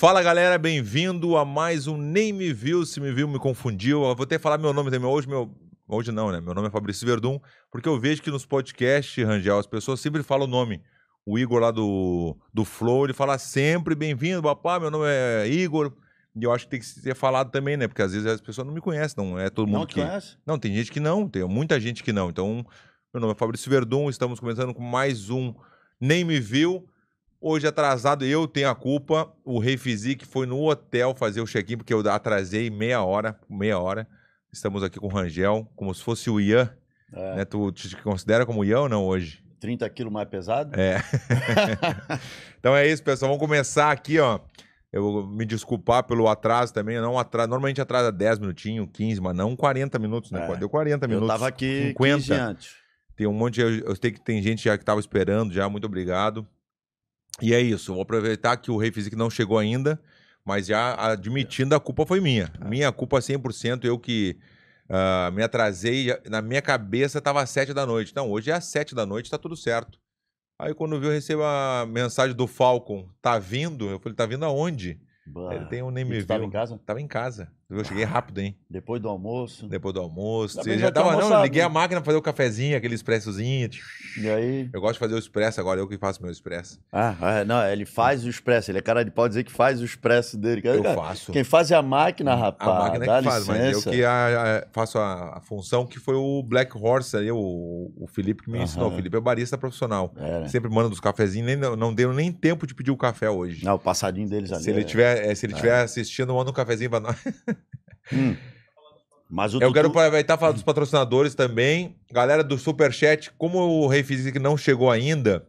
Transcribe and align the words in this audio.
Fala 0.00 0.22
galera, 0.22 0.56
bem-vindo 0.56 1.36
a 1.36 1.44
mais 1.44 1.86
um 1.86 1.94
Nem 1.94 2.32
Me 2.32 2.54
Viu, 2.54 2.86
Se 2.86 2.98
Me 2.98 3.12
Viu 3.12 3.28
Me 3.28 3.38
Confundiu. 3.38 4.02
Eu 4.02 4.16
vou 4.16 4.24
até 4.24 4.38
falar 4.38 4.56
meu 4.56 4.72
nome 4.72 4.90
também. 4.90 5.06
Hoje, 5.06 5.28
meu... 5.28 5.54
Hoje 5.86 6.10
não, 6.10 6.32
né? 6.32 6.40
Meu 6.40 6.54
nome 6.54 6.68
é 6.68 6.70
Fabrício 6.70 7.06
Verdun, 7.06 7.38
porque 7.70 7.86
eu 7.86 8.00
vejo 8.00 8.22
que 8.22 8.30
nos 8.30 8.46
podcasts, 8.46 9.22
Rangel, 9.22 9.58
as 9.58 9.66
pessoas 9.66 10.00
sempre 10.00 10.22
falam 10.22 10.46
o 10.46 10.50
nome. 10.50 10.82
O 11.26 11.38
Igor 11.38 11.60
lá 11.60 11.70
do, 11.70 12.34
do 12.50 12.64
Flow, 12.64 13.04
ele 13.04 13.12
fala 13.12 13.36
sempre 13.36 13.94
bem-vindo, 13.94 14.42
papá, 14.42 14.80
meu 14.80 14.90
nome 14.90 15.04
é 15.06 15.46
Igor. 15.46 15.92
E 16.34 16.44
eu 16.44 16.50
acho 16.50 16.64
que 16.64 16.70
tem 16.70 16.80
que 16.80 16.86
ser 16.86 17.14
falado 17.14 17.50
também, 17.50 17.76
né? 17.76 17.86
Porque 17.86 18.00
às 18.00 18.14
vezes 18.14 18.26
as 18.26 18.40
pessoas 18.40 18.66
não 18.66 18.72
me 18.72 18.80
conhecem, 18.80 19.22
não 19.22 19.38
é 19.38 19.50
todo 19.50 19.66
mundo 19.68 19.80
Não 19.80 19.86
que. 19.86 20.00
conhece? 20.00 20.38
Não, 20.46 20.58
tem 20.58 20.74
gente 20.74 20.90
que 20.90 20.98
não, 20.98 21.28
tem 21.28 21.46
muita 21.46 21.78
gente 21.78 22.02
que 22.02 22.10
não. 22.10 22.30
Então, 22.30 22.64
meu 23.12 23.20
nome 23.20 23.34
é 23.34 23.36
Fabrício 23.36 23.70
Verdun, 23.70 24.08
estamos 24.08 24.40
começando 24.40 24.72
com 24.72 24.82
mais 24.82 25.28
um 25.28 25.52
Nem 26.00 26.24
Me 26.24 26.40
Viu. 26.40 26.88
Hoje 27.42 27.66
atrasado, 27.66 28.22
eu 28.22 28.46
tenho 28.46 28.68
a 28.68 28.74
culpa. 28.74 29.32
O 29.42 29.58
Rei 29.58 29.78
Physique 29.78 30.26
foi 30.26 30.44
no 30.44 30.62
hotel 30.68 31.14
fazer 31.14 31.40
o 31.40 31.46
check-in, 31.46 31.78
porque 31.78 31.94
eu 31.94 32.06
atrasei 32.10 32.68
meia 32.68 33.02
hora, 33.02 33.38
meia 33.48 33.78
hora. 33.78 34.06
Estamos 34.52 34.82
aqui 34.82 35.00
com 35.00 35.06
o 35.06 35.10
Rangel, 35.10 35.66
como 35.74 35.94
se 35.94 36.02
fosse 36.02 36.28
o 36.28 36.38
Ian. 36.38 36.70
É, 37.10 37.36
Né? 37.36 37.44
Tu 37.46 37.72
te 37.72 37.96
considera 38.02 38.44
como 38.44 38.62
Ian 38.62 38.80
ou 38.80 38.88
não 38.90 39.06
hoje? 39.06 39.42
30 39.58 39.88
quilos 39.88 40.12
mais 40.12 40.28
pesado? 40.28 40.78
É. 40.78 41.02
então 42.60 42.76
é 42.76 42.86
isso, 42.86 43.02
pessoal. 43.02 43.30
Vamos 43.30 43.42
começar 43.42 43.90
aqui, 43.90 44.18
ó. 44.18 44.38
Eu 44.92 45.02
vou 45.02 45.26
me 45.26 45.46
desculpar 45.46 46.02
pelo 46.04 46.28
atraso 46.28 46.74
também. 46.74 46.96
Eu 46.96 47.02
não 47.02 47.18
atraso. 47.18 47.48
Normalmente 47.48 47.80
atrasa 47.80 48.12
10 48.12 48.40
minutinhos, 48.40 48.86
15, 48.92 49.18
mas 49.20 49.34
não 49.34 49.56
40 49.56 49.98
minutos, 49.98 50.30
né? 50.30 50.46
É. 50.50 50.56
Deu 50.56 50.68
40 50.68 51.06
Eu 51.06 51.08
minutos. 51.08 51.28
tava 51.28 51.48
aqui 51.48 51.88
50. 51.88 52.16
15 52.16 52.32
antes. 52.34 52.74
Tem 53.16 53.26
um 53.26 53.32
monte 53.32 53.54
de. 53.54 53.60
Eu, 53.62 53.70
eu 53.86 53.96
sei 53.96 54.10
que 54.10 54.20
tem 54.20 54.42
gente 54.42 54.64
já 54.64 54.76
que 54.76 54.82
estava 54.82 55.00
esperando 55.00 55.54
já. 55.54 55.68
Muito 55.70 55.86
obrigado. 55.86 56.46
E 57.40 57.54
é 57.54 57.60
isso. 57.60 57.92
Vou 57.92 58.02
aproveitar 58.02 58.56
que 58.56 58.70
o 58.70 58.76
Rei 58.76 58.90
Physique 58.90 59.16
não 59.16 59.30
chegou 59.30 59.58
ainda, 59.58 60.00
mas 60.44 60.66
já 60.66 60.94
admitindo 60.94 61.74
a 61.74 61.80
culpa 61.80 62.06
foi 62.06 62.20
minha. 62.20 62.52
Minha 62.64 62.90
culpa 62.92 63.18
100%. 63.18 63.84
Eu 63.84 63.98
que 63.98 64.36
ah, 64.88 65.30
me 65.32 65.42
atrasei. 65.42 66.08
Na 66.28 66.42
minha 66.42 66.60
cabeça 66.60 67.18
estava 67.18 67.40
às 67.40 67.50
7 67.50 67.72
da 67.72 67.86
noite. 67.86 68.14
Não, 68.14 68.28
hoje 68.28 68.50
é 68.50 68.54
às 68.54 68.64
7 68.64 68.94
da 68.94 69.06
noite, 69.06 69.30
tá 69.30 69.38
tudo 69.38 69.56
certo. 69.56 70.00
Aí 70.58 70.74
quando 70.74 70.98
viu, 70.98 71.10
eu 71.10 71.14
recebo 71.14 71.42
a 71.42 71.86
mensagem 71.88 72.34
do 72.36 72.46
Falcon. 72.46 73.08
Tá 73.22 73.38
vindo? 73.38 73.88
Eu 73.88 74.00
falei, 74.00 74.16
tá 74.16 74.26
vindo 74.26 74.44
aonde? 74.44 75.00
Bah. 75.24 75.54
Ele 75.54 75.66
tem 75.66 75.82
um 75.82 75.90
nem 75.90 76.04
me 76.04 76.18
viu. 76.18 76.26
tava 76.26 76.44
em 76.44 76.50
casa? 76.50 76.80
Tava 76.84 77.00
em 77.00 77.06
casa. 77.06 77.50
Eu 77.70 77.84
cheguei 77.84 78.02
rápido, 78.04 78.38
hein? 78.40 78.56
Depois 78.68 79.00
do 79.00 79.08
almoço. 79.08 79.68
Depois 79.68 79.94
do 79.94 80.00
almoço. 80.00 80.56
Também 80.56 80.74
Você 80.74 80.80
já 80.80 80.90
tava, 80.90 81.16
não, 81.16 81.42
liguei 81.44 81.62
a 81.62 81.68
né? 81.68 81.74
máquina 81.74 82.00
pra 82.00 82.06
fazer 82.06 82.18
o 82.18 82.22
cafezinho, 82.22 82.76
aquele 82.76 82.94
expressozinho. 82.96 83.70
E 84.18 84.28
aí? 84.28 84.68
Eu 84.72 84.80
gosto 84.80 84.94
de 84.94 84.98
fazer 84.98 85.14
o 85.14 85.18
expresso 85.18 85.60
agora, 85.60 85.78
eu 85.80 85.86
que 85.86 85.96
faço 85.96 86.20
meu 86.20 86.32
expresso. 86.32 86.80
Ah, 86.92 87.14
é, 87.38 87.44
não, 87.44 87.64
ele 87.64 87.86
faz 87.86 88.24
o 88.24 88.28
expresso. 88.28 88.70
Ele 88.72 88.78
é 88.78 88.82
cara 88.82 89.04
de 89.04 89.10
pau 89.12 89.28
dizer 89.28 89.44
que 89.44 89.52
faz 89.52 89.80
o 89.80 89.84
expresso 89.84 90.36
dele. 90.36 90.60
Eu 90.64 90.82
Cara, 90.82 90.94
faço. 90.96 91.30
Quem 91.32 91.44
faz 91.44 91.70
é 91.70 91.76
a 91.76 91.82
máquina, 91.82 92.34
rapaz. 92.34 92.70
A 92.70 92.74
máquina 92.74 93.06
Dá 93.06 93.18
que 93.18 93.24
faz, 93.28 93.46
mas 93.46 93.60
eu 93.60 93.66
licença. 93.68 93.90
que 93.90 94.04
a- 94.04 94.58
a- 94.64 94.66
faço 94.72 94.98
a, 94.98 95.36
a 95.38 95.40
função 95.40 95.86
que 95.86 96.00
foi 96.00 96.16
o 96.16 96.42
Black 96.42 96.76
Horse 96.76 97.16
aí, 97.16 97.30
o, 97.30 97.92
o 97.96 98.06
Felipe 98.08 98.42
que 98.42 98.50
me 98.50 98.58
ensinou. 98.60 98.86
Aham. 98.86 98.94
O 98.94 98.96
Felipe 98.96 99.16
é 99.16 99.20
barista 99.20 99.56
profissional. 99.56 100.12
É, 100.16 100.40
né? 100.40 100.48
Sempre 100.48 100.68
manda 100.70 100.88
dos 100.88 100.98
cafezinhos, 100.98 101.46
nem, 101.46 101.56
não, 101.56 101.76
não 101.76 101.94
deu 101.94 102.12
nem 102.12 102.32
tempo 102.32 102.66
de 102.66 102.74
pedir 102.74 102.90
o 102.90 102.96
café 102.96 103.30
hoje. 103.30 103.64
Não, 103.64 103.76
o 103.76 103.78
passadinho 103.78 104.28
deles 104.28 104.50
ali. 104.52 104.64
Se 104.64 104.70
ele 104.70 104.80
é- 104.80 104.84
tiver, 104.84 105.24
é, 105.30 105.34
se 105.36 105.46
ele 105.46 105.54
tiver 105.54 105.80
assistindo, 105.80 106.34
manda 106.34 106.50
um 106.50 106.54
cafezinho 106.54 106.90
pra 106.90 106.98
nós. 106.98 107.16
Hum. 108.12 108.36
Mas 109.30 109.54
Eu 109.54 109.72
quero 109.72 109.88
aproveitar 109.88 110.34
e 110.34 110.38
falar 110.38 110.52
dos 110.52 110.62
patrocinadores 110.62 111.36
também. 111.36 111.96
Galera 112.10 112.42
do 112.42 112.58
Superchat, 112.58 113.30
como 113.38 113.58
o 113.58 113.86
Rei 113.86 114.02
Physique 114.02 114.40
não 114.40 114.56
chegou 114.56 114.90
ainda, 114.90 115.46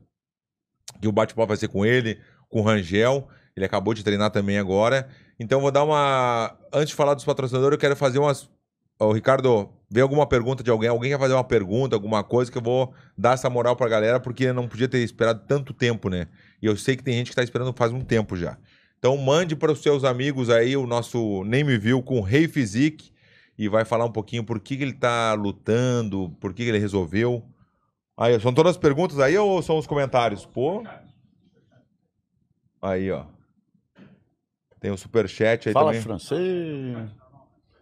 que 1.02 1.08
o 1.08 1.12
bate-papo 1.12 1.48
vai 1.48 1.58
ser 1.58 1.68
com 1.68 1.84
ele, 1.84 2.20
com 2.48 2.60
o 2.60 2.64
Rangel. 2.64 3.28
Ele 3.56 3.66
acabou 3.66 3.96
de 3.96 4.04
treinar 4.04 4.30
também 4.30 4.60
agora. 4.60 5.10
Então 5.40 5.58
eu 5.58 5.62
vou 5.64 5.72
dar 5.72 5.84
uma. 5.84 6.56
Antes 6.72 6.90
de 6.90 6.96
falar 6.96 7.16
dos 7.16 7.26
patrocinadores, 7.26 7.76
eu 7.76 7.80
quero 7.80 7.96
fazer 7.96 8.20
umas. 8.20 8.48
Ô, 9.00 9.12
Ricardo, 9.12 9.68
vê 9.90 10.02
alguma 10.02 10.28
pergunta 10.28 10.64
de 10.64 10.70
alguém? 10.70 10.88
Alguém 10.88 11.12
quer 11.12 11.18
fazer 11.18 11.34
uma 11.34 11.44
pergunta, 11.44 11.96
alguma 11.96 12.24
coisa 12.24 12.52
que 12.52 12.58
eu 12.60 12.62
vou 12.62 12.94
dar 13.18 13.34
essa 13.34 13.50
moral 13.50 13.76
pra 13.76 13.90
galera, 13.90 14.20
porque 14.20 14.54
não 14.54 14.68
podia 14.68 14.88
ter 14.88 15.00
esperado 15.00 15.42
tanto 15.48 15.74
tempo, 15.74 16.08
né? 16.08 16.28
E 16.62 16.68
eu 16.68 16.78
sei 16.78 16.96
que 16.96 17.04
tem 17.04 17.16
gente 17.16 17.32
que 17.32 17.36
tá 17.36 17.42
esperando 17.42 17.74
faz 17.74 17.92
um 17.92 18.02
tempo 18.02 18.38
já. 18.38 18.60
Então 19.02 19.18
mande 19.18 19.56
para 19.56 19.72
os 19.72 19.82
seus 19.82 20.04
amigos 20.04 20.48
aí 20.52 20.78
o 20.78 20.86
nosso 20.86 21.44
Nem 21.44 21.64
Me 21.64 21.76
Viu 21.76 22.04
com 22.04 22.20
o 22.20 22.22
Rei 22.22 22.48
Physique 22.48 23.12
e 23.58 23.68
vai 23.68 23.84
falar 23.84 24.06
um 24.06 24.12
pouquinho 24.12 24.44
por 24.44 24.60
que, 24.60 24.78
que 24.78 24.84
ele 24.84 24.94
tá 24.94 25.34
lutando, 25.34 26.30
por 26.40 26.54
que, 26.54 26.64
que 26.64 26.70
ele 26.70 26.78
resolveu. 26.78 27.44
Aí, 28.16 28.40
são 28.40 28.54
todas 28.54 28.74
as 28.74 28.78
perguntas 28.78 29.18
aí 29.18 29.36
ou 29.36 29.60
são 29.64 29.80
os 29.80 29.88
comentários? 29.88 30.46
Pô. 30.46 30.84
Aí, 32.80 33.10
ó. 33.10 33.26
Tem 34.80 34.92
o 34.92 34.98
superchat 34.98 35.68
aí 35.68 35.74
Fala 35.74 35.88
também. 35.88 36.02
francês. 36.04 37.10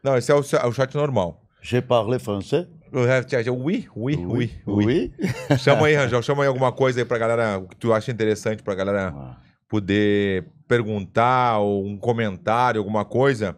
Não, 0.02 0.16
esse 0.16 0.32
é 0.32 0.36
o, 0.36 0.40
o 0.40 0.72
chat 0.72 0.96
normal. 0.96 1.44
Je 1.62 1.82
parle 1.82 2.18
français? 2.18 2.66
Oui, 2.94 3.90
oui, 3.94 4.16
oui, 4.16 4.52
oui. 4.66 5.14
Chama 5.60 5.88
aí, 5.88 5.96
Rangel, 6.00 6.22
chama 6.24 6.44
aí 6.44 6.48
alguma 6.48 6.72
coisa 6.72 7.02
aí 7.02 7.06
pra 7.06 7.18
galera, 7.18 7.58
o 7.58 7.68
que 7.68 7.76
tu 7.76 7.92
acha 7.92 8.10
interessante 8.10 8.64
pra 8.64 8.74
galera 8.74 9.38
poder 9.68 10.46
perguntar 10.70 11.58
ou 11.60 11.84
um 11.84 11.98
comentário, 11.98 12.80
alguma 12.80 13.04
coisa. 13.04 13.58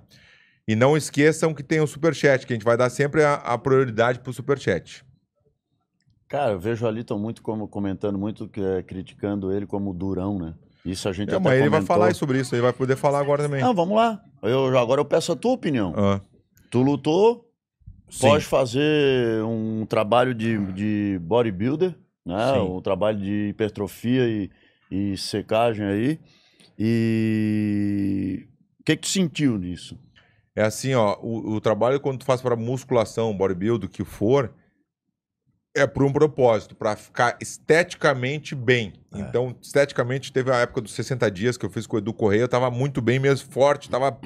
E 0.67 0.75
não 0.75 0.95
esqueçam 0.95 1.53
que 1.53 1.61
tem 1.61 1.81
o 1.81 1.85
superchat, 1.87 2.47
que 2.47 2.53
a 2.53 2.55
gente 2.55 2.63
vai 2.63 2.77
dar 2.77 2.89
sempre 2.89 3.23
a, 3.23 3.33
a 3.35 3.57
prioridade 3.57 4.19
pro 4.19 4.31
superchat. 4.33 5.03
Cara, 6.29 6.53
eu 6.53 6.59
vejo 6.59 6.87
ali, 6.87 7.01
estão 7.01 7.19
muito 7.19 7.41
como, 7.41 7.67
comentando, 7.67 8.17
muito 8.17 8.47
que, 8.47 8.61
é, 8.61 8.81
criticando 8.81 9.51
ele 9.51 9.65
como 9.67 9.93
durão, 9.93 10.39
né? 10.39 10.53
Isso 10.85 11.09
a 11.09 11.11
gente 11.11 11.29
É, 11.29 11.35
até 11.35 11.43
mas 11.43 11.53
ele 11.53 11.69
vai 11.69 11.79
comentou. 11.81 11.87
falar 11.95 12.15
sobre 12.15 12.39
isso, 12.39 12.55
ele 12.55 12.61
vai 12.61 12.71
poder 12.71 12.95
falar 12.95 13.19
agora 13.19 13.43
também. 13.43 13.61
Não, 13.61 13.73
vamos 13.73 13.95
lá. 13.95 14.21
Eu, 14.41 14.75
agora 14.77 15.01
eu 15.01 15.05
peço 15.05 15.33
a 15.33 15.35
tua 15.35 15.51
opinião. 15.51 15.93
Ah, 15.95 16.21
Tu 16.69 16.81
lutou, 16.81 17.45
sim. 18.09 18.27
pode 18.29 18.45
fazer 18.45 19.43
um 19.43 19.85
trabalho 19.85 20.33
de, 20.33 20.57
de 20.71 21.19
bodybuilder, 21.21 21.93
né? 22.25 22.53
Sim. 22.53 22.59
Um 22.61 22.81
trabalho 22.81 23.19
de 23.19 23.49
hipertrofia 23.49 24.25
e, 24.25 24.49
e 24.89 25.17
secagem 25.17 25.85
aí. 25.85 26.19
E 26.83 28.47
o 28.79 28.83
que 28.83 28.95
que 28.95 29.03
tu 29.03 29.07
sentiu 29.09 29.55
nisso? 29.57 29.95
É 30.55 30.63
assim, 30.63 30.95
ó, 30.95 31.15
o, 31.21 31.53
o 31.53 31.61
trabalho 31.61 31.99
quando 31.99 32.19
tu 32.19 32.25
faz 32.25 32.41
para 32.41 32.55
musculação, 32.55 33.37
bodybuilding, 33.37 33.85
o 33.85 33.89
que 33.89 34.03
for, 34.03 34.51
é 35.75 35.85
por 35.85 36.03
um 36.03 36.11
propósito, 36.11 36.75
para 36.75 36.95
ficar 36.95 37.37
esteticamente 37.39 38.55
bem. 38.55 38.93
É. 39.13 39.19
Então, 39.19 39.55
esteticamente, 39.61 40.33
teve 40.33 40.51
a 40.51 40.55
época 40.57 40.81
dos 40.81 40.93
60 40.93 41.29
dias 41.29 41.55
que 41.55 41.65
eu 41.65 41.69
fiz 41.69 41.85
com 41.85 41.97
o 41.97 41.99
Edu 41.99 42.13
Correia, 42.13 42.41
eu 42.41 42.47
tava 42.49 42.71
muito 42.71 42.99
bem 42.99 43.19
mesmo, 43.19 43.51
forte, 43.51 43.87
tava 43.87 44.19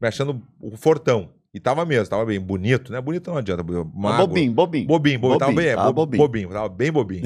me 0.00 0.06
achando 0.06 0.42
o 0.60 0.76
fortão. 0.76 1.32
E 1.54 1.58
tava 1.60 1.84
mesmo, 1.84 2.08
tava 2.08 2.24
bem, 2.26 2.38
bonito, 2.40 2.92
né? 2.92 3.00
Bonito 3.00 3.30
não 3.30 3.38
adianta, 3.38 3.62
magro. 3.62 4.26
bobinho, 4.28 4.52
bobinho. 4.52 4.86
Bobinho, 4.86 5.18
bobinho, 5.18 5.38
tava 5.38 5.52
Bobinho, 5.52 5.56
bem, 5.56 5.72
é, 5.72 5.76
tava 5.76 5.92
bo- 5.92 6.06
bobinho. 6.06 6.22
bobinho, 6.22 6.48
tava 6.50 6.68
bem 6.68 6.92
bobinho. 6.92 7.24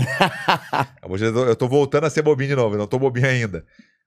Hoje 1.09 1.27
eu, 1.27 1.33
tô, 1.35 1.45
eu 1.47 1.57
tô 1.57 1.69
voltando 1.69 2.05
a 2.05 2.11
ser 2.11 2.23
bobinho 2.23 2.51
de 2.51 2.57
novo, 2.57 2.75
eu 2.75 2.79
não 2.79 2.87
tô 2.87 2.99
bobinho 2.99 3.27
ainda. 3.27 3.65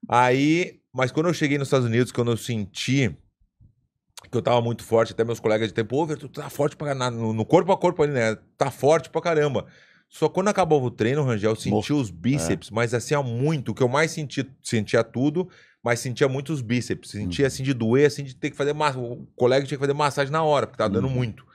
Aí, 0.08 0.80
mas 0.94 1.12
quando 1.12 1.28
eu 1.28 1.34
cheguei 1.34 1.58
nos 1.58 1.68
Estados 1.68 1.86
Unidos, 1.86 2.12
quando 2.12 2.32
eu 2.32 2.38
senti 2.38 3.16
que 4.30 4.38
eu 4.38 4.42
tava 4.42 4.62
muito 4.62 4.84
forte, 4.84 5.14
até 5.14 5.24
meus 5.24 5.40
colegas 5.40 5.70
de 5.70 5.74
tempo, 5.74 5.96
ô, 5.96 6.06
tu 6.16 6.28
tá 6.28 6.50
forte 6.50 6.76
pra 6.76 6.88
caramba, 6.88 7.10
no, 7.12 7.34
no 7.34 7.46
corpo 7.46 7.72
a 7.72 7.78
corpo 7.78 8.04
ali, 8.04 8.12
né? 8.14 8.38
Tá 8.58 8.70
forte 8.70 9.10
pra 9.10 9.22
caramba. 9.22 9.66
Só 10.10 10.28
quando 10.28 10.48
acabava 10.50 10.84
o 10.84 10.92
treino, 10.92 11.24
Rangel, 11.24 11.52
eu 11.52 11.56
senti 11.56 11.70
Morto. 11.72 11.96
os 11.96 12.10
bíceps, 12.10 12.70
mas 12.70 12.94
assim, 12.94 13.14
ó, 13.14 13.24
muito. 13.24 13.70
O 13.72 13.76
que 13.76 13.82
eu 13.84 13.88
mais 13.88 14.12
senti, 14.12 14.46
sentia 14.62 15.04
tudo, 15.04 15.48
mas 15.84 16.00
sentia 16.00 16.28
muito 16.28 16.52
os 16.52 16.62
bíceps. 16.62 17.12
Sentia 17.12 17.46
assim 17.48 17.64
de 17.64 17.74
doer, 17.74 18.08
assim, 18.08 18.24
de 18.24 18.36
ter 18.36 18.50
que 18.50 18.58
fazer 18.58 18.74
massa. 18.74 18.98
O 19.00 19.26
colega 19.36 19.66
tinha 19.66 19.78
que 19.78 19.82
fazer 19.84 19.94
massagem 19.94 20.32
na 20.32 20.44
hora, 20.44 20.66
porque 20.68 20.78
tava 20.78 20.90
dando 20.90 21.08
Uhum. 21.08 21.14
muito. 21.14 21.46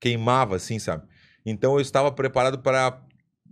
Queimava, 0.00 0.56
assim, 0.56 0.78
sabe? 0.78 1.04
Então 1.44 1.74
eu 1.74 1.80
estava 1.80 2.10
preparado 2.12 2.60
para 2.60 3.02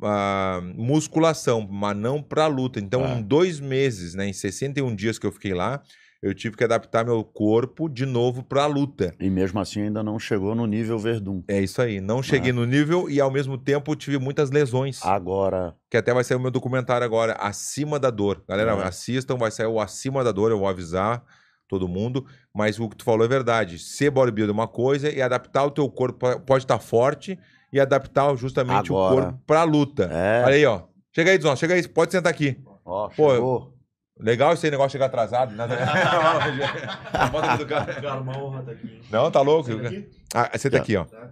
ah, 0.02 0.60
musculação, 0.74 1.66
mas 1.70 1.96
não 1.96 2.22
para 2.22 2.46
luta. 2.46 2.78
Então, 2.80 3.04
Ah. 3.04 3.14
em 3.14 3.22
dois 3.22 3.60
meses, 3.60 4.14
né, 4.14 4.26
em 4.28 4.32
61 4.32 4.94
dias 4.94 5.18
que 5.18 5.26
eu 5.26 5.32
fiquei 5.32 5.54
lá, 5.54 5.82
eu 6.22 6.34
tive 6.34 6.56
que 6.56 6.64
adaptar 6.64 7.04
meu 7.04 7.22
corpo 7.22 7.88
de 7.88 8.04
novo 8.06 8.42
para 8.42 8.62
a 8.64 8.66
luta. 8.66 9.14
E 9.20 9.28
mesmo 9.30 9.60
assim 9.60 9.82
ainda 9.82 10.02
não 10.02 10.18
chegou 10.18 10.54
no 10.54 10.66
nível 10.66 10.98
Verdun. 10.98 11.42
É 11.46 11.60
isso 11.60 11.80
aí. 11.80 12.00
Não 12.00 12.22
cheguei 12.22 12.52
no 12.52 12.64
nível 12.64 13.08
e, 13.08 13.20
ao 13.20 13.30
mesmo 13.30 13.56
tempo, 13.58 13.94
tive 13.94 14.18
muitas 14.18 14.50
lesões. 14.50 15.04
Agora, 15.04 15.74
Que 15.90 15.96
até 15.96 16.12
vai 16.12 16.24
sair 16.24 16.36
o 16.36 16.40
meu 16.40 16.50
documentário 16.50 17.04
agora, 17.04 17.34
Acima 17.34 17.98
da 17.98 18.10
Dor. 18.10 18.42
Galera, 18.48 18.72
É. 18.72 18.82
assistam, 18.84 19.36
vai 19.36 19.50
sair 19.50 19.66
o 19.66 19.78
Acima 19.78 20.24
da 20.24 20.32
Dor, 20.32 20.50
eu 20.50 20.58
vou 20.58 20.66
avisar 20.68 21.22
todo 21.68 21.86
mundo. 21.86 22.26
Mas 22.54 22.80
o 22.80 22.88
que 22.88 22.96
tu 22.96 23.04
falou 23.04 23.24
é 23.24 23.28
verdade. 23.28 23.78
Ser 23.78 24.10
bodybuilder 24.10 24.50
é 24.54 24.58
uma 24.58 24.66
coisa 24.68 25.10
e 25.10 25.20
adaptar 25.22 25.64
o 25.64 25.70
teu 25.70 25.88
corpo 25.88 26.18
pode 26.40 26.64
estar 26.64 26.78
forte 26.78 27.38
e 27.76 27.80
adaptar 27.80 28.34
justamente 28.36 28.92
o 28.92 28.96
Agora. 28.98 29.26
corpo 29.26 29.42
pra 29.46 29.62
luta. 29.64 30.04
é. 30.12 30.42
Olha 30.44 30.54
aí, 30.54 30.66
ó. 30.66 30.82
Chega 31.14 31.30
aí, 31.30 31.38
Dzon, 31.38 31.56
chega 31.56 31.74
aí, 31.74 31.86
pode 31.88 32.12
sentar 32.12 32.30
aqui. 32.32 32.58
Ó, 32.84 33.08
Pô, 33.08 33.30
chegou. 33.34 33.72
Legal 34.18 34.52
esse 34.54 34.70
negócio 34.70 34.88
de 34.88 34.92
chegar 34.92 35.06
atrasado, 35.06 35.54
né? 35.54 35.66
Bota 37.30 37.46
aqui 37.52 37.58
do 37.64 37.66
cara. 37.66 38.20
Uma 38.20 38.38
honra 38.38 38.60
estar 38.60 38.72
aqui. 38.72 39.00
Não, 39.10 39.30
tá 39.30 39.40
louco? 39.40 39.68
Senta 39.70 39.86
aqui? 39.88 40.08
Ah, 40.34 40.58
senta 40.58 40.76
Tá. 40.78 40.82
aqui, 40.82 40.96
ó. 40.96 41.04
Tá. 41.04 41.30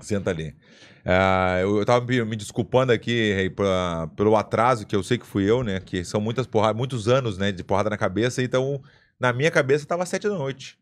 Senta 0.00 0.30
ali. 0.30 0.54
Ah, 1.04 1.58
eu, 1.60 1.78
eu 1.78 1.84
tava 1.86 2.04
me, 2.04 2.22
me 2.24 2.36
desculpando 2.36 2.92
aqui 2.92 3.32
Rei, 3.34 3.50
pra- 3.50 4.08
pelo 4.16 4.36
atraso, 4.36 4.86
que 4.86 4.94
eu 4.94 5.02
sei 5.02 5.16
que 5.18 5.26
fui 5.26 5.48
eu, 5.50 5.62
né? 5.62 5.80
Que 5.80 6.04
são 6.04 6.20
muitas 6.20 6.46
porradas, 6.46 6.76
muitos 6.76 7.08
anos, 7.08 7.38
né? 7.38 7.50
De 7.52 7.64
porrada 7.64 7.88
na 7.90 7.96
cabeça, 7.96 8.42
então 8.42 8.80
na 9.18 9.32
minha 9.32 9.50
cabeça 9.50 9.86
tava 9.86 10.04
sete 10.06 10.28
da 10.28 10.34
noite. 10.34 10.78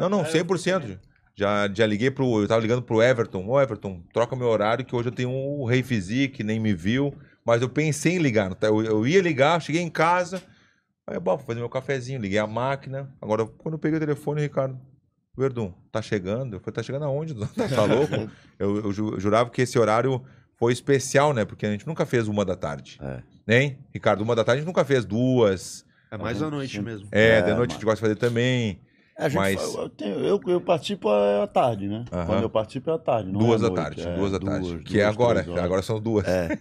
Não, 0.00 0.08
não, 0.08 0.24
100%. 0.24 0.98
Já, 1.36 1.68
já 1.72 1.86
liguei 1.86 2.10
pro. 2.10 2.40
Eu 2.42 2.48
tava 2.48 2.60
ligando 2.60 2.82
pro 2.82 3.02
Everton. 3.02 3.44
Ô, 3.46 3.60
Everton, 3.60 4.02
troca 4.12 4.36
meu 4.36 4.46
horário 4.48 4.84
que 4.84 4.94
hoje 4.94 5.08
eu 5.08 5.12
tenho 5.12 5.30
o 5.30 5.64
Rei 5.66 5.82
Physique, 5.82 6.44
nem 6.44 6.60
me 6.60 6.72
viu. 6.72 7.12
Mas 7.44 7.60
eu 7.60 7.68
pensei 7.68 8.14
em 8.14 8.18
ligar. 8.18 8.54
tá? 8.54 8.68
Eu, 8.68 8.82
eu 8.82 9.06
ia 9.06 9.20
ligar, 9.20 9.60
cheguei 9.60 9.82
em 9.82 9.90
casa. 9.90 10.42
Aí, 11.06 11.18
bom, 11.18 11.36
vou 11.36 11.44
fazer 11.46 11.60
meu 11.60 11.68
cafezinho, 11.68 12.20
liguei 12.20 12.38
a 12.38 12.46
máquina. 12.46 13.10
Agora, 13.20 13.44
quando 13.44 13.74
eu 13.74 13.78
peguei 13.78 13.96
o 13.98 14.00
telefone, 14.00 14.40
Ricardo, 14.40 14.80
Verdun, 15.36 15.72
tá 15.92 16.00
chegando? 16.00 16.54
Eu 16.56 16.60
falei, 16.60 16.74
tá 16.74 16.82
chegando 16.82 17.04
aonde? 17.04 17.34
Tá, 17.34 17.46
tá 17.68 17.84
louco? 17.84 18.14
eu, 18.58 18.76
eu 18.84 18.92
ju- 18.92 19.18
jurava 19.20 19.50
que 19.50 19.60
esse 19.62 19.78
horário 19.78 20.24
foi 20.56 20.72
especial, 20.72 21.34
né? 21.34 21.44
Porque 21.44 21.66
a 21.66 21.70
gente 21.70 21.86
nunca 21.86 22.06
fez 22.06 22.28
uma 22.28 22.44
da 22.44 22.54
tarde. 22.56 22.98
É. 23.02 23.22
Nem? 23.46 23.78
Ricardo, 23.92 24.22
uma 24.22 24.34
da 24.36 24.44
tarde 24.44 24.58
a 24.58 24.60
gente 24.62 24.68
nunca 24.68 24.84
fez 24.84 25.04
duas. 25.04 25.84
É 26.10 26.16
mais 26.16 26.40
Uhum, 26.40 26.46
à 26.46 26.50
noite 26.52 26.80
mesmo. 26.80 27.08
É, 27.12 27.38
É, 27.38 27.42
de 27.42 27.48
noite 27.52 27.54
a 27.54 27.58
mas- 27.58 27.72
gente 27.74 27.84
gosta 27.84 27.96
de 27.96 28.00
fazer 28.00 28.14
também. 28.16 28.80
A 29.16 29.28
gente 29.28 29.38
Mas- 29.38 29.62
fa- 29.72 29.80
eu, 29.82 29.88
tenho- 29.88 30.18
eu, 30.24 30.40
eu 30.48 30.60
participo 30.60 31.08
à 31.08 31.46
tarde, 31.46 31.86
né? 31.86 32.04
Quando 32.26 32.42
eu 32.42 32.50
participo 32.50 32.90
é 32.90 32.94
à 32.94 32.98
tarde. 32.98 33.30
Não 33.30 33.38
duas 33.38 33.62
é 33.62 33.66
à 33.66 33.70
tarde, 33.70 34.02
é, 34.02 34.14
duas 34.16 34.32
da 34.32 34.40
tarde. 34.40 34.68
duas, 34.68 34.82
que 34.82 34.98
é 34.98 35.04
agora, 35.04 35.46
agora 35.62 35.82
são 35.82 36.00
duas. 36.00 36.26
É. 36.26 36.58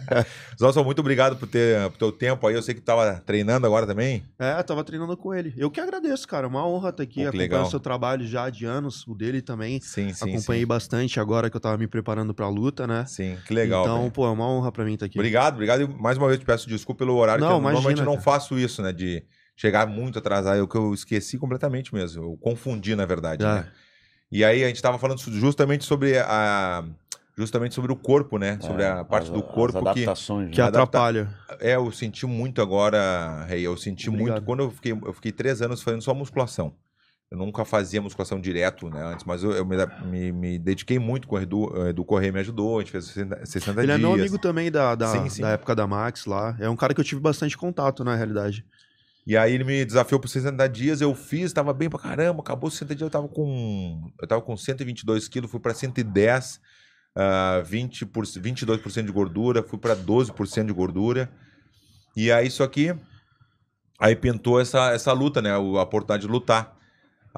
Muito 0.84 0.98
obrigado 1.00 1.36
por 1.36 1.46
ter 1.48 1.88
por 1.90 1.96
teu 1.98 2.12
tempo 2.12 2.46
aí. 2.46 2.54
Eu 2.54 2.62
sei 2.62 2.74
que 2.74 2.80
tava 2.80 3.22
treinando 3.24 3.66
agora 3.66 3.86
também. 3.86 4.24
É, 4.38 4.60
tava 4.62 4.82
treinando 4.82 5.16
com 5.16 5.32
ele. 5.34 5.54
Eu 5.56 5.70
que 5.70 5.80
agradeço, 5.80 6.26
cara. 6.26 6.46
Uma 6.48 6.66
honra 6.66 6.90
estar 6.90 7.02
aqui. 7.02 7.24
Pô, 7.30 7.36
legal. 7.36 7.64
o 7.64 7.70
seu 7.70 7.78
trabalho 7.80 8.26
já 8.26 8.50
de 8.50 8.64
anos, 8.64 9.06
o 9.06 9.14
dele 9.14 9.40
também. 9.40 9.80
Sim, 9.80 10.12
sim, 10.12 10.30
Acompanhei 10.34 10.62
sim. 10.62 10.66
bastante 10.66 11.20
agora 11.20 11.48
que 11.48 11.56
eu 11.56 11.60
tava 11.60 11.76
me 11.78 11.86
preparando 11.86 12.34
pra 12.34 12.48
luta, 12.48 12.86
né? 12.86 13.04
Sim, 13.06 13.36
que 13.46 13.54
legal. 13.54 13.84
Então, 13.84 13.98
velho. 14.00 14.10
pô, 14.10 14.26
é 14.26 14.30
uma 14.30 14.48
honra 14.48 14.72
pra 14.72 14.84
mim 14.84 14.94
estar 14.94 15.06
aqui. 15.06 15.18
Obrigado, 15.18 15.54
obrigado. 15.54 15.82
E 15.82 15.88
mais 16.02 16.18
uma 16.18 16.26
vez 16.26 16.38
te 16.40 16.44
peço 16.46 16.68
desculpa 16.68 16.98
pelo 17.04 17.14
horário, 17.16 17.40
Não, 17.42 17.48
que 17.48 17.54
eu 17.54 17.60
normalmente 17.60 17.82
imagina, 17.84 18.04
não 18.04 18.12
cara. 18.14 18.24
faço 18.24 18.58
isso, 18.58 18.82
né? 18.82 18.92
De 18.92 19.22
chegar 19.56 19.86
muito 19.86 20.18
atrasado. 20.18 20.56
Eu 20.58 20.68
que 20.68 20.76
eu 20.76 20.92
esqueci 20.94 21.38
completamente 21.38 21.92
mesmo. 21.94 22.22
Eu 22.22 22.36
confundi, 22.36 22.94
na 22.94 23.06
verdade. 23.06 23.42
É. 23.44 23.46
né? 23.46 23.68
E 24.30 24.44
aí 24.44 24.62
a 24.64 24.68
gente 24.68 24.82
tava 24.82 24.98
falando 24.98 25.18
justamente 25.18 25.84
sobre 25.84 26.18
a. 26.18 26.84
Justamente 27.38 27.74
sobre 27.74 27.92
o 27.92 27.96
corpo, 27.96 28.38
né? 28.38 28.58
Sobre 28.62 28.82
É, 28.82 28.88
a 28.88 29.04
parte 29.04 29.24
as- 29.24 29.30
do 29.30 29.42
corpo 29.42 29.78
que. 29.92 30.06
Que 30.50 30.60
né? 30.60 30.66
atrapalha. 30.66 31.28
É, 31.60 31.74
eu 31.76 31.92
senti 31.92 32.24
muito 32.26 32.62
agora, 32.62 33.44
Rei. 33.44 33.60
Eu 33.62 33.76
senti 33.76 34.08
Obrigado. 34.08 34.32
muito. 34.36 34.44
Quando 34.46 34.60
eu 34.62 34.70
fiquei, 34.70 34.92
eu 34.92 35.12
fiquei 35.12 35.32
três 35.32 35.60
anos 35.60 35.82
fazendo 35.82 36.00
só 36.02 36.14
musculação. 36.14 36.72
Eu 37.30 37.36
nunca 37.36 37.64
fazia 37.64 38.00
musculação 38.00 38.40
direto, 38.40 38.88
né? 38.88 39.02
Antes, 39.04 39.26
mas 39.26 39.42
eu, 39.42 39.50
eu 39.52 39.66
me, 39.66 39.76
me- 40.06 40.32
me 40.32 40.58
dediquei 40.58 40.98
muito 40.98 41.28
com 41.28 41.36
o 41.36 41.40
Edu, 41.40 41.70
o 41.76 41.88
Edu 41.88 42.04
Correia 42.04 42.32
me 42.32 42.38
ajudou, 42.40 42.78
a 42.78 42.80
gente 42.80 42.92
fez 42.92 43.04
60, 43.06 43.44
60 43.44 43.82
Ele 43.82 43.92
é 43.92 43.96
dias. 43.96 44.08
meu 44.08 44.18
amigo 44.18 44.38
também 44.38 44.70
da, 44.70 44.94
da, 44.94 45.08
Sim, 45.08 45.28
sim. 45.28 45.42
da 45.42 45.50
época 45.50 45.74
da 45.74 45.86
Max 45.86 46.24
lá. 46.24 46.56
É 46.58 46.70
um 46.70 46.76
cara 46.76 46.94
que 46.94 47.00
eu 47.00 47.04
tive 47.04 47.20
bastante 47.20 47.58
contato, 47.58 48.02
na 48.04 48.14
realidade. 48.14 48.64
E 49.26 49.36
aí 49.36 49.54
ele 49.54 49.64
me 49.64 49.84
desafiou 49.84 50.20
por 50.20 50.28
60 50.28 50.68
dias, 50.68 51.00
eu 51.00 51.12
fiz, 51.14 51.52
tava 51.52 51.72
bem 51.72 51.90
pra 51.90 51.98
caramba, 51.98 52.40
acabou 52.40 52.68
os 52.68 52.74
60 52.74 52.94
dias, 52.94 53.06
eu 53.06 53.10
tava 53.10 53.28
com 53.28 54.12
eu 54.20 54.28
tava 54.28 54.40
com 54.40 54.56
122 54.56 55.26
quilos, 55.26 55.50
fui 55.50 55.58
pra 55.58 55.74
110, 55.74 56.60
ah, 57.16 57.60
20 57.64 58.06
por, 58.06 58.24
22% 58.24 59.04
de 59.06 59.12
gordura, 59.12 59.64
fui 59.64 59.78
pra 59.78 59.96
12% 59.96 60.66
de 60.66 60.72
gordura. 60.72 61.28
E 62.16 62.30
aí 62.30 62.46
isso 62.46 62.62
aqui 62.62 62.94
aí 63.98 64.14
pintou 64.14 64.60
essa 64.60 64.92
essa 64.92 65.12
luta, 65.12 65.42
né, 65.42 65.50
a 65.50 65.58
oportunidade 65.58 66.22
de 66.22 66.28
lutar. 66.28 66.75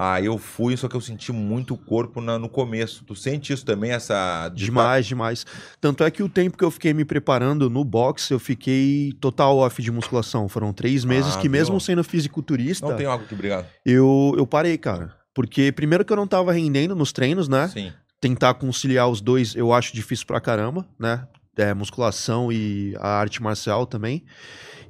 Aí 0.01 0.27
eu 0.27 0.39
fui, 0.39 0.77
só 0.77 0.87
que 0.87 0.95
eu 0.95 1.01
senti 1.01 1.33
muito 1.33 1.75
o 1.75 1.77
corpo 1.77 2.21
na- 2.21 2.39
no 2.39 2.49
começo. 2.49 3.03
Tu 3.05 3.17
sente 3.17 3.53
isso 3.53 3.65
também 3.65 3.91
essa 3.91 4.49
de 4.51 4.67
Demais, 4.67 5.07
demais. 5.07 5.45
Tanto 5.81 6.05
é 6.05 6.11
que 6.13 6.23
o 6.23 6.29
tempo 6.29 6.57
que 6.57 6.63
eu 6.63 6.71
fiquei 6.71 6.95
me 6.95 7.05
preparando 7.05 7.69
no 7.69 7.83
boxe, 7.85 8.33
eu 8.33 8.39
fiquei 8.39 9.13
total 9.21 9.57
off 9.59 9.83
de 9.83 9.91
musculação. 9.91 10.49
Foram 10.49 10.73
três 10.73 11.05
meses 11.05 11.35
Ah, 11.35 11.41
que, 11.41 11.49
mesmo 11.49 11.81
sendo 11.81 12.05
fisiculturista, 12.05 12.87
Não 12.89 12.97
tem 12.97 13.07
água 13.07 13.25
aqui, 13.25 13.35
obrigado. 13.35 13.67
eu, 13.85 14.35
eu 14.39 14.47
parei, 14.47 14.79
cara. 14.79 15.17
Porque 15.35 15.73
primeiro 15.73 16.05
que 16.05 16.13
eu 16.13 16.17
não 16.17 16.29
tava 16.29 16.53
rendendo 16.53 16.95
nos 16.95 17.11
treinos, 17.13 17.49
né? 17.49 17.67
Sim. 17.67 17.93
Tentar 18.21 18.55
conciliar 18.55 19.09
os 19.09 19.21
dois 19.21 19.57
eu 19.57 19.73
acho 19.73 19.93
difícil 19.95 20.27
pra 20.27 20.41
caramba, 20.41 20.87
né? 20.99 21.27
É, 21.59 21.75
musculação 21.75 22.53
e 22.53 22.95
a 23.01 23.09
arte 23.19 23.43
marcial 23.43 23.85
também. 23.85 24.25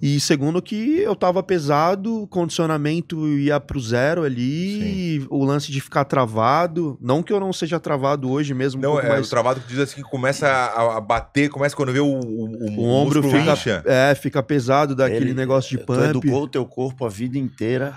E 0.01 0.21
segundo 0.21 0.63
que 0.63 0.99
eu 1.01 1.17
tava 1.17 1.43
pesado, 1.43 2.23
o 2.23 2.27
condicionamento 2.29 3.27
ia 3.27 3.59
pro 3.59 3.81
zero 3.81 4.23
ali, 4.23 5.27
o 5.29 5.45
lance 5.45 5.73
de 5.73 5.81
ficar 5.81 6.05
travado. 6.05 6.97
Não 7.01 7.21
que 7.21 7.33
eu 7.33 7.41
não 7.41 7.53
seja 7.53 7.81
travado 7.81 8.31
hoje 8.31 8.55
mesmo, 8.55 8.79
um 8.79 8.83
Não, 8.83 8.93
pouco 8.93 9.07
é 9.07 9.09
mais 9.09 9.27
o 9.27 9.31
travado 9.31 9.61
que 9.61 9.67
diz 9.67 9.79
assim 9.81 9.97
que 10.03 10.09
começa 10.09 10.47
a, 10.47 10.99
a 10.99 11.01
bater, 11.01 11.49
começa 11.49 11.75
quando 11.75 11.93
vê 11.93 11.99
o, 11.99 12.07
o, 12.07 12.79
O 12.79 12.85
ombro 12.85 13.21
músculo 13.23 13.41
fica, 13.41 13.53
incha. 13.55 13.83
é, 13.87 14.15
fica 14.15 14.41
pesado 14.41 14.95
daquele 14.95 15.27
Ele- 15.31 15.35
negócio 15.35 15.71
de 15.71 15.79
Tu 15.79 15.87
pump. 15.87 16.01
educou 16.05 16.43
o 16.45 16.49
teu 16.49 16.65
corpo 16.65 17.05
a 17.05 17.09
vida 17.09 17.37
inteira. 17.37 17.95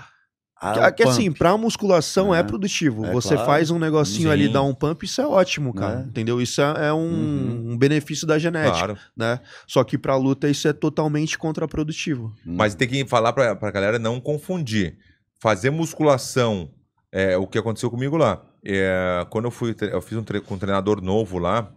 Que, 0.72 0.78
ao 0.80 0.92
que 0.92 1.02
assim, 1.02 1.24
pump. 1.26 1.38
pra 1.38 1.56
musculação 1.56 2.34
é, 2.34 2.38
É. 2.38 2.42
produtivo. 2.42 3.04
É 3.04 3.12
Você 3.12 3.34
claro. 3.34 3.46
faz 3.46 3.70
um 3.70 3.78
negocinho 3.78 4.30
ali, 4.30 4.46
Sim. 4.46 4.52
dá 4.52 4.62
um 4.62 4.72
pump, 4.74 5.04
isso 5.04 5.20
é 5.20 5.26
ótimo, 5.26 5.74
cara. 5.74 5.96
Né? 6.00 6.04
Entendeu? 6.08 6.40
Isso 6.40 6.60
é, 6.62 6.86
é 6.88 6.92
um, 6.92 6.98
Uhum. 6.98 7.72
um 7.72 7.76
benefício 7.76 8.26
da 8.26 8.38
genética, 8.38 8.78
Claro. 8.78 8.98
né? 9.16 9.40
Só 9.66 9.82
que 9.82 9.98
pra 9.98 10.14
luta 10.16 10.48
isso 10.48 10.68
é 10.68 10.72
totalmente 10.72 11.36
contraprodutivo. 11.36 12.32
Mas 12.44 12.74
tem 12.74 12.86
que 12.86 13.04
falar 13.06 13.32
pra, 13.32 13.56
pra 13.56 13.70
galera 13.70 13.98
não 13.98 14.20
confundir. 14.20 14.96
Fazer 15.40 15.70
musculação 15.70 16.70
é 17.10 17.36
o 17.36 17.46
que 17.46 17.58
aconteceu 17.58 17.90
comigo 17.90 18.16
lá. 18.16 18.40
É, 18.64 19.26
quando 19.30 19.46
eu 19.46 19.50
fui, 19.50 19.74
eu 19.80 20.00
fiz 20.00 20.16
um 20.16 20.22
tre 20.22 20.40
com 20.40 20.54
um 20.54 20.58
treinador 20.58 21.02
novo 21.02 21.38
lá, 21.38 21.72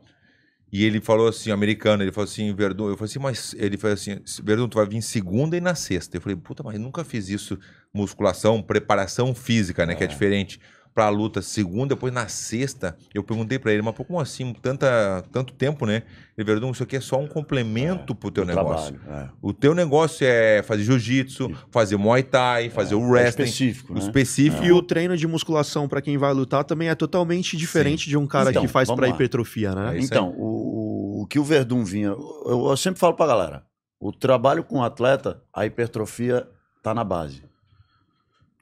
e 0.72 0.84
ele 0.84 1.00
falou 1.00 1.28
assim, 1.28 1.52
americano, 1.52 2.04
ele 2.04 2.12
falou 2.12 2.26
assim, 2.30 2.54
Verdun, 2.54 2.90
eu 2.90 2.98
falei 2.98 3.10
assim, 3.10 3.20
mas 3.20 3.56
ele 3.58 3.78
falou 3.78 3.94
assim, 3.94 4.20
Verdun, 4.44 4.68
tu 4.68 4.76
vai 4.78 4.86
vir 4.86 5.02
segunda 5.02 5.56
e 5.56 5.62
na 5.62 5.74
sexta. 5.74 6.18
Eu 6.18 6.22
falei, 6.22 6.36
puta, 6.36 6.62
mas 6.64 6.76
eu 6.76 6.82
nunca 6.82 7.04
fiz 7.04 7.30
isso, 7.30 7.58
musculação, 7.96 8.62
preparação 8.62 9.34
física, 9.34 9.86
né, 9.86 9.96
que 9.96 10.04
é 10.04 10.08
diferente 10.08 10.60
pra 10.94 11.10
luta 11.10 11.42
segunda, 11.42 11.94
depois 11.94 12.14
na 12.14 12.26
sexta, 12.30 12.96
eu 13.14 13.22
perguntei 13.22 13.60
pra 13.60 13.74
ele, 13.74 13.82
mas 13.82 13.94
pô, 13.94 14.06
como 14.06 14.18
assim, 14.18 14.54
tanta, 14.62 15.26
tanto 15.30 15.52
tempo, 15.54 15.86
né? 15.86 16.04
Ele, 16.38 16.46
Verdun, 16.46 16.72
isso 16.72 16.84
aqui 16.84 16.96
é 16.96 17.02
só 17.02 17.20
um 17.20 17.28
complemento 17.28 18.16
pro 18.16 18.32
teu 18.32 18.44
O 18.46 18.48
negócio. 18.48 18.96
trabalho, 18.98 19.26
é. 19.26 19.30
O 19.42 19.52
teu 19.52 19.76
negócio 19.76 20.26
é 20.26 20.64
fazer 20.64 20.84
jiu-jitsu, 20.84 21.52
fazer 21.70 21.98
muay 21.98 22.24
thai, 22.24 22.70
fazer 22.70 22.96
o 22.96 23.02
É 23.02 23.10
wrestling, 23.12 23.44
específico, 23.44 23.92
o 23.92 23.96
né? 23.96 24.02
específico. 24.02 24.64
E 24.64 24.72
o 24.72 24.82
treino 24.82 25.18
de 25.18 25.28
musculação 25.28 25.86
pra 25.86 26.02
quem 26.02 26.18
vai 26.18 26.34
lutar 26.34 26.64
também 26.64 26.88
é 26.88 26.96
totalmente 26.96 27.58
diferente 27.58 28.08
de 28.08 28.16
um 28.16 28.26
cara 28.26 28.52
Então, 28.52 28.62
que 28.62 28.68
faz 28.70 28.88
lá. 28.88 29.08
hipertrofia, 29.10 29.76
né? 29.76 29.98
É. 29.98 30.00
Então, 30.00 30.30
o, 30.38 31.24
o 31.24 31.28
que 31.28 31.38
o 31.38 31.44
Verdun 31.44 31.84
vinha. 31.84 32.08
Eu, 32.08 32.68
eu 32.70 32.78
sempre 32.78 33.02
falo 33.02 33.16
pra 33.16 33.28
galera: 33.28 33.64
o 34.00 34.14
trabalho 34.14 34.64
com 34.64 34.78
o 34.80 34.84
atleta, 34.84 35.42
a 35.54 35.66
hipertrofia 35.66 36.48
tá 36.82 36.94
na 36.94 37.04
base. 37.04 37.44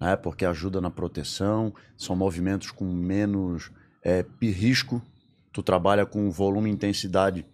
Né? 0.04 0.18
Porque 0.18 0.46
ajuda 0.46 0.82
na 0.82 0.92
proteção, 0.92 1.74
são 1.96 2.14
movimentos 2.14 2.72
com 2.72 2.84
menos 2.84 3.72
é, 4.04 4.26
risco. 4.42 5.02
Tu 5.54 5.64
trabalha 5.64 6.06
com 6.06 6.30
volume 6.30 6.70
e 6.70 6.74
intensidade 6.74 7.46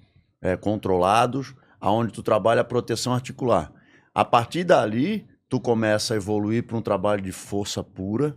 é, 0.42 0.58
controlados, 0.58 1.54
aonde 1.80 2.12
tu 2.12 2.24
trabalha 2.24 2.62
a 2.62 2.64
proteção 2.64 3.14
articular. 3.14 3.72
A 4.16 4.26
partir 4.26 4.64
dali, 4.64 5.28
tu 5.48 5.60
começa 5.60 6.16
a 6.16 6.18
evoluir 6.18 6.64
para 6.64 6.76
um 6.76 6.82
trabalho 6.82 7.22
de 7.22 7.32
força 7.32 7.84
pura 7.84 8.36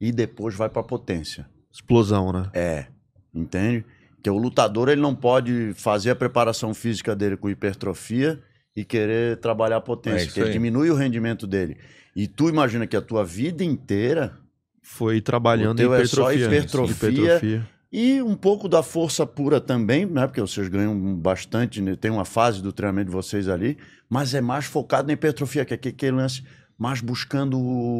e 0.00 0.12
depois 0.12 0.54
vai 0.54 0.68
para 0.68 0.84
potência. 0.84 1.50
Explosão, 1.72 2.32
né? 2.32 2.48
É, 2.54 2.86
entende? 3.34 3.84
Que 4.22 4.30
o 4.30 4.38
lutador 4.38 4.88
ele 4.88 5.00
não 5.00 5.16
pode 5.16 5.72
fazer 5.74 6.10
a 6.10 6.16
preparação 6.16 6.72
física 6.72 7.16
dele 7.16 7.36
com 7.36 7.50
hipertrofia 7.50 8.40
e 8.76 8.84
querer 8.84 9.38
trabalhar 9.38 9.76
a 9.76 9.78
É 9.78 9.82
potência, 9.82 10.26
isso 10.26 10.34
que 10.44 10.50
diminui 10.50 10.90
o 10.90 10.94
rendimento 10.94 11.44
dele. 11.44 11.76
E 12.18 12.26
tu 12.26 12.48
imagina 12.48 12.84
que 12.84 12.96
a 12.96 13.00
tua 13.00 13.24
vida 13.24 13.62
inteira 13.62 14.36
Foi 14.82 15.20
trabalhando 15.20 15.74
O 15.74 15.76
teu 15.76 15.94
é 15.94 16.04
só 16.04 16.32
hipertrofia. 16.32 17.08
hipertrofia. 17.10 17.68
e 17.92 18.20
um 18.22 18.34
pouco 18.34 18.68
da 18.68 18.82
força 18.82 19.24
pura 19.24 19.60
também, 19.60 20.04
né? 20.04 20.26
Porque 20.26 20.40
vocês 20.40 20.66
ganham 20.68 21.14
bastante, 21.16 21.80
né? 21.80 21.94
tem 21.94 22.10
uma 22.10 22.24
fase 22.24 22.60
do 22.60 22.72
treinamento 22.72 23.10
de 23.10 23.14
vocês 23.16 23.48
ali, 23.48 23.78
mas 24.10 24.34
é 24.34 24.40
mais 24.40 24.64
focado 24.64 25.06
na 25.06 25.12
hipertrofia, 25.12 25.64
que 25.64 25.72
é 25.74 25.76
aquele 25.76 26.16
lance 26.16 26.42
mais 26.76 27.00
buscando 27.00 27.56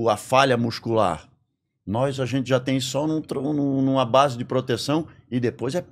a 0.08 0.16
falha 0.16 0.56
muscular. 0.56 1.28
Nós 1.86 2.18
a 2.20 2.26
gente 2.26 2.48
já 2.48 2.58
tem 2.58 2.80
só 2.80 3.06
num- 3.06 3.22
numa 3.82 4.04
base 4.04 4.36
de 4.36 4.44
proteção 4.44 5.06
e 5.30 5.38
depois 5.38 5.74
é, 5.74 5.84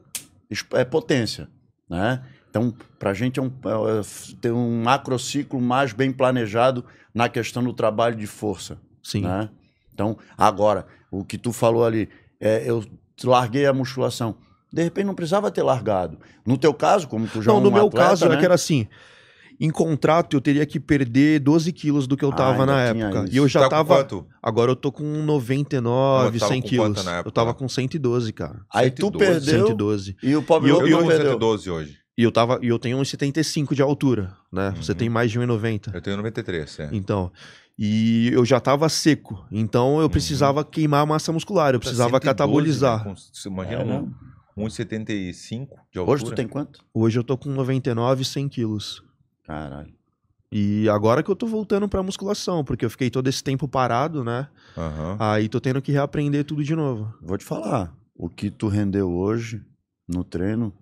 é 0.72 0.84
potência, 0.84 1.48
né? 1.88 2.22
Então, 2.56 2.74
para 2.98 3.10
a 3.10 3.14
gente 3.14 3.38
é 3.38 3.42
um, 3.42 3.46
é, 3.48 4.00
ter 4.40 4.50
um 4.50 4.82
macrociclo 4.82 5.60
mais 5.60 5.92
bem 5.92 6.10
planejado 6.10 6.84
na 7.14 7.28
questão 7.28 7.62
do 7.62 7.72
trabalho 7.74 8.16
de 8.16 8.26
força 8.26 8.78
Sim. 9.02 9.22
né? 9.22 9.50
Então, 9.92 10.16
agora, 10.38 10.86
o 11.10 11.22
que 11.24 11.36
tu 11.38 11.52
falou 11.52 11.84
ali, 11.84 12.08
é, 12.40 12.62
eu 12.68 12.82
larguei 13.24 13.66
a 13.66 13.72
musculação. 13.72 14.36
De 14.72 14.82
repente 14.82 15.06
não 15.06 15.14
precisava 15.14 15.50
ter 15.50 15.62
largado. 15.62 16.18
No 16.46 16.56
teu 16.58 16.72
caso, 16.74 17.06
como 17.08 17.26
tu 17.26 17.40
já 17.42 17.50
é 17.50 17.54
Não, 17.54 17.60
um 17.60 17.64
no 17.64 17.70
meu 17.70 17.86
atleta, 17.88 18.08
caso 18.08 18.28
né? 18.28 18.34
é 18.34 18.38
que 18.38 18.44
era 18.44 18.54
assim. 18.54 18.86
em 19.58 19.70
contrato 19.70 20.36
eu 20.36 20.40
teria 20.40 20.66
que 20.66 20.78
perder 20.78 21.40
12 21.40 21.72
quilos 21.72 22.06
do 22.06 22.14
que 22.16 22.22
eu 22.24 22.28
Ah, 22.30 22.36
tava 22.36 22.66
na 22.66 22.76
ainda 22.76 22.92
tinha 22.92 23.06
época. 23.06 23.24
isso. 23.24 23.32
E 23.34 23.36
eu 23.38 23.48
já 23.48 23.60
Tá 23.60 23.68
tava. 23.70 23.96
quanto? 23.96 24.26
Agora 24.42 24.70
eu 24.70 24.76
tô 24.76 24.92
com 24.92 25.02
99, 25.02 26.28
Ah, 26.28 26.30
tu 26.32 26.38
tava 26.40 26.52
100 26.52 26.60
com 26.62 26.68
quilos. 26.68 27.04
na? 27.04 27.20
Eu 27.24 27.30
tava 27.30 27.54
com 27.54 27.66
112, 27.68 28.32
cara. 28.34 28.60
Aí 28.70 28.90
tu 28.90 29.06
112, 29.06 29.18
perdeu 29.46 29.66
112. 29.68 30.16
e 30.22 30.36
o 30.36 30.42
pobre 30.42 30.68
E 30.68 30.72
eu- 30.72 30.86
Eu 30.86 31.00
não 31.00 31.06
perdeu. 31.06 31.26
112 31.32 31.70
hoje. 31.70 31.96
E 32.18 32.22
eu 32.22 32.32
tava. 32.32 32.58
E 32.62 32.68
eu 32.68 32.78
tenho 32.78 32.98
1,75 32.98 33.74
de 33.74 33.82
altura, 33.82 34.34
né? 34.50 34.72
Você 34.76 34.92
Uhum. 34.92 34.98
tem 34.98 35.08
mais 35.10 35.30
de 35.30 35.38
1,90. 35.38 35.90
Eu 35.94 36.00
tenho 36.00 36.16
93, 36.16 36.78
é. 36.80 36.88
Então. 36.92 37.30
E 37.78 38.28
eu 38.32 38.42
já 38.44 38.58
tava 38.58 38.88
seco. 38.88 39.46
Então 39.52 40.00
eu 40.00 40.08
precisava 40.08 40.64
queimar 40.64 41.02
a 41.02 41.06
massa 41.06 41.30
muscular. 41.30 41.74
Eu 41.74 41.80
precisava 41.80 42.12
112, 42.18 42.24
catabolizar. 42.24 43.04
né? 43.04 43.14
Você 43.32 43.48
imagina 43.50 43.82
É, 43.82 43.84
um, 43.84 43.88
não? 44.56 44.66
1,75 44.66 45.68
de 45.92 45.98
altura. 45.98 46.14
Hoje 46.14 46.24
tu 46.24 46.34
tem 46.34 46.48
quanto? 46.48 46.82
Hoje 46.94 47.18
eu 47.18 47.24
tô 47.24 47.36
com 47.36 47.50
99, 47.50 48.24
100 48.24 48.48
quilos. 48.48 49.02
Caralho. 49.44 49.92
E 50.50 50.88
agora 50.88 51.22
que 51.22 51.30
eu 51.30 51.36
tô 51.36 51.46
voltando 51.46 51.86
pra 51.86 52.02
musculação, 52.02 52.64
porque 52.64 52.84
eu 52.86 52.90
fiquei 52.90 53.10
todo 53.10 53.28
esse 53.28 53.42
tempo 53.44 53.68
parado, 53.68 54.24
né? 54.24 54.48
Aham. 54.78 55.16
Aí 55.18 55.48
tô 55.48 55.60
tendo 55.60 55.82
que 55.82 55.92
reaprender 55.92 56.44
tudo 56.44 56.64
de 56.64 56.74
novo. 56.74 57.12
Vou 57.20 57.36
te 57.36 57.44
falar. 57.44 57.94
O 58.14 58.30
que 58.30 58.50
tu 58.50 58.68
rendeu 58.68 59.10
hoje 59.12 59.60
no 60.08 60.24
treino 60.24 60.72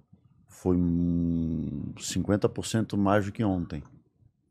foi 0.64 0.78
hum, 0.78 1.92
50% 1.98 2.96
mais 2.96 3.26
do 3.26 3.32
que 3.32 3.44
ontem. 3.44 3.82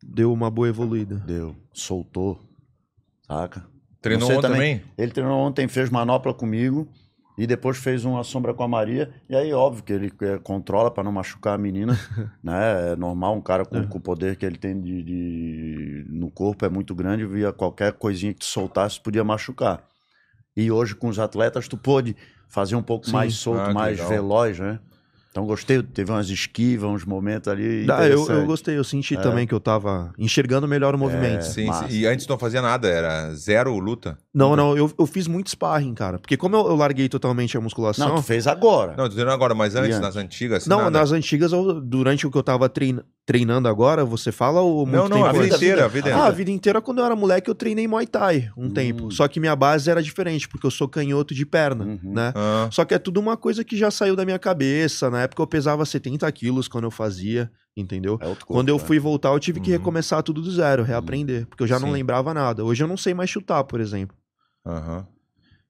Deu 0.05 0.31
uma 0.31 0.51
boa 0.51 0.67
evoluída. 0.69 1.15
Deu. 1.25 1.55
Soltou. 1.73 2.39
Saca? 3.25 3.65
Treinou 3.99 4.29
ontem 4.29 4.41
também? 4.41 4.77
também? 4.77 4.91
Ele 4.95 5.11
treinou 5.11 5.39
ontem, 5.39 5.67
fez 5.67 5.89
manopla 5.89 6.31
comigo 6.31 6.87
e 7.35 7.47
depois 7.47 7.77
fez 7.79 8.05
uma 8.05 8.23
sombra 8.23 8.53
com 8.53 8.61
a 8.61 8.67
Maria. 8.67 9.11
E 9.27 9.35
aí, 9.35 9.51
óbvio 9.53 9.83
que 9.83 9.91
ele 9.91 10.13
eh, 10.21 10.37
controla 10.43 10.91
para 10.91 11.03
não 11.03 11.11
machucar 11.11 11.55
a 11.55 11.57
menina, 11.57 11.97
né? 12.43 12.91
É 12.91 12.95
normal, 12.95 13.35
um 13.35 13.41
cara 13.41 13.65
com, 13.65 13.77
É. 13.77 13.87
com 13.87 13.97
o 13.97 14.01
poder 14.01 14.35
que 14.35 14.45
ele 14.45 14.57
tem 14.57 14.79
de, 14.79 15.01
de- 15.01 16.05
no 16.09 16.29
corpo 16.29 16.63
é 16.63 16.69
muito 16.69 16.93
grande, 16.93 17.25
via 17.25 17.51
qualquer 17.51 17.93
coisinha 17.93 18.33
que 18.33 18.39
tu 18.41 18.45
soltasse 18.45 19.01
podia 19.01 19.23
machucar. 19.23 19.83
E 20.55 20.69
hoje 20.69 20.93
com 20.93 21.07
os 21.07 21.17
atletas 21.17 21.67
tu 21.67 21.75
pôde 21.75 22.15
fazer 22.49 22.75
um 22.75 22.83
pouco 22.83 23.07
Sim. 23.07 23.13
mais 23.13 23.33
solto, 23.33 23.71
Ah, 23.71 23.73
mais 23.73 23.97
legal. 23.97 24.09
veloz, 24.09 24.59
né? 24.59 24.79
Então 25.33 25.47
gostei, 25.47 25.81
teve 25.81 26.11
umas 26.11 26.29
esquivas, 26.29 26.87
uns 26.87 27.03
momentos 27.03 27.47
ali. 27.51 27.87
Dá, 27.87 28.07
eu, 28.07 28.23
eu 28.29 28.45
gostei, 28.45 28.75
eu 28.77 28.81
É. 28.81 28.83
senti 28.83 29.17
também 29.17 29.47
que 29.47 29.53
eu 29.53 29.59
tava 29.59 30.13
enxergando 30.15 30.67
melhor 30.67 30.93
o 30.93 30.97
movimento. 30.97 31.41
Sim, 31.41 31.65
massa. 31.65 31.89
sim. 31.89 31.97
E 31.97 32.05
antes 32.05 32.27
não 32.27 32.37
fazia 32.37 32.61
nada, 32.61 32.87
era 32.87 33.33
zero 33.33 33.75
luta. 33.79 34.15
Não, 34.31 34.55
não, 34.55 34.77
eu, 34.77 34.91
eu 34.95 35.05
fiz 35.07 35.27
muito 35.27 35.49
sparring, 35.49 35.95
cara. 35.95 36.19
Porque 36.19 36.37
como 36.37 36.55
eu, 36.55 36.67
eu 36.67 36.75
larguei 36.75 37.09
totalmente 37.09 37.57
a 37.57 37.61
musculação. 37.61 38.09
Não, 38.09 38.15
tu 38.17 38.21
fez 38.21 38.45
agora. 38.45 38.91
Não, 38.95 39.05
tô 39.05 39.09
dizendo 39.09 39.31
agora, 39.31 39.55
mas 39.55 39.73
antes, 39.75 39.89
antes? 39.95 39.99
nas 40.01 40.15
antigas. 40.15 40.67
Não, 40.67 40.77
nada. 40.77 40.99
nas 40.99 41.11
antigas, 41.11 41.51
eu- 41.51 41.81
durante 41.81 42.27
o 42.27 42.31
que 42.31 42.37
eu 42.37 42.43
tava 42.43 42.69
trein- 42.69 42.99
treinando 43.25 43.67
agora, 43.67 44.03
você 44.03 44.31
fala 44.31 44.61
ou 44.61 44.85
muito 44.85 44.97
Não, 45.03 45.07
não, 45.09 45.17
tempo 45.25 45.27
a 45.29 45.41
vida 45.41 45.55
inteira, 45.55 45.85
a 45.85 45.87
vida 45.87 46.09
Ah, 46.09 46.13
a 46.13 46.17
inteira. 46.19 46.31
vida 46.35 46.51
inteira, 46.51 46.81
quando 46.81 46.99
eu 46.99 47.05
era 47.05 47.15
moleque, 47.15 47.49
eu 47.49 47.55
treinei 47.55 47.87
Muay 47.87 48.05
Thai 48.05 48.51
um 48.57 48.65
Hum. 48.67 48.73
tempo. 48.73 49.11
Só 49.11 49.27
que 49.27 49.39
minha 49.39 49.55
base 49.55 49.89
era 49.89 50.03
diferente, 50.03 50.47
porque 50.49 50.65
eu 50.67 50.71
sou 50.71 50.87
canhoto 50.89 51.33
de 51.33 51.45
perna, 51.45 51.85
Uhum. 51.85 52.13
né? 52.13 52.33
Ah, 52.35 52.67
Só 52.71 52.83
que 52.83 52.93
é 52.93 52.99
tudo 52.99 53.19
uma 53.19 53.37
coisa 53.37 53.63
que 53.63 53.77
já 53.77 53.89
saiu 53.89 54.15
da 54.15 54.25
minha 54.25 54.39
cabeça. 54.39 55.09
Na 55.09 55.21
época 55.23 55.41
eu 55.41 55.47
pesava 55.47 55.85
70 55.85 56.29
quilos 56.31 56.67
quando 56.67 56.83
eu 56.85 56.91
fazia, 56.91 57.49
entendeu? 57.77 58.17
É 58.21 58.27
outro 58.27 58.45
corpo, 58.45 58.53
Quando 58.59 58.69
eu 58.69 58.77
né? 58.77 58.83
fui 58.85 58.99
voltar, 58.99 59.29
eu 59.29 59.39
tive 59.39 59.59
que 59.61 59.71
Uhum. 59.71 59.77
recomeçar 59.77 60.21
tudo 60.21 60.41
do 60.41 60.51
zero, 60.51 60.83
reaprender. 60.83 61.47
Porque 61.47 61.63
eu 61.63 61.67
já 61.67 61.79
não 61.79 61.87
Sim. 61.87 61.93
lembrava 61.93 62.33
nada. 62.33 62.63
Hoje 62.65 62.83
eu 62.83 62.87
não 62.87 62.97
sei 62.97 63.13
mais 63.13 63.29
chutar, 63.29 63.63
por 63.63 63.79
exemplo. 63.79 64.15
Aham. 64.65 65.07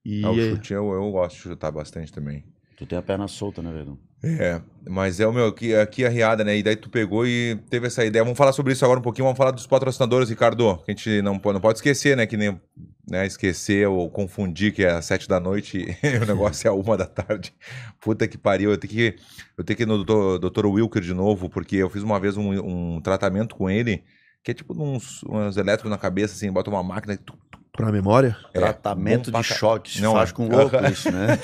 E 0.04 0.22
Ah, 0.24 0.30
o 0.32 0.38
é- 0.38 0.50
chute 0.50 0.72
eu, 0.72 0.90
eu 0.92 1.10
gosto 1.12 1.36
de 1.36 1.42
chutar 1.42 1.70
bastante 1.70 2.12
também. 2.12 2.44
Tu 2.76 2.84
tem 2.84 2.98
a 2.98 3.02
perna 3.02 3.26
solta, 3.28 3.62
né, 3.62 3.72
Verdão? 3.72 3.98
É, 4.40 4.60
mas 4.88 5.20
é 5.20 5.26
o 5.26 5.32
meu, 5.32 5.46
aqui, 5.46 5.74
aqui 5.74 6.04
a 6.04 6.08
riada, 6.08 6.42
né? 6.44 6.56
E 6.56 6.62
daí 6.62 6.76
tu 6.76 6.88
pegou 6.90 7.26
e 7.26 7.56
teve 7.70 7.86
essa 7.86 8.04
ideia. 8.04 8.24
Vamos 8.24 8.36
falar 8.38 8.52
sobre 8.52 8.72
isso 8.72 8.84
agora 8.84 9.00
um 9.00 9.02
pouquinho, 9.02 9.24
vamos 9.24 9.38
falar 9.38 9.50
dos 9.50 9.66
patrocinadores, 9.66 10.28
Ricardo. 10.28 10.76
Que 10.84 10.90
a 10.90 10.94
gente 10.94 11.22
não, 11.22 11.38
pode- 11.38 11.54
não 11.54 11.60
pode 11.60 11.78
esquecer, 11.78 12.16
né? 12.16 12.26
Que 12.26 12.36
nem 12.36 12.60
né, 13.10 13.26
esquecer 13.26 13.86
ou 13.86 14.08
confundir 14.10 14.72
que 14.72 14.82
é 14.84 14.90
às 14.92 15.04
sete 15.04 15.28
da 15.28 15.38
noite 15.38 15.78
e 16.02 16.16
o 16.16 16.26
negócio 16.26 16.66
é 16.66 16.70
uma 16.70 16.96
da 16.96 17.06
tarde. 17.06 17.54
Puta 18.00 18.26
que 18.26 18.38
pariu. 18.38 18.70
Eu 18.70 18.78
tenho 18.78 18.92
que, 18.92 19.16
eu 19.58 19.64
tenho 19.64 19.76
que 19.76 19.82
ir 19.82 19.86
no 19.86 19.96
doutor, 20.04 20.38
doutor 20.38 20.66
Wilker 20.66 21.02
de 21.02 21.12
novo, 21.14 21.48
porque 21.50 21.76
eu 21.76 21.90
fiz 21.90 22.02
uma 22.02 22.18
vez 22.18 22.36
um, 22.36 22.50
um 22.96 23.00
tratamento 23.00 23.54
com 23.56 23.68
ele, 23.68 24.02
que 24.42 24.50
é 24.50 24.54
tipo 24.54 24.74
uns, 24.82 25.22
uns 25.28 25.56
elétricos 25.56 25.90
na 25.90 25.98
cabeça, 25.98 26.34
assim, 26.34 26.50
bota 26.50 26.70
uma 26.70 26.82
máquina. 26.82 27.14
e 27.14 27.18
tu- 27.18 27.36
pra 27.76 27.90
memória? 27.90 28.36
É, 28.54 28.58
Tratamento 28.60 29.24
de 29.26 29.32
pra 29.32 29.42
ca- 29.42 29.54
choque. 29.54 29.90
Se 29.94 30.00
Não, 30.00 30.12
faz 30.12 30.30
é. 30.30 30.32
com 30.32 30.46
louco 30.48 30.76
isso, 30.92 31.10
né? 31.10 31.38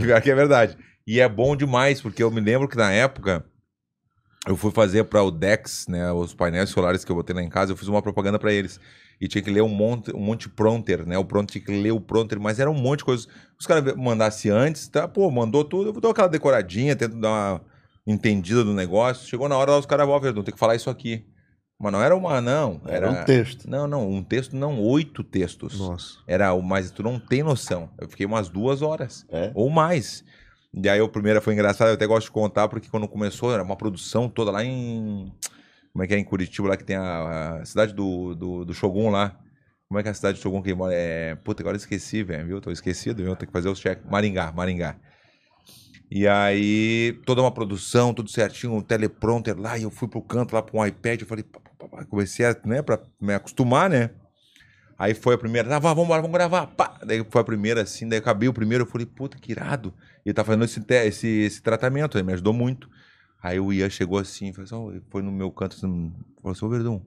Pior 0.00 0.22
que 0.22 0.30
é 0.30 0.34
verdade. 0.34 0.76
E 1.06 1.20
é 1.20 1.28
bom 1.28 1.54
demais, 1.54 2.00
porque 2.00 2.22
eu 2.22 2.30
me 2.30 2.40
lembro 2.40 2.68
que 2.68 2.76
na 2.76 2.90
época 2.90 3.44
eu 4.46 4.56
fui 4.56 4.70
fazer 4.70 5.04
para 5.04 5.22
o 5.22 5.30
Dex, 5.30 5.86
né, 5.88 6.10
os 6.12 6.34
painéis 6.34 6.70
solares 6.70 7.04
que 7.04 7.10
eu 7.12 7.16
botei 7.16 7.34
lá 7.34 7.42
em 7.42 7.48
casa, 7.48 7.72
eu 7.72 7.76
fiz 7.76 7.88
uma 7.88 8.02
propaganda 8.02 8.38
para 8.38 8.52
eles. 8.52 8.80
E 9.20 9.26
tinha 9.26 9.40
que 9.42 9.50
ler 9.50 9.62
um 9.62 9.68
monte, 9.68 10.14
um 10.14 10.20
monte 10.20 10.42
de 10.42 10.50
pronter, 10.50 11.06
né? 11.06 11.16
O 11.16 11.24
pronter 11.24 11.52
tinha 11.52 11.64
que 11.64 11.82
ler 11.82 11.90
o 11.90 12.00
pronter, 12.00 12.38
mas 12.38 12.60
era 12.60 12.70
um 12.70 12.74
monte 12.74 12.98
de 12.98 13.06
coisa. 13.06 13.26
Os 13.58 13.66
caras 13.66 13.94
mandassem 13.96 14.50
antes, 14.50 14.88
tá? 14.88 15.08
Pô, 15.08 15.30
mandou 15.30 15.64
tudo, 15.64 15.88
eu 15.88 16.00
dou 16.00 16.10
aquela 16.10 16.28
decoradinha, 16.28 16.94
tento 16.94 17.16
dar 17.18 17.30
uma 17.30 17.62
entendida 18.06 18.62
do 18.62 18.74
negócio. 18.74 19.26
Chegou 19.26 19.48
na 19.48 19.56
hora 19.56 19.70
lá, 19.70 19.78
os 19.78 19.86
caras, 19.86 20.06
ó, 20.06 20.18
Verdun, 20.18 20.42
tem 20.42 20.52
que 20.52 20.60
falar 20.60 20.74
isso 20.74 20.90
aqui. 20.90 21.24
Mas 21.80 21.92
não 21.92 22.02
era 22.02 22.14
uma, 22.14 22.42
não. 22.42 22.80
Era 22.86 23.10
um 23.10 23.24
texto. 23.24 23.68
Não, 23.70 23.86
não, 23.86 24.06
um 24.06 24.22
texto, 24.22 24.54
não, 24.54 24.78
oito 24.82 25.24
textos. 25.24 25.78
Nossa. 25.78 26.18
Era 26.26 26.52
o, 26.52 26.60
mas 26.60 26.90
tu 26.90 27.02
não 27.02 27.18
tem 27.18 27.42
noção. 27.42 27.88
Eu 27.98 28.08
fiquei 28.10 28.26
umas 28.26 28.50
duas 28.50 28.82
horas 28.82 29.26
É. 29.30 29.50
ou 29.54 29.70
mais. 29.70 30.22
E 30.76 30.88
aí 30.90 31.00
o 31.00 31.08
primeiro 31.08 31.40
foi 31.40 31.54
engraçado, 31.54 31.88
eu 31.88 31.94
até 31.94 32.06
gosto 32.06 32.26
de 32.26 32.32
contar, 32.32 32.68
porque 32.68 32.88
quando 32.90 33.08
começou, 33.08 33.52
era 33.52 33.62
uma 33.62 33.76
produção 33.76 34.28
toda 34.28 34.50
lá 34.50 34.62
em. 34.62 35.32
Como 35.92 36.04
é 36.04 36.06
que 36.06 36.14
é? 36.14 36.18
Em 36.18 36.24
Curitiba, 36.24 36.68
lá 36.68 36.76
que 36.76 36.84
tem 36.84 36.96
a, 36.96 37.60
a 37.60 37.64
cidade 37.64 37.94
do, 37.94 38.34
do, 38.34 38.64
do 38.66 38.74
Shogun 38.74 39.08
lá. 39.08 39.38
Como 39.88 39.98
é 39.98 40.02
que 40.02 40.08
é 40.08 40.12
a 40.12 40.14
cidade 40.14 40.38
do 40.38 40.42
Shogun 40.42 40.62
que 40.62 40.74
mora? 40.74 40.92
É. 40.94 41.34
Puta, 41.36 41.62
agora 41.62 41.76
eu 41.76 41.78
esqueci, 41.78 42.22
velho, 42.22 42.46
viu? 42.46 42.60
Tô 42.60 42.70
esquecido, 42.70 43.22
viu? 43.22 43.34
Tem 43.34 43.46
que 43.46 43.52
fazer 43.52 43.70
os 43.70 43.78
cheques. 43.78 44.04
Maringá, 44.10 44.52
Maringá. 44.52 44.96
E 46.10 46.28
aí, 46.28 47.18
toda 47.24 47.40
uma 47.40 47.50
produção, 47.50 48.12
tudo 48.12 48.30
certinho, 48.30 48.74
um 48.74 48.82
teleprompter 48.82 49.58
lá, 49.58 49.78
e 49.78 49.82
eu 49.84 49.90
fui 49.90 50.06
pro 50.06 50.22
canto 50.22 50.54
lá 50.54 50.62
com 50.62 50.78
um 50.78 50.86
iPad, 50.86 51.22
eu 51.22 51.26
falei, 51.26 51.42
pá, 51.42 51.58
pá, 51.88 52.04
comecei 52.04 52.46
a, 52.46 52.56
né, 52.64 52.80
pra 52.80 53.00
me 53.20 53.34
acostumar, 53.34 53.90
né? 53.90 54.10
Aí 54.98 55.12
foi 55.12 55.34
a 55.34 55.38
primeira, 55.38 55.68
vá, 55.68 55.92
vamos 55.92 56.04
embora, 56.04 56.22
vamos 56.22 56.34
gravar, 56.34 56.68
pá. 56.68 56.98
Daí 57.04 57.24
foi 57.28 57.40
a 57.40 57.44
primeira 57.44 57.82
assim, 57.82 58.08
daí 58.08 58.18
acabei 58.18 58.48
o 58.48 58.52
primeiro, 58.52 58.84
eu 58.84 58.88
falei, 58.88 59.06
puta, 59.06 59.36
que 59.38 59.52
irado. 59.52 59.92
E 60.24 60.30
ele 60.30 60.34
tá 60.34 60.42
fazendo 60.42 60.64
esse, 60.64 60.82
esse, 60.88 61.28
esse 61.28 61.62
tratamento, 61.62 62.16
ele 62.16 62.24
me 62.24 62.32
ajudou 62.32 62.54
muito. 62.54 62.88
Aí 63.42 63.60
o 63.60 63.72
Ian 63.72 63.90
chegou 63.90 64.18
assim, 64.18 64.52
foi, 64.52 64.66
só, 64.66 64.90
foi 65.10 65.22
no 65.22 65.30
meu 65.30 65.50
canto, 65.50 65.76
assim, 65.76 66.12
falou 66.40 66.52
assim, 66.52 66.64
ô 66.64 66.68
Verdun, 66.70 67.00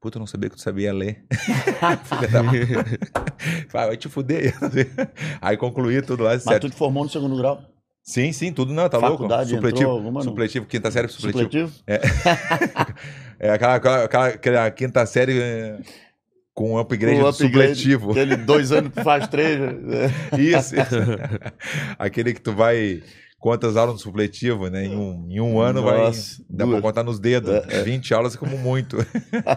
puta, 0.00 0.16
eu 0.16 0.20
não 0.20 0.26
sabia 0.26 0.48
que 0.48 0.56
tu 0.56 0.62
sabia 0.62 0.92
ler. 0.92 1.22
Vai 3.70 3.96
te 3.96 4.08
fuder. 4.08 4.54
Aí 5.40 5.56
concluí 5.58 6.00
tudo 6.00 6.24
lá, 6.24 6.30
Mas 6.30 6.44
certo. 6.44 6.62
tu 6.62 6.70
te 6.70 6.76
formou 6.76 7.04
no 7.04 7.10
segundo 7.10 7.36
grau? 7.36 7.62
Sim, 8.02 8.32
sim, 8.32 8.52
tudo 8.54 8.72
não, 8.72 8.88
tá 8.88 8.98
Faculdade 8.98 9.52
louco? 9.52 9.66
Supletivo, 9.66 9.90
alguma, 9.90 10.22
supletivo, 10.22 10.64
quinta 10.64 10.90
série, 10.90 11.08
supletivo. 11.08 11.68
Supletivo? 11.68 11.84
É 13.40 13.50
aquela, 13.50 13.76
aquela, 13.76 14.04
aquela, 14.04 14.26
aquela 14.26 14.70
quinta 14.72 15.06
série 15.06 15.40
é, 15.40 15.78
com 16.58 16.76
upgrade 16.76 17.20
O 17.20 17.24
do 17.24 17.32
supletivo. 17.32 18.10
Aquele 18.10 18.34
dois 18.36 18.72
anos 18.72 18.92
que 18.92 19.00
faz 19.04 19.28
três. 19.28 19.60
né? 19.60 20.10
Isso, 20.36 20.74
isso. 20.74 20.96
Aquele 21.96 22.34
que 22.34 22.40
tu 22.40 22.52
vai. 22.52 23.00
Quantas 23.38 23.76
aulas 23.76 23.94
no 23.94 24.00
supletivo, 24.00 24.68
né? 24.68 24.84
Em 24.86 24.96
um, 24.96 25.26
em 25.30 25.40
um 25.40 25.60
ano 25.60 25.80
vai. 25.84 25.98
Nossa, 25.98 26.42
Dá 26.50 26.64
duas. 26.64 26.80
pra 26.80 26.88
contar 26.88 27.04
nos 27.04 27.20
dedos. 27.20 27.54
É, 27.68 27.84
20 27.84 28.12
aulas 28.12 28.34
como 28.34 28.58
muito. 28.58 28.96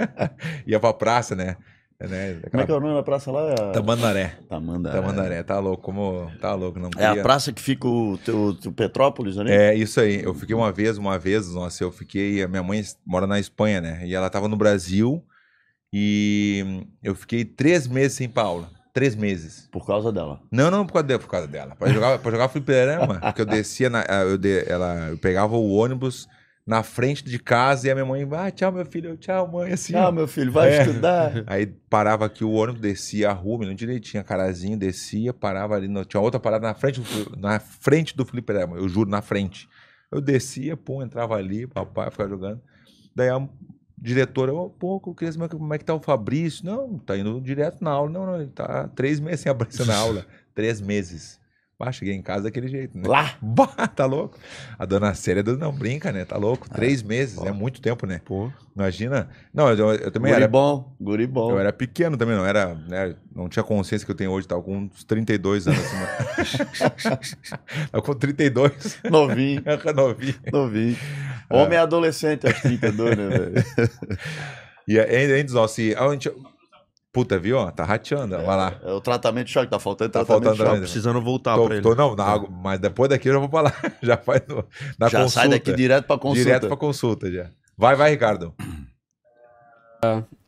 Ia 0.67 0.79
pra 0.79 0.93
praça, 0.93 1.35
né? 1.35 1.57
né? 1.99 2.37
Como 2.51 2.61
é 2.61 2.65
que 2.67 2.71
é 2.71 2.75
o 2.75 2.79
nome 2.79 2.93
da 2.93 3.01
praça 3.01 3.31
lá? 3.31 3.55
Tamandaré. 3.73 4.35
Tamandaré. 4.47 4.95
Tamandaré, 5.01 5.43
tá 5.43 5.57
louco, 5.59 5.81
como. 5.81 6.29
Tá 6.39 6.53
louco, 6.53 6.77
não 6.79 6.91
É 6.95 7.05
a 7.05 7.09
queria- 7.09 7.23
praça 7.23 7.51
que 7.51 7.59
fica 7.61 7.87
o 7.87 8.19
teu, 8.23 8.53
teu 8.53 8.71
Petrópolis 8.71 9.39
ali? 9.39 9.51
É, 9.51 9.73
isso 9.73 9.99
aí. 9.99 10.21
Eu 10.21 10.35
fiquei 10.35 10.55
uma 10.55 10.71
vez, 10.71 10.99
uma 10.99 11.17
vez, 11.17 11.51
nossa, 11.51 11.83
eu 11.83 11.91
fiquei. 11.91 12.43
A 12.43 12.47
minha 12.47 12.61
mãe 12.61 12.83
mora 13.03 13.25
na 13.25 13.39
Espanha, 13.39 13.81
né? 13.81 14.01
E 14.05 14.13
ela 14.13 14.29
tava 14.29 14.47
no 14.47 14.55
Brasil 14.55 15.23
e 15.93 16.85
eu 17.03 17.13
fiquei 17.15 17.43
três 17.45 17.87
meses 17.87 18.17
sem 18.17 18.29
Paula. 18.29 18.69
Três 18.93 19.15
meses. 19.15 19.69
Por 19.71 19.85
causa 19.85 20.11
dela. 20.11 20.41
Não, 20.51 20.69
não 20.69 20.85
por 20.85 20.93
causa 20.93 21.07
dela, 21.07 21.19
por 21.19 21.29
causa 21.29 21.47
dela. 21.47 21.75
Pra 21.77 21.89
jogar, 21.89 22.19
pra 22.19 22.31
jogar 22.31 22.49
fliperama. 22.49 23.19
Porque 23.23 23.41
eu 23.41 23.45
descia, 23.45 23.89
na, 23.89 24.01
eu, 24.01 24.37
de- 24.37 24.65
ela, 24.69 25.07
eu 25.09 25.17
pegava 25.17 25.55
o 25.55 25.71
ônibus 25.71 26.27
na 26.67 26.83
frente 26.83 27.23
de 27.23 27.39
casa 27.39 27.87
e 27.87 27.91
a 27.91 27.95
minha 27.95 28.05
mãe, 28.05 28.27
ah, 28.33 28.51
tchau, 28.51 28.71
meu 28.71 28.85
filho, 28.85 29.15
tchau, 29.17 29.47
mãe, 29.47 29.71
assim. 29.71 29.95
Ó. 29.95 30.11
meu 30.11 30.27
filho, 30.27 30.51
vai 30.51 30.69
É. 30.73 30.81
estudar. 30.81 31.31
Aí 31.47 31.65
parava 31.89 32.25
aqui 32.25 32.43
o 32.43 32.51
ônibus, 32.51 32.81
descia 32.81 33.29
a 33.29 33.33
rua, 33.33 33.59
lembro 33.61 33.75
direitinho, 33.75 34.23
carazinho, 34.25 34.77
descia, 34.77 35.33
parava 35.33 35.75
ali, 35.75 35.87
no, 35.87 36.03
tinha 36.05 36.19
outra 36.21 36.39
parada 36.39 36.67
na 36.67 36.73
frente, 36.73 36.99
do, 37.01 37.37
na 37.37 37.59
frente 37.59 38.15
do 38.15 38.25
fliperama, 38.25 38.75
eu 38.77 38.87
juro, 38.89 39.09
na 39.09 39.21
frente. 39.21 39.67
Eu 40.11 40.19
descia, 40.21 40.75
pô, 40.77 41.01
entrava 41.01 41.35
ali, 41.35 41.65
papai 41.65 42.11
ficava 42.11 42.29
jogando. 42.29 42.61
Daí 43.15 43.29
a 43.29 43.41
diretora, 44.01 44.53
ô, 44.53 44.69
pô, 44.69 45.01
eu 45.05 45.13
queria 45.13 45.31
saber 45.31 45.49
como 45.49 45.73
é 45.73 45.77
que 45.77 45.85
tá 45.85 45.93
o 45.93 45.99
Fabrício. 45.99 46.65
Não, 46.65 46.97
tá 46.97 47.15
indo 47.15 47.39
direto 47.39 47.83
na 47.83 47.91
aula. 47.91 48.09
Não, 48.09 48.25
não, 48.25 48.41
ele 48.41 48.49
tá 48.49 48.87
três 48.95 49.19
meses 49.19 49.41
sem 49.41 49.51
aparecer 49.51 49.85
na 49.85 49.95
aula. 49.95 50.25
três 50.55 50.81
meses. 50.81 51.39
Bah, 51.77 51.91
cheguei 51.91 52.13
em 52.13 52.21
casa 52.21 52.43
daquele 52.43 52.67
jeito, 52.67 52.95
né? 52.95 53.07
Lá. 53.07 53.35
Bah, 53.41 53.87
tá 53.87 54.05
louco. 54.05 54.37
A 54.77 54.85
dona 54.85 55.15
Célia 55.15 55.41
não 55.43 55.71
brinca, 55.73 56.11
né? 56.11 56.25
Tá 56.25 56.37
louco. 56.37 56.69
Três 56.69 57.01
meses, 57.01 57.41
é 57.41 57.51
muito 57.51 57.81
tempo, 57.81 58.05
né? 58.05 58.21
Pô. 58.23 58.51
Imagina. 58.75 59.29
Não, 59.51 59.67
eu, 59.69 59.93
eu 59.93 60.11
também 60.11 60.31
Guri 60.31 60.43
era. 60.43 60.51
bom, 60.51 60.95
guri 61.01 61.25
bom. 61.25 61.51
Eu 61.51 61.59
era 61.59 61.73
pequeno 61.73 62.15
também, 62.17 62.35
não 62.35 62.45
era, 62.45 62.75
né, 62.75 63.15
não 63.35 63.49
tinha 63.49 63.63
consciência 63.63 64.05
que 64.05 64.11
eu 64.11 64.15
tenho 64.15 64.29
hoje, 64.29 64.47
tava 64.47 64.61
com 64.61 64.77
uns 64.77 65.03
32 65.03 65.67
anos 65.67 65.79
assim. 65.79 66.57
tava 67.91 68.03
com 68.03 68.13
32, 68.13 68.99
Novinho, 69.09 69.63
novinho. 69.95 70.35
novinho. 70.53 70.97
Homem 71.49 71.77
é 71.77 71.81
adolescente 71.81 72.45
aos 72.47 72.59
32, 72.61 73.17
né, 73.17 73.27
velho? 73.27 73.53
E 74.87 74.97
se 75.67 75.95
a 75.95 76.09
gente... 76.11 76.31
Puta, 77.13 77.37
viu? 77.37 77.57
ó, 77.57 77.69
Tá 77.71 77.83
rateando, 77.83 78.35
ó, 78.35 78.41
vai 78.41 78.57
lá. 78.57 78.79
É 78.83 78.91
o 78.91 79.01
tratamento 79.01 79.47
de 79.47 79.53
choque, 79.53 79.69
tá 79.69 79.79
faltando 79.79 80.11
Tá 80.11 80.25
faltando 80.25 80.55
choque. 80.55 80.65
também. 80.67 80.81
precisando 80.81 81.21
voltar 81.21 81.55
Tô, 81.55 81.65
pra 81.65 81.75
ele. 81.75 81.83
tô- 81.83 81.93
não, 81.93 82.15
na 82.15 82.39
mas 82.49 82.79
depois 82.79 83.09
daqui 83.09 83.27
eu 83.29 83.33
já 83.33 83.39
vou 83.39 83.49
pra 83.49 83.61
lá. 83.61 83.73
Já 84.01 84.17
faz 84.17 84.41
no, 84.47 84.65
na 84.97 85.07
Já 85.09 85.19
consulta. 85.19 85.29
sai 85.29 85.49
daqui 85.49 85.73
direto 85.73 86.05
pra 86.05 86.17
consulta. 86.17 86.43
Direto 86.43 86.67
pra 86.67 86.77
consulta 86.77 87.31
já. 87.31 87.49
Vai, 87.77 87.95
vai, 87.95 88.11
Ricardo. 88.11 88.53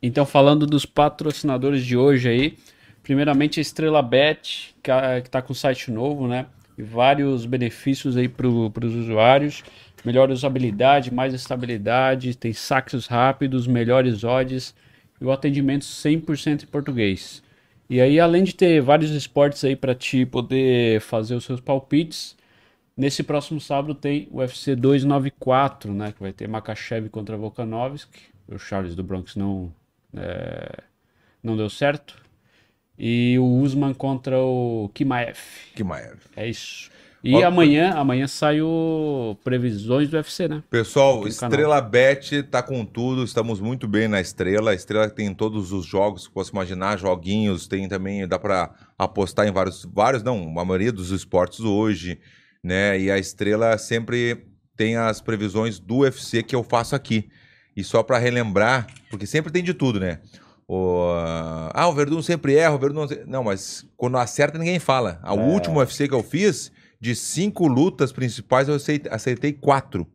Então, 0.02 0.26
falando 0.26 0.66
dos 0.66 0.84
patrocinadores 0.84 1.84
de 1.84 1.96
hoje 1.96 2.28
aí, 2.28 2.58
primeiramente 3.02 3.60
a 3.60 3.62
Estrela 3.62 4.02
Bet, 4.02 4.74
que 4.82 4.90
a- 4.90 5.20
que 5.20 5.30
tá 5.30 5.40
com 5.40 5.54
site 5.54 5.90
novo, 5.90 6.26
né? 6.26 6.46
E 6.76 6.82
vários 6.82 7.46
benefícios 7.46 8.16
aí 8.16 8.28
para 8.28 8.48
os 8.48 8.94
usuários. 8.94 9.62
Melhor 10.04 10.30
usabilidade, 10.30 11.12
mais 11.12 11.32
estabilidade, 11.32 12.36
tem 12.36 12.52
saques 12.52 13.06
rápidos, 13.06 13.66
melhores 13.66 14.22
odds 14.22 14.74
e 15.20 15.24
o 15.24 15.32
atendimento 15.32 15.84
100% 15.84 16.64
em 16.64 16.66
português. 16.66 17.42
E 17.88 18.00
aí, 18.00 18.18
além 18.18 18.44
de 18.44 18.54
ter 18.54 18.80
vários 18.80 19.10
esportes 19.10 19.64
aí 19.64 19.76
para 19.76 19.94
ti 19.94 20.24
poder 20.24 21.00
fazer 21.00 21.34
os 21.34 21.44
seus 21.44 21.60
palpites, 21.60 22.36
nesse 22.96 23.22
próximo 23.22 23.60
sábado 23.60 23.94
tem 23.94 24.28
o 24.30 24.38
UFC 24.38 24.74
294, 24.74 25.92
né? 25.92 26.12
Que 26.12 26.20
vai 26.20 26.32
ter 26.32 26.48
Makachev 26.48 27.08
contra 27.08 27.36
Volkanovski. 27.36 28.20
O 28.48 28.58
Charles 28.58 28.94
do 28.94 29.02
Bronx 29.02 29.36
não, 29.36 29.72
é, 30.14 30.82
não 31.42 31.56
deu 31.56 31.68
certo. 31.68 32.22
E 32.98 33.38
o 33.38 33.44
Usman 33.44 33.92
contra 33.92 34.38
o 34.38 34.90
Kimaev. 34.94 35.38
Mais? 35.84 36.18
É 36.36 36.48
isso. 36.48 36.90
E 37.24 37.34
Ó, 37.36 37.46
amanhã, 37.46 37.94
amanhã 37.94 38.28
sai 38.28 38.60
o 38.60 39.34
previsões 39.42 40.10
do 40.10 40.16
UFC, 40.18 40.46
né? 40.46 40.62
Pessoal, 40.68 41.26
Estrela 41.26 41.80
Bet 41.80 42.42
tá 42.42 42.62
com 42.62 42.84
tudo, 42.84 43.24
estamos 43.24 43.60
muito 43.60 43.88
bem 43.88 44.06
na 44.06 44.20
Estrela. 44.20 44.72
A 44.72 44.74
Estrela 44.74 45.08
tem 45.08 45.32
todos 45.32 45.72
os 45.72 45.86
jogos 45.86 46.28
que 46.28 46.34
posso 46.34 46.52
imaginar, 46.52 46.98
joguinhos, 46.98 47.66
tem 47.66 47.88
também, 47.88 48.28
dá 48.28 48.38
pra 48.38 48.74
apostar 48.98 49.48
em 49.48 49.50
vários, 49.50 49.88
vários, 49.90 50.22
não, 50.22 50.58
a 50.58 50.64
maioria 50.66 50.92
dos 50.92 51.12
esportes 51.12 51.60
hoje, 51.60 52.18
né? 52.62 53.00
E 53.00 53.10
a 53.10 53.16
Estrela 53.16 53.78
sempre 53.78 54.44
tem 54.76 54.96
as 54.96 55.22
previsões 55.22 55.78
do 55.78 56.00
UFC 56.00 56.42
que 56.42 56.54
eu 56.54 56.62
faço 56.62 56.94
aqui. 56.94 57.30
E 57.74 57.82
só 57.82 58.02
pra 58.02 58.18
relembrar, 58.18 58.86
porque 59.08 59.26
sempre 59.26 59.50
tem 59.50 59.64
de 59.64 59.72
tudo, 59.72 59.98
né? 59.98 60.20
O, 60.68 61.08
ah, 61.72 61.88
o 61.88 61.92
Verdun 61.94 62.20
sempre 62.20 62.54
erra, 62.54 62.74
o 62.74 62.78
Verdun 62.78 63.06
não... 63.26 63.44
mas 63.44 63.86
quando 63.96 64.18
acerta 64.18 64.58
ninguém 64.58 64.78
fala. 64.78 65.18
A 65.22 65.32
última 65.32 65.78
UFC 65.78 66.06
que 66.06 66.14
eu 66.14 66.22
fiz, 66.22 66.70
de 67.04 67.14
cinco 67.14 67.66
lutas 67.66 68.12
principais, 68.12 68.66
eu 68.66 68.74
acertei 69.10 69.52
quatro. 69.52 70.06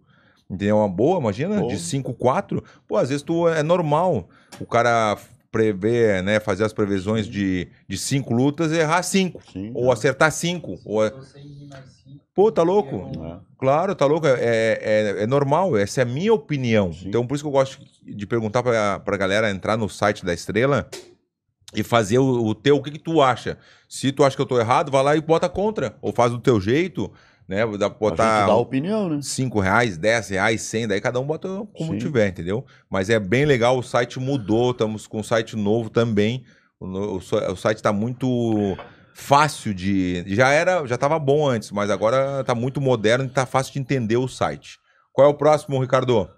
Entendeu? 0.50 0.78
Uma 0.78 0.90
boa, 0.90 1.20
imagina? 1.20 1.62
Pô. 1.62 1.68
De 1.68 1.78
5, 1.78 2.12
4. 2.16 2.64
Pô, 2.88 2.98
às 2.98 3.10
vezes 3.10 3.22
tu 3.22 3.48
é 3.48 3.62
normal 3.62 4.28
o 4.60 4.66
cara 4.66 5.16
prever, 5.52 6.24
né? 6.24 6.40
Fazer 6.40 6.64
as 6.64 6.74
previsões 6.74 7.28
de, 7.28 7.68
de 7.88 7.96
cinco 7.96 8.34
lutas 8.34 8.72
e 8.72 8.78
errar 8.80 9.04
cinco. 9.04 9.40
Sim, 9.54 9.72
Ou 9.76 9.92
acertar 9.92 10.32
cinco. 10.32 10.80
Ou... 10.84 11.06
é- 11.06 11.14
Pô, 12.34 12.52
tá 12.52 12.64
louco? 12.64 13.12
É. 13.24 13.38
Claro, 13.60 13.94
tá 13.94 14.08
louco. 14.08 14.26
É, 14.26 14.34
é, 14.40 15.24
é 15.24 15.28
normal, 15.28 15.78
essa 15.78 16.02
é 16.02 16.04
a 16.04 16.06
minha 16.08 16.34
opinião. 16.34 16.92
Sim. 16.92 17.10
Então, 17.10 17.28
por 17.28 17.36
isso 17.36 17.44
que 17.44 17.48
eu 17.48 17.52
gosto 17.52 17.80
de 18.04 18.26
perguntar 18.26 18.64
pra, 18.64 19.00
pra 19.00 19.16
galera 19.18 19.52
entrar 19.52 19.78
no 19.78 19.88
site 19.88 20.26
da 20.26 20.34
Estrela 20.34 20.90
e 21.74 21.84
fazer 21.84 22.20
o, 22.20 22.46
o 22.46 22.56
teu, 22.56 22.78
o 22.78 22.84
que, 22.84 22.92
que 22.92 23.00
tu 23.00 23.22
acha. 23.22 23.58
Se 23.88 24.12
tu 24.12 24.24
acha 24.24 24.36
que 24.36 24.42
eu 24.42 24.46
tô 24.46 24.60
errado, 24.60 24.92
vai 24.92 25.04
lá 25.04 25.16
e 25.16 25.22
bota 25.22 25.48
contra. 25.48 25.96
Ou 26.02 26.12
faz 26.12 26.32
do 26.32 26.40
teu 26.40 26.60
jeito, 26.60 27.12
né? 27.48 27.66
Dá 27.78 27.90
botar 27.90 28.48
dá 28.48 28.56
opinião, 28.56 29.10
né? 29.10 29.20
5 29.22 29.60
reais, 29.60 29.98
10 29.98 30.30
reais, 30.30 30.62
100, 30.62 30.88
daí 30.88 31.02
cada 31.02 31.20
um 31.20 31.26
bota 31.26 31.48
como 31.76 31.94
Sim. 31.94 31.98
tiver, 31.98 32.28
entendeu? 32.28 32.66
Mas 32.90 33.10
é 33.10 33.20
bem 33.20 33.46
legal, 33.46 33.78
o 33.78 33.84
site 33.84 34.20
mudou, 34.20 34.72
estamos 34.72 35.08
com 35.08 35.20
um 35.20 35.24
site 35.24 35.56
novo 35.56 35.90
também. 35.90 36.44
O, 36.80 36.86
o 36.86 37.18
o 37.18 37.56
site 37.56 37.82
tá 37.82 37.92
muito 37.92 38.78
fácil 39.14 39.74
de. 39.74 40.24
Já 40.28 40.50
era, 40.50 40.86
já 40.86 40.98
tava 40.98 41.20
bom 41.20 41.48
antes, 41.48 41.72
mas 41.72 41.90
agora 41.90 42.44
tá 42.44 42.56
muito 42.56 42.80
moderno 42.80 43.26
e 43.26 43.30
tá 43.30 43.46
fácil 43.46 43.74
de 43.74 43.80
entender 43.80 44.18
o 44.18 44.28
site. 44.28 44.80
Qual 45.12 45.28
é 45.28 45.30
o 45.30 45.34
próximo, 45.34 45.80
Ricardo? 45.80 46.30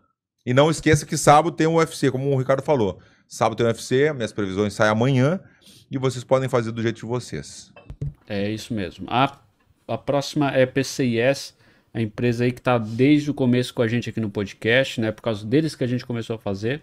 E 0.46 0.54
não 0.54 0.72
esqueça 0.72 1.06
que 1.06 1.16
sábado 1.16 1.56
tem 1.56 1.68
o 1.68 1.76
UFC, 1.76 2.10
como 2.10 2.34
o 2.34 2.38
Ricardo 2.38 2.64
falou. 2.64 3.00
Sábado 3.34 3.58
tem 3.58 3.66
UFC, 3.66 4.12
minhas 4.12 4.34
previsões 4.34 4.74
saem 4.74 4.92
amanhã 4.92 5.40
e 5.90 5.98
vocês 5.98 6.22
podem 6.22 6.50
fazer 6.50 6.74
do 6.74 6.82
jeito 6.82 6.98
de 6.98 7.06
vocês. 7.06 7.72
É 8.28 8.52
isso 8.52 8.74
mesmo. 8.74 9.06
A, 9.10 9.40
a 9.88 9.98
próxima 9.98 10.52
é 10.52 10.66
PCIS, 10.66 11.54
a 11.94 12.02
empresa 12.02 12.44
aí 12.44 12.52
que 12.52 12.60
está 12.60 12.78
desde 12.78 13.32
o 13.32 13.34
começo 13.34 13.74
com 13.74 13.82
a 13.82 13.88
gente 13.88 14.10
aqui 14.10 14.20
no 14.20 14.30
podcast, 14.30 15.00
né? 15.00 15.14
Por 15.14 15.22
causa 15.22 15.46
deles 15.46 15.76
que 15.76 15.84
a 15.86 15.88
gente 15.88 16.06
começou 16.06 16.36
a 16.36 16.40
fazer. 16.40 16.82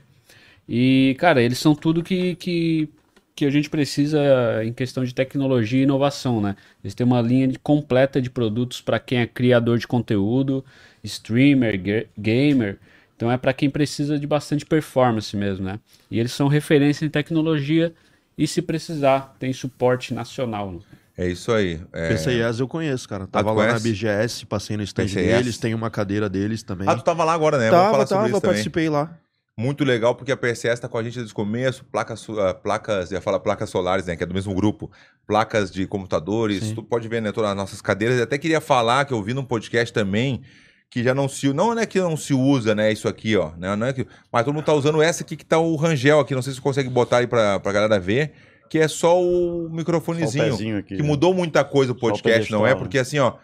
E, 0.66 1.14
cara, 1.18 1.42
eles 1.42 1.58
são 1.58 1.74
tudo 1.74 2.02
que, 2.02 2.34
que, 2.36 2.88
que 3.36 3.44
a 3.44 3.50
gente 3.50 3.68
precisa 3.68 4.18
em 4.64 4.72
questão 4.72 5.04
de 5.04 5.14
tecnologia 5.14 5.80
e 5.80 5.82
inovação, 5.82 6.40
né? 6.40 6.56
Eles 6.82 6.94
têm 6.94 7.04
uma 7.06 7.20
linha 7.20 7.52
completa 7.62 8.22
de 8.22 8.30
produtos 8.30 8.80
para 8.80 8.98
quem 8.98 9.18
é 9.18 9.26
criador 9.26 9.76
de 9.78 9.86
conteúdo, 9.86 10.64
streamer, 11.04 11.78
ga- 11.78 12.06
gamer. 12.18 12.78
Então 13.18 13.32
é 13.32 13.36
para 13.36 13.52
quem 13.52 13.68
precisa 13.68 14.16
de 14.16 14.28
bastante 14.28 14.64
performance 14.64 15.36
mesmo, 15.36 15.64
né? 15.64 15.80
E 16.08 16.20
eles 16.20 16.30
são 16.30 16.46
referência 16.46 17.04
em 17.04 17.08
tecnologia 17.08 17.92
e 18.38 18.46
se 18.46 18.62
precisar, 18.62 19.34
tem 19.40 19.52
suporte 19.52 20.14
nacional. 20.14 20.70
Né? 20.70 20.78
É 21.16 21.26
isso 21.26 21.50
aí. 21.50 21.80
É... 21.92 22.10
PCIS 22.10 22.60
eu 22.60 22.68
conheço, 22.68 23.08
cara. 23.08 23.26
Tava 23.26 23.50
tu 23.50 23.56
lá 23.56 23.72
na? 23.72 23.80
BGS, 23.80 24.46
passei 24.46 24.76
no 24.76 24.84
stand 24.84 25.06
PCIS? 25.06 25.14
deles, 25.16 25.58
tem 25.58 25.74
uma 25.74 25.90
cadeira 25.90 26.28
deles 26.28 26.62
também. 26.62 26.88
Ah, 26.88 26.94
tu 26.94 27.02
tava 27.02 27.24
lá 27.24 27.32
agora, 27.32 27.58
né? 27.58 27.70
Vamos 27.70 27.86
tava, 27.86 27.90
falar 27.90 28.06
sobre 28.06 28.16
tava, 28.18 28.28
isso 28.28 28.40
também. 28.40 28.54
participei 28.54 28.88
lá. 28.88 29.18
Muito 29.56 29.82
legal, 29.82 30.14
porque 30.14 30.30
a 30.30 30.36
PSS 30.36 30.74
está 30.74 30.88
com 30.88 30.96
a 30.96 31.02
gente 31.02 31.16
desde 31.16 31.32
o 31.32 31.34
começo, 31.34 31.84
placas, 31.86 32.24
ah, 32.38 32.54
placas, 32.54 33.10
eu 33.10 33.16
ia 33.16 33.20
falar 33.20 33.40
placas 33.40 33.68
solares, 33.68 34.06
né, 34.06 34.14
que 34.14 34.22
é 34.22 34.26
do 34.26 34.32
mesmo 34.32 34.54
grupo, 34.54 34.88
placas 35.26 35.72
de 35.72 35.84
computadores, 35.88 36.62
Sim. 36.62 36.76
tu 36.76 36.84
pode 36.84 37.08
ver, 37.08 37.20
né, 37.20 37.32
todas 37.32 37.50
as 37.50 37.56
nossas 37.56 37.82
cadeiras, 37.82 38.18
Eu 38.18 38.22
até 38.22 38.38
queria 38.38 38.60
falar, 38.60 39.04
que 39.04 39.12
eu 39.12 39.20
vi 39.20 39.34
num 39.34 39.42
podcast 39.42 39.92
também, 39.92 40.42
que 40.90 41.02
já 41.02 41.14
não 41.14 41.28
se, 41.28 41.52
não 41.52 41.78
é 41.78 41.84
que 41.84 42.00
não 42.00 42.16
se 42.16 42.32
usa, 42.32 42.74
né, 42.74 42.90
isso 42.90 43.08
aqui, 43.08 43.36
ó, 43.36 43.50
né, 43.56 43.76
não 43.76 43.86
é 43.86 43.92
que, 43.92 44.06
mas 44.32 44.44
todo 44.44 44.54
mundo 44.54 44.64
tá 44.64 44.72
usando 44.72 45.02
essa 45.02 45.22
aqui 45.22 45.36
que 45.36 45.44
tá 45.44 45.58
o 45.58 45.76
Rangel 45.76 46.20
aqui, 46.20 46.34
não 46.34 46.42
sei 46.42 46.52
se 46.52 46.56
você 46.56 46.62
consegue 46.62 46.88
botar 46.88 47.18
aí 47.18 47.26
pra, 47.26 47.60
pra 47.60 47.72
galera 47.72 47.98
ver, 48.00 48.32
que 48.68 48.78
é 48.78 48.88
só 48.88 49.20
o 49.20 49.68
Só 49.68 49.68
o 49.70 49.70
microfonezinho, 49.70 50.78
aqui. 50.78 50.96
que 50.96 51.02
né? 51.02 51.08
mudou 51.08 51.34
muita 51.34 51.64
coisa 51.64 51.92
o 51.92 51.98
Só 51.98 52.06
o 52.06 52.10
podcast, 52.10 52.50
não 52.52 52.66
é? 52.66 52.74
Porque 52.74 52.98
assim, 52.98 53.18
ó, 53.18 53.34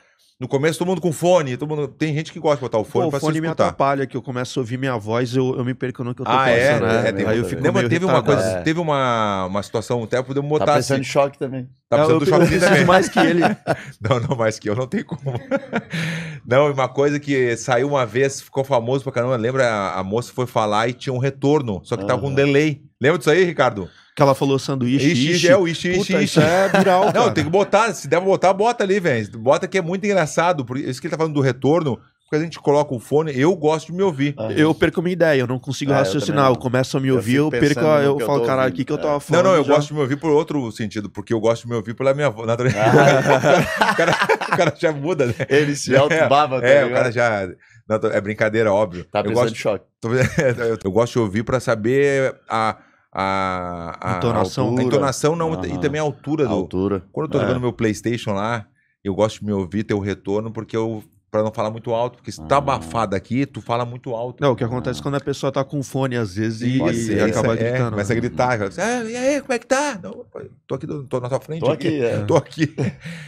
no 0.40 0.49
começo 0.49 0.79
todo 0.81 0.88
mundo 0.88 1.01
com 1.01 1.12
fone, 1.12 1.57
todo 1.57 1.68
mundo, 1.68 1.87
tem 1.87 2.12
gente 2.12 2.33
que 2.33 2.40
gosta 2.40 2.57
de 2.57 2.62
botar 2.62 2.79
o 2.79 2.85
fone 2.85 3.05
Pô, 3.05 3.11
pra 3.11 3.18
o 3.18 3.20
fone 3.20 3.35
se 3.37 3.40
me 3.40 3.47
escutar. 3.47 3.66
atrapalha, 3.68 4.05
que 4.07 4.16
eu 4.16 4.20
começo 4.23 4.59
a 4.59 4.62
ouvir 4.62 4.77
minha 4.77 4.97
voz, 4.99 5.35
eu, 5.37 5.57
eu 5.57 5.64
me 5.64 5.75
perco 5.75 6.03
no 6.03 6.12
que 6.14 6.23
eu 6.23 6.27
tô 6.27 6.31
Ah, 6.33 6.49
é? 6.51 6.73
pensando. 6.75 6.87
né? 6.87 7.09
É, 7.09 7.12
tem- 7.12 7.27
Aí 7.27 7.38
eu 7.38 7.44
fico 7.44 7.62
Lembra, 7.62 7.83
meio 7.83 7.88
teve 7.88 8.05
uma 8.05 8.23
coisa, 8.23 8.42
É. 8.42 8.61
teve 8.62 8.81
uma, 8.81 9.47
uma 9.47 9.62
situação, 9.62 10.03
até 10.03 10.20
podemos 10.23 10.49
botar 10.51 10.66
Tá 10.66 10.75
assim. 10.75 10.88
pensando 10.88 11.01
em 11.01 11.05
choque 11.05 11.38
também. 11.38 11.68
Tá 11.88 11.97
precisando 11.99 12.18
do 12.18 12.25
eu, 12.25 12.27
eu 12.27 12.33
choquezinho 12.33 12.49
preciso 12.61 12.70
também. 12.73 12.85
mais 12.85 13.09
que 13.09 13.18
ele. 13.20 13.40
Não, 14.01 14.20
não, 14.20 14.37
mais 14.37 14.59
que 14.59 14.68
eu 14.68 14.75
não 14.75 14.87
tenho 14.87 15.05
como. 15.05 15.23
não, 16.47 16.68
e 16.68 16.73
uma 16.73 16.88
coisa 16.88 17.18
que 17.20 17.57
saiu 17.57 17.88
uma 17.88 18.05
vez, 18.05 18.40
ficou 18.40 18.64
famoso 18.64 19.03
pra 19.05 19.12
caramba. 19.12 19.37
Lembra? 19.37 19.66
A, 19.68 20.01
a 20.01 20.05
moça 20.05 20.33
foi 20.35 20.47
falar 20.47 20.88
e 20.88 20.92
tinha 20.92 21.12
um 21.12 21.18
retorno, 21.18 21.81
só 21.85 21.97
que 21.97 22.05
tava 22.07 22.20
com 22.20 22.29
um 22.29 22.35
delay. 22.35 22.83
Lembra 23.00 23.18
disso 23.18 23.30
aí, 23.30 23.44
Ricardo? 23.44 23.88
Que 24.16 24.22
ela 24.22 24.35
falou 24.35 24.59
sanduíche, 24.59 25.09
Ixi, 25.12 25.30
ixi. 25.33 25.48
é 25.48 25.57
o 25.57 25.66
ixi, 25.66 25.88
ixi, 25.88 25.98
Puta, 25.98 26.12
ixi. 26.22 26.24
isso 26.24 26.40
é 26.40 26.68
viral, 26.68 27.11
Não, 27.14 27.33
tem 27.33 27.42
que 27.44 27.50
botar. 27.50 27.92
Se 27.92 28.07
der 28.07 28.18
pra 28.18 28.26
botar, 28.26 28.52
bota 28.52 28.85
ali, 28.85 29.00
velho. 29.00 29.38
Bota 29.38 29.66
que 29.66 29.76
é 29.76 29.83
muito 29.83 30.04
engraçado. 30.07 30.64
Por 30.64 30.78
isso 30.78 31.00
que 31.00 31.07
ele 31.09 31.11
tá 31.12 31.16
falando 31.18 31.35
do 31.35 31.40
retorno, 31.40 31.98
porque 32.22 32.37
a 32.37 32.38
gente 32.38 32.61
coloca 32.61 32.94
o 32.94 33.00
fone. 33.00 33.37
Eu 33.37 33.57
gosto 33.57 33.88
de 33.88 33.92
me 33.92 34.04
ouvir. 34.04 34.33
Ah, 34.38 34.52
Eu 34.52 34.72
perco 34.72 35.00
a 35.00 35.02
minha 35.02 35.14
ideia, 35.14 35.40
eu 35.40 35.48
não 35.48 35.59
consigo 35.59 35.90
É, 35.90 35.94
eu 35.94 35.98
raciocinar. 35.98 36.44
Eu, 36.46 36.50
não. 36.50 36.54
começo 36.61 36.96
a 36.96 37.00
me 37.00 37.09
Eu 37.09 37.16
ouvir, 37.16 37.33
fico 37.33 37.42
eu 37.42 37.50
perco 37.50 37.80
a, 37.80 38.02
eu 38.02 38.20
eu 38.20 38.24
falo, 38.26 38.46
caralho, 38.46 38.72
o 38.72 38.76
que, 38.76 38.85
que 38.85 38.92
eu 38.92 38.96
É. 38.96 39.00
tava 39.00 39.14
Não, 39.14 39.20
falando? 39.20 39.44
não, 39.46 39.54
eu 39.57 39.64
já? 39.64 39.74
gosto 39.74 39.88
de 39.88 39.94
me 39.94 40.00
ouvir 40.00 40.16
por 40.16 40.30
outro 40.30 40.70
sentido, 40.70 41.11
porque 41.11 41.35
eu 41.35 41.40
gosto 41.40 41.62
de 41.62 41.68
me 41.70 41.74
ouvir 41.74 41.94
pela 41.94 42.14
minha 42.14 42.30
voz. 42.30 42.46
natureza. 42.46 42.76
o, 43.92 43.96
cara, 43.96 44.12
o 44.52 44.57
cara 44.57 44.74
já 44.78 44.92
muda, 44.92 45.26
né? 45.26 45.35
Ele 45.48 45.74
se 45.74 45.94
autobaba, 45.96 46.61
tá 46.61 46.68
É, 46.68 46.85
o 46.85 46.92
cara 46.92 47.11
já. 47.11 47.48
Não, 47.88 47.99
tô- 47.99 48.09
é 48.09 48.20
brincadeira, 48.20 48.73
óbvio. 48.73 49.05
Tá 49.05 49.20
eu, 49.20 49.33
gosto, 49.33 49.53
em 49.53 49.57
choque. 49.57 49.85
tô- 50.01 50.09
eu, 50.14 50.79
eu 50.85 50.90
gosto 50.92 51.12
de 51.14 51.18
ouvir 51.18 51.42
pra 51.44 51.61
saber 51.61 52.35
a. 52.49 52.79
A, 53.16 53.97
a 54.14 54.16
Entonação. 54.16 54.64
A 54.64 54.68
Altura. 54.70 54.87
entonação 54.87 55.37
não, 55.37 55.53
Aham. 55.55 55.66
e 55.68 55.79
também 55.81 56.01
a 56.01 56.03
altura 56.03 56.47
A 56.47 56.49
do. 56.49 56.55
altura. 56.55 57.05
Quando 57.12 57.27
eu 57.27 57.31
tô 57.31 57.38
É. 57.38 57.42
jogando 57.42 57.61
meu 57.61 57.73
PlayStation 57.73 58.33
lá, 58.33 58.66
eu 59.05 59.14
gosto 59.14 59.38
de 59.38 59.47
me 59.47 59.53
ouvir, 59.53 59.85
ter 59.85 59.94
o 59.94 60.01
retorno, 60.01 60.51
porque 60.51 60.77
eu 60.77 61.01
pra 61.31 61.40
não 61.42 61.53
falar 61.53 61.70
muito 61.70 61.92
alto, 61.92 62.16
porque 62.16 62.33
se 62.33 62.40
tá 62.49 62.57
Ah. 62.57 62.59
abafado 62.59 63.14
aqui, 63.14 63.47
tu 63.47 63.61
fala 63.61 63.85
muito 63.85 64.12
alto. 64.14 64.40
Não, 64.40 64.51
o 64.51 64.57
que 64.57 64.64
acontece 64.64 65.01
quando 65.01 65.14
a 65.14 65.20
pessoa 65.20 65.53
tá 65.53 65.62
com 65.64 65.81
fone, 65.83 66.16
às 66.16 66.35
vezes, 66.35 66.61
e, 66.62 66.83
e 66.83 66.94
ser, 66.94 67.23
acaba 67.23 67.55
é, 67.55 67.57
gritando. 67.57 67.90
começa 67.90 68.12
a 68.12 68.14
né? 68.16 68.20
gritar. 68.20 68.59
fala 68.59 68.68
assim, 68.68 68.81
Ah, 68.81 69.05
e 69.05 69.16
aí, 69.16 69.40
como 69.40 69.53
é 69.53 69.59
que 69.61 69.66
tá? 69.66 69.99
Não, 70.03 70.25
tô 70.66 70.75
aqui, 70.75 70.87
tô 71.09 71.20
na 71.20 71.29
sua 71.29 71.40
frente. 71.40 71.61
Tô 71.61 71.70
aqui, 71.70 72.03
é. 72.05 72.18
Tô 72.27 72.37
aqui. 72.37 72.75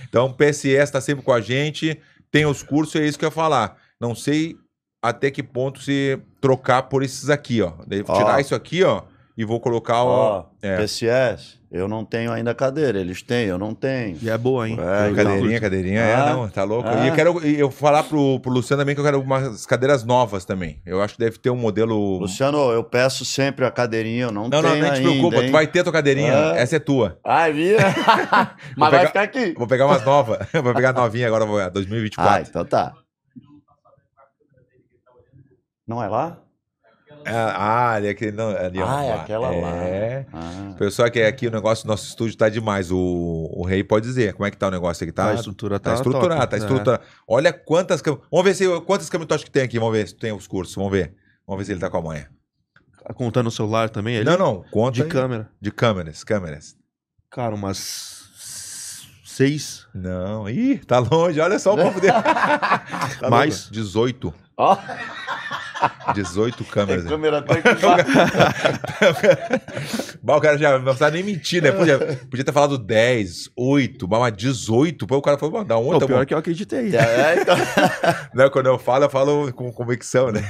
Então, 0.09 0.27
o 0.27 0.35
PSS 0.35 0.90
tá 0.92 1.01
sempre 1.01 1.25
com 1.25 1.33
a 1.33 1.40
gente, 1.40 1.97
tem 2.31 2.45
os 2.45 2.61
cursos, 2.62 2.97
é 3.01 3.07
isso 3.07 3.16
que 3.19 3.25
eu 3.25 3.29
ia 3.29 3.33
falar. 3.33 3.77
Não 4.00 4.14
sei 4.14 4.56
até 5.02 5.30
que 5.30 5.42
ponto 5.42 5.80
se 5.80 6.18
trocar 6.40 6.82
por 6.85 7.02
esses 7.02 7.30
aqui, 7.30 7.62
ó. 7.62 7.72
Ó. 8.09 8.16
tirar 8.18 8.40
isso 8.40 8.54
aqui, 8.54 8.82
ó, 8.82 9.02
e 9.37 9.44
vou 9.44 9.61
colocar 9.61 10.02
o... 10.02 10.09
Ó, 10.09 10.44
é. 10.62 10.76
PSS, 10.78 11.59
eu 11.70 11.87
não 11.87 12.04
tenho 12.04 12.32
ainda 12.32 12.54
cadeira, 12.54 12.98
eles 12.98 13.22
têm, 13.22 13.46
eu 13.46 13.56
não 13.59 13.72
tenho. 13.74 14.18
E 14.20 14.28
é 14.28 14.37
boa, 14.37 14.68
hein? 14.68 14.76
É, 14.80 15.11
Eu- 15.11 15.14
Cadeirinha, 15.14 15.61
cadeirinha, 15.61 16.00
é, 16.00 16.14
Ah. 16.14 16.32
não, 16.35 16.48
tá 16.48 16.64
louco. 16.64 16.88
Ah. 16.88 17.04
E 17.04 17.09
eu 17.09 17.14
quero 17.14 17.46
e 17.46 17.61
eu 17.61 17.70
falar 17.70 18.02
pro, 18.02 18.40
pro 18.40 18.50
Luciano 18.50 18.80
também 18.82 18.94
que 18.94 19.00
eu 19.00 19.04
quero 19.04 19.20
umas 19.20 19.64
cadeiras 19.66 20.02
novas 20.04 20.44
também. 20.44 20.80
Eu 20.85 21.00
acho 21.02 21.14
que 21.14 21.20
deve 21.20 21.38
ter 21.38 21.50
um 21.50 21.56
modelo. 21.56 22.18
Luciano, 22.18 22.59
eu 22.72 22.82
peço 22.82 23.24
sempre 23.24 23.64
a 23.64 23.70
cadeirinha, 23.70 24.24
eu 24.24 24.32
não, 24.32 24.48
não, 24.48 24.61
não, 24.62 24.70
tenho 24.72 24.82
nem 24.82 24.92
te 24.94 25.02
preocupa, 25.02 25.37
hein? 25.37 25.46
tu 25.46 25.52
vai 25.52 25.66
ter 25.66 25.80
a 25.80 25.85
tua 25.85 25.92
cadeirinha, 25.92 26.32
Ah. 26.35 26.56
essa 26.56 26.76
é 26.76 26.78
tua. 26.80 27.18
Ai, 27.24 27.52
vira. 27.52 27.78
Mas 28.76 28.90
vai 28.90 28.90
pegar- 28.90 29.06
ficar 29.09 29.22
aqui. 29.22 29.54
Vou 29.56 29.66
pegar 29.68 29.87
umas 29.87 30.04
novas, 30.04 30.38
vou 30.52 30.74
pegar 30.74 30.90
a 30.90 30.92
novinha 30.94 31.26
agora, 31.28 31.44
vou- 31.46 31.61
Ah, 31.61 31.68
2024. 31.68 32.48
então 32.48 32.64
tá. 32.64 32.92
Não 35.87 36.03
é 36.03 36.09
lá? 36.09 36.38
Ah, 37.25 37.92
ali, 37.94 38.09
aquele, 38.09 38.33
não, 38.33 38.51
ali 38.51 38.81
ó, 38.81 38.87
Ah, 38.88 39.05
é 39.05 39.12
aquela 39.12 39.51
lá. 39.51 39.77
É. 39.77 40.27
Ah. 40.33 40.75
Pessoal 40.79 41.11
que 41.11 41.18
é 41.20 41.27
aqui 41.27 41.46
o 41.46 41.51
negócio 41.51 41.85
do 41.85 41.88
nosso 41.88 42.07
estúdio 42.07 42.37
tá 42.37 42.49
demais. 42.49 42.90
O, 42.92 42.99
o 43.53 43.64
Rei 43.64 43.83
pode 43.83 44.07
dizer. 44.07 44.33
Como 44.35 44.46
é 44.46 44.51
que 44.51 44.57
tá 44.57 44.68
o 44.68 44.70
negócio 44.70 45.03
aqui? 45.05 45.12
Tá, 45.12 45.31
a 45.31 45.35
estrutura 45.35 45.79
tá 45.81 45.90
tá, 45.90 45.96
estruturado, 45.96 46.40
top. 46.40 46.46
tá 46.51 46.57
É. 46.57 46.59
estruturado. 46.59 47.03
Olha 47.27 47.53
quantas 47.53 48.03
câmeras. 48.03 48.27
Vamos 48.31 48.44
ver 48.44 48.55
se, 48.55 48.81
quantas 48.83 49.09
câmeras 49.09 49.29
tu 49.29 49.35
acha 49.35 49.44
que 49.44 49.51
tem 49.51 49.62
aqui. 49.62 49.79
Vamos 49.79 49.94
ver 49.94 50.09
se 50.09 50.14
tem 50.14 50.33
os 50.33 50.46
cursos. 50.46 50.75
Vamos 50.75 50.90
ver. 50.92 51.14
Vamos 51.46 51.59
ver 51.61 51.64
se 51.66 51.72
ele 51.72 51.81
tá 51.81 51.88
com 51.90 51.96
a 51.99 52.03
manha. 52.03 52.29
Tá 53.05 53.14
Contando 53.14 53.46
o 53.46 53.51
celular 53.53 53.88
também 53.88 54.16
ali? 54.16 54.25
Não, 54.25 54.37
não. 54.38 54.64
Conta 54.70 54.92
De 54.96 55.03
aí. 55.03 55.09
câmera. 55.09 55.49
De 55.61 55.70
câmeras, 55.70 56.22
câmeras. 56.25 56.77
Cara, 57.31 57.55
umas 57.55 58.25
seis. 59.25 59.87
Não. 59.94 60.49
Ih, 60.49 60.79
tá 60.79 60.99
longe. 60.99 61.40
Olha 61.40 61.59
só 61.59 61.75
o 61.75 61.77
papo 61.83 62.01
dele. 62.01 62.12
Tá 63.20 63.31
Mais? 63.31 63.61
louco. 63.62 63.75
18. 63.75 64.35
Ó, 64.59 64.77
18 66.14 66.56
tem 66.58 66.66
câmeras. 66.66 67.04
câmera 67.04 67.38
até. 67.38 67.62
Bah, 70.22 70.36
o 70.36 70.40
cara 70.40 70.58
já 70.58 70.72
não 70.72 70.84
precisava 70.84 71.12
nem 71.12 71.22
mentir, 71.22 71.62
né? 71.62 71.70
Podia, 71.72 71.98
podia 71.98 72.44
ter 72.44 72.52
falado 72.52 72.78
10, 72.78 73.50
8, 73.56 74.06
bah, 74.06 74.18
mas 74.20 74.36
18. 74.36 75.06
Pô, 75.06 75.16
o 75.16 75.22
cara 75.22 75.38
falou, 75.38 75.58
"Bom, 75.58 75.64
dá 75.64 75.74
Não, 75.74 75.88
onde? 75.88 76.04
o 76.04 76.06
pior 76.06 76.22
é 76.22 76.26
que 76.26 76.34
eu 76.34 76.38
acreditei. 76.38 76.96
É, 76.96 77.40
então... 77.40 77.56
Não, 78.34 78.50
quando 78.50 78.66
eu 78.66 78.78
falo, 78.78 79.04
eu 79.04 79.10
falo 79.10 79.52
com 79.52 79.72
convicção, 79.72 80.30
né? 80.32 80.40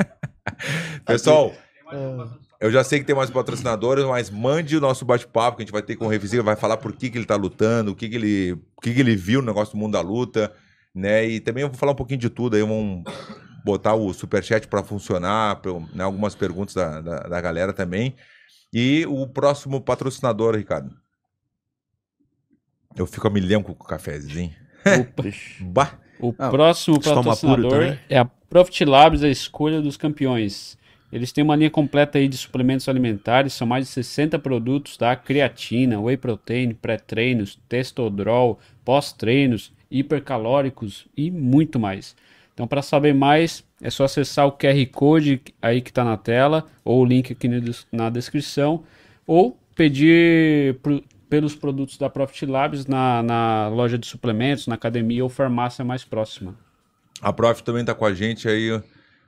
Pessoal, 1.04 1.52
eu 2.60 2.70
já 2.70 2.84
sei 2.84 3.00
que 3.00 3.04
tem 3.04 3.14
mais 3.14 3.30
patrocinadores, 3.30 4.04
mas 4.04 4.30
mande 4.30 4.76
o 4.76 4.80
nosso 4.80 5.04
bate-papo 5.04 5.56
que 5.56 5.62
a 5.62 5.64
gente 5.64 5.72
vai 5.72 5.82
ter 5.82 5.96
com 5.96 6.06
o 6.06 6.08
Revisível, 6.08 6.44
vai 6.44 6.56
falar 6.56 6.76
por 6.76 6.92
que, 6.92 7.10
que 7.10 7.18
ele 7.18 7.24
tá 7.24 7.36
lutando, 7.36 7.90
o 7.90 7.94
que, 7.94 8.08
que, 8.08 8.14
ele, 8.16 8.52
o 8.76 8.80
que, 8.80 8.94
que 8.94 9.00
ele 9.00 9.16
viu 9.16 9.40
no 9.40 9.46
negócio 9.46 9.74
do 9.74 9.78
mundo 9.80 9.92
da 9.92 10.00
luta, 10.00 10.52
né? 10.94 11.24
E 11.26 11.40
também 11.40 11.62
eu 11.62 11.68
vou 11.68 11.76
falar 11.78 11.92
um 11.92 11.96
pouquinho 11.96 12.20
de 12.20 12.30
tudo 12.30 12.54
aí, 12.56 12.62
vamos 12.62 13.02
botar 13.64 13.94
o 13.94 14.12
superchat 14.12 14.68
para 14.68 14.82
funcionar, 14.82 15.56
pra 15.56 15.72
né, 15.94 16.04
algumas 16.04 16.34
perguntas 16.34 16.74
da, 16.74 17.00
da, 17.00 17.16
da 17.20 17.40
galera 17.40 17.72
também. 17.72 18.14
E 18.72 19.04
o 19.08 19.26
próximo 19.26 19.80
patrocinador, 19.80 20.56
Ricardo. 20.56 20.94
Eu 22.96 23.06
fico 23.06 23.26
a 23.26 23.30
milhão 23.30 23.62
com 23.62 23.72
o 23.72 23.76
cafezinho. 23.76 24.52
Bah! 25.60 25.92
O 26.20 26.32
Ah, 26.38 26.50
próximo 26.50 27.00
patrocinador 27.02 27.98
é 28.08 28.18
a 28.18 28.24
Profit 28.24 28.84
Labs, 28.84 29.22
a 29.22 29.28
escolha 29.28 29.80
dos 29.80 29.96
campeões. 29.96 30.78
Eles 31.10 31.32
têm 31.32 31.42
uma 31.44 31.56
linha 31.56 31.70
completa 31.70 32.18
aí 32.18 32.28
de 32.28 32.36
suplementos 32.36 32.88
alimentares, 32.88 33.52
são 33.52 33.66
mais 33.66 33.86
de 33.86 33.92
60 33.92 34.38
produtos, 34.38 34.96
tá? 34.96 35.14
Creatina, 35.16 36.00
whey 36.00 36.16
protein, 36.16 36.74
pré-treinos, 36.74 37.58
testodrol, 37.68 38.58
pós-treinos, 38.84 39.72
hipercalóricos 39.90 41.06
e 41.16 41.30
muito 41.30 41.78
mais. 41.78 42.16
Então, 42.62 42.68
para 42.68 42.80
saber 42.80 43.12
mais, 43.12 43.64
é 43.82 43.90
só 43.90 44.04
acessar 44.04 44.46
o 44.46 44.52
QR 44.52 44.86
Code 44.92 45.42
aí 45.60 45.80
que 45.80 45.90
está 45.90 46.04
na 46.04 46.16
tela, 46.16 46.64
ou 46.84 47.02
o 47.02 47.04
link 47.04 47.32
aqui 47.32 47.48
na 47.48 47.58
des- 47.58 47.84
na 47.90 48.08
descrição, 48.08 48.84
ou 49.26 49.58
pedir 49.74 50.76
pro- 50.80 51.02
pelos 51.28 51.56
produtos 51.56 51.98
da 51.98 52.08
Profit 52.08 52.46
Labs 52.46 52.86
na, 52.86 53.20
na 53.20 53.66
loja 53.66 53.98
de 53.98 54.06
suplementos, 54.06 54.68
na 54.68 54.76
academia 54.76 55.24
ou 55.24 55.28
farmácia 55.28 55.84
mais 55.84 56.04
próxima. 56.04 56.54
A 57.20 57.32
Prof 57.32 57.64
também 57.64 57.84
tá 57.84 57.96
com 57.96 58.04
a 58.06 58.14
gente 58.14 58.48
aí. 58.48 58.80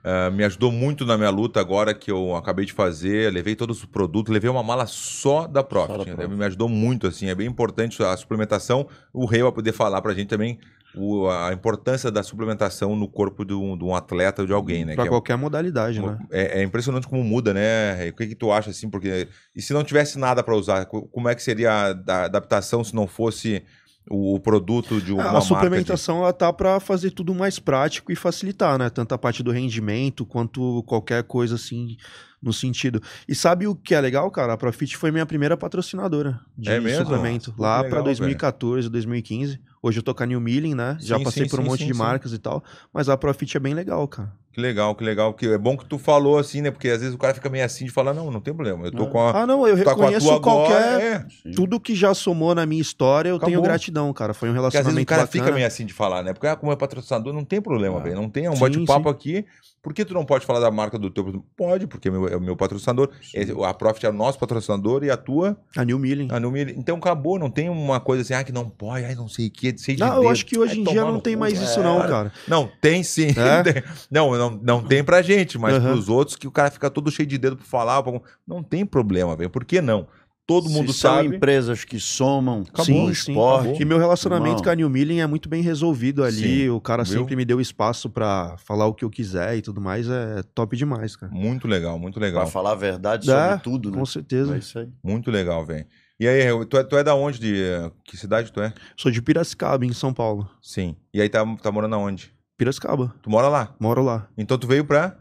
eh, 0.07 0.29
me 0.29 0.43
ajudou 0.45 0.71
muito 0.71 1.03
na 1.03 1.17
minha 1.17 1.31
luta 1.31 1.59
agora 1.59 1.91
que 1.93 2.11
eu 2.11 2.35
acabei 2.37 2.63
de 2.63 2.71
fazer. 2.71 3.33
Levei 3.33 3.55
todos 3.55 3.79
os 3.79 3.85
produtos, 3.85 4.31
levei 4.31 4.49
uma 4.51 4.61
mala 4.63 4.85
só 4.85 5.45
da 5.47 5.61
Prof. 5.63 5.87
Só 5.87 5.97
da 5.97 6.05
Profit. 6.05 6.27
Me 6.37 6.45
ajudou 6.45 6.69
muito, 6.69 7.07
assim. 7.07 7.27
É 7.27 7.33
bem 7.35 7.47
importante 7.47 8.01
a 8.03 8.15
suplementação. 8.15 8.87
O 9.11 9.25
Rei 9.25 9.41
vai 9.41 9.51
poder 9.51 9.71
falar 9.73 10.01
pra 10.03 10.13
gente 10.13 10.27
também 10.27 10.59
o- 10.97 11.29
a 11.29 11.51
importância 11.53 12.09
da 12.11 12.23
suplementação 12.23 12.95
no 12.95 13.07
corpo 13.07 13.43
de 13.45 13.53
um, 13.53 13.77
de 13.77 13.83
um 13.83 13.95
atleta 13.95 14.41
ou 14.41 14.47
de 14.47 14.53
alguém, 14.53 14.85
né? 14.85 14.95
Que 14.95 15.01
é- 15.01 15.07
qualquer 15.07 15.37
modalidade, 15.37 16.01
né? 16.01 16.17
é, 16.31 16.59
é 16.61 16.63
impressionante 16.63 17.07
como 17.07 17.23
muda, 17.23 17.53
né? 17.53 18.09
O 18.09 18.13
que, 18.15 18.27
que 18.27 18.35
tu 18.35 18.51
acha 18.51 18.69
assim? 18.69 18.89
Porque 18.89 19.27
e 19.55 19.61
se 19.61 19.73
não 19.73 19.83
tivesse 19.83 20.17
nada 20.19 20.43
para 20.43 20.55
usar, 20.55 20.85
co- 20.85 21.07
como 21.07 21.27
é 21.29 21.35
que 21.35 21.43
seria 21.43 21.71
a 21.87 21.93
da- 21.93 22.25
adaptação 22.25 22.83
se 22.83 22.93
não 22.95 23.07
fosse 23.07 23.63
o, 24.09 24.39
produto 24.39 25.01
de 25.01 25.11
uma 25.11 25.21
a 25.23 25.25
marca? 25.25 25.39
de- 25.41 25.47
suplementação 25.47 26.19
ela 26.19 26.31
tá 26.31 26.53
para 26.53 26.79
fazer 26.79 27.09
tudo 27.11 27.33
mais 27.33 27.57
prático 27.57 28.11
e 28.11 28.15
facilitar, 28.15 28.77
né? 28.77 28.89
Tanto 28.89 29.13
a 29.13 29.17
parte 29.17 29.41
do 29.41 29.51
rendimento 29.51 30.25
quanto 30.25 30.83
qualquer 30.83 31.23
coisa 31.23 31.55
assim 31.55 31.97
no 32.39 32.53
sentido. 32.53 33.01
E 33.27 33.33
sabe 33.33 33.65
o 33.65 33.73
que 33.73 33.95
é 33.95 33.99
legal, 33.99 34.29
cara? 34.29 34.53
A 34.53 34.57
Profit 34.57 34.95
foi 34.95 35.09
minha 35.09 35.25
primeira 35.25 35.57
patrocinadora 35.57 36.39
de 36.55 36.69
É 36.69 36.79
mesmo? 36.79 37.03
suplemento 37.03 37.51
lá 37.57 37.77
para 37.79 37.85
legal, 37.87 38.03
2014, 38.03 38.87
2015. 38.89 39.59
Hoje 39.85 39.99
eu 39.99 40.03
tô 40.03 40.15
com 40.15 40.23
a 40.23 40.25
New 40.25 40.41
Milling, 40.41 40.73
né? 40.73 40.97
Já 40.99 41.19
Sim, 41.19 41.23
passei 41.23 41.43
sim, 41.43 41.49
por 41.51 41.59
um 41.59 41.63
sim, 41.63 41.69
monte 41.69 41.85
de 41.85 41.93
marcas 41.93 42.33
e 42.33 42.39
tal, 42.39 42.63
mas 42.91 43.07
a 43.07 43.15
Profit 43.15 43.55
é 43.55 43.59
bem 43.59 43.75
legal, 43.75 44.07
cara. 44.07 44.33
Que 44.51 44.59
legal, 44.59 44.95
que 44.95 45.03
legal. 45.03 45.31
Que 45.31 45.45
é 45.49 45.59
bom 45.59 45.77
que 45.77 45.85
tu 45.85 45.99
falou 45.99 46.39
assim, 46.39 46.59
né? 46.59 46.71
Porque 46.71 46.89
às 46.89 47.01
vezes 47.01 47.13
o 47.13 47.19
cara 47.19 47.35
fica 47.35 47.47
meio 47.51 47.63
assim 47.63 47.85
de 47.85 47.91
falar, 47.91 48.11
não, 48.11 48.31
não 48.31 48.41
tem 48.41 48.51
problema. 48.51 48.87
Eu 48.87 48.91
tô 48.91 49.05
com 49.05 49.19
a. 49.19 49.43
Ah, 49.43 49.45
não, 49.45 49.67
eu 49.67 49.83
tá 49.83 49.91
reconheço 49.91 50.41
qualquer 50.41 50.75
agora, 50.75 51.03
é. 51.03 51.25
tudo 51.55 51.79
que 51.79 51.93
já 51.93 52.15
somou 52.15 52.55
na 52.55 52.65
minha 52.65 52.81
história, 52.81 53.29
eu 53.29 53.37
tenho 53.37 53.59
Acabou. 53.59 53.63
gratidão, 53.63 54.11
cara. 54.11 54.33
Foi 54.33 54.49
um 54.49 54.53
Porque 54.53 54.65
às 54.65 54.73
vezes 54.73 54.85
relacionamento 54.87 55.03
o 55.03 55.07
cara 55.07 55.21
bacana. 55.21 55.43
fica 55.43 55.53
meio 55.53 55.67
assim 55.67 55.85
de 55.85 55.93
falar, 55.93 56.23
né? 56.23 56.33
Porque 56.33 56.47
ah, 56.47 56.55
como 56.55 56.71
é 56.71 56.75
patrocinador, 56.75 57.31
não 57.31 57.45
tem 57.45 57.61
problema, 57.61 57.99
Ah. 57.99 58.01
velho. 58.01 58.15
Não 58.15 58.27
tem, 58.27 58.45
é 58.45 58.49
um 58.49 58.57
bate-papo 58.57 59.07
aqui. 59.07 59.45
Por 59.85 59.93
que 59.93 60.03
tu 60.03 60.15
não 60.15 60.25
pode 60.25 60.47
falar 60.47 60.59
da 60.59 60.71
marca 60.71 60.97
do 60.97 61.11
teu? 61.11 61.45
Pode, 61.55 61.85
porque 61.85 62.07
é 62.07 62.11
meu- 62.11 62.27
é 62.27 62.35
o 62.35 62.41
meu 62.41 62.57
patrocinador. 62.57 63.11
Esse- 63.31 63.51
A 63.63 63.71
Profit 63.71 64.07
é 64.07 64.09
o 64.09 64.13
nosso 64.13 64.39
patrocinador 64.39 65.03
e 65.03 65.11
a 65.11 65.15
tua, 65.15 65.55
A 65.77 65.85
New 65.85 65.99
Milling. 65.99 66.27
a 66.31 66.39
Numi. 66.39 66.73
Então 66.75 66.97
acabou, 66.97 67.37
não 67.37 67.51
tem 67.51 67.69
uma 67.69 67.99
coisa 67.99 68.23
assim, 68.23 68.33
ah, 68.33 68.43
que 68.43 68.51
não 68.51 68.67
pode, 68.67 69.05
ai, 69.05 69.13
não 69.13 69.29
sei 69.29 69.45
o 69.45 69.51
que, 69.51 69.77
sei 69.77 69.93
de 69.93 70.01
Não, 70.01 70.23
eu 70.23 70.29
acho 70.29 70.43
que 70.43 70.57
hoje 70.57 70.71
Vai 70.73 70.81
em 70.81 70.83
dia 70.85 71.01
não 71.03 71.19
tem 71.19 71.35
cu, 71.35 71.39
mais 71.41 71.53
né? 71.59 71.63
isso 71.65 71.83
não, 71.83 71.99
cara. 71.99 72.33
Não, 72.47 72.67
tem 72.81 73.03
sim. 73.03 73.27
É? 73.27 73.83
Não, 74.09 74.35
não, 74.35 74.59
não 74.63 74.81
tem 74.83 75.03
pra 75.03 75.21
gente, 75.21 75.55
mas 75.59 75.75
Aham. 75.75 75.91
pros 75.91 76.09
outros 76.09 76.35
que 76.35 76.47
o 76.47 76.51
cara 76.51 76.71
fica 76.71 76.89
todo 76.89 77.11
cheio 77.11 77.27
de 77.27 77.37
dedo 77.37 77.55
pra 77.57 77.65
falar, 77.67 78.01
pra- 78.01 78.19
não 78.47 78.63
tem 78.63 78.83
problema, 78.87 79.35
velho. 79.35 79.51
Por 79.51 79.63
que 79.63 79.81
não? 79.81 80.07
Todo 80.47 80.69
mundo 80.69 80.93
Se 80.93 80.99
são 80.99 81.15
sabe. 81.23 81.35
empresas 81.35 81.83
que 81.83 81.99
somam 81.99 82.61
Acabou, 82.61 82.85
sim, 82.85 83.09
o 83.09 83.15
sim, 83.15 83.31
esporte. 83.31 83.61
acabou. 83.61 83.81
E 83.81 83.85
meu 83.85 83.97
relacionamento 83.97 84.49
Irmão. 84.51 84.63
com 84.63 84.69
a 84.69 84.75
New 84.75 84.89
Milling 84.89 85.19
é 85.19 85.25
muito 85.25 85.49
bem 85.49 85.63
resolvido 85.63 86.23
ali. 86.23 86.35
Sim, 86.65 86.69
o 86.69 86.79
cara 86.79 87.03
viu? 87.03 87.17
sempre 87.19 87.35
me 87.35 87.43
deu 87.43 87.59
espaço 87.59 88.09
pra 88.11 88.55
falar 88.59 88.85
o 88.85 88.93
que 88.93 89.03
eu 89.03 89.09
quiser 89.09 89.57
e 89.57 89.61
tudo 89.63 89.81
mais. 89.81 90.07
É 90.07 90.43
top 90.53 90.77
demais, 90.77 91.15
cara. 91.15 91.31
Muito 91.33 91.67
legal, 91.67 91.97
muito 91.97 92.19
Pra 92.19 92.27
legal. 92.27 92.45
falar 92.47 92.73
a 92.73 92.75
verdade 92.75 93.25
Dá, 93.25 93.49
sobre 93.53 93.63
tudo, 93.63 93.89
né? 93.91 93.97
Com 93.97 94.05
certeza. 94.05 94.53
É 94.55 94.59
isso 94.59 94.77
aí. 94.77 94.87
Muito 95.03 95.31
legal, 95.31 95.65
velho. 95.65 95.87
E 96.19 96.27
aí, 96.27 96.43
tu 96.67 96.77
é, 96.77 96.83
tu 96.83 96.95
é 96.95 97.03
da 97.03 97.15
onde? 97.15 97.39
De, 97.39 97.61
eh, 97.63 97.91
que 98.05 98.15
cidade 98.15 98.51
tu 98.51 98.61
é? 98.61 98.71
Sou 98.95 99.11
de 99.11 99.21
Piracicaba, 99.23 99.83
em 99.83 99.91
São 99.93 100.13
Paulo. 100.13 100.47
Sim. 100.61 100.95
E 101.13 101.19
aí 101.21 101.27
tá, 101.27 101.43
tá 101.61 101.71
morando 101.71 101.95
aonde? 101.95 102.31
Piracicaba. 102.55 103.13
Tu 103.23 103.29
mora 103.31 103.47
lá. 103.49 103.75
Moro 103.79 104.03
lá. 104.03 104.27
Então 104.37 104.57
tu 104.59 104.67
veio 104.67 104.85
pra. 104.85 105.17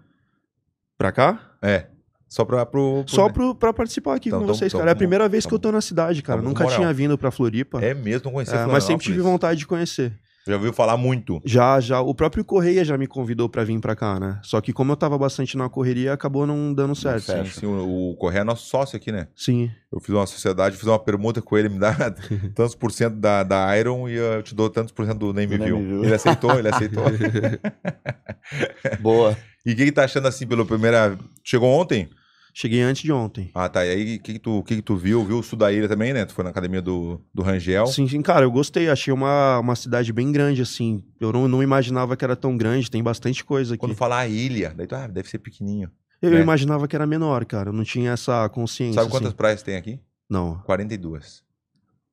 Pra 0.99 1.11
cá? 1.11 1.41
É. 1.63 1.87
Só 2.29 2.45
pra. 2.45 2.65
Pro, 2.67 3.05
pro- 3.05 3.15
Só 3.15 3.29
pro, 3.29 3.55
pra 3.55 3.73
participar 3.73 4.15
aqui 4.17 4.29
Então, 4.29 4.41
com 4.41 4.45
então, 4.45 4.55
vocês, 4.55 4.71
então, 4.71 4.81
cara. 4.81 4.91
É 4.91 4.93
a 4.93 4.97
primeira 4.97 5.29
vez 5.29 5.47
que 5.47 5.55
eu 5.55 5.59
tô 5.59 5.71
na 5.71 5.81
cidade, 5.81 6.23
cara. 6.23 6.43
Nunca 6.43 6.67
tinha 6.67 6.93
vindo 6.93 7.17
pra 7.17 7.31
Floripa. 7.31 7.81
É 7.85 7.95
mesmo, 7.95 8.27
não 8.27 8.33
conhecia 8.33 8.57
É, 8.59 8.67
mas 8.67 8.85
sempre 8.85 9.05
tive 9.05 9.21
vontade 9.21 9.59
de 9.61 9.67
conhecer. 9.67 10.13
Já 10.47 10.57
ouviu 10.57 10.75
falar 10.75 10.99
muito. 10.99 11.41
Já, 11.43 11.81
já. 11.81 12.01
O 12.03 12.15
próprio 12.15 12.45
Correia 12.45 12.85
já 12.85 12.99
me 12.99 13.07
convidou 13.07 13.49
pra 13.49 13.65
vir 13.65 13.81
pra 13.81 13.97
cá, 13.97 14.21
né? 14.21 14.39
Só 14.43 14.61
que 14.61 14.75
como 14.75 14.93
eu 14.93 14.97
tava 14.97 15.17
bastante 15.17 15.57
na 15.57 15.71
correria, 15.71 16.13
acabou 16.13 16.47
não 16.47 16.75
dando 16.75 16.95
certo. 16.95 17.33
Sim, 17.33 17.45
sim, 17.47 17.67
o, 17.67 18.15
Correia 18.19 18.43
é 18.43 18.45
nosso 18.45 18.67
sócio 18.67 18.95
aqui, 18.95 19.11
né? 19.11 19.27
Sim. 19.35 19.71
Eu 19.91 20.01
fiz 20.01 20.15
uma 20.15 20.27
sociedade, 20.27 20.77
fiz 20.77 20.87
uma 20.87 20.99
permuta 20.99 21.41
com 21.41 21.57
ele, 21.57 21.71
me 21.71 21.79
dá 21.79 21.95
tantos 22.55 22.75
por 22.75 22.93
cento 22.93 23.17
da, 23.17 23.43
da 23.43 23.79
Iron 23.79 24.07
e 24.07 24.17
eu 24.17 24.43
te 24.43 24.55
dou 24.55 24.69
tantos 24.69 24.93
por 24.93 25.07
cento 25.07 25.17
do 25.19 25.33
Nem 25.33 25.47
Me 25.47 25.57
Do 25.57 25.65
Nem 25.65 25.73
Viu. 25.73 25.79
Me 25.79 25.89
Viu. 25.89 26.05
Ele 26.05 26.15
aceitou, 26.15 26.59
ele 26.59 26.69
aceitou. 26.69 27.05
Boa. 29.01 29.35
E 29.65 29.73
o 29.73 29.77
que, 29.77 29.85
que 29.87 29.93
tá 29.93 30.05
achando 30.05 30.27
assim 30.29 30.47
pelo 30.47 30.65
primeira. 30.67 31.19
Chegou 31.43 31.69
ontem? 31.71 32.09
Cheguei 32.57 32.83
antes 32.83 33.03
de 33.03 33.11
ontem. 33.11 33.51
Ah, 33.53 33.69
tá. 33.69 33.85
E 33.85 33.91
aí, 33.91 34.17
o 34.17 34.21
que, 34.21 34.35
que, 34.35 34.39
tu, 34.39 34.63
que, 34.63 34.77
que 34.77 34.83
tu 34.83 34.97
viu? 34.97 35.25
Viu 35.25 35.39
o 35.39 35.43
sul 35.43 35.59
da 35.59 35.73
ilha 35.73 35.89
também, 35.89 36.13
né? 36.13 36.25
Tu 36.25 36.33
foi 36.33 36.45
na 36.45 36.51
academia 36.51 36.81
do, 36.81 37.21
do 37.35 37.43
Rangel. 37.43 37.87
Sim, 37.89 38.07
sim, 38.07 38.23
cara, 38.23 38.45
eu 38.45 38.51
gostei. 38.51 38.89
Achei 38.89 39.13
uma, 39.13 39.59
uma 39.59 39.75
cidade 39.75 40.13
bem 40.13 40.31
grande, 40.31 40.63
assim. 40.63 41.03
Eu 41.21 41.33
não, 41.33 41.49
não 41.49 41.63
imaginava 41.65 42.17
que 42.17 42.25
era 42.25 42.37
tão 42.37 42.57
grande, 42.57 42.89
tem 42.89 43.03
bastante 43.03 43.45
coisa 43.45 43.75
aqui. 43.75 43.81
Quando 43.81 43.97
falar 43.97 44.29
ilha, 44.29 44.73
daí 44.77 44.87
tu, 44.87 44.95
ah, 44.95 45.09
deve 45.09 45.29
ser 45.29 45.39
pequenininho. 45.39 45.91
Eu 46.23 46.33
É. 46.33 46.41
imaginava 46.41 46.87
que 46.87 46.95
era 46.95 47.07
menor, 47.09 47.45
cara. 47.45 47.71
Eu 47.71 47.73
não 47.73 47.83
tinha 47.83 48.13
essa 48.13 48.49
consciência. 48.51 49.01
Sabe 49.01 49.11
quantas 49.11 49.29
assim. 49.29 49.37
praias 49.37 49.63
tem 49.63 49.75
aqui? 49.77 49.99
Não. 50.31 50.59
42. 50.65 51.43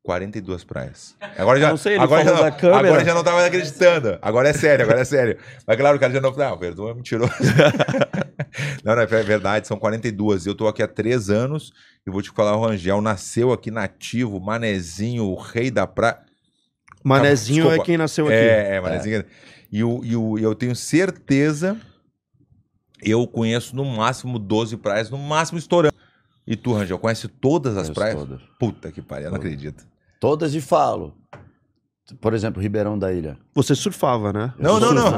42 0.04 0.64
praias. 0.64 1.16
Agora 1.38 1.60
já, 1.60 1.70
Não 1.70 1.78
sei, 1.78 1.98
agora, 1.98 2.24
já 2.24 2.36
falou 2.36 2.52
não, 2.62 2.80
agora 2.80 3.06
já 3.06 3.14
não 3.14 3.24
tava 3.24 3.46
acreditando. 3.46 4.18
Agora 4.22 4.50
é 4.50 4.54
sério, 4.54 4.84
agora 4.84 5.02
é 5.02 5.06
sério. 5.06 5.38
Mas 5.66 5.78
claro, 5.78 5.98
o 5.98 6.00
cara 6.00 6.12
já 6.12 6.20
não. 6.20 6.32
Não, 6.32 6.54
o 6.54 6.58
Verdun 6.58 6.90
é 6.90 6.94
mentiroso. 6.96 7.34
não, 8.84 8.96
não, 8.96 9.02
é 9.02 9.06
verdade, 9.06 9.68
são 9.68 9.78
42. 9.78 10.48
Eu 10.48 10.56
tô 10.56 10.68
aqui 10.68 10.82
há 10.82 10.88
três 10.88 11.30
anos 11.30 11.72
e 12.06 12.10
vou 12.10 12.22
te 12.22 12.32
falar, 12.32 12.58
o 12.58 12.66
Rangel 12.66 13.00
nasceu 13.00 13.52
aqui 13.52 13.70
nativo, 13.70 14.40
manezinho, 14.40 15.26
o 15.26 15.36
rei 15.36 15.70
da 15.70 15.86
praia. 15.86 16.20
Manezinho 17.04 17.64
Desculpa. 17.64 17.84
é 17.84 17.86
quem 17.86 17.98
nasceu 17.98 18.26
aqui. 18.26 18.36
É, 18.36 18.76
é, 18.76 18.82
manezinho. 18.82 19.24
E, 19.72 19.84
o, 19.84 20.02
e 20.04 20.16
o, 20.16 20.38
eu 20.40 20.56
tenho 20.56 20.76
certeza, 20.76 21.78
eu 23.04 23.28
conheço 23.28 23.76
no 23.76 23.86
máximo 23.86 24.40
12 24.40 24.78
praias, 24.78 25.10
no 25.10 25.18
máximo 25.18 25.60
estourando. 25.60 25.96
E 26.46 26.56
tu, 26.56 26.74
Rangel, 26.74 26.98
conhece 26.98 27.28
todas 27.28 27.78
as 27.78 27.90
praias? 27.90 28.16
todas. 28.16 28.42
Puta 28.60 28.92
que 28.92 29.02
pariu, 29.02 29.28
eu 29.28 29.32
não 29.32 29.38
acredito. 29.38 29.91
Todas 30.22 30.54
e 30.54 30.62
falo. 30.62 31.16
Por 32.22 32.36
exemplo, 32.36 32.62
Ribeirão 32.62 33.00
da 33.00 33.12
Ilha. 33.12 33.40
Você 33.56 33.74
surfava, 33.74 34.32
né? 34.32 34.54
Não, 34.60 34.80
não, 34.80 34.94
não. 34.94 35.12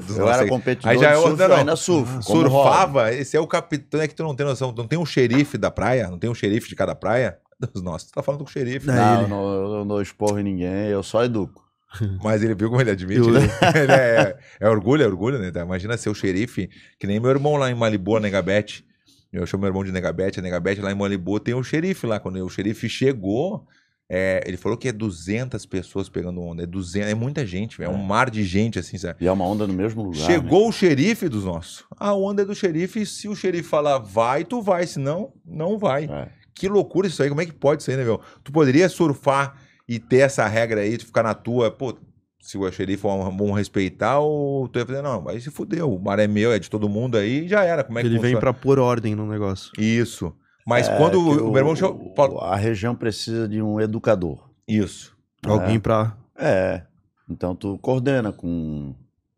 Dos 0.00 0.18
eu 0.18 0.28
era 0.28 0.42
aí. 0.42 0.48
competidor 0.48 0.90
Aí 0.90 0.98
já 0.98 1.12
é 1.12 1.14
surf, 1.16 1.36
não, 1.36 1.44
eu 1.44 1.48
não. 1.48 1.56
ainda 1.56 1.76
surfo. 1.76 2.20
como 2.24 2.42
hobby. 2.42 2.50
Surfava, 2.50 3.12
esse 3.14 3.36
é 3.36 3.40
o 3.40 3.46
capitão, 3.46 4.02
é 4.02 4.06
que 4.06 4.14
tu 4.14 4.22
não 4.22 4.34
tem 4.34 4.44
noção, 4.44 4.74
não 4.76 4.86
tem 4.86 4.98
um 4.98 5.06
xerife 5.06 5.56
da 5.56 5.70
praia, 5.70 6.10
não 6.10 6.18
tem 6.18 6.28
um 6.28 6.34
xerife 6.34 6.68
de 6.68 6.76
cada 6.76 6.94
praia. 6.94 7.38
Dos 7.72 7.82
nossos, 7.82 8.10
tu 8.10 8.14
tá 8.14 8.22
falando 8.22 8.40
com 8.44 8.50
o 8.50 8.52
xerife. 8.52 8.86
Não, 8.86 9.28
não, 9.28 9.78
eu 9.78 9.84
não 9.86 10.02
esporro 10.02 10.38
em 10.38 10.42
ninguém, 10.42 10.88
eu 10.88 11.02
só 11.02 11.24
educo. 11.24 11.64
Mas 12.22 12.42
ele 12.42 12.54
viu 12.54 12.68
como 12.68 12.82
ele 12.82 12.90
admite. 12.90 13.18
Eu- 13.20 13.30
né? 13.32 13.40
Ele 13.82 13.92
é, 13.92 14.38
é 14.60 14.68
orgulho, 14.68 15.02
é 15.02 15.06
orgulho, 15.06 15.38
né? 15.38 15.50
Tá? 15.50 15.62
Imagina 15.62 15.96
ser 15.96 16.10
o 16.10 16.14
xerife, 16.14 16.68
que 16.98 17.06
nem 17.06 17.18
meu 17.18 17.30
irmão 17.30 17.56
lá 17.56 17.70
em 17.70 17.74
Malibu, 17.74 18.16
a 18.16 18.20
Negabete. 18.20 18.84
Eu 19.32 19.46
chamo 19.46 19.62
meu 19.62 19.68
irmão 19.68 19.84
de 19.84 19.92
Negabete, 19.92 20.38
a 20.40 20.42
Negabete 20.42 20.80
lá 20.82 20.90
em 20.90 20.94
Malibu 20.94 21.38
tem 21.40 21.54
o 21.54 21.62
xerife 21.62 22.06
lá. 22.06 22.18
Quando 22.18 22.44
o 22.44 22.48
xerife 22.50 22.88
chegou, 22.88 23.66
é, 24.12 24.42
ele 24.44 24.56
falou 24.56 24.76
que 24.76 24.88
é 24.88 24.92
200 24.92 25.64
pessoas 25.66 26.08
pegando 26.08 26.42
onda. 26.42 26.64
É 26.64 26.66
200, 26.66 27.08
é 27.10 27.14
muita 27.14 27.46
gente, 27.46 27.78
velho, 27.78 27.92
é 27.92 27.94
um 27.94 28.02
mar 28.02 28.28
de 28.28 28.42
gente 28.42 28.76
assim, 28.76 28.98
sabe? 28.98 29.18
E 29.24 29.26
é 29.28 29.30
uma 29.32 29.44
onda 29.44 29.68
no 29.68 29.72
mesmo 29.72 30.02
lugar. 30.02 30.18
né? 30.18 30.26
Chegou 30.26 30.68
o 30.68 30.72
xerife 30.72 31.28
dos 31.28 31.44
nossos. 31.44 31.84
A 31.96 32.12
onda 32.12 32.42
é 32.42 32.44
do 32.44 32.54
xerife. 32.54 33.06
Se 33.06 33.28
o 33.28 33.36
xerife 33.36 33.68
falar 33.68 33.98
vai, 33.98 34.44
tu 34.44 34.60
vai. 34.60 34.84
Se 34.84 34.98
não, 34.98 35.32
não 35.46 35.78
vai. 35.78 36.08
né? 36.08 36.22
É. 36.36 36.40
Que 36.52 36.68
loucura 36.68 37.06
isso 37.06 37.22
aí. 37.22 37.28
Como 37.28 37.40
é 37.40 37.46
que 37.46 37.52
pode 37.52 37.84
ser, 37.84 37.96
né, 37.96 38.04
meu? 38.04 38.20
Tu 38.42 38.50
poderia 38.50 38.88
surfar 38.88 39.56
e 39.88 39.98
ter 40.00 40.18
essa 40.18 40.46
regra 40.48 40.80
aí, 40.80 40.98
tu 40.98 41.06
ficar 41.06 41.22
na 41.22 41.32
tua. 41.32 41.70
Pô, 41.70 41.96
se 42.40 42.58
o 42.58 42.70
xerife 42.72 43.02
for 43.02 43.30
bom 43.30 43.52
respeitar, 43.52 44.18
ou 44.18 44.66
tu 44.66 44.78
ia 44.78 44.86
fazer, 44.86 45.02
não, 45.02 45.28
aí 45.28 45.40
se 45.40 45.50
fudeu. 45.50 45.92
O 45.94 46.02
mar 46.02 46.18
é 46.18 46.26
meu, 46.26 46.52
é 46.52 46.58
de 46.58 46.68
todo 46.68 46.88
mundo 46.88 47.16
aí, 47.16 47.46
já 47.46 47.62
era. 47.62 47.84
Como 47.84 47.98
é 47.98 48.02
que 48.02 48.08
Ele 48.08 48.14
vem 48.14 48.32
funciona? 48.32 48.40
pra 48.40 48.52
pôr 48.52 48.78
ordem 48.78 49.14
no 49.14 49.26
negócio. 49.26 49.70
Isso. 49.78 50.34
Mas 50.66 50.88
É 50.88 50.96
quando 50.96 51.14
o, 51.18 51.48
o 51.48 51.52
meu 51.52 51.56
irmão 51.58 51.74
chegou. 51.76 51.94
o- 51.94 52.14
Paulo- 52.14 52.38
A 52.40 52.56
região 52.56 52.94
precisa 52.94 53.48
de 53.48 53.60
um 53.62 53.80
educador. 53.80 54.48
Isso. 54.68 55.16
Alguém 55.44 55.80
pra. 55.80 56.16
É. 56.38 56.82
Então 57.28 57.54
tu 57.54 57.78
coordena 57.78 58.32
com, 58.32 58.94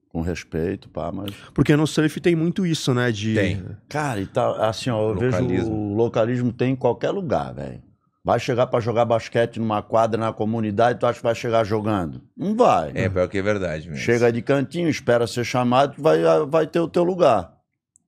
com 0.09 0.21
respeito, 0.21 0.89
pá, 0.89 1.11
mas. 1.13 1.33
Porque 1.55 1.77
no 1.77 1.87
surf 1.87 2.21
tem 2.21 2.35
muito 2.35 2.67
isso, 2.67 2.93
né? 2.95 3.11
De. 3.13 3.35
Tem. 3.35 3.63
Cara, 3.89 4.21
e 4.21 4.27
tá, 4.27 4.69
assim, 4.69 4.91
ó, 4.91 5.11
eu 5.11 5.19
vejo 5.19 5.39
Localismo. 5.41 5.75
o 5.75 5.95
localismo 5.95 6.53
tem 6.53 6.73
em 6.73 6.77
qualquer 6.77 7.11
lugar, 7.11 7.55
velho. 7.55 7.83
Vai 8.25 8.39
chegar 8.39 8.69
pra 8.69 8.79
jogar 8.79 9.05
basquete 9.05 9.59
numa 9.59 9.83
quadra 9.83 10.19
na 10.21 10.33
comunidade, 10.33 11.01
tu 11.01 11.07
acha 11.07 11.19
que 11.19 11.25
vai 11.25 11.35
chegar 11.35 11.65
jogando? 11.65 12.23
Não 12.37 12.55
vai. 12.57 12.93
É, 12.95 13.09
pior 13.09 13.29
que 13.29 13.37
é 13.39 13.43
verdade 13.43 13.89
mesmo. 13.89 13.97
Chega 14.03 14.33
de 14.33 14.41
cantinho, 14.41 14.89
espera 14.89 15.27
ser 15.27 15.43
chamado, 15.45 15.95
vai, 16.01 16.21
vai 16.47 16.67
ter 16.69 16.79
o 16.79 16.87
teu 16.87 17.03
lugar. 17.03 17.53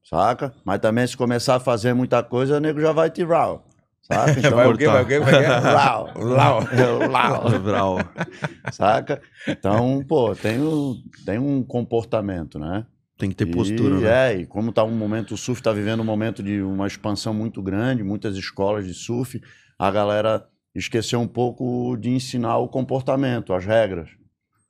Saca? 0.05 0.55
Mas 0.65 0.79
também 0.81 1.07
se 1.07 1.17
começar 1.17 1.57
a 1.57 1.61
fazer 1.61 1.95
muita 1.95 2.23
coisa, 2.23 2.59
o 2.59 2.61
nego 2.61 2.81
já 2.81 2.93
vai 2.93 3.11
te 3.11 3.25
rau. 3.25 3.67
Saca? 4.03 4.33
Então, 4.39 4.57
vai 4.57 4.67
o 4.69 4.77
quê? 4.77 4.87
Vai 4.87 5.03
o 5.03 5.07
quê? 5.07 5.19
Rau. 5.19 6.13
Brau. 7.63 7.99
Saca? 8.71 9.23
Então, 9.49 10.05
pô, 10.07 10.35
tem 10.35 10.61
um, 10.61 11.03
tem 11.25 11.39
um 11.39 11.63
comportamento, 11.63 12.59
né? 12.59 12.87
Tem 13.17 13.31
que 13.31 13.37
ter 13.37 13.49
E, 13.49 13.53
postura, 13.53 14.01
né? 14.01 14.33
É, 14.33 14.37
e 14.41 14.47
como 14.47 14.73
tá 14.73 14.85
um 14.85 14.91
momento, 14.91 15.35
o 15.35 15.37
surf 15.37 15.61
está 15.61 15.73
vivendo 15.73 16.01
um 16.01 16.05
momento 16.05 16.43
de 16.43 16.61
uma 16.61 16.87
expansão 16.87 17.33
muito 17.33 17.63
grande, 17.63 18.03
muitas 18.03 18.37
escolas 18.37 18.87
de 18.87 18.93
surf, 18.93 19.41
a 19.79 19.91
galera 19.91 20.47
esqueceu 20.75 21.21
um 21.21 21.29
pouco 21.29 21.97
de 21.97 22.11
ensinar 22.11 22.59
o 22.59 22.69
comportamento, 22.69 23.55
as 23.55 23.65
regras. 23.65 24.11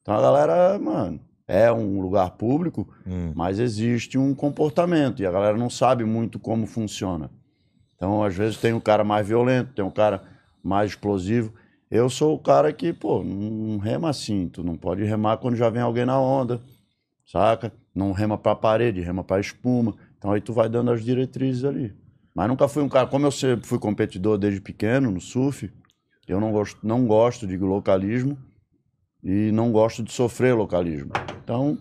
Então 0.03 0.14
a 0.14 0.20
galera, 0.20 0.79
mano, 0.79 1.18
é 1.46 1.70
um 1.72 2.00
lugar 2.00 2.30
público, 2.33 2.88
Hum. 3.07 3.33
mas 3.35 3.59
existe 3.59 4.16
um 4.18 4.35
comportamento 4.35 5.20
e 5.22 5.26
a 5.26 5.30
galera 5.30 5.57
não 5.57 5.68
sabe 5.70 6.04
muito 6.04 6.38
como 6.38 6.66
funciona. 6.66 7.30
Então, 7.96 8.22
às 8.22 8.35
vezes, 8.35 8.59
tem 8.59 8.72
um 8.72 8.80
cara 8.80 9.04
mais 9.04 9.26
violento, 9.26 9.72
tem 9.74 9.85
um 9.85 9.90
cara 9.90 10.22
mais 10.62 10.90
explosivo. 10.90 11.52
Eu 11.90 12.11
sou 12.11 12.35
o 12.35 12.38
cara 12.38 12.72
que, 12.72 12.92
pô, 12.92 13.22
não 13.22 13.78
rema 13.78 14.11
assim. 14.11 14.48
Tu 14.48 14.64
não 14.64 14.76
pode 14.76 15.04
remar 15.04 15.37
quando 15.37 15.54
já 15.54 15.70
vem 15.70 15.80
alguém 15.83 16.04
na 16.04 16.18
onda, 16.20 16.61
saca? 17.24 17.72
Não 17.94 18.12
rema 18.12 18.37
pra 18.37 18.54
parede, 18.57 19.00
rema 19.00 19.22
pra 19.22 19.38
espuma. 19.40 19.94
Então, 20.18 20.33
aí 20.33 20.40
tu 20.40 20.52
vai 20.52 20.68
dando 20.68 20.90
as 20.90 21.04
diretrizes 21.04 21.64
ali. 21.64 21.94
Mas 22.35 22.48
nunca 22.48 22.66
fui 22.66 22.83
um 22.83 22.88
cara, 22.88 23.07
como 23.07 23.26
eu 23.26 23.30
sempre 23.30 23.66
fui 23.66 23.78
competidor 23.78 24.37
desde 24.38 24.61
pequeno 24.61 25.11
no 25.11 25.20
surf, 25.20 25.70
eu 26.26 26.40
não 26.40 26.50
gosto, 26.50 26.78
não 26.83 27.07
gosto 27.07 27.46
de 27.46 27.57
localismo 27.57 28.37
e 29.25 29.51
não 29.53 29.73
gosto 29.73 30.03
de 30.03 30.13
sofrer 30.13 30.55
localismo. 30.55 31.11
Então, 31.43 31.79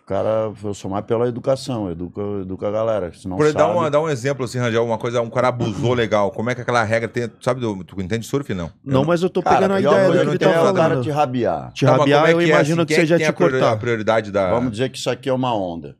o 0.00 0.04
cara, 0.06 0.52
eu 0.64 0.74
sou 0.74 0.90
mais 0.90 1.04
pela 1.04 1.28
educação, 1.28 1.90
educa, 1.90 2.20
educa 2.42 2.68
a 2.68 2.70
galera. 2.70 3.12
Se 3.12 3.28
não 3.28 3.36
Por 3.36 3.46
sabe, 3.52 3.90
dar 3.90 4.00
um 4.00 4.08
exemplo, 4.08 4.44
assim, 4.44 4.58
Rangel, 4.58 4.84
uma 4.84 4.98
coisa, 4.98 5.20
um 5.20 5.30
cara 5.30 5.48
abusou 5.48 5.92
legal. 5.94 6.30
Como 6.30 6.50
é 6.50 6.54
que 6.54 6.60
aquela 6.60 6.82
regra 6.82 7.08
tem. 7.08 7.28
Tu 7.28 7.44
sabe, 7.44 7.60
do, 7.60 7.82
tu 7.84 8.00
entende 8.00 8.26
surf, 8.26 8.52
não? 8.54 8.70
Não, 8.84 9.04
mas 9.04 9.22
eu 9.22 9.30
tô 9.30 9.42
Cara, 9.42 9.68
pegando 9.68 9.74
a 9.74 9.80
ideia 9.80 10.06
do 10.08 10.12
que 10.22 10.28
ele 10.30 10.38
tá 10.38 10.46
é 10.46 10.48
o 10.50 10.54
falando. 10.54 10.76
cara 10.76 11.00
te 11.00 11.10
rabiar. 11.10 11.72
Te 11.72 11.84
Tá, 11.86 11.96
rabiar, 11.96 12.28
é 12.28 12.32
eu 12.32 12.38
que 12.38 12.44
é, 12.44 12.48
imagino 12.48 12.82
assim, 12.82 12.86
que 12.86 12.94
é 12.94 12.96
seja 12.96 13.16
tem 13.18 13.26
te 13.26 13.32
cortar. 13.32 13.72
A 13.72 13.76
prioridade 13.76 14.30
da. 14.32 14.50
Vamos 14.50 14.72
dizer 14.72 14.88
que 14.90 14.98
isso 14.98 15.10
aqui 15.10 15.28
é 15.28 15.32
uma 15.32 15.54
onda. 15.54 15.96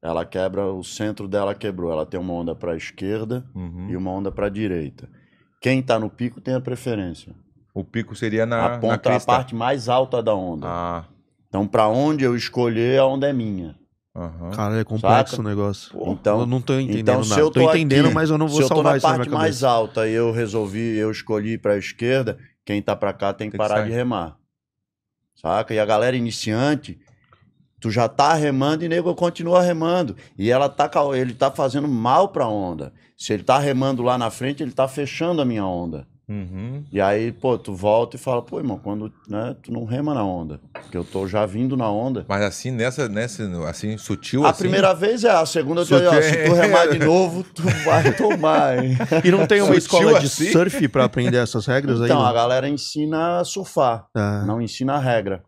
Ela 0.00 0.24
quebra, 0.24 0.66
o 0.66 0.82
centro 0.82 1.28
dela 1.28 1.54
quebrou. 1.54 1.90
Ela 1.92 2.04
tem 2.06 2.18
uma 2.18 2.32
onda 2.32 2.54
para 2.56 2.72
a 2.72 2.76
esquerda 2.76 3.44
Uhum. 3.54 3.88
e 3.88 3.96
uma 3.96 4.10
onda 4.10 4.32
para 4.32 4.46
a 4.46 4.50
direita. 4.50 5.08
Quem 5.60 5.78
está 5.78 5.96
no 5.98 6.10
pico 6.10 6.40
tem 6.40 6.54
a 6.54 6.60
preferência. 6.60 7.32
O 7.74 7.82
pico 7.84 8.14
seria 8.14 8.44
na, 8.44 8.66
a 8.66 8.68
na 8.70 8.78
ponta 8.78 9.10
é 9.10 9.16
a 9.16 9.20
parte 9.20 9.54
mais 9.54 9.88
alta 9.88 10.22
da 10.22 10.34
onda. 10.34 10.66
Ah, 10.68 11.04
Então, 11.48 11.66
para 11.66 11.88
onde 11.88 12.24
eu 12.24 12.36
escolher, 12.36 12.98
a 13.00 13.06
onda 13.06 13.28
é 13.28 13.32
minha. 13.32 13.74
aham. 14.14 14.50
Cara, 14.50 14.78
é 14.80 14.84
complexo 14.84 15.36
Saca? 15.36 15.42
o 15.42 15.48
negócio. 15.48 16.02
Então- 16.08 16.40
eu 16.40 16.46
não 16.46 16.60
tô 16.60 16.74
entendendo 16.74 17.00
Então, 17.00 17.24
se 17.24 17.30
nada. 17.30 17.40
eu 17.42 17.50
tô, 17.50 17.60
tô 17.60 17.70
entendendo, 17.70 18.06
aqui, 18.06 18.14
mas 18.14 18.28
eu 18.30 18.36
não 18.36 18.46
vou 18.46 18.56
Se 18.58 18.62
eu 18.64 18.68
tô 18.68 18.74
salvar 18.74 18.92
na 18.92 18.98
isso 18.98 19.06
na 19.08 19.16
parte 19.16 19.30
mais 19.30 19.64
alta 19.64 20.06
e 20.06 20.12
eu 20.12 20.32
resolvi, 20.32 20.96
eu 20.96 21.10
escolhi 21.10 21.56
para 21.56 21.72
a 21.72 21.78
esquerda, 21.78 22.38
quem 22.64 22.82
tá 22.82 22.94
para 22.94 23.12
cá 23.14 23.32
tem 23.32 23.48
que 23.50 23.52
Tem 23.56 23.64
que 23.64 23.68
parar 23.68 23.80
sair. 23.80 23.88
de 23.90 23.94
remar. 23.96 24.36
Saca? 25.34 25.72
E 25.74 25.78
a 25.80 25.84
galera 25.86 26.14
iniciante, 26.16 26.98
tu 27.80 27.90
já 27.90 28.06
tá 28.08 28.34
remando 28.34 28.84
e 28.84 28.88
nego 28.88 29.14
continua 29.14 29.62
remando. 29.62 30.14
E 30.38 30.50
ela 30.50 30.68
tá, 30.68 30.90
ele 31.14 31.32
tá 31.32 31.50
fazendo 31.50 31.88
mal 31.88 32.28
pra 32.28 32.46
onda. 32.46 32.92
Se 33.16 33.32
ele 33.32 33.42
tá 33.42 33.58
remando 33.58 34.02
lá 34.02 34.18
na 34.18 34.30
frente, 34.30 34.62
ele 34.62 34.72
tá 34.72 34.86
fechando 34.86 35.40
a 35.40 35.44
minha 35.44 35.64
onda. 35.64 36.06
Uhum. 36.32 36.84
E 36.90 36.98
aí, 37.00 37.30
pô, 37.30 37.58
tu 37.58 37.74
volta 37.74 38.16
e 38.16 38.18
fala, 38.18 38.40
pô, 38.40 38.58
irmão, 38.58 38.78
quando, 38.78 39.12
né, 39.28 39.54
tu 39.62 39.70
não 39.70 39.84
rema 39.84 40.14
na 40.14 40.24
onda. 40.24 40.58
Porque 40.72 40.96
eu 40.96 41.04
tô 41.04 41.26
já 41.28 41.44
vindo 41.44 41.76
na 41.76 41.90
onda. 41.90 42.24
Mas 42.26 42.42
assim, 42.42 42.70
nessa, 42.70 43.06
nessa, 43.08 43.44
assim, 43.68 43.98
sutil 43.98 44.46
A 44.46 44.50
assim. 44.50 44.60
primeira 44.62 44.94
vez 44.94 45.24
é, 45.24 45.30
a 45.30 45.44
segunda, 45.44 45.82
tu, 45.82 45.88
Sutil- 45.88 46.08
ó, 46.10 46.22
se 46.22 46.44
tu 46.44 46.52
remar 46.54 46.86
de 46.88 46.98
novo, 46.98 47.44
tu 47.44 47.62
vai 47.84 48.14
tomar, 48.14 48.82
hein? 48.82 48.96
E 49.22 49.30
não 49.30 49.46
tem 49.46 49.60
uma 49.60 49.74
Sutil 49.78 49.98
escola 50.00 50.20
de 50.20 50.26
assim? 50.26 50.50
surf 50.52 50.88
pra 50.88 51.04
aprender 51.04 51.36
essas 51.36 51.66
regras 51.66 52.00
aí? 52.00 52.06
Então, 52.06 52.20
não? 52.20 52.26
a 52.26 52.32
galera 52.32 52.66
ensina 52.68 53.40
a 53.40 53.44
surfar, 53.44 54.06
É. 54.16 54.46
não 54.46 54.60
ensina 54.62 54.94
a 54.94 54.98
regra, 54.98 55.42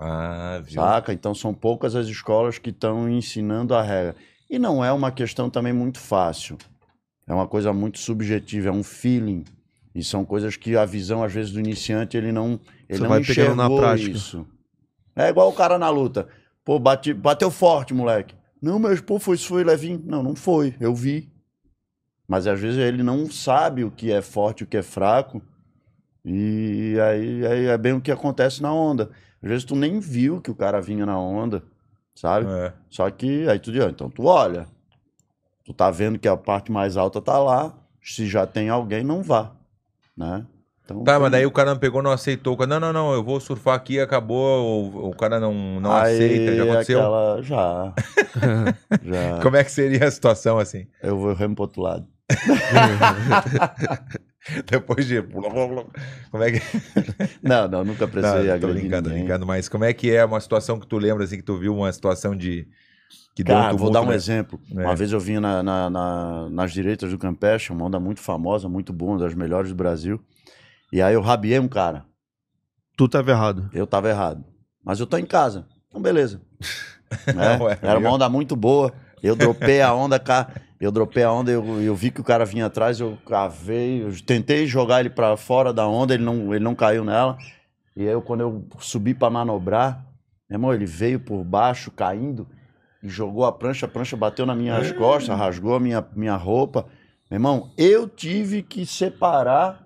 Ah, 0.00 0.60
viu? 0.64 0.80
saca? 0.82 1.12
Então, 1.12 1.34
são 1.34 1.54
poucas 1.54 1.94
as 1.94 2.06
escolas 2.08 2.58
que 2.58 2.70
estão 2.70 3.08
ensinando 3.08 3.74
a 3.74 3.82
regra. 3.82 4.16
E 4.50 4.58
não 4.58 4.84
é 4.84 4.92
uma 4.92 5.10
questão 5.12 5.48
também 5.48 5.72
muito 5.72 5.98
fácil. 6.00 6.56
É 7.28 7.34
uma 7.34 7.46
coisa 7.48 7.72
muito 7.72 7.98
subjetiva, 7.98 8.68
é 8.68 8.72
um 8.72 8.82
feeling. 8.84 9.44
E 9.96 10.04
são 10.04 10.26
coisas 10.26 10.56
que 10.58 10.76
a 10.76 10.84
visão, 10.84 11.24
às 11.24 11.32
vezes, 11.32 11.50
do 11.52 11.58
iniciante, 11.58 12.18
ele 12.18 12.30
não, 12.30 12.60
ele 12.86 12.98
Você 12.98 13.02
não 13.02 13.08
vai 13.08 13.24
pegando 13.24 13.54
na 13.56 13.64
enxergou 13.64 13.78
prática. 13.78 14.10
isso. 14.10 14.46
É 15.16 15.30
igual 15.30 15.48
o 15.48 15.54
cara 15.54 15.78
na 15.78 15.88
luta. 15.88 16.28
Pô, 16.62 16.78
bate, 16.78 17.14
bateu 17.14 17.50
forte, 17.50 17.94
moleque. 17.94 18.34
Não, 18.60 18.78
mas 18.78 19.00
pô, 19.00 19.18
foi, 19.18 19.36
isso 19.36 19.48
foi 19.48 19.64
levinho. 19.64 20.02
Não, 20.04 20.22
não 20.22 20.36
foi, 20.36 20.74
eu 20.78 20.94
vi. 20.94 21.32
Mas 22.28 22.46
às 22.46 22.60
vezes 22.60 22.78
ele 22.78 23.02
não 23.02 23.30
sabe 23.30 23.84
o 23.84 23.90
que 23.90 24.12
é 24.12 24.20
forte 24.20 24.60
e 24.60 24.64
o 24.64 24.66
que 24.66 24.76
é 24.76 24.82
fraco. 24.82 25.40
E 26.22 26.96
aí, 27.00 27.46
aí 27.46 27.66
é 27.66 27.78
bem 27.78 27.94
o 27.94 28.00
que 28.00 28.12
acontece 28.12 28.60
na 28.60 28.74
onda. 28.74 29.10
Às 29.42 29.48
vezes 29.48 29.64
tu 29.64 29.74
nem 29.74 29.98
viu 29.98 30.42
que 30.42 30.50
o 30.50 30.54
cara 30.54 30.78
vinha 30.78 31.06
na 31.06 31.18
onda, 31.18 31.62
sabe? 32.14 32.46
É. 32.50 32.74
Só 32.90 33.08
que 33.10 33.48
aí 33.48 33.58
tu 33.58 33.72
diz, 33.72 33.82
"Ah, 33.82 33.88
então 33.88 34.10
tu 34.10 34.24
olha. 34.24 34.66
Tu 35.64 35.72
tá 35.72 35.90
vendo 35.90 36.18
que 36.18 36.28
a 36.28 36.36
parte 36.36 36.70
mais 36.70 36.98
alta 36.98 37.22
tá 37.22 37.38
lá. 37.38 37.74
Se 38.02 38.26
já 38.26 38.46
tem 38.46 38.68
alguém, 38.68 39.02
não 39.02 39.22
vá. 39.22 39.56
Né? 40.16 40.44
Então, 40.84 41.02
Tá, 41.02 41.14
tem- 41.14 41.22
mas 41.22 41.32
daí 41.32 41.46
o 41.46 41.50
cara 41.50 41.70
não 41.70 41.78
pegou, 41.80 42.00
não 42.02 42.12
aceitou. 42.12 42.56
Não, 42.66 42.78
não, 42.78 42.92
não, 42.92 43.12
eu 43.12 43.24
vou 43.24 43.40
surfar 43.40 43.74
aqui, 43.74 43.98
acabou. 43.98 44.84
O, 44.84 45.08
o 45.10 45.16
cara 45.16 45.40
não, 45.40 45.80
não 45.80 45.92
Aí, 45.92 46.14
aceita. 46.14 46.54
Já 46.56 46.62
aconteceu? 46.64 46.98
aquela- 47.00 47.42
Já. 47.42 47.94
já. 49.34 49.40
Como 49.42 49.56
é 49.56 49.64
que 49.64 49.72
seria 49.72 50.06
a 50.06 50.10
situação 50.10 50.58
assim? 50.58 50.86
Eu 51.02 51.18
vou 51.18 51.34
remo 51.34 51.54
pro 51.56 51.64
outro 51.64 51.82
lado. 51.82 52.06
Depois 54.70 55.06
de. 55.06 55.22
Como 56.30 56.42
é 56.44 56.52
que. 56.52 56.60
Não, 57.42 57.68
não, 57.68 57.84
nunca 57.84 58.06
precisei 58.06 58.44
Não, 58.48 58.60
tô 58.60 58.68
brincando, 58.68 59.08
ninguém. 59.08 59.24
brincando, 59.24 59.46
mas 59.46 59.68
como 59.68 59.84
é 59.84 59.92
que 59.92 60.10
é 60.14 60.24
uma 60.24 60.40
situação 60.40 60.78
que 60.78 60.86
tu 60.86 60.98
lembra, 60.98 61.24
assim, 61.24 61.36
que 61.36 61.42
tu 61.42 61.56
viu 61.58 61.74
uma 61.74 61.92
situação 61.92 62.36
de. 62.36 62.66
Que 63.36 63.44
Cara, 63.44 63.74
vou 63.76 63.90
dar 63.90 64.00
um 64.00 64.06
né? 64.06 64.14
exemplo. 64.14 64.58
É. 64.74 64.80
Uma 64.82 64.96
vez 64.96 65.12
eu 65.12 65.20
vinha 65.20 65.38
na- 65.40 65.62
na- 65.62 65.90
na- 65.90 66.48
nas 66.50 66.72
direitas 66.72 67.10
do 67.10 67.18
Campeche, 67.18 67.70
uma 67.70 67.84
onda 67.84 68.00
muito 68.00 68.18
famosa, 68.20 68.66
muito 68.66 68.94
boa, 68.94 69.12
uma 69.12 69.18
das 69.18 69.34
melhores 69.34 69.68
do 69.68 69.76
Brasil. 69.76 70.18
E 70.90 71.02
aí 71.02 71.12
eu 71.12 71.20
rabiei 71.20 71.58
um 71.58 71.68
cara. 71.68 72.06
Tu 72.96 73.06
tava 73.06 73.30
errado. 73.30 73.68
Eu 73.74 73.86
tava 73.86 74.08
errado. 74.08 74.42
Mas 74.82 74.98
eu 75.00 75.06
tô 75.06 75.18
em 75.18 75.26
casa. 75.26 75.66
Então, 75.88 76.00
beleza. 76.00 76.40
Né? 77.32 77.56
Ué, 77.60 77.78
Era 77.82 78.00
uma 78.00 78.10
onda 78.10 78.28
muito 78.28 78.56
boa. 78.56 78.92
Eu 79.22 79.36
dropei 79.36 79.80
a 79.80 79.94
onda, 79.94 80.18
cara. 80.18 80.48
Eu 80.80 80.90
dropei 80.90 81.22
a 81.22 81.30
onda, 81.32 81.52
eu, 81.52 81.80
eu 81.80 81.94
vi 81.94 82.10
que 82.10 82.20
o 82.20 82.24
cara 82.24 82.44
vinha 82.44 82.66
atrás, 82.66 82.98
eu 82.98 83.16
cavei, 83.26 84.02
eu 84.02 84.10
tentei 84.24 84.66
jogar 84.66 84.98
ele 85.00 85.08
pra 85.10 85.36
fora 85.36 85.72
da 85.72 85.86
onda, 85.86 86.12
ele 86.14 86.24
não, 86.24 86.52
ele 86.52 86.64
não 86.64 86.74
caiu 86.74 87.04
nela. 87.04 87.38
E 87.94 88.00
aí, 88.02 88.08
eu, 88.12 88.20
quando 88.20 88.40
eu 88.40 88.66
subi 88.80 89.14
pra 89.14 89.30
manobrar, 89.30 90.04
meu 90.50 90.56
irmão, 90.56 90.74
ele 90.74 90.84
veio 90.84 91.20
por 91.20 91.44
baixo, 91.44 91.92
caindo, 91.92 92.46
jogou 93.08 93.44
a 93.44 93.52
prancha, 93.52 93.86
a 93.86 93.88
prancha 93.88 94.16
bateu 94.16 94.44
nas 94.46 94.56
minhas 94.56 94.92
costas, 94.92 95.36
rasgou 95.36 95.74
a 95.74 95.80
minha, 95.80 96.04
minha 96.14 96.36
roupa. 96.36 96.86
Meu 97.30 97.36
irmão, 97.36 97.70
eu 97.76 98.08
tive 98.08 98.62
que 98.62 98.86
separar, 98.86 99.84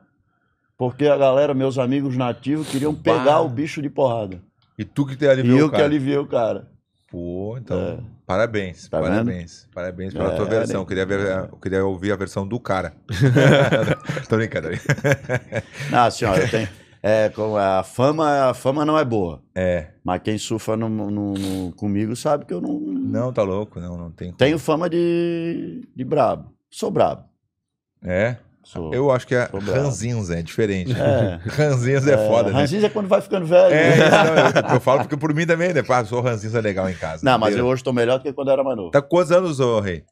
porque 0.77 1.07
a 1.07 1.17
galera, 1.17 1.55
meus 1.55 1.79
amigos 1.79 2.17
nativos, 2.17 2.69
queriam 2.69 2.95
pegar 2.95 3.25
Bah. 3.25 3.41
o 3.41 3.49
bicho 3.49 3.81
de 3.81 3.89
porrada. 3.91 4.41
E 4.79 4.85
tu 4.85 5.05
que 5.07 5.17
te 5.17 5.25
E 5.25 5.29
aliviou 5.29 5.59
eu 5.59 5.67
o 5.67 5.71
que 5.71 5.77
cara. 5.77 5.85
aliviei 5.87 6.19
o 6.19 6.27
cara. 6.27 6.69
Pô, 7.11 7.57
então, 7.59 7.77
É. 7.79 7.99
parabéns, 8.27 8.89
Tá 8.89 9.01
vendo? 9.01 9.11
parabéns, 9.11 9.69
parabéns 9.75 10.13
pela 10.15 10.33
É, 10.33 10.37
tua 10.37 10.45
versão. 10.45 10.77
né? 10.77 10.81
Eu 10.83 10.87
queria, 10.87 11.05
ver, 11.05 11.49
eu 11.51 11.57
queria 11.59 11.85
ouvir 11.85 12.13
a 12.13 12.17
versão 12.17 12.47
do 12.47 12.61
cara. 12.61 12.93
Tô 14.29 14.37
brincando. 14.37 14.69
Não, 15.91 16.05
assim, 16.05 16.25
ó, 16.25 16.37
eu 16.37 16.49
tenho. 16.49 16.69
É, 17.03 17.31
com 17.31 17.57
a 17.57 17.83
fama, 17.83 18.51
a 18.51 18.55
fama 18.55 18.85
não 18.85 18.99
é 18.99 19.05
boa. 19.05 19.43
É, 19.55 19.89
Mas 20.05 20.21
quem 20.23 20.37
surfa 20.37 20.77
no, 20.77 20.89
no- 20.89 21.11
no- 21.11 21.73
comigo 21.73 22.15
sabe 22.15 22.45
que 22.45 22.53
eu 22.53 22.61
não. 22.61 22.79
não, 22.79 23.33
tá 23.33 23.43
louco, 23.43 23.81
não, 23.81 23.97
não 23.97 24.11
tem. 24.11 24.33
Tenho 24.33 24.59
fama 24.59 24.89
de, 24.89 25.83
de 25.97 26.05
brabo. 26.05 26.53
Sou 26.71 26.91
brabo. 26.91 27.25
É, 28.05 28.37
Sou. 28.63 28.93
eu 28.95 29.11
acho 29.11 29.27
que 29.27 29.35
é 29.35 29.49
ranzinza, 29.53 30.39
é 30.39 30.43
diferente. 30.43 30.93
É. 30.93 31.41
Ranzinza 31.51 32.13
é, 32.13 32.29
foda, 32.29 32.51
né? 32.51 32.61
Ranzinza 32.61 32.87
é 32.87 32.91
quando 32.91 33.09
vai 33.09 33.21
ficando 33.21 33.47
velho. 33.47 33.75
É, 33.75 33.97
né? 33.97 34.11
não, 34.11 34.69
eu, 34.71 34.75
eu 34.75 34.81
falo 34.81 35.01
porque 35.01 35.17
por 35.17 35.35
mim 35.35 35.47
também, 35.47 35.73
né? 35.73 35.83
Sou 36.07 36.21
ranzinza 36.21 36.61
legal 36.61 36.89
em 36.89 36.95
casa. 36.95 37.25
Não, 37.25 37.39
mas 37.39 37.57
eu 37.57 37.67
hoje 37.67 37.83
tô 37.83 37.93
melhor 37.93 38.19
do 38.19 38.23
que 38.23 38.33
quando 38.33 38.51
era 38.51 38.63
mais 38.63 38.77
novo. 38.77 38.91
Tá 38.91 39.01
com 39.03 39.09
quantos 39.09 39.33
anos, 39.33 39.59
ô 39.61 39.81
rei? 39.81 40.05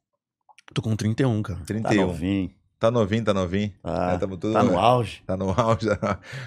Tô 0.75 0.83
com 0.83 0.97
31, 0.97 1.43
cara. 1.43 1.59
Tá 1.61 1.65
31. 1.67 2.07
novinho. 2.07 2.51
Tá 2.81 2.93
novinho, 2.93 3.25
tá 3.25 3.35
novinho. 3.35 3.73
Tá, 3.83 4.13
É, 4.15 4.19
tamo 4.19 4.37
tudo- 4.37 4.53
tá 4.53 4.63
no 4.63 4.79
auge. 4.79 5.21
Tá 5.27 5.37
no 5.37 5.51
auge. 5.51 5.89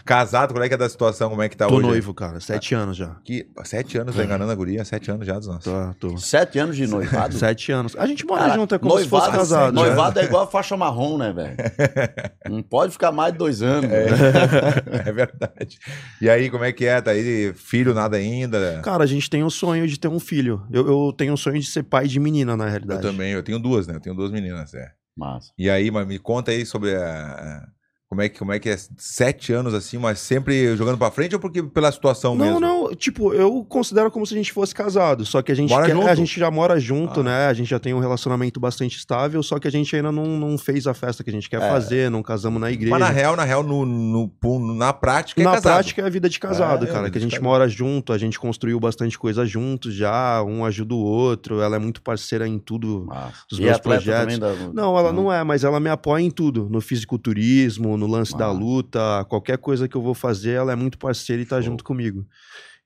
Casado, 0.05 0.53
qual 0.53 0.63
é 0.63 0.69
que 0.69 0.73
é 0.73 0.77
da 0.77 0.87
situação? 0.87 1.29
Como 1.29 1.41
é 1.41 1.49
que 1.49 1.57
tá 1.57 1.67
Tô 1.67 1.75
hoje? 1.75 1.87
noivo, 1.87 2.13
cara. 2.13 2.39
Sete 2.39 2.73
anos 2.73 2.95
já. 2.95 3.15
Que, 3.25 3.47
sete 3.65 3.97
anos, 3.97 4.15
tá 4.15 4.23
enganando 4.23 4.49
a 4.49 4.55
guria? 4.55 4.85
Sete 4.85 5.11
anos 5.11 5.27
já 5.27 5.37
dos 5.37 5.47
nossos. 5.47 5.65
Tô, 5.65 5.93
tô. 6.11 6.17
Sete 6.17 6.57
anos 6.57 6.77
de 6.77 6.87
noivado. 6.87 7.35
Sete 7.35 7.73
anos. 7.73 7.97
A 7.97 8.05
gente 8.05 8.25
mora 8.25 8.43
Cara, 8.43 8.53
junto, 8.55 8.75
é 8.75 8.79
como 8.79 8.97
se 8.97 9.09
fosse 9.09 9.29
casado. 9.29 9.73
né? 9.73 9.81
Noivado 9.81 10.19
é 10.19 10.23
igual 10.23 10.43
a 10.43 10.47
faixa 10.47 10.77
marrom, 10.77 11.17
né, 11.17 11.33
velho? 11.33 11.57
Não 12.49 12.63
pode 12.63 12.93
ficar 12.93 13.11
mais 13.11 13.33
de 13.33 13.37
dois 13.37 13.61
anos. 13.61 13.91
É. 13.91 14.05
né? 14.09 15.03
é 15.05 15.11
verdade. 15.11 15.79
E 16.21 16.29
aí, 16.29 16.49
como 16.49 16.63
é 16.63 16.71
que 16.71 16.85
é? 16.85 17.01
Tá 17.01 17.11
aí, 17.11 17.51
filho, 17.55 17.93
nada 17.93 18.15
ainda? 18.15 18.79
Cara, 18.83 19.03
a 19.03 19.07
gente 19.07 19.29
tem 19.29 19.43
o 19.43 19.49
sonho 19.49 19.85
de 19.85 19.99
ter 19.99 20.07
um 20.07 20.19
filho. 20.19 20.63
Eu, 20.71 20.87
eu 20.87 21.11
tenho 21.13 21.33
o 21.33 21.37
sonho 21.37 21.59
de 21.59 21.65
ser 21.65 21.83
pai 21.83 22.07
de 22.07 22.19
menina, 22.21 22.55
na 22.55 22.65
Eu 22.65 22.69
realidade. 22.69 23.01
também, 23.01 23.33
eu 23.33 23.43
tenho 23.43 23.59
duas, 23.59 23.85
né? 23.85 23.95
Eu 23.95 23.99
tenho 23.99 24.15
duas 24.15 24.31
meninas, 24.31 24.73
é. 24.73 24.91
Massa. 25.15 25.53
E 25.57 25.69
aí, 25.69 25.91
mas 25.91 26.07
me 26.07 26.17
conta 26.19 26.51
aí 26.51 26.65
sobre 26.65 26.95
a... 26.95 27.67
Como 28.11 28.21
é, 28.21 28.27
que, 28.27 28.39
como 28.39 28.51
é 28.51 28.59
que 28.59 28.67
é 28.67 28.75
sete 28.97 29.53
anos 29.53 29.73
assim, 29.73 29.97
mas 29.97 30.19
sempre 30.19 30.75
jogando 30.75 30.97
pra 30.97 31.09
frente 31.09 31.33
ou 31.33 31.39
porque 31.39 31.63
pela 31.63 31.89
situação 31.89 32.35
Não, 32.35 32.43
mesmo? 32.45 32.59
não, 32.59 32.93
tipo, 32.93 33.33
eu 33.33 33.63
considero 33.63 34.11
como 34.11 34.25
se 34.25 34.33
a 34.33 34.37
gente 34.37 34.51
fosse 34.51 34.75
casado, 34.75 35.23
só 35.25 35.41
que 35.41 35.49
a 35.49 35.55
gente, 35.55 35.69
quer- 35.73 35.95
a 36.09 36.13
gente 36.15 36.37
já 36.37 36.51
mora 36.51 36.77
junto, 36.77 37.21
Ah. 37.21 37.23
né? 37.23 37.45
A 37.47 37.53
gente 37.53 37.69
já 37.69 37.79
tem 37.79 37.93
um 37.93 37.99
relacionamento 37.99 38.59
bastante 38.59 38.97
estável, 38.97 39.41
só 39.41 39.59
que 39.59 39.65
a 39.65 39.71
gente 39.71 39.95
ainda 39.95 40.11
não, 40.11 40.25
não 40.25 40.57
fez 40.57 40.87
a 40.87 40.93
festa 40.93 41.23
que 41.23 41.29
a 41.29 41.33
gente 41.33 41.49
quer 41.49 41.61
É. 41.61 41.69
fazer, 41.69 42.11
não 42.11 42.21
casamos 42.21 42.59
na 42.59 42.69
igreja. 42.69 42.91
Mas 42.91 42.99
na 42.99 43.09
real, 43.09 43.33
na 43.37 43.45
real, 43.45 43.63
no, 43.63 43.85
no, 43.85 44.29
na 44.75 44.91
prática 44.91 45.39
é 45.39 45.45
Na 45.45 45.51
casado. 45.51 45.71
prática 45.75 46.01
é 46.01 46.05
a 46.05 46.09
vida 46.09 46.27
de 46.27 46.37
casado, 46.37 46.83
É, 46.83 46.87
cara, 46.87 47.03
vida 47.03 47.11
que 47.11 47.17
a 47.17 47.21
gente 47.21 47.41
mora 47.41 47.65
junto, 47.69 48.11
a 48.11 48.17
gente 48.17 48.37
construiu 48.37 48.77
bastante 48.77 49.17
coisa 49.17 49.45
juntos 49.45 49.93
já, 49.95 50.43
um 50.43 50.65
ajuda 50.65 50.93
o 50.93 50.99
outro, 51.01 51.61
ela 51.61 51.77
é 51.77 51.79
muito 51.79 52.01
parceira 52.01 52.45
em 52.45 52.59
tudo. 52.59 53.05
Massa. 53.07 53.45
Os 53.49 53.57
meus 53.57 53.77
projetos. 53.79 54.37
também 54.37 54.37
da... 54.37 54.53
Não, 54.73 54.97
ela 54.99 55.13
não 55.13 55.31
é, 55.31 55.45
mas 55.45 55.63
ela 55.63 55.79
me 55.79 55.89
apoia 55.89 56.21
em 56.21 56.29
tudo, 56.29 56.67
no 56.69 56.81
fisiculturismo, 56.81 58.00
no 58.01 58.07
lance 58.07 58.35
da 58.37 58.51
luta, 58.51 59.25
qualquer 59.29 59.57
coisa 59.57 59.87
que 59.87 59.95
eu 59.95 60.01
vou 60.01 60.13
fazer, 60.13 60.51
ela 60.53 60.71
é 60.71 60.75
muito 60.75 60.97
parceira 60.97 61.41
e 61.41 61.45
tá 61.45 61.55
Show. 61.57 61.71
junto 61.71 61.83
comigo. 61.83 62.25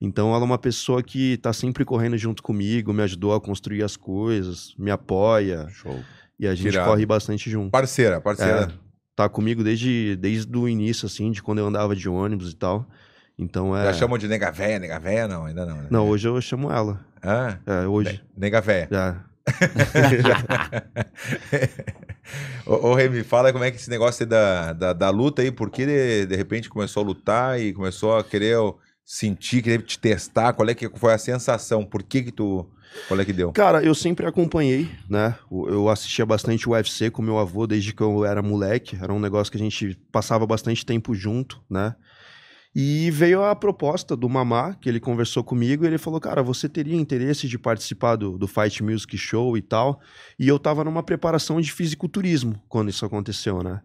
Então 0.01 0.29
ela 0.35 0.41
é 0.41 0.45
uma 0.45 0.57
pessoa 0.57 1.01
que 1.01 1.37
tá 1.37 1.53
sempre 1.53 1.85
correndo 1.85 2.17
junto 2.17 2.43
comigo, 2.43 2.91
me 2.93 3.01
ajudou 3.03 3.33
a 3.33 3.39
construir 3.41 3.81
as 3.83 3.95
coisas, 3.95 4.75
me 4.77 4.91
apoia 4.91 5.67
Show. 5.69 5.99
e 6.39 6.45
a 6.47 6.53
gente 6.53 6.71
Tirado. 6.71 6.89
corre 6.89 7.05
bastante 7.05 7.49
junto. 7.49 7.71
Parceira, 7.71 8.19
parceira. 8.19 8.63
É, 8.63 8.85
tá 9.15 9.29
comigo 9.29 9.63
desde, 9.63 10.15
desde 10.17 10.55
o 10.57 10.67
início, 10.67 11.05
assim, 11.05 11.31
de 11.31 11.41
quando 11.41 11.59
eu 11.59 11.67
andava 11.67 11.95
de 11.95 12.09
ônibus 12.09 12.51
e 12.51 12.55
tal. 12.55 12.85
Então 13.39 13.75
é. 13.75 13.85
Já 13.85 13.93
chamam 13.93 14.17
de 14.17 14.27
nega 14.27 14.51
véia, 14.51 14.79
nega 14.79 14.99
véia? 14.99 15.27
Não, 15.27 15.45
ainda 15.45 15.65
não. 15.65 15.77
Né? 15.77 15.87
Não, 15.89 16.07
hoje 16.09 16.27
eu 16.27 16.39
chamo 16.41 16.71
ela. 16.71 16.99
Ah, 17.21 17.57
É, 17.65 17.87
hoje. 17.87 18.21
nega 18.37 18.61
véia. 18.61 18.87
Já. 18.91 19.23
ô, 22.65 22.89
ô, 22.89 22.95
Rei, 22.95 23.09
me 23.09 23.23
fala 23.23 23.53
como 23.53 23.63
é 23.63 23.71
que 23.71 23.77
esse 23.77 23.89
negócio 23.89 24.25
da, 24.25 24.73
da, 24.73 24.93
da 24.93 25.09
luta 25.09 25.41
aí, 25.41 25.51
por 25.51 25.69
que 25.69 25.85
de, 25.85 26.25
de 26.25 26.35
repente 26.35 26.69
começou 26.69 27.03
a 27.03 27.05
lutar 27.05 27.59
e 27.59 27.73
começou 27.73 28.17
a 28.17 28.23
querer 28.23 28.57
sentir, 29.05 29.61
querer 29.61 29.83
te 29.83 29.99
testar, 29.99 30.53
qual 30.53 30.67
é 30.67 30.73
que 30.73 30.89
foi 30.97 31.13
a 31.13 31.17
sensação, 31.17 31.85
por 31.85 32.01
que 32.01 32.23
que 32.23 32.31
tu, 32.31 32.67
qual 33.07 33.19
é 33.19 33.25
que 33.25 33.33
deu? 33.33 33.51
Cara, 33.51 33.83
eu 33.83 33.93
sempre 33.93 34.25
acompanhei, 34.25 34.89
né? 35.09 35.35
Eu 35.51 35.89
assistia 35.89 36.25
bastante 36.25 36.67
o 36.67 36.71
UFC 36.71 37.11
com 37.11 37.21
meu 37.21 37.37
avô 37.37 37.67
desde 37.67 37.93
que 37.93 38.01
eu 38.01 38.25
era 38.25 38.41
moleque. 38.41 38.97
Era 38.99 39.13
um 39.13 39.19
negócio 39.19 39.51
que 39.51 39.57
a 39.57 39.61
gente 39.61 39.95
passava 40.11 40.47
bastante 40.47 40.85
tempo 40.85 41.13
junto, 41.13 41.61
né? 41.69 41.95
E 42.75 43.09
veio 43.09 43.41
a 43.41 43.55
proposta 43.55 44.17
do 44.17 44.27
Mamá, 44.27 44.73
que 44.73 44.89
ele 44.89 44.99
conversou 44.99 45.43
comigo, 45.45 45.85
e 45.85 45.87
ele 45.87 45.97
falou: 45.97 46.19
Cara, 46.19 46.43
você 46.43 46.67
teria 46.67 46.95
interesse 46.95 47.47
de 47.47 47.57
participar 47.57 48.17
do, 48.17 48.37
do 48.37 48.47
Fight 48.47 48.83
Music 48.83 49.17
Show 49.17 49.57
e 49.57 49.61
tal? 49.61 50.01
E 50.37 50.45
eu 50.45 50.59
tava 50.59 50.83
numa 50.83 51.01
preparação 51.01 51.61
de 51.61 51.71
fisiculturismo 51.71 52.61
quando 52.67 52.89
isso 52.89 53.05
aconteceu, 53.05 53.63
né? 53.63 53.81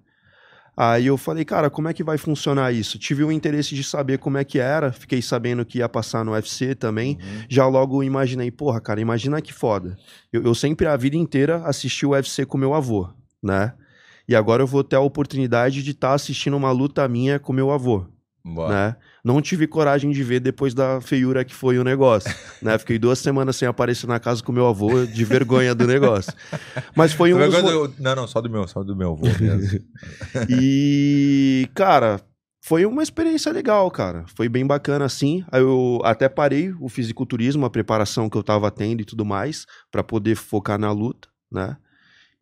Aí 0.76 1.06
eu 1.06 1.18
falei, 1.18 1.44
cara, 1.44 1.68
como 1.68 1.88
é 1.88 1.92
que 1.92 2.02
vai 2.02 2.16
funcionar 2.16 2.72
isso? 2.72 2.98
Tive 2.98 3.22
o 3.22 3.30
interesse 3.30 3.74
de 3.74 3.84
saber 3.84 4.18
como 4.18 4.38
é 4.38 4.44
que 4.44 4.58
era, 4.58 4.90
fiquei 4.90 5.20
sabendo 5.20 5.64
que 5.64 5.78
ia 5.78 5.88
passar 5.88 6.24
no 6.24 6.32
UFC 6.32 6.74
também. 6.74 7.18
Uhum. 7.20 7.44
Já 7.48 7.66
logo 7.66 8.02
imaginei, 8.02 8.50
porra, 8.50 8.80
cara, 8.80 8.98
imagina 8.98 9.42
que 9.42 9.52
foda. 9.52 9.96
Eu, 10.32 10.42
eu 10.42 10.54
sempre, 10.54 10.86
a 10.86 10.96
vida 10.96 11.16
inteira, 11.16 11.62
assisti 11.66 12.06
o 12.06 12.10
UFC 12.10 12.46
com 12.46 12.56
meu 12.56 12.72
avô, 12.72 13.10
né? 13.42 13.74
E 14.26 14.34
agora 14.34 14.62
eu 14.62 14.66
vou 14.66 14.82
ter 14.82 14.96
a 14.96 15.00
oportunidade 15.00 15.82
de 15.82 15.90
estar 15.90 16.14
assistindo 16.14 16.56
uma 16.56 16.70
luta 16.70 17.06
minha 17.08 17.38
com 17.38 17.52
meu 17.52 17.70
avô, 17.70 18.06
Né? 18.70 18.96
Não 19.24 19.40
tive 19.42 19.66
coragem 19.66 20.10
de 20.10 20.22
ver 20.22 20.40
depois 20.40 20.72
da 20.72 21.00
feiura 21.00 21.44
que 21.44 21.54
foi 21.54 21.78
o 21.78 21.84
negócio, 21.84 22.34
né? 22.62 22.78
Fiquei 22.78 22.98
duas 22.98 23.18
semanas 23.18 23.56
sem 23.56 23.68
aparecer 23.68 24.06
na 24.06 24.18
casa 24.18 24.42
com 24.42 24.50
meu 24.52 24.66
avô, 24.66 25.04
de 25.04 25.24
vergonha 25.24 25.74
do 25.74 25.86
negócio. 25.86 26.32
Mas 26.96 27.12
foi 27.12 27.32
um 27.34 27.38
dos... 27.38 27.54
do- 27.62 27.94
Não, 27.98 28.16
não, 28.16 28.26
só 28.26 28.40
do 28.40 28.48
meu, 28.48 28.66
só 28.66 28.82
do 28.82 28.96
meu 28.96 29.12
avô. 29.12 29.26
E, 30.48 31.68
cara, 31.74 32.20
foi 32.62 32.84
uma 32.86 33.02
experiência 33.02 33.52
legal, 33.52 33.90
cara. 33.90 34.24
Foi 34.36 34.48
bem 34.48 34.66
bacana, 34.66 35.04
assim. 35.04 35.44
Aí 35.50 35.60
eu 35.60 36.00
até 36.04 36.28
parei 36.28 36.72
o 36.80 36.88
fisiculturismo, 36.88 37.64
a 37.66 37.70
preparação 37.70 38.28
que 38.28 38.36
eu 38.36 38.42
tava 38.42 38.70
tendo 38.70 39.00
e 39.00 39.04
tudo 39.04 39.24
mais, 39.24 39.66
pra 39.90 40.02
poder 40.02 40.34
focar 40.34 40.78
na 40.78 40.90
luta, 40.92 41.28
né? 41.52 41.76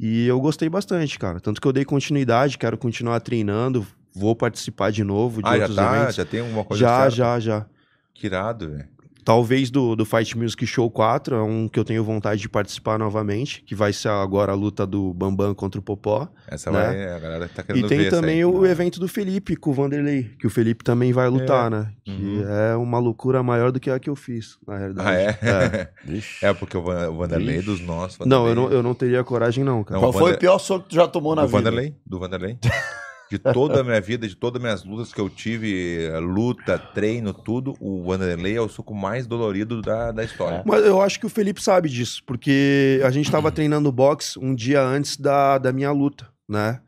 E 0.01 0.27
eu 0.29 0.41
gostei 0.41 0.69
bastante, 0.69 1.19
cara. 1.19 1.41
Tanto 1.41 1.61
que 1.61 1.67
eu 1.67 1.73
dei 1.73 1.85
continuidade, 1.85 2.57
quero 2.57 2.79
continuar 2.79 3.19
treinando, 3.21 3.85
vou 4.19 4.35
participar 4.37 4.91
de 4.91 5.05
novo 5.05 5.43
de 5.43 5.49
ah, 5.49 5.53
já 5.57 5.59
outros 5.63 5.77
tá, 5.77 5.97
eventos. 5.97 6.15
já 6.17 6.25
tem 6.25 6.41
alguma 6.41 6.65
coisa 6.65 6.81
Já, 6.81 6.97
certa? 7.03 7.11
já, 7.17 7.41
já. 7.41 7.67
Que 8.15 8.27
irado, 8.27 8.71
velho. 8.71 8.89
Talvez 9.25 9.71
do, 9.71 9.95
do 9.95 10.07
Fight 10.07 10.39
Music 10.39 10.67
Show 10.67 10.91
4, 10.91 11.37
é 11.37 11.43
um 11.43 11.69
que 11.69 11.79
eu 11.79 11.85
tenho 11.85 12.03
vontade 12.03 12.41
de 12.41 12.49
participar 12.49 12.99
novamente, 12.99 13.63
que 13.63 13.75
vai 13.75 13.93
ser 13.93 14.09
agora 14.09 14.53
a 14.53 14.55
luta 14.55 14.87
do 14.87 15.13
Bambam 15.13 15.55
contra 15.55 15.79
o 15.79 15.83
Popó. 15.83 16.27
Essa 16.47 16.71
né? 16.73 16.81
vai, 16.81 17.09
a 17.13 17.19
galera 17.19 17.47
tá 17.55 17.63
querendo 17.63 17.85
E 17.85 17.89
tem 17.91 17.99
ver 17.99 18.07
essa 18.07 18.17
também 18.17 18.37
aí. 18.39 18.45
o 18.47 18.65
evento 18.65 18.99
do 18.99 19.07
Felipe 19.07 19.55
com 19.55 19.69
o 19.69 19.75
Vanderlei, 19.75 20.31
que 20.39 20.47
o 20.47 20.51
Felipe 20.51 20.83
também 20.83 21.13
vai 21.13 21.29
lutar, 21.29 21.71
né? 21.71 21.93
Que 22.07 22.11
Uhum. 22.11 22.45
é 22.49 22.75
uma 22.77 22.99
loucura 22.99 23.43
maior 23.43 23.71
do 23.71 23.79
que 23.79 23.91
a 23.91 23.99
que 23.99 24.09
eu 24.09 24.17
fiz, 24.17 24.57
na 24.67 24.79
realidade. 24.79 25.07
Ah, 25.11 25.15
é? 25.15 25.91
Vixe. 26.07 26.43
É, 26.47 26.55
porque 26.55 26.79
o 26.79 26.83
Van- 26.83 27.11
o 27.11 27.17
Vanderlei 27.19 27.61
dos 27.61 27.81
nossos. 27.83 28.19
Não, 28.27 28.47
eu 28.49 28.55
Vanderlei- 28.55 28.71
não, 28.71 28.77
eu 28.79 28.83
não 28.83 28.95
teria 28.95 29.23
coragem, 29.23 29.63
não, 29.63 29.85
cara. 29.85 29.97
Não, 30.01 30.05
Qual 30.05 30.09
o 30.11 30.13
foi 30.15 30.23
Vander- 30.23 30.37
o 30.37 30.41
pior 30.41 30.59
soco 30.59 30.85
que 30.85 30.89
tu 30.91 30.95
já 30.95 31.07
tomou 31.07 31.35
na 31.37 31.43
do 31.43 31.49
vida? 31.49 31.59
Vanderlei? 31.59 31.95
Do 32.07 32.19
Vanderlei? 32.19 32.59
De 33.31 33.39
toda 33.39 33.81
a 33.81 33.85
minha 33.85 34.01
vida, 34.01 34.27
de 34.27 34.35
todas 34.35 34.61
as 34.61 34.63
minhas 34.63 34.85
lutas 34.85 35.13
que 35.13 35.21
eu 35.21 35.29
tive, 35.29 36.05
eh, 36.05 36.19
luta, 36.19 36.79
treino, 36.79 37.33
tudo, 37.33 37.75
o 37.81 38.05
Vanderlei 38.05 38.57
é 38.57 38.61
o 38.61 38.69
suco 38.69 38.95
mais 38.95 39.27
dolorido 39.27 39.83
da, 39.83 40.13
da 40.13 40.25
história. 40.25 40.63
Mas 40.65 40.85
eu 40.85 41.01
acho 41.01 41.21
que 41.21 41.27
o 41.27 41.29
Felipe 41.29 41.63
sabe 41.63 41.89
disso, 41.89 42.23
porque 42.27 43.01
a 43.05 43.11
gente 43.11 43.31
tava 43.31 43.53
treinando 43.53 43.93
boxe 43.93 44.39
um 44.39 44.55
dia 44.55 44.83
antes 44.83 45.17
da, 45.17 45.59
da 45.59 45.73
minha 45.73 45.91
luta, 45.93 46.29
né? 46.49 46.81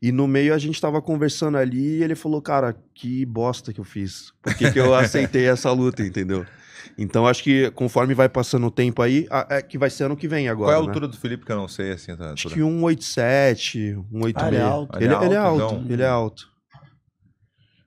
E 0.00 0.12
no 0.12 0.26
meio 0.28 0.54
a 0.54 0.58
gente 0.58 0.80
tava 0.80 1.00
conversando 1.00 1.56
ali 1.56 1.98
e 1.98 2.02
ele 2.02 2.14
falou, 2.14 2.42
cara, 2.42 2.76
que 2.94 3.24
bosta 3.24 3.72
que 3.72 3.80
eu 3.80 3.84
fiz. 3.84 4.32
Por 4.42 4.54
que, 4.54 4.70
que 4.70 4.78
eu 4.78 4.92
aceitei 4.94 5.48
essa 5.48 5.72
luta, 5.72 6.02
entendeu? 6.02 6.44
Então 6.98 7.26
acho 7.26 7.42
que 7.42 7.70
conforme 7.72 8.14
vai 8.14 8.28
passando 8.28 8.66
o 8.66 8.70
tempo 8.70 9.02
aí, 9.02 9.26
a- 9.30 9.46
é 9.50 9.62
que 9.62 9.76
vai 9.78 9.90
ser 9.90 10.04
ano 10.04 10.16
que 10.16 10.28
vem 10.28 10.48
agora. 10.48 10.72
Qual 10.72 10.74
é 10.74 10.78
a 10.78 10.82
né? 10.82 10.88
altura 10.88 11.08
do 11.08 11.16
Felipe 11.16 11.44
que 11.44 11.52
eu 11.52 11.56
não 11.56 11.68
sei, 11.68 11.92
assim, 11.92 12.12
a 12.12 12.32
Acho 12.32 12.48
que 12.48 12.54
187, 12.54 13.94
186. 14.10 14.34
Ah, 14.36 14.48
ele 14.48 14.56
é 14.56 14.60
alto. 14.60 14.96
Ele, 14.96 15.04
ele 15.24 15.34
é 15.34 15.36
alto, 15.36 15.74
então. 15.74 15.86
ele 15.88 16.02
é 16.02 16.08
alto. 16.08 16.55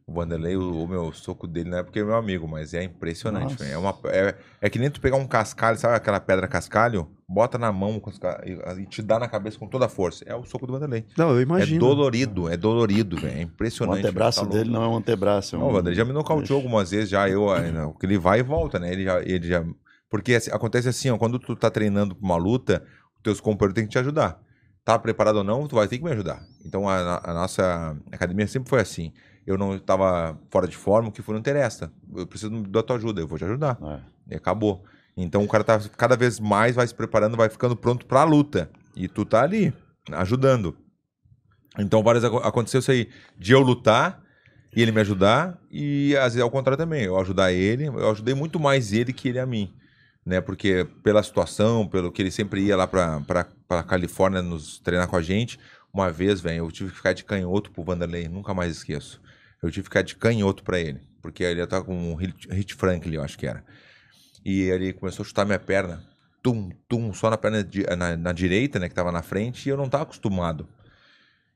O 0.10 0.14
Vanderlei, 0.14 0.58
o, 0.58 0.84
o 0.84 0.88
meu 0.88 1.14
soco 1.14 1.46
dele 1.46 1.70
não 1.70 1.78
é 1.78 1.84
porque 1.84 2.00
é 2.00 2.04
meu 2.04 2.16
amigo, 2.16 2.48
mas 2.48 2.74
é 2.74 2.84
impressionante. 2.84 3.56
Velho. 3.56 3.72
É, 3.74 3.78
uma, 3.78 3.96
é, 4.06 4.36
é 4.60 4.68
que 4.68 4.80
nem 4.80 4.90
tu 4.90 5.00
pegar 5.00 5.18
um 5.18 5.28
cascalho, 5.28 5.78
sabe 5.78 5.94
aquela 5.94 6.20
pedra 6.20 6.48
cascalho? 6.48 7.08
Bota 7.28 7.60
na 7.60 7.72
mão 7.72 8.02
e, 8.44 8.82
e 8.82 8.86
te 8.88 9.04
dá 9.04 9.20
na 9.20 9.28
cabeça 9.28 9.60
com 9.60 9.68
toda 9.68 9.86
a 9.86 9.90
força. 9.90 10.24
É 10.26 10.36
o 10.36 10.44
soco 10.44 10.66
do 10.66 10.74
Vanderlei. 10.74 11.06
Não, 11.16 11.30
eu 11.30 11.38
É 11.38 11.42
imagino. 11.44 11.80
dolorido, 11.80 12.50
é 12.50 12.58
dolorido, 12.58 13.18
velho. 13.18 13.36
É 13.36 13.40
O 13.40 13.42
impressionante. 13.44 14.00
antebraço 14.00 14.40
velho, 14.40 14.52
tá 14.52 14.58
dele 14.58 14.72
não 14.72 14.84
é 14.84 14.88
um 14.88 14.96
antebraço. 14.98 15.56
É 15.56 15.60
um... 15.60 15.62
Não, 15.62 15.70
o 15.70 15.74
Vanderlei 15.74 15.96
já 15.96 16.04
me 16.06 16.12
nocauteou 16.12 16.58
algumas 16.58 16.90
vezes, 16.90 17.08
já 17.08 17.30
eu, 17.30 17.56
eh, 17.56 17.72
que 18.00 18.06
ele 18.08 18.18
vai 18.18 18.40
e 18.40 18.44
volta, 18.44 18.80
né? 18.80 18.92
Ele 18.92 19.04
já, 19.04 19.22
ele 19.22 19.48
já, 19.48 19.64
porque 20.10 20.34
assim, 20.34 20.50
acontece 20.50 20.90
assim, 20.90 21.12
ó, 21.12 21.20
quando 21.20 21.38
tu 21.38 21.56
tá 21.56 21.70
treinando 21.70 22.16
pra 22.16 22.26
uma 22.26 22.36
luta, 22.36 22.84
os 23.16 23.22
teus 23.22 23.40
companheiros 23.40 23.76
têm 23.76 23.84
que 23.84 23.92
te 23.92 24.00
ajudar. 24.00 24.42
Tá 24.84 24.98
preparado 24.98 25.36
ou 25.36 25.44
não, 25.44 25.68
tu 25.68 25.76
vai 25.76 25.88
ter 25.88 26.00
que 26.00 26.04
me 26.04 26.10
ajudar. 26.12 26.42
Então 26.66 26.90
a, 26.90 27.22
a 27.24 27.32
nossa 27.32 27.96
academia 28.12 28.48
sempre 28.48 28.70
foi 28.72 28.80
assim. 28.80 29.14
Eu 29.50 29.58
não 29.58 29.76
estava 29.76 30.38
fora 30.52 30.68
de 30.68 30.78
forma, 30.78 31.10
o 31.10 31.12
que 31.12 31.22
for 31.24 31.32
não 31.34 31.40
interessa. 31.40 31.92
Eu 32.16 32.28
preciso 32.28 32.52
da 32.64 32.84
tua 32.84 32.98
ajuda, 32.98 33.20
eu 33.20 33.28
vou 33.28 33.38
te 33.38 33.46
ajudar. 33.46 33.78
É. 33.82 34.34
E 34.34 34.36
acabou. 34.36 34.84
Então 35.18 35.44
o 35.44 35.48
cara 35.48 35.64
tá 35.64 35.80
cada 35.98 36.16
vez 36.16 36.40
mais 36.40 36.76
vai 36.76 36.86
se 36.86 36.94
preparando, 36.94 37.36
vai 37.36 37.50
ficando 37.50 37.76
pronto 37.76 38.06
pra 38.06 38.24
luta. 38.24 38.70
E 38.96 39.08
tu 39.08 39.26
tá 39.26 39.42
ali, 39.42 39.74
ajudando. 40.12 40.78
Então 41.78 42.04
várias 42.04 42.24
aco- 42.24 42.38
aconteceu 42.38 42.80
isso 42.80 42.92
aí, 42.92 43.10
de 43.38 43.52
eu 43.54 43.60
lutar 43.62 44.22
e 44.76 44.82
ele 44.84 44.92
me 44.92 45.02
ajudar, 45.02 45.58
e 45.72 46.16
às 46.18 46.34
vezes 46.34 46.42
ao 46.42 46.52
contrário 46.52 46.78
também, 46.78 47.04
eu 47.06 47.18
ajudar 47.20 47.52
ele, 47.52 47.88
eu 47.88 48.12
ajudei 48.12 48.36
muito 48.36 48.60
mais 48.60 48.94
ele 48.94 49.12
que 49.12 49.30
ele 49.30 49.40
a 49.40 49.46
mim. 49.48 49.74
Né, 50.26 50.40
porque 50.42 50.86
pela 51.02 51.24
situação, 51.24 51.88
pelo 51.88 52.12
que 52.12 52.22
ele 52.22 52.30
sempre 52.30 52.62
ia 52.62 52.78
lá 52.78 52.86
pra 52.86 53.84
Califórnia 53.88 54.44
nos 54.44 54.78
treinar 54.78 55.08
com 55.08 55.16
a 55.16 55.24
gente, 55.24 55.60
uma 55.92 56.12
vez, 56.12 56.40
velho, 56.40 56.58
eu 56.66 56.72
tive 56.72 56.92
que 56.92 56.98
ficar 56.98 57.14
de 57.14 57.24
canhoto 57.24 57.72
pro 57.72 57.84
Vanderlei, 57.84 58.28
nunca 58.28 58.54
mais 58.54 58.72
esqueço. 58.72 59.20
Eu 59.62 59.70
tive 59.70 59.84
que 59.84 59.90
ficar 59.90 60.02
de 60.02 60.16
canhoto 60.16 60.64
pra 60.64 60.80
ele, 60.80 61.02
porque 61.22 61.44
ele 61.44 61.66
tava 61.68 61.84
com 61.86 61.96
um 61.96 62.16
hit, 62.16 62.76
Franklin, 62.76 63.16
eu 63.16 63.24
acho 63.24 63.38
que 63.38 63.46
era. 63.48 63.64
E 64.46 64.62
ele 64.62 64.94
começou 64.94 65.24
a 65.24 65.28
chutar 65.28 65.46
minha 65.46 65.60
perna, 65.60 66.04
tum, 66.42 66.70
tum, 66.88 67.14
só 67.14 67.30
na 67.30 67.38
perna 67.38 67.68
na, 67.98 68.16
na 68.16 68.32
direita, 68.32 68.80
né, 68.80 68.88
que 68.88 68.96
tava 68.96 69.12
na 69.12 69.22
frente, 69.22 69.68
e 69.68 69.70
eu 69.70 69.78
não 69.78 69.90
tava 69.90 70.04
acostumado. 70.04 70.68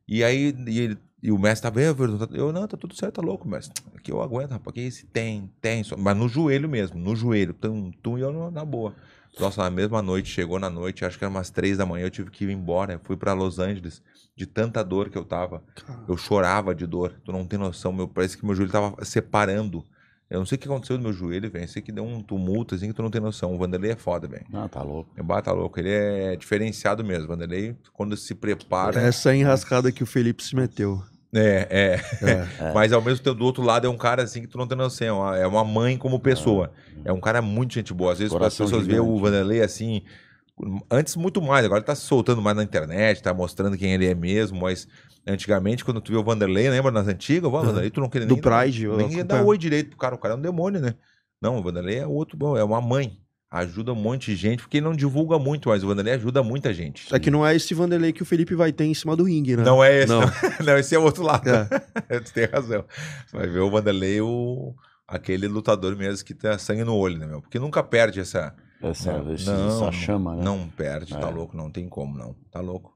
E 0.08 0.24
aí, 0.24 0.54
e, 0.68 0.80
ele- 0.80 0.97
e 1.22 1.32
o 1.32 1.39
mestre 1.39 1.70
tava, 1.70 1.82
"É, 1.82 1.89
Everton, 1.89 2.18
tá-" 2.18 2.36
eu, 2.36 2.51
não, 2.51 2.68
tá 2.68 2.76
tudo 2.76 2.93
certo, 2.95 3.16
tá 3.16 3.22
louco, 3.22 3.47
mestre. 3.47 3.82
Aqui 3.95 4.12
eu 4.12 4.22
aguento, 4.22 4.51
rapaz, 4.51 4.74
que 4.74 4.82
esse 4.82 5.06
tem, 5.06 5.49
tem, 5.62 5.84
só- 5.84 5.95
mas 5.97 6.16
no 6.18 6.28
joelho 6.28 6.68
mesmo, 6.68 6.99
no 6.99 7.16
joelho, 7.16 7.54
tum, 7.54 7.91
tum, 7.91 8.18
e 8.18 8.22
eu 8.22 8.51
na 8.51 8.66
boa. 8.66 8.93
Nossa, 9.40 9.64
na 9.64 9.70
mesma 9.70 10.02
noite, 10.02 10.30
chegou 10.30 10.60
na 10.60 10.70
noite, 10.70 11.04
acho 11.06 11.18
que 11.18 11.24
era 11.24 11.32
umas 11.32 11.50
três 11.50 11.78
da 11.78 11.86
manhã, 11.86 12.06
eu 12.06 12.12
tive 12.12 12.30
que 12.30 12.46
ir 12.46 12.52
embora, 12.52 13.00
fui 13.04 13.18
pra 13.18 13.34
Los 13.34 13.60
Angeles, 13.60 14.02
de 14.36 14.46
tanta 14.46 14.84
dor 14.84 15.10
que 15.10 15.18
eu 15.18 15.26
tava. 15.26 15.64
Eu 16.08 16.16
chorava 16.18 16.74
de 16.74 16.86
dor, 16.86 17.16
tu 17.24 17.32
não 17.32 17.46
tem 17.46 17.58
noção, 17.58 17.92
meu, 17.92 18.08
parece 18.08 18.38
que 18.38 18.46
meu 18.46 18.56
joelho 18.56 18.72
tava 18.72 19.04
separando. 19.04 19.84
Eu 20.30 20.40
não 20.40 20.46
sei 20.46 20.56
o 20.56 20.60
que 20.60 20.68
aconteceu 20.68 20.98
no 20.98 21.04
meu 21.04 21.14
joelho, 21.14 21.50
velho, 21.52 21.64
eu 21.64 21.68
sei 21.68 21.82
que 21.82 21.92
deu 21.92 22.04
um 22.04 22.22
tumulto, 22.22 22.74
assim, 22.74 22.88
que 22.88 22.94
tu 22.94 23.04
não 23.04 23.12
tem 23.12 23.22
noção. 23.22 23.54
O 23.54 23.58
Vanderlei 23.58 23.92
é 23.92 23.96
foda, 23.96 24.28
velho. 24.28 24.46
Não, 24.50 24.68
tá 24.68 24.82
louco. 24.82 25.12
É 25.16 25.22
bata 25.22 25.52
louco, 25.52 25.80
ele 25.80 25.92
é 25.92 26.36
diferenciado 26.36 27.04
mesmo. 27.04 27.26
O 27.26 27.28
Vanderlei, 27.28 27.76
quando 27.92 28.18
se 28.18 28.34
prepara. 28.34 29.00
Essa 29.00 29.36
enrascada 29.36 29.92
que 29.92 30.02
o 30.02 30.08
Felipe 30.08 30.44
se 30.44 30.56
meteu. 30.56 31.04
É, 31.34 31.68
é. 32.22 32.30
É. 32.30 32.72
Mas 32.76 32.94
ao 32.94 33.02
mesmo 33.02 33.24
tempo, 33.24 33.36
do 33.38 33.46
outro 33.46 33.64
lado, 33.64 33.88
é 33.88 33.90
um 33.90 33.98
cara 33.98 34.24
assim 34.24 34.42
que 34.42 34.48
tu 34.48 34.58
não 34.58 34.68
tem 34.68 34.78
noção. 34.78 35.08
é 35.36 35.48
uma- 35.48 35.64
É 35.64 35.64
mãe 35.66 35.98
como 35.98 36.20
pessoa. 36.20 36.72
É 37.04 37.12
um 37.12 37.20
cara 37.20 37.42
muito 37.42 37.74
gente 37.74 37.94
boa. 37.94 38.12
Às 38.14 38.20
vezes 38.20 38.32
Coração 38.32 38.66
as 38.66 38.72
pessoas 38.72 38.88
veem 38.88 39.00
o. 39.00 39.18
Vanderlei 39.20 39.62
assim. 39.62 40.02
Antes, 40.92 41.16
muito 41.16 41.42
mais. 41.42 41.66
Agora 41.66 41.80
ele 41.80 41.86
tá 41.86 41.96
se 41.96 42.04
soltando 42.04 42.42
mais 42.42 42.56
na 42.56 42.64
internet, 42.64 43.24
tá 43.24 43.34
mostrando 43.34 43.76
quem 43.78 43.94
ele 43.94 44.06
é 44.06 44.14
mesmo. 44.14 44.62
Mas 44.62 44.88
antigamente, 45.28 45.84
quando 45.84 46.00
tu 46.00 46.12
viu 46.12 46.20
o 46.20 46.24
Vanderlei, 46.24 46.70
lembra 46.70 46.92
nas 46.92 47.08
antigas? 47.08 47.46
O 47.46 47.52
Vanderlei, 47.52 47.90
tu 47.90 48.00
não 48.00 48.10
queria 48.10 48.28
Do 48.28 48.36
nem. 48.36 48.42
Pride. 48.42 48.84
eu 48.86 48.96
nem 48.98 49.12
ia 49.12 49.24
dar 49.24 49.44
oi 49.44 49.58
direito 49.58 49.90
pro 49.90 49.98
cara. 49.98 50.16
O 50.16 50.20
cara 50.20 50.36
é 50.36 50.38
um 50.38 50.42
demônio, 50.42 50.80
né? 50.80 50.94
Não, 51.42 51.58
o 51.58 51.64
Vanderlei 51.64 51.98
é 51.98 52.08
outro 52.08 52.38
bom. 52.38 52.56
É 52.56 52.64
uma 52.64 52.80
mãe. 52.80 53.18
Ajuda 53.56 53.93
um 53.93 53.95
monte 53.95 54.32
de 54.32 54.36
gente, 54.36 54.62
porque 54.64 54.78
ele 54.78 54.86
não 54.88 54.95
divulga 54.95 55.38
muito, 55.38 55.70
mas 55.70 55.84
o 55.84 55.88
Vanderlei 55.88 56.16
ajuda 56.16 56.41
muita 56.41 56.74
gente. 56.74 57.14
É 57.14 57.20
que 57.20 57.30
não 57.30 57.45
é 57.45 57.56
esse 57.56 57.72
Vanderlei 57.76 58.12
que 58.12 58.24
o 58.24 58.26
Felipe 58.26 58.56
vai 58.56 58.72
ter 58.72 58.86
em 58.86 58.95
cima 58.95 59.16
do 59.16 59.26
ringue, 59.26 59.56
né? 59.56 59.64
Não 59.64 59.84
é 59.84 59.99
esse, 59.99 60.08
Não. 60.08 60.22
não. 60.22 60.32
Não, 60.66 60.78
esse 60.80 60.95
é 60.95 60.97
o 60.97 61.04
outro 61.04 61.22
lado. 61.22 61.47
É. 61.47 61.66
tu 62.20 62.34
tem 62.34 62.45
razão. 62.47 62.84
Você 63.28 63.38
vai 63.38 63.47
ver 63.47 63.60
o 63.60 63.70
Vanderlei, 63.70 64.20
o... 64.22 64.74
aquele 65.08 65.47
lutador 65.47 65.95
mesmo 65.95 66.26
que 66.26 66.34
tem 66.34 66.58
sangue 66.58 66.84
no 66.84 66.95
olho, 66.95 67.20
né, 67.20 67.28
meu? 67.28 67.41
Porque 67.43 67.60
nunca 67.60 67.84
perde 67.84 68.20
essa. 68.20 68.56
Essa, 68.82 69.14
Não, 69.20 69.34
esse- 69.34 69.45
não, 69.45 69.68
essa 69.68 69.91
chama, 69.91 70.36
né? 70.36 70.43
Não 70.43 70.68
perde, 70.68 71.14
tá 71.14 71.30
É. 71.30 71.32
louco, 71.32 71.56
não 71.56 71.70
tem 71.70 71.88
como, 71.88 72.18
não. 72.18 72.36
Tá 72.51 72.60
louco. 72.60 72.93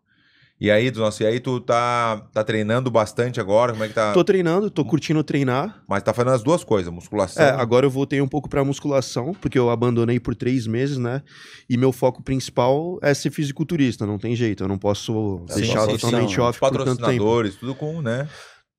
E 0.60 0.72
aí, 0.72 0.89
tu- 0.91 0.99
nossa, 0.99 1.24
e 1.24 1.28
aí 1.28 1.39
tu 1.39 1.60
tá, 1.60 2.28
tá 2.34 2.43
treinando 2.43 2.89
bastante 2.89 3.39
agora? 3.39 3.74
Como 3.74 3.84
é 3.84 3.88
que 3.89 3.93
tá? 3.93 4.12
Tô 4.12 4.24
treinando, 4.24 4.72
tô 4.72 4.84
curtindo 4.84 5.24
treinar. 5.24 5.84
Mas 5.88 6.01
tá 6.01 6.14
fazendo 6.16 6.34
as 6.34 6.41
duas 6.41 6.64
coisas, 6.64 6.91
musculação. 6.91 7.45
É, 7.45 7.49
agora 7.51 7.86
eu 7.86 7.91
voltei 7.91 8.20
um 8.22 8.28
pouco 8.28 8.49
pra 8.49 8.64
musculação, 8.66 9.34
porque 9.39 9.60
eu 9.60 9.70
abandonei 9.70 10.20
por 10.20 10.34
três 10.34 10.66
meses, 10.66 10.97
né? 10.97 11.22
E 11.70 11.78
meu 11.78 11.91
foco 11.91 12.24
principal 12.24 12.97
é 13.03 13.14
ser 13.14 13.30
fisiculturista, 13.30 14.05
não 14.08 14.18
tem 14.18 14.36
jeito. 14.36 14.64
Eu 14.64 14.68
não 14.68 14.80
posso 14.80 15.45
É 15.49 15.55
deixar 15.55 15.86
totalmente 15.86 16.38
né? 16.38 16.43
off 16.43 16.60
por 16.60 16.72
tanto 16.84 17.05
tempo. 17.05 17.43
tudo 17.60 17.76
com, 17.76 18.01
né? 18.01 18.28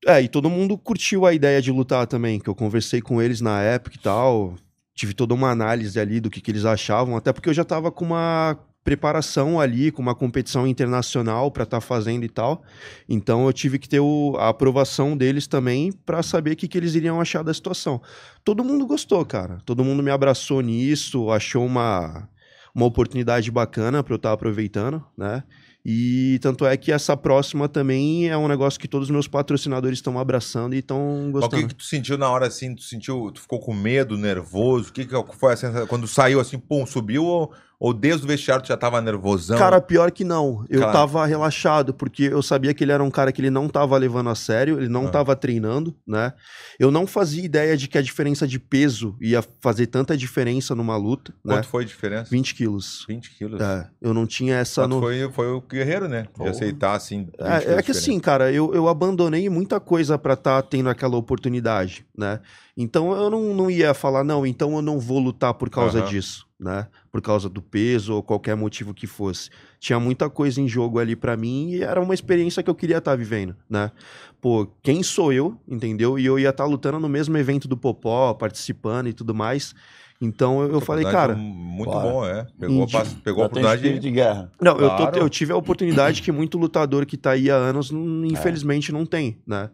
É, 0.05 0.21
e 0.21 0.29
todo 0.29 0.51
mundo 0.51 0.77
curtiu 0.77 1.27
a 1.27 1.33
ideia 1.33 1.63
de 1.63 1.71
lutar 1.71 2.07
também, 2.09 2.41
que 2.41 2.49
eu 2.49 2.55
conversei 2.57 3.01
com 3.01 3.23
eles 3.23 3.41
na 3.41 3.63
época 3.63 3.95
e 3.97 4.01
tal. 4.01 4.55
Tive 4.97 5.15
toda 5.15 5.33
uma 5.33 5.51
análise 5.51 5.99
ali 6.01 6.19
do 6.19 6.29
que, 6.29 6.41
que 6.41 6.51
eles 6.51 6.65
achavam, 6.65 7.17
até 7.17 7.33
porque 7.33 7.49
eu 7.49 7.55
já 7.55 7.65
tava 7.65 7.93
com 7.93 8.05
uma 8.05 8.59
preparação 8.89 9.61
ali, 9.61 9.91
com 9.91 10.01
uma 10.01 10.15
competição 10.15 10.67
internacional 10.67 11.51
pra 11.51 11.65
estar 11.65 11.81
fazendo 11.83 12.25
e 12.25 12.29
tal. 12.29 12.63
Então 13.07 13.45
eu 13.47 13.53
tive 13.53 13.79
que 13.79 13.87
ter 13.89 14.01
o- 14.01 14.35
a 14.39 14.49
aprovação 14.49 15.15
deles 15.15 15.47
também 15.47 15.93
pra 15.93 16.23
saber 16.23 16.53
o 16.53 16.57
que, 16.57 16.67
que 16.67 16.79
eles 16.79 16.95
iriam 16.95 17.21
achar 17.21 17.43
da 17.45 17.53
situação. 17.53 18.01
Todo 18.43 18.65
mundo 18.65 18.87
gostou, 18.87 19.23
cara. 19.27 19.59
Todo 19.67 19.85
mundo 19.85 20.03
me 20.03 20.11
abraçou 20.11 20.63
nisso, 20.63 21.31
achou 21.31 21.67
uma, 21.67 22.27
uma 22.75 22.87
oportunidade 22.87 23.51
bacana 23.51 24.03
pra 24.03 24.15
eu 24.15 24.17
estar 24.17 24.33
aproveitando, 24.33 25.05
né? 25.17 25.43
E 25.85 26.39
tanto 26.43 26.67
é 26.67 26.77
que 26.77 26.91
essa 26.93 27.17
próxima 27.17 27.67
também 27.69 28.29
é 28.29 28.37
um 28.37 28.49
negócio 28.49 28.79
que 28.81 28.89
todos 28.89 29.07
os 29.09 29.11
meus 29.13 29.29
patrocinadores 29.29 29.99
estão 29.99 30.19
abraçando 30.19 30.75
e 30.75 30.79
estão 30.79 31.31
Mas 31.33 31.45
o 31.45 31.49
que, 31.49 31.57
gostando. 31.57 31.69
que 31.69 31.75
tu 31.75 31.85
sentiu 31.85 32.19
na 32.19 32.29
hora 32.29 32.47
assim? 32.47 32.75
Tu 32.75 32.83
sentiu, 32.83 33.31
tu 33.33 33.41
ficou 33.41 33.59
com 33.61 33.73
medo, 33.73 34.17
nervoso? 34.19 34.91
O 34.91 34.93
que, 34.93 35.05
que 35.07 35.15
foi 35.39 35.53
a 35.53 35.57
sensação? 35.57 35.87
Quando 35.87 36.07
saiu 36.07 36.41
assim, 36.41 36.59
pum, 36.59 36.85
subiu 36.85 37.25
ou, 37.25 37.53
ou 37.81 37.95
desde 37.95 38.25
o 38.25 38.29
vestiário 38.29 38.63
tu 38.65 38.69
já 38.69 38.77
tava 38.77 39.01
nervosão? 39.01 39.57
Cara, 39.57 39.81
pior 39.81 40.11
que 40.11 40.25
não. 40.25 40.65
Eu 40.69 40.81
Cara. 40.81 40.93
tava 40.93 41.25
relaxado, 41.27 41.95
porque 41.95 42.25
eu 42.25 42.43
sabia 42.43 42.75
que 42.75 42.83
ele 42.83 42.91
era 42.93 43.03
um 43.05 43.11
cara 43.11 43.31
que 43.31 43.41
ele 43.41 43.51
não 43.51 43.69
tava 43.69 43.97
levando 43.97 44.31
a 44.31 44.35
sério, 44.35 44.79
ele 44.79 44.89
não 44.89 45.07
Ah. 45.07 45.11
tava 45.11 45.37
treinando, 45.37 45.95
né? 46.07 46.33
Eu 46.79 46.91
não 46.91 47.07
fazia 47.07 47.45
ideia 47.45 47.77
de 47.77 47.87
que 47.87 47.97
a 47.97 48.03
diferença 48.03 48.47
de 48.49 48.59
peso 48.59 49.17
ia 49.21 49.43
fazer 49.61 49.87
tanta 49.87 50.17
diferença 50.17 50.75
numa 50.75 50.97
luta, 50.97 51.33
né? 51.45 51.55
Quanto 51.57 51.69
foi 51.69 51.85
a 51.85 51.87
diferença? 51.87 52.31
20 52.31 52.55
quilos. 52.55 53.05
20 53.09 53.31
quilos. 53.37 53.61
É, 53.61 53.89
eu 54.03 54.13
não 54.13 54.27
tinha 54.27 54.57
essa 54.57 54.87
no... 54.89 55.01
foi, 55.01 55.31
foi 55.31 55.47
o 55.49 55.61
guerreiro, 55.61 56.09
né? 56.09 56.27
De 56.37 56.49
aceitar, 56.49 56.95
assim. 56.97 57.27
20 57.27 57.35
É, 57.39 57.75
é 57.75 57.83
que 57.83 57.93
assim, 57.93 58.19
cara, 58.19 58.51
eu, 58.53 58.75
eu 58.75 58.89
abandonei 58.89 59.49
muita 59.49 59.79
coisa 59.79 60.19
pra 60.19 60.35
estar 60.35 60.61
tendo 60.63 60.89
aquela 60.89 61.17
oportunidade, 61.17 62.05
né? 62.17 62.41
Então 62.77 63.13
eu 63.13 63.31
não, 63.31 63.55
não 63.55 63.71
ia 63.71 63.95
falar, 63.95 64.23
não, 64.25 64.45
então 64.47 64.75
eu 64.75 64.83
não 64.83 64.99
vou 64.99 65.19
lutar 65.19 65.55
por 65.55 65.69
causa 65.71 65.99
Aham. 66.01 66.09
disso, 66.09 66.47
né? 66.59 66.89
Por 67.13 67.21
causa 67.23 67.49
do 67.49 67.63
peso 67.63 68.15
ou 68.15 68.23
qualquer 68.23 68.57
motivo 68.57 68.93
que 68.93 69.07
fosse. 69.07 69.49
Tinha 69.79 70.01
muita 70.01 70.29
coisa 70.29 70.61
em 70.61 70.67
jogo 70.69 70.99
ali 70.99 71.15
pra 71.15 71.37
mim 71.37 71.71
e 71.71 71.83
era 71.83 72.01
uma 72.01 72.15
experiência 72.15 72.63
que 72.63 72.71
eu 72.71 72.75
queria 72.75 72.99
estar 72.99 73.15
vivendo, 73.17 73.55
né? 73.71 73.93
Pô, 74.41 74.67
quem 74.83 75.03
sou 75.03 75.33
eu, 75.33 75.57
entendeu? 75.69 76.19
E 76.19 76.27
eu 76.27 76.39
ia 76.39 76.51
estar 76.51 76.65
lutando 76.65 76.99
no 76.99 77.09
mesmo 77.09 77.37
evento 77.37 77.69
do 77.69 77.77
Popó, 77.77 78.35
participando 78.35 79.09
e 79.09 79.13
tudo 79.13 79.35
mais. 79.35 79.75
Então 80.21 80.61
eu, 80.63 80.73
eu 80.73 80.81
falei, 80.81 81.05
cara. 81.05 81.37
Muito 81.37 81.93
Bora. 81.93 82.09
bom, 82.11 82.25
é. 82.27 82.45
Pegou, 82.59 82.83
a 82.83 82.87
pegou 83.23 83.43
a 83.43 83.47
oportunidade. 83.47 83.99
de 84.01 84.11
guerra. 84.11 84.51
Não, 84.61 84.73
eu, 84.79 84.91
tô- 84.91 84.97
Claro. 84.97 85.19
eu 85.19 85.29
tive 85.29 85.53
a 85.53 85.57
oportunidade 85.57 86.23
que 86.23 86.33
muito 86.33 86.59
lutador 86.59 87.07
que 87.07 87.17
tá 87.17 87.31
aí 87.33 87.49
há 87.49 87.55
anos, 87.55 87.93
não- 87.93 88.25
infelizmente, 88.25 88.91
não 88.91 89.07
tem, 89.07 89.39
né? 89.47 89.71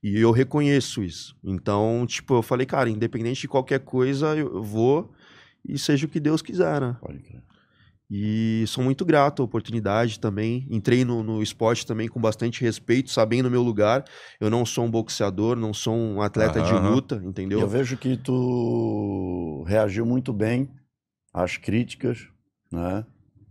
E 0.00 0.16
eu 0.20 0.30
reconheço 0.30 1.02
isso. 1.02 1.34
Então, 1.42 2.04
tipo, 2.06 2.34
eu 2.36 2.42
falei, 2.42 2.64
cara, 2.64 2.88
independente 2.88 3.40
de 3.40 3.48
qualquer 3.48 3.80
coisa, 3.80 4.36
eu 4.36 4.62
vou 4.62 5.10
e 5.68 5.78
seja 5.78 6.06
o 6.06 6.08
que 6.08 6.18
Deus 6.20 6.40
quiser, 6.42 6.80
né? 6.80 6.96
Pode 7.00 7.18
crer. 7.20 7.42
E 8.10 8.64
sou 8.66 8.82
muito 8.82 9.04
grato 9.04 9.42
à 9.42 9.44
oportunidade 9.44 10.18
também. 10.18 10.66
Entrei 10.70 11.04
no, 11.04 11.22
no 11.22 11.42
esporte 11.42 11.86
também 11.86 12.08
com 12.08 12.18
bastante 12.18 12.62
respeito, 12.62 13.10
sabendo 13.10 13.46
o 13.46 13.50
meu 13.50 13.62
lugar. 13.62 14.02
Eu 14.40 14.48
não 14.48 14.64
sou 14.64 14.86
um 14.86 14.90
boxeador, 14.90 15.56
não 15.56 15.74
sou 15.74 15.94
um 15.94 16.22
atleta 16.22 16.62
de 16.62 16.72
luta, 16.72 17.20
entendeu? 17.22 17.60
eu 17.60 17.68
vejo 17.68 17.98
que 17.98 18.16
tu 18.16 19.62
reagiu 19.68 20.06
muito 20.06 20.32
bem 20.32 20.70
às 21.34 21.58
críticas, 21.58 22.26
né? 22.72 23.04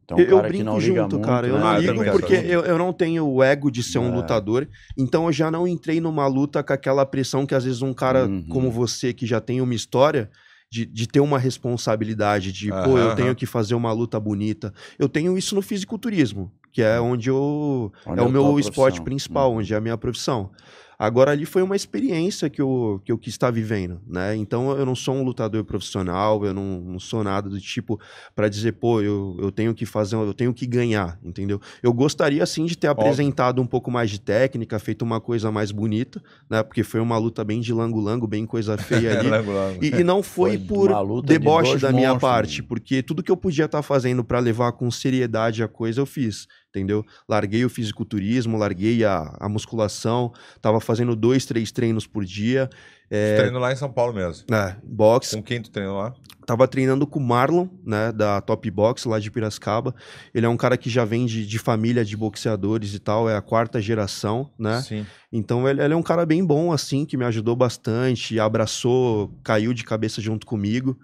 Então, 0.03 0.18
Eu, 0.18 0.26
eu 0.26 0.36
cara 0.38 0.49
que 0.49 0.57
brinco 0.63 0.80
junto, 0.80 1.15
muito, 1.18 1.20
cara. 1.20 1.47
Eu 1.47 1.55
né? 1.55 1.59
não 1.59 1.68
Ah, 1.68 1.76
eu 1.76 1.82
ligo 1.82 1.93
também, 1.95 2.11
porque 2.11 2.34
eu, 2.34 2.61
eu 2.61 2.78
não 2.78 2.93
tenho 2.93 3.28
o 3.28 3.43
ego 3.43 3.70
de 3.70 3.84
ser 3.84 3.99
um 3.99 4.09
É. 4.09 4.15
lutador. 4.15 4.68
Então 4.97 5.26
eu 5.26 5.34
já 5.34 5.51
não 5.51 5.68
entrei 5.68 5.99
numa 5.99 6.26
luta 6.26 6.63
com 6.63 6.74
aquela 6.74 7.05
pressão 7.05 7.45
que 7.45 7.53
às 7.53 7.65
vezes 7.65 7.82
um 7.82 7.93
cara 7.93 8.26
Uhum. 8.26 8.47
como 8.49 8.72
você, 8.72 9.13
que 9.13 9.26
já 9.28 9.39
tem 9.41 9.59
uma 9.61 9.76
história, 9.76 10.32
de, 10.70 10.86
de 10.86 11.07
ter 11.07 11.20
uma 11.20 11.39
responsabilidade, 11.39 12.51
de, 12.51 12.70
pô, 12.70 12.97
eu 12.97 13.15
tenho 13.15 13.36
que 13.36 13.45
fazer 13.45 13.76
uma 13.76 13.91
luta 13.91 14.20
bonita. 14.20 14.74
Eu 14.99 15.07
tenho 15.07 15.38
isso 15.38 15.55
no 15.55 15.61
fisiculturismo, 15.61 16.51
que 16.72 16.82
é 16.82 16.99
onde 16.99 17.30
eu. 17.30 17.91
Onde 18.05 18.20
é 18.20 18.24
o 18.24 18.30
meu 18.30 18.59
esporte 18.59 19.01
principal, 19.01 19.51
Uhum. 19.51 19.57
onde 19.59 19.74
é 19.74 19.78
a 19.78 19.82
minha 19.82 19.97
profissão. 19.97 20.51
Agora 21.00 21.32
ali 21.32 21.45
foi 21.45 21.62
uma 21.62 21.76
experiência 21.76 22.50
que 22.50 22.60
eu, 22.60 23.00
que 23.06 23.12
eu 23.12 23.20
quis 23.20 23.36
estar 23.36 23.52
vivendo, 23.52 24.02
né? 24.08 24.36
Então 24.36 24.72
eu 24.76 24.84
não 24.84 24.95
sou 24.95 25.14
um 25.14 25.24
lutador 25.24 25.64
profissional, 25.64 26.43
eu 26.43 26.54
não, 26.56 26.82
não 26.82 27.00
sou 27.00 27.24
nada 27.24 27.48
do 27.48 27.62
tipo 27.62 28.00
para 28.36 28.50
dizer, 28.50 28.72
pô, 28.74 29.00
eu, 29.00 29.38
eu 29.39 29.52
tenho 29.52 29.76
que 29.76 29.86
fazer, 29.86 30.16
eu 30.16 30.34
tenho 30.34 30.52
que 30.54 30.66
ganhar, 30.66 31.20
entendeu? 31.24 31.62
Eu 31.84 31.93
gostaria 31.93 32.43
sim 32.48 32.66
de 32.66 32.76
ter 32.76 32.88
Óbvio. 32.88 33.04
apresentado 33.06 33.62
um 33.62 33.68
pouco 33.68 33.91
mais 33.91 34.10
de 34.10 34.20
técnica, 34.20 34.80
feito 34.80 35.04
uma 35.04 35.22
coisa 35.22 35.52
mais 35.52 35.72
bonita, 35.72 36.20
né? 36.50 36.64
Porque 36.64 36.84
foi 36.84 37.00
uma 37.00 37.18
luta 37.20 37.43
bem 37.43 37.62
de 37.62 37.72
lango-lango, 37.72 38.26
bem 38.26 38.45
coisa 38.45 38.76
feia 38.76 39.20
ali. 39.20 39.28
E, 39.82 39.88
e 39.88 40.04
não 40.04 40.24
foi, 40.24 40.58
Foi 40.58 40.68
por 40.68 41.22
de 41.22 41.28
deboche 41.28 41.72
dois 41.72 41.82
da 41.82 41.91
minha 41.91 42.10
monstros, 42.10 42.30
parte, 42.32 42.62
né? 42.62 42.68
porque 42.68 43.04
tudo 43.04 43.22
que 43.22 43.32
eu 43.32 43.38
podia 43.38 43.66
estar 43.66 43.82
fazendo 43.82 44.24
para 44.24 44.39
levar 44.39 44.72
com 44.72 44.89
seriedade 44.89 45.62
a 45.62 45.68
coisa 45.68 46.02
eu 46.02 46.06
fiz, 46.06 46.48
entendeu? 46.70 47.05
Larguei 47.28 47.65
o 47.65 47.70
fisiculturismo, 47.70 48.57
larguei 48.57 49.03
a, 49.03 49.36
a 49.39 49.49
musculação, 49.49 50.32
tava 50.61 50.80
fazendo 50.80 51.15
dois, 51.15 51.45
três 51.45 51.72
treinos 51.72 52.05
por 52.05 52.24
dia. 52.26 52.70
É, 53.09 53.38
Treino 53.38 53.59
lá 53.59 53.72
em 53.72 53.76
São 53.76 53.91
Paulo 53.91 54.13
mesmo. 54.13 54.45
é, 54.53 54.76
boxe, 54.84 55.36
Com 55.36 55.43
quem 55.43 55.61
tu 55.61 55.72
treinou 55.72 55.97
lá? 55.97 56.13
tava 56.45 56.65
treinando 56.65 57.05
com 57.05 57.20
o 57.20 57.22
Marlon, 57.22 57.68
né, 57.86 58.09
da 58.09 58.39
Top 58.39 58.72
Box 58.72 59.05
lá 59.05 59.20
de 59.20 59.30
Piracicaba. 59.30 59.93
Ele 60.34 60.45
é 60.45 60.49
um 60.49 60.55
cara 60.55 60.78
que 60.78 60.89
já 60.89 61.03
vem 61.03 61.26
de, 61.26 61.45
de 61.45 61.59
família 61.59 62.05
de 62.05 62.15
boxeadores 62.15 62.93
e 62.93 62.99
tal, 62.99 63.30
é 63.30 63.36
a 63.36 63.41
quarta 63.41 63.82
geração, 63.82 64.49
né? 64.57 64.82
Sim. 64.82 65.05
Então 65.30 65.68
ele, 65.68 65.84
ele 65.84 65.93
é 65.93 65.97
um 65.97 66.01
cara 66.01 66.26
bem 66.26 66.45
bom, 66.45 66.72
assim, 66.72 67.05
que 67.05 67.18
me 67.18 67.26
ajudou 67.26 67.53
bastante, 67.53 68.39
abraçou, 68.39 69.38
caiu 69.43 69.74
de 69.74 69.84
cabeça 69.84 70.22
junto 70.22 70.47
comigo. 70.47 70.97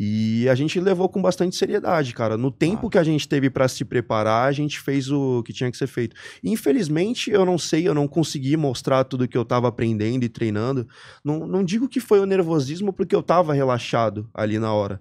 E 0.00 0.48
a 0.48 0.54
gente 0.54 0.78
levou 0.78 1.08
com 1.08 1.20
bastante 1.20 1.56
seriedade, 1.56 2.14
cara. 2.14 2.36
No 2.36 2.52
tempo 2.52 2.88
que 2.88 2.96
a 2.98 3.02
gente 3.02 3.26
teve 3.26 3.50
pra 3.50 3.66
se 3.66 3.84
preparar, 3.84 4.48
a 4.48 4.52
gente 4.52 4.78
fez 4.78 5.10
o 5.10 5.42
que 5.42 5.52
tinha 5.52 5.70
que 5.72 5.76
ser 5.76 5.88
feito. 5.88 6.14
Infelizmente, 6.44 7.30
eu 7.30 7.44
não 7.44 7.58
sei, 7.58 7.88
eu 7.88 7.94
não 7.94 8.06
consegui 8.06 8.56
mostrar 8.56 9.02
tudo 9.04 9.26
que 9.26 9.36
eu 9.36 9.44
tava 9.44 9.66
aprendendo 9.66 10.22
e 10.24 10.28
treinando. 10.28 10.86
Não, 11.24 11.46
não 11.48 11.64
digo 11.64 11.88
que 11.88 11.98
foi 11.98 12.20
o 12.20 12.26
nervosismo, 12.26 12.92
porque 12.92 13.16
eu 13.16 13.22
tava 13.22 13.52
relaxado 13.52 14.28
ali 14.32 14.58
na 14.58 14.72
hora. 14.72 15.00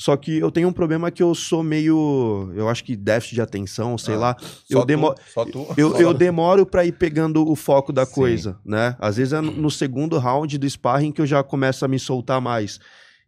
Só 0.00 0.16
que 0.16 0.38
eu 0.38 0.50
tenho 0.50 0.68
um 0.68 0.72
problema 0.72 1.10
que 1.10 1.22
eu 1.22 1.34
sou 1.34 1.62
meio. 1.62 2.52
Eu 2.54 2.68
acho 2.68 2.84
que 2.84 2.94
déficit 2.94 3.34
de 3.34 3.40
atenção, 3.42 3.98
sei 3.98 4.14
Ah, 4.14 4.18
lá. 4.18 4.36
Eu 4.70 4.80
tu, 4.80 4.86
demo- 4.86 5.14
Só 5.34 5.44
tu. 5.44 5.66
Eu, 5.76 5.96
eu 5.98 6.14
demoro 6.14 6.64
pra 6.64 6.86
ir 6.86 6.92
pegando 6.92 7.44
o 7.46 7.56
foco 7.56 7.92
da 7.92 8.06
Sim. 8.06 8.14
coisa, 8.14 8.58
né? 8.64 8.94
Às 9.00 9.16
vezes 9.16 9.32
é 9.32 9.40
no 9.40 9.50
no 9.50 9.70
segundo 9.72 10.16
round 10.16 10.56
do 10.56 10.70
sparring 10.70 11.10
que 11.10 11.20
eu 11.20 11.26
já 11.26 11.42
começo 11.42 11.84
a 11.84 11.88
me 11.88 11.98
soltar 11.98 12.40
mais. 12.40 12.78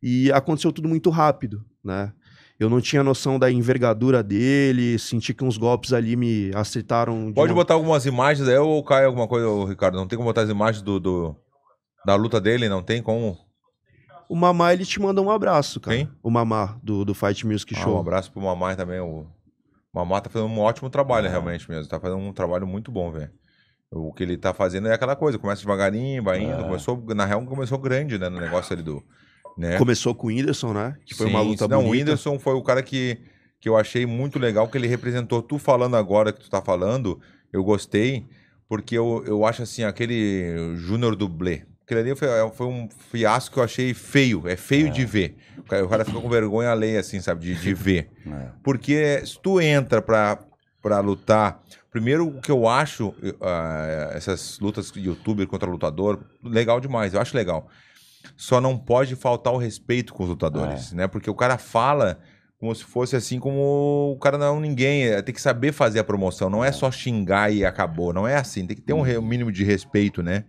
E 0.03 0.31
aconteceu 0.33 0.73
tudo 0.73 0.89
muito 0.89 1.11
rápido, 1.11 1.65
né? 1.85 2.13
Eu 2.59 2.69
não 2.69 2.81
tinha 2.81 3.03
noção 3.03 3.39
da 3.39 3.51
envergadura 3.51 4.23
dele, 4.23 4.99
senti 4.99 5.33
que 5.33 5.43
uns 5.45 5.57
golpes 5.57 5.93
ali 5.95 6.15
me 6.17 6.51
acertaram. 6.55 7.29
de 7.29 7.33
Pode 7.35 7.53
uma- 7.53 7.57
botar 7.59 7.75
algumas 7.75 8.05
imagens 8.05 8.47
aí 8.49 8.57
ou 8.59 8.83
cai 8.85 9.05
alguma 9.07 9.27
coisa, 9.27 9.47
Ricardo? 9.67 9.97
Não 9.97 10.07
tem 10.07 10.17
como 10.19 10.29
botar 10.29 10.43
as 10.43 10.51
imagens 10.51 10.83
do, 10.83 11.01
do- 11.01 11.37
da 12.05 12.15
luta 12.15 12.39
dele? 12.41 12.69
Não 12.69 12.83
tem 12.83 13.03
como? 13.03 13.39
O 14.29 14.37
Mamá, 14.37 14.73
ele 14.75 14.85
te 14.85 15.01
manda 15.01 15.21
um 15.23 15.31
abraço, 15.31 15.81
cara. 15.81 15.97
Quem? 15.97 16.09
O 16.23 16.31
Mamá, 16.31 16.79
do, 16.83 17.05
do 17.05 17.15
Fight 17.15 17.47
Music 17.47 17.75
Ah, 17.75 17.81
Show. 17.83 17.97
um 17.97 18.01
abraço 18.01 18.31
pro 18.31 18.43
Mamai 18.43 18.77
também. 18.77 19.01
O 19.01 19.27
Mamá 19.93 20.21
tá 20.21 20.29
fazendo 20.31 20.51
um 20.51 20.61
ótimo 20.61 20.89
trabalho, 20.91 21.29
realmente 21.31 21.69
mesmo. 21.69 21.89
Tá 21.89 21.99
fazendo 21.99 22.21
um 22.21 22.33
trabalho 22.33 22.67
muito 22.67 22.93
bom, 22.93 23.11
velho. 23.11 23.31
O 23.91 24.13
que 24.13 24.23
ele 24.23 24.37
tá 24.37 24.53
fazendo 24.55 24.87
é 24.87 24.93
aquela 24.95 25.17
coisa, 25.17 25.37
começa 25.39 25.63
devagarinho, 25.63 26.23
vai 26.23 26.41
indo. 26.43 26.53
É. 26.61 26.63
Começou, 26.63 27.03
na 27.15 27.25
real, 27.25 27.45
começou 27.45 27.77
grande, 27.79 28.19
né? 28.19 28.29
No 28.29 28.39
negócio 28.39 28.73
ali 28.73 28.83
do. 28.83 29.03
Né? 29.57 29.77
Começou 29.79 30.15
com 30.15 30.27
o 30.27 30.31
Whindersson, 30.31 30.73
né? 30.73 30.97
Que 31.05 31.15
foi 31.15 31.27
uma 31.27 31.41
Sim, 31.43 31.49
luta 31.49 31.69
Não, 31.69 31.81
o 31.81 31.83
bonita. 31.83 31.99
Whindersson 31.99 32.39
foi 32.39 32.55
o 32.55 32.63
cara 32.63 32.83
que, 32.83 33.19
que 33.61 33.69
eu 33.69 33.77
achei 33.77 34.07
muito 34.07 34.39
legal, 34.39 34.69
que 34.69 34.79
ele 34.79 34.87
representou. 34.87 35.43
Tu 35.43 35.59
falando 35.59 35.97
agora 35.97 36.33
que 36.33 36.41
tu 36.41 36.51
tá 36.51 36.63
falando, 36.63 37.21
eu 37.53 37.63
gostei, 37.63 38.27
porque 38.69 38.97
eu, 38.97 39.23
eu 39.27 39.45
acho 39.45 39.63
assim, 39.63 39.85
aquele 39.85 40.77
Júnior 40.77 41.17
Dublê. 41.17 41.63
Aquele 41.85 42.01
ali 42.01 42.15
foi, 42.17 42.29
foi 42.55 42.67
um 42.69 42.89
fiasco 43.11 43.55
que 43.55 43.59
eu 43.59 43.65
achei 43.65 43.93
feio. 43.93 44.47
É 44.47 44.55
feio 44.55 44.91
de 44.91 45.05
ver. 45.05 45.37
O 45.59 45.63
cara, 45.65 45.85
o 45.85 45.89
cara 45.89 46.05
fica 46.05 46.21
com 46.21 46.29
vergonha 46.29 46.71
alheia, 46.71 47.01
assim, 47.01 47.21
sabe? 47.21 47.45
De, 47.45 47.55
de 47.57 47.75
ver. 47.75 48.09
É. 48.31 48.49
Porque 48.63 49.27
se 49.27 49.37
tu 49.41 49.61
entra 49.61 50.01
pra, 50.01 50.39
pra 50.81 51.01
lutar. 51.01 51.61
Primeiro, 51.91 52.29
o 52.29 52.41
que 52.41 52.51
eu 52.51 52.69
acho, 52.69 53.13
ah, 53.41 54.11
essas 54.13 54.61
lutas 54.61 54.93
de 54.93 55.01
youtuber 55.01 55.45
contra 55.49 55.69
lutador, 55.69 56.21
legal 56.45 56.79
demais, 56.79 57.13
eu 57.13 57.21
acho 57.21 57.37
legal. 57.37 57.69
Só 58.41 58.59
não 58.59 58.79
pode 58.79 59.15
faltar 59.17 59.53
o 59.53 59.59
respeito 59.59 60.15
com 60.15 60.23
os 60.23 60.31
lutadores, 60.31 60.93
né? 60.95 61.07
Porque 61.07 61.29
o 61.29 61.35
cara 61.35 61.59
fala 61.59 62.19
como 62.59 62.75
se 62.75 62.83
fosse 62.85 63.15
assim, 63.15 63.39
como 63.39 64.13
o 64.15 64.19
cara 64.19 64.39
não 64.39 64.47
é 64.47 64.51
um 64.51 64.61
ninguém. 64.61 65.05
é, 65.09 65.21
Tem 65.21 65.35
que 65.35 65.41
saber 65.43 65.73
fazer 65.73 65.99
a 65.99 66.05
promoção, 66.05 66.49
não 66.49 66.65
é 66.65 66.73
só 66.73 66.91
xingar 66.91 67.53
e 67.53 67.67
acabou. 67.67 68.15
Não 68.15 68.27
é 68.27 68.37
assim, 68.37 68.67
tem 68.67 68.75
que 68.75 68.83
ter 68.83 68.95
um, 68.95 69.03
re- 69.03 69.19
um 69.19 69.23
mínimo 69.23 69.53
de 69.53 69.63
respeito, 69.63 70.23
né? 70.23 70.45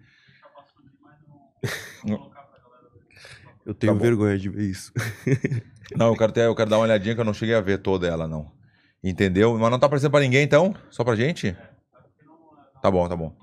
Eu 3.66 3.74
tenho 3.74 3.94
Tá 3.94 4.00
vergonha 4.00 4.38
de 4.38 4.50
ver 4.50 4.64
isso. 4.70 4.92
Não, 5.96 6.08
eu 6.08 6.16
quero, 6.18 6.32
ter, 6.32 6.42
eu 6.46 6.56
quero 6.56 6.70
dar 6.70 6.78
uma 6.78 6.84
olhadinha 6.86 7.14
que 7.14 7.20
eu 7.20 7.26
não 7.26 7.34
cheguei 7.34 7.54
a 7.54 7.60
ver 7.60 7.78
toda 7.80 8.08
ela, 8.08 8.26
não. 8.26 8.50
Entendeu? 9.04 9.58
Mas 9.60 9.70
não 9.70 9.78
tá 9.78 9.88
aparecendo 9.88 10.12
pra 10.12 10.22
ninguém, 10.22 10.42
então? 10.44 10.74
Só 10.90 11.04
pra 11.04 11.18
gente? 11.18 11.54
Tá 12.82 12.90
bom, 12.90 13.10
tá 13.10 13.16
bom. 13.18 13.36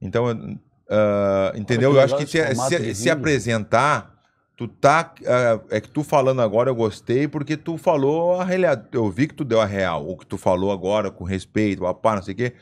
Então, 0.00 0.56
ah, 0.90 1.52
entendeu? 1.54 1.92
Eu 1.94 2.00
acho 2.00 2.14
que 2.16 2.26
se, 2.26 2.38
formato 2.46 2.76
se- 2.76 2.94
se 2.94 3.10
apresentar, 3.10 4.14
tu 4.56 4.66
tá. 4.68 5.14
ah, 5.26 5.60
é 5.70 5.80
que 5.80 5.88
tu 5.88 6.02
falando 6.02 6.40
agora 6.42 6.70
eu 6.70 6.74
gostei, 6.74 7.28
porque 7.28 7.56
tu 7.56 7.76
falou 7.76 8.40
a 8.40 8.44
realidade. 8.44 8.86
Eu 8.92 9.10
vi 9.10 9.28
que 9.28 9.34
tu 9.34 9.44
deu 9.44 9.60
a 9.60 9.66
real. 9.66 10.08
O 10.08 10.16
que 10.16 10.26
tu 10.26 10.38
falou 10.38 10.72
agora 10.72 11.10
com 11.10 11.24
respeito, 11.24 11.82
papá, 11.82 12.16
não 12.16 12.22
sei 12.22 12.34
o 12.34 12.36
quê. 12.36 12.52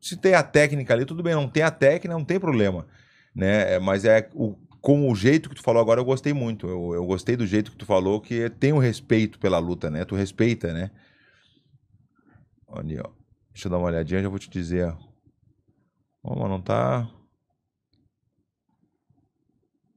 Se 0.00 0.16
tem 0.16 0.34
a 0.34 0.42
técnica 0.42 0.92
ali, 0.94 1.04
tudo 1.04 1.22
bem. 1.22 1.34
Não 1.34 1.48
tem 1.48 1.62
a 1.62 1.70
técnica, 1.70 2.08
não 2.14 2.24
tem 2.24 2.38
problema. 2.40 2.86
Né? 3.34 3.74
É, 3.74 3.78
Mas 3.78 4.04
é 4.04 4.28
o, 4.34 4.54
com 4.80 5.10
o 5.10 5.14
jeito 5.14 5.48
que 5.48 5.54
tu 5.54 5.62
falou 5.62 5.80
agora, 5.80 6.00
eu 6.00 6.04
gostei 6.04 6.32
muito. 6.34 6.68
Eu, 6.68 6.92
eu 6.94 7.06
gostei 7.06 7.36
do 7.36 7.46
jeito 7.46 7.70
que 7.70 7.76
tu 7.76 7.86
falou, 7.86 8.20
que 8.20 8.50
tem 8.50 8.72
o 8.72 8.78
respeito 8.78 9.38
pela 9.38 9.58
luta, 9.58 9.90
né? 9.90 10.04
Tu 10.04 10.14
respeita, 10.14 10.72
né? 10.74 10.90
Olha, 12.66 13.02
ó. 13.06 13.10
Deixa 13.52 13.68
eu 13.68 13.70
dar 13.70 13.78
uma 13.78 13.86
olhadinha, 13.86 14.20
já 14.22 14.28
vou 14.28 14.38
te 14.38 14.50
dizer. 14.50 14.88
ó. 14.88 14.96
Mas 16.36 16.48
não 16.50 16.60
tá. 16.60 17.08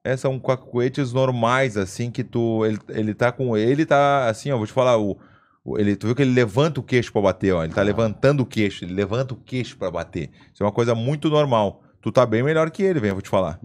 É, 0.08 0.18
são 0.18 0.39
cacuetes 0.39 1.12
normais, 1.14 1.76
assim, 1.78 2.10
que 2.12 2.24
tu. 2.24 2.66
Ele, 2.66 2.80
ele 2.89 3.14
tá 3.14 3.32
com. 3.32 3.58
Ele 3.58 3.86
tá 3.86 4.30
assim, 4.30 4.51
ó, 4.51 4.58
vou 4.58 4.66
te 4.68 4.74
falar. 4.74 4.97
O, 4.97 5.18
o- 5.64 5.78
ele, 5.78 5.95
tu 5.95 6.08
viu 6.08 6.16
que 6.16 6.22
ele 6.22 6.34
levanta 6.34 6.80
o 6.80 6.84
queixo 6.84 7.12
pra 7.12 7.22
bater, 7.22 7.53
ó. 7.53 7.64
Ele 7.64 7.74
tá 7.74 7.82
levantando 7.82 8.41
o 8.41 8.45
queixo, 8.45 8.86
ele 8.86 8.93
levanta 8.93 9.34
o 9.34 9.38
queixo 9.38 9.78
pra 9.78 9.91
bater. 9.91 10.30
Isso 10.53 10.64
é 10.64 10.66
uma 10.66 10.72
coisa 10.72 10.95
muito 10.95 11.30
normal. 11.30 11.84
Tu 12.01 12.12
tá 12.12 12.26
bem 12.26 12.41
melhor 12.43 12.70
que 12.72 12.84
ele, 12.84 12.99
vem, 12.99 13.12
vou 13.12 13.22
te 13.22 13.30
falar. 13.30 13.60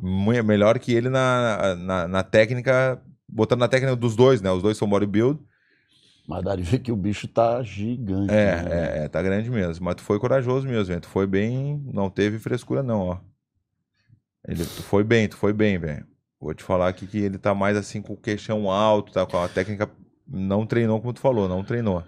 Muito 0.00 0.44
melhor 0.44 0.78
que 0.78 0.92
ele 0.94 1.08
na, 1.08 1.74
na, 1.76 2.08
na 2.08 2.22
técnica. 2.22 3.00
Botando 3.28 3.60
na 3.60 3.68
técnica 3.68 3.96
dos 3.96 4.14
dois, 4.14 4.40
né? 4.40 4.50
Os 4.50 4.62
dois 4.62 4.76
são 4.76 4.88
bodybuild. 4.88 5.38
Mas 6.26 6.42
dá 6.44 6.54
de 6.54 6.62
ver 6.62 6.78
que 6.78 6.92
o 6.92 6.96
bicho 6.96 7.26
tá 7.26 7.62
gigante. 7.62 8.32
É, 8.32 8.62
né? 8.62 8.70
é, 8.70 9.04
é, 9.04 9.08
tá 9.08 9.20
grande 9.20 9.50
mesmo. 9.50 9.84
Mas 9.84 9.96
tu 9.96 10.02
foi 10.02 10.18
corajoso 10.18 10.66
mesmo, 10.66 10.84
velho. 10.86 11.00
Tu 11.00 11.08
foi 11.08 11.26
bem. 11.26 11.82
Não 11.92 12.08
teve 12.08 12.38
frescura, 12.38 12.82
não, 12.82 13.00
ó. 13.00 13.18
Ele, 14.46 14.64
tu 14.64 14.82
foi 14.82 15.04
bem, 15.04 15.28
tu 15.28 15.36
foi 15.36 15.52
bem, 15.52 15.78
velho. 15.78 16.06
Vou 16.40 16.52
te 16.52 16.62
falar 16.64 16.88
aqui 16.88 17.06
que 17.06 17.18
ele 17.18 17.38
tá 17.38 17.54
mais 17.54 17.76
assim 17.76 18.02
com 18.02 18.14
o 18.14 18.16
queixão 18.16 18.70
alto, 18.70 19.12
tá 19.12 19.24
com 19.24 19.38
a 19.38 19.48
técnica 19.48 19.88
Não 20.26 20.66
treinou, 20.66 21.00
como 21.00 21.12
tu 21.12 21.20
falou, 21.20 21.48
não 21.48 21.62
treinou. 21.62 22.02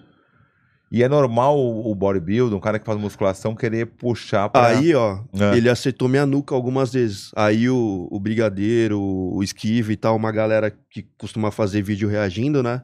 E 0.91 1.03
é 1.03 1.09
normal 1.09 1.59
o, 1.59 1.93
bodybuilder, 1.95 2.57
um 2.57 2.61
cara 2.61 2.79
que 2.79 2.87
faz 2.87 2.99
musculação, 2.99 3.55
querer 3.57 3.87
puxar 3.87 4.49
pra... 4.49 4.69
Aí, 4.69 4.95
ó, 4.95 5.19
É. 5.33 5.57
ele 5.57 5.69
acertou 5.69 6.09
minha 6.09 6.25
nuca 6.25 6.55
algumas 6.55 6.93
vezes. 6.93 7.33
Aí 7.35 7.69
o, 7.69 8.07
o 8.11 8.21
Brigadeiro, 8.21 9.01
o 9.01 9.43
Esquive 9.43 9.95
e 9.95 9.97
tal, 9.97 10.15
uma 10.15 10.31
galera 10.31 10.71
que 10.71 11.03
costuma 11.19 11.51
fazer 11.51 11.83
vídeo 11.83 12.09
reagindo, 12.09 12.63
né? 12.63 12.83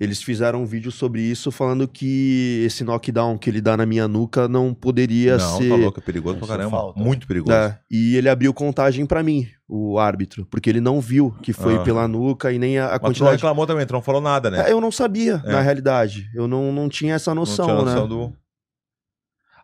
Eles 0.00 0.22
fizeram 0.22 0.62
um 0.62 0.64
vídeo 0.64 0.90
sobre 0.90 1.20
isso, 1.20 1.50
falando 1.50 1.86
que 1.86 2.62
esse 2.64 2.82
knockdown 2.82 3.36
que 3.36 3.50
ele 3.50 3.60
dá 3.60 3.76
na 3.76 3.84
minha 3.84 4.08
nuca 4.08 4.48
não 4.48 4.72
poderia 4.72 5.36
não, 5.36 5.58
ser. 5.58 5.68
tá 5.68 5.76
louco, 5.76 6.00
é 6.00 6.02
perigoso 6.02 6.38
pra 6.38 6.48
caramba. 6.48 6.70
falta. 6.70 6.98
Muito 6.98 7.26
perigoso. 7.26 7.52
É, 7.54 7.78
e 7.90 8.16
ele 8.16 8.26
abriu 8.30 8.54
contagem 8.54 9.04
pra 9.04 9.22
mim, 9.22 9.46
o 9.68 9.98
árbitro, 9.98 10.46
porque 10.46 10.70
ele 10.70 10.80
não 10.80 11.02
viu 11.02 11.34
que 11.42 11.52
foi 11.52 11.76
Ah. 11.76 11.82
pela 11.82 12.08
nuca 12.08 12.50
e 12.50 12.58
nem 12.58 12.78
a, 12.78 12.86
a 12.86 12.88
Mas 12.92 12.94
não 12.94 13.00
quantidade. 13.10 13.32
reclamou 13.36 13.66
também, 13.66 13.84
tu 13.84 13.92
não 13.92 14.00
falou 14.00 14.22
nada, 14.22 14.50
né? 14.50 14.70
É, 14.70 14.72
eu 14.72 14.80
não 14.80 14.90
sabia, 14.90 15.42
É. 15.44 15.52
na 15.52 15.60
realidade. 15.60 16.30
Eu 16.34 16.48
não, 16.48 16.72
não 16.72 16.88
tinha 16.88 17.14
essa 17.14 17.34
não 17.34 17.42
noção, 17.42 17.66
tinha 17.66 17.76
né? 17.76 17.84
noção 17.84 18.08
do... 18.08 18.32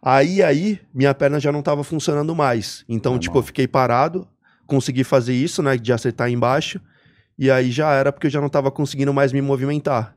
Aí, 0.02 0.42
aí, 0.42 0.78
minha 0.94 1.14
perna 1.14 1.40
já 1.40 1.50
não 1.50 1.62
tava 1.62 1.82
funcionando 1.82 2.34
mais. 2.34 2.84
Então, 2.88 3.12
Normal. 3.12 3.20
tipo, 3.22 3.38
eu 3.38 3.42
fiquei 3.42 3.66
parado, 3.66 4.28
consegui 4.66 5.02
fazer 5.02 5.34
isso, 5.34 5.62
né, 5.62 5.76
de 5.76 5.92
acertar 5.92 6.30
embaixo, 6.30 6.80
e 7.38 7.50
aí 7.50 7.70
já 7.70 7.90
era 7.92 8.12
porque 8.12 8.26
eu 8.26 8.30
já 8.30 8.40
não 8.40 8.48
tava 8.48 8.70
conseguindo 8.70 9.12
mais 9.12 9.32
me 9.32 9.40
movimentar. 9.42 10.14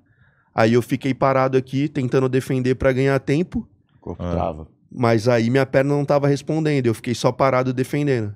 Aí 0.59 0.73
eu 0.73 0.81
fiquei 0.81 1.13
parado 1.13 1.57
aqui, 1.57 1.87
tentando 1.87 2.27
defender 2.27 2.75
pra 2.75 2.91
ganhar 2.91 3.17
tempo, 3.21 3.65
O 3.95 3.99
corpo 3.99 4.21
Ah. 4.21 4.31
trava. 4.31 4.67
mas 4.91 5.25
aí 5.25 5.49
minha 5.49 5.65
perna 5.65 5.93
não 5.95 6.03
tava 6.03 6.27
respondendo, 6.27 6.85
eu 6.85 6.93
fiquei 6.93 7.15
só 7.15 7.31
parado 7.31 7.71
defendendo. 7.73 8.35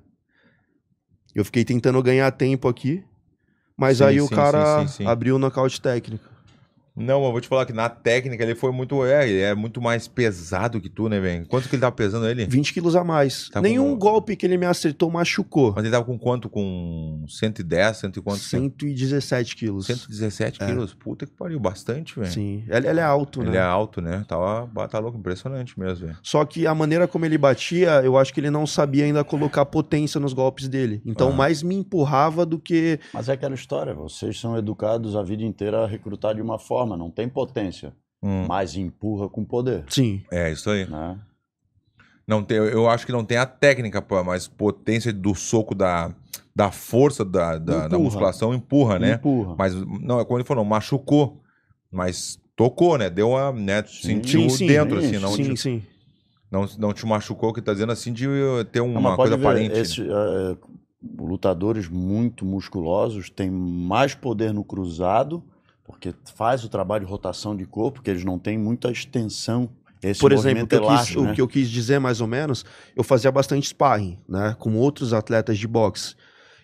Eu 1.36 1.43
fiquei 1.43 1.65
tentando 1.65 2.01
ganhar 2.01 2.32
tempo 2.32 2.69
aqui, 2.69 3.03
mas 3.76 3.97
Sim, 3.97 4.03
aí 4.05 4.21
o 4.21 4.28
sim, 4.28 4.36
cara 4.36 4.88
sim. 4.88 5.05
abriu 5.05 5.36
o 5.36 5.39
nocaute 5.39 5.82
técnico. 5.82 6.24
Não, 6.95 7.25
eu 7.25 7.31
vou 7.31 7.41
te 7.41 7.47
falar 7.47 7.65
que 7.65 7.73
na 7.73 7.89
técnica 7.89 8.43
ele 8.43 8.53
foi 8.53 8.71
muito... 8.71 9.03
É, 9.03 9.27
ele 9.27 9.41
é 9.41 9.55
muito 9.55 9.81
mais 9.81 10.07
pesado 10.07 10.79
que 10.79 10.89
tu, 10.89 11.09
né, 11.09 11.19
velho? 11.19 11.47
Quanto 11.47 11.67
que 11.67 11.75
ele 11.75 11.81
tava 11.81 11.95
pesando 11.95 12.27
ele? 12.27 12.45
20 12.45 12.71
quilos 12.71 12.95
a 12.95 13.03
mais. 13.03 13.49
Tá 13.49 13.59
Nenhum 13.61 13.93
com- 13.93 13.97
golpe 13.99 14.35
que 14.35 14.45
ele 14.45 14.57
me 14.57 14.65
acertou 14.67 15.09
machucou. 15.09 15.73
Mas 15.75 15.83
ele 15.85 15.91
tava 15.91 16.05
com 16.05 16.19
quanto? 16.19 16.47
Com 16.49 17.25
110, 17.27 17.97
100 17.97 18.09
e 18.15 18.21
quanto? 18.21 18.39
117 18.39 19.55
quilos. 19.55 19.87
117 19.87 20.61
É. 20.61 20.67
quilos. 20.67 20.93
Puta 20.93 21.25
que 21.25 21.31
pariu, 21.31 21.59
bastante, 21.59 22.19
velho. 22.19 22.31
Sim, 22.31 22.63
ele, 22.69 22.87
ele 22.87 22.99
é 22.99 23.03
alto, 23.03 23.41
Ele 23.41 23.51
né? 23.51 23.57
é 23.57 23.61
alto, 23.61 23.99
né? 24.01 24.23
Tava, 24.27 24.87
tá 24.87 24.99
louco, 24.99 25.17
impressionante 25.17 25.79
mesmo, 25.79 26.05
velho. 26.07 26.17
Só 26.21 26.45
que 26.45 26.67
a 26.67 26.75
maneira 26.75 27.07
como 27.07 27.25
ele 27.25 27.37
batia, 27.37 28.01
eu 28.03 28.17
acho 28.17 28.33
que 28.33 28.39
ele 28.39 28.49
não 28.51 28.67
sabia 28.67 29.05
ainda 29.05 29.23
colocar 29.23 29.65
potência 29.65 30.19
nos 30.19 30.33
golpes 30.33 30.67
dele. 30.67 31.01
Então, 31.05 31.29
Ah. 31.29 31.33
mais 31.33 31.63
me 31.63 31.75
empurrava 31.75 32.45
do 32.45 32.59
que. 32.59 32.99
Mas 33.13 33.29
é 33.29 33.33
aquela 33.33 33.55
história, 33.55 33.93
vocês 33.95 34.39
são 34.39 34.55
educados 34.57 35.15
a 35.15 35.23
vida 35.23 35.43
inteira 35.43 35.83
a 35.83 35.87
recrutar 35.87 36.35
de 36.35 36.41
uma 36.41 36.59
forma, 36.59 36.82
não 36.86 37.09
tem 37.09 37.27
potência, 37.29 37.93
Hum, 38.21 38.45
mas 38.47 38.75
empurra 38.75 39.27
com 39.27 39.43
poder, 39.43 39.84
Sim. 39.89 40.21
É, 40.31 40.51
isso 40.51 40.69
aí. 40.69 40.86
né? 40.89 41.19
Não 42.25 42.41
tem, 42.43 42.57
eu 42.57 42.89
acho 42.89 43.05
que 43.05 43.11
não 43.11 43.25
tem 43.25 43.38
a 43.38 43.45
técnica, 43.45 44.01
pô, 44.01 44.23
mas 44.23 44.47
potência 44.47 45.11
do 45.11 45.36
soco 45.36 45.75
da, 45.75 46.13
da 46.55 46.71
força 46.71 47.25
da, 47.25 47.57
da, 47.57 47.88
da 47.89 47.99
musculação 47.99 48.53
empurra, 48.53 48.97
né? 48.97 49.15
Empurra. 49.15 49.55
Mas, 49.57 49.75
não, 49.75 50.19
é 50.21 50.25
como 50.25 50.38
ele 50.39 50.45
falou, 50.45 50.63
machucou. 50.63 51.41
Mas 51.91 52.39
tocou, 52.55 52.97
né? 52.97 53.09
Deu 53.09 53.31
uma, 53.31 53.51
né? 53.51 53.84
Sentiu 53.86 54.49
Sim, 54.49 54.57
sim, 54.57 54.67
dentro, 54.67 55.01
sim, 55.01 55.07
assim. 55.07 55.19
Não, 55.19 55.31
sim, 55.34 55.43
te, 55.53 55.57
sim. 55.57 55.84
não, 56.49 56.65
não 56.79 56.93
te 56.93 57.05
machucou, 57.05 57.51
que 57.53 57.61
tá 57.61 57.73
dizendo 57.73 57.91
assim, 57.91 58.13
de 58.13 58.25
uh, 58.25 58.63
ter 58.71 58.79
Não, 58.79 58.88
uma 58.88 59.17
pode 59.17 59.31
coisa 59.31 59.38
ver, 59.38 59.45
aparente. 59.45 59.73
né? 59.75 59.81
esse, 59.81 60.01
é, 60.01 60.57
lutadores 61.19 61.89
muito 61.89 62.45
musculosos 62.45 63.29
têm 63.29 63.51
mais 63.51 64.15
poder 64.15 64.53
no 64.53 64.63
cruzado, 64.63 65.43
porque 66.03 66.13
faz 66.35 66.65
o 66.65 66.69
trabalho 66.69 67.05
de 67.05 67.09
rotação 67.09 67.55
de 67.55 67.65
corpo, 67.65 67.95
porque 67.95 68.09
eles 68.09 68.25
não 68.25 68.37
têm 68.37 68.57
muita 68.57 68.91
extensão. 68.91 69.69
Esse 70.01 70.19
Por 70.19 70.33
exemplo, 70.33 70.67
que, 70.67 70.75
eu 70.75 70.81
quis, 70.81 70.89
elástico, 70.89 71.21
o 71.21 71.23
né? 71.23 71.33
que 71.33 71.41
eu 71.41 71.47
quis 71.47 71.69
dizer 71.69 71.97
mais 71.97 72.19
ou 72.19 72.27
menos, 72.27 72.65
eu 72.93 73.05
fazia 73.05 73.31
bastante 73.31 73.67
sparring, 73.67 74.17
né? 74.27 74.53
Com 74.59 74.75
outros 74.75 75.13
atletas 75.13 75.57
de 75.57 75.65
boxe. 75.65 76.15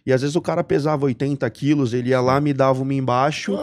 E 0.10 0.14
às 0.14 0.22
vezes 0.22 0.36
o 0.36 0.42
cara 0.42 0.64
pesava 0.64 1.06
80 1.06 1.48
quilos, 1.52 1.94
ele 1.94 2.10
ia 2.10 2.20
lá, 2.20 2.42
me 2.42 2.52
dava 2.52 2.82
uma 2.82 2.94
embaixo, 2.94 3.56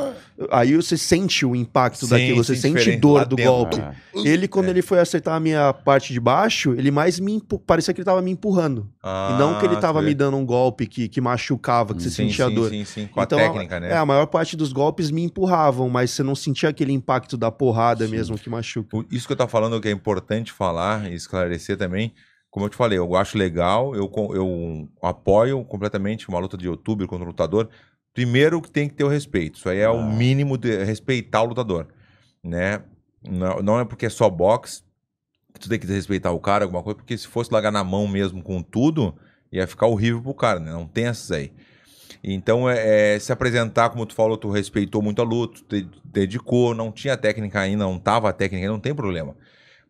aí 0.51 0.77
você 0.77 0.97
sente 0.97 1.45
o 1.45 1.57
impacto 1.57 2.07
Sim, 2.07 2.11
daquilo, 2.11 2.45
você 2.45 2.55
sente 2.55 2.93
dor 2.97 3.27
do 3.27 3.35
dentro. 3.35 3.51
golpe. 3.53 3.81
Ah, 3.81 3.95
Ele, 4.25 4.47
quando 4.47 4.67
É. 4.67 4.71
ele 4.71 4.81
foi 4.83 5.01
acertar 5.01 5.35
a 5.35 5.41
minha 5.41 5.73
parte 5.73 6.13
de 6.13 6.21
baixo, 6.21 6.73
ele 6.79 6.91
mais 6.93 7.19
me 7.19 7.33
empu... 7.35 7.59
parecia 7.59 7.93
que 7.93 8.01
ele 8.01 8.05
tava 8.05 8.23
me 8.23 8.31
empurrando. 8.31 8.89
e 9.05 9.39
não 9.39 9.59
que 9.59 9.67
ele 9.67 9.75
Ah, 9.77 9.81
tava 9.81 10.01
me 10.01 10.15
dando 10.15 10.37
um 10.37 10.47
golpe 10.47 10.87
que, 10.87 11.09
que 11.09 11.21
machucava, 11.21 11.95
que 11.95 12.03
você 12.03 12.11
Sim, 12.11 12.29
sentia 12.29 12.49
sim, 12.49 12.55
dor. 12.55 12.71
sim, 12.71 12.85
sim, 12.85 13.07
com 13.09 13.21
Então, 13.21 13.39
a 13.39 13.43
técnica, 13.43 13.81
né? 13.81 13.91
É, 13.91 13.97
a 13.97 14.07
maior 14.07 14.27
parte 14.27 14.57
dos 14.57 14.73
golpes 14.73 15.11
me 15.11 15.23
empurravam, 15.25 15.89
mas 15.89 16.13
você 16.13 16.23
não 16.23 16.35
sentia 16.37 16.69
aquele 16.69 16.93
impacto 16.93 17.37
da 17.37 17.51
porrada 17.51 18.05
Sim. 18.07 18.13
mesmo 18.13 18.39
que 18.39 18.49
machuca. 18.49 19.05
Isso 19.11 19.27
que 19.27 19.33
eu 19.33 19.37
tô 19.37 19.49
falando 19.49 19.81
que 19.81 19.89
é 19.89 19.91
importante 19.91 20.53
falar 20.53 21.11
e 21.11 21.15
esclarecer 21.15 21.77
também. 21.77 22.13
Como 22.57 22.65
eu 22.65 22.71
te 22.71 22.77
falei, 22.77 22.97
eu 22.97 23.15
acho 23.15 23.37
legal, 23.37 23.95
eu, 23.95 24.11
eu 24.33 24.89
apoio 25.03 25.63
completamente 25.63 26.27
uma 26.27 26.39
luta 26.39 26.57
de 26.57 26.65
youtuber 26.65 27.07
contra 27.07 27.23
o 27.23 27.29
lutador. 27.29 27.69
Primeiro 28.15 28.63
que 28.63 28.71
tem 28.71 28.89
que 28.89 28.95
ter 28.95 29.05
o 29.05 29.09
respeito. 29.09 29.59
Isso 29.59 29.69
aí 29.69 29.81
é 29.81 29.91
o 29.91 29.99
Ah. 29.99 30.03
mínimo 30.03 30.57
de 30.57 30.83
respeitar 30.83 31.43
o 31.43 31.49
lutador, 31.49 31.87
né? 32.43 32.81
Não, 33.23 33.59
não 33.61 33.79
é 33.79 33.85
porque 33.85 34.07
é 34.07 34.09
só 34.09 34.31
boxe 34.31 34.83
que 35.53 35.61
tu 35.61 35.69
tem 35.69 35.79
que 35.79 35.87
respeitar 35.87 36.31
o 36.31 36.41
cara, 36.41 36.65
alguma 36.65 36.83
coisa, 36.83 36.97
porque 36.97 37.19
se 37.19 37.29
fosse 37.29 37.53
largar 37.53 37.71
na 37.71 37.85
mão 37.85 38.09
mesmo 38.09 38.43
com 38.43 38.63
tudo, 38.63 39.15
ia 39.53 39.67
ficar 39.67 39.87
horrível 39.87 40.23
pro 40.23 40.33
cara, 40.33 40.59
né? 40.59 40.73
Não 40.73 40.87
tem 40.87 41.09
essas 41.09 41.31
aí. 41.31 41.53
Então, 42.25 42.71
é, 42.71 43.17
é, 43.17 43.19
se 43.19 43.31
apresentar, 43.33 43.91
como 43.91 44.07
tu 44.07 44.15
falou, 44.15 44.39
tu 44.39 44.49
respeitou 44.49 45.03
muito 45.03 45.21
a 45.21 45.25
luta, 45.27 45.61
tu 45.69 45.83
te 45.83 45.89
dedicou, 46.03 46.75
não 46.75 46.91
tinha 46.91 47.19
técnica 47.19 47.61
ainda, 47.61 47.85
não 47.85 47.99
tava 47.99 48.31
a 48.31 48.33
técnica, 48.33 48.67
não 48.67 48.81
tem 48.81 48.95
problema. 48.95 49.37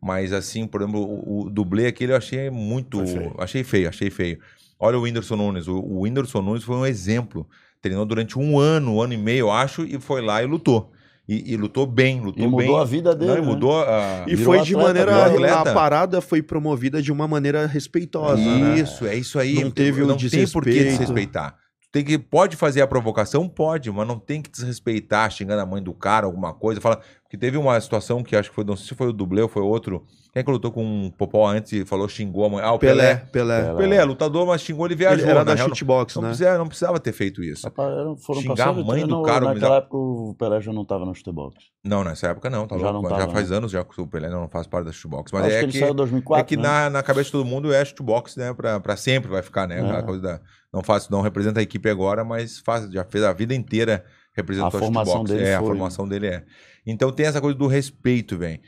Mas 0.02 0.32
assim, 0.32 0.66
por 0.66 0.82
exemplo, 0.82 1.00
o, 1.00 1.46
o 1.46 1.50
dublê 1.50 1.86
aquele 1.86 2.12
eu 2.12 2.16
achei 2.16 2.50
muito. 2.50 3.04
Feio. 3.06 3.34
Achei 3.38 3.64
feio, 3.64 3.88
achei 3.88 4.10
feio. 4.10 4.38
Olha 4.78 4.98
o 4.98 5.02
Whindersson 5.02 5.36
Nunes. 5.36 5.68
O, 5.68 5.78
o 5.78 6.00
Whindersson 6.02 6.42
Nunes 6.42 6.62
foi 6.62 6.76
um 6.76 6.86
exemplo. 6.86 7.46
Treinou 7.80 8.04
durante 8.04 8.38
um 8.38 8.58
ano, 8.58 8.94
um 8.96 9.00
ano 9.02 9.12
e 9.14 9.16
meio, 9.16 9.40
eu 9.40 9.50
acho, 9.50 9.84
e 9.84 9.98
foi 10.00 10.20
lá 10.20 10.42
e 10.42 10.46
lutou. 10.46 10.92
E, 11.28 11.52
e 11.52 11.56
lutou 11.56 11.86
bem, 11.86 12.20
lutou 12.20 12.44
E 12.44 12.46
mudou 12.46 12.66
bem. 12.66 12.80
a 12.80 12.84
vida 12.84 13.14
dele. 13.14 13.32
Não, 13.32 13.38
e 13.38 13.40
né? 13.40 13.46
mudou 13.46 13.80
a. 13.82 14.24
E 14.28 14.36
Virou 14.36 14.54
foi 14.54 14.64
de 14.64 14.76
atleta, 14.76 15.10
maneira. 15.10 15.60
A 15.60 15.74
parada 15.74 16.20
foi 16.20 16.40
promovida 16.40 17.02
de 17.02 17.10
uma 17.10 17.26
maneira 17.26 17.66
respeitosa, 17.66 18.36
né? 18.36 18.78
Isso, 18.78 19.06
é 19.06 19.16
isso 19.16 19.38
aí. 19.38 19.62
Não 19.62 19.70
teve 19.70 20.02
o 20.02 20.06
não 20.06 20.16
tem 20.16 20.46
por 20.48 20.62
que 20.62 20.70
desrespeito. 20.70 20.98
desrespeitar. 21.00 21.58
Tem 21.96 22.04
que, 22.04 22.18
pode 22.18 22.56
fazer 22.56 22.82
a 22.82 22.86
provocação? 22.86 23.48
Pode, 23.48 23.90
mas 23.90 24.06
não 24.06 24.18
tem 24.18 24.42
que 24.42 24.50
desrespeitar, 24.50 25.30
xingando 25.30 25.62
a 25.62 25.66
mãe 25.66 25.82
do 25.82 25.94
cara, 25.94 26.26
alguma 26.26 26.52
coisa. 26.52 26.78
Fala, 26.78 27.00
porque 27.22 27.38
teve 27.38 27.56
uma 27.56 27.80
situação 27.80 28.22
que 28.22 28.36
acho 28.36 28.50
que 28.50 28.54
foi, 28.54 28.64
não 28.64 28.76
sei 28.76 28.88
se 28.88 28.94
foi 28.94 29.08
o 29.08 29.12
dublê 29.14 29.40
ou 29.40 29.48
foi 29.48 29.62
outro. 29.62 30.04
Quem 30.30 30.40
é 30.42 30.44
que 30.44 30.50
lutou 30.50 30.70
com 30.70 30.84
um 30.84 31.10
Popó 31.10 31.48
antes 31.48 31.72
e 31.72 31.86
falou, 31.86 32.06
xingou 32.06 32.44
a 32.44 32.50
mãe? 32.50 32.62
Ah, 32.62 32.72
o 32.72 32.78
Pelé, 32.78 33.14
Pelé. 33.14 33.16
Pelé. 33.32 33.62
Pelé. 33.62 33.76
Pelé, 33.78 34.04
lutador, 34.04 34.46
mas 34.46 34.60
xingou, 34.60 34.84
ele 34.84 34.94
viajou. 34.94 35.20
Ele 35.20 35.30
era 35.30 35.38
na 35.42 35.54
da 35.54 35.56
shootbox, 35.56 36.14
não, 36.16 36.22
né? 36.24 36.28
precisava, 36.28 36.58
não 36.58 36.66
precisava 36.68 37.00
ter 37.00 37.12
feito 37.14 37.42
isso. 37.42 37.64
Rapaz, 37.66 37.90
foram 38.26 38.42
Xingar 38.42 38.68
a 38.68 38.72
mãe 38.74 38.84
do 38.84 38.90
treino, 38.92 39.22
cara, 39.22 39.40
me 39.48 39.54
Naquela 39.54 39.70
dá- 39.70 39.76
época 39.78 39.96
o 39.96 40.34
Pelé 40.38 40.60
já 40.60 40.72
não 40.74 40.82
estava 40.82 41.06
no 41.06 41.14
futebox. 41.14 41.56
Não, 41.82 42.04
nessa 42.04 42.26
época 42.28 42.50
não, 42.50 42.66
tá 42.66 42.76
Já 42.76 42.90
louco, 42.90 42.94
não 42.96 43.02
mas 43.04 43.12
já 43.12 43.18
tava, 43.18 43.32
faz 43.32 43.48
né? 43.50 43.56
anos 43.56 43.72
já 43.72 43.82
que 43.82 43.98
o 43.98 44.06
Pelé 44.06 44.28
não 44.28 44.46
faz 44.50 44.66
parte 44.66 44.84
da 44.84 44.92
shootbox. 44.92 45.32
Mas 45.32 45.46
Acho 45.46 45.54
é 45.54 45.58
que 45.60 45.64
ele 45.64 45.72
que, 45.72 45.78
saiu 45.78 45.92
em 45.92 45.96
2004, 45.96 46.42
é 46.42 46.44
que 46.46 46.56
né? 46.58 46.62
na, 46.62 46.90
na 46.90 47.02
cabeça 47.02 47.24
de 47.26 47.32
todo 47.32 47.44
mundo 47.46 47.72
é 47.72 47.82
shootbox, 47.82 48.36
né? 48.36 48.52
Pra, 48.52 48.78
pra 48.78 48.94
sempre 48.96 49.30
vai 49.30 49.40
ficar, 49.42 49.66
né? 49.66 49.80
Aquela 49.80 50.00
É. 50.00 50.02
coisa 50.02 50.20
da, 50.22 50.40
não, 50.76 50.82
faz, 50.82 51.08
não 51.08 51.22
representa 51.22 51.58
a 51.58 51.62
equipe 51.62 51.88
agora, 51.88 52.22
mas 52.22 52.58
faz, 52.58 52.90
já 52.92 53.02
fez 53.02 53.24
a 53.24 53.32
vida 53.32 53.54
inteira 53.54 54.04
representou 54.34 54.68
A 54.68 54.70
formação 54.70 55.24
dele 55.24 55.44
É, 55.44 55.54
a 55.54 55.58
foi. 55.60 55.68
formação 55.68 56.06
dele 56.06 56.26
é. 56.26 56.44
Então 56.86 57.10
tem 57.10 57.24
essa 57.24 57.40
coisa 57.40 57.56
do 57.56 57.66
respeito, 57.66 58.36
velho. 58.36 58.60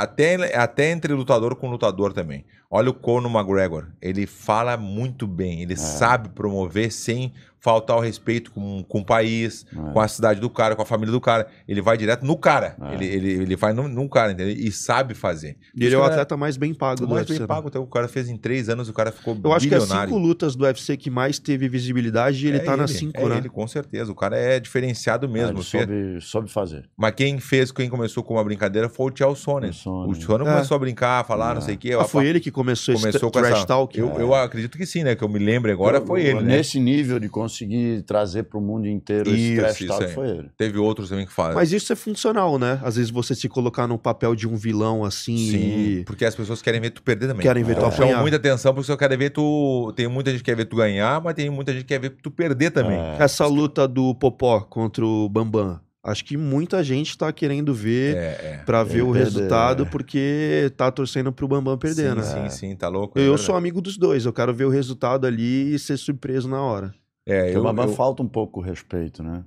Até, 0.00 0.56
até 0.56 0.90
entre 0.90 1.12
lutador 1.12 1.54
com 1.56 1.68
lutador 1.68 2.12
também. 2.14 2.46
Olha 2.74 2.88
o 2.90 2.94
Conor 2.94 3.30
McGregor. 3.30 3.88
Ele 4.00 4.26
fala 4.26 4.76
muito 4.78 5.26
bem. 5.26 5.58
É. 5.58 5.62
Ele 5.62 5.76
sabe 5.76 6.30
promover 6.30 6.90
sem 6.90 7.32
faltar 7.60 7.96
o 7.96 8.00
respeito 8.00 8.50
com, 8.50 8.82
com 8.88 8.98
o 8.98 9.04
país, 9.04 9.64
É. 9.72 9.92
com 9.92 10.00
a 10.00 10.08
cidade 10.08 10.40
do 10.40 10.50
cara, 10.50 10.74
com 10.74 10.82
a 10.82 10.84
família 10.84 11.12
do 11.12 11.20
cara. 11.20 11.46
Ele 11.68 11.80
vai 11.80 11.96
direto 11.96 12.26
no 12.26 12.36
cara. 12.36 12.74
É. 12.90 12.94
Ele, 12.94 13.06
ele, 13.06 13.30
ele 13.42 13.54
vai 13.56 13.72
no, 13.72 13.86
no 13.86 14.08
cara, 14.08 14.32
entendeu? 14.32 14.52
E 14.52 14.72
sabe 14.72 15.14
fazer. 15.14 15.56
E 15.72 15.84
ele 15.84 15.94
é 15.94 15.98
o 15.98 16.00
que 16.02 16.08
atleta 16.08 16.36
mais 16.36 16.56
bem 16.56 16.74
pago 16.74 17.04
o 17.04 17.06
do 17.06 17.14
mais 17.14 17.20
UFC. 17.20 17.34
bem 17.34 17.40
né? 17.42 17.46
pago. 17.46 17.68
Então, 17.68 17.82
o 17.84 17.86
cara 17.86 18.08
fez 18.08 18.28
em 18.28 18.36
três 18.36 18.68
anos, 18.68 18.88
o 18.88 18.92
cara 18.92 19.12
ficou 19.12 19.38
Eu 19.44 19.52
acho 19.52 19.68
que 19.68 19.74
as 19.76 19.84
bilionário. 19.84 20.12
cinco 20.12 20.20
lutas 20.26 20.56
do 20.56 20.64
UFC 20.64 20.96
que 20.96 21.08
mais 21.08 21.38
teve 21.38 21.68
visibilidade, 21.68 22.48
ele 22.48 22.56
É 22.56 22.60
tá 22.64 22.76
nas 22.76 22.90
cinco, 22.90 23.20
é 23.20 23.28
né? 23.28 23.36
ele, 23.36 23.48
com 23.48 23.68
certeza. 23.68 24.10
O 24.10 24.14
cara 24.16 24.36
é 24.36 24.58
diferenciado 24.58 25.26
Ah, 25.26 25.30
mesmo. 25.30 25.58
ele 25.58 25.62
soube, 25.62 26.20
soube 26.20 26.50
fazer. 26.50 26.88
Mas 26.96 27.14
quem 27.14 27.38
fez, 27.38 27.70
quem 27.70 27.88
começou 27.88 28.24
com 28.24 28.34
uma 28.34 28.42
brincadeira 28.42 28.88
foi 28.88 29.06
o 29.06 29.10
Tchau 29.10 29.36
Sonnen. 29.36 29.70
O 29.70 29.72
Sonnen. 29.74 30.10
O 30.10 30.14
Sonnen 30.16 30.48
É. 30.48 30.50
começou 30.52 30.74
a 30.74 30.80
brincar, 30.80 31.20
a 31.20 31.24
falar, 31.24 31.52
É. 31.52 31.54
não 31.54 31.60
sei 31.62 31.76
o 31.76 31.78
quê. 31.78 31.92
Ah, 31.96 32.02
foi 32.02 32.26
ele 32.26 32.40
que 32.40 32.50
começou, 32.50 32.61
começou 32.64 32.94
esse 32.94 33.18
com 33.20 33.30
trash 33.30 33.52
essa... 33.58 33.66
talk. 33.66 33.98
Eu, 33.98 34.08
eu 34.18 34.34
acredito 34.34 34.76
que 34.78 34.86
sim, 34.86 35.02
né? 35.04 35.14
Que 35.14 35.22
eu 35.24 35.28
me 35.28 35.38
lembre 35.38 35.72
agora 35.72 35.98
Eu- 35.98 36.06
foi 36.06 36.22
ele, 36.24 36.40
né? 36.40 36.56
Nesse 36.56 36.78
nível 36.80 37.18
de 37.18 37.28
conseguir 37.28 38.02
trazer 38.02 38.44
para 38.44 38.58
o 38.58 38.60
mundo 38.62 38.86
inteiro 38.88 39.30
esse 39.30 39.52
Isso, 39.52 39.60
trash 39.60 39.80
isso 39.80 39.86
talk 39.88 40.04
aí. 40.04 40.12
foi 40.12 40.28
ele. 40.28 40.50
Teve 40.56 40.78
outros 40.78 41.08
também 41.08 41.26
que 41.26 41.32
fazem. 41.32 41.54
Mas 41.54 41.72
isso 41.72 41.92
é 41.92 41.96
funcional, 41.96 42.58
né? 42.58 42.80
Às 42.82 42.96
vezes 42.96 43.10
você 43.10 43.34
se 43.34 43.48
colocar 43.48 43.86
no 43.86 43.98
papel 43.98 44.34
de 44.34 44.46
um 44.48 44.56
vilão 44.56 45.04
assim 45.04 45.36
Sim, 45.36 45.56
e 46.00 46.04
porque 46.04 46.24
as 46.24 46.34
pessoas 46.34 46.60
querem 46.62 46.80
ver 46.80 46.90
tu 46.90 47.02
perder 47.02 47.28
também. 47.28 47.42
querem 47.42 47.62
ver 47.64 47.74
tu 47.74 47.78
Então 47.78 47.90
chama 47.90 48.04
apanhar. 48.04 48.20
muita 48.22 48.36
atenção 48.36 48.72
porque 48.74 48.86
só 48.86 48.96
querem 48.96 49.18
ver 49.18 49.30
tu. 49.30 49.92
Tem 49.96 50.08
muita 50.08 50.30
gente 50.30 50.40
que 50.40 50.44
quer 50.50 50.56
ver 50.56 50.64
tu 50.66 50.76
ganhar, 50.76 51.20
mas 51.22 51.34
tem 51.34 51.50
muita 51.50 51.72
gente 51.72 51.82
que 51.82 51.88
quer 51.88 52.00
ver 52.00 52.10
tu 52.22 52.30
perder 52.30 52.70
também. 52.70 52.98
É. 52.98 53.16
Essa 53.20 53.46
luta 53.46 53.86
do 53.88 54.14
Popó 54.14 54.60
contra 54.60 55.04
o 55.04 55.28
Bambam, 55.28 55.80
Acho 56.04 56.24
que 56.24 56.36
muita 56.36 56.82
gente 56.82 57.16
tá 57.16 57.32
querendo 57.32 57.72
ver 57.72 58.16
É, 58.16 58.20
é. 58.20 58.62
pra 58.66 58.82
ver 58.82 58.94
Ele 58.94 59.02
o 59.02 59.12
perder, 59.12 59.24
resultado 59.24 59.82
é. 59.84 59.86
porque 59.86 60.72
tá 60.76 60.90
torcendo 60.90 61.32
pro 61.32 61.46
Bambam 61.46 61.78
perder, 61.78 62.10
sim, 62.10 62.16
né? 62.16 62.48
sim, 62.48 62.56
sim, 62.70 62.76
tá 62.76 62.88
louco. 62.88 63.16
é 63.18 63.22
Eu 63.22 63.26
verdade. 63.26 63.42
sou 63.46 63.54
amigo 63.54 63.80
dos 63.80 63.96
dois, 63.96 64.24
eu 64.26 64.32
quero 64.32 64.52
ver 64.52 64.64
o 64.64 64.68
resultado 64.70 65.26
ali 65.28 65.74
e 65.74 65.78
ser 65.78 65.96
surpreso 65.96 66.48
na 66.48 66.60
hora. 66.60 66.92
É, 67.24 67.42
Porque 67.44 67.56
eu, 67.56 67.60
o 67.60 67.64
Bambam 67.64 67.86
eu- 67.86 67.94
falta 67.94 68.20
um 68.20 68.28
pouco 68.28 68.58
o 68.58 68.62
respeito, 68.62 69.22
né? 69.22 69.44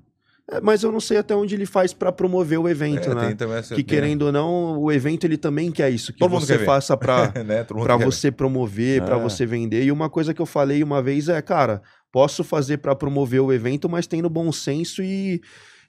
É, 0.49 0.61
mas 0.61 0.83
eu 0.83 0.91
não 0.91 0.99
sei 0.99 1.17
até 1.17 1.35
onde 1.35 1.55
ele 1.55 1.65
faz 1.65 1.91
pra 1.91 2.11
promover 2.11 2.59
o 2.59 2.69
evento, 2.69 3.09
é, 3.11 3.15
né? 3.15 3.35
Que 3.73 3.83
querendo 3.83 4.27
ou 4.27 4.31
não, 4.31 4.77
o 4.79 4.91
evento 4.91 5.25
ele 5.25 5.37
também 5.37 5.71
quer 5.71 5.89
isso, 5.89 6.13
que 6.13 6.19
Todo 6.19 6.29
mundo 6.31 6.45
você 6.45 6.53
quer 6.53 6.59
ver. 6.59 6.65
faça 6.65 6.95
pra, 6.95 7.33
né? 7.43 7.65
Quer- 7.65 8.05
você 8.05 8.31
promover, 8.31 9.03
pra 9.03 9.17
É. 9.17 9.19
você 9.19 9.43
vender. 9.45 9.83
E 9.83 9.91
uma 9.91 10.07
coisa 10.09 10.33
que 10.35 10.41
eu 10.41 10.45
falei 10.45 10.81
uma 10.83 11.01
vez 11.01 11.27
é, 11.27 11.41
cara, 11.41 11.81
posso 12.13 12.43
fazer 12.43 12.77
pra 12.77 12.95
promover 12.95 13.41
o 13.41 13.51
evento, 13.51 13.89
mas 13.89 14.05
tendo 14.07 14.29
bom 14.29 14.51
senso 14.51 15.01
e 15.03 15.41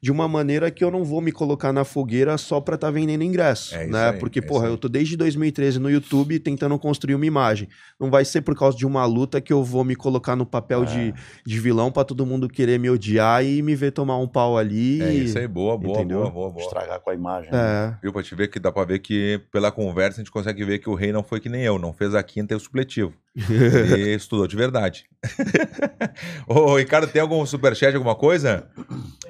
de 0.02 0.12
uma 0.12 0.26
maneira 0.28 0.70
que 0.70 0.82
eu 0.84 0.90
não 0.90 1.04
vou 1.04 1.20
me 1.20 1.32
colocar 1.32 1.72
na 1.72 1.84
fogueira 1.84 2.36
só 2.38 2.60
pra 2.60 2.74
estar 2.76 2.90
vendendo 2.90 3.22
ingresso, 3.24 3.74
É 3.74 3.84
isso 3.84 3.92
né? 3.92 4.10
aí, 4.10 4.18
Porque, 4.18 4.38
é 4.38 4.42
porra, 4.42 4.66
eu 4.68 4.76
tô 4.76 4.88
desde 4.88 5.16
2013 5.16 5.78
no 5.78 5.90
YouTube 5.90 6.38
tentando 6.38 6.78
construir 6.78 7.14
uma 7.14 7.26
imagem. 7.26 7.68
Não 7.98 8.10
vai 8.10 8.24
ser 8.24 8.42
por 8.42 8.54
causa 8.56 8.76
de 8.76 8.86
uma 8.86 9.04
luta 9.06 9.40
que 9.40 9.52
eu 9.52 9.62
vou 9.64 9.84
me 9.84 9.96
colocar 9.96 10.36
no 10.36 10.44
papel 10.46 10.82
É. 10.84 10.86
de, 10.86 11.14
de 11.44 11.60
vilão 11.60 11.90
pra 11.90 12.04
todo 12.04 12.24
mundo 12.26 12.48
querer 12.48 12.78
me 12.78 12.90
odiar 12.90 13.44
e 13.44 13.62
me 13.62 13.74
ver 13.74 13.90
tomar 13.92 14.18
um 14.18 14.28
pau 14.28 14.56
ali. 14.58 15.02
É 15.02 15.12
isso 15.14 15.38
aí, 15.38 15.48
boa, 15.48 15.76
boa, 15.76 15.98
Entendeu? 15.98 16.18
boa, 16.20 16.30
boa, 16.30 16.50
boa. 16.50 16.62
Estragar 16.62 17.00
com 17.00 17.10
a 17.10 17.14
imagem. 17.14 17.50
né? 17.50 17.58
É. 17.58 17.94
Viu, 18.02 18.12
pra 18.12 18.22
te 18.22 18.34
ver 18.34 18.48
que 18.48 18.58
dá 18.60 18.70
pra 18.70 18.84
ver 18.84 18.98
que 18.98 19.40
pela 19.50 19.72
conversa 19.72 20.20
a 20.20 20.24
gente 20.24 20.30
consegue 20.30 20.64
ver 20.64 20.78
que 20.78 20.88
o 20.90 20.94
rei 20.94 21.12
não 21.12 21.22
foi 21.22 21.40
que 21.40 21.48
nem 21.48 21.62
eu, 21.62 21.78
não 21.78 21.92
fez 21.92 22.14
a 22.14 22.22
quinta 22.22 22.54
e 22.54 22.56
o 22.56 22.60
supletivo. 22.60 23.12
Ele 23.50 24.14
estudou 24.14 24.46
de 24.46 24.56
verdade. 24.56 25.04
Ô, 26.46 26.76
Ricardo, 26.76 27.06
tem 27.06 27.20
algum 27.20 27.44
superchat, 27.44 27.94
alguma 27.94 28.14
coisa? 28.14 28.66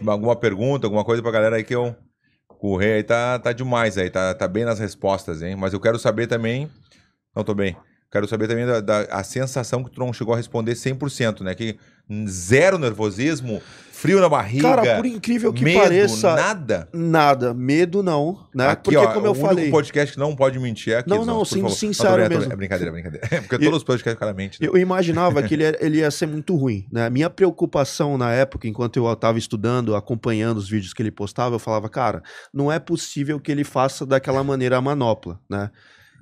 Alguma 0.07 0.37
pergunta, 0.37 0.56
alguma 0.85 1.05
coisa 1.05 1.23
pra 1.23 1.31
galera 1.31 1.57
aí 1.57 1.65
que 1.65 1.75
eu. 1.75 1.95
O 2.61 2.77
rei 2.77 2.95
aí 2.95 3.03
tá, 3.03 3.39
tá 3.39 3.53
demais 3.53 3.99
aí, 3.99 4.09
tá, 4.11 4.35
tá 4.35 4.49
bem 4.49 4.65
nas 4.65 4.79
respostas, 4.79 5.43
hein? 5.43 5.55
Mas 5.57 5.73
eu 5.73 5.81
quero 5.81 5.99
saber 5.99 6.27
também. 6.27 6.71
Não, 7.35 7.45
tô 7.45 7.55
bem. 7.55 7.77
Quero 8.11 8.27
saber 8.27 8.49
também 8.49 8.65
da, 8.67 8.81
da- 8.81 9.03
a 9.11 9.23
sensação 9.23 9.85
que 9.85 9.91
tu 9.91 10.01
não 10.01 10.13
chegou 10.13 10.33
a 10.33 10.37
responder 10.37 10.73
100%, 10.75 11.43
né? 11.43 11.55
Que 11.55 11.79
zero 12.29 12.79
nervosismo, 12.79 13.61
frio 13.97 14.21
na 14.21 14.29
barriga. 14.29 14.63
Cara, 14.63 14.97
por 14.97 15.07
incrível 15.07 15.53
que 15.53 15.65
medo, 15.65 15.81
pareça, 15.81 16.37
nada. 16.37 16.89
nada, 16.93 17.55
medo 17.55 18.03
não, 18.03 18.47
né? 18.55 18.69
Aqui, 18.69 18.85
Porque 18.85 18.97
ó, 18.97 19.13
como 19.13 19.27
o 19.27 19.31
eu 19.31 19.35
falei, 19.35 19.71
podcast 19.71 20.13
que 20.13 20.21
não 20.21 20.37
pode 20.37 20.59
mentir 20.59 20.93
é 20.93 20.99
aqui. 20.99 21.09
Não, 21.09 21.25
não, 21.25 21.45
sim- 21.45 21.67
sincero 21.71 22.15
brincando, 22.15 22.39
mesmo. 22.39 22.53
É 22.53 22.57
brincadeira, 22.57 22.91
é 22.91 22.93
brincadeira. 22.93 23.27
É 23.31 23.41
porque 23.41 23.59
todos 23.59 23.79
os 23.79 23.85
podcasts 23.85 24.19
claramente. 24.19 24.61
né? 24.61 24.69
eu 24.69 24.77
imaginava 24.77 25.43
que 25.43 25.55
ele 25.55 25.63
ia, 25.63 25.77
ele 25.81 25.99
ia 25.99 26.11
ser 26.11 26.27
muito 26.27 26.55
ruim, 26.55 26.87
né? 26.93 27.09
Minha 27.09 27.31
preocupação 27.31 28.19
na 28.19 28.33
época, 28.33 28.69
enquanto 28.69 28.97
eu 28.99 29.11
estava 29.11 29.39
estudando, 29.39 29.97
acompanhando 29.97 30.59
os 30.59 30.69
vídeos 30.69 30.93
que 30.93 31.03
ele 31.03 31.11
postava, 31.11 31.55
eu 31.55 31.59
falava, 31.59 31.89
cara, 31.89 32.23
não 32.53 32.71
é 32.71 32.79
possível 32.79 33.41
que 33.41 33.51
ele 33.51 33.65
faça 33.65 34.05
daquela 34.05 34.45
maneira 34.45 34.77
a 34.77 34.81
manopla, 34.81 35.41
né? 35.49 35.71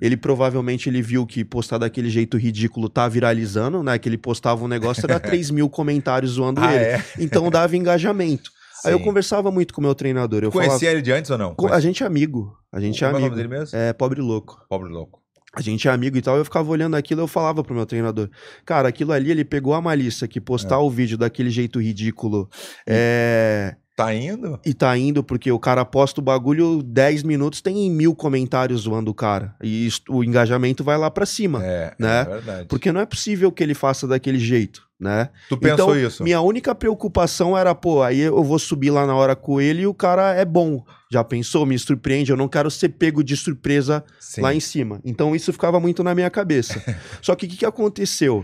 Ele 0.01 0.17
provavelmente 0.17 0.89
ele 0.89 1.01
viu 1.01 1.25
que 1.25 1.43
postar 1.45 1.77
daquele 1.77 2.09
jeito 2.09 2.37
ridículo 2.37 2.89
tá 2.89 3.07
viralizando, 3.07 3.81
né? 3.83 3.97
Que 3.97 4.09
ele 4.09 4.17
postava 4.17 4.63
um 4.63 4.67
negócio, 4.67 5.03
era 5.05 5.19
3 5.21 5.49
mil 5.51 5.69
comentários 5.69 6.31
zoando 6.33 6.61
Ah, 6.61 6.73
ele. 6.73 6.83
é? 6.83 7.03
Então 7.19 7.49
dava 7.49 7.75
engajamento. 7.77 8.51
Aí 8.85 8.91
eu 8.91 8.97
Sim. 8.99 9.03
conversava 9.05 9.49
muito 9.51 9.73
com 9.73 9.81
o 9.81 9.83
meu 9.83 9.95
treinador. 9.95 10.43
Eu 10.43 10.51
Conhecia 10.51 10.77
falava, 10.77 10.91
ele 10.93 11.01
de 11.01 11.11
antes 11.11 11.31
ou 11.31 11.37
não? 11.37 11.55
"Co- 11.55 11.67
a 11.73 11.79
gente 11.79 12.03
é 12.03 12.05
amigo. 12.05 12.55
A 12.71 12.79
gente 12.79 13.03
é 13.03 13.07
Como 13.07 13.17
é 13.17 13.21
o 13.21 13.25
amigo. 13.25 13.35
nome 13.35 13.47
dele 13.49 13.59
mesmo? 13.61 13.77
É 13.77 13.93
pobre 13.93 14.21
louco. 14.21 14.57
Pobre 14.69 14.89
louco. 14.89 15.21
A 15.57 15.61
gente 15.61 15.87
é 15.87 15.91
amigo 15.91 16.17
e 16.17 16.21
tal, 16.21 16.35
eu 16.35 16.43
ficava 16.43 16.69
olhando 16.69 16.95
aquilo, 16.95 17.21
eu 17.21 17.27
falava 17.27 17.63
pro 17.63 17.73
meu 17.73 17.85
treinador, 17.85 18.29
cara, 18.65 18.89
aquilo 18.89 19.13
ali, 19.13 19.31
ele 19.31 19.45
pegou 19.45 19.73
a 19.73 19.79
malícia 19.81 20.27
que 20.27 20.41
postar 20.41 20.79
o 20.79 20.89
vídeo 20.89 21.17
daquele 21.17 21.49
jeito 21.49 21.79
ridículo 21.79 22.49
é, 22.85 23.73
Tá 23.95 24.13
indo? 24.13 24.59
e 24.65 24.73
tá 24.73 24.97
indo 24.97 25.23
porque 25.23 25.49
o 25.49 25.57
cara 25.57 25.85
posta 25.85 26.19
o 26.19 26.23
bagulho 26.23 26.83
10 26.83 27.23
minutos, 27.23 27.61
tem 27.61 27.89
mil 27.89 28.13
comentários 28.13 28.81
zoando 28.81 29.09
o 29.09 29.13
cara. 29.13 29.55
E 29.63 29.85
isso- 29.87 30.01
o 30.09 30.21
engajamento 30.21 30.83
vai 30.83 30.97
lá 30.97 31.09
pra 31.09 31.25
cima. 31.25 31.63
É, 31.65 31.95
Né? 31.97 32.19
é 32.21 32.23
verdade. 32.25 32.67
Porque 32.67 32.91
não 32.91 32.99
é 32.99 33.05
possível 33.05 33.49
que 33.53 33.63
ele 33.63 33.73
faça 33.73 34.05
daquele 34.05 34.37
jeito, 34.37 34.83
né? 34.99 35.29
Tu 35.47 35.57
pensou 35.57 35.95
então, 35.95 36.07
isso? 36.07 36.23
Minha 36.23 36.41
única 36.41 36.75
preocupação 36.75 37.57
era, 37.57 37.73
pô, 37.73 38.03
aí 38.03 38.19
eu 38.19 38.43
vou 38.43 38.59
subir 38.59 38.89
lá 38.91 39.05
na 39.07 39.15
hora 39.15 39.33
com 39.33 39.61
ele 39.61 39.83
e 39.83 39.87
o 39.87 39.93
cara 39.93 40.33
é 40.33 40.43
bom. 40.43 40.83
Já 41.09 41.23
pensou? 41.23 41.65
Me 41.65 41.79
surpreende, 41.79 42.31
eu 42.31 42.37
não 42.37 42.49
quero 42.49 42.69
ser 42.69 42.89
pego 42.89 43.23
de 43.23 43.37
surpresa 43.37 44.03
Sim. 44.19 44.41
lá 44.41 44.53
em 44.53 44.59
cima. 44.59 44.99
Então 45.05 45.33
isso 45.33 45.53
ficava 45.53 45.79
muito 45.79 46.03
na 46.03 46.13
minha 46.13 46.29
cabeça. 46.29 46.73
Só 47.21 47.33
que 47.33 47.45
o 47.45 47.49
que, 47.49 47.55
que 47.55 47.65
aconteceu? 47.65 48.43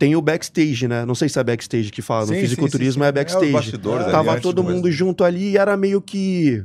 Tem 0.00 0.16
o 0.16 0.22
backstage, 0.22 0.88
né? 0.88 1.04
Não 1.04 1.14
sei 1.14 1.28
se 1.28 1.38
é 1.38 1.44
backstage 1.44 1.90
que 1.92 2.00
fala. 2.00 2.26
Sim, 2.26 2.34
no 2.34 2.40
fisiculturismo 2.40 3.02
sim, 3.02 3.04
sim. 3.04 3.08
é 3.08 3.12
backstage. 3.12 3.46
os 3.46 3.52
bastidores 3.52 4.02
ali, 4.04 4.12
Tava 4.12 4.30
antes 4.32 4.42
todo 4.42 4.62
do- 4.62 4.64
mundo 4.64 4.90
junto 4.90 5.22
ali 5.22 5.50
e 5.50 5.58
era 5.58 5.76
meio 5.76 6.00
que 6.00 6.64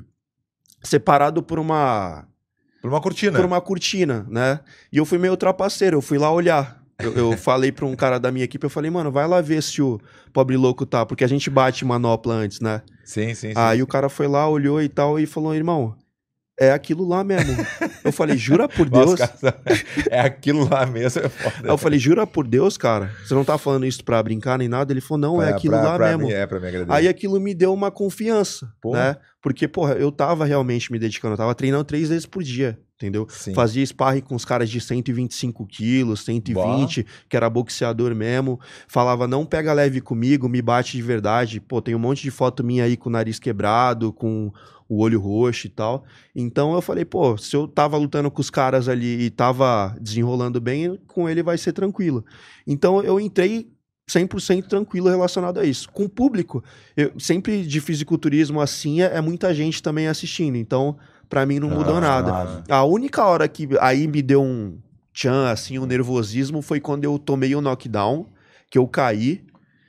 separado 0.81 1.43
por 1.43 1.59
uma 1.59 2.25
Por 2.81 2.89
uma 2.89 3.01
cortina. 3.01 3.37
por 3.37 3.45
uma 3.45 3.59
cortina, 3.59 4.25
né? 4.29 4.61
E 4.91 4.97
eu 4.97 5.05
fui 5.05 5.17
meio 5.17 5.35
trapaceiro, 5.35 5.97
eu 5.97 6.01
fui 6.01 6.17
lá 6.17 6.31
olhar. 6.31 6.81
Eu, 6.97 7.13
eu 7.13 7.31
falei 7.37 7.71
pra 7.73 7.85
um 7.85 7.93
cara 7.95 8.17
da 8.19 8.31
minha 8.31 8.45
equipe, 8.45 8.63
eu 8.65 8.69
falei, 8.69 8.89
mano, 8.89 9.11
vai 9.11 9.27
lá 9.27 9.41
ver 9.41 9.61
se 9.61 9.81
o 9.81 9.99
pobre 10.31 10.55
louco 10.55 10.85
tá, 10.85 11.05
porque 11.05 11.23
a 11.25 11.27
gente 11.27 11.49
bate 11.49 11.83
manopla 11.83 12.35
antes, 12.35 12.61
né? 12.61 12.81
Sim, 13.03 13.33
sim, 13.33 13.49
sim. 13.49 13.53
Aí 13.53 13.83
o 13.83 13.87
cara 13.87 14.07
foi 14.07 14.27
lá, 14.27 14.47
olhou 14.47 14.81
e 14.81 14.87
tal, 14.87 15.19
e 15.19 15.25
falou, 15.25 15.53
irmão, 15.53 15.93
é 16.59 16.71
aquilo 16.71 17.07
lá 17.07 17.23
mesmo. 17.23 17.55
eu 18.03 18.11
falei, 18.11 18.37
jura 18.37 18.67
por 18.67 18.87
Deus? 18.89 19.19
é 20.09 20.19
aquilo 20.19 20.67
lá 20.69 20.85
mesmo, 20.85 21.21
é. 21.21 21.25
Aí 21.63 21.69
eu 21.69 21.77
falei, 21.77 21.99
jura 21.99 22.25
por 22.25 22.47
Deus, 22.47 22.77
cara? 22.77 23.11
Você 23.25 23.33
não 23.33 23.43
tá 23.43 23.57
falando 23.57 23.85
isso 23.85 24.03
pra 24.03 24.21
brincar 24.23 24.57
nem 24.57 24.67
nada? 24.67 24.91
Ele 24.93 25.01
falou, 25.01 25.17
não, 25.19 25.41
é 25.41 25.47
Pra- 25.47 25.55
aquilo 25.57 25.73
pra- 25.73 25.83
lá 25.83 25.95
pra 25.95 26.07
mesmo. 26.09 26.27
mim, 26.27 26.31
é, 26.33 26.45
pra 26.47 26.59
me 26.59 26.67
agradecer. 26.67 26.91
Aí 26.97 27.07
aquilo 27.07 27.39
me 27.39 27.53
deu 27.53 27.73
uma 27.73 27.91
confiança, 27.91 28.71
Pô. 28.81 28.93
né? 28.93 29.15
Porque, 29.41 29.67
porra, 29.67 29.93
eu 29.93 30.11
tava 30.11 30.43
realmente 30.45 30.91
me 30.91 30.97
dedicando, 30.97 31.33
eu 31.33 31.37
tava 31.37 31.53
treinando 31.53 31.83
três 31.83 32.09
vezes 32.09 32.25
por 32.25 32.41
dia, 32.41 32.79
entendeu? 32.95 33.27
Sim. 33.29 33.53
Fazia 33.53 33.85
sparring 33.85 34.21
com 34.21 34.33
os 34.33 34.43
caras 34.43 34.67
de 34.71 34.81
125 34.81 35.67
quilos, 35.67 36.25
120, 36.25 37.05
que 37.29 37.37
era 37.37 37.47
boxeador 37.47 38.15
mesmo. 38.15 38.59
Falava, 38.87 39.27
não 39.27 39.45
pega 39.45 39.71
leve 39.71 40.01
comigo, 40.01 40.49
me 40.49 40.63
bate 40.63 40.93
de 40.97 41.03
verdade. 41.03 41.59
Pô, 41.59 41.79
tem 41.79 41.93
um 41.93 41.99
monte 41.99 42.23
de 42.23 42.31
foto 42.31 42.63
minha 42.63 42.85
aí 42.85 42.97
com 42.97 43.07
o 43.07 43.11
nariz 43.11 43.37
quebrado, 43.37 44.11
com 44.11 44.51
o 44.87 45.01
olho 45.01 45.19
roxo 45.19 45.67
e 45.67 45.69
tal. 45.69 46.03
Então 46.35 46.73
eu 46.73 46.81
falei, 46.81 47.05
pô, 47.05 47.37
se 47.37 47.55
eu 47.55 47.67
tava 47.67 47.97
lutando 47.97 48.29
com 48.29 48.41
os 48.41 48.49
caras 48.49 48.87
ali 48.87 49.23
e 49.25 49.29
tava 49.29 49.95
desenrolando 49.99 50.61
bem, 50.61 50.99
com 51.07 51.27
ele 51.29 51.41
vai 51.41 51.57
ser 51.57 51.73
tranquilo. 51.73 52.23
Então 52.67 53.01
eu 53.03 53.19
entrei 53.19 53.67
100% 54.09 54.67
tranquilo 54.67 55.09
relacionado 55.09 55.59
a 55.59 55.65
isso. 55.65 55.89
Com 55.91 56.03
o 56.03 56.09
público, 56.09 56.63
eu, 56.95 57.11
sempre 57.19 57.65
de 57.65 57.81
fisiculturismo 57.81 58.61
assim, 58.61 59.01
é, 59.01 59.17
é 59.17 59.21
muita 59.21 59.53
gente 59.53 59.81
também 59.81 60.07
assistindo. 60.07 60.55
Então, 60.55 60.95
pra 61.27 61.45
mim 61.45 61.59
não 61.59 61.69
mudou 61.69 61.95
Ah, 61.95 62.01
nada. 62.01 62.31
nada. 62.31 62.63
A 62.69 62.83
única 62.83 63.25
hora 63.25 63.47
que 63.47 63.67
aí 63.79 64.07
me 64.07 64.21
deu 64.21 64.43
um 64.43 64.77
tchan, 65.11 65.49
assim, 65.49 65.79
um 65.79 65.85
nervosismo, 65.85 66.61
foi 66.61 66.79
quando 66.79 67.03
eu 67.05 67.17
tomei 67.17 67.55
o 67.55 67.61
knockdown, 67.61 68.27
que 68.69 68.77
eu 68.77 68.87
caí. 68.87 69.43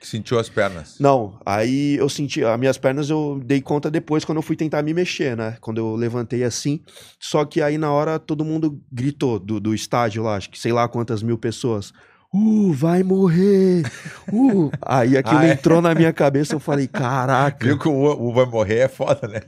Sentiu 0.07 0.39
as 0.39 0.47
pernas. 0.47 0.95
Não, 0.99 1.37
aí 1.45 1.97
eu 1.97 2.07
senti, 2.07 2.41
as 2.41 2.57
minhas 2.57 2.77
pernas 2.77 3.09
eu 3.09 3.41
dei 3.43 3.59
conta 3.61 3.91
depois, 3.91 4.23
quando 4.23 4.37
eu 4.37 4.41
fui 4.41 4.55
tentar 4.55 4.81
me 4.81 4.93
mexer, 4.93 5.35
né? 5.35 5.57
Quando 5.59 5.79
eu 5.79 5.95
levantei 5.95 6.45
assim. 6.45 6.81
Só 7.19 7.43
que 7.43 7.61
aí 7.61 7.77
na 7.77 7.91
hora 7.91 8.17
todo 8.17 8.45
mundo 8.45 8.81
gritou 8.89 9.37
do, 9.37 9.59
do 9.59 9.75
estádio 9.75 10.23
lá, 10.23 10.37
acho 10.37 10.49
que 10.49 10.57
sei 10.57 10.71
lá 10.71 10.87
quantas 10.87 11.21
mil 11.21 11.37
pessoas. 11.37 11.91
Uh, 12.33 12.73
vai 12.73 13.03
morrer! 13.03 13.83
Uh! 14.31 14.69
Aí 14.81 15.17
aquilo 15.17 15.39
Ah, 15.39 15.47
é? 15.47 15.53
entrou 15.53 15.81
na 15.81 15.95
minha 15.95 16.11
cabeça, 16.11 16.53
eu 16.55 16.59
falei, 16.59 16.85
caraca! 16.85 17.65
Viu 17.65 17.79
que 17.79 17.87
o, 17.87 17.93
o 17.93 18.33
vai 18.33 18.45
morrer 18.45 18.79
é 18.79 18.87
foda, 18.89 19.27
né? 19.29 19.41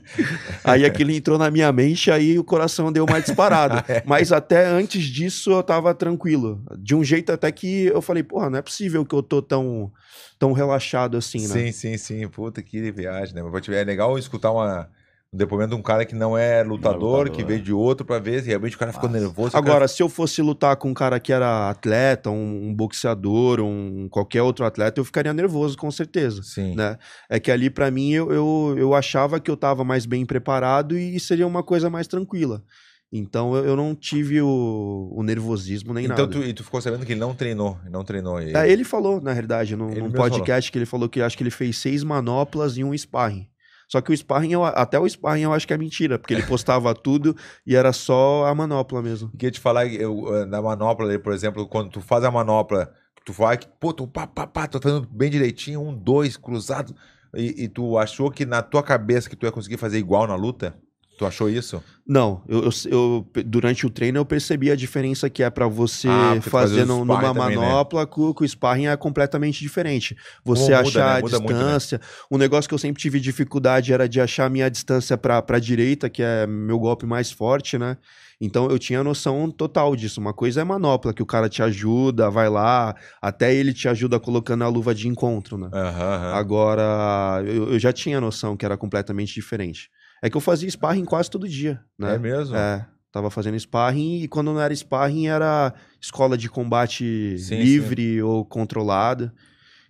Aí 0.64 0.86
aquilo 0.86 1.10
entrou 1.10 1.36
na 1.38 1.50
minha 1.50 1.70
mente, 1.72 2.10
aí 2.10 2.38
o 2.38 2.44
coração 2.44 2.90
deu 2.90 3.04
uma 3.04 3.20
disparada. 3.20 3.84
Mas 4.06 4.32
até 4.32 4.66
antes 4.66 5.04
disso 5.04 5.50
eu 5.52 5.62
tava 5.62 5.94
tranquilo. 5.94 6.64
De 6.78 6.94
um 6.94 7.04
jeito 7.04 7.30
até 7.30 7.52
que 7.52 7.84
eu 7.86 8.00
falei, 8.00 8.22
porra, 8.22 8.48
não 8.48 8.58
é 8.58 8.62
possível 8.62 9.04
que 9.04 9.14
eu 9.14 9.22
tô 9.22 9.42
tão, 9.42 9.92
tão 10.38 10.52
relaxado 10.52 11.18
assim, 11.18 11.46
né? 11.46 11.54
Sim, 11.54 11.72
sim, 11.72 11.96
sim. 11.98 12.28
Puta 12.28 12.62
que 12.62 12.90
viagem, 12.90 13.34
né? 13.34 13.42
Mas 13.42 13.66
ver, 13.66 13.76
é 13.82 13.84
legal 13.84 14.18
escutar 14.18 14.50
uma, 14.52 14.88
um 15.32 15.38
depoimento 15.38 15.70
de 15.70 15.76
um 15.76 15.82
cara 15.82 16.04
que 16.04 16.14
não 16.14 16.36
é 16.36 16.62
lutador, 16.62 17.20
lutador, 17.20 17.30
que 17.30 17.42
é. 17.42 17.44
veio 17.44 17.62
de 17.62 17.72
outro 17.72 18.04
pra 18.04 18.18
ver 18.18 18.42
se 18.42 18.48
realmente 18.48 18.74
o 18.74 18.78
cara 18.78 18.92
ficou 18.92 19.08
Nossa. 19.08 19.20
nervoso. 19.20 19.56
o 19.56 19.56
Agora, 19.56 19.86
se 19.86 20.02
eu 20.02 20.08
fosse 20.08 20.42
lutar 20.42 20.74
com 20.76 20.90
um 20.90 20.94
cara 20.94 21.20
que 21.20 21.32
era 21.32 21.70
atleta, 21.70 22.30
um, 22.30 22.68
um 22.68 22.74
boxeador, 22.74 23.60
um 23.60 24.08
qualquer 24.08 24.42
outro 24.42 24.64
atleta, 24.64 25.00
eu 25.00 25.04
ficaria 25.04 25.32
nervoso, 25.32 25.76
com 25.76 25.90
certeza. 25.90 26.42
cara... 26.42 26.48
Sim. 26.48 26.74
Né? 26.74 26.98
É 27.28 27.38
que 27.38 27.50
ali, 27.50 27.70
pra 27.70 27.92
mim, 27.92 28.10
eu, 28.10 28.32
eu, 28.32 28.74
eu 28.76 28.94
achava 28.94 29.38
que 29.38 29.48
eu 29.48 29.56
tava 29.56 29.84
mais 29.84 30.04
bem 30.04 30.26
preparado 30.26 30.98
e 30.98 31.18
seria 31.20 31.46
uma 31.46 31.62
coisa 31.62 31.88
mais 31.88 32.08
tranquila. 32.08 32.64
Então 33.12 33.56
eu, 33.56 33.74
não 33.74 33.92
tive 33.92 34.40
o, 34.40 35.12
o 35.12 35.22
nervosismo 35.24 35.92
nem 35.92 36.04
Então 36.04 36.26
nada. 36.26 36.28
tu, 36.28 36.44
e 36.44 36.52
tu 36.52 36.62
ficou 36.62 36.80
sabendo 36.80 37.04
que 37.04 37.12
ele 37.12 37.18
não 37.18 37.34
treinou, 37.34 37.76
não 37.90 38.04
treinou. 38.04 38.40
Ele... 38.40 38.56
É, 38.56 38.70
ele 38.70 38.84
falou, 38.84 39.20
na 39.20 39.32
realidade, 39.32 39.74
num, 39.74 39.88
num 39.88 40.12
podcast 40.12 40.70
que 40.70 40.78
ele 40.78 40.86
falou 40.86 41.08
que 41.08 41.20
acho 41.20 41.36
que 41.36 41.42
ele 41.42 41.50
fez 41.50 41.78
seis 41.78 42.04
manoplas 42.04 42.76
e 42.76 42.84
um 42.84 42.96
sparring. 42.96 43.48
Só 43.90 44.00
que 44.00 44.12
o 44.12 44.16
sparring, 44.16 44.52
eu- 44.52 44.64
até 44.64 44.98
o 45.00 45.08
sparring 45.08 45.42
eu 45.42 45.52
acho 45.52 45.66
que 45.66 45.72
é 45.74 45.76
mentira, 45.76 46.16
porque 46.16 46.32
ele 46.32 46.44
postava 46.44 46.94
tudo 46.94 47.34
e 47.66 47.74
era 47.74 47.92
só 47.92 48.46
a 48.46 48.54
manopla 48.54 49.02
mesmo. 49.02 49.30
Queria 49.32 49.50
te 49.50 49.58
falar, 49.58 49.86
eu, 49.92 50.32
eh, 50.36 50.46
na 50.46 50.62
manopla 50.62 51.18
por 51.18 51.32
exemplo, 51.32 51.66
quando 51.66 51.90
tu 51.90 52.00
faz 52.00 52.22
a 52.22 52.30
manopla, 52.30 52.92
tu 53.24 53.32
vai, 53.32 53.58
pô, 53.80 53.92
tu 53.92 54.06
pá, 54.06 54.28
pá, 54.28 54.46
pá, 54.46 54.68
tô 54.68 54.80
fazendo 54.80 55.08
bem 55.10 55.28
direitinho, 55.28 55.80
um, 55.80 55.92
dois, 55.92 56.36
cruzado. 56.36 56.94
E, 57.34 57.64
e 57.64 57.68
tu 57.68 57.98
achou 57.98 58.30
que 58.30 58.46
na 58.46 58.62
tua 58.62 58.82
cabeça 58.82 59.28
que 59.28 59.34
tu 59.36 59.44
ia 59.46 59.52
conseguir 59.52 59.76
fazer 59.76 59.98
igual 59.98 60.26
na 60.26 60.34
luta? 60.36 60.78
Tu 61.20 61.26
achou 61.26 61.50
isso? 61.50 61.82
Não, 62.08 62.42
eu, 62.48 62.64
eu- 62.64 62.70
eu- 62.90 63.42
durante 63.44 63.84
o 63.84 63.90
treino 63.90 64.16
eu 64.16 64.24
percebi 64.24 64.70
a 64.70 64.74
diferença 64.74 65.28
que 65.28 65.42
é 65.42 65.50
pra 65.50 65.66
você 65.68 66.08
Ah, 66.08 66.38
fazer 66.40 66.86
numa 66.86 67.20
também, 67.20 67.32
né? 67.32 67.56
manopla 67.56 68.06
com, 68.06 68.32
com 68.32 68.42
o 68.42 68.48
sparring 68.48 68.86
é 68.86 68.96
completamente 68.96 69.60
diferente. 69.60 70.16
Você 70.42 70.72
muda, 70.72 70.78
achar 70.78 71.04
né? 71.04 71.18
a 71.18 71.20
Muda 71.20 71.38
muito, 71.38 71.52
né? 71.52 71.58
distância. 71.58 72.00
O 72.30 72.38
negócio 72.38 72.66
que 72.66 72.74
eu 72.74 72.78
sempre 72.78 73.02
tive 73.02 73.20
dificuldade 73.20 73.92
era 73.92 74.08
de 74.08 74.18
achar 74.18 74.46
a 74.46 74.48
minha 74.48 74.70
distância 74.70 75.18
pra, 75.18 75.42
pra 75.42 75.58
direita, 75.58 76.08
que 76.08 76.22
é 76.22 76.46
meu 76.46 76.78
golpe 76.78 77.04
mais 77.04 77.30
forte, 77.30 77.76
né? 77.76 77.98
Então 78.40 78.70
eu 78.70 78.78
tinha 78.78 79.04
noção 79.04 79.50
total 79.50 79.94
disso. 79.94 80.22
Uma 80.22 80.32
coisa 80.32 80.62
é 80.62 80.64
manopla, 80.64 81.12
que 81.12 81.22
o 81.22 81.26
cara 81.26 81.50
te 81.50 81.62
ajuda, 81.62 82.30
vai 82.30 82.48
lá, 82.48 82.96
até 83.20 83.54
ele 83.54 83.74
te 83.74 83.86
ajuda 83.86 84.18
colocando 84.18 84.64
a 84.64 84.68
luva 84.68 84.94
de 84.94 85.06
encontro, 85.06 85.58
né? 85.58 85.68
Aham, 85.70 86.14
aham. 86.14 86.34
Agora, 86.34 87.42
eu, 87.46 87.74
eu 87.74 87.78
já 87.78 87.92
tinha 87.92 88.18
noção 88.22 88.56
que 88.56 88.64
era 88.64 88.78
completamente 88.78 89.34
diferente. 89.34 89.90
É 90.22 90.28
que 90.28 90.36
eu 90.36 90.40
fazia 90.40 90.70
sparring 90.70 91.04
quase 91.04 91.30
todo 91.30 91.48
dia, 91.48 91.82
né? 91.98 92.14
É 92.14 92.18
mesmo? 92.18 92.56
É, 92.56 92.86
tava 93.10 93.30
fazendo 93.30 93.58
sparring 93.58 94.22
e 94.22 94.28
quando 94.28 94.52
não 94.52 94.60
era 94.60 94.74
sparring 94.74 95.28
era 95.28 95.74
escola 96.00 96.36
de 96.36 96.48
combate 96.48 97.38
Sim, 97.38 97.56
livre 97.56 98.22
ou 98.22 98.44
controlada. 98.44 99.32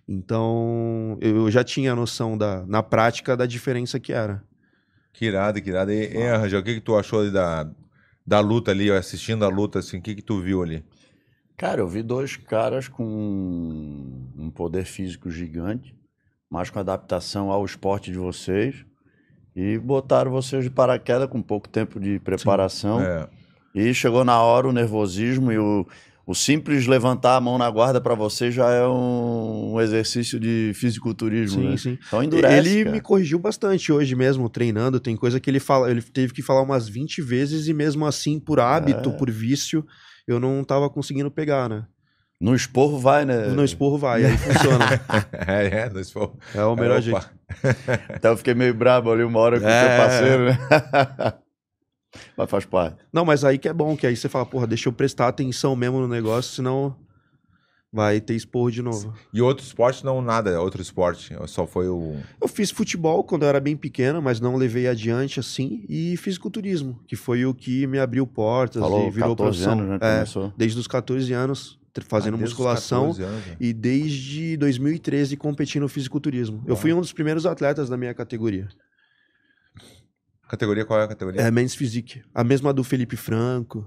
Então, 0.07 1.17
eu 1.21 1.49
já 1.49 1.63
tinha 1.63 1.95
noção 1.95 2.37
da, 2.37 2.65
na 2.65 2.81
prática 2.83 3.37
da 3.37 3.45
diferença 3.45 3.99
que 3.99 4.11
era. 4.11 4.43
Que 5.13 5.25
irado, 5.25 5.61
que 5.61 5.69
irado. 5.69 5.91
E, 5.91 6.17
e 6.17 6.31
Rangel, 6.35 6.59
o 6.59 6.63
que, 6.63 6.75
que 6.75 6.81
tu 6.81 6.97
achou 6.97 7.21
ali 7.21 7.31
da, 7.31 7.69
da 8.25 8.39
luta 8.39 8.71
ali, 8.71 8.91
assistindo 8.91 9.45
a 9.45 9.47
luta, 9.47 9.79
assim, 9.79 9.97
o 9.97 10.01
que, 10.01 10.15
que 10.15 10.21
tu 10.21 10.41
viu 10.41 10.63
ali? 10.63 10.83
Cara, 11.57 11.81
eu 11.81 11.87
vi 11.87 12.01
dois 12.01 12.35
caras 12.35 12.87
com 12.87 13.03
um 14.35 14.49
poder 14.49 14.85
físico 14.85 15.29
gigante, 15.29 15.95
mas 16.49 16.69
com 16.69 16.79
adaptação 16.79 17.51
ao 17.51 17.63
esporte 17.63 18.11
de 18.11 18.17
vocês. 18.17 18.83
E 19.55 19.77
botaram 19.77 20.31
vocês 20.31 20.63
de 20.63 20.69
paraquedas 20.69 21.27
com 21.29 21.41
pouco 21.41 21.67
tempo 21.67 21.99
de 21.99 22.19
preparação. 22.19 23.01
É. 23.01 23.27
E 23.75 23.93
chegou 23.93 24.23
na 24.23 24.41
hora 24.41 24.67
o 24.67 24.71
nervosismo 24.71 25.51
e 25.51 25.57
o, 25.57 25.85
o 26.25 26.33
simples 26.33 26.87
levantar 26.87 27.35
a 27.35 27.41
mão 27.41 27.57
na 27.57 27.69
guarda 27.69 27.99
para 27.99 28.15
você 28.15 28.51
já 28.51 28.69
é 28.69 28.85
um, 28.87 29.73
um 29.73 29.81
exercício 29.81 30.39
de 30.39 30.71
fisiculturismo, 30.75 31.63
né? 31.63 31.77
sim. 31.77 31.97
Então 32.07 32.23
endurece, 32.23 32.69
ele 32.69 32.83
cara. 32.83 32.95
me 32.95 33.01
corrigiu 33.01 33.39
bastante 33.39 33.91
hoje 33.91 34.15
mesmo, 34.15 34.49
treinando. 34.49 34.99
Tem 34.99 35.15
coisa 35.15 35.39
que 35.39 35.49
ele 35.49 35.59
fala, 35.59 35.89
ele 35.91 36.01
teve 36.01 36.33
que 36.33 36.41
falar 36.41 36.61
umas 36.61 36.87
20 36.87 37.21
vezes 37.21 37.67
e 37.67 37.73
mesmo 37.73 38.05
assim, 38.05 38.39
por 38.39 38.59
hábito, 38.59 39.09
É. 39.09 39.13
por 39.13 39.29
vício, 39.29 39.85
eu 40.27 40.39
não 40.39 40.63
tava 40.63 40.89
conseguindo 40.89 41.31
pegar, 41.31 41.69
né? 41.69 41.85
No 42.41 42.55
esporro 42.55 42.97
vai, 42.97 43.23
né? 43.23 43.49
No 43.49 43.63
esporro 43.63 43.99
vai, 43.99 44.25
aí 44.25 44.35
funciona. 44.35 44.85
é, 45.47 45.81
é, 45.81 45.89
nós 45.91 46.11
fomos. 46.11 46.31
É 46.55 46.63
o 46.65 46.75
melhor 46.75 46.93
Opa. 46.97 47.01
jeito. 47.01 47.29
Até 48.15 48.27
eu 48.29 48.35
fiquei 48.35 48.55
meio 48.55 48.73
brabo 48.73 49.11
ali 49.11 49.23
uma 49.23 49.39
hora 49.39 49.59
com 49.59 49.65
o 49.65 49.69
É. 49.69 49.79
seu 49.79 49.97
parceiro, 50.07 50.45
né? 50.45 51.33
Mas 52.35 52.49
faz 52.49 52.65
parte. 52.65 52.97
Não, 53.13 53.23
mas 53.23 53.45
aí 53.45 53.57
que 53.57 53.69
é 53.69 53.73
bom, 53.73 53.95
que 53.95 54.05
aí 54.05 54.17
você 54.17 54.27
fala, 54.27 54.45
porra, 54.45 54.67
deixa 54.67 54.89
eu 54.89 54.93
prestar 54.93 55.29
atenção 55.29 55.75
mesmo 55.77 55.99
no 56.01 56.07
negócio, 56.09 56.51
senão 56.53 56.93
vai 57.93 58.19
ter 58.19 58.33
esporro 58.35 58.69
de 58.71 58.81
novo. 58.81 59.13
E 59.33 59.41
outro 59.41 59.63
esporte, 59.65 60.03
não 60.03 60.21
nada, 60.21 60.59
outro 60.61 60.81
esporte. 60.81 61.33
Só 61.47 61.65
foi 61.65 61.87
o. 61.87 62.17
Eu 62.41 62.47
fiz 62.49 62.69
futebol 62.71 63.23
quando 63.23 63.43
eu 63.43 63.49
era 63.49 63.59
bem 63.61 63.77
pequeno, 63.77 64.21
mas 64.21 64.41
não 64.41 64.55
levei 64.57 64.87
adiante 64.87 65.39
assim, 65.39 65.85
e 65.87 66.17
fisiculturismo, 66.17 66.99
que 67.07 67.15
foi 67.15 67.45
o 67.45 67.53
que 67.53 67.87
me 67.87 67.99
abriu 67.99 68.25
portas 68.27 68.81
Falou 68.81 69.07
e 69.07 69.11
virou 69.11 69.35
14 69.35 69.63
profissão. 69.63 69.73
anos, 69.85 69.99
né? 70.01 70.21
É, 70.21 70.51
desde 70.57 70.79
os 70.79 70.87
14 70.87 71.31
anos, 71.33 71.79
fazendo 72.07 72.35
Ah, 72.35 72.37
musculação. 72.37 73.07
14 73.13 73.23
anos, 73.23 73.45
né? 73.47 73.55
E 73.59 73.73
desde 73.73 74.55
2013 74.57 75.35
competindo 75.35 75.81
no 75.83 75.89
fisiculturismo. 75.89 76.63
Eu 76.65 76.75
fui 76.75 76.93
um 76.93 77.01
dos 77.01 77.11
primeiros 77.11 77.45
atletas 77.45 77.89
da 77.89 77.97
minha 77.97 78.13
categoria. 78.13 78.67
Categoria, 80.49 80.83
qual 80.85 80.99
é 80.99 81.03
a 81.03 81.07
categoria? 81.07 81.41
É 81.41 81.49
Men's 81.51 81.73
Physique. 81.75 82.21
A 82.33 82.43
mesma 82.43 82.73
do 82.73 82.83
Felipe 82.83 83.15
Franco. 83.15 83.85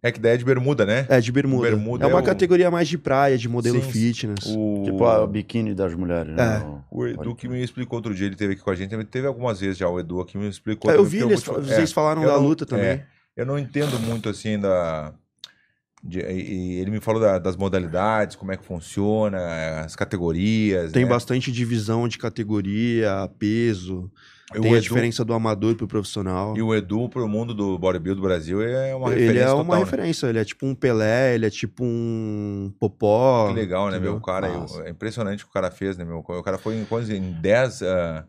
É, 0.00 0.12
que 0.12 0.20
daí 0.20 0.34
é 0.34 0.36
de 0.36 0.44
bermuda, 0.44 0.86
né? 0.86 1.04
É, 1.08 1.20
de 1.20 1.32
bermuda. 1.32 1.68
Bermuda 1.70 2.04
é 2.04 2.06
uma 2.08 2.20
é 2.20 2.22
o- 2.22 2.24
categoria 2.24 2.70
mais 2.70 2.86
de 2.86 2.96
praia, 2.96 3.36
de 3.36 3.48
modelo 3.48 3.82
Sim, 3.82 3.90
fitness. 3.90 4.46
O... 4.46 4.82
Tipo 4.84 5.04
a 5.04 5.26
biquíni 5.26 5.74
das 5.74 5.92
mulheres, 5.92 6.36
né? 6.36 6.82
O 6.88 7.04
Edu 7.04 7.34
que 7.34 7.48
me 7.48 7.60
explicou 7.64 7.98
outro 7.98 8.14
dia, 8.14 8.26
ele 8.26 8.36
teve 8.36 8.52
aqui 8.52 8.62
com 8.62 8.70
a 8.70 8.76
gente, 8.76 8.94
ele 8.94 9.04
teve 9.04 9.26
algumas 9.26 9.58
vezes 9.58 9.76
já 9.76 9.88
o 9.88 9.98
Edu 9.98 10.20
aqui 10.20 10.38
me 10.38 10.48
explicou. 10.48 10.88
É, 10.88 10.94
eu 10.96 11.04
vi, 11.04 11.18
eles, 11.18 11.42
te- 11.42 11.50
vocês 11.50 11.90
é, 11.90 11.92
falaram 11.92 12.22
eu 12.22 12.28
da 12.28 12.36
não- 12.36 12.42
luta 12.44 12.64
também. 12.64 12.86
é, 12.86 13.06
eu 13.36 13.44
não 13.44 13.58
entendo 13.58 13.98
muito 13.98 14.28
assim 14.28 14.56
da. 14.56 15.12
De- 16.02 16.20
e 16.20 16.80
ele 16.80 16.90
me 16.90 17.00
falou 17.00 17.20
da- 17.20 17.38
das 17.38 17.56
modalidades, 17.56 18.36
como 18.36 18.52
é 18.52 18.56
que 18.56 18.64
funciona, 18.64 19.80
as 19.84 19.96
categorias. 19.96 20.92
Tem 20.92 21.04
né? 21.04 21.10
bastante 21.10 21.50
divisão 21.52 22.06
de 22.08 22.18
categoria, 22.18 23.30
peso. 23.38 24.10
Tem 24.50 24.64
a 24.64 24.76
Edu- 24.76 24.80
diferença 24.80 25.22
do 25.26 25.34
amador 25.34 25.74
pro 25.74 25.86
profissional. 25.86 26.56
E 26.56 26.62
o 26.62 26.74
Edu, 26.74 27.06
pro 27.10 27.28
mundo 27.28 27.52
do 27.52 27.78
bodybuilding 27.78 28.18
do 28.22 28.26
Brasil, 28.26 28.62
é 28.62 28.94
uma 28.94 29.12
ele 29.12 29.20
referência 29.20 29.44
é 29.44 29.52
uma 29.52 29.62
total, 29.64 29.78
né? 29.78 29.84
referência, 29.84 30.26
ele 30.28 30.38
é 30.38 30.44
tipo 30.44 30.64
um 30.66 30.74
Pelé, 30.74 31.34
ele 31.34 31.44
é 31.44 31.50
tipo 31.50 31.84
um 31.84 32.72
Popó. 32.80 33.48
Que 33.48 33.54
legal, 33.54 33.90
né, 33.90 33.98
meu? 33.98 34.16
O 34.16 34.20
cara, 34.22 34.48
Massa. 34.48 34.84
é 34.84 34.90
impressionante 34.90 35.42
o 35.44 35.46
que 35.46 35.50
o 35.50 35.52
cara 35.52 35.70
fez, 35.70 35.98
né, 35.98 36.04
meu? 36.06 36.20
O 36.26 36.42
cara 36.42 36.56
foi 36.56 36.76
em, 36.76 36.84
quantos- 36.86 37.10
em 37.10 37.20
10. 37.32 37.82
ah, 37.82 38.24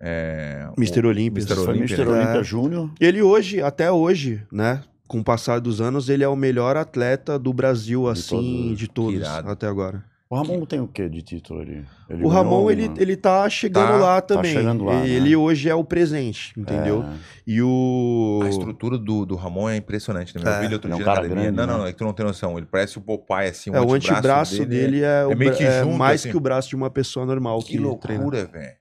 é, 0.00 0.66
Mr. 0.76 1.06
o- 1.06 1.08
Olímpia. 1.10 1.40
Mr. 1.44 1.54
né? 1.54 2.10
Olímpia 2.10 2.40
É. 2.40 2.42
Júnior. 2.42 2.90
Ele 3.00 3.22
hoje, 3.22 3.62
até 3.62 3.92
hoje, 3.92 4.42
né? 4.50 4.82
Com 5.12 5.20
o 5.20 5.24
passar 5.24 5.60
dos 5.60 5.78
anos, 5.80 6.08
ele 6.08 6.24
é 6.24 6.28
o 6.28 6.34
melhor 6.34 6.74
atleta 6.74 7.38
do 7.38 7.52
Brasil, 7.52 8.08
assim, 8.08 8.64
todos. 8.64 8.78
de 8.78 8.88
todos, 8.88 9.22
até 9.28 9.66
agora. 9.66 10.02
O 10.30 10.34
Ramon 10.34 10.64
tem 10.64 10.80
o 10.80 10.88
que 10.88 11.06
de 11.10 11.20
título 11.20 11.60
ali? 11.60 11.84
Ele 12.08 12.24
o 12.24 12.28
Ramon, 12.28 12.70
ele, 12.70 12.88
uma- 12.88 12.94
ele 12.98 13.14
tá 13.16 13.46
chegando 13.50 13.88
Tá, 13.90 13.96
lá 13.98 14.20
tá 14.22 14.34
também. 14.36 14.54
chegando 14.54 14.84
lá, 14.84 15.00
né? 15.02 15.06
ele 15.10 15.36
hoje 15.36 15.68
é 15.68 15.74
o 15.74 15.84
presente, 15.84 16.54
entendeu? 16.58 17.02
É. 17.02 17.16
E 17.46 17.60
o. 17.60 18.40
A 18.42 18.48
estrutura 18.48 18.96
do, 18.96 19.26
do 19.26 19.36
Ramon 19.36 19.68
é 19.68 19.76
impressionante, 19.76 20.34
né? 20.34 20.40
meu? 20.42 20.50
Eu 20.50 20.56
É, 20.56 20.60
vi 20.60 20.64
ele 20.68 20.74
outro 20.76 20.88
ele 20.88 20.92
é 20.92 20.96
um 20.96 20.98
dia 21.00 21.04
na 21.06 21.12
cara 21.12 21.26
academia. 21.26 21.50
grande, 21.52 21.56
não, 21.58 21.66
não, 21.66 21.72
né? 21.74 21.80
não, 21.80 21.86
é 21.86 21.92
que 21.92 21.98
tu 21.98 22.04
não 22.04 22.14
tem 22.14 22.24
noção. 22.24 22.56
Ele 22.56 22.66
parece 22.66 22.96
o 22.96 23.02
Popeye, 23.02 23.50
assim, 23.50 23.68
é, 23.74 23.78
o 23.78 23.92
antebraço 23.92 24.64
dele. 24.64 24.92
dele, 24.92 25.02
é, 25.02 25.26
o 25.26 25.32
é 25.32 25.34
meio 25.34 25.50
bra- 25.50 25.58
que 25.58 25.64
é 25.64 25.82
junto, 25.82 25.98
mais 25.98 26.20
assim. 26.22 26.30
que 26.30 26.36
o 26.38 26.40
braço 26.40 26.70
de 26.70 26.76
uma 26.76 26.88
pessoa 26.88 27.26
normal 27.26 27.58
Que 27.58 27.72
que, 27.72 27.78
loucura, 27.78 28.46
velho. 28.46 28.72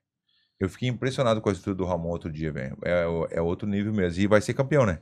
Eu 0.58 0.70
fiquei 0.70 0.88
impressionado 0.88 1.42
com 1.42 1.50
a 1.50 1.52
estrutura 1.52 1.76
do 1.76 1.84
Ramon 1.84 2.08
outro 2.12 2.32
dia, 2.32 2.50
velho. 2.54 2.78
É, 2.86 3.04
é 3.32 3.42
outro 3.42 3.68
nível 3.68 3.92
mesmo. 3.92 4.22
E 4.22 4.26
vai 4.28 4.40
ser 4.40 4.54
campeão, 4.54 4.86
né? 4.86 5.00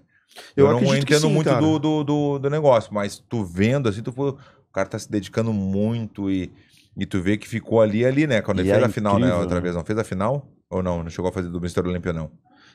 Eu 0.55 0.67
não 0.67 0.77
acredito 0.77 1.05
que 1.05 1.13
entendo 1.13 1.27
sim, 1.27 1.33
muito 1.33 1.53
do, 1.55 1.79
do, 1.79 2.03
do, 2.03 2.39
do 2.39 2.49
negócio, 2.49 2.93
mas 2.93 3.17
tu 3.29 3.43
vendo, 3.43 3.89
assim, 3.89 4.01
tu 4.01 4.11
o 4.17 4.71
cara 4.71 4.87
tá 4.87 4.99
se 4.99 5.09
dedicando 5.09 5.51
muito 5.51 6.29
e, 6.29 6.51
e 6.97 7.05
tu 7.05 7.21
vê 7.21 7.37
que 7.37 7.47
ficou 7.47 7.81
ali, 7.81 8.05
ali, 8.05 8.27
né? 8.27 8.41
Quando 8.41 8.59
ele 8.59 8.69
E 8.69 8.71
fez 8.71 8.83
é 8.83 8.85
a 8.85 8.89
final, 8.89 9.13
né? 9.15 9.21
incrível, 9.21 9.39
Outra 9.41 9.55
né? 9.55 9.61
vez. 9.61 9.75
Não 9.75 9.83
fez 9.83 9.97
a 9.99 10.03
final? 10.03 10.47
Ou 10.69 10.83
não? 10.83 11.03
Não 11.03 11.09
chegou 11.09 11.29
a 11.29 11.33
fazer 11.33 11.49
do 11.49 11.57
Mr. 11.57 11.81
Olímpia, 11.81 12.13
não. 12.13 12.29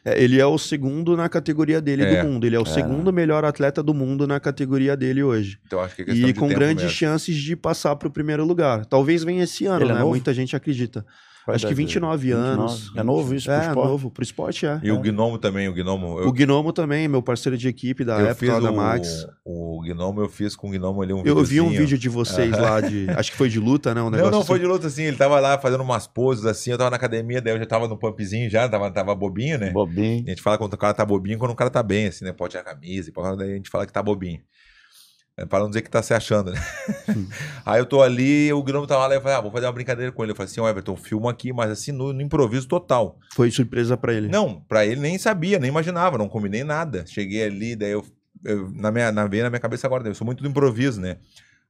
É, 0.04 0.22
ele 0.22 0.38
é 0.38 0.44
o 0.44 0.58
segundo 0.58 1.16
na 1.16 1.28
categoria 1.30 1.80
dele 1.80 2.02
É. 2.04 2.22
do 2.22 2.28
mundo. 2.28 2.44
Ele 2.46 2.56
é 2.56 2.60
o 2.60 2.66
segundo 2.66 3.10
melhor 3.12 3.44
atleta 3.44 3.82
do 3.82 3.94
mundo 3.94 4.26
na 4.26 4.38
categoria 4.38 4.94
dele 4.96 5.22
hoje. 5.22 5.58
Então 5.66 5.80
acho 5.80 5.96
que 5.96 6.02
é 6.02 6.04
questão 6.06 6.28
E 6.28 6.34
com 6.34 6.48
grandes 6.48 6.84
mesmo. 6.84 6.98
chances 6.98 7.36
de 7.36 7.56
passar 7.56 7.96
pro 7.96 8.10
primeiro 8.10 8.44
lugar. 8.44 8.84
Talvez 8.84 9.24
venha 9.24 9.44
esse 9.44 9.64
ano, 9.64 9.82
Ele 9.84 9.92
é 9.92 9.94
né? 9.94 10.00
novo? 10.00 10.10
Muita 10.10 10.34
gente 10.34 10.54
acredita. 10.54 11.06
Acho 11.48 11.66
que 11.66 11.72
idade 11.72 11.74
29 11.74 12.26
dele? 12.28 12.38
anos. 12.38 12.92
É 12.96 13.02
novo 13.02 13.34
isso 13.34 13.46
pro 13.46 13.54
É, 13.54 13.66
esporte? 13.68 13.88
novo. 13.88 14.10
Pro 14.10 14.22
esporte 14.22 14.66
é. 14.66 14.80
E 14.82 14.90
o 14.90 14.98
Gnomo 15.00 15.38
também, 15.38 15.68
o 15.68 15.74
Gnomo. 15.74 16.18
Eu, 16.20 16.28
O 16.28 16.32
Gnomo 16.32 16.72
também, 16.72 17.06
meu 17.06 17.22
parceiro 17.22 17.56
de 17.58 17.68
equipe 17.68 18.04
da 18.04 18.18
eu 18.20 18.26
época 18.28 18.60
da 18.60 18.70
o, 18.70 18.76
Max. 18.76 19.26
o 19.44 19.82
Gnomo, 19.84 20.20
eu 20.22 20.28
fiz 20.28 20.56
com 20.56 20.68
o 20.68 20.70
Gnomo 20.70 21.02
ali 21.02 21.12
um 21.12 21.22
Eu 21.24 21.42
vi 21.44 21.60
um 21.60 21.68
vídeo 21.70 21.98
de 21.98 22.08
vocês 22.08 22.50
lá 22.56 22.80
de. 22.80 23.10
Acho 23.10 23.30
que 23.32 23.36
foi 23.36 23.48
de 23.48 23.60
luta, 23.60 23.94
né? 23.94 24.00
Um 24.00 24.04
Não, 24.04 24.10
negócio 24.12 24.32
não, 24.32 24.44
foi 24.44 24.56
assim. 24.56 24.66
de 24.66 24.72
luta 24.72 24.86
assim. 24.86 25.02
Ele 25.02 25.16
tava 25.16 25.38
lá 25.40 25.58
fazendo 25.58 25.82
umas 25.82 26.06
poses 26.06 26.46
assim. 26.46 26.70
Eu 26.70 26.78
tava 26.78 26.90
na 26.90 26.96
academia, 26.96 27.42
daí 27.42 27.52
eu 27.54 27.58
já 27.58 27.66
tava 27.66 27.86
no 27.88 27.96
pumpzinho 27.98 28.48
já, 28.48 28.68
tava, 28.68 28.90
tava 28.90 29.14
bobinho, 29.14 29.58
né? 29.58 29.70
Bobinho. 29.70 30.24
A 30.26 30.30
gente 30.30 30.40
fala 30.42 30.56
quando 30.56 30.72
o 30.74 30.78
cara 30.78 30.94
tá 30.94 31.04
bobinho, 31.04 31.38
quando 31.38 31.50
o 31.50 31.56
cara 31.56 31.68
tá 31.70 31.82
bem, 31.82 32.06
assim, 32.06 32.24
né? 32.24 32.32
Pode 32.32 32.52
tirar 32.52 32.62
a 32.62 32.74
camisa, 32.74 33.10
e 33.10 33.36
daí 33.36 33.52
a 33.52 33.56
gente 33.56 33.68
fala 33.70 33.86
que 33.86 33.92
tá 33.92 34.02
bobinho. 34.02 34.40
É, 35.36 35.44
Para 35.44 35.60
não 35.60 35.68
dizer 35.68 35.82
que 35.82 35.90
tá 35.90 36.02
se 36.02 36.14
achando, 36.14 36.52
né? 36.52 36.60
Aí 37.66 37.80
eu 37.80 37.86
tô 37.86 38.02
ali, 38.02 38.52
o 38.52 38.62
Gnomo 38.62 38.86
tava 38.86 39.06
lá, 39.06 39.14
eu 39.14 39.20
falei, 39.20 39.36
ah, 39.36 39.40
vou 39.40 39.50
fazer 39.50 39.66
uma 39.66 39.72
brincadeira 39.72 40.12
com 40.12 40.22
ele. 40.22 40.32
Eu 40.32 40.36
falei 40.36 40.50
assim, 40.50 40.60
ó, 40.60 40.68
Everton, 40.68 40.96
filma 40.96 41.30
aqui, 41.30 41.52
mas 41.52 41.70
assim, 41.70 41.90
no, 41.90 42.12
no 42.12 42.22
improviso 42.22 42.68
total. 42.68 43.18
Foi 43.34 43.50
surpresa 43.50 43.96
pra 43.96 44.12
ele. 44.12 44.28
Não, 44.28 44.60
pra 44.68 44.86
ele 44.86 45.00
nem 45.00 45.18
sabia, 45.18 45.58
nem 45.58 45.68
imaginava, 45.68 46.16
não 46.16 46.28
combinei 46.28 46.62
nada. 46.62 47.04
Cheguei 47.06 47.42
ali, 47.42 47.74
daí 47.74 47.90
eu, 47.90 48.04
eu 48.44 48.70
na, 48.70 48.92
minha, 48.92 49.10
na, 49.10 49.26
veio 49.26 49.42
na 49.42 49.50
minha 49.50 49.60
cabeça 49.60 49.86
agora, 49.86 50.06
eu 50.06 50.14
sou 50.14 50.24
muito 50.24 50.42
do 50.42 50.48
improviso, 50.48 51.00
né? 51.00 51.16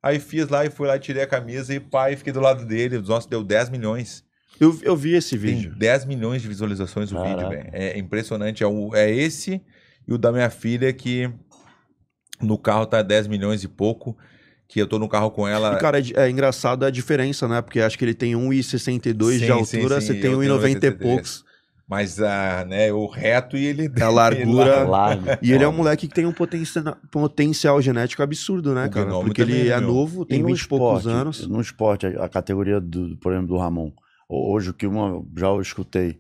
Aí 0.03 0.21
fiz 0.21 0.49
lá 0.49 0.67
e 0.67 0.71
fui 0.71 0.87
lá, 0.87 0.99
tirei 0.99 1.23
a 1.23 1.27
camisa 1.27 1.75
e 1.75 1.81
pai, 1.81 2.15
fiquei 2.15 2.33
do 2.35 2.41
lado 2.41 2.67
dele. 2.67 2.99
Nossa, 2.99 3.27
deu 3.27 3.43
10 3.43 3.71
milhões. 3.71 4.23
Eu, 4.61 4.79
eu 4.83 4.95
vi 4.95 5.15
esse 5.15 5.31
Tem 5.31 5.39
vídeo. 5.39 5.75
10 5.75 6.05
milhões 6.05 6.43
de 6.43 6.49
visualizações 6.49 7.11
o 7.11 7.23
vídeo, 7.23 7.49
velho. 7.49 7.71
É 7.73 7.99
impressionante. 7.99 8.63
É, 8.63 8.67
o, 8.67 8.95
é 8.95 9.11
esse 9.11 9.63
e 10.07 10.13
o 10.13 10.19
da 10.19 10.31
minha 10.31 10.51
filha 10.51 10.93
que 10.93 11.33
no 12.41 12.59
carro 12.59 12.87
tá 12.87 13.03
10 13.03 13.27
milhões 13.29 13.63
e 13.65 13.69
pouco. 13.69 14.17
Que 14.67 14.81
eu 14.81 14.87
tô 14.87 14.99
no 14.99 15.09
carro 15.09 15.31
com 15.31 15.47
ela. 15.47 15.75
E, 15.75 15.79
cara, 15.79 16.01
é, 16.01 16.03
é 16.17 16.31
engraçado 16.31 16.85
a 16.85 16.91
diferença, 16.91 17.47
né? 17.47 17.61
Porque 17.61 17.81
acho 17.81 17.99
que 17.99 18.05
ele 18.05 18.15
tem 18.15 18.33
1,62 18.33 19.33
Sim, 19.33 19.39
de 19.39 19.45
sim, 19.45 19.51
altura, 19.51 20.01
sim, 20.01 20.07
você 20.07 20.15
tem 20.15 20.33
eu 20.33 20.41
tenho 20.41 20.59
1,90 20.59 20.71
e 20.71 20.75
1,83. 20.91 20.99
poucos. 20.99 21.45
Mas 21.87 22.19
ah, 22.19 22.65
né, 22.67 22.91
o 22.91 23.07
reto 23.07 23.59
e 23.59 23.67
ele. 23.67 23.93
A 24.01 24.09
largura. 24.09 24.85
Largo. 24.89 25.27
E 25.43 25.53
ele 25.53 25.65
é 25.65 25.69
um 25.69 25.73
moleque 25.73 26.09
que 26.09 26.15
tem 26.15 26.25
um 26.25 26.33
potencial, 26.33 26.97
potencial 27.11 27.81
genético 27.83 28.23
absurdo, 28.23 28.75
né, 28.75 28.87
O 28.87 28.91
cara? 28.91 29.11
Porque 29.11 29.43
ele 29.43 29.69
é 29.69 29.79
meu. 29.79 29.89
novo, 29.89 30.23
E 30.23 30.27
tem 30.27 30.43
no 30.43 30.49
20 30.49 30.61
e 30.63 30.69
poucos 30.69 31.07
anos. 31.07 31.47
No 31.47 31.61
esporte, 31.61 32.07
a, 32.07 32.25
a 32.25 32.29
categoria, 32.29 32.81
do, 32.81 33.19
por 33.19 33.33
exemplo, 33.33 33.49
do 33.49 33.59
Ramon. 33.59 33.93
Hoje, 34.27 34.71
o 34.71 34.75
que 34.75 34.87
uma, 34.87 35.23
já 35.37 35.49
eu 35.49 35.61
escutei, 35.61 36.19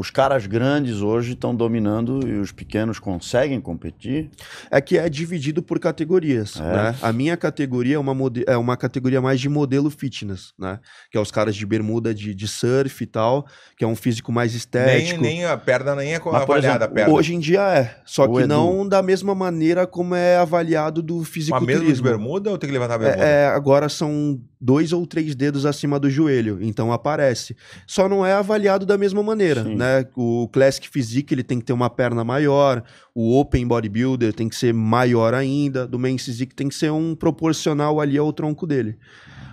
os 0.00 0.10
caras 0.10 0.46
grandes 0.46 1.00
hoje 1.00 1.32
estão 1.32 1.52
dominando 1.52 2.24
e 2.24 2.38
os 2.38 2.52
pequenos 2.52 3.00
conseguem 3.00 3.60
competir? 3.60 4.30
É 4.70 4.80
que 4.80 4.96
é 4.96 5.08
dividido 5.08 5.60
por 5.60 5.80
categorias, 5.80 6.54
É. 6.56 6.62
né? 6.62 6.94
A 7.02 7.12
minha 7.12 7.36
categoria 7.36 7.96
é 7.96 7.98
uma, 7.98 8.14
é 8.46 8.56
uma 8.56 8.76
categoria 8.76 9.20
mais 9.20 9.40
de 9.40 9.48
modelo 9.48 9.90
fitness, 9.90 10.52
né? 10.56 10.78
Que 11.10 11.18
é 11.18 11.20
os 11.20 11.32
caras 11.32 11.56
de 11.56 11.66
bermuda 11.66 12.14
de, 12.14 12.32
de 12.32 12.46
surf 12.46 13.02
e 13.02 13.06
tal, 13.06 13.44
que 13.76 13.84
é 13.84 13.88
um 13.88 13.96
físico 13.96 14.30
mais 14.30 14.52
Nem, 14.52 14.58
estético. 14.58 15.20
nem 15.20 15.44
a 15.44 15.56
perna 15.56 15.96
nem 15.96 16.14
é 16.14 16.20
Mas, 16.20 16.22
por 16.22 16.34
avaliada 16.36 16.84
a 16.84 16.86
exemplo, 16.86 16.94
perna. 16.94 17.12
Hoje 17.14 17.34
em 17.34 17.40
dia 17.40 17.60
é, 17.62 17.96
só 18.06 18.24
O 18.24 18.34
que 18.34 18.38
Edu. 18.42 18.46
não 18.48 18.88
da 18.88 19.02
mesma 19.02 19.34
maneira 19.34 19.84
como 19.84 20.14
é 20.14 20.36
avaliado 20.36 21.02
do 21.02 21.18
Mas 21.18 21.62
mesmo 21.66 21.92
de 21.92 22.02
bermuda 22.02 22.50
ou 22.50 22.56
tem 22.58 22.68
que 22.68 22.72
levantar 22.72 22.94
a 22.94 22.98
bermuda? 22.98 23.24
É, 23.24 23.42
é, 23.42 23.46
agora 23.48 23.88
são 23.88 24.40
dois 24.60 24.92
ou 24.92 25.04
três 25.06 25.34
dedos 25.34 25.64
acima 25.66 25.98
do 25.98 26.08
joelho, 26.10 26.58
então 26.60 26.92
aparece. 26.92 27.56
Só 27.86 28.08
não 28.08 28.24
é 28.24 28.32
avaliado 28.32 28.84
da 28.86 28.96
mesma 28.96 29.22
maneira, 29.22 29.64
Sim. 29.64 29.74
né? 29.76 29.87
O 30.16 30.48
Classic 30.48 30.88
Physique 30.88 31.34
ele 31.34 31.42
tem 31.42 31.58
que 31.58 31.64
ter 31.64 31.72
uma 31.72 31.90
perna 31.90 32.24
maior, 32.24 32.82
o 33.14 33.38
Open 33.38 33.66
Bodybuilder 33.66 34.32
tem 34.32 34.48
que 34.48 34.56
ser 34.56 34.72
maior 34.74 35.34
ainda, 35.34 35.86
do 35.86 35.98
Men's 35.98 36.24
Physique 36.24 36.54
tem 36.54 36.68
que 36.68 36.74
ser 36.74 36.90
um 36.92 37.14
proporcional 37.14 38.00
ali 38.00 38.16
ao 38.18 38.32
tronco 38.32 38.66
dele. 38.66 38.96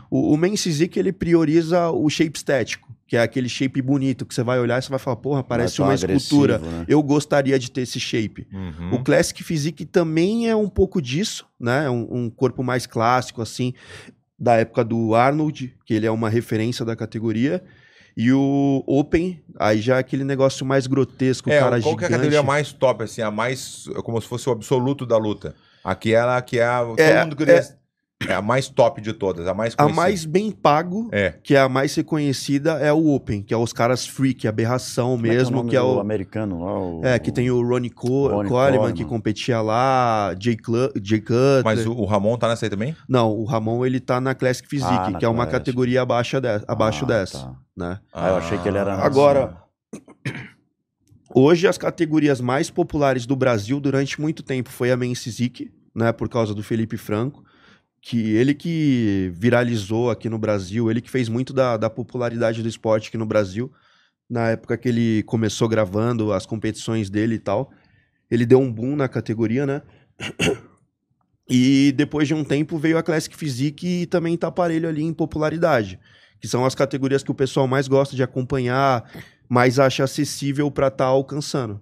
O, 0.10 0.34
o 0.34 0.38
Men's 0.38 0.64
Physique 0.64 1.00
ele 1.00 1.12
prioriza 1.12 1.90
o 1.90 2.10
shape 2.10 2.38
estético, 2.38 2.94
que 3.08 3.18
é 3.18 3.22
aquele 3.22 3.50
shape 3.50 3.82
bonito 3.82 4.26
que 4.26 4.34
você 4.34 4.44
vai 4.44 4.60
olhar 4.60 4.80
e 4.80 4.82
você 4.82 4.90
vai 4.90 5.00
falar, 5.00 5.18
porra, 5.18 5.44
parece 5.44 5.82
uma 5.82 5.94
escultura. 5.94 6.58
né? 6.60 6.86
Eu 6.88 7.02
gostaria 7.04 7.58
de 7.60 7.70
ter 7.70 7.82
esse 7.82 8.00
shape. 8.00 8.48
Uhum. 8.52 8.96
O 8.96 9.04
Classic 9.04 9.44
Physique 9.44 9.86
também 9.86 10.50
é 10.50 10.56
um 10.56 10.70
pouco 10.70 11.02
disso, 11.02 11.46
né? 11.60 11.86
É 11.86 11.90
Um, 11.90 12.08
um 12.10 12.30
corpo 12.30 12.64
mais 12.64 12.86
clássico, 12.88 13.42
assim, 13.42 13.74
da 14.38 14.56
época 14.56 14.84
do 14.84 15.14
Arnold, 15.16 15.76
que 15.86 15.94
ele 15.94 16.06
é 16.06 16.12
uma 16.12 16.30
referência 16.30 16.84
da 16.84 16.96
categoria. 16.96 17.64
E 18.18 18.32
o 18.32 18.84
Open, 18.88 19.42
aí 19.60 19.82
já 19.82 19.98
é 19.98 20.00
aquele 20.00 20.24
negócio 20.24 20.66
mais 20.66 20.88
grotesco, 20.88 21.50
É, 21.50 21.60
cara 21.60 21.82
qual 21.82 21.98
que 21.98 22.04
é 22.04 22.08
a 22.08 22.10
gigante. 22.10 22.12
categoria 22.12 22.44
mais 22.44 22.72
top, 22.72 23.04
assim, 23.04 23.22
a 23.22 23.30
mais. 23.30 23.86
Como 24.04 24.22
se 24.22 24.28
fosse 24.28 24.48
o 24.48 24.52
absoluto 24.54 25.06
da 25.06 25.18
luta. 25.18 25.54
Aquela 25.84 26.42
que 26.42 26.60
é 26.60 26.66
a. 26.66 26.80
Todo 26.82 27.00
É, 27.00 27.24
mundo 27.24 27.36
queria. 27.36 27.56
É, 27.56 27.76
a 28.30 28.42
mais 28.42 28.70
top 28.70 29.02
de 29.02 29.12
todas, 29.14 29.46
a 29.46 29.54
mais 29.54 29.74
A 29.74 29.78
conhecida. 29.84 30.02
mais 30.02 30.26
bem 30.26 30.50
pago, 30.52 31.10
É. 31.12 31.32
que 31.44 31.54
é 31.54 31.60
a 31.60 31.68
mais 31.68 31.94
reconhecida, 31.96 32.72
é 32.80 32.92
o 32.92 33.14
Open, 33.14 33.44
que 33.44 33.54
é 33.54 33.58
os 33.58 33.74
caras 33.74 34.08
freak, 34.08 34.48
aberração 34.48 35.12
Como 35.16 35.28
é 35.28 35.30
que 35.30 35.36
mesmo, 35.36 35.58
nome 35.58 35.70
que 35.72 35.76
é 35.76 35.82
o... 35.82 36.00
americano 36.00 36.64
lá. 36.64 36.80
O, 36.80 37.06
É, 37.06 37.20
que 37.20 37.32
tem 37.32 37.52
o 37.52 37.62
Ronnie, 37.62 37.90
Co 37.90 38.30
Ronnie 38.30 38.50
Coleman, 38.50 38.78
Coleman. 38.78 38.94
que 38.94 39.04
competia 39.06 39.62
lá, 39.62 40.34
Jay, 40.40 40.56
Clu 40.56 40.90
Jay 41.04 41.20
Cutler. 41.20 41.64
Mas 41.64 41.86
o, 41.86 41.92
o 41.92 42.06
Ramon 42.06 42.38
tá 42.38 42.48
nessa 42.48 42.66
aí 42.66 42.70
também? 42.70 42.96
Não, 43.08 43.32
o 43.32 43.44
Ramon, 43.44 43.86
ele 43.86 44.00
tá 44.00 44.20
na 44.22 44.34
Classic 44.34 44.68
Physique, 44.68 44.92
Ah, 44.94 45.10
na 45.12 45.20
que 45.20 45.26
é 45.26 45.30
uma 45.30 45.44
Classic. 45.46 45.60
categoria 45.60 46.02
abaixo, 46.02 46.40
de, 46.40 46.48
abaixo 46.68 47.04
Ah, 47.04 47.08
dessa, 47.08 47.40
tá. 47.40 47.56
né? 47.76 48.00
Ah, 48.14 48.30
eu 48.30 48.36
achei 48.38 48.58
que 48.58 48.68
ele 48.68 48.78
era. 48.78 48.94
Agora- 48.96 49.58
Hoje, 51.38 51.68
as 51.68 51.78
categorias 51.78 52.40
mais 52.40 52.70
populares 52.70 53.26
do 53.26 53.36
Brasil 53.36 53.78
durante 53.80 54.22
muito 54.22 54.42
tempo 54.42 54.70
foi 54.70 54.90
a 54.90 54.96
Men's 54.96 55.22
Physique, 55.22 55.70
né, 55.94 56.12
por 56.14 56.30
causa 56.30 56.54
do 56.54 56.64
Felipe 56.64 56.96
Franco, 56.98 57.44
que 58.06 58.36
ele 58.36 58.54
que 58.54 59.32
viralizou 59.34 60.12
aqui 60.12 60.30
no 60.30 60.38
Brasil, 60.38 60.92
ele 60.92 61.02
que 61.02 61.10
fez 61.10 61.28
muito 61.28 61.52
da, 61.52 61.76
da 61.76 61.90
popularidade 61.90 62.62
do 62.62 62.70
esporte 62.70 63.10
aqui 63.10 63.18
no 63.18 63.26
Brasil, 63.26 63.74
na 64.30 64.50
época 64.50 64.78
que 64.78 64.88
ele 64.88 65.24
começou 65.24 65.68
gravando 65.68 66.32
as 66.32 66.46
competições 66.46 67.10
dele 67.10 67.34
e 67.34 67.40
tal. 67.40 67.72
Ele 68.30 68.46
deu 68.46 68.60
um 68.60 68.72
boom 68.72 68.96
na 68.96 69.08
categoria, 69.08 69.66
né? 69.66 69.82
E 71.50 71.92
depois 71.94 72.28
de 72.28 72.36
um 72.36 72.44
tempo 72.44 72.78
veio 72.78 73.00
a 73.00 73.04
Classic 73.04 73.36
Physique 73.36 74.04
e 74.04 74.06
também 74.06 74.38
tá 74.38 74.52
parelho 74.52 74.88
ali 74.88 75.02
em 75.02 75.12
popularidade, 75.12 76.00
que 76.40 76.48
são 76.48 76.64
as 76.64 76.76
categorias 76.76 77.24
que 77.24 77.32
o 77.32 77.36
pessoal 77.36 77.68
mais 77.68 77.88
gosta 77.88 78.16
de 78.16 78.22
acompanhar, 78.22 79.04
mais 79.50 79.80
acha 79.80 80.04
acessível 80.04 80.70
pra 80.70 80.90
estar 80.90 81.06
alcançando. 81.06 81.82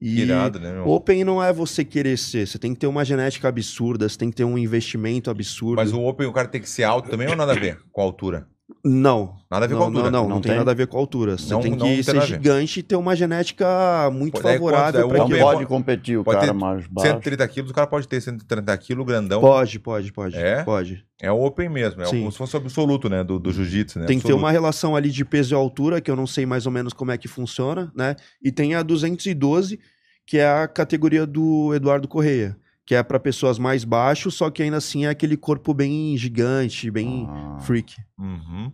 E 0.00 0.20
Irado, 0.20 0.58
né, 0.58 0.72
meu? 0.72 0.88
Open 0.88 1.24
não 1.24 1.42
é 1.42 1.52
você 1.52 1.84
querer 1.84 2.16
ser, 2.16 2.46
você 2.46 2.58
tem 2.58 2.72
que 2.72 2.80
ter 2.80 2.86
uma 2.86 3.04
genética 3.04 3.48
absurda, 3.48 4.08
você 4.08 4.16
tem 4.16 4.30
que 4.30 4.36
ter 4.36 4.44
um 4.44 4.56
investimento 4.56 5.30
absurdo. 5.30 5.76
Mas 5.76 5.92
o 5.92 6.00
Open, 6.00 6.26
o 6.26 6.32
cara 6.32 6.48
tem 6.48 6.60
que 6.60 6.70
ser 6.70 6.84
alto 6.84 7.10
também 7.10 7.28
ou 7.28 7.36
nada 7.36 7.52
a 7.52 7.54
ver 7.54 7.80
com 7.92 8.00
a 8.00 8.04
altura? 8.04 8.48
Não, 8.84 9.34
Nada 9.50 9.64
a 9.64 9.68
ver 9.68 9.74
não, 9.74 9.78
com 9.80 9.84
a 9.84 9.86
altura. 9.88 10.04
não, 10.04 10.10
não, 10.10 10.22
não, 10.28 10.34
Não 10.36 10.40
tem 10.40 10.50
tem? 10.50 10.58
nada 10.58 10.70
a 10.70 10.74
ver 10.74 10.86
com 10.86 10.96
a 10.96 11.00
altura. 11.00 11.36
Você 11.36 11.52
Não- 11.52 11.60
tem 11.60 11.76
que 11.76 12.02
ser 12.04 12.20
gigante 12.22 12.80
e 12.80 12.82
ter 12.82 12.96
uma 12.96 13.14
genética 13.16 14.10
muito 14.12 14.34
Pô, 14.34 14.42
daí 14.42 14.54
favorável 14.56 15.08
quantos 15.08 15.36
é? 15.36 15.38
Não 15.40 15.46
pode 15.46 15.66
competir 15.66 16.18
o 16.18 16.24
pode 16.24 16.38
cara 16.40 16.52
ter 16.52 16.58
mais 16.58 16.86
baixo. 16.86 17.08
130 17.10 17.48
quilos, 17.48 17.70
o 17.70 17.74
cara 17.74 17.86
pode 17.86 18.06
ter 18.08 18.20
130 18.20 18.76
quilos, 18.78 19.04
grandão. 19.06 19.40
Pode, 19.40 19.78
pode, 19.78 20.12
pode. 20.12 20.36
É? 20.36 20.62
Pode. 20.62 21.04
É 21.20 21.30
o 21.30 21.42
Open 21.44 21.68
mesmo, 21.68 22.00
é 22.02 22.06
Sim. 22.06 22.20
como 22.20 22.32
se 22.32 22.38
fosse 22.38 22.56
absoluto, 22.56 23.08
né? 23.08 23.22
Do, 23.24 23.38
do 23.38 23.52
jiu-jitsu, 23.52 23.98
né? 23.98 24.06
Tem 24.06 24.16
que 24.18 24.22
ter 24.22 24.28
Absoluto. 24.28 24.42
uma 24.44 24.50
relação 24.50 24.96
ali 24.96 25.10
de 25.10 25.24
peso 25.24 25.52
e 25.52 25.56
altura, 25.56 26.00
que 26.00 26.10
eu 26.10 26.16
não 26.16 26.26
sei 26.26 26.46
mais 26.46 26.64
ou 26.64 26.72
menos 26.72 26.92
como 26.92 27.10
é 27.10 27.18
que 27.18 27.28
funciona, 27.28 27.92
né? 27.94 28.16
E 28.42 28.50
tem 28.50 28.74
a 28.74 28.82
212, 28.82 29.78
que 30.26 30.38
é 30.38 30.48
a 30.48 30.66
categoria 30.68 31.26
do 31.26 31.74
Eduardo 31.74 32.06
Correia, 32.08 32.56
que 32.90 32.94
é 32.96 33.04
para 33.04 33.20
pessoas 33.20 33.56
mais 33.56 33.84
baixos, 33.84 34.34
só 34.34 34.50
que 34.50 34.64
ainda 34.64 34.78
assim 34.78 35.06
é 35.06 35.10
aquele 35.10 35.36
corpo 35.36 35.72
bem 35.72 36.16
gigante, 36.16 36.90
bem 36.90 37.24
Ah. 37.30 37.56
freak. 37.60 37.94
Uhum. 38.18 38.72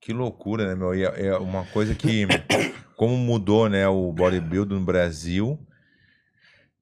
Que 0.00 0.12
loucura, 0.12 0.64
né, 0.64 0.76
meu? 0.76 0.94
E 0.94 1.04
é 1.04 1.26
é 1.26 1.36
uma 1.38 1.64
coisa 1.64 1.92
que. 1.92 2.24
como 2.96 3.16
mudou, 3.16 3.68
né, 3.68 3.88
o 3.88 4.12
bodybuilding 4.12 4.74
no 4.74 4.84
Brasil. 4.84 5.58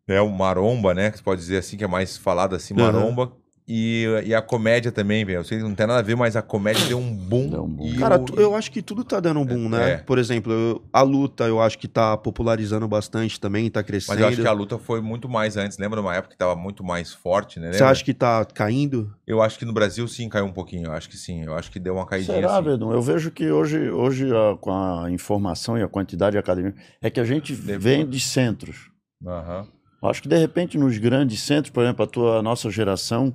É 0.06 0.20
o 0.20 0.28
maromba, 0.28 0.92
né? 0.92 1.10
Que 1.10 1.16
você 1.16 1.24
pode 1.24 1.40
dizer 1.40 1.56
assim, 1.56 1.78
que 1.78 1.84
é 1.84 1.88
mais 1.88 2.18
falado 2.18 2.54
assim, 2.54 2.74
maromba. 2.74 3.32
E, 3.72 4.04
e 4.26 4.34
a 4.34 4.42
comédia 4.42 4.90
também, 4.90 5.24
velho. 5.24 5.38
Eu 5.38 5.44
sei 5.44 5.58
que 5.58 5.62
não 5.64 5.76
tem 5.76 5.86
nada 5.86 6.00
a 6.00 6.02
ver, 6.02 6.16
mas 6.16 6.34
a 6.34 6.42
comédia 6.42 6.84
deu 6.88 6.98
um 6.98 7.14
boom. 7.14 7.50
Deu 7.50 7.62
um 7.62 7.68
boom. 7.68 7.96
Cara, 8.00 8.18
tu- 8.18 8.34
eu 8.34 8.56
acho 8.56 8.68
que 8.68 8.82
tudo 8.82 9.04
tá 9.04 9.20
dando 9.20 9.38
um 9.38 9.46
boom, 9.46 9.68
né? 9.68 9.90
É. 9.92 9.96
Por 9.98 10.18
exemplo, 10.18 10.52
eu- 10.52 10.82
a 10.92 11.02
luta 11.02 11.44
eu 11.44 11.60
acho 11.62 11.78
que 11.78 11.86
tá 11.86 12.16
popularizando 12.16 12.88
bastante 12.88 13.38
também, 13.38 13.70
tá 13.70 13.80
crescendo. 13.80 14.14
Mas 14.16 14.20
eu 14.22 14.26
acho 14.26 14.40
que 14.40 14.46
a 14.48 14.52
luta 14.52 14.76
foi 14.76 15.00
muito 15.00 15.28
mais 15.28 15.56
antes. 15.56 15.78
Lembra 15.78 16.00
de 16.00 16.06
uma 16.06 16.16
época 16.16 16.32
que 16.32 16.38
tava 16.38 16.56
muito 16.56 16.82
mais 16.82 17.14
forte, 17.14 17.60
né? 17.60 17.72
Você 17.72 17.84
acha 17.84 18.02
que 18.04 18.12
tá 18.12 18.44
caindo? 18.44 19.14
Eu 19.24 19.40
acho 19.40 19.56
que 19.56 19.64
no 19.64 19.72
Brasil 19.72 20.08
sim 20.08 20.28
caiu 20.28 20.46
um 20.46 20.52
pouquinho. 20.52 20.86
Eu 20.88 20.92
acho 20.92 21.08
que 21.08 21.16
sim. 21.16 21.44
Eu 21.44 21.54
acho 21.54 21.70
que 21.70 21.78
deu 21.78 21.94
uma 21.94 22.06
caidinha 22.06 22.34
Será, 22.34 22.54
assim. 22.56 22.64
Verdun? 22.64 22.92
Eu 22.92 23.00
vejo 23.00 23.30
que 23.30 23.52
hoje, 23.52 23.88
hoje 23.90 24.26
a- 24.34 24.56
com 24.60 24.72
a 24.72 25.08
informação 25.12 25.78
e 25.78 25.82
a 25.84 25.88
quantidade 25.88 26.32
de 26.32 26.38
academia, 26.38 26.74
é 27.00 27.08
que 27.08 27.20
a 27.20 27.24
gente 27.24 27.52
vem 27.54 28.04
de 28.04 28.18
centros. 28.18 28.90
Aham. 29.24 29.68
Eu 30.02 30.08
Acho 30.08 30.22
que 30.22 30.28
de 30.28 30.36
repente 30.38 30.78
nos 30.78 30.96
grandes 30.96 31.40
centros, 31.42 31.70
por 31.70 31.84
exemplo, 31.84 32.02
a 32.04 32.08
tua 32.08 32.38
a 32.38 32.42
nossa 32.42 32.70
geração, 32.70 33.34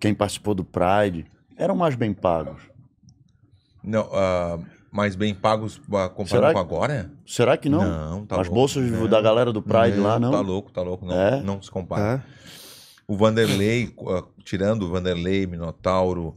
quem 0.00 0.14
participou 0.14 0.54
do 0.54 0.64
Pride, 0.64 1.26
eram 1.56 1.74
mais 1.76 1.94
bem 1.94 2.12
pagos. 2.14 2.62
Não, 3.82 4.08
ah, 4.12 4.58
mais 4.90 5.14
bem 5.14 5.34
pagos 5.34 5.80
ah, 5.92 6.08
comparado 6.08 6.28
Será 6.28 6.52
com 6.52 6.54
que- 6.54 6.74
agora? 6.74 7.10
Será 7.26 7.56
que 7.56 7.68
não? 7.68 7.80
Não, 7.84 8.26
tá 8.26 8.36
As 8.36 8.46
louco. 8.46 8.54
bolsas 8.54 8.90
Não. 8.90 9.06
da 9.08 9.20
galera 9.20 9.52
do 9.52 9.62
Pride 9.62 9.98
lá, 9.98 10.18
não? 10.18 10.30
Tá 10.30 10.40
louco, 10.40 10.70
tá 10.72 10.82
louco. 10.82 11.04
Não, 11.06 11.14
É? 11.14 11.42
não 11.42 11.60
se 11.62 11.70
compara. 11.70 12.24
É. 12.24 12.38
O 13.06 13.16
Vanderlei, 13.16 13.94
ah, 14.08 14.24
tirando 14.44 14.82
o 14.82 14.90
Vanderlei, 14.90 15.46
Minotauro, 15.46 16.36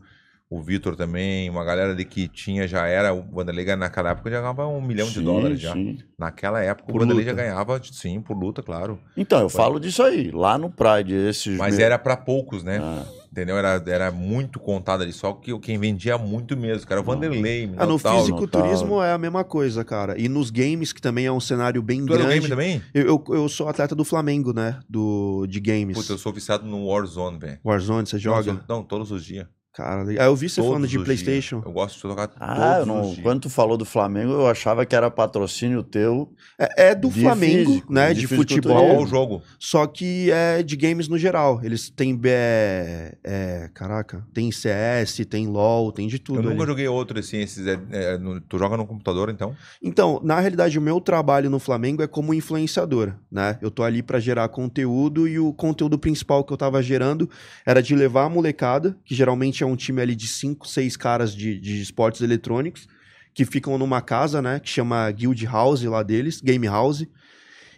o 0.52 0.62
Vitor 0.62 0.98
também, 0.98 1.50
uma 1.50 1.64
galera 1.64 1.94
ali 1.94 2.04
que 2.04 2.28
tinha, 2.28 2.68
já 2.68 2.86
era. 2.86 3.14
O 3.14 3.22
Vanderlei 3.24 3.66
naquela 3.78 4.10
época 4.10 4.30
já 4.30 4.42
ganhava 4.42 4.68
um 4.68 4.82
milhão 4.82 5.08
de 5.08 5.14
Sim, 5.14 5.24
dólares 5.24 5.62
já. 5.62 5.72
sim. 5.72 5.98
Naquela 6.20 6.62
época 6.62 6.92
Por 6.92 6.98
o 6.98 7.00
Vanderlei 7.00 7.24
luta. 7.26 7.38
já 7.38 7.42
ganhava, 7.48 7.82
sim, 7.90 8.20
por 8.22 8.38
luta, 8.38 8.62
claro. 8.62 9.00
Então, 9.16 9.40
eu 9.40 9.48
falo 9.48 9.80
disso 9.80 10.04
aí. 10.04 10.30
Lá 10.30 10.58
no 10.58 10.70
Pride, 10.70 11.14
esses. 11.14 11.58
Mas 11.58 11.78
me- 11.78 11.84
era 11.84 11.98
pra 11.98 12.18
poucos, 12.18 12.66
né? 12.66 12.80
Ah, 12.84 13.06
Entendeu? 13.32 13.58
Era, 13.58 13.82
era 13.88 14.12
muito 14.12 14.60
contado 14.60 15.04
ali. 15.04 15.14
Só 15.14 15.32
que 15.32 15.58
quem 15.60 15.78
vendia 15.78 16.18
muito 16.18 16.58
mesmo, 16.58 16.86
era 16.92 17.00
o 17.00 17.04
Vanderlei, 17.06 17.72
Ah, 17.78 17.86
no 17.86 17.98
fisiculturismo 17.98 19.02
é 19.02 19.14
a 19.14 19.18
mesma 19.18 19.46
coisa, 19.46 19.86
cara. 19.86 20.20
E 20.20 20.28
nos 20.28 20.50
games, 20.50 20.92
que 20.92 21.02
também 21.02 21.28
é 21.28 21.32
um 21.32 21.40
cenário 21.40 21.82
bem 21.82 22.06
Tu 22.06 22.14
era 22.14 22.24
grande. 22.24 22.40
game 22.40 22.50
também? 22.50 22.82
Eu, 22.94 23.06
eu, 23.06 23.24
eu 23.36 23.48
sou 23.48 23.70
atleta 23.70 23.96
do 23.96 24.04
Flamengo, 24.04 24.52
né? 24.52 24.80
Do, 24.90 25.48
de 25.48 25.62
games. 25.62 25.98
Puta, 25.98 26.12
eu 26.12 26.18
sou 26.18 26.34
viciado 26.34 26.66
no 26.66 26.88
Warzone, 26.88 27.40
velho. 27.40 27.60
Warzone, 27.64 28.06
você 28.06 28.20
joga? 28.20 28.52
Não, 28.52 28.64
não, 28.68 28.84
todos 28.84 29.12
os 29.12 29.24
dias. 29.24 29.48
Cara, 29.74 30.04
legal. 30.04 30.26
Ah, 30.26 30.28
eu 30.30 30.36
vi 30.36 30.50
você 30.50 30.62
falando 30.62 30.76
Todos 30.80 30.90
de 30.90 30.98
os 30.98 31.04
PlayStation. 31.06 31.56
dias. 31.58 31.66
Eu 31.66 31.72
gosto 31.72 31.96
de 31.96 32.02
jogar 32.02 32.30
Ah, 32.40 32.74
todos 32.74 32.88
não- 32.88 33.02
os 33.04 33.10
dias. 33.12 33.24
quando 33.24 33.42
tu 33.44 33.50
falou 33.50 33.78
do 33.78 33.86
Flamengo, 33.86 34.34
eu 34.34 34.48
achava 34.48 34.86
que 34.86 34.94
era 34.94 35.10
patrocínio 35.10 35.82
teu. 35.82 36.30
É, 36.60 36.90
é 36.90 36.96
do 36.96 37.10
De 37.10 37.22
Flamengo, 37.22 37.70
físico, 37.72 37.94
né? 37.94 38.14
de 38.14 38.20
De, 38.22 38.28
futebol. 38.28 39.02
o 39.02 39.06
jogo? 39.08 39.42
Só 39.58 39.88
que 39.88 40.30
é 40.30 40.62
de 40.62 40.76
games 40.76 41.08
no 41.08 41.18
geral. 41.18 41.62
Eles 41.64 41.90
têm. 41.90 42.20
É, 42.26 43.16
é, 43.24 43.70
caraca, 43.74 44.26
tem 44.34 44.52
CS, 44.52 45.24
tem 45.26 45.48
LOL, 45.48 45.92
tem 45.94 46.08
de 46.08 46.20
tudo. 46.20 46.40
Eu 46.40 46.44
nunca 46.44 46.56
ali. 46.64 46.66
joguei 46.68 46.88
outro 46.90 47.18
assim. 47.20 47.38
Esses, 47.38 47.66
é, 47.66 47.80
é, 47.92 48.18
no- 48.18 48.42
tu 48.42 48.58
joga 48.58 48.76
no 48.76 48.86
computador, 48.86 49.30
então? 49.30 49.56
Então, 49.82 50.20
na 50.24 50.40
realidade, 50.40 50.78
o 50.78 50.82
meu 50.82 51.00
trabalho 51.00 51.50
no 51.50 51.60
Flamengo 51.60 52.02
é 52.04 52.08
como 52.08 52.34
influenciador, 52.34 53.14
né? 53.32 53.58
Eu 53.62 53.72
tô 53.72 53.84
ali 53.84 54.04
pra 54.04 54.20
gerar 54.20 54.50
conteúdo 54.50 55.28
e 55.30 55.40
o 55.40 55.54
conteúdo 55.54 55.98
principal 55.98 56.44
que 56.44 56.52
eu 56.52 56.58
tava 56.58 56.82
gerando 56.84 57.30
era 57.66 57.82
de 57.82 57.96
levar 57.96 58.26
a 58.26 58.30
molecada, 58.30 58.98
que 59.06 59.16
geralmente 59.16 59.61
é 59.64 59.68
um 59.68 59.76
time 59.76 60.02
ali 60.02 60.16
de 60.16 60.28
cinco, 60.28 60.68
seis 60.68 60.96
caras 60.98 61.34
de, 61.36 61.60
de 61.60 61.82
esportes 61.82 62.22
eletrônicos, 62.22 62.88
que 63.34 63.46
ficam 63.46 63.78
numa 63.78 64.02
casa, 64.02 64.42
né? 64.42 64.60
Que 64.60 64.70
chama 64.70 65.10
Guild 65.12 65.46
House 65.46 65.84
lá 65.84 66.04
deles, 66.04 66.42
Game 66.42 66.68
House. 66.68 67.06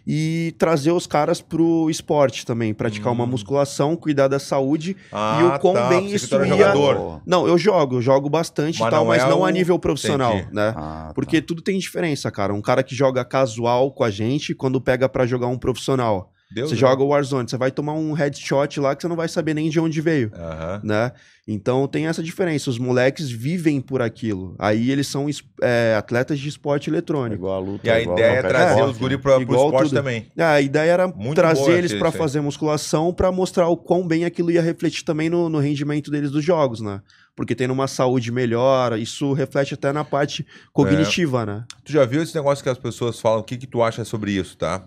e 0.06 0.54
trazer 0.58 0.90
os 0.92 1.06
caras 1.06 1.40
pro 1.40 1.88
esporte 1.88 2.44
também, 2.44 2.74
praticar 2.74 3.10
uma 3.10 3.24
Hum. 3.24 3.28
musculação, 3.28 3.96
cuidar 3.96 4.28
da 4.28 4.38
saúde. 4.38 4.94
Ah, 5.10 5.38
E 5.40 5.44
o 5.44 5.58
quão 5.60 5.72
tá, 5.72 5.88
bem 5.88 6.12
isso 6.12 6.34
ia- 6.34 6.44
jogador. 6.44 7.22
Não, 7.24 7.46
eu 7.48 7.56
jogo, 7.56 7.96
eu 7.96 8.02
jogo 8.02 8.28
bastante 8.28 8.76
e 8.76 8.80
Mas 8.82 8.90
tal, 8.90 9.00
não 9.00 9.08
mas 9.08 9.22
é 9.22 9.28
não 9.30 9.42
a 9.42 9.48
o- 9.48 9.50
nível 9.50 9.78
profissional, 9.78 10.34
Entendi. 10.36 10.52
né? 10.54 10.74
Ah, 10.76 11.04
tá. 11.08 11.12
Porque 11.14 11.40
tudo 11.40 11.62
tem 11.62 11.78
diferença, 11.78 12.30
cara. 12.30 12.52
Um 12.52 12.60
cara 12.60 12.82
que 12.82 12.94
joga 12.94 13.24
casual 13.24 13.90
com 13.92 14.04
a 14.04 14.10
gente, 14.10 14.54
quando 14.54 14.78
pega 14.78 15.08
pra 15.08 15.24
jogar 15.24 15.46
um 15.46 15.56
profissional. 15.56 16.30
Deus 16.54 16.68
você 16.70 16.74
Deus. 16.76 16.80
joga 16.80 17.02
o 17.02 17.08
Warzone, 17.08 17.48
você 17.50 17.56
vai 17.56 17.70
tomar 17.70 17.94
um 17.94 18.12
headshot 18.12 18.78
lá 18.80 18.94
que 18.94 19.02
você 19.02 19.08
não 19.08 19.16
vai 19.16 19.28
saber 19.28 19.52
nem 19.54 19.68
de 19.68 19.80
onde 19.80 20.00
veio, 20.00 20.30
Aham. 20.34 20.80
né? 20.84 21.12
Então 21.46 21.86
tem 21.86 22.06
essa 22.06 22.22
diferença. 22.22 22.70
Os 22.70 22.78
moleques 22.78 23.30
vivem 23.30 23.78
por 23.78 24.00
aquilo. 24.00 24.54
Aí 24.58 24.90
eles 24.90 25.06
são 25.06 25.26
é, 25.60 25.94
atletas 25.94 26.38
de 26.38 26.48
esporte 26.48 26.88
É 26.88 26.92
eletrônico. 26.92 27.34
igual 27.42 27.54
a 27.56 27.58
luta. 27.58 27.86
E 27.86 27.90
a 27.90 28.00
igual 28.00 28.16
ideia 28.18 28.32
é 28.38 28.42
trazer 28.42 28.70
esporte, 28.72 28.90
os 28.92 28.98
guri 28.98 29.18
pro, 29.18 29.32
pro 29.34 29.42
Igual 29.42 29.64
esporte 29.66 29.88
tudo. 29.90 29.98
também. 29.98 30.26
Ah, 30.38 30.52
A 30.52 30.60
ideia 30.62 30.90
era 30.92 31.06
Muito 31.08 31.34
trazer 31.34 31.60
boa 31.64 31.76
eles 31.76 31.92
aí. 31.92 32.12
fazer 32.12 32.40
musculação 32.40 33.12
pra 33.12 33.30
mostrar 33.30 33.68
o 33.68 33.76
quão 33.76 34.06
bem 34.06 34.24
aquilo 34.24 34.50
ia 34.50 34.62
refletir 34.62 35.04
também 35.04 35.28
no, 35.28 35.50
no 35.50 35.58
rendimento 35.58 36.10
deles 36.10 36.30
dos 36.30 36.42
jogos, 36.42 36.80
né? 36.80 37.02
Porque 37.36 37.54
tendo 37.54 37.72
uma 37.74 37.88
saúde 37.88 38.30
melhor, 38.32 38.96
isso 38.98 39.32
reflete 39.34 39.74
até 39.74 39.92
na 39.92 40.04
parte 40.04 40.46
cognitiva, 40.72 41.44
né? 41.44 41.64
Tu 41.84 41.92
já 41.92 42.04
viu 42.06 42.22
esse 42.22 42.34
negócio 42.34 42.62
que 42.62 42.70
as 42.70 42.78
pessoas 42.78 43.20
falam? 43.20 43.40
O 43.40 43.44
que, 43.44 43.56
que 43.56 43.66
tu 43.66 43.82
acha 43.82 44.04
sobre 44.04 44.32
isso, 44.32 44.56
tá? 44.56 44.82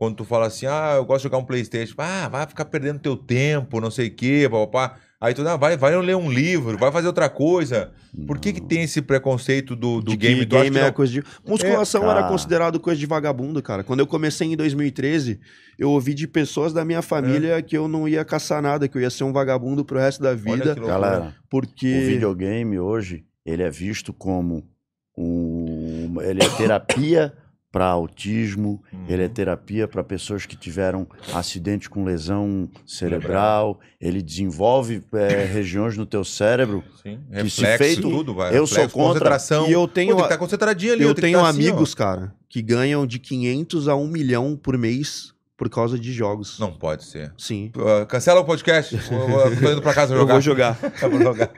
Quando 0.00 0.16
tu 0.16 0.24
fala 0.24 0.46
assim, 0.46 0.64
ah, 0.64 0.94
eu 0.96 1.04
gosto 1.04 1.18
de 1.18 1.24
jogar 1.24 1.36
um 1.36 1.44
Playstation. 1.44 1.92
Ah, 1.98 2.26
vai 2.26 2.46
ficar 2.46 2.64
perdendo 2.64 2.98
teu 2.98 3.18
tempo, 3.18 3.82
não 3.82 3.90
sei 3.90 4.08
o 4.08 4.10
quê, 4.10 4.48
papapá. 4.50 4.96
Aí 5.20 5.34
tu, 5.34 5.42
não, 5.42 5.58
vai, 5.58 5.76
vai 5.76 5.94
ler 6.00 6.16
um 6.16 6.32
livro, 6.32 6.78
vai 6.78 6.90
fazer 6.90 7.06
outra 7.06 7.28
coisa. 7.28 7.92
Por 8.26 8.38
que 8.38 8.54
que 8.54 8.62
tem 8.62 8.80
esse 8.84 9.02
preconceito 9.02 9.76
do, 9.76 10.00
do 10.00 10.12
de 10.12 10.16
game? 10.16 10.40
que 10.40 10.46
game 10.46 10.70
que 10.70 10.78
é 10.78 10.84
não- 10.84 10.92
coisa 10.94 11.12
de. 11.12 11.22
Musculação 11.46 12.04
era 12.04 12.20
cara. 12.20 12.28
considerado 12.28 12.80
coisa 12.80 12.98
de 12.98 13.04
vagabundo, 13.04 13.62
cara. 13.62 13.84
Quando 13.84 14.00
eu 14.00 14.06
comecei 14.06 14.50
em 14.50 14.56
2013, 14.56 15.38
eu 15.78 15.90
ouvi 15.90 16.14
de 16.14 16.26
pessoas 16.26 16.72
da 16.72 16.82
minha 16.82 17.02
família 17.02 17.60
que 17.60 17.76
eu 17.76 17.86
não 17.86 18.08
ia 18.08 18.24
caçar 18.24 18.62
nada, 18.62 18.88
que 18.88 18.96
eu 18.96 19.02
ia 19.02 19.10
ser 19.10 19.24
um 19.24 19.34
vagabundo 19.34 19.84
pro 19.84 19.98
resto 19.98 20.22
da 20.22 20.30
Olha 20.30 20.38
vida. 20.38 20.74
Galera, 20.76 21.34
porque. 21.50 21.94
o 21.94 22.06
videogame 22.06 22.78
hoje, 22.78 23.26
ele 23.44 23.62
é 23.62 23.70
visto 23.70 24.14
como 24.14 24.66
um... 25.14 26.18
Ele 26.22 26.42
é 26.42 26.48
terapia 26.56 27.34
para 27.72 27.86
autismo, 27.86 28.82
Uhum. 28.92 29.04
ele 29.08 29.22
é 29.22 29.28
terapia 29.28 29.86
para 29.86 30.02
pessoas 30.02 30.44
que 30.44 30.56
tiveram 30.56 31.06
acidente 31.32 31.88
com 31.88 32.02
lesão 32.04 32.68
cerebral, 32.84 33.78
ele 34.00 34.20
desenvolve 34.20 35.02
é, 35.12 35.44
regiões 35.44 35.96
no 35.96 36.04
teu 36.04 36.24
cérebro. 36.24 36.82
Sim, 37.02 37.20
que 37.32 37.48
se 37.50 37.60
reflexo, 37.62 37.76
feito- 37.84 38.10
tudo, 38.10 38.34
vai. 38.34 38.50
eu 38.56 38.66
sou 38.66 38.76
reflexo, 38.78 38.94
contra, 38.96 39.12
concentração. 39.20 39.68
E 39.68 39.72
eu 39.72 39.86
tenho, 39.86 40.08
Pô, 40.10 40.16
tem 40.16 40.22
que 40.22 40.22
estar 40.34 40.38
concentradinho 40.38 40.92
ali. 40.94 41.02
eu 41.02 41.08
tem 41.08 41.14
que 41.14 41.20
tenho 41.22 41.38
estar 41.38 41.48
assim, 41.50 41.60
amigos, 41.68 41.94
cara, 41.94 42.34
que 42.48 42.60
ganham 42.60 43.06
de 43.06 43.18
500 43.18 43.86
a 43.88 43.94
1 43.94 44.06
milhão 44.08 44.56
por 44.60 44.76
mês 44.76 45.32
por 45.56 45.68
causa 45.68 45.98
de 45.98 46.12
jogos. 46.12 46.58
Não 46.58 46.72
pode 46.72 47.04
ser. 47.04 47.32
Sim. 47.38 47.70
Uh, 47.76 48.04
cancela 48.06 48.40
o 48.40 48.44
podcast. 48.44 48.94
Eu- 48.96 49.28
eu 49.28 49.60
Tô 49.60 49.72
indo 49.72 49.82
pra 49.82 49.92
casa 49.94 50.12
Eu 50.14 50.18
jogar. 50.20 50.32
vou 50.32 50.40
jogar. 50.40 50.78
Eu 51.02 51.10
vou 51.10 51.20
jogar. 51.20 51.50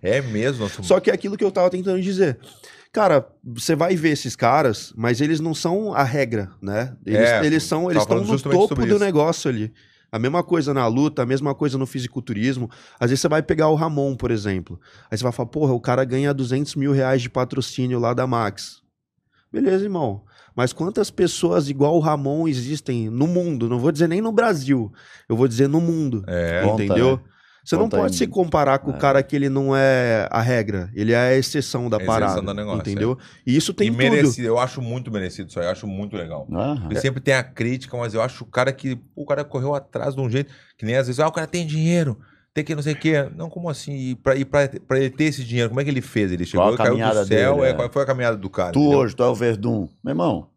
É 0.00 0.22
mesmo. 0.22 0.62
nossa, 0.62 0.82
Só 0.82 0.98
que 1.00 1.10
é 1.10 1.14
aquilo 1.14 1.36
que 1.36 1.44
eu 1.44 1.50
tava 1.50 1.68
tentando 1.68 2.00
dizer. 2.00 2.38
Cara, 2.92 3.28
você 3.44 3.76
vai 3.76 3.94
ver 3.94 4.10
esses 4.10 4.34
caras, 4.34 4.92
mas 4.96 5.20
eles 5.20 5.40
não 5.40 5.54
são 5.54 5.92
a 5.92 6.02
regra, 6.02 6.50
né? 6.60 6.96
Eles, 7.04 7.28
É, 7.28 7.44
eles 7.44 7.62
são, 7.62 7.90
eles 7.90 8.02
estão 8.02 8.24
no 8.24 8.38
topo 8.40 8.74
do 8.74 8.86
isso. 8.86 8.98
negócio 8.98 9.48
ali. 9.50 9.72
A 10.10 10.18
mesma 10.18 10.42
coisa 10.42 10.72
na 10.72 10.86
luta, 10.86 11.22
a 11.22 11.26
mesma 11.26 11.54
coisa 11.54 11.76
no 11.76 11.86
fisiculturismo. 11.86 12.70
Às 12.98 13.10
vezes 13.10 13.20
você 13.20 13.28
vai 13.28 13.42
pegar 13.42 13.68
o 13.68 13.74
Ramon, 13.74 14.16
por 14.16 14.30
exemplo. 14.30 14.80
Aí 15.10 15.18
você 15.18 15.22
vai 15.22 15.32
falar, 15.32 15.50
porra, 15.50 15.74
o 15.74 15.80
cara 15.80 16.02
ganha 16.02 16.32
200 16.32 16.74
mil 16.76 16.92
reais 16.92 17.20
de 17.20 17.28
patrocínio 17.28 17.98
lá 17.98 18.14
da 18.14 18.26
Max. 18.26 18.82
Beleza, 19.52 19.84
irmão. 19.84 20.24
Mas 20.56 20.72
quantas 20.72 21.10
pessoas 21.10 21.68
igual 21.68 21.94
o 21.94 22.00
Ramon 22.00 22.48
existem 22.48 23.10
no 23.10 23.26
mundo? 23.26 23.68
Não 23.68 23.78
vou 23.78 23.92
dizer 23.92 24.08
nem 24.08 24.20
no 24.22 24.32
Brasil. 24.32 24.90
Eu 25.28 25.36
vou 25.36 25.46
dizer 25.46 25.68
no 25.68 25.80
mundo. 25.80 26.24
É. 26.26 26.62
Conta, 26.64 26.84
entendeu? 26.84 27.16
né? 27.16 27.22
Você 27.68 27.76
não 27.76 27.88
pode 27.88 28.14
em- 28.14 28.16
se 28.16 28.26
comparar 28.26 28.78
com 28.78 28.90
o 28.90 28.94
É. 28.94 28.98
cara 28.98 29.22
que 29.22 29.36
ele 29.36 29.48
não 29.48 29.76
é 29.76 30.26
a 30.30 30.40
regra. 30.40 30.90
Ele 30.94 31.12
é 31.12 31.16
a 31.18 31.34
exceção 31.36 31.90
da 31.90 31.96
É 31.96 32.00
a 32.00 32.02
exceção 32.02 32.20
parada. 32.20 32.40
do 32.42 32.54
negócio, 32.54 32.80
entendeu? 32.80 33.18
E 33.46 33.54
isso 33.56 33.74
tem 33.74 33.88
e 33.88 33.90
tudo. 33.90 33.98
merecido. 33.98 34.46
Eu 34.48 34.58
acho 34.58 34.80
muito 34.80 35.10
merecido 35.10 35.50
isso 35.50 35.60
aí. 35.60 35.66
Eu 35.66 35.70
acho 35.72 35.86
muito 35.86 36.16
legal. 36.16 36.46
Porque 36.80 36.98
sempre 37.00 37.20
tem 37.20 37.34
a 37.34 37.42
crítica, 37.42 37.96
mas 37.96 38.14
eu 38.14 38.22
acho 38.22 38.44
o 38.44 38.46
cara 38.46 38.72
que. 38.72 38.98
O 39.14 39.26
cara 39.26 39.44
correu 39.44 39.74
atrás 39.74 40.14
de 40.14 40.20
um 40.20 40.30
jeito. 40.30 40.50
Que 40.78 40.86
nem 40.86 40.96
às 40.96 41.06
vezes, 41.06 41.20
ah, 41.20 41.28
o 41.28 41.32
cara 41.32 41.46
tem 41.46 41.66
dinheiro. 41.66 42.18
Tem 42.54 42.64
que 42.64 42.74
não 42.74 42.82
sei 42.82 42.94
o 42.94 42.98
quê. 42.98 43.28
Não, 43.36 43.48
como 43.50 43.68
assim? 43.68 43.92
E 43.92 44.14
pra, 44.16 44.34
e 44.34 44.44
pra, 44.44 44.68
pra 44.86 44.98
ele 44.98 45.10
ter 45.10 45.24
esse 45.24 45.44
dinheiro, 45.44 45.68
como 45.68 45.80
é 45.80 45.84
que 45.84 45.90
ele 45.90 46.00
fez? 46.00 46.32
Ele 46.32 46.44
chegou 46.46 46.64
Qual 46.64 46.72
a 46.72 46.74
e 46.74 46.76
caiu 46.78 46.90
do 46.92 46.98
caminhada 46.98 47.24
céu. 47.26 47.54
dele, 47.56 47.66
é, 47.66 47.70
é? 47.70 47.74
Qual 47.74 47.92
foi 47.92 48.02
a 48.02 48.06
caminhada 48.06 48.36
do 48.36 48.50
cara? 48.50 48.72
Tu 48.72 48.80
entendeu? 48.80 48.98
hoje, 48.98 49.14
tu 49.14 49.22
é 49.22 49.26
o 49.28 49.34
Verdun. 49.34 49.88
Meu 50.02 50.12
irmão, 50.12 50.48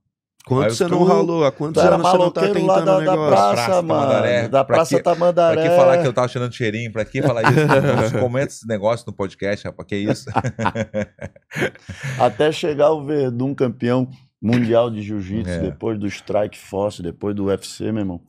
Quanto 0.46 0.74
você 0.74 0.86
tu- 0.86 0.89
não 0.92 1.04
ralou? 1.04 1.46
Há 1.46 1.52
quantos 1.52 1.82
anos 1.84 2.02
você 2.02 2.18
não 2.18 2.32
tá 2.32 2.42
tentando 2.42 2.66
da, 2.68 2.82
o 2.82 2.86
da 2.86 3.12
negócio? 3.12 3.28
praça, 3.30 3.54
Praça 3.54 3.82
mano. 3.82 3.88
Tamandaré. 4.02 4.48
Da 4.48 4.64
Pra 4.64 4.76
Praça 4.78 4.96
quê? 4.98 5.04
Tamandaré. 5.04 5.62
Pra 5.62 5.70
que 5.70 5.76
falar 5.76 5.98
que 6.00 6.08
eu 6.08 6.14
tava 6.14 6.28
cheirando 6.28 6.54
cheirinho? 6.54 6.92
Pra 6.92 7.06
que 7.06 7.22
falar 7.22 7.42
isso? 7.44 8.18
Comenta 8.20 8.48
esse 8.48 8.68
negócio 8.68 9.06
no 9.08 9.14
podcast, 9.14 9.66
rapaz. 9.68 9.88
Que 9.88 9.96
isso? 9.98 10.26
Até 12.20 12.52
chegar 12.52 12.92
o 12.92 13.04
Verdun 13.06 13.54
campeão 13.54 14.08
mundial 14.42 14.89
de 14.89 15.02
jiu-jitsu, 15.02 15.52
É. 15.52 15.60
depois 15.60 16.00
do 16.00 16.08
Strike 16.08 16.58
Force, 16.58 17.02
depois 17.04 17.36
do 17.36 17.46
UFC, 17.46 17.92
meu 17.92 18.02
irmão. 18.02 18.22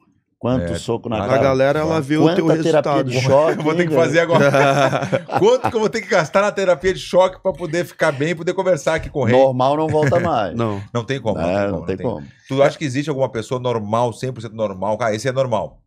Quanto 0.43 0.72
É, 0.72 0.74
soco 0.74 1.09
na 1.09 1.18
a 1.18 1.24
A 1.24 1.28
cara. 1.28 1.40
galera, 1.40 1.78
ela 1.78 2.01
vê 2.01 2.16
o 2.16 2.34
teu 2.34 2.49
resultado. 2.49 3.09
de 3.09 3.20
choque. 3.20 3.59
eu 3.61 3.62
vou 3.62 3.76
ter 3.76 3.86
que 3.86 3.95
fazer 3.95 4.18
agora. 4.18 4.51
Quanto 5.38 5.70
que 5.70 5.76
eu 5.76 5.78
vou 5.78 5.88
ter 5.88 6.01
que 6.01 6.09
gastar 6.09 6.43
na 6.43 6.51
terapia 6.51 6.93
de 6.93 6.99
choque 6.99 7.40
pra 7.40 7.53
poder 7.53 7.84
ficar 7.84 8.11
bem 8.11 8.30
e 8.30 8.34
poder 8.34 8.53
conversar 8.53 8.97
aqui 8.97 9.09
com 9.09 9.20
o 9.20 9.24
rei? 9.24 9.38
Normal 9.38 9.76
não 9.76 9.86
volta 9.86 10.18
mais. 10.18 10.53
Não. 10.59 10.82
Não 10.93 11.05
tem 11.05 11.20
como. 11.20 11.38
É, 11.38 11.68
não 11.70 11.84
tem 11.84 11.97
como. 11.97 12.26
Tu 12.49 12.61
acha 12.61 12.76
que 12.76 12.84
existe 12.84 13.09
alguma 13.09 13.28
pessoa 13.28 13.61
normal, 13.61 14.11
100% 14.11 14.51
normal? 14.51 14.99
Cara, 14.99 15.14
esse 15.14 15.28
é 15.28 15.32
normal. 15.32 15.78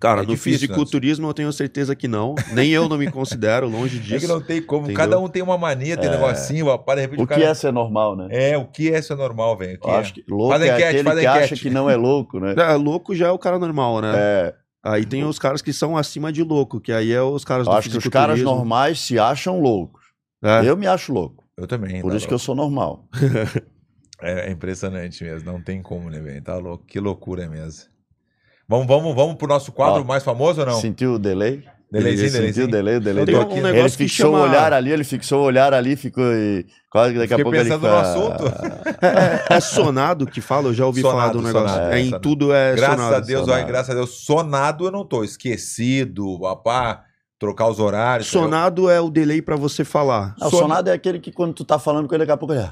Cara, 0.00 0.20
É 0.22 0.24
no 0.24 0.28
difícil, 0.28 0.60
fisiculturismo 0.60 1.26
eu 1.28 1.34
tenho 1.34 1.52
certeza 1.52 1.96
que 1.96 2.06
não. 2.06 2.36
Nem 2.52 2.70
eu 2.70 2.88
não 2.88 2.96
me 2.96 3.10
considero, 3.10 3.68
longe 3.68 3.98
É 3.98 4.00
que 4.00 4.06
disso. 4.20 4.28
não 4.28 4.40
tem 4.40 4.62
como. 4.62 4.82
Entendeu? 4.84 4.96
Cada 4.96 5.18
um 5.18 5.28
tem 5.28 5.42
uma 5.42 5.58
mania, 5.58 5.96
tem 5.96 6.08
um 6.08 6.12
negocinho, 6.12 6.66
rapaz, 6.66 6.96
de 6.96 7.02
repente 7.02 7.20
O 7.20 7.24
o 7.24 7.26
que 7.26 7.34
cara... 7.34 7.46
é 7.46 7.54
ser 7.54 7.72
normal, 7.72 8.14
né? 8.16 8.28
É, 8.30 8.56
o 8.56 8.64
que 8.66 8.92
é 8.92 9.02
ser 9.02 9.16
normal, 9.16 9.56
velho? 9.56 9.76
O 9.76 9.80
que 9.80 9.88
Eu 9.88 9.94
é? 9.94 9.96
acho 9.98 10.14
que 10.14 10.24
louco 10.28 10.50
Faz 10.50 10.62
é 10.62 10.66
enquete, 10.66 10.84
aquele 10.84 11.02
faz 11.02 11.18
que 11.18 11.26
enquete. 11.26 11.44
acha 11.54 11.56
que 11.62 11.70
não 11.70 11.90
é 11.90 11.96
louco, 11.96 12.38
né? 12.38 12.54
É, 12.56 12.74
louco 12.74 13.14
já 13.14 13.26
é 13.26 13.30
o 13.32 13.38
cara 13.38 13.58
normal, 13.58 14.00
né? 14.00 14.12
É, 14.14 14.54
Aí 14.84 15.04
tem 15.04 15.24
os 15.24 15.38
caras 15.40 15.60
que 15.60 15.72
são 15.72 15.96
acima 15.96 16.30
de 16.32 16.44
louco, 16.44 16.80
que 16.80 16.92
aí 16.92 17.10
é 17.12 17.20
os 17.20 17.44
caras 17.44 17.66
eu 17.66 17.72
do 17.72 17.76
acho 17.78 17.90
que 17.90 17.98
os 17.98 18.06
caras 18.06 18.40
normais 18.40 19.00
se 19.00 19.18
acham 19.18 19.60
loucos. 19.60 20.00
É. 20.42 20.60
Eu 20.64 20.76
me 20.76 20.86
acho 20.86 21.12
louco. 21.12 21.44
Eu 21.56 21.66
também. 21.66 22.00
Por 22.00 22.12
tá 22.12 22.16
isso 22.16 22.26
que 22.28 22.32
eu 22.32 22.36
louco. 22.36 22.44
sou 22.46 22.54
normal. 22.54 23.08
É, 24.20 24.48
é 24.48 24.50
impressionante 24.50 25.22
mesmo. 25.22 25.50
Não 25.52 25.62
tem 25.62 25.80
como, 25.80 26.10
né, 26.10 26.18
velho? 26.20 26.42
Tá 26.42 26.56
louco. 26.56 26.84
Que 26.84 26.98
loucura 26.98 27.48
mesmo. 27.48 27.84
Vamos, 28.68 28.86
vamos, 28.86 29.14
vamos 29.14 29.36
pro 29.36 29.48
nosso 29.48 29.72
quadro 29.72 30.02
Ó, 30.02 30.04
mais 30.04 30.22
famoso 30.22 30.60
ou 30.60 30.66
não? 30.66 30.80
Sentiu 30.80 31.14
o 31.14 31.18
delay? 31.18 31.64
Delayzinho, 31.90 32.26
Ele 32.26 32.30
sentiu 32.48 32.64
o 32.66 32.68
delayzinho. 32.68 32.68
delay, 32.68 32.96
o 32.96 33.00
delay. 33.00 33.24
Tem 33.24 33.34
um 33.34 33.40
aqui. 33.40 33.54
negócio 33.54 33.76
Ele 33.78 33.90
que 33.90 33.96
fixou 33.96 34.26
chama... 34.32 34.38
o 34.40 34.42
olhar 34.42 34.72
ali, 34.74 34.90
ele 34.92 35.04
fixou 35.04 35.40
o 35.40 35.44
olhar 35.44 35.72
ali, 35.72 35.96
ficou 35.96 36.22
e 36.34 36.66
quase 36.90 37.14
que 37.14 37.18
daqui 37.18 37.28
Fiquei 37.34 37.40
a 37.40 37.44
pouco 37.44 37.56
ele 37.56 37.64
pensando 37.64 37.80
fica... 37.80 37.92
no 37.92 37.98
assunto. 37.98 38.44
É, 39.50 39.56
é 39.56 39.60
sonado 39.60 40.26
que 40.26 40.42
fala, 40.42 40.68
eu 40.68 40.74
já 40.74 40.84
ouvi 40.84 41.00
falar 41.00 41.14
Sonado, 41.32 41.38
do 41.38 41.44
negócio. 41.46 41.68
sonado, 41.70 41.92
é, 41.92 41.96
é, 41.96 42.00
em 42.00 42.04
sonado. 42.06 42.20
tudo 42.22 42.52
é 42.52 42.76
Graças 42.76 42.96
sonado. 42.96 43.14
a 43.14 43.20
Deus, 43.20 43.40
sonado. 43.40 43.56
olha, 43.58 43.66
graças 43.66 43.90
a 43.90 43.94
Deus, 43.94 44.10
sonado 44.26 44.84
eu 44.86 44.90
não 44.90 45.02
tô. 45.06 45.24
Esquecido, 45.24 46.38
papá, 46.38 47.04
trocar 47.38 47.68
os 47.70 47.80
horários. 47.80 48.28
Sonado 48.28 48.90
é 48.90 49.00
o 49.00 49.08
delay 49.08 49.40
pra 49.40 49.56
você 49.56 49.82
falar. 49.82 50.34
Não, 50.38 50.48
o 50.48 50.50
Son- 50.50 50.58
sonado 50.58 50.88
é 50.90 50.92
aquele 50.92 51.18
que 51.18 51.32
quando 51.32 51.54
tu 51.54 51.64
tá 51.64 51.78
falando 51.78 52.06
com 52.06 52.14
ele, 52.14 52.24
daqui 52.26 52.32
a 52.32 52.36
pouco 52.36 52.52
ele... 52.52 52.68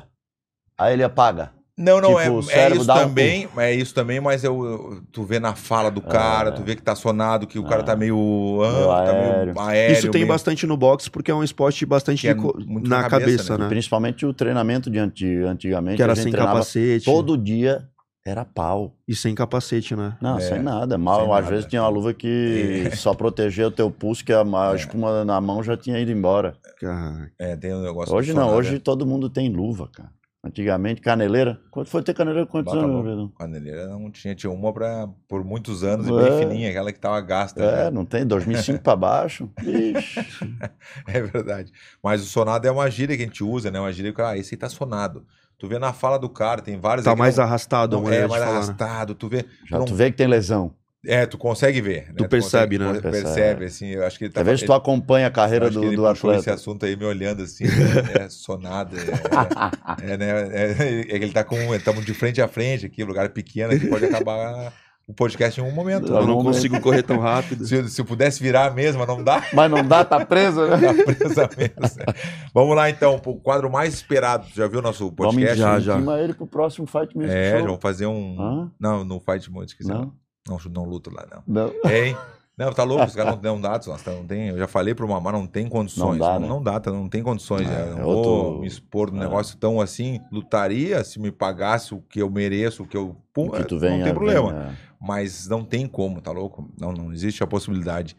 Aí 0.78 0.92
ele 0.92 1.02
apaga. 1.02 1.52
Não, 1.78 2.00
não, 2.00 2.16
Tipo, 2.16 2.50
é, 2.50 2.58
é 2.68 2.70
isso 2.74 2.86
dá 2.86 2.94
um 2.94 2.98
também, 3.00 3.48
é 3.58 3.74
isso 3.74 3.94
também, 3.94 4.18
mas 4.18 4.42
eu, 4.42 5.02
tu 5.12 5.24
vê 5.24 5.38
na 5.38 5.54
fala 5.54 5.90
do 5.90 6.00
cara, 6.00 6.48
É. 6.48 6.52
tu 6.52 6.62
vê 6.62 6.74
que 6.74 6.80
tá 6.82 6.94
sonado, 6.94 7.46
que 7.46 7.58
o 7.58 7.64
cara 7.64 7.82
É. 7.82 7.84
tá 7.84 7.94
meio, 7.94 8.16
ah, 8.64 8.72
Meio 8.72 8.86
tá 8.86 9.00
aéreo. 9.02 9.44
meio 9.54 9.60
aéreo. 9.60 9.92
Isso 9.92 10.10
tem 10.10 10.20
meio- 10.22 10.28
bastante 10.32 10.66
no 10.66 10.74
boxe 10.76 11.10
porque 11.10 11.30
é 11.30 11.34
um 11.34 11.44
esporte 11.44 11.84
bastante 11.84 12.26
é 12.26 12.34
co- 12.34 12.56
na 12.66 13.02
na 13.02 13.08
cabeça, 13.10 13.10
cabeça, 13.48 13.58
né? 13.58 13.68
Principalmente 13.68 14.24
o 14.24 14.32
treinamento 14.32 14.88
de 14.90 14.98
anti- 14.98 15.42
antigamente. 15.44 15.96
Que 15.96 16.02
era 16.02 16.12
a 16.12 16.14
gente 16.14 16.24
sem 16.24 16.32
capacete 16.32 17.04
Todo 17.04 17.36
dia 17.36 17.86
era 18.24 18.42
pau. 18.44 18.96
e 19.06 19.14
sem 19.14 19.34
capacete, 19.34 19.94
né? 19.94 20.16
Não, 20.20 20.38
É, 20.38 20.40
sem 20.40 20.62
nada. 20.62 20.96
Mal, 20.96 21.20
sem 21.20 21.24
às 21.26 21.30
nada. 21.44 21.50
vezes 21.50 21.66
tinha 21.66 21.82
uma 21.82 21.90
luva 21.90 22.14
que 22.14 22.90
só 22.96 23.12
protegia 23.12 23.68
o 23.68 23.70
teu 23.70 23.90
pulso, 23.90 24.24
que 24.24 24.32
a, 24.32 24.40
a 24.42 24.72
É. 24.72 24.76
espuma 24.76 25.26
na 25.26 25.38
mão 25.42 25.62
já 25.62 25.76
tinha 25.76 25.98
ido 26.00 26.10
embora. 26.10 26.56
Cara, 26.80 27.30
É, 27.38 27.54
tem 27.54 27.74
um 27.74 27.82
negócio 27.82 28.14
Hoje 28.14 28.32
não, 28.32 28.44
sonado, 28.44 28.56
hoje 28.58 28.76
é. 28.76 28.78
todo 28.78 29.06
mundo 29.06 29.28
tem 29.28 29.50
luva, 29.50 29.88
cara. 29.92 30.08
Antigamente, 30.46 31.00
caneleira. 31.00 31.60
Quanto 31.70 31.90
foi 31.90 32.02
ter 32.02 32.14
caneleira? 32.14 32.46
Quantos 32.46 32.72
Bota 32.72 32.84
anos, 32.84 32.94
louco. 32.94 33.08
Verdão? 33.08 33.28
Caneleira 33.36 33.86
não 33.88 34.10
tinha, 34.10 34.34
tinha 34.34 34.50
uma 34.52 34.72
pra, 34.72 35.08
por 35.28 35.44
muitos 35.44 35.82
anos 35.82 36.06
e 36.06 36.12
É. 36.12 36.22
bem 36.30 36.38
fininha, 36.38 36.70
aquela 36.70 36.92
que 36.92 37.00
tava 37.00 37.20
gasta. 37.20 37.62
É, 37.62 37.84
já. 37.84 37.90
não 37.90 38.04
tem? 38.04 38.24
2005 38.24 38.80
pra 38.82 38.94
baixo? 38.94 39.50
Ixi. 39.62 40.20
É 41.08 41.20
verdade. 41.20 41.72
Mas 42.02 42.22
o 42.22 42.26
sonado 42.26 42.66
é 42.66 42.70
uma 42.70 42.88
gíria 42.90 43.16
que 43.16 43.22
a 43.22 43.26
gente 43.26 43.42
usa, 43.42 43.70
né? 43.70 43.80
Uma 43.80 43.92
gíria 43.92 44.12
que, 44.12 44.20
ah, 44.22 44.36
esse 44.36 44.54
aí 44.54 44.58
tá 44.58 44.68
sonado. 44.68 45.24
Tu 45.58 45.66
vê 45.66 45.78
na 45.78 45.92
fala 45.92 46.18
do 46.18 46.28
cara, 46.28 46.60
tem 46.62 46.78
vários 46.78 47.04
tá 47.04 47.16
mais 47.16 47.36
não- 47.38 47.44
arrastado 47.44 47.96
não, 48.00 48.08
é 48.12 48.22
de 48.22 48.28
mais 48.28 48.32
falar, 48.42 48.46
né? 48.46 48.52
arrastado, 48.58 49.14
tu 49.14 49.28
vê. 49.28 49.44
Já 49.68 49.78
não- 49.78 49.84
tu 49.86 49.94
vê 49.94 50.10
que 50.10 50.16
tem 50.16 50.26
lesão. 50.26 50.72
É, 51.06 51.24
tu 51.26 51.38
consegue 51.38 51.80
ver. 51.80 52.12
Tu 52.16 52.28
percebe, 52.28 52.78
consegue- 52.78 52.94
né? 53.06 53.10
Percebe, 53.10 53.64
assim, 53.66 53.86
eu 53.88 54.04
acho 54.04 54.18
que 54.18 54.24
ele 54.24 54.32
tá 54.32 54.42
tu 54.44 54.72
acompanha 54.72 55.26
a 55.26 55.30
carreira 55.30 55.66
acho 55.66 55.74
do, 55.74 55.80
que 55.80 55.86
ele 55.86 55.96
do 55.96 56.02
puxou 56.02 56.30
esse 56.32 56.40
atleta. 56.40 56.54
assunto 56.54 56.84
aí 56.86 56.96
me 56.96 57.04
olhando 57.04 57.42
assim, 57.42 57.64
né? 57.64 57.70
é, 58.24 58.28
sonado. 58.28 58.96
É, 60.02 60.12
é, 60.12 60.16
né? 60.16 60.30
É, 60.52 61.00
é 61.00 61.04
que 61.18 61.24
ele 61.24 61.32
tá 61.32 61.44
com. 61.44 61.56
Estamos 61.74 62.04
de 62.04 62.12
frente 62.14 62.40
a 62.42 62.48
frente 62.48 62.86
aqui, 62.86 63.04
lugar 63.04 63.28
pequeno 63.30 63.78
que 63.78 63.86
pode 63.86 64.04
acabar 64.06 64.72
o 65.06 65.14
podcast 65.14 65.60
em 65.60 65.62
um 65.62 65.70
momento. 65.70 66.08
Tá 66.08 66.18
Eu 66.18 66.26
não 66.26 66.34
bom, 66.36 66.42
consigo 66.44 66.80
correr 66.80 67.02
tão 67.04 67.18
rápido. 67.20 67.64
Se, 67.68 67.88
se 67.88 68.00
eu 68.00 68.04
pudesse 68.04 68.42
virar 68.42 68.66
a 68.66 68.70
mesma, 68.70 69.06
não 69.06 69.22
dá. 69.22 69.44
Mas 69.52 69.70
não 69.70 69.86
dá, 69.86 70.04
tá 70.04 70.24
preso, 70.26 70.66
né? 70.66 70.76
Tá 70.92 71.04
presa 71.04 71.50
mesa. 71.56 72.04
Vamos 72.52 72.74
lá 72.74 72.90
então, 72.90 73.16
pro 73.18 73.36
quadro 73.36 73.70
mais 73.70 73.94
esperado. 73.94 74.46
Já 74.54 74.66
viu 74.66 74.80
o 74.80 74.82
nosso 74.82 75.12
Vamos 75.16 75.34
podcast? 75.36 75.56
já, 75.56 75.78
já. 75.78 75.94
intimar 75.96 76.18
ele 76.18 76.34
pro 76.34 76.46
próximo 76.46 76.86
Fight 76.86 77.16
Music 77.16 77.32
É, 77.32 77.50
Show. 77.52 77.60
já 77.60 77.66
vamos 77.66 77.80
fazer 77.82 78.06
um. 78.06 78.36
Hã? 78.40 78.72
Não, 78.80 79.04
no 79.04 79.20
Fight 79.20 79.48
Mode, 79.50 79.70
esqueci. 79.70 79.88
Não, 79.88 80.00
Não? 80.00 80.25
Não, 80.48 80.58
não 80.70 80.84
luto 80.84 81.10
lá, 81.14 81.26
não. 81.30 81.42
Não. 81.46 81.90
Hein? 81.90 82.16
Não, 82.56 82.72
tá 82.72 82.84
louco, 82.84 83.04
os 83.04 83.14
caras 83.14 83.34
não 83.34 83.40
dão 83.42 83.60
dados, 83.60 83.86
não 83.86 84.26
tem, 84.26 84.48
eu 84.48 84.56
já 84.58 84.66
falei 84.66 84.94
pro 84.94 85.06
Mamá, 85.06 85.30
não 85.30 85.46
tem 85.46 85.68
condições. 85.68 86.18
Não 86.18 86.26
dá, 86.26 86.34
não, 86.34 86.40
né? 86.40 86.48
não 86.48 86.62
dá, 86.62 86.80
tá, 86.80 86.90
não 86.90 87.06
tem 87.08 87.22
condições. 87.22 87.68
É, 87.68 87.82
é, 87.82 87.90
não 87.90 87.98
é 87.98 88.02
vou 88.02 88.16
outro- 88.16 88.60
me 88.60 88.66
expor 88.66 89.10
num 89.10 89.18
é. 89.18 89.24
negócio 89.24 89.58
tão 89.58 89.78
assim. 89.78 90.20
Lutaria 90.32 91.04
se 91.04 91.20
me 91.20 91.30
pagasse 91.30 91.94
o 91.94 92.00
que 92.00 92.20
eu 92.22 92.30
mereço, 92.30 92.84
o 92.84 92.86
que 92.86 92.96
eu. 92.96 93.14
Pum, 93.34 93.50
que 93.50 93.62
tu 93.64 93.74
não 93.74 93.80
vem, 93.80 94.00
tem 94.00 94.08
é, 94.10 94.14
problema. 94.14 94.52
vem, 94.52 94.62
é. 94.62 94.74
Mas 94.98 95.46
não 95.46 95.62
tem 95.62 95.86
como, 95.86 96.22
tá 96.22 96.32
louco? 96.32 96.66
Não, 96.80 96.92
não 96.92 97.12
existe 97.12 97.42
a 97.42 97.46
possibilidade. 97.46 98.16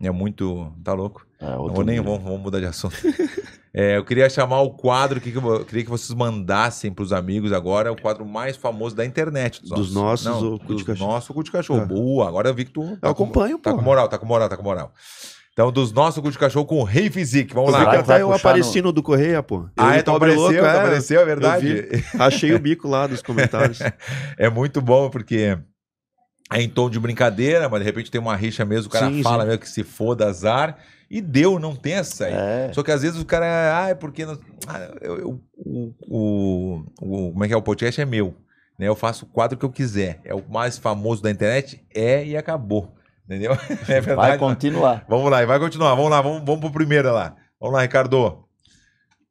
É 0.00 0.10
muito. 0.10 0.72
Tá 0.84 0.92
louco? 0.94 1.26
É, 1.40 1.44
Não 1.50 1.68
vou 1.68 1.84
nem 1.84 2.00
vamos, 2.00 2.22
vamos 2.22 2.40
mudar 2.40 2.60
de 2.60 2.66
assunto. 2.66 2.94
É, 3.72 3.96
eu 3.96 4.04
queria 4.04 4.28
chamar 4.28 4.60
o 4.62 4.70
quadro 4.70 5.20
que, 5.20 5.30
que 5.30 5.38
eu 5.38 5.46
eu 5.54 5.64
queria 5.64 5.84
que 5.84 5.90
vocês 5.90 6.12
mandassem 6.16 6.92
pros 6.92 7.12
amigos 7.12 7.52
agora, 7.52 7.88
é 7.88 7.92
o 7.92 7.96
quadro 8.00 8.26
mais 8.26 8.56
famoso 8.56 8.96
da 8.96 9.04
internet. 9.06 9.62
Dos 9.62 9.94
nossos 9.94 10.26
Não, 10.26 10.52
ou 10.52 10.58
cu 10.58 10.66
de 10.66 10.72
dos 10.74 10.82
cachorro? 10.82 11.10
nossos 11.12 11.34
cu 11.34 11.44
de 11.44 11.52
cachorro. 11.52 11.80
Ah. 11.82 11.86
Boa, 11.86 12.26
agora 12.28 12.48
eu 12.48 12.54
vi 12.54 12.64
que 12.64 12.72
tu. 12.72 12.82
Eu 12.82 12.88
tá 12.96 13.00
com- 13.00 13.08
acompanho, 13.24 13.58
Tá 13.58 13.70
pô. 13.70 13.76
com 13.76 13.82
moral, 13.84 14.08
tá 14.08 14.18
com 14.18 14.26
moral, 14.26 14.48
tá 14.48 14.56
com 14.56 14.62
moral. 14.64 14.92
Então, 15.52 15.70
dos 15.70 15.92
nossos 15.92 16.22
cu 16.22 16.30
de 16.30 16.38
cachorro 16.38 16.64
com 16.64 16.78
o 16.80 16.84
Rei 16.84 17.10
Physique. 17.10 17.52
Vamos 17.54 17.72
Eu 17.72 17.78
vi 17.78 17.84
lá. 17.84 17.90
que 17.90 17.96
Vai- 17.96 18.04
até 18.04 18.12
vai 18.14 18.22
eu 18.22 18.32
apareci 18.32 18.80
no 18.82 18.92
do 18.92 19.02
Correia, 19.02 19.42
pô. 19.42 19.56
Eu 19.58 19.68
Ah, 19.76 19.94
e 19.94 19.98
é, 19.98 20.00
o 20.00 20.04
tu 20.04 20.12
Pobre 20.12 20.30
apareceu, 20.32 20.42
Louco, 20.62 20.66
é. 20.66 20.78
apareceu, 20.78 21.20
é 21.20 21.24
verdade. 21.24 21.66
vi. 21.66 22.04
Achei 22.18 22.54
o 22.54 22.58
bico 22.58 22.88
lá 22.88 23.06
dos 23.06 23.22
comentários. 23.22 23.78
É 24.38 24.48
muito 24.48 24.80
bom 24.80 25.10
porque 25.10 25.58
é 26.52 26.60
em 26.62 26.68
tom 26.68 26.88
de 26.90 26.98
brincadeira, 26.98 27.68
mas 27.68 27.80
de 27.80 27.84
repente 27.86 28.10
tem 28.10 28.20
uma 28.20 28.34
rixa 28.36 28.64
mesmo, 28.64 28.88
o 28.88 28.90
cara 28.90 29.08
Sim, 29.08 29.22
fala 29.22 29.42
sim. 29.42 29.48
mesmo 29.48 29.60
que 29.62 29.68
se 29.68 29.84
foda 29.84 30.26
azar. 30.26 30.76
E 31.10 31.20
deu, 31.20 31.58
não 31.58 31.74
tem 31.74 31.94
essa 31.94 32.26
aí. 32.26 32.32
É. 32.32 32.70
Só 32.72 32.84
que 32.84 32.90
às 32.92 33.02
vezes 33.02 33.20
o 33.20 33.24
cara, 33.24 33.44
ah, 33.84 33.88
é 33.88 33.94
porque 33.96 34.24
não- 34.24 34.38
ah, 34.68 34.78
eu- 35.00 35.18
eu- 35.18 35.40
o, 35.56 35.92
o- 36.08 36.84
o- 37.00 37.32
como 37.32 37.44
é 37.44 37.48
que 37.48 37.54
é 37.54 37.56
o 37.56 37.62
podcast 37.62 38.00
é 38.00 38.04
meu, 38.04 38.34
né? 38.78 38.86
Eu 38.86 38.94
faço 38.94 39.24
o 39.24 39.28
quadro 39.28 39.58
que 39.58 39.64
eu 39.64 39.70
quiser. 39.70 40.20
É 40.24 40.32
o 40.34 40.44
mais 40.48 40.78
famoso 40.78 41.20
da 41.20 41.28
internet, 41.30 41.84
é 41.92 42.24
e 42.24 42.36
acabou, 42.36 42.94
entendeu? 43.24 43.52
É 43.88 44.00
verdade. 44.00 44.14
Vai 44.28 44.38
continuar. 44.38 45.04
Vamos 45.08 45.28
lá, 45.30 45.44
vai 45.44 45.58
continuar. 45.58 45.96
Vamos 45.96 46.10
lá, 46.12 46.20
vamos, 46.22 46.44
vamos 46.44 46.60
pro 46.60 46.70
primeiro 46.70 47.12
lá. 47.12 47.34
Vamos 47.60 47.74
lá, 47.74 47.82
Ricardo. 47.82 48.44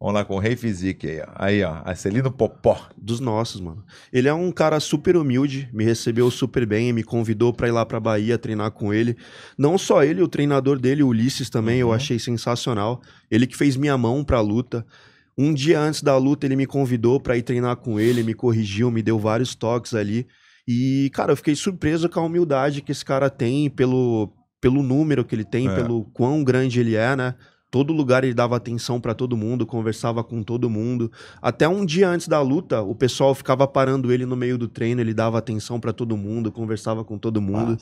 Vamos 0.02 0.14
lá 0.14 0.24
com 0.24 0.36
o 0.36 0.40
Rei 0.40 0.56
Physique 0.56 1.08
aí, 1.08 1.20
ó. 1.20 1.26
Aí, 1.36 1.64
ó, 1.64 1.82
Acelino 1.84 2.32
Popó. 2.32 2.88
Dos 2.98 3.20
nossos, 3.20 3.60
mano. 3.60 3.84
Ele 4.14 4.30
é 4.30 4.34
um 4.34 4.50
cara 4.50 4.80
super 4.80 5.18
humilde, 5.18 5.70
me 5.74 5.84
recebeu 5.84 6.32
super 6.32 6.66
bem, 6.66 6.94
me 6.94 7.04
convidou 7.04 7.52
pra 7.52 7.68
ir 7.68 7.72
lá 7.72 7.86
pra 7.86 8.00
Bahia 8.00 8.38
treinar 8.38 8.72
com 8.72 8.94
ele. 8.94 9.18
Não 9.58 9.78
só 9.78 10.02
ele, 10.02 10.22
o 10.22 10.28
treinador 10.30 10.80
dele, 10.80 11.04
o 11.04 11.08
Ulisses 11.10 11.50
também, 11.50 11.80
eu 11.82 11.88
Uhum. 11.88 11.94
achei 11.94 12.18
sensacional. 12.18 13.02
Ele 13.30 13.46
que 13.46 13.58
fez 13.58 13.76
minha 13.76 13.98
mão 13.98 14.24
pra 14.24 14.40
luta. 14.40 14.86
Um 15.38 15.54
dia 15.54 15.80
antes 15.82 16.02
da 16.02 16.16
luta, 16.18 16.46
ele 16.46 16.56
me 16.56 16.66
convidou 16.66 17.20
pra 17.20 17.36
ir 17.36 17.42
treinar 17.44 17.76
com 17.76 18.00
ele, 18.00 18.24
me 18.24 18.34
corrigiu, 18.34 18.90
me 18.90 19.02
deu 19.02 19.20
vários 19.20 19.54
toques 19.54 19.94
ali. 19.94 20.26
E, 20.66 21.10
cara, 21.14 21.34
eu 21.34 21.38
fiquei 21.38 21.56
surpreso 21.56 22.08
com 22.08 22.22
a 22.22 22.24
humildade 22.24 22.82
que 22.82 22.92
esse 22.94 23.04
cara 23.04 23.30
tem, 23.30 23.70
pelo, 23.70 24.32
pelo 24.62 24.82
número 24.82 25.26
que 25.26 25.36
ele 25.36 25.44
tem, 25.46 25.68
É. 25.68 25.76
pelo 25.76 26.06
quão 26.14 26.42
grande 26.42 26.80
ele 26.80 26.96
é, 26.96 27.16
né? 27.18 27.36
Todo 27.72 27.94
lugar 27.94 28.24
ele 28.24 28.34
dava 28.34 28.56
atenção 28.56 29.00
pra 29.00 29.14
todo 29.14 29.38
mundo, 29.38 29.66
conversava 29.66 30.24
com 30.24 30.42
todo 30.42 30.70
mundo. 30.70 31.12
Até 31.42 31.68
um 31.68 31.86
dia 31.86 32.10
antes 32.10 32.28
da 32.28 32.42
luta, 32.42 32.82
o 32.82 32.96
pessoal 32.96 33.36
ficava 33.36 33.68
parando 33.68 34.12
ele 34.12 34.26
no 34.26 34.36
meio 34.36 34.58
do 34.58 34.68
treino, 34.68 35.02
ele 35.02 35.14
dava 35.14 35.38
atenção 35.38 35.80
pra 35.80 35.94
todo 35.94 36.18
mundo, 36.18 36.52
conversava 36.52 37.04
com 37.06 37.18
todo 37.18 37.40
mundo. 37.40 37.78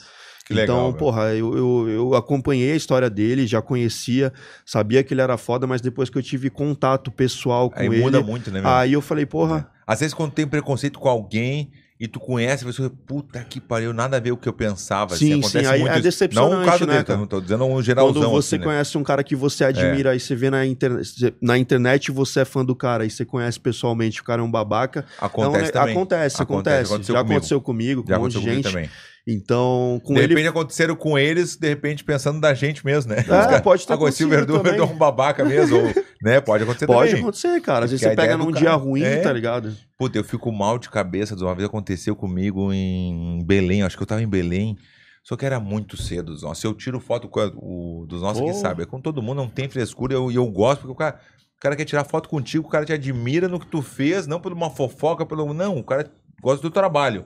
Que 0.46 0.54
legal, 0.54 0.78
então, 0.78 0.86
velho. 0.86 0.98
porra, 0.98 1.34
eu, 1.34 1.58
eu, 1.58 1.90
eu 1.90 2.16
acompanhei 2.16 2.72
a 2.72 2.76
história 2.76 3.10
dele, 3.10 3.46
já 3.46 3.62
conhecia, 3.62 4.32
sabia 4.66 5.04
que 5.04 5.14
ele 5.14 5.22
era 5.22 5.38
foda, 5.38 5.68
mas 5.68 5.82
depois 5.82 6.10
que 6.10 6.18
eu 6.18 6.24
tive 6.24 6.50
contato 6.50 7.12
pessoal 7.12 7.70
com 7.70 7.80
Aí 7.80 7.88
ele, 7.88 8.00
muda 8.00 8.22
muito, 8.22 8.50
né, 8.50 8.62
meu? 8.62 8.70
aí 8.70 8.94
eu 8.94 9.02
falei, 9.02 9.26
porra, 9.26 9.70
Às 9.86 10.00
vezes 10.00 10.14
quando 10.14 10.32
tem 10.32 10.48
preconceito 10.48 11.00
com 11.00 11.10
alguém 11.10 11.72
e 12.00 12.08
tu 12.08 12.20
conhece 12.20 12.64
a 12.64 12.68
pessoa, 12.68 12.92
puta 13.08 13.44
que 13.44 13.60
pariu, 13.60 13.92
nada 13.92 14.18
a 14.18 14.20
ver 14.20 14.32
o 14.32 14.38
que 14.38 14.48
eu 14.48 14.54
pensava. 14.54 15.16
Sim, 15.16 15.32
assim, 15.32 15.40
acontece 15.40 15.66
sim, 15.66 15.72
aí 15.74 15.80
muito 15.80 15.94
é 15.96 16.00
decepcionante, 16.00 16.54
Não 16.56 16.62
o 16.62 16.66
caso 16.66 16.86
né, 16.86 16.94
dele, 16.94 17.04
cara? 17.06 17.20
não 17.20 17.26
tô 17.28 17.42
dizendo 17.42 17.66
um 17.66 17.82
geralzão 17.82 18.22
quando 18.22 18.32
você 18.32 18.56
assim, 18.56 18.60
né? 18.60 18.64
conhece 18.66 18.98
um 18.98 19.04
cara 19.04 19.24
que 19.24 19.36
você 19.36 19.64
admira 19.64 20.16
e 20.16 20.20
você 20.20 20.36
vê 20.36 20.50
na, 20.52 20.66
internet 20.66 21.36
na 21.42 21.58
internet 21.58 22.12
você 22.12 22.42
é 22.42 22.46
fã 22.46 22.64
do 22.64 22.76
cara 22.76 23.04
e 23.06 23.10
você 23.10 23.26
conhece 23.26 23.60
pessoalmente, 23.60 24.22
o 24.22 24.24
cara 24.24 24.42
é 24.42 24.46
um 24.46 24.52
babaca. 24.52 25.06
Acontece 25.20 25.66
é 25.66 25.68
um- 25.70 25.72
também. 25.72 25.94
Acontece, 25.96 26.42
acontece. 26.42 26.92
aconteceu 26.94 27.14
Já 27.16 27.22
comigo. 27.22 27.34
aconteceu 27.38 27.62
comigo, 27.62 28.04
com 28.04 28.10
Já 28.10 28.18
um 28.20 28.22
monte 28.22 28.38
de 28.40 28.44
gente. 28.44 28.64
também. 28.64 28.90
Então, 29.28 30.00
com 30.06 30.14
de 30.14 30.22
ele 30.22 30.30
repente 30.30 30.48
aconteceram 30.48 30.96
com 30.96 31.20
eles, 31.20 31.58
de 31.58 31.68
repente 31.68 32.04
pensando 32.04 32.40
da 32.40 32.54
gente 32.54 32.86
mesmo, 32.86 33.12
né? 33.14 33.26
É, 33.28 33.60
pode 33.60 33.86
ter 33.86 33.92
Ah, 33.92 33.96
o 33.96 34.00
acontecido 34.00 34.30
Verdun, 34.30 34.54
o 34.54 34.58
também. 34.60 34.72
Verdun 34.74 34.88
é 34.90 34.94
um 34.96 34.98
babaca 34.98 35.44
mesmo, 35.44 35.76
ou, 35.78 35.84
né? 36.24 36.40
Pode 36.40 36.64
acontecer 36.64 36.88
Pode 36.88 37.10
também. 37.10 37.24
acontecer, 37.24 37.60
cara. 37.62 37.84
Às 37.86 37.92
vezes 37.92 38.06
Porque 38.06 38.16
você 38.16 38.22
pega 38.28 38.38
do 38.38 38.46
num 38.46 38.52
cara- 38.54 38.60
dia 38.66 38.74
ruim, 38.76 39.04
É. 39.04 39.18
tá 39.18 39.34
ligado? 39.34 39.76
Puta, 39.98 40.18
eu 40.18 40.24
fico 40.24 40.50
mal 40.52 40.80
de 40.80 40.90
cabeça. 40.90 41.36
Uma 41.36 41.54
vez 41.54 41.68
aconteceu 41.68 42.16
comigo 42.16 42.72
em 42.72 43.44
Belém. 43.46 43.84
Acho 43.84 43.98
que 43.98 44.04
eu 44.04 44.08
tava 44.08 44.22
em 44.24 44.28
Belém. 44.30 44.78
Só 45.24 45.36
que 45.36 45.46
era 45.46 45.60
muito 45.60 45.98
cedo. 45.98 46.32
dos 46.32 46.44
nossos. 46.44 46.62
Se 46.62 46.68
eu 46.68 46.74
tiro 46.74 47.02
foto 47.02 47.28
com 47.28 47.42
a- 47.42 47.52
o, 47.58 48.06
dos 48.08 48.22
nossos 48.22 48.42
que 48.42 48.48
Pô. 48.52 48.54
sabe, 48.54 48.84
é 48.84 48.86
com 48.86 49.02
todo 49.02 49.22
mundo, 49.22 49.38
não 49.40 49.50
tem 49.50 49.68
frescura. 49.68 50.14
E 50.14 50.16
eu, 50.16 50.32
eu 50.32 50.48
gosto, 50.48 50.80
porque 50.82 50.94
o 50.94 50.96
cara, 50.96 51.20
o 51.58 51.60
cara 51.60 51.76
quer 51.76 51.84
tirar 51.84 52.06
foto 52.06 52.30
contigo, 52.30 52.66
o 52.66 52.70
cara 52.72 52.86
te 52.86 52.94
admira 52.94 53.50
no 53.50 53.60
que 53.60 53.68
tu 53.68 53.82
fez, 53.82 54.26
não 54.26 54.40
por 54.40 54.54
uma 54.54 54.70
fofoca, 54.70 55.26
pelo. 55.26 55.54
Não, 55.54 55.78
o 55.78 55.84
cara 55.84 56.10
gosta 56.42 56.62
do 56.62 56.72
trabalho. 56.72 57.26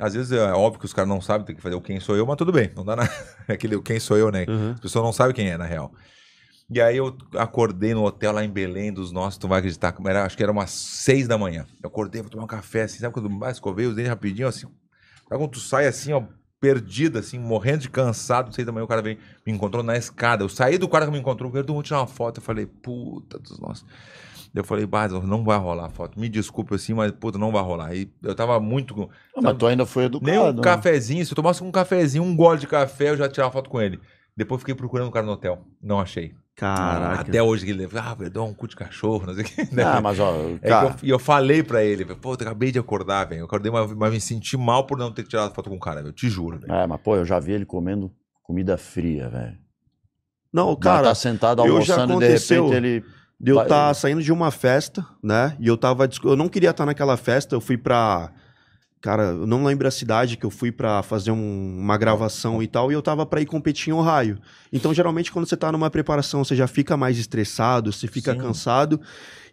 Às 0.00 0.14
vezes 0.14 0.32
é 0.32 0.52
óbvio 0.52 0.80
que 0.80 0.86
os 0.86 0.92
caras 0.94 1.08
não 1.08 1.20
sabem, 1.20 1.46
tem 1.46 1.54
que 1.54 1.62
fazer 1.62 1.74
o 1.74 1.80
quem 1.80 2.00
sou 2.00 2.16
eu, 2.16 2.24
mas 2.26 2.36
tudo 2.36 2.50
bem. 2.50 2.70
Não 2.74 2.84
dá 2.84 2.96
nada. 2.96 3.10
É 3.46 3.52
aquele 3.52 3.76
o 3.76 3.82
quem 3.82 4.00
sou 4.00 4.16
eu, 4.16 4.30
né? 4.30 4.46
Uhum. 4.48 4.70
As 4.72 4.80
pessoas 4.80 5.04
não 5.04 5.12
sabem 5.12 5.34
quem 5.34 5.50
é, 5.50 5.58
na 5.58 5.66
real. 5.66 5.92
E 6.70 6.80
aí 6.80 6.96
eu 6.96 7.16
acordei 7.36 7.92
no 7.92 8.04
hotel 8.04 8.32
lá 8.32 8.44
em 8.44 8.48
Belém 8.48 8.92
dos 8.92 9.10
nossos, 9.10 9.36
tu 9.36 9.48
vai 9.48 9.58
acreditar, 9.58 9.92
era, 10.06 10.24
acho 10.24 10.36
que 10.36 10.42
era 10.42 10.52
umas 10.52 10.70
seis 10.70 11.26
da 11.26 11.36
manhã. 11.36 11.66
Eu 11.82 11.88
acordei, 11.88 12.22
vou 12.22 12.30
tomar 12.30 12.44
um 12.44 12.46
café, 12.46 12.82
assim, 12.82 12.98
sabe 12.98 13.12
quando 13.12 13.28
mais 13.28 13.56
escovei 13.56 13.86
os 13.86 13.94
dentes 13.96 14.08
rapidinho, 14.08 14.46
assim. 14.46 14.68
Sabe 15.28 15.40
quando 15.40 15.50
tu 15.50 15.58
sai 15.58 15.86
assim, 15.88 16.12
ó, 16.12 16.22
perdido, 16.60 17.18
assim, 17.18 17.38
morrendo 17.38 17.78
de 17.78 17.90
cansado, 17.90 18.54
seis 18.54 18.64
da 18.64 18.70
manhã, 18.70 18.84
o 18.84 18.88
cara 18.88 19.02
veio, 19.02 19.18
me 19.44 19.52
encontrou 19.52 19.82
na 19.82 19.96
escada. 19.96 20.44
Eu 20.44 20.48
saí 20.48 20.78
do 20.78 20.88
cara 20.88 21.06
que 21.06 21.12
me 21.12 21.18
encontrou, 21.18 21.50
eu 21.52 21.64
vou 21.64 21.82
tirar 21.82 22.00
uma 22.00 22.06
foto. 22.06 22.38
Eu 22.38 22.42
falei, 22.42 22.66
puta 22.66 23.38
dos 23.38 23.58
nossos. 23.58 23.84
Eu 24.54 24.64
falei, 24.64 24.84
Baz, 24.84 25.12
não 25.12 25.44
vai 25.44 25.58
rolar 25.58 25.86
a 25.86 25.90
foto. 25.90 26.18
Me 26.18 26.28
desculpe 26.28 26.74
assim, 26.74 26.92
mas 26.92 27.12
puta, 27.12 27.38
não 27.38 27.52
vai 27.52 27.62
rolar. 27.62 27.94
E 27.94 28.12
eu 28.22 28.34
tava 28.34 28.58
muito. 28.58 29.08
Ah, 29.36 29.40
mas 29.42 29.56
tu 29.56 29.66
ainda 29.66 29.86
foi 29.86 30.04
educado. 30.04 30.30
nem 30.30 30.40
um 30.40 30.52
né? 30.52 30.62
cafezinho, 30.62 31.24
se 31.24 31.32
eu 31.32 31.36
tomasse 31.36 31.62
um 31.62 31.70
cafezinho, 31.70 32.24
um 32.24 32.34
gole 32.34 32.58
de 32.58 32.66
café, 32.66 33.10
eu 33.10 33.16
já 33.16 33.28
tirava 33.28 33.52
foto 33.52 33.70
com 33.70 33.80
ele. 33.80 34.00
Depois 34.36 34.60
fiquei 34.60 34.74
procurando 34.74 35.08
o 35.08 35.12
cara 35.12 35.24
no 35.24 35.32
hotel. 35.32 35.64
Não 35.82 36.00
achei. 36.00 36.34
Caraca. 36.56 37.22
Até 37.22 37.42
hoje 37.42 37.64
que 37.64 37.70
ele 37.70 37.80
levou, 37.80 38.00
ah, 38.00 38.14
Verdão, 38.14 38.48
um 38.48 38.54
cu 38.54 38.68
de 38.68 38.76
cachorro, 38.76 39.26
não 39.26 39.34
sei 39.34 39.44
o 39.44 39.46
que. 39.46 39.68
né? 39.74 39.82
Ah, 39.82 40.00
mas 40.00 40.18
ó, 40.18 40.34
É 40.34 40.58
que 40.58 40.68
cara, 40.68 40.88
eu, 40.88 40.94
e 41.02 41.10
eu 41.10 41.18
falei 41.18 41.62
pra 41.62 41.82
ele, 41.82 42.04
velho, 42.04 42.18
pô, 42.18 42.30
eu 42.30 42.34
acabei 42.34 42.70
de 42.70 42.78
acordar, 42.78 43.26
velho. 43.26 43.40
Eu 43.40 43.44
acordei, 43.46 43.72
mas, 43.72 43.90
mas 43.92 44.12
me 44.12 44.20
senti 44.20 44.56
mal 44.56 44.86
por 44.86 44.98
não 44.98 45.12
ter 45.12 45.24
tirado 45.24 45.54
foto 45.54 45.70
com 45.70 45.76
o 45.76 45.80
cara, 45.80 46.02
velho. 46.02 46.12
Te 46.12 46.28
juro, 46.28 46.58
velho. 46.58 46.72
é, 46.72 46.86
mas 46.86 47.00
pô, 47.00 47.16
eu 47.16 47.24
já 47.24 47.38
vi 47.38 47.52
ele 47.52 47.64
comendo 47.64 48.12
comida 48.42 48.76
fria, 48.76 49.28
velho. 49.28 49.56
Não, 50.52 50.70
O 50.72 50.76
cara 50.76 51.08
tá 51.08 51.14
sentado 51.14 51.64
eu 51.64 51.72
almoçando 51.72 52.14
e 52.14 52.18
de 52.18 52.32
repente 52.32 52.74
ele. 52.74 53.04
De 53.40 53.50
eu 53.52 53.62
estar 53.62 53.94
saindo 53.94 54.22
de 54.22 54.30
uma 54.30 54.50
festa, 54.50 55.06
né? 55.22 55.56
E 55.58 55.66
eu 55.66 55.76
tava. 55.76 56.08
Eu 56.24 56.36
não 56.36 56.48
queria 56.48 56.70
estar 56.70 56.84
naquela 56.84 57.16
festa, 57.16 57.54
eu 57.54 57.60
fui 57.60 57.78
pra. 57.78 58.30
Cara, 59.00 59.22
eu 59.28 59.46
não 59.46 59.64
lembro 59.64 59.88
a 59.88 59.90
cidade 59.90 60.36
que 60.36 60.44
eu 60.44 60.50
fui 60.50 60.70
pra 60.70 61.02
fazer 61.02 61.30
um- 61.30 61.78
uma 61.80 61.96
gravação 61.96 62.62
e 62.62 62.66
tal, 62.66 62.90
e 62.92 62.94
eu 62.94 63.00
tava 63.00 63.24
pra 63.24 63.40
ir 63.40 63.46
competir 63.46 63.88
em 63.88 63.92
Ohio. 63.94 64.38
Então, 64.70 64.92
geralmente, 64.92 65.32
quando 65.32 65.46
você 65.48 65.56
tá 65.56 65.72
numa 65.72 65.88
preparação, 65.88 66.44
você 66.44 66.54
já 66.54 66.66
fica 66.66 66.98
mais 66.98 67.16
estressado, 67.16 67.90
você 67.90 68.06
fica 68.06 68.34
Sim. 68.34 68.38
cansado. 68.38 69.00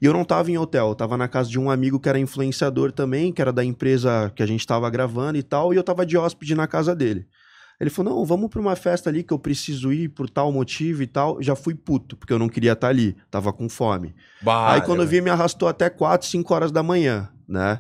E 0.02 0.06
eu 0.06 0.12
não 0.12 0.26
tava 0.26 0.52
em 0.52 0.58
hotel, 0.58 0.90
eu 0.90 0.96
tava 0.96 1.16
na 1.16 1.30
casa 1.30 1.50
de 1.50 1.58
um 1.58 1.72
amigo 1.72 1.98
que 1.98 2.10
era 2.10 2.20
influenciador 2.20 2.92
também, 2.92 3.32
que 3.32 3.42
era 3.42 3.54
da 3.54 3.64
empresa 3.64 4.30
que 4.36 4.44
a 4.44 4.46
gente 4.46 4.68
tava 4.68 4.90
gravando 4.90 5.38
e 5.38 5.44
tal, 5.44 5.74
e 5.74 5.78
eu 5.78 5.84
tava 5.84 6.06
de 6.06 6.18
hóspede 6.18 6.54
na 6.54 6.68
casa 6.68 6.94
dele. 6.94 7.26
Ele 7.80 7.90
falou: 7.90 8.16
não, 8.16 8.26
vamos 8.26 8.50
pra 8.50 8.60
uma 8.60 8.76
festa 8.76 9.10
ali 9.10 9.24
que 9.24 9.34
eu 9.34 9.40
preciso 9.40 9.92
ir 9.94 10.10
por 10.10 10.30
tal 10.30 10.52
motivo 10.52 11.04
e 11.04 11.08
tal. 11.08 11.42
Já 11.42 11.56
fui 11.56 11.76
puto, 11.76 12.18
porque 12.18 12.34
eu 12.34 12.40
não 12.40 12.50
queria 12.50 12.74
estar 12.74 12.88
ali, 12.88 13.16
tava 13.30 13.54
com 13.54 13.70
fome. 13.70 14.16
Bah, 14.42 14.74
Aí 14.74 14.82
quando 14.82 15.02
eu 15.02 15.08
velho. 15.08 15.22
vi, 15.22 15.26
me 15.26 15.30
arrastou 15.30 15.68
até 15.68 15.90
4, 15.90 16.28
5 16.28 16.54
horas 16.54 16.72
da 16.72 16.82
manhã, 16.82 17.30
né? 17.48 17.80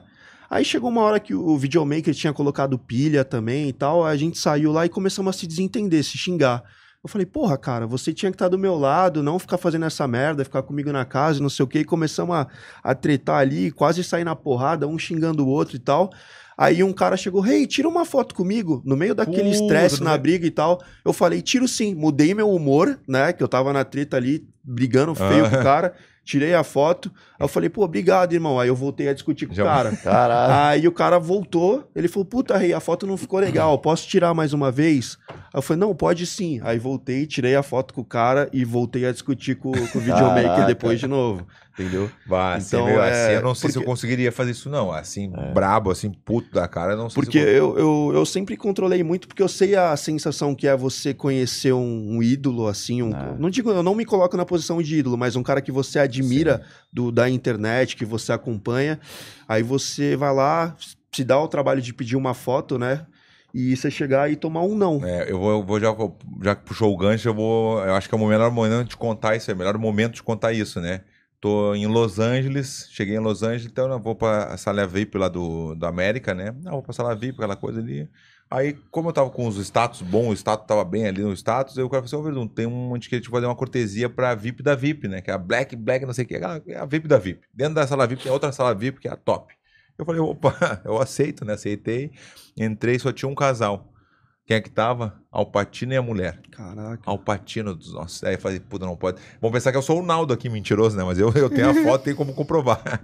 Aí 0.49 0.63
chegou 0.63 0.89
uma 0.89 1.01
hora 1.01 1.19
que 1.19 1.35
o 1.35 1.57
videomaker 1.57 2.13
tinha 2.13 2.31
colocado 2.31 2.79
pilha 2.79 3.25
também 3.25 3.67
e 3.67 3.73
tal, 3.73 4.05
a 4.05 4.15
gente 4.15 4.37
saiu 4.37 4.71
lá 4.71 4.85
e 4.85 4.89
começamos 4.89 5.35
a 5.35 5.37
se 5.37 5.45
desentender, 5.45 6.03
se 6.03 6.17
xingar. 6.17 6.63
Eu 7.03 7.09
falei, 7.09 7.25
porra, 7.25 7.57
cara, 7.57 7.85
você 7.85 8.13
tinha 8.13 8.31
que 8.31 8.35
estar 8.35 8.47
do 8.47 8.57
meu 8.57 8.75
lado, 8.77 9.21
não 9.21 9.37
ficar 9.39 9.57
fazendo 9.57 9.85
essa 9.85 10.07
merda, 10.07 10.43
ficar 10.43 10.63
comigo 10.63 10.91
na 10.91 11.05
casa, 11.05 11.41
não 11.41 11.49
sei 11.49 11.63
o 11.63 11.67
quê. 11.67 11.79
E 11.79 11.85
começamos 11.85 12.35
a, 12.35 12.47
a 12.83 12.95
tretar 12.95 13.39
ali, 13.39 13.71
quase 13.71 14.03
sair 14.03 14.23
na 14.23 14.35
porrada, 14.35 14.87
um 14.87 14.97
xingando 14.97 15.45
o 15.45 15.47
outro 15.47 15.75
e 15.75 15.79
tal. 15.79 16.09
Aí 16.57 16.83
um 16.83 16.91
cara 16.91 17.15
chegou, 17.15 17.45
hey, 17.45 17.67
tira 17.67 17.87
uma 17.87 18.03
foto 18.03 18.33
comigo, 18.33 18.81
no 18.83 18.97
meio 18.97 19.13
daquele 19.13 19.49
estresse 19.51 20.01
na 20.03 20.13
é- 20.13 20.17
briga 20.17 20.47
e 20.47 20.51
tal. 20.51 20.81
Eu 21.05 21.13
falei, 21.13 21.41
tiro 21.41 21.67
sim. 21.67 21.93
Mudei 21.93 22.33
meu 22.33 22.49
humor, 22.49 22.99
né? 23.07 23.31
Que 23.31 23.43
eu 23.43 23.47
tava 23.47 23.71
na 23.71 23.83
treta 23.83 24.17
ali, 24.17 24.43
brigando 24.63 25.13
feio 25.13 25.45
Ah. 25.45 25.49
com 25.51 25.55
o 25.57 25.63
cara. 25.63 25.93
Tirei 26.25 26.53
a 26.53 26.61
foto. 26.63 27.09
Aí 27.39 27.45
eu 27.45 27.47
falei, 27.47 27.69
pô, 27.69 27.83
obrigado, 27.85 28.33
irmão. 28.33 28.59
Aí 28.59 28.67
eu 28.67 28.75
voltei 28.75 29.07
a 29.07 29.13
discutir 29.13 29.45
com 29.47 29.53
Já- 29.53 29.63
o 29.63 29.65
cara. 29.65 29.95
Caralho. 30.03 30.53
Aí 30.53 30.87
o 30.87 30.91
cara 30.91 31.19
voltou, 31.19 31.89
ele 31.95 32.07
falou, 32.09 32.25
puta, 32.25 32.57
rei, 32.57 32.73
a 32.73 32.79
foto 32.81 33.07
não 33.07 33.15
ficou 33.15 33.39
legal, 33.39 33.77
posso 33.79 34.05
tirar 34.07 34.33
mais 34.33 34.51
uma 34.51 34.69
vez? 34.69 35.17
Aí 35.29 35.35
eu 35.53 35.61
falei, 35.61 35.79
não, 35.79 35.95
pode 35.95 36.25
sim. 36.25 36.59
Aí 36.63 36.77
voltei, 36.79 37.25
tirei 37.25 37.55
a 37.55 37.63
foto 37.63 37.93
com 37.93 38.01
o 38.01 38.05
cara 38.05 38.49
e 38.51 38.65
voltei 38.65 39.05
a 39.05 39.11
discutir 39.13 39.55
com, 39.55 39.71
com 39.71 39.99
o 39.99 40.01
videomaker 40.01 40.65
depois 40.65 40.99
de 40.99 41.07
novo, 41.07 41.47
entendeu? 41.77 42.09
Vai, 42.25 42.57
assim, 42.57 42.75
Então, 42.75 42.85
meu, 42.87 43.01
é, 43.03 43.09
assim, 43.25 43.33
eu 43.35 43.41
não 43.41 43.53
sei 43.53 43.69
se 43.69 43.77
eu 43.77 43.81
porque- 43.81 43.91
conseguiria 43.91 44.31
fazer 44.31 44.51
isso, 44.51 44.69
não. 44.69 44.91
Assim, 44.91 45.31
brabo, 45.53 45.91
assim, 45.91 46.11
puto 46.11 46.51
da 46.51 46.67
cara, 46.67 46.93
eu 46.93 46.97
não 46.97 47.09
sei 47.09 47.21
Porque 47.23 47.39
se 47.39 47.45
eu... 47.47 47.77
eu, 47.77 48.09
eu, 48.09 48.11
eu 48.15 48.25
sempre 48.25 48.57
controlei 48.57 49.03
muito, 49.03 49.27
porque 49.27 49.43
eu 49.43 49.47
sei 49.47 49.75
a 49.75 49.95
sensação 49.95 50.55
que 50.55 50.67
é 50.67 50.75
você 50.75 51.13
conhecer 51.13 51.71
um, 51.73 52.15
um 52.17 52.23
ídolo, 52.23 52.67
assim, 52.67 53.03
um, 53.03 53.11
É. 53.15 53.35
não 53.37 53.49
digo, 53.49 53.69
eu 53.69 53.83
não 53.83 53.93
me 53.93 54.05
coloco 54.05 54.35
na 54.35 54.45
posição 54.45 54.81
de 54.81 54.97
ídolo, 54.97 55.17
mas 55.17 55.35
um 55.35 55.43
cara 55.43 55.61
que 55.61 55.71
você 55.71 55.99
admira 55.99 56.63
do, 56.91 57.11
da 57.11 57.29
internet, 57.29 57.95
que 57.95 58.05
você 58.05 58.31
acompanha, 58.33 58.99
aí 59.47 59.61
você 59.61 60.15
vai 60.15 60.33
lá, 60.33 60.75
se 61.13 61.23
dá 61.23 61.39
o 61.39 61.47
trabalho 61.47 61.81
de 61.81 61.93
pedir 61.93 62.15
uma 62.15 62.33
foto, 62.33 62.77
né? 62.79 63.05
E 63.53 63.75
você 63.75 63.89
chegar 63.89 64.29
e 64.31 64.35
tomar 64.35 64.61
um 64.61 64.75
não. 64.75 65.03
É, 65.03 65.31
eu 65.31 65.39
vou, 65.39 65.51
eu 65.51 65.63
vou 65.63 65.79
já, 65.79 65.95
já 66.43 66.53
que 66.55 66.63
puxou 66.65 66.93
o 66.93 66.97
gancho, 66.97 67.27
eu 67.27 67.33
vou. 67.33 67.79
Eu 67.83 67.95
acho 67.95 68.07
que 68.07 68.13
é 68.13 68.17
o 68.17 68.27
melhor 68.27 68.51
momento 68.51 68.89
de 68.89 68.97
contar 68.97 69.35
isso, 69.35 69.49
é 69.49 69.53
o 69.53 69.57
melhor 69.57 69.77
momento 69.79 70.15
de 70.15 70.21
contar 70.21 70.51
isso, 70.51 70.79
né? 70.79 71.01
Tô 71.39 71.75
em 71.75 71.85
Los 71.85 72.17
Angeles, 72.19 72.87
cheguei 72.91 73.15
em 73.15 73.19
Los 73.19 73.43
Angeles, 73.43 73.67
então 73.67 73.91
eu 73.91 73.99
vou 73.99 74.15
pra 74.15 74.57
sala 74.57 74.87
VIP 74.87 75.17
lá 75.17 75.29
do, 75.29 75.75
do 75.75 75.85
América, 75.85 76.33
né? 76.33 76.51
Não, 76.63 76.73
vou 76.73 76.81
pra 76.81 76.93
sala 76.93 77.15
VIP, 77.15 77.37
aquela 77.37 77.55
coisa 77.55 77.79
ali. 77.79 78.09
Aí, 78.49 78.73
como 78.89 79.09
eu 79.09 79.13
tava 79.13 79.29
com 79.29 79.45
os 79.45 79.57
status 79.57 80.01
bons, 80.01 80.29
o 80.29 80.33
status 80.33 80.65
tava 80.65 80.83
bem 80.83 81.05
ali 81.05 81.21
no 81.21 81.33
status, 81.33 81.77
aí 81.77 81.83
o 81.83 81.89
cara 81.89 82.01
falou 82.01 82.05
assim, 82.05 82.29
ô 82.29 82.33
Verdun, 82.33 82.47
tem 82.47 82.65
um, 82.65 82.91
a 82.91 82.95
gente 82.95 83.09
queria 83.09 83.21
te 83.21 83.29
fazer 83.29 83.45
uma 83.45 83.55
cortesia 83.55 84.09
pra 84.09 84.33
VIP 84.33 84.63
da 84.63 84.73
VIP, 84.73 85.07
né? 85.07 85.21
Que 85.21 85.29
é 85.29 85.33
a 85.33 85.37
Black, 85.37 85.75
Black, 85.75 86.05
não 86.05 86.13
sei 86.13 86.25
o 86.25 86.27
que, 86.27 86.35
é 86.35 86.77
a 86.77 86.85
VIP 86.85 87.07
da 87.07 87.17
VIP. 87.17 87.41
Dentro 87.53 87.75
da 87.75 87.85
sala 87.85 88.07
VIP 88.07 88.23
tem 88.23 88.31
outra 88.31 88.51
sala 88.51 88.73
VIP 88.73 88.99
que 89.01 89.07
é 89.07 89.11
a 89.11 89.17
top. 89.17 89.53
Eu 89.97 90.05
falei, 90.05 90.21
opa, 90.21 90.55
eu 90.85 90.99
aceito, 90.99 91.43
né? 91.43 91.53
Aceitei. 91.53 92.11
Entrei, 92.55 92.97
só 92.99 93.11
tinha 93.11 93.29
um 93.29 93.35
casal. 93.35 93.93
Quem 94.47 94.55
é 94.55 94.61
que 94.61 94.69
tava? 94.69 95.21
Alpatino 95.29 95.91
e 95.91 95.97
a 95.97 96.01
mulher. 96.01 96.39
Caraca. 96.51 97.03
Alpatino 97.05 97.75
dos 97.75 97.93
nossos. 97.93 98.23
Aí 98.23 98.35
eu 98.35 98.39
falei, 98.39 98.61
puta, 98.61 98.85
não 98.85 98.95
pode. 98.95 99.19
Vão 99.41 99.51
pensar 99.51 99.73
que 99.73 99.77
eu 99.77 99.81
sou 99.81 99.99
o 99.99 100.05
Naldo 100.05 100.33
aqui, 100.33 100.47
mentiroso, 100.47 100.95
né? 100.95 101.03
Mas 101.03 101.19
eu, 101.19 101.33
eu 101.33 101.49
tenho 101.49 101.69
a 101.69 101.73
foto, 101.83 102.05
tem 102.05 102.15
como 102.15 102.33
comprovar. 102.33 103.03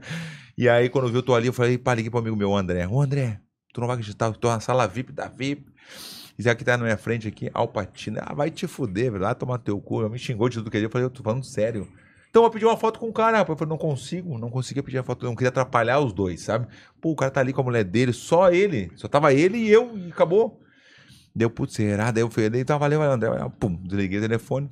E 0.58 0.70
aí, 0.70 0.88
quando 0.88 1.08
eu 1.08 1.12
vi 1.12 1.18
eu 1.18 1.22
tô 1.22 1.36
ali, 1.36 1.48
eu 1.48 1.54
falei, 1.54 1.78
pá, 1.78 1.94
liguei 1.94 2.10
pro 2.10 2.22
amigo 2.22 2.38
meu, 2.38 2.56
André. 2.56 2.88
Ô, 2.88 3.02
André, 3.02 3.42
tu 3.74 3.82
não 3.82 3.88
vai 3.88 3.98
acreditar, 3.98 4.28
eu 4.28 4.34
tô 4.34 4.48
na 4.48 4.62
sala 4.62 4.88
VIP 4.88 5.12
da 5.12 5.28
VIP. 5.28 5.66
E 6.40 6.50
aqui 6.50 6.64
tá 6.64 6.78
na 6.78 6.86
minha 6.86 6.98
frente 6.98 7.28
aqui, 7.28 7.52
Alpatino. 7.54 8.20
Ah, 8.22 8.34
vai 8.34 8.50
te 8.50 8.66
fuder, 8.66 9.12
velho. 9.12 9.26
Vai 9.26 9.36
tomar 9.36 9.58
teu 9.58 9.82
cu. 9.82 10.02
Eu 10.02 10.10
me 10.10 10.18
xingou 10.18 10.48
de 10.48 10.60
tudo 10.60 10.72
que 10.72 10.78
ele. 10.78 10.86
Eu 10.86 10.90
falei, 10.90 11.06
eu 11.06 11.10
tô 11.12 11.22
falando 11.22 11.44
sério. 11.44 11.90
Então 12.30 12.42
eu 12.42 12.44
vou 12.44 12.52
pedir 12.52 12.66
uma 12.66 12.78
foto 12.78 13.00
com 13.00 13.10
o 13.10 13.14
cara, 13.14 13.40
rapaz. 13.40 13.50
Eu 13.50 13.58
falei, 13.58 13.70
não 13.70 13.78
consigo, 13.78 14.38
não 14.40 14.50
conseguia 14.50 14.82
pedir 14.82 14.98
a 14.98 15.04
foto, 15.04 15.26
eu 15.26 15.30
não 15.30 15.36
queria 15.36 15.50
atrapalhar 15.50 16.00
os 16.00 16.14
dois, 16.14 16.42
sabe? 16.42 16.68
Pô, 17.02 17.12
o 17.12 17.16
cara 17.18 17.30
tá 17.30 17.42
ali 17.42 17.52
com 17.52 17.60
a 17.60 17.64
mulher 17.66 17.84
dele, 17.84 18.14
só 18.14 18.50
ele. 18.50 18.92
Só 18.96 19.10
tava 19.10 19.34
ele 19.34 19.58
e 19.58 19.70
eu, 19.70 19.98
e 19.98 20.10
acabou. 20.10 20.63
Deu, 21.36 21.50
putz, 21.50 21.74
será? 21.74 22.12
Daí 22.12 22.24
eu 22.24 22.30
falei, 22.30 22.62
então 22.62 22.78
valeu, 22.78 23.00
valeu, 23.00 23.14
André. 23.14 23.30
Pum, 23.60 23.76
desliguei 23.76 24.20
o 24.20 24.22
telefone. 24.22 24.70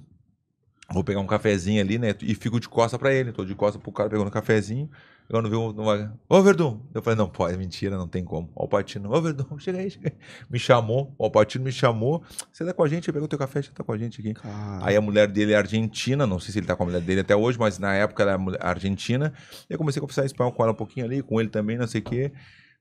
Vou 0.93 1.03
pegar 1.03 1.19
um 1.19 1.27
cafezinho 1.27 1.81
ali, 1.81 1.97
né? 1.97 2.13
E 2.21 2.35
fico 2.35 2.59
de 2.59 2.67
costa 2.67 2.99
pra 2.99 3.13
ele. 3.13 3.31
Tô 3.31 3.45
de 3.45 3.55
costa 3.55 3.79
pro 3.79 3.91
cara 3.91 4.09
pegando 4.09 4.27
um 4.27 4.31
cafezinho. 4.31 4.89
Eu 5.29 5.41
não 5.41 5.49
vi 5.49 5.55
um. 5.55 5.69
Uma... 5.69 6.13
Ô, 6.27 6.41
Verdun! 6.41 6.81
Eu 6.93 7.01
falei, 7.01 7.17
não, 7.17 7.29
pode, 7.29 7.57
mentira, 7.57 7.95
não 7.95 8.07
tem 8.07 8.21
como. 8.21 8.51
Ó, 8.53 8.65
o 8.65 8.67
Patino, 8.67 9.09
ô, 9.09 9.21
Verdun, 9.21 9.45
chega 9.57 9.79
aí, 9.79 9.89
chega 9.89 10.09
aí. 10.09 10.17
Me 10.49 10.59
chamou, 10.59 11.15
ó, 11.17 11.27
o 11.27 11.31
Patino 11.31 11.63
me 11.63 11.71
chamou. 11.71 12.21
Você 12.51 12.65
tá 12.65 12.73
com 12.73 12.83
a 12.83 12.87
gente? 12.89 13.07
Eu 13.07 13.13
pego 13.13 13.25
o 13.25 13.29
teu 13.29 13.39
café, 13.39 13.61
você 13.61 13.71
tá 13.71 13.81
com 13.81 13.93
a 13.93 13.97
gente 13.97 14.19
aqui. 14.19 14.33
Cara, 14.33 14.85
Aí 14.85 14.95
a 14.95 15.01
mulher 15.01 15.29
dele 15.29 15.53
é 15.53 15.55
argentina, 15.55 16.27
não 16.27 16.37
sei 16.37 16.51
se 16.51 16.59
ele 16.59 16.67
tá 16.67 16.75
com 16.75 16.83
a 16.83 16.85
mulher 16.85 17.01
dele 17.01 17.21
até 17.21 17.33
hoje, 17.33 17.57
mas 17.57 17.79
na 17.79 17.93
época 17.93 18.23
ela 18.23 18.33
é 18.33 18.57
argentina. 18.59 19.33
Eu 19.69 19.77
comecei 19.77 19.99
a 19.99 20.01
conversar 20.01 20.25
espanhol 20.25 20.51
com 20.51 20.63
ela 20.63 20.73
um 20.73 20.75
pouquinho 20.75 21.05
ali, 21.05 21.21
com 21.23 21.39
ele 21.39 21.49
também, 21.49 21.77
não 21.77 21.87
sei 21.87 22.01
o 22.01 22.03
quê. 22.03 22.33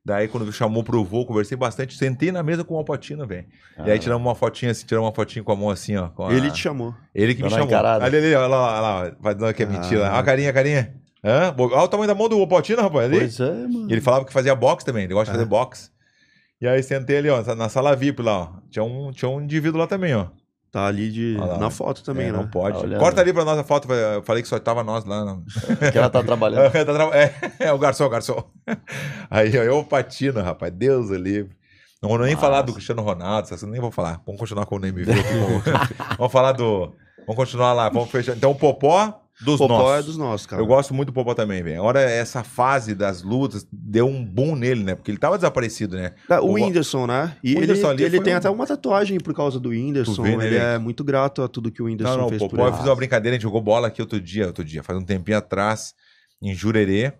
Daí, 0.05 0.29
quando 0.29 0.47
me 0.47 0.53
chamou 0.53 0.83
pro 0.83 1.05
voo, 1.05 1.27
conversei 1.27 1.57
bastante. 1.57 1.95
Sentei 1.97 2.33
na 2.33 2.43
mesa 2.43 2.65
com 2.65 2.75
o 2.75 2.79
Alpatino, 2.79 3.27
velho. 3.27 3.45
E 3.85 3.91
aí 3.91 3.99
tiramos 3.99 4.27
uma 4.27 4.35
fotinha 4.35 4.71
assim, 4.73 4.87
tiramos 4.87 5.07
uma 5.09 5.15
fotinho 5.15 5.45
com 5.45 5.53
a 5.53 5.57
mão 5.57 5.69
assim, 5.71 5.97
ó. 5.97 6.09
com 6.09 6.27
a- 6.27 6.33
ele 6.33 6.51
te 6.51 6.59
chamou. 6.59 6.95
Ele 7.15 7.35
que 7.35 7.43
me 7.43 7.49
Dando 7.49 7.53
uma 7.53 7.59
chamou. 7.61 7.69
encarada. 7.75 8.05
Ali, 8.07 8.17
ali, 8.17 8.35
olha 8.35 8.47
lá, 8.47 8.73
olha 8.73 8.81
lá, 8.81 9.17
vai 9.21 9.35
dando 9.35 9.53
que 9.55 9.63
é 9.63 9.67
mentira. 9.67 10.07
Ah. 10.07 10.11
Olha 10.13 10.19
a 10.21 10.23
carinha, 10.23 10.51
a 10.51 10.53
carinha. 10.53 10.95
Hã? 11.23 11.55
Olha 11.59 11.83
o 11.83 11.89
tamanho 11.89 12.09
da 12.09 12.15
mão 12.15 12.29
do 12.31 12.37
Alpatino, 12.41 12.81
rapaz. 12.81 13.05
Ali. 13.05 13.19
Pois 13.19 13.41
é, 13.41 13.51
mano. 13.53 13.91
E 13.91 13.93
ele 13.93 14.01
falava 14.01 14.25
que 14.25 14.33
fazia 14.33 14.55
boxe 14.55 14.87
também, 14.87 15.05
ele 15.05 15.13
gosta 15.13 15.27
de 15.27 15.31
Ah. 15.33 15.35
fazer 15.39 15.47
boxe. 15.49 15.91
E 16.63 16.67
aí 16.67 16.83
sentei 16.83 17.19
ali, 17.19 17.29
ó, 17.29 17.43
na 17.55 17.69
sala 17.69 17.95
VIP 17.95 18.23
lá, 18.23 18.39
ó. 18.39 18.49
Tinha 18.71 18.83
um, 18.83 19.11
tinha 19.13 19.29
um 19.31 19.41
indivíduo 19.41 19.79
lá 19.79 19.87
também, 19.87 20.15
ó. 20.15 20.29
Tá 20.73 20.87
ali 20.87 21.11
de, 21.11 21.37
lá. 21.37 21.59
na 21.59 21.69
foto 21.69 22.03
também, 22.05 22.29
É, 22.29 22.33
né? 22.33 22.39
Não 22.39 22.47
pode. 22.47 22.89
Tá. 22.89 22.99
Corta 22.99 23.21
ali 23.21 23.33
pra 23.33 23.45
nossa 23.45 23.65
foto. 23.65 23.93
Eu 23.93 24.23
falei 24.23 24.41
que 24.41 24.49
só 24.49 24.57
tava 24.61 24.85
nós 24.85 25.05
lá. 25.05 25.25
não. 25.25 25.43
Que 25.91 25.99
ela 25.99 26.09
tá 26.09 26.23
trabalhando. 26.23 26.71
Tá 26.71 27.11
é, 27.17 27.35
é, 27.67 27.73
o 27.73 27.79
garçom, 27.79 28.05
o 28.05 28.09
garçom. 28.09 28.45
Aí, 29.29 29.51
ó, 29.59 29.63
eu 29.63 29.83
patino, 29.83 30.41
rapaz. 30.41 30.73
Deus 30.73 31.11
o 31.11 31.17
livre. 31.17 31.57
Não 32.01 32.09
vou 32.09 32.19
nem 32.19 32.35
Nossa. 32.35 32.47
falar 32.47 32.63
do 32.63 32.73
Cristiano 32.73 33.03
Ronaldo, 33.03 33.49
coisas 33.49 33.69
nem 33.69 33.81
vou 33.81 33.91
falar. 33.91 34.23
Vamos 34.25 34.41
continuar 34.41 34.65
com 34.65 34.77
o 34.77 34.79
Name 34.79 35.05
View 35.05 35.13
aqui. 35.13 35.35
Vamos, 35.35 36.17
vamos 36.17 36.33
falar 36.33 36.53
do. 36.53 36.95
Vamos 37.27 37.37
continuar 37.37 37.73
lá. 37.73 37.89
Vamos 37.89 38.11
fechar. 38.11 38.37
Então, 38.37 38.53
o 38.53 38.55
Popó 38.55 39.21
dos 39.45 39.59
Popó 39.59 39.79
nossos. 39.79 39.99
é 39.99 40.03
dos 40.07 40.17
nossos, 40.17 40.47
cara. 40.47 40.61
Eu 40.63 40.67
gosto 40.67 40.93
muito 40.93 41.09
do 41.09 41.13
Popó 41.13 41.33
também, 41.35 41.63
velho. 41.63 41.79
Agora, 41.81 42.01
essa 42.01 42.43
fase 42.45 42.95
das 42.95 43.23
lutas 43.23 43.67
deu 43.73 44.07
um 44.07 44.25
boom 44.25 44.55
nele, 44.55 44.85
né? 44.85 44.95
Porque 44.95 45.11
ele 45.11 45.19
tava 45.19 45.37
desaparecido, 45.37 45.97
né? 45.97 46.13
Ah, 46.29 46.41
O 46.41 46.51
O- 46.51 46.53
Whindersson, 46.55 47.07
né? 47.07 47.37
E 47.43 47.55
O 47.55 47.61
Whindersson 47.61 47.93
ele, 47.93 48.05
ali 48.05 48.17
ele 48.17 48.21
tem 48.25 48.35
um- 48.35 48.37
até 48.37 48.51
uma 48.51 48.67
tatuagem 48.67 49.19
por 49.19 49.35
causa 49.35 49.59
do 49.59 49.71
Whindersson. 49.71 50.23
Vê, 50.23 50.37
né, 50.37 50.47
ele 50.47 50.57
é 50.57 50.79
muito 50.79 51.03
grato 51.03 51.43
a 51.43 51.49
tudo 51.49 51.71
que 51.71 51.83
o 51.83 51.87
Whindersson 51.87 52.13
Não, 52.13 52.19
não, 52.21 52.27
o 52.27 52.29
fez 52.31 52.41
por 52.43 52.51
Popó, 52.51 52.63
eu 52.65 52.69
ele. 52.69 52.77
fiz 52.77 52.87
uma 52.87 52.97
brincadeira, 52.97 53.35
a 53.35 53.39
gente 53.39 53.43
jogou 53.45 53.61
bola 53.61 53.89
aqui 53.89 54.01
outro 54.03 54.21
dia, 54.21 54.47
outro 54.47 54.65
dia, 54.65 54.83
faz 54.83 54.99
um 54.99 55.05
tempinho 55.05 55.39
atrás, 55.39 55.95
em 56.43 56.55
Jurerê, 56.55 57.13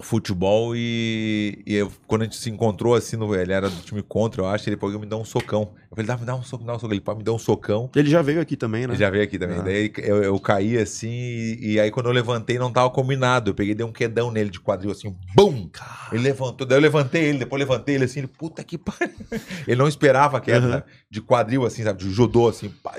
futebol, 0.00 0.74
e, 0.74 1.62
e 1.66 1.74
eu- 1.74 1.92
quando 2.06 2.22
a 2.22 2.24
gente 2.24 2.36
se 2.36 2.50
encontrou 2.50 2.94
assim, 2.94 3.16
no, 3.16 3.34
ele 3.34 3.52
era 3.52 3.68
do 3.70 3.80
time 3.82 4.02
contra, 4.02 4.42
eu 4.42 4.46
acho, 4.46 4.68
ele 4.68 4.76
pegou 4.76 4.98
me 4.98 5.06
dá 5.06 5.16
um 5.16 5.24
socão. 5.24 5.72
Eu 5.90 5.96
falei, 5.96 6.06
dá, 6.06 6.16
me 6.16 6.24
dá 6.26 6.34
um 6.34 6.42
soco, 6.42 6.62
me 6.62 6.66
dá 6.66 6.74
um 6.74 6.78
soco. 6.78 6.92
Ele 6.92 7.00
pá, 7.00 7.14
me 7.14 7.22
deu 7.22 7.34
um 7.34 7.38
socão. 7.38 7.90
Ele 7.94 8.10
já 8.10 8.20
veio 8.20 8.40
aqui 8.40 8.56
também, 8.56 8.86
né? 8.86 8.92
Ele 8.94 9.00
já 9.00 9.08
veio 9.08 9.24
aqui 9.24 9.38
também. 9.38 9.58
Ah. 9.58 9.62
Daí 9.62 9.92
eu, 9.98 10.22
eu 10.22 10.38
caí 10.40 10.76
assim, 10.76 11.08
e, 11.08 11.72
e 11.72 11.80
aí 11.80 11.90
quando 11.90 12.06
eu 12.06 12.12
levantei 12.12 12.58
não 12.58 12.70
tava 12.70 12.90
combinado. 12.90 13.50
Eu 13.50 13.54
peguei 13.54 13.74
dei 13.74 13.86
um 13.86 13.92
quedão 13.92 14.30
nele 14.30 14.50
de 14.50 14.60
quadril 14.60 14.90
assim, 14.90 15.16
bum! 15.34 15.68
Ele 16.12 16.22
levantou, 16.22 16.66
daí 16.66 16.76
eu 16.78 16.82
levantei 16.82 17.24
ele, 17.24 17.38
depois 17.38 17.58
levantei 17.58 17.94
ele 17.94 18.04
assim, 18.04 18.20
ele, 18.20 18.28
puta 18.28 18.62
que 18.62 18.76
pariu. 18.76 19.14
Ele 19.66 19.76
não 19.76 19.88
esperava 19.88 20.36
a 20.38 20.40
queda, 20.40 20.66
né? 20.68 20.82
de 21.10 21.20
quadril 21.20 21.64
assim, 21.64 21.82
sabe, 21.82 21.98
de 22.02 22.10
judô 22.10 22.48
assim. 22.48 22.68
pá. 22.68 22.94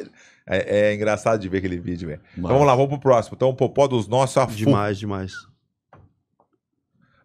É, 0.49 0.91
é 0.91 0.93
engraçado 0.95 1.39
de 1.41 1.49
ver 1.49 1.57
aquele 1.57 1.77
vídeo, 1.77 2.07
velho. 2.07 2.21
Então, 2.37 2.49
vamos 2.49 2.65
lá, 2.65 2.73
vamos 2.73 2.89
pro 2.89 2.99
próximo. 2.99 3.35
Então, 3.35 3.49
o 3.49 3.53
Popó 3.53 3.85
dos 3.87 4.07
nossos, 4.07 4.37
a 4.37 4.47
Fu. 4.47 4.55
Demais, 4.55 4.97
demais. 4.97 5.33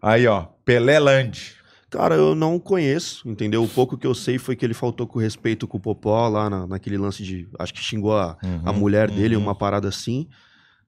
Aí, 0.03 0.27
ó, 0.27 0.47
Pelé 0.65 0.99
Land. 0.99 1.55
Cara, 1.89 2.15
eu 2.15 2.35
não 2.35 2.59
conheço, 2.59 3.29
entendeu? 3.29 3.63
O 3.63 3.69
pouco 3.69 3.99
que 3.99 4.07
eu 4.07 4.15
sei 4.15 4.39
foi 4.39 4.57
que 4.57 4.65
ele 4.65 4.73
faltou 4.73 5.07
com 5.07 5.19
respeito 5.19 5.69
com 5.69 5.77
o 5.77 5.81
Popó 5.81 6.27
lá 6.29 6.49
na, 6.49 6.67
naquele 6.67 6.97
lance 6.97 7.23
de. 7.23 7.47
Acho 7.59 7.73
que 7.75 7.81
xingou 7.81 8.17
a, 8.17 8.37
a 8.65 8.71
Uhum, 8.71 8.79
mulher 8.79 9.11
dele, 9.11 9.37
uhum. 9.37 9.43
uma 9.43 9.55
parada 9.55 9.89
assim, 9.89 10.27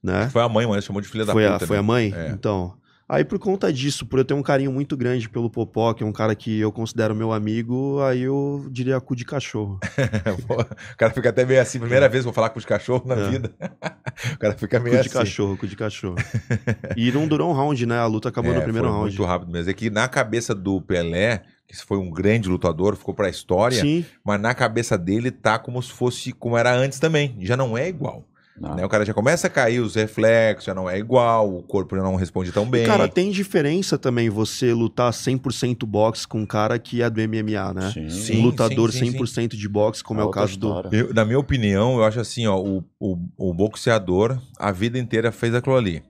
né? 0.03 0.29
Foi 0.31 0.43
a 0.43 0.49
mãe, 0.49 0.67
mano, 0.67 0.81
chamou 0.81 1.03
de 1.03 1.09
filha 1.09 1.27
da 1.27 1.33
Foi 1.33 1.47
a, 1.47 1.53
puta. 1.53 1.67
foi 1.67 1.77
né? 1.77 1.81
a 1.81 1.83
mãe? 1.83 2.13
É. 2.17 2.29
Então. 2.31 2.75
Aí, 3.07 3.23
por 3.23 3.39
conta 3.39 3.71
disso, 3.71 4.07
por 4.07 4.19
eu 4.19 4.25
ter 4.25 4.33
um 4.33 4.43
carinho 4.43 4.73
muito 4.73 4.97
grande 4.97 5.29
pelo 5.29 5.51
Popó, 5.51 5.93
que 5.93 6.03
é 6.03 6.07
um 6.07 6.13
cara 6.13 6.35
que 6.35 6.59
eu 6.59 6.73
considero 6.73 7.15
meu 7.15 7.33
amigo, 7.33 8.01
aí 8.03 8.23
eu 8.23 8.67
diria 8.71 8.99
cu 9.01 9.15
de 9.15 9.27
cachorro. 9.27 9.79
o 10.93 10.97
cara 10.97 11.13
fica 11.13 11.29
até 11.29 11.45
meio 11.45 11.61
assim, 11.61 11.79
primeira 11.79 12.09
vez 12.09 12.23
que 12.23 12.29
eu 12.29 12.33
vou 12.33 12.35
falar 12.35 12.49
com 12.51 12.59
os 12.59 12.65
cachorros 12.65 13.07
na 13.07 13.15
É. 13.17 13.31
vida. 13.31 13.53
o 14.35 14.39
cara 14.39 14.55
fica 14.57 14.79
Cu 14.79 14.85
meio 14.85 14.95
de 15.03 15.09
assim. 15.09 15.19
cachorro, 15.19 15.57
cu 15.57 15.67
de 15.67 15.77
cachorro. 15.77 16.17
e 16.97 17.13
não 17.13 17.29
durou 17.29 17.51
um 17.51 17.55
round, 17.55 17.85
né? 17.85 17.99
A 17.99 18.07
luta 18.07 18.31
acabou 18.31 18.53
É, 18.53 18.55
no 18.57 18.63
primeiro 18.63 18.89
round. 18.89 19.09
muito 19.15 19.25
rápido 19.25 19.53
mesmo. 19.53 19.71
É 19.71 19.75
que 19.75 19.91
na 19.91 20.09
cabeça 20.09 20.55
do 20.55 20.81
Pelé, 20.81 21.43
que 21.69 21.77
foi 21.77 21.99
um 21.99 22.11
grande 22.11 22.49
lutador, 22.49 22.97
ficou 22.97 23.13
pra 23.15 23.29
história, 23.29 23.81
Sim, 23.83 24.05
mas 24.25 24.41
na 24.41 24.55
cabeça 24.55 24.97
dele 24.97 25.31
tá 25.31 25.59
como 25.59 25.83
se 25.83 25.93
fosse 25.93 26.33
como 26.33 26.57
era 26.57 26.73
antes 26.75 26.99
também. 26.99 27.37
Já 27.41 27.55
não 27.57 27.77
é 27.77 27.87
igual. 27.87 28.27
Não. 28.59 28.77
né? 28.77 28.85
O 28.85 28.89
cara 28.89 29.05
já 29.05 29.13
começa 29.13 29.49
a 29.49 29.51
cair 29.51 29.81
os 29.81 29.95
reflexos, 29.97 30.65
já 30.67 30.75
não 30.75 30.89
é 30.89 30.97
igual, 30.99 31.53
o 31.57 31.63
corpo 31.63 31.97
já 31.97 32.03
não 32.03 32.15
responde 32.15 32.53
tão 32.53 32.65
bem. 32.65 32.87
Cara, 32.87 33.09
tem 33.09 33.31
diferença 33.31 33.99
também 33.99 34.31
você 34.31 34.73
lutar 34.73 35.13
100% 35.13 35.85
boxe 35.85 36.27
com 36.27 36.39
um 36.41 36.47
cara 36.47 36.79
que 36.79 37.03
é 37.03 37.11
do 37.11 37.21
MMA, 37.21 37.75
né? 37.75 37.91
Sim. 37.93 38.09
Sim, 38.09 38.39
um 38.39 38.43
lutador 38.43 38.93
sim, 38.93 39.11
sim, 39.11 39.19
100% 39.19 39.57
de 39.57 39.69
boxe, 39.69 40.05
como 40.05 40.21
é, 40.21 40.23
o 40.23 40.27
outra 40.27 40.43
caso 40.43 40.57
do. 40.59 40.69
história. 40.69 40.89
Eu- 40.93 41.13
na 41.13 41.25
minha 41.25 41.39
opinião, 41.39 41.97
eu 41.97 42.05
acho 42.05 42.21
assim, 42.21 42.47
ó, 42.47 42.57
o, 42.61 42.85
o, 43.01 43.19
o 43.37 43.53
boxeador 43.53 44.41
a 44.59 44.71
vida 44.71 44.99
inteira 44.99 45.33
fez 45.33 45.55
aquilo 45.55 45.77
ali. 45.77 46.03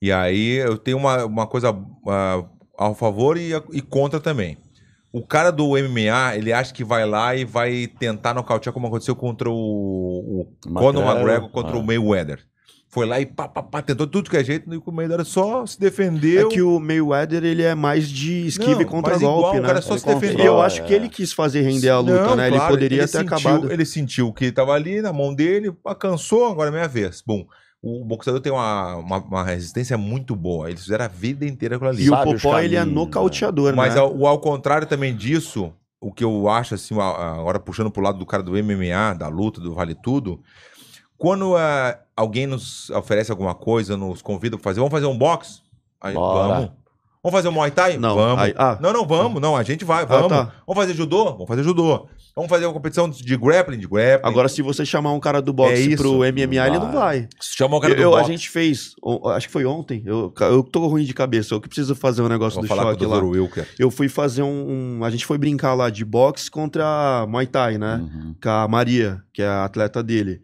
E 0.00 0.10
aí 0.12 0.52
eu 0.56 0.78
tenho 0.78 0.96
uma, 0.96 1.24
uma 1.26 1.46
coisa 1.46 1.76
ah, 2.06 2.44
ao 2.78 2.94
favor 2.94 3.36
e, 3.36 3.52
a- 3.52 3.62
e 3.72 3.82
contra 3.82 4.18
também. 4.20 4.56
O 5.12 5.22
cara 5.22 5.50
do 5.50 5.70
MMA, 5.70 6.36
ele 6.36 6.52
acha 6.52 6.72
que 6.72 6.84
vai 6.84 7.04
lá 7.04 7.34
e 7.34 7.44
vai 7.44 7.88
tentar 7.98 8.32
nocautear 8.32 8.72
como 8.72 8.86
aconteceu 8.86 9.16
contra 9.16 9.50
o, 9.50 10.46
o 10.64 10.72
Conor 10.72 11.04
McGregor, 11.04 11.50
contra 11.50 11.72
ah. 11.72 11.78
o 11.78 11.82
Mayweather. 11.82 12.40
Foi 12.88 13.06
lá 13.06 13.20
e 13.20 13.26
pá, 13.26 13.46
pá, 13.46 13.62
pá, 13.62 13.80
tentou 13.80 14.04
tudo 14.04 14.28
que 14.28 14.36
é 14.36 14.42
jeito, 14.42 14.72
e 14.72 14.76
o 14.76 14.92
Mayweather 14.92 15.24
só 15.24 15.64
se 15.64 15.78
defendeu. 15.78 16.48
É 16.48 16.50
que 16.50 16.60
o 16.60 16.80
Mayweather, 16.80 17.44
ele 17.44 17.62
é 17.62 17.72
mais 17.72 18.08
de 18.08 18.48
esquive 18.48 18.84
Não, 18.84 18.90
contra 18.90 19.12
mas 19.12 19.22
golpe, 19.22 19.38
igual, 19.38 19.54
o 19.54 19.60
né? 19.62 19.66
cara 19.68 19.80
só 19.80 19.92
Ele 19.92 20.00
se 20.00 20.06
defendeu. 20.06 20.28
E 20.28 20.32
controla. 20.32 20.58
eu 20.58 20.62
acho 20.62 20.84
que 20.84 20.92
é. 20.92 20.96
ele 20.96 21.08
quis 21.08 21.32
fazer 21.32 21.62
render 21.62 21.88
a 21.88 22.00
luta, 22.00 22.24
Não, 22.24 22.36
né? 22.36 22.48
ele 22.48 22.56
claro, 22.56 22.74
poderia 22.74 23.02
ter 23.02 23.18
sentiu, 23.18 23.36
acabado. 23.36 23.72
Ele 23.72 23.84
sentiu 23.84 24.32
que 24.32 24.50
tava 24.50 24.72
ali 24.72 25.00
na 25.00 25.12
mão 25.12 25.32
dele, 25.32 25.72
cansou, 26.00 26.48
agora 26.48 26.68
é 26.68 26.72
minha 26.72 26.88
vez. 26.88 27.22
Bom, 27.24 27.46
o 27.82 28.04
boxeador 28.04 28.40
tem 28.40 28.52
uma, 28.52 28.96
uma, 28.96 29.18
uma 29.18 29.44
resistência 29.44 29.96
muito 29.96 30.36
boa. 30.36 30.68
Eles 30.68 30.82
fizeram 30.82 31.04
a 31.04 31.08
vida 31.08 31.46
inteira 31.46 31.76
aquilo 31.76 31.90
ali. 31.90 32.04
E 32.04 32.10
o 32.10 32.14
Sabe 32.14 32.34
os 32.34 32.42
Popó, 32.42 32.58
ele 32.58 32.76
é 32.76 32.84
nocauteador, 32.84 33.74
Mas 33.74 33.94
né? 33.94 34.00
ao, 34.00 34.14
o 34.14 34.26
ao 34.26 34.38
contrário 34.38 34.86
também 34.86 35.16
disso, 35.16 35.72
o 36.00 36.12
que 36.12 36.22
eu 36.22 36.48
acho, 36.48 36.74
assim, 36.74 36.94
agora 36.98 37.58
puxando 37.58 37.90
pro 37.90 38.02
lado 38.02 38.18
do 38.18 38.26
cara 38.26 38.42
do 38.42 38.52
MMA, 38.52 39.14
da 39.18 39.28
luta, 39.28 39.60
do 39.60 39.74
Vale 39.74 39.94
Tudo, 39.94 40.40
quando 41.16 41.56
ah, 41.56 41.98
alguém 42.16 42.46
nos 42.46 42.90
oferece 42.90 43.30
alguma 43.30 43.54
coisa, 43.54 43.96
nos 43.96 44.20
convida 44.22 44.56
pra 44.56 44.64
fazer, 44.64 44.80
vamos 44.80 44.92
fazer 44.92 45.06
um 45.06 45.16
box? 45.16 45.62
Aí, 46.00 46.14
Bora. 46.14 46.48
vamos. 46.48 46.70
Vamos 47.22 47.36
fazer 47.36 47.48
um 47.48 47.52
Muay 47.52 47.70
Thai? 47.70 47.98
Não, 47.98 48.14
vamos. 48.14 48.42
aí- 48.44 48.54
ah. 48.56 48.78
não, 48.80 48.92
não, 48.94 49.06
vamos. 49.06 49.42
Não, 49.42 49.54
a 49.54 49.62
gente 49.62 49.84
vai, 49.84 50.06
vamos. 50.06 50.28
tá. 50.28 50.52
Vamos 50.66 50.80
fazer 50.82 50.94
judô? 50.94 51.24
Vamos 51.32 51.46
fazer 51.48 51.62
judô. 51.62 52.08
Vamos 52.34 52.48
fazer 52.48 52.64
uma 52.64 52.72
competição 52.72 53.10
de 53.10 53.36
grappling? 53.36 53.76
De 53.78 53.86
grappling. 53.86 54.26
Agora, 54.30 54.48
se 54.48 54.62
você 54.62 54.86
chamar 54.86 55.12
um 55.12 55.20
cara 55.20 55.42
do 55.42 55.50
É 55.50 55.54
boxe 55.54 55.92
isso. 55.92 56.02
pro 56.02 56.20
MMA, 56.24 56.66
ele 56.66 56.78
não 56.78 56.90
vai. 56.92 57.28
Chama 57.40 57.76
o 57.76 57.80
cara 57.80 57.94
do 57.94 58.00
Eu, 58.00 58.14
a 58.14 58.18
boxe. 58.20 58.32
gente 58.32 58.48
fez, 58.48 58.94
o- 59.02 59.28
acho 59.28 59.48
que 59.48 59.52
foi 59.52 59.66
ontem, 59.66 60.02
eu, 60.06 60.32
eu 60.40 60.62
tô 60.62 60.86
ruim 60.86 61.04
de 61.04 61.12
cabeça, 61.12 61.52
eu 61.54 61.60
que 61.60 61.68
preciso 61.68 61.94
fazer 61.94 62.22
um 62.22 62.28
negócio 62.28 62.54
Vou 62.54 62.62
do 62.62 62.68
falar 62.68 62.84
choque 62.84 63.04
com 63.04 63.10
o 63.10 63.14
lá. 63.14 63.22
Wilker. 63.22 63.68
Eu 63.78 63.90
fui 63.90 64.08
fazer 64.08 64.42
um, 64.42 64.98
um- 65.00 65.04
A 65.04 65.10
gente 65.10 65.26
foi 65.26 65.36
brincar 65.36 65.74
lá 65.74 65.90
de 65.90 66.04
boxe 66.04 66.50
contra 66.50 67.26
Muay 67.28 67.46
Thai, 67.46 67.76
né? 67.76 67.96
Uhum. 67.96 68.34
Com 68.42 68.48
a 68.48 68.66
Maria, 68.68 69.20
que 69.34 69.42
é 69.42 69.46
a 69.46 69.64
atleta 69.64 70.02
dele. 70.02 70.40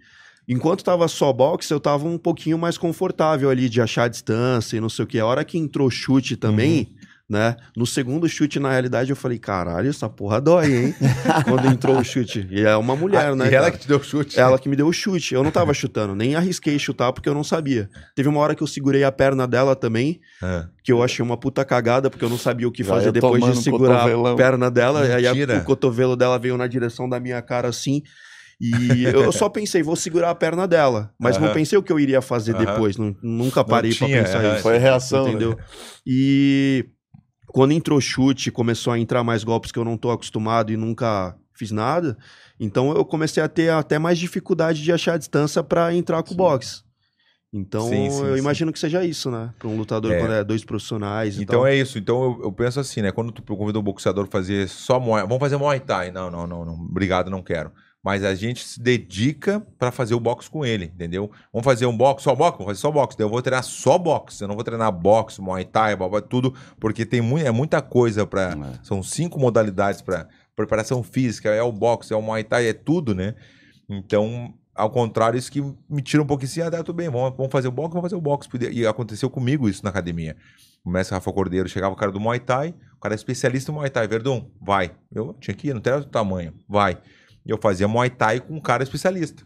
Enquanto 0.48 0.84
tava 0.84 1.08
só 1.08 1.32
boxe, 1.32 1.72
eu 1.72 1.80
tava 1.80 2.06
um 2.06 2.18
pouquinho 2.18 2.56
mais 2.58 2.78
confortável 2.78 3.50
ali 3.50 3.68
de 3.68 3.80
achar 3.80 4.04
a 4.04 4.08
distância 4.08 4.76
e 4.76 4.80
não 4.80 4.88
sei 4.88 5.04
o 5.04 5.08
que. 5.08 5.18
A 5.18 5.26
hora 5.26 5.44
que 5.44 5.58
entrou 5.58 5.90
chute 5.90 6.36
também, 6.36 6.94
né? 7.28 7.56
No 7.76 7.84
segundo 7.84 8.28
chute, 8.28 8.60
na 8.60 8.70
realidade, 8.70 9.10
eu 9.10 9.16
falei, 9.16 9.36
caralho, 9.40 9.90
essa 9.90 10.08
porra 10.08 10.40
dói, 10.40 10.72
hein? 10.72 10.94
Quando 11.48 11.66
entrou 11.66 11.98
o 11.98 12.04
chute. 12.04 12.46
E 12.48 12.60
é 12.60 12.76
uma 12.76 12.94
mulher, 12.94 13.32
Ah, 13.32 13.34
né? 13.34 13.46
E 13.50 13.54
ela 13.54 13.64
cara? 13.66 13.72
que 13.72 13.78
te 13.78 13.88
deu 13.88 14.00
chute. 14.00 14.38
Ela 14.38 14.56
que 14.56 14.68
me 14.68 14.76
deu 14.76 14.86
o 14.86 14.92
chute. 14.92 15.34
Eu 15.34 15.42
não 15.42 15.50
tava 15.50 15.74
chutando, 15.74 16.14
nem 16.14 16.36
arrisquei 16.36 16.78
chutar 16.78 17.12
porque 17.12 17.28
eu 17.28 17.34
não 17.34 17.42
sabia. 17.42 17.90
Teve 18.14 18.28
uma 18.28 18.38
hora 18.38 18.54
que 18.54 18.62
eu 18.62 18.66
segurei 18.68 19.02
a 19.02 19.10
perna 19.10 19.48
dela 19.48 19.74
também, 19.74 20.20
Ah. 20.40 20.68
que 20.84 20.92
eu 20.92 21.02
achei 21.02 21.24
uma 21.24 21.36
puta 21.36 21.64
cagada, 21.64 22.08
porque 22.08 22.24
eu 22.24 22.30
não 22.30 22.38
sabia 22.38 22.68
o 22.68 22.70
que 22.70 22.84
fazer 22.84 23.10
depois 23.10 23.42
de 23.44 23.56
segurar 23.64 23.96
a 23.96 23.98
cotovelão. 24.04 24.36
perna 24.36 24.70
dela. 24.70 25.04
E 25.04 25.12
aí 25.12 25.26
a- 25.26 25.32
Mentira. 25.34 25.58
o 25.58 25.64
cotovelo 25.64 26.14
dela 26.14 26.38
veio 26.38 26.56
na 26.56 26.68
direção 26.68 27.08
da 27.08 27.18
minha 27.18 27.42
cara 27.42 27.66
assim. 27.66 28.02
E 28.60 29.04
eu 29.04 29.30
só 29.32 29.48
pensei, 29.48 29.82
vou 29.82 29.96
segurar 29.96 30.30
a 30.30 30.34
perna 30.34 30.66
dela. 30.66 31.12
Mas 31.18 31.36
não 31.38 31.46
Aham. 31.46 31.54
pensei 31.54 31.78
o 31.78 31.82
que 31.82 31.92
eu 31.92 32.00
iria 32.00 32.22
fazer 32.22 32.54
Aham. 32.54 32.64
depois. 32.66 32.96
nu- 32.96 33.16
nunca 33.22 33.62
parei 33.64 33.94
pra 33.94 34.06
tinha, 34.06 34.22
pensar 34.22 34.44
isso. 34.54 34.62
Foi 34.62 34.76
a 34.76 34.78
reação, 34.80 35.24
né? 35.24 35.30
Entendeu? 35.30 35.58
E 36.06 36.86
quando 37.48 37.72
entrou 37.72 38.00
chute, 38.00 38.50
começou 38.50 38.92
a 38.92 38.98
entrar 38.98 39.22
mais 39.24 39.44
golpes 39.44 39.70
que 39.72 39.78
eu 39.78 39.84
não 39.84 39.96
tô 39.96 40.10
acostumado 40.10 40.72
e 40.72 40.76
nunca 40.76 41.36
fiz 41.54 41.70
nada, 41.70 42.18
então 42.60 42.94
eu 42.94 43.02
comecei 43.02 43.42
a 43.42 43.48
ter 43.48 43.70
até 43.70 43.98
mais 43.98 44.18
dificuldade 44.18 44.82
de 44.82 44.92
achar 44.92 45.14
a 45.14 45.18
distância 45.18 45.62
pra 45.62 45.94
entrar 45.94 46.22
com 46.22 46.34
o 46.34 46.36
boxe. 46.36 46.82
Então 47.50 47.88
Sim, 47.88 48.10
sim, 48.10 48.26
eu 48.26 48.34
sim. 48.34 48.38
imagino 48.42 48.70
que 48.72 48.78
seja 48.78 49.02
isso, 49.02 49.30
né? 49.30 49.54
Pra 49.58 49.66
um 49.68 49.76
lutador 49.76 50.12
É. 50.12 50.18
quando 50.18 50.32
é 50.34 50.44
dois 50.44 50.62
profissionais 50.64 51.38
e 51.38 51.42
Então 51.44 51.60
tal. 51.60 51.66
é 51.66 51.74
isso. 51.74 51.98
Então 51.98 52.22
eu, 52.22 52.40
eu 52.44 52.52
penso 52.52 52.78
assim, 52.78 53.00
né? 53.00 53.10
Quando 53.10 53.32
tu 53.32 53.42
convida 53.56 53.78
um 53.78 53.82
boxeador 53.82 54.26
pra 54.28 54.38
fazer 54.40 54.68
só 54.68 55.00
Muay 55.00 55.22
Vamos 55.22 55.38
fazer 55.38 55.56
Muay 55.56 55.80
Thai. 55.80 56.10
Não, 56.10 56.30
não, 56.30 56.46
não, 56.46 56.64
não. 56.66 56.74
Obrigado, 56.74 57.30
não 57.30 57.42
quero. 57.42 57.70
Mas 58.06 58.22
a 58.22 58.36
gente 58.36 58.64
se 58.64 58.80
dedica 58.80 59.60
pra 59.76 59.90
fazer 59.90 60.14
o 60.14 60.20
boxe 60.20 60.48
com 60.48 60.64
ele, 60.64 60.84
entendeu? 60.84 61.28
Vamos 61.52 61.64
fazer 61.64 61.86
um 61.86 61.96
boxe, 61.96 62.22
só 62.22 62.36
boxe? 62.36 62.52
Vamos 62.52 62.66
fazer 62.66 62.80
só 62.80 62.92
boxe. 62.92 63.18
Daí 63.18 63.24
eu 63.24 63.28
vou 63.28 63.42
treinar 63.42 63.64
só 63.64 63.98
boxe. 63.98 64.42
Eu 64.42 64.46
não 64.46 64.54
vou 64.54 64.62
treinar 64.62 64.92
boxe, 64.92 65.40
Muay 65.42 65.64
Thai, 65.64 65.96
blá, 65.96 66.08
blá, 66.08 66.20
tudo, 66.20 66.54
porque 66.78 67.04
tem 67.04 67.20
mu 67.20 67.36
é 67.36 67.50
muita 67.50 67.82
coisa 67.82 68.24
pra. 68.24 68.52
É. 68.52 68.84
São 68.84 69.02
cinco 69.02 69.40
modalidades 69.40 70.02
pra 70.02 70.28
preparação 70.54 71.02
física. 71.02 71.50
É 71.50 71.60
o 71.60 71.72
boxe, 71.72 72.12
é 72.12 72.16
o 72.16 72.22
Muay 72.22 72.44
Thai, 72.44 72.68
é 72.68 72.72
tudo, 72.72 73.12
né? 73.12 73.34
Então, 73.88 74.54
ao 74.72 74.88
contrário, 74.88 75.36
isso 75.36 75.50
que 75.50 75.60
me 75.90 76.00
tira 76.00 76.22
um 76.22 76.26
pouquinho 76.26 76.48
assim, 76.48 76.60
ah, 76.60 76.70
tá, 76.70 76.84
tudo 76.84 76.94
bem, 76.94 77.10
vamos, 77.10 77.36
vamos 77.36 77.50
fazer 77.50 77.66
o 77.66 77.72
boxe, 77.72 77.90
vamos 77.92 78.04
fazer 78.04 78.14
o 78.14 78.20
boxe. 78.20 78.48
E 78.70 78.86
aconteceu 78.86 79.28
comigo 79.28 79.68
isso 79.68 79.82
na 79.82 79.90
academia. 79.90 80.36
O 80.84 80.90
mestre 80.90 81.12
Rafa 81.12 81.32
Cordeiro 81.32 81.68
chegava 81.68 81.92
o 81.92 81.96
cara 81.96 82.12
do 82.12 82.20
Muay 82.20 82.38
Thai, 82.38 82.72
o 82.96 83.00
cara 83.00 83.14
é 83.14 83.16
especialista 83.16 83.72
em 83.72 83.74
Muay 83.74 83.90
Thai, 83.90 84.06
Verdun, 84.06 84.48
vai. 84.60 84.92
Eu 85.12 85.34
tinha 85.40 85.56
que 85.56 85.66
ir, 85.66 85.74
não 85.74 85.80
tem 85.80 86.00
tamanho, 86.04 86.54
vai. 86.68 86.98
E 87.46 87.50
eu 87.50 87.58
fazia 87.60 87.86
Muay 87.86 88.10
Thai 88.10 88.40
com 88.40 88.54
um 88.54 88.60
cara 88.60 88.82
especialista. 88.82 89.44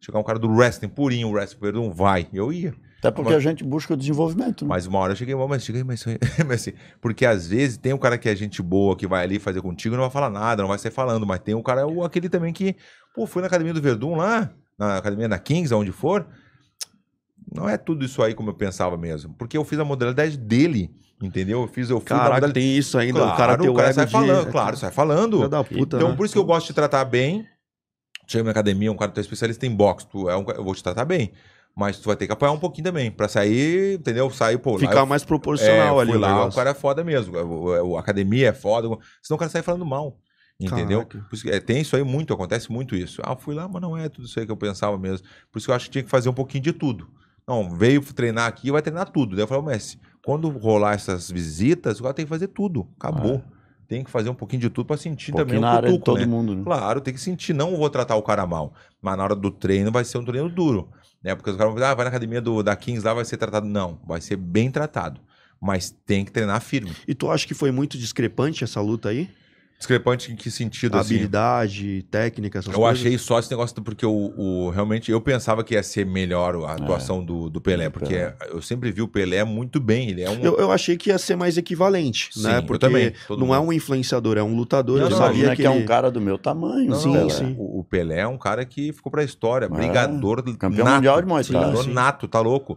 Chegava 0.00 0.20
um 0.20 0.24
cara 0.26 0.38
do 0.38 0.48
wrestling, 0.48 0.88
purinho, 0.88 1.30
wrestling, 1.30 1.60
Verdun, 1.60 1.90
vai. 1.90 2.28
Eu 2.32 2.52
ia. 2.52 2.74
Até 2.98 3.10
porque 3.10 3.32
a 3.32 3.38
gente 3.40 3.64
busca 3.64 3.94
o 3.94 3.96
desenvolvimento. 3.96 4.64
né? 4.64 4.68
Mas 4.68 4.86
uma 4.86 4.98
hora 4.98 5.12
eu 5.12 5.16
cheguei, 5.16 5.34
mas 5.34 5.64
chega 5.64 5.78
aí, 5.78 5.84
mas, 5.84 6.04
mas 6.46 6.60
assim, 6.60 6.72
porque 7.00 7.24
às 7.24 7.46
vezes 7.46 7.76
tem 7.78 7.92
um 7.92 7.98
cara 7.98 8.18
que 8.18 8.28
é 8.28 8.34
gente 8.36 8.60
boa, 8.60 8.96
que 8.96 9.06
vai 9.06 9.22
ali 9.24 9.38
fazer 9.38 9.62
contigo, 9.62 9.94
não 9.96 10.02
vai 10.02 10.10
falar 10.10 10.30
nada, 10.30 10.62
não 10.62 10.68
vai 10.68 10.78
sair 10.78 10.90
falando, 10.92 11.24
mas 11.26 11.38
tem 11.40 11.54
um 11.54 11.62
cara, 11.62 11.86
o- 11.86 12.04
aquele 12.04 12.28
também 12.28 12.52
que, 12.52 12.76
pô, 13.14 13.26
fui 13.26 13.40
na 13.40 13.46
academia 13.46 13.72
do 13.72 13.80
Verdun 13.80 14.16
lá, 14.16 14.50
na 14.76 14.96
academia 14.96 15.28
da 15.28 15.38
Kings, 15.38 15.72
aonde 15.72 15.92
for, 15.92 16.26
não 17.52 17.68
é 17.68 17.76
tudo 17.78 18.04
isso 18.04 18.22
aí 18.22 18.34
como 18.34 18.50
eu 18.50 18.54
pensava 18.54 18.96
mesmo, 18.96 19.32
porque 19.34 19.56
eu 19.56 19.64
fiz 19.64 19.78
a 19.78 19.84
modalidade 19.84 20.36
dele, 20.36 20.90
entendeu? 21.22 21.62
Eu 21.62 21.68
fiz, 21.68 21.90
eu 21.90 21.98
fui 21.98 22.06
Caraca, 22.06 22.24
modalidade... 22.26 22.52
tem 22.54 22.76
isso 22.76 22.96
ainda. 22.98 23.20
Claro, 23.20 23.32
o 23.34 23.36
cara 23.36 23.58
tem 23.58 23.68
o 23.70 23.80
ego 23.80 23.92
sai 23.94 24.06
de- 24.06 24.12
falando, 24.12 24.50
claro, 24.50 24.76
sai 24.76 24.90
falando. 24.90 25.48
Da 25.48 25.64
puta, 25.64 25.96
Então, 25.96 26.10
né? 26.10 26.16
por 26.16 26.24
isso 26.26 26.32
que 26.34 26.38
eu 26.38 26.44
gosto 26.44 26.66
de 26.68 26.72
tratar 26.74 27.04
bem. 27.04 27.46
Chega 28.26 28.44
na 28.44 28.50
academia, 28.50 28.92
um 28.92 28.96
cara 28.96 29.10
que 29.10 29.18
é 29.18 29.22
especialista 29.22 29.64
em 29.66 29.74
boxe, 29.74 30.06
tu 30.06 30.28
é 30.28 30.36
um, 30.36 30.44
eu 30.50 30.62
vou 30.62 30.74
te 30.74 30.82
tratar 30.82 31.04
bem. 31.04 31.32
Mas 31.74 31.98
tu 31.98 32.06
vai 32.06 32.16
ter 32.16 32.26
que 32.26 32.32
apanhar 32.32 32.52
um 32.52 32.58
pouquinho 32.58 32.84
também. 32.84 33.10
Pra 33.10 33.28
sair, 33.28 33.94
entendeu? 33.98 34.28
Sair, 34.30 34.58
pô. 34.58 34.78
Ficar 34.78 34.98
eu- 35.00 35.06
mais 35.06 35.24
proporcional 35.24 35.98
é, 35.98 36.02
ali. 36.02 36.12
o 36.12 36.18
lá, 36.18 36.46
o 36.46 36.52
cara 36.52 36.70
é 36.70 36.74
foda 36.74 37.04
mesmo. 37.04 37.36
O- 37.38 37.90
o- 37.92 37.96
A 37.96 38.00
academia 38.00 38.48
é 38.48 38.52
foda. 38.52 38.88
Senão 39.22 39.36
o 39.36 39.38
cara 39.38 39.48
sai 39.50 39.62
falando 39.62 39.86
mal. 39.86 40.18
Entendeu? 40.60 41.06
Isso 41.32 41.48
é, 41.48 41.60
tem 41.60 41.80
isso 41.82 41.94
aí 41.94 42.02
muito, 42.02 42.34
acontece 42.34 42.70
muito 42.72 42.96
isso. 42.96 43.22
Ah, 43.24 43.36
fui 43.36 43.54
lá, 43.54 43.68
mas 43.68 43.80
não 43.80 43.96
é 43.96 44.08
tudo 44.08 44.26
isso 44.26 44.40
aí 44.40 44.44
que 44.44 44.50
eu 44.50 44.56
pensava 44.56 44.98
mesmo. 44.98 45.24
Por 45.52 45.58
isso 45.58 45.66
que 45.68 45.70
eu 45.70 45.74
acho 45.76 45.84
que 45.84 45.92
tinha 45.92 46.02
que 46.02 46.10
fazer 46.10 46.28
um 46.28 46.32
pouquinho 46.34 46.64
de 46.64 46.72
tudo. 46.72 47.08
Não, 47.46 47.70
veio 47.70 48.02
treinar 48.12 48.48
aqui, 48.48 48.72
vai 48.72 48.82
treinar 48.82 49.08
tudo. 49.08 49.36
Daí 49.36 49.44
eu 49.44 49.46
falei, 49.46 49.64
Messi, 49.66 50.00
quando 50.24 50.48
rolar 50.48 50.94
essas 50.94 51.30
visitas, 51.30 52.00
o 52.00 52.02
cara 52.02 52.14
tem 52.14 52.24
que 52.24 52.28
fazer 52.28 52.48
tudo. 52.48 52.86
Acabou. 52.98 53.42
Tem 53.86 54.04
que 54.04 54.10
fazer 54.10 54.28
um 54.28 54.34
pouquinho 54.34 54.60
de 54.60 54.68
tudo 54.70 54.86
pra 54.86 54.98
sentir 54.98 55.32
Um 55.32 55.36
também 55.36 55.56
o 55.56 55.60
na 55.62 55.70
área 55.70 55.88
de 55.88 55.98
cutuco, 55.98 56.04
todo 56.04 56.20
né? 56.20 56.26
mundo. 56.26 56.54
né? 56.54 56.62
Claro, 56.62 57.00
tem 57.00 57.14
que 57.14 57.20
sentir. 57.20 57.54
Não 57.54 57.74
vou 57.74 57.88
tratar 57.88 58.16
o 58.16 58.22
cara 58.22 58.46
mal. 58.46 58.74
Mas 59.00 59.16
na 59.16 59.24
hora 59.24 59.34
do 59.34 59.50
treino 59.50 59.90
vai 59.90 60.04
ser 60.04 60.18
um 60.18 60.24
treino 60.24 60.50
duro. 60.50 60.90
Né? 61.22 61.34
Porque 61.34 61.50
os 61.50 61.56
caras 61.56 61.70
vão 61.72 61.76
dizer, 61.76 61.90
ah, 61.90 61.94
vai 61.94 62.04
na 62.04 62.10
academia 62.10 62.40
do, 62.40 62.62
da 62.62 62.76
Kings 62.76 63.02
lá, 63.04 63.14
vai 63.14 63.24
ser 63.24 63.38
tratado. 63.38 63.66
Não, 63.66 63.98
vai 64.06 64.20
ser 64.20 64.36
bem 64.36 64.70
tratado. 64.70 65.20
Mas 65.60 65.90
tem 66.04 66.24
que 66.24 66.30
treinar 66.30 66.60
firme. 66.60 66.92
E 67.06 67.14
tu 67.14 67.30
acha 67.30 67.46
que 67.46 67.54
foi 67.54 67.70
muito 67.72 67.96
discrepante 67.96 68.62
essa 68.62 68.80
luta 68.80 69.08
aí? 69.08 69.30
Discrepante 69.78 70.32
em 70.32 70.34
que 70.34 70.50
sentido, 70.50 70.98
assim? 70.98 71.14
Habilidade, 71.14 72.02
técnica, 72.10 72.58
essas 72.58 72.72
Eu 72.74 72.80
coisas? 72.80 72.98
achei 73.00 73.16
só 73.16 73.38
esse 73.38 73.48
negócio, 73.48 73.80
porque 73.80 74.04
o, 74.04 74.32
o- 74.36 74.70
realmente 74.70 75.08
eu 75.12 75.20
pensava 75.20 75.62
que 75.62 75.74
ia 75.74 75.82
ser 75.84 76.04
melhor 76.04 76.56
a 76.66 76.72
atuação 76.72 77.24
do, 77.24 77.48
do 77.48 77.60
Pelé, 77.60 77.84
do 77.84 77.92
porque 77.92 78.12
Pelé. 78.14 78.36
eu 78.50 78.60
sempre 78.60 78.90
vi 78.90 79.02
o 79.02 79.06
Pelé 79.08 79.44
muito 79.44 79.78
bem. 79.78 80.10
Ele 80.10 80.22
é 80.22 80.30
um. 80.30 80.40
Eu, 80.42 80.56
eu 80.56 80.72
achei 80.72 80.96
que 80.96 81.10
ia 81.10 81.18
ser 81.18 81.36
mais 81.36 81.56
equivalente, 81.56 82.30
Sim, 82.32 82.42
né? 82.42 82.58
eu 82.58 82.62
Porque 82.64 82.84
também, 82.84 83.12
não 83.30 83.54
é 83.54 83.58
mundo. 83.60 83.68
um 83.68 83.72
influenciador, 83.72 84.36
é 84.36 84.42
um 84.42 84.56
lutador. 84.56 84.96
Não, 84.98 85.04
eu 85.04 85.10
não, 85.10 85.16
sabia 85.16 85.32
Imagina 85.44 85.50
que, 85.56 85.62
que 85.62 85.68
é 85.68 85.70
ele... 85.72 85.82
um 85.84 85.86
cara 85.86 86.10
do 86.10 86.20
meu 86.20 86.36
tamanho. 86.38 86.90
Não, 86.90 86.96
sim, 86.98 87.12
não, 87.12 87.28
Pelé. 87.28 87.30
sim. 87.30 87.54
O, 87.56 87.78
o 87.78 87.84
Pelé 87.84 88.18
é 88.18 88.26
um 88.26 88.36
cara 88.36 88.64
que 88.64 88.92
ficou 88.92 89.12
pra 89.12 89.22
história. 89.22 89.66
É, 89.66 89.68
brigador 89.68 90.42
campeão 90.56 90.84
nato, 90.84 90.94
mundial 90.96 91.20
de 91.22 91.28
Muay 91.28 91.44
Thai. 91.44 91.52
Brigador 91.60 91.84
Sim. 91.84 91.92
nato, 91.92 92.26
tá 92.26 92.40
louco? 92.40 92.76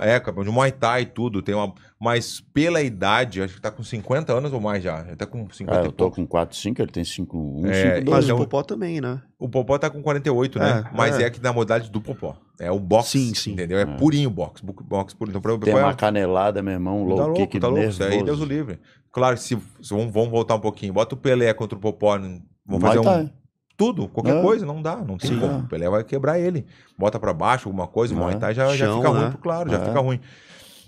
É, 0.00 0.18
campeão 0.20 0.44
de 0.44 0.50
Muay 0.50 0.70
Thai 0.72 1.02
e 1.02 1.06
tudo. 1.06 1.42
Tem 1.42 1.54
uma... 1.54 1.72
Mas 1.98 2.40
pela 2.52 2.82
idade, 2.82 3.40
acho 3.40 3.54
que 3.54 3.60
tá 3.60 3.70
com 3.70 3.82
50 3.82 4.30
anos 4.30 4.52
ou 4.52 4.60
mais 4.60 4.82
já. 4.82 5.00
Ele 5.06 5.16
tá 5.16 5.24
com 5.26 5.48
50 5.50 5.80
Ah, 5.80 5.84
eu 5.84 5.90
tô 5.92 6.04
pouco. 6.04 6.16
com 6.16 6.26
4, 6.26 6.54
5, 6.54 6.82
ele 6.82 6.92
tem 6.92 7.02
5, 7.04 7.38
1, 7.38 7.66
É, 7.66 7.94
5, 7.94 8.04
2. 8.04 8.16
Mas 8.16 8.24
Então- 8.26 8.36
o 8.36 8.40
Popó 8.40 8.62
também, 8.62 9.00
né? 9.00 9.22
O 9.38 9.48
Popó 9.48 9.78
tá 9.78 9.88
com 9.88 10.02
48, 10.02 10.58
né? 10.58 10.84
É, 10.86 10.96
Mas 10.96 11.18
é. 11.18 11.22
é. 11.24 11.30
que 11.30 11.40
na 11.42 11.54
modalidade 11.54 11.90
do 11.90 12.00
Popó. 12.00 12.36
É 12.60 12.70
o 12.70 12.78
boxe, 12.78 13.18
Sim, 13.18 13.34
sim. 13.34 13.52
entendeu? 13.52 13.78
É, 13.78 13.82
É. 13.82 13.86
purinho 13.86 14.28
boxe. 14.28 14.62
bu- 14.64 14.74
Boxe 14.84 15.16
purinho. 15.16 15.38
Então, 15.38 15.40
pra- 15.40 15.58
Tem 15.58 15.72
é- 15.74 15.82
uma 15.84 15.94
canelada, 15.94 16.62
meu 16.62 16.74
irmão, 16.74 17.02
um 17.02 17.08
Tá 17.08 17.14
low 17.14 17.26
louco, 17.28 17.34
kick 17.42 17.60
tá 17.60 17.68
louco. 17.68 17.84
Isso 17.84 18.02
aí, 18.02 18.22
Deus 18.22 18.40
o 18.40 18.44
livre. 18.44 18.78
Claro, 19.10 19.36
se, 19.38 19.56
se 19.80 19.94
vamos, 19.94 20.12
vamos 20.12 20.30
voltar 20.30 20.54
um 20.54 20.60
pouquinho. 20.60 20.92
Bota 20.92 21.14
o 21.14 21.18
Pelé 21.18 21.52
contra 21.54 21.78
o 21.78 21.80
Popó. 21.80 22.18
Vamos 22.18 22.82
fazer 22.82 22.98
um. 22.98 23.02
Thai. 23.04 23.32
Tudo, 23.74 24.08
qualquer 24.08 24.36
É. 24.38 24.42
coisa, 24.42 24.64
não 24.66 24.80
dá, 24.82 24.96
não 24.96 25.16
tem 25.18 25.30
Sim. 25.30 25.40
como. 25.40 25.52
É. 25.52 25.56
O 25.58 25.68
Pelé 25.68 25.88
vai 25.88 26.04
quebrar 26.04 26.38
ele. 26.38 26.66
Bota 26.98 27.18
pra 27.18 27.32
baixo 27.32 27.68
alguma 27.68 27.86
coisa, 27.86 28.14
o 28.14 28.18
É. 28.18 28.20
Muay 28.20 28.38
Thai 28.38 28.54
já, 28.54 28.68
já 28.74 28.86
Chão, 28.86 28.98
fica 29.02 29.12
né? 29.14 29.20
ruim, 29.26 29.32
claro, 29.40 29.70
já 29.70 29.76
É. 29.78 29.84
fica 29.86 30.00
ruim. 30.00 30.20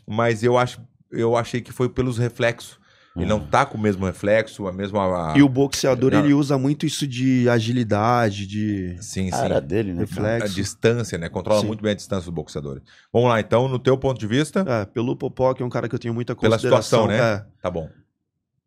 Mas 0.06 0.42
eu 0.42 0.56
acho, 0.56 0.80
eu 1.10 1.36
achei 1.36 1.60
que 1.60 1.72
foi 1.72 1.88
pelos 1.88 2.18
reflexos. 2.18 2.78
Ele 3.16 3.26
não 3.26 3.40
tá 3.40 3.66
com 3.66 3.76
o 3.76 3.80
mesmo 3.80 4.06
reflexo, 4.06 4.68
a 4.68 4.72
mesma. 4.72 5.34
E 5.36 5.42
o 5.42 5.48
boxeador, 5.48 6.12
Não. 6.12 6.20
ele 6.24 6.32
usa 6.32 6.56
muito 6.56 6.86
isso 6.86 7.04
de 7.04 7.48
agilidade, 7.48 8.46
de 8.46 8.96
Sim, 9.02 9.30
Ah, 9.32 9.60
sim. 9.60 9.66
dele, 9.66 9.92
né? 9.92 10.00
reflexo. 10.02 10.44
A 10.52 10.54
distância, 10.54 11.18
né? 11.18 11.28
Controla 11.28 11.62
Sim. 11.62 11.66
muito 11.66 11.82
bem 11.82 11.90
a 11.90 11.94
distância 11.96 12.26
dos 12.26 12.34
boxeadores. 12.34 12.80
Vamos 13.12 13.28
lá, 13.28 13.40
então, 13.40 13.66
no 13.66 13.76
teu 13.80 13.98
ponto 13.98 14.20
de 14.20 14.26
vista, 14.28 14.64
É, 14.68 14.84
pelo 14.84 15.16
Popó, 15.16 15.52
que 15.52 15.64
é 15.64 15.66
um 15.66 15.70
cara 15.70 15.88
que 15.88 15.94
eu 15.96 15.98
tenho 15.98 16.14
muita 16.14 16.36
pela 16.36 16.54
consideração. 16.56 17.02
situação, 17.02 17.06
né? 17.08 17.18
É. 17.18 17.44
Tá 17.60 17.68
bom. 17.68 17.88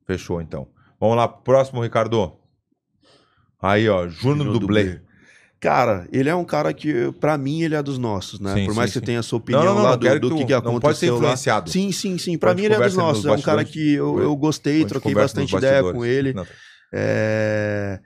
Fechou, 0.06 0.42
então. 0.42 0.68
Vamos 1.00 1.16
lá, 1.16 1.30
próximo, 1.30 1.82
Ricardo. 1.82 2.34
Aí, 3.62 3.88
ó, 3.88 4.08
Juno 4.08 4.38
Júnior 4.44 4.60
Dublê. 4.60 4.84
Dublê. 4.84 5.02
Cara, 5.62 6.08
ele 6.12 6.28
é 6.28 6.34
um 6.34 6.44
cara 6.44 6.74
que, 6.74 7.12
pra 7.20 7.38
mim, 7.38 7.62
ele 7.62 7.76
é 7.76 7.84
dos 7.84 8.00
nossos, 8.00 8.40
né? 8.40 8.56
Sim, 8.56 8.66
Por 8.66 8.74
mais 8.74 8.90
sim, 8.90 8.94
que 8.94 9.00
sim. 9.00 9.00
você 9.00 9.06
tenha 9.06 9.20
a 9.20 9.24
sua 9.24 9.38
opinião 9.38 9.64
Não, 9.64 9.76
não, 9.76 9.84
lá 9.84 9.92
não 9.92 9.98
do, 9.98 10.20
do 10.20 10.30
que 10.32 10.38
que, 10.38 10.46
que 10.46 10.52
não 10.54 10.58
aconteceu 10.58 10.80
pode 10.82 10.98
ser 10.98 11.12
lá. 11.12 11.18
influenciado. 11.18 11.70
Sim, 11.70 11.92
sim, 11.92 12.18
sim. 12.18 12.36
Pra 12.36 12.52
Onde 12.52 12.62
mim, 12.62 12.66
ele 12.66 12.74
é 12.74 12.80
dos 12.80 12.96
nossos. 12.96 13.24
É 13.26 13.32
um 13.32 13.42
cara 13.42 13.64
que 13.64 13.94
eu, 13.94 14.20
eu 14.20 14.36
gostei, 14.36 14.84
troquei 14.86 15.14
bastante 15.14 15.56
ideia 15.56 15.84
com 15.84 16.04
ele. 16.04 16.34
É, 16.92 18.00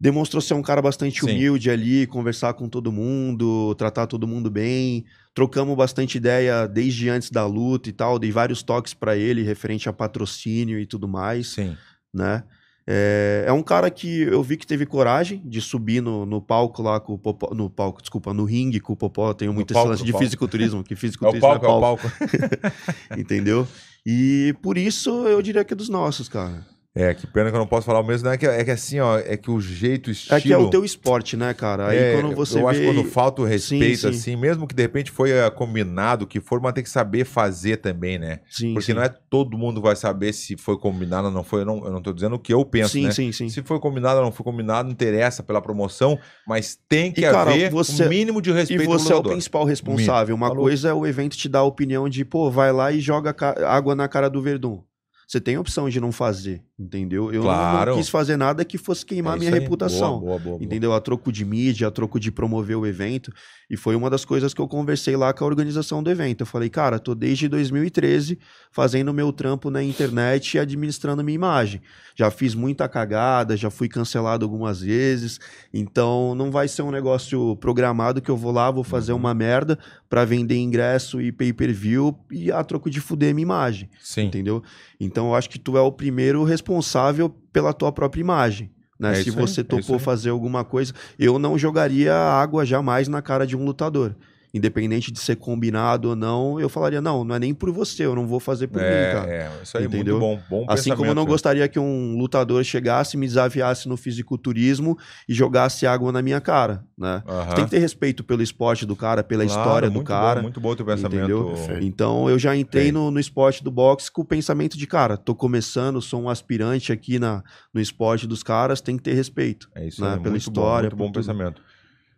Demonstrou 0.00 0.40
ser 0.40 0.54
um 0.54 0.62
cara 0.62 0.80
bastante 0.80 1.20
Sim. 1.20 1.26
humilde 1.26 1.70
ali, 1.70 2.06
conversar 2.06 2.54
com 2.54 2.70
todo 2.70 2.90
mundo, 2.90 3.74
tratar 3.74 4.06
todo 4.06 4.26
mundo 4.26 4.50
bem. 4.50 5.04
Trocamos 5.34 5.76
bastante 5.76 6.16
ideia 6.16 6.66
desde 6.66 7.10
antes 7.10 7.30
da 7.30 7.44
luta 7.44 7.90
e 7.90 7.92
tal. 7.92 8.18
Dei 8.18 8.32
vários 8.32 8.62
toques 8.62 8.94
pra 8.94 9.14
ele 9.14 9.42
referente 9.42 9.90
a 9.90 9.92
patrocínio 9.92 10.78
e 10.78 10.86
tudo 10.86 11.06
mais, 11.06 11.48
Sim. 11.48 11.76
né? 12.14 12.44
É, 12.86 13.44
é 13.46 13.52
um 13.52 13.62
cara 13.62 13.90
que 13.90 14.22
eu 14.22 14.42
vi 14.42 14.56
que 14.56 14.66
teve 14.66 14.84
coragem 14.86 15.40
de 15.44 15.60
subir 15.60 16.02
no, 16.02 16.26
no 16.26 16.40
palco 16.40 16.82
lá 16.82 16.98
com 16.98 17.14
o 17.14 17.18
Popó. 17.18 17.54
No 17.54 17.68
palco, 17.70 18.00
desculpa, 18.00 18.32
no 18.34 18.44
ringue 18.44 18.80
com 18.80 18.92
o 18.92 18.96
Popó. 18.96 19.32
Tenho 19.32 19.52
No 19.52 19.64
palco, 19.64 19.88
lance 19.90 20.02
no 20.02 20.06
de 20.06 20.12
palco. 20.12 20.24
fisiculturismo, 20.24 20.82
que 20.82 20.94
É 20.94 20.96
o 20.96 20.98
fisiculturismo 20.98 21.48
palco, 21.48 21.66
é 21.66 21.68
o 21.68 21.80
palco. 21.80 22.12
entendeu? 23.16 23.66
E 24.04 24.54
por 24.62 24.78
isso 24.78 25.26
eu 25.28 25.40
diria 25.42 25.64
que 25.64 25.72
é 25.72 25.76
dos 25.76 25.88
nossos, 25.88 26.28
cara. 26.28 26.66
É, 26.92 27.14
que 27.14 27.24
pena 27.24 27.50
que 27.50 27.54
eu 27.54 27.60
não 27.60 27.68
posso 27.68 27.86
falar 27.86 28.00
o 28.00 28.04
mesmo, 28.04 28.28
né? 28.28 28.34
É 28.34 28.36
que, 28.36 28.46
é 28.46 28.64
que 28.64 28.70
assim, 28.72 28.98
ó, 28.98 29.16
é 29.16 29.36
que 29.36 29.48
o 29.48 29.60
jeito, 29.60 30.10
estilo... 30.10 30.36
É 30.36 30.40
que 30.40 30.52
é 30.52 30.58
o 30.58 30.68
teu 30.68 30.84
esporte, 30.84 31.36
né, 31.36 31.54
cara? 31.54 31.86
Aí 31.88 31.98
É, 31.98 32.20
quando 32.20 32.34
você 32.34 32.58
eu 32.58 32.66
acho 32.66 32.80
vê... 32.80 32.86
que 32.86 32.92
quando 32.92 33.08
falta 33.08 33.42
o 33.42 33.44
respeito, 33.44 34.00
sim. 34.00 34.08
assim, 34.08 34.34
mesmo 34.36 34.66
que 34.66 34.74
de 34.74 34.82
repente 34.82 35.08
foi 35.08 35.30
eh, 35.30 35.48
combinado, 35.50 36.26
que 36.26 36.40
for, 36.40 36.60
mas 36.60 36.72
tem 36.72 36.82
que 36.82 36.90
saber 36.90 37.24
fazer 37.24 37.76
também, 37.76 38.18
né? 38.18 38.40
Sim, 38.50 38.74
Porque 38.74 38.86
sim. 38.86 38.94
não 38.94 39.02
é 39.04 39.08
todo 39.08 39.56
mundo 39.56 39.80
vai 39.80 39.94
saber 39.94 40.32
se 40.32 40.56
foi 40.56 40.76
combinado 40.78 41.28
ou 41.28 41.32
não 41.32 41.44
foi. 41.44 41.60
Eu 41.60 41.66
não, 41.66 41.84
eu 41.84 41.92
não 41.92 42.02
tô 42.02 42.12
dizendo 42.12 42.34
o 42.34 42.38
que 42.40 42.52
eu 42.52 42.64
penso, 42.64 42.90
sim, 42.90 43.04
né? 43.04 43.12
sim, 43.12 43.30
sim. 43.30 43.48
Se 43.48 43.62
foi 43.62 43.78
combinado 43.78 44.18
ou 44.18 44.24
não 44.24 44.32
foi 44.32 44.42
combinado, 44.42 44.86
não 44.88 44.92
interessa 44.92 45.44
pela 45.44 45.62
promoção, 45.62 46.18
mas 46.44 46.76
tem 46.88 47.12
que 47.12 47.20
E, 47.20 47.30
cara, 47.30 47.52
haver 47.52 47.70
você- 47.70 48.06
um 48.06 48.08
mínimo 48.08 48.42
de 48.42 48.50
E 48.50 48.52
respeito 48.52 48.84
você 48.86 49.12
é 49.12 49.16
o 49.16 49.22
principal 49.22 49.64
responsável. 49.64 50.34
Uma 50.34 50.48
Falou. 50.48 50.64
coisa 50.64 50.88
é 50.88 50.92
o 50.92 51.06
evento 51.06 51.36
te 51.36 51.48
dar 51.48 51.60
a 51.60 51.64
opinião 51.64 52.08
de, 52.08 52.24
pô, 52.24 52.50
vai 52.50 52.72
lá 52.72 52.90
e 52.90 52.98
joga 52.98 53.32
água 53.64 53.94
na 53.94 54.08
cara 54.08 54.28
do 54.28 54.42
Verdun. 54.42 54.82
Você 55.30 55.40
tem 55.40 55.54
a 55.54 55.60
opção 55.60 55.88
de 55.88 56.00
não 56.00 56.10
fazer, 56.10 56.60
entendeu? 56.76 57.26
Eu 57.32 57.34
não- 57.36 57.42
Claro. 57.42 57.92
não, 57.92 57.98
quis 57.98 58.08
fazer 58.08 58.36
nada 58.36 58.64
que 58.64 58.76
fosse 58.76 59.06
queimar 59.06 59.36
É 59.36 59.38
minha 59.38 59.54
aí. 59.54 59.60
reputação. 59.60 60.18
Boa, 60.18 60.38
boa, 60.40 60.56
boa. 60.56 60.58
Entendeu? 60.64 60.92
A 60.92 61.00
troco 61.00 61.30
de 61.30 61.44
mídia, 61.44 61.86
a 61.86 61.90
troco 61.92 62.18
de 62.18 62.32
promover 62.32 62.76
o 62.76 62.84
evento. 62.84 63.32
E 63.70 63.76
foi 63.76 63.94
uma 63.94 64.10
das 64.10 64.24
coisas 64.24 64.52
que 64.52 64.60
eu 64.60 64.66
conversei 64.66 65.16
lá 65.16 65.32
com 65.32 65.44
a 65.44 65.46
organização 65.46 66.02
do 66.02 66.10
evento. 66.10 66.40
Eu 66.40 66.46
falei, 66.46 66.68
cara, 66.68 66.98
tô 66.98 67.14
desde 67.14 67.46
2013 67.46 68.40
fazendo 68.72 69.14
meu 69.14 69.32
trampo 69.32 69.70
na 69.70 69.80
internet 69.84 70.54
e 70.54 70.58
administrando 70.58 71.22
minha 71.22 71.36
imagem. 71.36 71.80
Já 72.16 72.28
fiz 72.32 72.52
muita 72.52 72.88
cagada, 72.88 73.56
já 73.56 73.70
fui 73.70 73.88
cancelado 73.88 74.44
algumas 74.44 74.80
vezes. 74.80 75.38
Então 75.72 76.34
não 76.34 76.50
vai 76.50 76.66
ser 76.66 76.82
um 76.82 76.90
negócio 76.90 77.54
programado 77.58 78.20
que 78.20 78.28
eu 78.32 78.36
vou 78.36 78.50
lá, 78.50 78.68
vou 78.68 78.82
fazer 78.82 79.12
Uhum. 79.12 79.18
uma 79.20 79.32
merda 79.32 79.78
pra 80.08 80.24
vender 80.24 80.56
ingresso 80.56 81.20
e 81.20 81.30
pay-per-view 81.30 82.18
e 82.32 82.50
a 82.50 82.64
troco 82.64 82.90
de 82.90 83.00
fuder 83.00 83.32
minha 83.32 83.44
imagem 83.44 83.88
Sim. 84.00 84.22
entendeu? 84.24 84.60
Então 84.98 85.19
eu 85.28 85.34
acho 85.34 85.48
que 85.50 85.58
tu 85.58 85.76
é 85.76 85.80
o 85.80 85.92
primeiro 85.92 86.44
responsável 86.44 87.28
pela 87.52 87.72
tua 87.72 87.92
própria 87.92 88.20
imagem. 88.20 88.70
Né? 88.98 89.12
É 89.12 89.22
Se 89.22 89.30
aí, 89.30 89.34
você 89.34 89.60
é 89.60 89.62
isso 89.62 89.64
topou 89.64 89.96
aí. 89.96 90.02
fazer 90.02 90.30
alguma 90.30 90.64
coisa, 90.64 90.92
eu 91.18 91.38
não 91.38 91.58
jogaria 91.58 92.14
água 92.14 92.64
jamais 92.66 93.08
na 93.08 93.22
cara 93.22 93.46
de 93.46 93.56
um 93.56 93.64
lutador. 93.64 94.14
Independente 94.52 95.12
de 95.12 95.20
ser 95.20 95.36
combinado 95.36 96.08
ou 96.08 96.16
não, 96.16 96.58
eu 96.58 96.68
falaria, 96.68 97.00
não, 97.00 97.22
não 97.24 97.34
é 97.36 97.38
nem 97.38 97.54
por 97.54 97.70
você, 97.70 98.04
eu 98.04 98.16
não 98.16 98.26
vou 98.26 98.40
fazer 98.40 98.66
por 98.66 98.80
mim, 98.82 98.88
cara. 99.12 99.30
É, 99.30 99.36
é, 99.42 99.62
isso 99.62 99.78
aí 99.78 99.84
Entendeu? 99.84 100.16
é 100.16 100.20
muito 100.20 100.40
bom. 100.48 100.60
Bom 100.60 100.66
Assim 100.68 100.90
como 100.90 101.02
eu 101.04 101.14
não 101.14 101.22
pensamento. 101.22 101.28
gostaria 101.28 101.68
que 101.68 101.78
um 101.78 102.16
lutador 102.18 102.64
chegasse, 102.64 103.16
me 103.16 103.26
desafiasse 103.26 103.88
no 103.88 103.96
fisiculturismo 103.96 104.98
e 105.28 105.34
jogasse 105.34 105.86
água 105.86 106.10
na 106.12 106.20
minha 106.20 106.40
cara, 106.40 106.84
né? 106.98 107.22
Aham. 107.28 107.54
Tem 107.54 107.64
que 107.64 107.70
ter 107.70 107.78
respeito 107.78 108.24
pelo 108.24 108.42
esporte 108.42 108.84
do 108.84 108.96
cara, 108.96 109.22
pela 109.22 109.44
Claro, 109.44 109.60
história 109.60 109.90
do 109.90 110.02
cara. 110.02 110.40
Bom, 110.40 110.42
muito 110.44 110.60
bom 110.60 110.70
o 110.70 110.76
teu 110.76 110.86
pensamento. 110.86 111.16
entendeu? 111.16 111.54
Então 111.80 112.28
eu 112.28 112.38
já 112.38 112.56
entrei 112.56 112.90
no, 112.90 113.10
no 113.10 113.20
esporte 113.20 113.62
do 113.62 113.70
boxe 113.70 114.10
com 114.10 114.22
o 114.22 114.24
pensamento 114.24 114.76
de, 114.76 114.86
cara, 114.86 115.16
tô 115.16 115.34
começando, 115.34 116.02
sou 116.02 116.22
um 116.22 116.28
aspirante 116.28 116.92
aqui 116.92 117.18
na, 117.18 117.42
no 117.72 117.80
esporte 117.80 118.26
dos 118.26 118.42
caras, 118.42 118.80
tem 118.80 118.96
que 118.96 119.02
ter 119.02 119.14
respeito. 119.14 119.68
É 119.74 119.86
isso 119.86 120.02
né, 120.02 120.14
aí, 120.14 120.18
pela 120.18 120.30
muito 120.30 120.40
história, 120.42 120.90
bom, 120.90 120.96
muito 120.96 121.08
bom 121.08 121.12
tudo. 121.12 121.22
pensamento. 121.22 121.62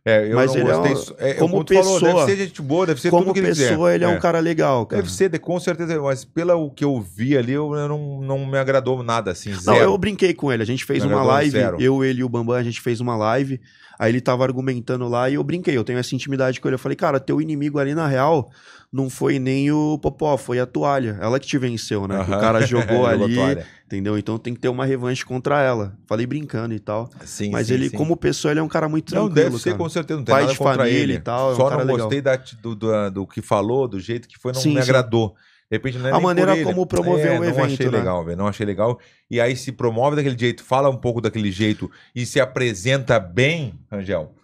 É, 0.04 0.26
eu 0.30 0.34
Mas 0.34 0.52
não 0.52 0.60
ele 0.60 0.68
é 0.68 0.72
gostei. 0.74 0.92
um- 0.92 0.94
isso- 0.98 1.14
é, 1.18 1.34
como 1.34 1.62
tu 1.62 1.74
falou, 1.74 2.00
pessoa- 2.00 2.26
deve 2.26 2.36
ser 2.36 2.44
gente 2.48 2.60
boa, 2.62 2.86
deve 2.86 3.00
ser 3.00 3.10
Como 3.10 3.22
tudo 3.22 3.34
que 3.34 3.38
ele 3.38 3.48
quiser. 3.50 3.68
pessoa, 3.68 3.94
ele 3.94 4.04
é. 4.04 4.08
É. 4.08 4.10
um 4.10 4.18
cara 4.18 4.40
legal, 4.40 4.84
cara. 4.84 5.00
Deve 5.00 5.14
ser, 5.14 5.38
com 5.38 5.60
certeza, 5.60 6.00
mas 6.02 6.24
pelo 6.24 6.70
que 6.72 6.84
eu 6.84 7.00
vi 7.00 7.38
ali, 7.38 7.52
eu, 7.52 7.72
eu 7.72 7.88
não, 7.88 8.20
não 8.20 8.44
me 8.46 8.58
agradou 8.58 9.00
nada, 9.04 9.30
assim, 9.30 9.50
Não, 9.52 9.60
zero. 9.60 9.78
eu 9.78 9.96
brinquei 9.96 10.34
com 10.34 10.52
ele. 10.52 10.60
A 10.62 10.66
gente 10.66 10.84
fez 10.84 11.04
Me 11.04 11.12
uma 11.12 11.22
live, 11.22 11.50
zero. 11.52 11.80
eu, 11.80 12.02
ele 12.04 12.20
e 12.20 12.24
o 12.24 12.28
Bambam, 12.28 12.56
a 12.56 12.62
gente 12.64 12.80
fez 12.80 13.00
uma 13.00 13.14
live. 13.16 13.60
Aí 13.96 14.10
ele 14.10 14.20
tava 14.20 14.42
argumentando 14.42 15.06
lá 15.06 15.30
e 15.30 15.34
eu 15.34 15.44
brinquei. 15.44 15.76
Eu 15.76 15.84
tenho 15.84 16.00
essa 16.00 16.12
intimidade 16.16 16.60
com 16.60 16.66
ele. 16.66 16.74
Eu 16.74 16.78
falei, 16.80 16.96
cara, 16.96 17.20
teu 17.20 17.40
inimigo 17.40 17.78
ali 17.78 17.94
na 17.94 18.08
real 18.08 18.50
não 18.92 19.08
foi 19.08 19.38
nem 19.38 19.72
o 19.72 19.96
Popó, 19.98 20.36
foi 20.36 20.60
a 20.60 20.66
toalha. 20.66 21.16
Ela 21.20 21.40
que 21.40 21.46
te 21.46 21.56
venceu, 21.56 22.06
né? 22.06 22.20
O 22.20 22.26
cara 22.26 22.60
jogou 22.66 23.06
ali, 23.06 23.34
toalha. 23.34 23.66
entendeu? 23.86 24.18
Então 24.18 24.38
tem 24.38 24.52
que 24.52 24.60
ter 24.60 24.68
uma 24.68 24.84
revanche 24.84 25.24
contra 25.24 25.62
ela. 25.62 25.96
Falei 26.06 26.26
brincando 26.26 26.74
e 26.74 26.78
tal. 26.78 27.08
Sim, 27.24 27.50
Mas 27.50 27.68
sim, 27.68 27.74
ele, 27.74 27.88
sim. 27.88 27.96
como 27.96 28.14
pessoa, 28.16 28.52
ele 28.52 28.60
é 28.60 28.62
um 28.62 28.68
cara 28.68 28.88
muito 28.90 29.14
Não, 29.14 29.26
tranquilo, 29.26 29.50
deve 29.50 29.58
ser, 29.62 29.70
cara. 29.70 29.78
com 29.82 29.88
certeza. 29.88 30.18
Não 30.18 30.24
tem 30.26 30.32
Pai 30.34 30.42
nada 30.42 30.52
de 30.52 30.58
contra 30.58 30.74
família 30.76 30.98
ele. 31.00 31.12
e 31.14 31.20
tal, 31.20 31.50
é 31.50 31.52
um 31.54 31.56
Só 31.56 31.70
não 31.78 31.86
gostei 31.86 32.20
da, 32.20 32.36
do, 32.36 32.74
do, 32.74 33.10
do 33.10 33.26
que 33.26 33.40
falou, 33.40 33.88
do 33.88 33.98
jeito 33.98 34.28
que 34.28 34.38
foi, 34.38 34.52
não 34.52 34.60
Sim, 34.60 34.74
me 34.74 34.80
agradou. 34.80 35.34
De 35.70 35.76
repente, 35.76 35.96
não 35.96 36.08
é 36.10 36.12
A 36.12 36.20
maneira 36.20 36.62
como 36.62 36.84
promoveu 36.86 37.32
É, 37.32 37.36
o 37.38 37.40
Não 37.40 37.48
evento, 37.48 37.64
achei 37.72 37.86
né? 37.86 37.96
legal, 37.98 38.22
velho. 38.22 38.36
Não 38.36 38.46
achei 38.46 38.66
legal. 38.66 39.00
E 39.30 39.40
aí 39.40 39.56
se 39.56 39.72
promove 39.72 40.16
daquele 40.16 40.38
jeito, 40.38 40.62
fala 40.62 40.90
um 40.90 40.98
pouco 40.98 41.18
daquele 41.18 41.50
jeito 41.50 41.90
e 42.14 42.26
se 42.26 42.38
apresenta 42.38 43.18
bem, 43.18 43.72
Angel. 43.90 44.34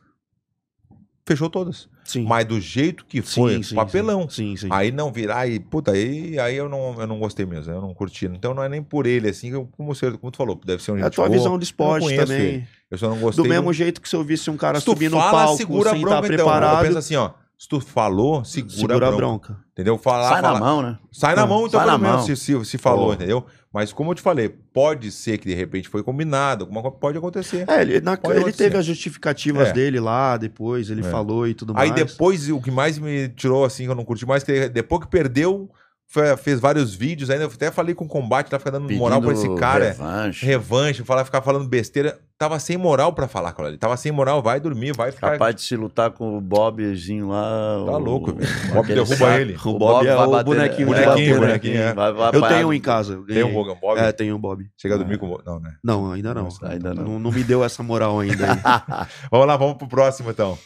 Fechou 1.26 1.50
todas. 1.50 1.86
Sim. 2.10 2.24
Mas 2.24 2.44
do 2.46 2.58
jeito 2.60 3.04
que 3.04 3.18
Sim, 3.22 3.40
foi, 3.40 3.62
sim, 3.62 3.74
papelão. 3.74 4.28
Sim, 4.30 4.56
sim. 4.56 4.66
Aí 4.70 4.90
não 4.90 5.12
virar 5.12 5.46
e, 5.46 5.60
puta, 5.60 5.92
aí, 5.92 6.38
aí 6.38 6.56
eu, 6.56 6.68
não, 6.68 6.94
eu 6.98 7.06
não 7.06 7.18
gostei 7.18 7.44
mesmo, 7.44 7.72
eu 7.72 7.80
não 7.82 7.92
curti. 7.92 8.24
Então 8.26 8.54
não 8.54 8.62
é 8.62 8.68
nem 8.68 8.82
por 8.82 9.06
ele, 9.06 9.28
assim, 9.28 9.50
eu- 9.50 9.68
como, 9.76 9.94
você, 9.94 10.10
como 10.12 10.30
tu 10.30 10.38
falou, 10.38 10.58
deve 10.64 10.82
ser 10.82 10.92
um 10.92 10.96
É 10.98 11.02
a 11.02 11.10
tua 11.10 11.26
boa, 11.26 11.36
visão 11.36 11.58
de 11.58 11.64
esporte 11.64 12.04
conheço 12.04 12.26
também. 12.26 12.46
ele. 12.46 12.64
Eu 12.90 12.96
só 12.96 13.08
não 13.10 13.18
gostei. 13.18 13.44
Do 13.44 13.48
mesmo 13.48 13.70
jeito 13.74 14.00
que 14.00 14.08
se 14.08 14.16
eu 14.16 14.24
visse 14.24 14.50
um 14.50 14.56
cara 14.56 14.78
se 14.80 14.86
tu 14.86 14.92
subir 14.92 15.10
no 15.10 15.18
fala, 15.18 15.32
palco 15.32 15.56
segura 15.58 15.90
a 15.90 15.92
sem 15.92 16.00
bronca, 16.00 16.16
estar 16.16 16.26
então. 16.34 16.46
Eu 16.46 16.50
preparado, 16.52 16.84
penso 16.86 16.98
assim, 16.98 17.16
ó, 17.16 17.30
se 17.58 17.68
tu 17.68 17.78
falou, 17.80 18.42
segura, 18.44 18.74
segura 18.74 19.08
a 19.08 19.12
bronca. 19.12 19.56
Entendeu? 19.72 19.98
Falar, 19.98 20.28
Sai 20.30 20.40
falar- 20.40 20.54
na 20.60 20.64
mão, 20.64 20.82
né? 20.82 20.98
Sai 21.12 21.34
na 21.36 21.46
mão, 21.46 21.66
então, 21.66 21.78
Sai 21.78 21.86
pelo 21.88 21.98
na 21.98 22.02
menos, 22.08 22.26
mão. 22.26 22.36
se, 22.36 22.36
se, 22.36 22.64
se 22.64 22.78
falou, 22.78 23.12
entendeu? 23.12 23.44
Mas 23.78 23.92
como 23.92 24.10
eu 24.10 24.14
te 24.16 24.22
falei, 24.22 24.48
pode 24.48 25.12
ser 25.12 25.38
que 25.38 25.46
de 25.46 25.54
repente 25.54 25.88
foi 25.88 26.02
combinado, 26.02 26.64
alguma 26.64 26.82
coisa 26.82 26.96
pode 26.96 27.16
acontecer. 27.16 27.64
É, 27.70 27.80
ele, 27.80 28.00
na- 28.00 28.16
Pode 28.16 28.32
ele 28.34 28.40
acontecer. 28.40 28.64
teve 28.64 28.76
as 28.76 28.84
justificativas 28.84 29.68
É. 29.68 29.72
dele 29.72 30.00
lá, 30.00 30.36
depois 30.36 30.90
ele 30.90 31.02
É. 31.02 31.04
falou 31.04 31.46
e 31.46 31.54
tudo 31.54 31.72
Aí 31.76 31.90
mais. 31.90 32.04
depois, 32.04 32.50
o 32.50 32.60
que 32.60 32.72
mais 32.72 32.98
me 32.98 33.28
tirou, 33.28 33.64
assim, 33.64 33.84
que 33.84 33.90
eu 33.90 33.94
não 33.94 34.04
curti 34.04 34.26
mais, 34.26 34.42
que 34.42 34.68
depois 34.68 35.02
que 35.04 35.08
perdeu, 35.08 35.70
foi- 36.08 36.36
fez 36.36 36.58
vários 36.58 36.92
vídeos, 36.92 37.30
ainda 37.30 37.44
eu 37.44 37.50
até 37.54 37.70
falei 37.70 37.94
com 37.94 38.04
o 38.04 38.08
combate, 38.08 38.50
tá 38.50 38.58
ficando 38.58 38.80
dando 38.80 38.92
moral 38.98 39.22
pra 39.22 39.30
esse 39.32 39.42
Pedindo 39.42 39.60
cara. 39.60 39.84
Revanche. 39.90 40.44
Revanche, 40.44 41.04
falar, 41.04 41.24
ficar 41.24 41.40
falando 41.40 41.68
besteira. 41.68 42.18
Tava 42.38 42.60
sem 42.60 42.76
moral 42.76 43.12
pra 43.12 43.26
falar 43.26 43.52
com 43.52 43.66
ele. 43.66 43.76
Tava 43.76 43.96
sem 43.96 44.12
moral, 44.12 44.40
vai 44.40 44.60
dormir, 44.60 44.92
vai 44.96 45.10
ficar. 45.10 45.32
Capaz 45.32 45.56
de 45.56 45.62
se 45.62 45.74
lutar 45.74 46.12
com 46.12 46.38
o 46.38 46.40
Bobzinho 46.40 47.30
lá. 47.30 47.82
Tá 47.84 47.92
o- 47.92 47.98
louco, 47.98 48.32
velho. 48.32 48.48
O 48.70 48.74
Bob 48.74 48.86
derruba 48.94 49.40
ele. 49.40 49.56
O 49.56 49.76
Bob 49.76 50.06
é 50.06 50.14
o 50.16 50.44
bonequinho 50.44 50.86
bonequinho, 50.86 51.40
bonequinho. 51.40 51.76
É. 51.80 51.92
Vai, 51.94 52.12
vai 52.12 52.30
Eu 52.32 52.42
tenho 52.42 52.68
um 52.68 52.72
em 52.72 52.80
casa. 52.80 53.16
Tem 53.16 53.24
ganhei. 53.24 53.42
Rogan 53.52 53.74
Bob? 53.80 53.98
É, 53.98 54.12
tem 54.12 54.32
um 54.32 54.38
Bob. 54.38 54.64
Chega 54.76 54.94
a 54.94 54.96
É. 54.96 54.98
dormir 54.98 55.18
com 55.18 55.26
o. 55.32 55.42
Não, 55.44 55.58
né? 55.58 55.74
Não, 55.82 56.12
ainda 56.12 56.32
não. 56.32 56.44
Nossa, 56.44 56.68
Ainda 56.68 56.94
não. 56.94 57.02
Não, 57.04 57.18
não 57.18 57.32
me 57.32 57.42
deu 57.42 57.64
essa 57.64 57.82
moral 57.82 58.20
ainda. 58.20 58.52
aí. 58.52 59.06
Vamos 59.32 59.46
lá, 59.48 59.56
vamos 59.56 59.76
pro 59.76 59.88
próximo 59.88 60.30
então. 60.30 60.56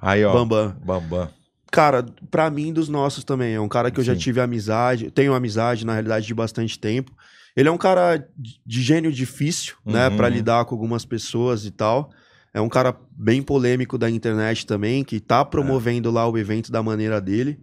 Aí, 0.00 0.24
ó. 0.24 0.32
Bambam. 0.32 0.76
Bambam. 0.84 1.28
Cara, 1.72 2.06
pra 2.30 2.48
mim, 2.50 2.72
dos 2.72 2.88
nossos 2.88 3.24
também. 3.24 3.54
É 3.56 3.60
um 3.60 3.68
cara 3.68 3.90
que 3.90 3.98
eu 3.98 4.04
já 4.04 4.12
Sim. 4.14 4.20
tive 4.20 4.40
amizade, 4.40 5.10
tenho 5.10 5.34
amizade, 5.34 5.84
na 5.84 5.92
realidade, 5.94 6.24
de 6.24 6.34
bastante 6.34 6.78
tempo. 6.78 7.10
Ele 7.56 7.68
é 7.68 7.72
um 7.72 7.78
cara 7.78 8.26
de 8.66 8.82
gênio 8.82 9.12
difícil, 9.12 9.76
né, 9.84 10.08
Uhum. 10.08 10.16
Pra 10.16 10.28
lidar 10.28 10.64
com 10.64 10.74
algumas 10.74 11.04
pessoas 11.04 11.64
e 11.64 11.70
tal. 11.70 12.10
É 12.52 12.60
um 12.60 12.68
cara 12.68 12.96
bem 13.10 13.42
polêmico 13.42 13.98
da 13.98 14.08
internet 14.08 14.66
também, 14.66 15.02
que 15.04 15.18
tá 15.20 15.44
promovendo 15.44 16.10
lá 16.10 16.28
o 16.28 16.38
evento 16.38 16.70
da 16.70 16.82
maneira 16.82 17.20
dele, 17.20 17.58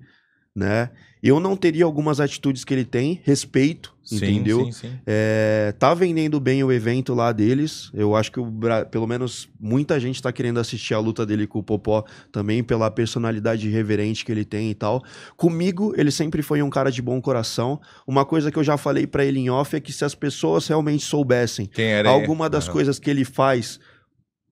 né? 0.55 0.89
Eu 1.23 1.39
não 1.39 1.55
teria 1.55 1.85
algumas 1.85 2.19
atitudes 2.19 2.63
que 2.63 2.73
ele 2.73 2.83
tem, 2.83 3.21
respeito, 3.23 3.95
Sim, 4.03 4.15
entendeu? 4.15 4.65
Sim, 4.65 4.71
sim. 4.71 4.91
É, 5.05 5.73
tá 5.77 5.93
vendendo 5.93 6.39
bem 6.39 6.63
o 6.63 6.71
evento 6.71 7.13
lá 7.13 7.31
deles. 7.31 7.91
Eu 7.93 8.15
acho 8.15 8.31
que 8.31 8.39
o 8.39 8.51
pelo 8.89 9.05
menos 9.05 9.47
muita 9.59 9.99
gente 9.99 10.21
tá 10.21 10.31
querendo 10.31 10.59
assistir 10.59 10.95
a 10.95 10.99
luta 10.99 11.25
dele 11.25 11.45
com 11.45 11.59
o 11.59 11.63
Popó 11.63 12.03
também 12.31 12.63
pela 12.63 12.89
personalidade 12.89 13.67
irreverente 13.67 14.25
que 14.25 14.31
ele 14.31 14.43
tem 14.43 14.71
e 14.71 14.73
tal. 14.73 15.03
Comigo, 15.37 15.93
ele 15.95 16.11
sempre 16.11 16.41
foi 16.41 16.61
um 16.61 16.69
cara 16.69 16.91
de 16.91 17.01
bom 17.01 17.21
coração. 17.21 17.79
Uma 18.05 18.25
coisa 18.25 18.51
que 18.51 18.57
eu 18.57 18.63
já 18.63 18.75
falei 18.75 19.05
pra 19.05 19.23
ele 19.23 19.39
em 19.39 19.49
off 19.49 19.75
é 19.75 19.79
que 19.79 19.93
se 19.93 20.03
as 20.03 20.15
pessoas 20.15 20.67
realmente 20.67 21.05
soubessem 21.05 21.69
alguma 22.05 22.49
das 22.49 22.65
Aham. 22.65 22.73
coisas 22.73 22.99
que 22.99 23.09
ele 23.09 23.23
faz 23.23 23.79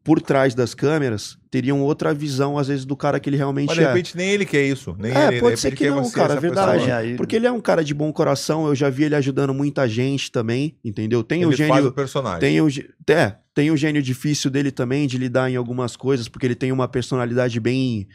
por 0.10 0.20
trás 0.20 0.56
das 0.56 0.74
câmeras 0.74 1.38
teriam 1.52 1.82
outra 1.82 2.12
visão, 2.16 2.58
às 2.58 2.68
vezes, 2.68 2.84
do 2.84 2.96
cara 2.98 3.20
que 3.20 3.30
ele 3.30 3.38
realmente 3.38 3.68
Mas 3.68 3.78
de 3.78 3.84
é. 3.84 3.88
repente 3.90 4.18
nem 4.18 4.32
ele 4.32 4.44
quer 4.44 4.66
isso. 4.66 4.96
Nem 4.98 5.12
É, 5.12 5.28
ele, 5.28 5.36
de 5.36 5.40
pode 5.40 5.60
ser 5.60 5.76
que 5.76 5.88
não, 5.88 6.10
cara, 6.10 6.32
essa 6.34 6.42
verdade. 6.42 6.86
pessoa. 6.86 7.06
É, 7.06 7.16
Porque 7.16 7.36
ele 7.36 7.46
é 7.46 7.52
um 7.52 7.62
cara 7.62 7.84
de 7.84 7.94
bom 7.94 8.12
coração, 8.12 8.66
eu 8.66 8.74
já 8.74 8.90
vi 8.90 9.04
ele 9.04 9.14
ajudando 9.14 9.54
muita 9.54 9.88
gente 9.88 10.32
também, 10.32 10.76
entendeu? 10.84 11.24
Tem 11.24 11.46
o 11.46 11.50
Ele 11.52 11.58
faz 11.58 11.76
gênio. 11.76 11.90
o 11.90 11.94
personagem. 11.94 12.40
Tem 12.40 12.60
o, 12.60 12.68
é, 13.08 13.36
tem 13.54 13.70
o 13.70 13.78
gênio 13.78 14.02
difícil 14.02 14.50
dele 14.50 14.72
também 14.72 15.06
de 15.06 15.16
lidar 15.20 15.48
em 15.52 15.56
algumas 15.56 15.96
coisas, 15.96 16.28
porque 16.28 16.48
ele 16.48 16.56
tem 16.56 16.72
uma 16.72 16.88
personalidade 16.88 17.60
bem 17.60 18.08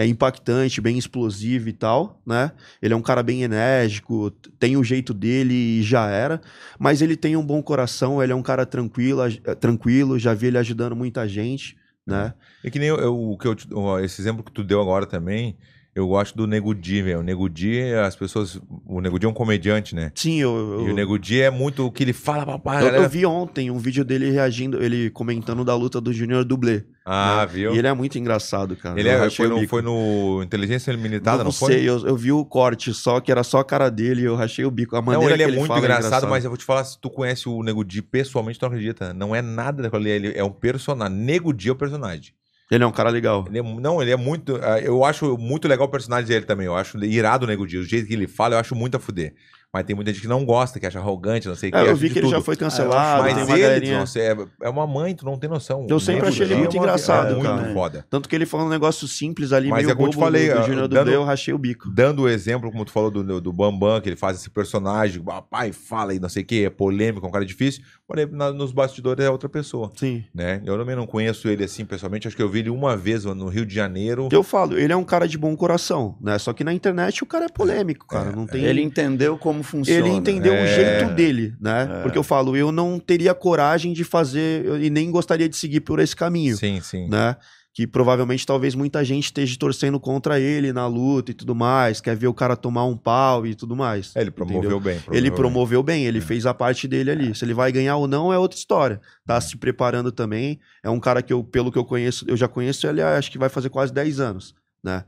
é, 0.00 0.06
impactante, 0.06 0.80
bem 0.80 0.96
explosiva 0.96 1.68
e 1.68 1.72
tal, 1.72 2.20
né? 2.26 2.52
Ele 2.80 2.94
é 2.94 2.96
um 2.96 3.02
cara 3.02 3.22
bem 3.22 3.42
enérgico, 3.42 4.30
tem 4.58 4.76
o 4.76 4.84
jeito 4.84 5.12
dele 5.12 5.54
e 5.54 5.82
já 5.82 6.08
era. 6.08 6.40
Mas 6.78 7.02
ele 7.02 7.16
tem 7.16 7.36
um 7.36 7.44
bom 7.44 7.62
coração, 7.62 8.22
ele 8.22 8.32
é 8.32 8.34
um 8.36 8.42
cara 8.42 8.64
tranquilo, 8.64 9.20
tranquilo 9.60 10.18
já 10.18 10.32
vi 10.34 10.46
ele 10.46 10.58
ajudando 10.58 10.96
muita 10.96 11.28
gente, 11.28 11.76
né? 12.06 12.32
É 12.64 12.70
que 12.70 12.78
nem 12.78 12.88
eu, 12.88 12.96
eu- 12.96 13.30
o 13.32 13.36
que 13.38 13.46
eu, 13.46 13.56
esse 14.04 14.20
exemplo 14.20 14.42
que 14.44 14.52
tu 14.52 14.64
deu 14.64 14.80
agora 14.80 15.06
também, 15.06 15.56
eu 16.00 16.08
gosto 16.08 16.36
do 16.36 16.46
Nego 16.46 16.74
Di, 16.74 17.02
velho. 17.02 17.20
O 17.20 17.22
Nego 17.22 17.48
Di, 17.48 17.80
as 17.94 18.16
pessoas. 18.16 18.60
O 18.86 19.00
Nego 19.00 19.18
Di 19.18 19.26
é 19.26 19.28
um 19.28 19.32
comediante, 19.32 19.94
né? 19.94 20.10
Sim, 20.14 20.40
eu. 20.40 20.80
E 20.82 20.86
eu- 20.86 20.92
o 20.92 20.94
Nego 20.94 21.18
Di 21.18 21.40
é 21.40 21.50
muito 21.50 21.86
o 21.86 21.92
que 21.92 22.02
ele 22.02 22.12
fala, 22.12 22.44
papai. 22.44 22.82
eu, 22.82 23.02
eu 23.02 23.08
vi 23.08 23.24
ontem 23.26 23.70
um 23.70 23.78
vídeo 23.78 24.04
dele 24.04 24.30
reagindo, 24.30 24.82
ele 24.82 25.10
comentando 25.10 25.64
da 25.64 25.74
luta 25.74 26.00
do 26.00 26.12
Junior 26.12 26.44
Dublê. 26.44 26.84
Ah, 27.04 27.38
né? 27.40 27.52
viu? 27.52 27.74
E 27.74 27.78
ele 27.78 27.88
é 27.88 27.92
muito 27.92 28.18
engraçado, 28.18 28.76
cara. 28.76 28.98
Ele 28.98 29.08
é, 29.08 29.30
foi, 29.30 29.48
no, 29.48 29.66
foi 29.68 29.82
no 29.82 30.42
Inteligência 30.42 30.92
Limitada, 30.92 31.38
não, 31.38 31.44
não 31.46 31.52
foi? 31.52 31.72
sei, 31.72 31.88
eu, 31.88 32.06
eu 32.06 32.16
vi 32.16 32.30
o 32.30 32.44
corte 32.44 32.92
só, 32.94 33.20
que 33.20 33.32
era 33.32 33.42
só 33.42 33.58
a 33.58 33.64
cara 33.64 33.90
dele 33.90 34.22
e 34.22 34.24
eu 34.24 34.36
rachei 34.36 34.64
o 34.64 34.70
bico. 34.70 34.94
A 34.96 35.02
maneira 35.02 35.20
Não, 35.24 35.30
ele 35.30 35.36
que 35.38 35.42
é 35.42 35.48
ele 35.48 35.56
muito 35.58 35.68
fala 35.68 35.80
engraçado, 35.80 36.28
mas 36.28 36.44
eu 36.44 36.50
vou 36.50 36.56
te 36.56 36.64
falar, 36.64 36.84
se 36.84 37.00
tu 37.00 37.10
conhece 37.10 37.48
o 37.48 37.62
Nego 37.62 37.84
Di 37.84 38.00
pessoalmente, 38.02 38.58
tu 38.58 38.62
não 38.62 38.68
acredita. 38.68 39.12
Não 39.12 39.34
é 39.34 39.42
nada 39.42 39.82
daquilo 39.82 40.02
ali, 40.02 40.10
ele 40.10 40.32
é 40.38 40.44
um 40.44 40.50
personagem. 40.50 41.16
Nego 41.16 41.52
Di 41.52 41.68
é 41.68 41.72
o 41.72 41.76
personagem. 41.76 42.32
Ele 42.70 42.84
é 42.84 42.86
um 42.86 42.92
cara 42.92 43.10
legal. 43.10 43.44
Ele 43.48 43.58
é- 43.58 43.62
não, 43.62 44.00
ele 44.00 44.10
é 44.12 44.16
muito. 44.16 44.56
ah, 44.62 44.78
Eu 44.80 45.04
acho 45.04 45.36
muito 45.36 45.66
legal 45.66 45.86
o 45.86 45.90
personagem 45.90 46.26
dele 46.28 46.44
também. 46.44 46.66
Eu 46.66 46.76
acho 46.76 46.96
irado 47.04 47.44
o 47.44 47.48
Nego 47.48 47.66
Di. 47.66 47.78
O 47.78 47.84
jeito 47.84 48.06
que 48.06 48.14
ele 48.14 48.26
fala, 48.28 48.54
eu 48.54 48.58
acho 48.60 48.74
muito 48.74 48.96
a 48.96 49.00
fuder. 49.00 49.34
Mas 49.72 49.84
tem 49.84 49.94
muita 49.94 50.12
gente 50.12 50.22
que 50.22 50.26
não 50.26 50.44
gosta, 50.44 50.80
que 50.80 50.86
acha 50.86 50.98
arrogante, 50.98 51.46
não 51.46 51.54
sei 51.54 51.68
o 51.68 51.72
que. 51.72 51.78
É, 51.78 51.82
eu 51.82 51.84
acha 51.84 51.94
vi 51.94 52.10
que 52.10 52.18
ele 52.18 52.26
já 52.26 52.38
tudo. 52.38 52.44
foi 52.44 52.56
cancelado, 52.56 53.22
Mas 53.22 53.34
tem 53.34 53.44
uma 53.44 53.52
ele, 53.54 53.62
galerinha... 53.62 53.98
nossa, 54.00 54.18
é, 54.18 54.36
é 54.62 54.68
uma 54.68 54.84
mãe, 54.84 55.14
tu 55.14 55.24
não 55.24 55.38
tem 55.38 55.48
noção. 55.48 55.86
Eu 55.88 56.00
sempre 56.00 56.26
achei 56.26 56.44
ele 56.44 56.54
Di 56.54 56.60
muito 56.62 56.76
é 56.76 56.80
uma- 56.80 56.86
engraçado, 56.86 57.28
é 57.30 57.34
muito 57.36 57.46
cara. 57.48 57.72
foda. 57.72 58.04
Tanto 58.10 58.28
que 58.28 58.34
ele 58.34 58.46
falou 58.46 58.66
um 58.66 58.68
negócio 58.68 59.06
simples 59.06 59.52
ali, 59.52 59.68
Mas 59.68 59.84
meio 59.84 59.92
é 59.92 59.94
como 59.94 60.08
eu 60.08 60.10
te 60.10 60.16
falei, 60.18 60.48
do, 60.48 60.54
do 60.54 60.58
ah, 60.58 60.62
Júnior 60.62 60.88
dando- 60.88 60.98
Dublê, 61.04 61.14
eu 61.14 61.22
rachei 61.22 61.54
o 61.54 61.58
bico. 61.58 61.88
Dando 61.88 62.22
o 62.22 62.28
exemplo, 62.28 62.68
como 62.72 62.84
tu 62.84 62.90
falou 62.90 63.12
do, 63.12 63.40
do 63.40 63.52
Bambam, 63.52 64.00
que 64.00 64.08
ele 64.08 64.16
faz 64.16 64.38
esse 64.38 64.50
personagem, 64.50 65.22
papai 65.22 65.70
fala 65.70 66.12
e 66.14 66.18
não 66.18 66.28
sei 66.28 66.42
o 66.42 66.46
que, 66.46 66.64
é 66.64 66.70
polêmico, 66.70 67.24
é 67.24 67.28
um 67.28 67.32
cara 67.32 67.46
difícil. 67.46 67.84
Porém, 68.10 68.26
na- 68.26 68.50
nos 68.52 68.72
bastidores 68.72 69.24
é 69.24 69.30
outra 69.30 69.48
pessoa. 69.48 69.92
Sim. 69.94 70.24
Né? 70.34 70.60
Eu 70.66 70.76
também 70.76 70.96
não 70.96 71.06
conheço 71.06 71.46
ele 71.48 71.62
assim 71.62 71.84
pessoalmente, 71.84 72.26
acho 72.26 72.36
que 72.36 72.42
eu 72.42 72.48
vi 72.48 72.58
ele 72.58 72.68
uma 72.68 72.96
vez 72.96 73.24
no 73.24 73.46
Rio 73.46 73.64
de 73.64 73.72
Janeiro. 73.72 74.28
Eu 74.32 74.42
falo, 74.42 74.76
ele 74.76 74.92
é 74.92 74.96
um 74.96 75.04
cara 75.04 75.28
de 75.28 75.38
bom 75.38 75.54
coração, 75.54 76.18
né? 76.20 76.36
Só 76.36 76.52
que 76.52 76.64
na 76.64 76.72
internet 76.74 77.22
o 77.22 77.26
cara 77.26 77.44
é 77.44 77.48
polêmico, 77.48 78.08
cara. 78.08 78.30
É, 78.30 78.34
não 78.34 78.48
tem... 78.48 78.64
Ele 78.64 78.82
entendeu 78.82 79.38
como 79.38 79.62
funciona. 79.62 80.00
Ele 80.00 80.08
entendeu 80.16 80.52
É. 80.52 80.64
o 80.64 80.66
jeito 80.66 81.14
dele, 81.14 81.54
né? 81.60 81.88
É. 81.98 82.02
Porque 82.02 82.18
eu 82.18 82.24
falo, 82.24 82.56
eu 82.56 82.72
não 82.72 82.98
teria 82.98 83.32
coragem 83.32 83.92
de 83.92 84.02
fazer 84.02 84.64
eu- 84.64 84.82
e 84.82 84.90
nem 84.90 85.08
gostaria 85.08 85.48
de 85.48 85.54
seguir 85.56 85.80
por 85.82 86.00
esse 86.00 86.16
caminho, 86.16 86.56
Sim, 86.56 86.80
sim. 86.80 87.08
né? 87.08 87.36
Que 87.72 87.86
provavelmente 87.86 88.44
talvez 88.44 88.74
muita 88.74 89.04
gente 89.04 89.26
esteja 89.26 89.56
torcendo 89.56 90.00
contra 90.00 90.40
ele 90.40 90.72
na 90.72 90.88
luta 90.88 91.30
e 91.30 91.34
tudo 91.34 91.54
mais, 91.54 92.00
quer 92.00 92.16
ver 92.16 92.26
o 92.26 92.34
cara 92.34 92.56
tomar 92.56 92.84
um 92.84 92.96
pau 92.96 93.46
e 93.46 93.54
tudo 93.54 93.76
mais. 93.76 94.14
É, 94.16 94.22
ele 94.22 94.30
promoveu 94.32 94.58
entendeu? 94.58 94.80
bem. 94.80 95.00
Ele 95.12 95.30
bem. 95.30 95.36
promoveu 95.36 95.82
bem, 95.82 96.04
ele 96.04 96.20
fez 96.20 96.46
a 96.46 96.52
parte 96.52 96.88
dele 96.88 97.12
ali. 97.12 97.34
Se 97.34 97.44
ele 97.44 97.54
vai 97.54 97.70
ganhar 97.70 97.96
ou 97.96 98.08
não 98.08 98.32
é 98.32 98.38
outra 98.38 98.58
história. 98.58 99.00
Tá 99.24 99.40
se 99.40 99.56
preparando 99.56 100.10
também. 100.10 100.58
É 100.82 100.90
um 100.90 100.98
cara 100.98 101.22
que 101.22 101.32
eu, 101.32 101.44
pelo 101.44 101.70
que 101.70 101.78
eu 101.78 101.84
conheço, 101.84 102.24
eu 102.26 102.36
já 102.36 102.48
conheço 102.48 102.86
ele, 102.88 103.00
acho 103.02 103.30
que 103.30 103.38
vai 103.38 103.48
fazer 103.48 103.68
quase 103.70 103.92
10 103.92 104.18
anos, 104.18 104.52
né? 104.82 105.04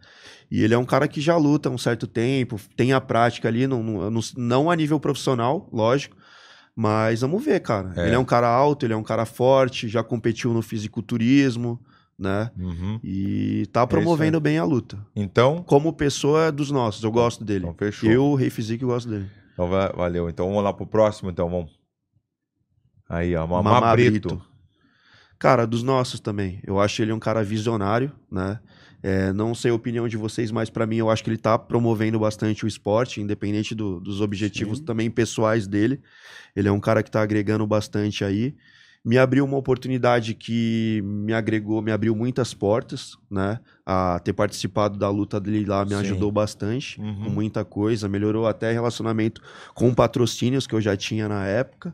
E 0.48 0.62
ele 0.62 0.72
é 0.74 0.78
um 0.78 0.84
cara 0.84 1.08
que 1.08 1.20
já 1.20 1.36
luta 1.36 1.68
há 1.68 1.72
um 1.72 1.78
certo 1.78 2.06
tempo, 2.06 2.60
tem 2.76 2.92
a 2.92 3.00
prática 3.00 3.48
ali, 3.48 3.66
não, 3.66 3.82
não, 3.82 4.08
não- 4.10 4.20
não 4.36 4.70
a 4.70 4.76
nível 4.76 5.00
profissional, 5.00 5.68
lógico. 5.72 6.16
Mas 6.76 7.22
vamos 7.22 7.44
ver, 7.44 7.60
cara. 7.60 7.92
É. 7.96 8.06
Ele 8.06 8.14
é 8.14 8.18
um 8.18 8.24
cara 8.24 8.46
alto, 8.48 8.86
ele 8.86 8.92
é 8.92 8.96
um 8.96 9.02
cara 9.02 9.26
forte, 9.26 9.88
já 9.88 10.02
competiu 10.04 10.52
no 10.54 10.62
fisiculturismo, 10.62 11.80
né? 12.22 12.50
Uhum. 12.58 12.98
E 13.02 13.66
tá 13.72 13.86
promovendo 13.86 14.40
bem 14.40 14.56
a 14.58 14.64
luta. 14.64 14.98
Então, 15.14 15.62
Como 15.62 15.92
pessoa 15.92 16.46
é 16.46 16.52
dos 16.52 16.70
nossos, 16.70 17.02
eu 17.04 17.10
gosto 17.10 17.44
dele. 17.44 17.64
então 17.64 17.74
fechou. 17.74 18.10
Eu, 18.10 18.24
o 18.24 18.34
Rei 18.34 18.48
Fisique, 18.48 18.84
gosto 18.84 19.10
dele. 19.10 19.26
Então, 19.52 19.68
va- 19.68 19.92
valeu. 19.94 20.28
Então 20.30 20.46
vamos 20.48 20.62
lá 20.64 20.72
pro 20.72 20.86
próximo, 20.86 21.30
então. 21.30 21.50
Vamos. 21.50 21.78
Aí, 23.08 23.34
ó. 23.36 23.46
Mamá, 23.46 23.72
Mamá 23.72 23.92
Brito. 23.92 24.28
Brito. 24.28 24.42
Cara, 25.38 25.66
dos 25.66 25.82
nossos 25.82 26.20
também. 26.20 26.60
Eu 26.66 26.80
acho 26.80 27.02
ele 27.02 27.12
um 27.12 27.18
cara 27.18 27.42
visionário, 27.42 28.12
né? 28.30 28.60
É, 29.02 29.32
não 29.32 29.52
sei 29.56 29.72
a 29.72 29.74
opinião 29.74 30.06
de 30.06 30.16
vocês, 30.16 30.52
mas 30.52 30.70
pra 30.70 30.86
mim 30.86 30.96
eu 30.98 31.10
acho 31.10 31.24
que 31.24 31.28
ele 31.30 31.36
tá 31.36 31.58
promovendo 31.58 32.20
bastante 32.20 32.64
o 32.64 32.68
esporte, 32.68 33.20
independente 33.20 33.74
do- 33.74 33.98
dos 33.98 34.20
objetivos 34.20 34.78
Sim. 34.78 34.84
também 34.84 35.10
pessoais 35.10 35.66
dele. 35.66 36.00
Ele 36.54 36.68
é 36.68 36.72
um 36.72 36.78
cara 36.78 37.02
que 37.02 37.10
tá 37.10 37.20
agregando 37.20 37.66
bastante 37.66 38.24
aí. 38.24 38.54
Me 39.04 39.18
abriu 39.18 39.44
uma 39.44 39.56
oportunidade 39.56 40.32
que 40.34 41.00
me 41.04 41.32
agregou, 41.32 41.82
me 41.82 41.90
abriu 41.90 42.14
muitas 42.14 42.54
portas, 42.54 43.16
né? 43.28 43.58
A 43.84 44.20
ter 44.20 44.32
participado 44.32 44.96
da 44.96 45.10
luta 45.10 45.40
dele 45.40 45.64
lá 45.66 45.84
me 45.84 45.90
Sim. 45.90 45.96
ajudou 45.96 46.30
bastante 46.30 47.00
Uhum. 47.00 47.24
com 47.24 47.30
muita 47.30 47.64
coisa, 47.64 48.08
melhorou 48.08 48.46
até 48.46 48.70
relacionamento 48.70 49.40
com 49.74 49.92
patrocínios 49.92 50.66
que 50.68 50.74
eu 50.74 50.80
já 50.80 50.96
tinha 50.96 51.28
na 51.28 51.44
época. 51.46 51.92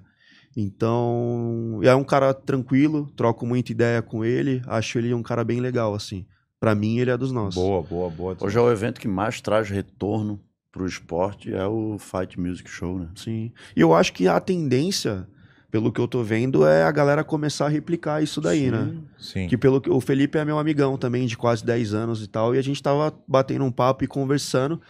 Então, 0.55 1.81
é 1.83 1.95
um 1.95 2.05
cara 2.05 2.35
tranquilo, 2.35 3.11
troco 3.17 3.47
muita 3.47 3.73
ideia 3.73 4.03
com 4.03 4.25
ele, 4.25 4.61
acho 4.67 4.99
ele 4.99 5.15
um 5.15 5.23
cara 5.23 5.43
bem 5.45 5.61
legal, 5.61 5.95
assim. 5.95 6.27
Pra 6.61 6.75
mim, 6.75 6.99
ele 6.99 7.11
é 7.11 7.17
dos 7.17 7.33
nossos. 7.33 7.55
Boa, 7.55 7.83
boa, 7.83 8.11
boa. 8.11 8.37
Hoje 8.41 8.59
é 8.59 8.61
o 8.61 8.71
evento 8.71 9.01
que 9.01 9.09
mais 9.09 9.41
traz 9.41 9.71
retorno 9.71 10.41
pro 10.73 10.87
esporte, 10.87 11.55
é 11.55 11.65
o 11.67 11.97
Fight 11.99 12.39
Music 12.39 12.69
Show, 12.69 12.99
né? 12.99 13.09
Sim. 13.15 13.53
E 13.77 13.81
eu 13.81 13.95
acho 13.95 14.13
que 14.13 14.27
a 14.29 14.39
tendência, 14.41 15.27
pelo 15.71 15.93
que 15.93 16.01
eu 16.01 16.09
tô 16.09 16.23
vendo, 16.23 16.67
é 16.67 16.83
a 16.83 16.91
galera 16.91 17.23
começar 17.23 17.67
a 17.67 17.69
replicar 17.69 18.23
isso 18.23 18.41
daí, 18.41 18.71
né? 18.71 18.95
Sim. 19.19 19.47
Que 19.49 19.57
pelo 19.57 19.81
que 19.81 19.91
o 19.91 20.01
Felipe 20.01 20.39
é 20.39 20.45
meu 20.45 20.59
amigão 20.59 20.97
também 20.97 21.27
de 21.27 21.37
quase 21.37 21.65
10 21.65 21.93
anos 21.93 22.23
e 22.23 22.27
tal, 22.27 22.55
e 22.55 22.59
a 22.59 22.63
gente 22.63 22.83
tava 22.83 23.15
batendo 23.27 23.65
um 23.65 23.71
papo 23.71 24.03
e 24.03 24.07
conversando 24.07 24.81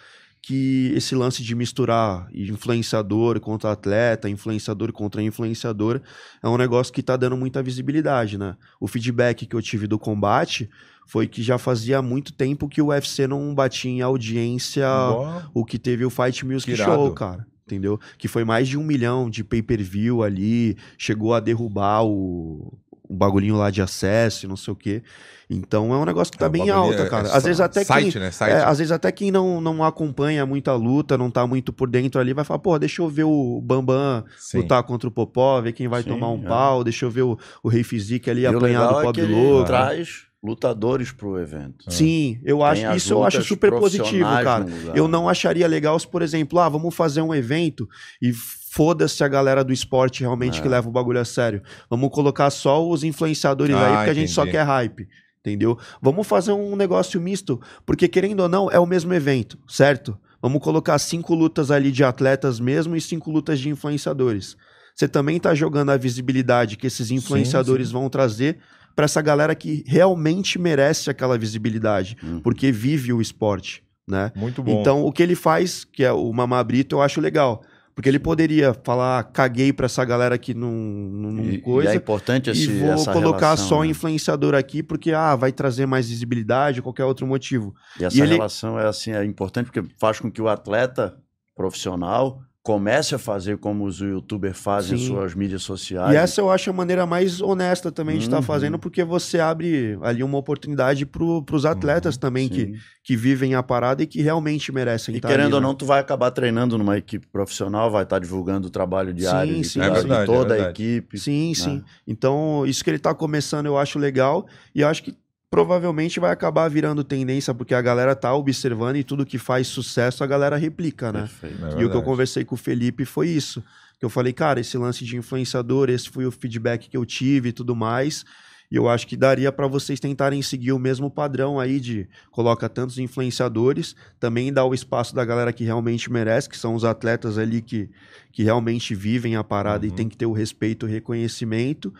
que 0.40 0.92
esse 0.94 1.16
lance 1.16 1.42
de 1.42 1.54
misturar 1.54 2.28
influenciador 2.32 3.40
contra 3.40 3.72
atleta, 3.72 4.30
influenciador 4.30 4.92
contra 4.92 5.20
influenciador, 5.20 6.00
é 6.40 6.48
um 6.48 6.56
negócio 6.56 6.92
que 6.92 7.02
tá 7.02 7.16
dando 7.16 7.36
muita 7.36 7.60
visibilidade, 7.60 8.38
né? 8.38 8.56
O 8.80 8.86
feedback 8.86 9.46
que 9.46 9.56
eu 9.56 9.60
tive 9.60 9.88
do 9.88 9.98
combate 9.98 10.70
foi 11.08 11.26
que 11.26 11.42
já 11.42 11.58
fazia 11.58 12.00
muito 12.00 12.32
tempo 12.32 12.68
que 12.68 12.80
o 12.80 12.86
UFC 12.86 13.26
não 13.26 13.52
batia 13.52 13.90
em 13.90 14.00
audiência 14.00 14.86
Boa. 14.86 15.50
o 15.52 15.64
que 15.64 15.78
teve 15.78 16.04
o 16.04 16.10
Fight 16.10 16.46
Music 16.46 16.72
Que 16.72 16.80
irado. 16.80 16.92
Show, 16.92 17.12
cara. 17.14 17.46
Entendeu? 17.74 18.00
Que 18.16 18.28
foi 18.28 18.44
mais 18.44 18.66
de 18.68 18.78
um 18.78 18.82
milhão 18.82 19.28
de 19.28 19.44
pay-per-view 19.44 20.22
ali, 20.22 20.76
chegou 20.96 21.34
a 21.34 21.40
derrubar 21.40 22.02
o, 22.04 22.72
o 23.08 23.14
bagulhinho 23.14 23.56
lá 23.56 23.70
de 23.70 23.82
acesso 23.82 24.46
e 24.46 24.48
não 24.48 24.56
sei 24.56 24.72
o 24.72 24.76
quê. 24.76 25.02
Então 25.50 25.94
é 25.94 25.96
um 25.96 26.04
negócio 26.04 26.30
que 26.30 26.38
tá 26.38 26.44
É, 26.46 26.48
bem 26.48 26.68
alta, 26.68 27.02
é- 27.02 27.08
cara. 27.08 27.28
é 27.28 27.36
Às 27.36 27.44
vezes 27.44 27.60
até 27.60 27.82
site, 27.84 28.12
quem, 28.12 28.20
né? 28.20 28.30
Site. 28.30 28.52
é, 28.52 28.64
às 28.64 28.78
vezes 28.78 28.90
até 28.92 29.10
quem 29.10 29.30
não, 29.30 29.60
não 29.62 29.82
acompanha 29.82 30.44
muita 30.44 30.74
luta, 30.74 31.16
não 31.16 31.30
tá 31.30 31.46
muito 31.46 31.72
por 31.72 31.88
dentro 31.88 32.20
ali, 32.20 32.34
vai 32.34 32.44
falar, 32.44 32.58
pô, 32.58 32.78
deixa 32.78 33.00
eu 33.00 33.08
ver 33.08 33.24
o 33.24 33.60
Bambam 33.62 34.24
Sim. 34.38 34.58
lutar 34.58 34.82
contra 34.82 35.08
o 35.08 35.12
Popó, 35.12 35.60
ver 35.62 35.72
quem 35.72 35.88
vai 35.88 36.02
Sim, 36.02 36.10
tomar 36.10 36.30
um 36.30 36.42
é. 36.42 36.46
pau, 36.46 36.84
deixa 36.84 37.06
eu 37.06 37.10
ver 37.10 37.22
o, 37.22 37.38
o 37.62 37.68
Rei 37.68 37.82
Fisique 37.82 38.28
ali 38.30 38.42
E 38.42 38.46
o 38.48 38.56
apanhar 38.58 38.88
do 38.92 38.98
é 39.00 39.02
pobre 39.04 39.22
louco. 39.24 39.64
traz 39.66 40.27
lutadores 40.42 41.10
pro 41.10 41.38
evento. 41.38 41.90
Sim, 41.90 42.40
eu 42.44 42.62
acho, 42.62 42.82
Tem 42.82 42.96
isso 42.96 43.12
eu 43.12 43.24
acho 43.24 43.42
super 43.42 43.70
positivo, 43.72 44.28
cara. 44.42 44.66
Eu 44.94 45.08
não 45.08 45.28
acharia 45.28 45.66
legal 45.66 45.98
se, 45.98 46.06
por 46.06 46.22
exemplo, 46.22 46.58
ah, 46.60 46.68
vamos 46.68 46.94
fazer 46.94 47.20
um 47.22 47.34
evento 47.34 47.88
e 48.22 48.32
foda-se 48.32 49.24
a 49.24 49.28
galera 49.28 49.64
do 49.64 49.72
esporte 49.72 50.20
realmente 50.20 50.60
É. 50.60 50.62
que 50.62 50.68
leva 50.68 50.88
o 50.88 50.92
bagulho 50.92 51.18
a 51.20 51.24
sério. 51.24 51.62
Vamos 51.90 52.10
colocar 52.10 52.50
só 52.50 52.86
os 52.88 53.02
influenciadores 53.02 53.74
Ah, 53.74 53.86
aí, 53.88 53.96
porque 53.96 54.10
a 54.10 54.14
gente 54.14 54.30
só 54.30 54.42
entendi. 54.42 54.56
quer 54.58 54.62
hype. 54.64 55.08
Entendeu? 55.40 55.78
Vamos 56.02 56.26
fazer 56.26 56.52
um 56.52 56.76
negócio 56.76 57.20
misto, 57.20 57.60
porque 57.86 58.06
querendo 58.06 58.40
ou 58.40 58.48
não, 58.48 58.70
é 58.70 58.78
o 58.78 58.84
mesmo 58.86 59.14
evento, 59.14 59.58
certo? 59.66 60.18
Vamos 60.42 60.60
colocar 60.62 60.98
cinco 60.98 61.34
lutas 61.34 61.70
ali 61.70 61.90
de 61.90 62.04
atletas 62.04 62.60
mesmo 62.60 62.94
e 62.94 63.00
cinco 63.00 63.30
lutas 63.30 63.58
de 63.58 63.68
influenciadores. 63.70 64.56
Você 64.94 65.08
também 65.08 65.38
tá 65.40 65.54
jogando 65.54 65.90
a 65.90 65.96
visibilidade 65.96 66.76
que 66.76 66.86
esses 66.86 67.10
influenciadores 67.10 67.90
vão 67.90 68.10
trazer 68.10 68.58
para 68.98 69.04
essa 69.04 69.22
galera 69.22 69.54
que 69.54 69.84
realmente 69.86 70.58
merece 70.58 71.08
aquela 71.08 71.38
visibilidade, 71.38 72.16
Uhum. 72.20 72.40
porque 72.40 72.72
vive 72.72 73.12
o 73.12 73.20
esporte, 73.20 73.84
né? 74.08 74.32
Muito 74.34 74.60
bom. 74.60 74.80
Então, 74.80 75.04
o 75.04 75.12
que 75.12 75.22
ele 75.22 75.36
faz, 75.36 75.84
que 75.84 76.02
é 76.02 76.10
o 76.10 76.32
Mamá 76.32 76.64
Brito, 76.64 76.96
eu 76.96 77.00
acho 77.02 77.20
legal. 77.20 77.62
Porque 77.94 78.08
ele 78.08 78.18
poderia 78.18 78.74
falar, 78.82 79.22
caguei 79.32 79.72
pra 79.72 79.86
essa 79.86 80.04
galera 80.04 80.36
que 80.36 80.52
não, 80.52 80.72
não, 80.72 81.44
E, 81.44 81.54
e 81.54 81.58
coisa. 81.60 81.92
é 81.92 81.94
importante 81.94 82.50
esse, 82.50 82.64
E 82.68 82.78
vou 82.80 83.04
colocar 83.12 83.46
relação, 83.54 83.68
só 83.68 83.80
né? 83.82 83.86
influenciador 83.86 84.52
aqui, 84.56 84.82
porque 84.82 85.12
ah, 85.12 85.36
vai 85.36 85.52
trazer 85.52 85.86
mais 85.86 86.08
visibilidade 86.08 86.80
ou 86.80 86.82
qualquer 86.82 87.04
outro 87.04 87.24
motivo. 87.24 87.72
E 88.00 88.04
essa 88.04 88.16
E 88.16 88.20
ele- 88.20 88.34
relação 88.34 88.80
é 88.80 88.86
assim, 88.88 89.12
é 89.12 89.24
importante 89.24 89.66
porque 89.70 89.88
faz 90.00 90.18
com 90.18 90.28
que 90.28 90.42
o 90.42 90.48
atleta 90.48 91.16
profissional 91.54 92.40
comece 92.62 93.14
a 93.14 93.18
fazer 93.18 93.56
como 93.56 93.84
os 93.86 93.98
youtubers 94.00 94.58
fazem 94.58 94.98
Sim. 94.98 95.06
suas 95.06 95.34
mídias 95.34 95.62
sociais. 95.62 96.12
E 96.12 96.16
essa 96.16 96.40
eu 96.40 96.50
acho 96.50 96.68
a 96.68 96.72
maneira 96.72 97.06
mais 97.06 97.40
honesta 97.40 97.90
também 97.90 98.18
de 98.18 98.24
estar 98.24 98.36
Uhum. 98.36 98.42
fazendo, 98.42 98.78
porque 98.78 99.02
você 99.04 99.40
abre 99.40 99.98
ali 100.02 100.22
uma 100.22 100.36
oportunidade 100.36 101.06
para 101.06 101.22
os 101.24 101.64
atletas 101.64 102.18
também 102.18 102.46
que, 102.48 102.66
Sim. 102.66 102.74
que 103.02 103.16
vivem 103.16 103.54
a 103.54 103.62
parada 103.62 104.02
e 104.02 104.06
que 104.06 104.20
realmente 104.20 104.70
merecem 104.70 105.14
E 105.14 105.18
estar 105.18 105.28
querendo 105.28 105.46
ali, 105.46 105.54
ou 105.54 105.60
né? 105.62 105.66
não, 105.66 105.74
tu 105.74 105.86
vai 105.86 105.98
acabar 106.00 106.30
treinando 106.30 106.76
numa 106.76 106.98
equipe 106.98 107.26
profissional, 107.28 107.90
vai 107.90 108.02
estar 108.02 108.18
divulgando 108.18 108.66
o 108.66 108.70
trabalho 108.70 109.14
diário 109.14 109.54
Sim, 109.54 109.60
de, 109.62 109.68
sim, 109.68 109.80
de 109.80 109.86
É 109.86 109.90
verdade, 109.90 110.26
toda 110.26 110.56
é 110.58 110.66
a 110.66 110.70
equipe. 110.70 111.16
Sim, 111.18 111.54
sim. 111.54 111.76
né? 111.76 111.84
Então, 112.06 112.66
isso 112.66 112.84
que 112.84 112.90
ele 112.90 112.98
tá 112.98 113.14
começando 113.14 113.64
eu 113.66 113.78
acho 113.78 113.98
legal 113.98 114.46
e 114.74 114.82
eu 114.82 114.88
acho 114.88 115.02
que 115.04 115.16
provavelmente 115.50 116.20
vai 116.20 116.30
acabar 116.30 116.68
virando 116.68 117.02
tendência, 117.02 117.54
porque 117.54 117.74
a 117.74 117.80
galera 117.80 118.14
tá 118.14 118.34
observando 118.34 118.96
e 118.96 119.04
tudo 119.04 119.24
que 119.24 119.38
faz 119.38 119.66
sucesso 119.66 120.22
a 120.22 120.26
galera 120.26 120.56
replica, 120.56 121.12
né? 121.12 121.20
Perfeito. 121.20 121.78
É 121.78 121.80
E 121.80 121.84
o 121.84 121.90
que 121.90 121.96
eu 121.96 122.02
conversei 122.02 122.44
com 122.44 122.54
o 122.54 122.58
Felipe 122.58 123.04
foi 123.04 123.28
isso. 123.28 123.62
Que 123.98 124.04
eu 124.04 124.10
falei, 124.10 124.32
cara, 124.32 124.60
esse 124.60 124.76
lance 124.78 125.04
de 125.04 125.16
influenciador, 125.16 125.90
esse 125.90 126.08
foi 126.08 126.26
o 126.26 126.30
feedback 126.30 126.88
que 126.88 126.96
eu 126.96 127.04
tive 127.04 127.48
e 127.48 127.52
tudo 127.52 127.74
mais. 127.74 128.24
E 128.70 128.76
eu 128.76 128.86
acho 128.86 129.06
que 129.06 129.16
daria 129.16 129.50
para 129.50 129.66
vocês 129.66 129.98
tentarem 129.98 130.42
seguir 130.42 130.72
o 130.72 130.78
mesmo 130.78 131.10
padrão 131.10 131.58
aí 131.58 131.80
de 131.80 132.06
coloca 132.30 132.68
tantos 132.68 132.98
influenciadores, 132.98 133.96
também 134.20 134.52
dá 134.52 134.62
o 134.62 134.74
espaço 134.74 135.14
da 135.14 135.24
galera 135.24 135.54
que 135.54 135.64
realmente 135.64 136.12
merece, 136.12 136.50
que 136.50 136.58
são 136.58 136.74
os 136.74 136.84
atletas 136.84 137.38
ali 137.38 137.62
que, 137.62 137.88
que 138.30 138.42
realmente 138.42 138.94
vivem 138.94 139.36
a 139.36 139.42
parada 139.42 139.86
e 139.86 139.88
Uhum. 139.88 139.96
tem 139.96 140.08
que 140.08 140.18
ter 140.18 140.26
o 140.26 140.32
respeito, 140.32 140.84
o 140.84 140.88
reconhecimento, 140.88 141.92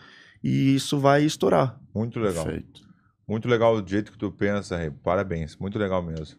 e 0.43 0.75
isso 0.75 0.99
vai 0.99 1.23
estourar. 1.23 1.75
Muito 1.93 2.19
legal. 2.19 2.45
Perfeito. 2.45 2.87
Muito 3.29 3.47
legal 3.47 3.79
do 3.81 3.87
jeito 3.89 4.11
que 4.11 4.17
tu 4.17 4.31
pensa, 4.31 4.75
Rei. 4.75 4.89
Parabéns. 4.89 5.55
Muito 5.55 5.77
legal 5.77 6.01
mesmo. 6.01 6.37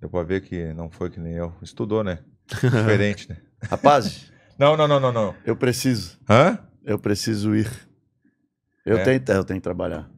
Deu 0.00 0.08
pra 0.10 0.22
ver 0.22 0.42
que 0.42 0.72
não 0.74 0.90
foi 0.90 1.08
que 1.10 1.18
nem 1.18 1.32
eu. 1.32 1.52
Estudou, 1.62 2.04
né? 2.04 2.18
Diferente, 2.46 3.28
né? 3.28 3.38
Rapaz, 3.70 4.30
Não, 4.58 4.76
não, 4.76 4.86
não, 4.86 5.00
não, 5.00 5.12
não. 5.12 5.34
eu 5.44 5.56
preciso. 5.56 6.18
Hã? 6.28 6.58
Eu 6.84 6.98
preciso 6.98 7.54
ir. 7.54 7.70
Eu, 8.84 8.98
É? 8.98 9.02
tenho, 9.04 9.22
eu 9.38 9.44
tenho 9.44 9.60
que 9.60 9.64
trabalhar. 9.64 10.08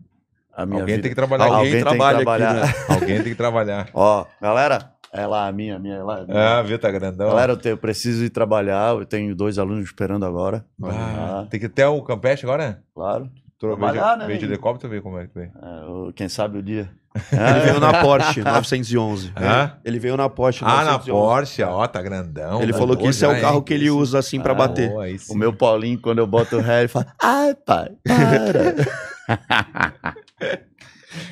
A 0.55 0.67
minha 0.67 0.81
Alguém 0.83 0.97
vida. 0.97 1.03
tem 1.03 1.11
que 1.11 1.15
trabalhar. 1.17 1.45
Alguém, 1.45 1.57
Alguém 1.59 1.73
tem 1.73 1.83
que 1.83 1.89
trabalha 1.89 2.17
aqui, 2.17 2.25
trabalhar. 2.25 2.55
né? 2.55 2.73
Alguém 2.89 3.17
tem 3.23 3.33
que 3.33 3.35
trabalhar. 3.35 3.91
Ó, 3.95 4.27
galera, 4.41 4.93
é 5.13 5.27
lá 5.27 5.47
a 5.49 5.53
minha, 5.53 5.77
a 5.77 5.79
minha, 5.79 5.95
é 5.97 6.03
lá. 6.03 6.21
a 6.21 6.25
minha. 6.27 6.59
Ah, 6.59 6.63
vê, 6.63 6.79
tá 6.79 6.91
grandão. 6.91 7.29
Galera, 7.29 7.53
eu, 7.53 7.57
tenho- 7.57 7.73
eu 7.75 7.79
preciso 7.79 8.25
ir 8.25 8.31
trabalhar. 8.31 8.95
Eu 8.95 9.07
tenho 9.07 9.35
dois 9.35 9.59
alunos 9.59 9.85
esperando 9.85 10.25
agora. 10.27 10.65
Ah, 10.83 11.43
Ah, 11.43 11.47
tem 11.51 11.59
que 11.61 11.69
ter 11.69 11.85
o 11.87 12.03
Campeche 12.03 12.45
agora? 12.45 12.83
claro. 12.95 13.31
Tu 13.63 13.67
veio 13.67 13.79
Trabalhar, 13.79 14.15
de, 14.15 14.19
né, 14.23 14.27
veio 14.27 14.39
de 14.41 14.45
helicóptero, 14.47 14.91
vê 14.93 15.01
como 15.01 15.19
é 15.21 15.27
que 15.29 15.35
vem. 15.39 15.45
É, 15.47 16.13
quem 16.17 16.29
sabe 16.29 16.59
o 16.59 16.63
dia. 16.65 16.91
Ele 17.31 17.61
veio 17.61 17.79
na 17.79 18.01
Porsche 18.03 18.41
911. 18.43 19.33
Hã? 19.37 19.77
Ele 19.85 20.01
veio 20.01 20.17
na 20.17 20.29
Porsche 20.29 20.65
Ah, 20.65 20.83
na 20.85 20.93
911. 20.95 21.11
Porsche, 21.13 21.63
ó, 21.63 21.87
tá 21.87 22.03
grandão. 22.03 22.61
Ele 22.61 22.73
tá 22.73 22.79
falou 22.79 22.97
que 22.97 23.07
esse 23.07 23.25
é 23.25 23.29
o 23.29 23.41
carro 23.41 23.59
hein? 23.59 23.63
que 23.63 23.73
ele 23.75 23.89
usa 23.89 24.19
assim 24.19 24.41
pra 24.41 24.51
Ah, 24.51 24.57
bater. 24.57 24.89
Boa. 24.91 25.07
O 25.31 25.35
meu 25.37 25.53
Paulinho, 25.53 26.01
quando 26.01 26.19
eu 26.19 26.27
boto 26.27 26.57
o 26.57 26.61
ré, 26.61 26.81
ele 26.81 26.89
fala: 26.89 27.07
Ai, 27.23 27.55
pai, 27.55 27.91
para. 28.05 28.75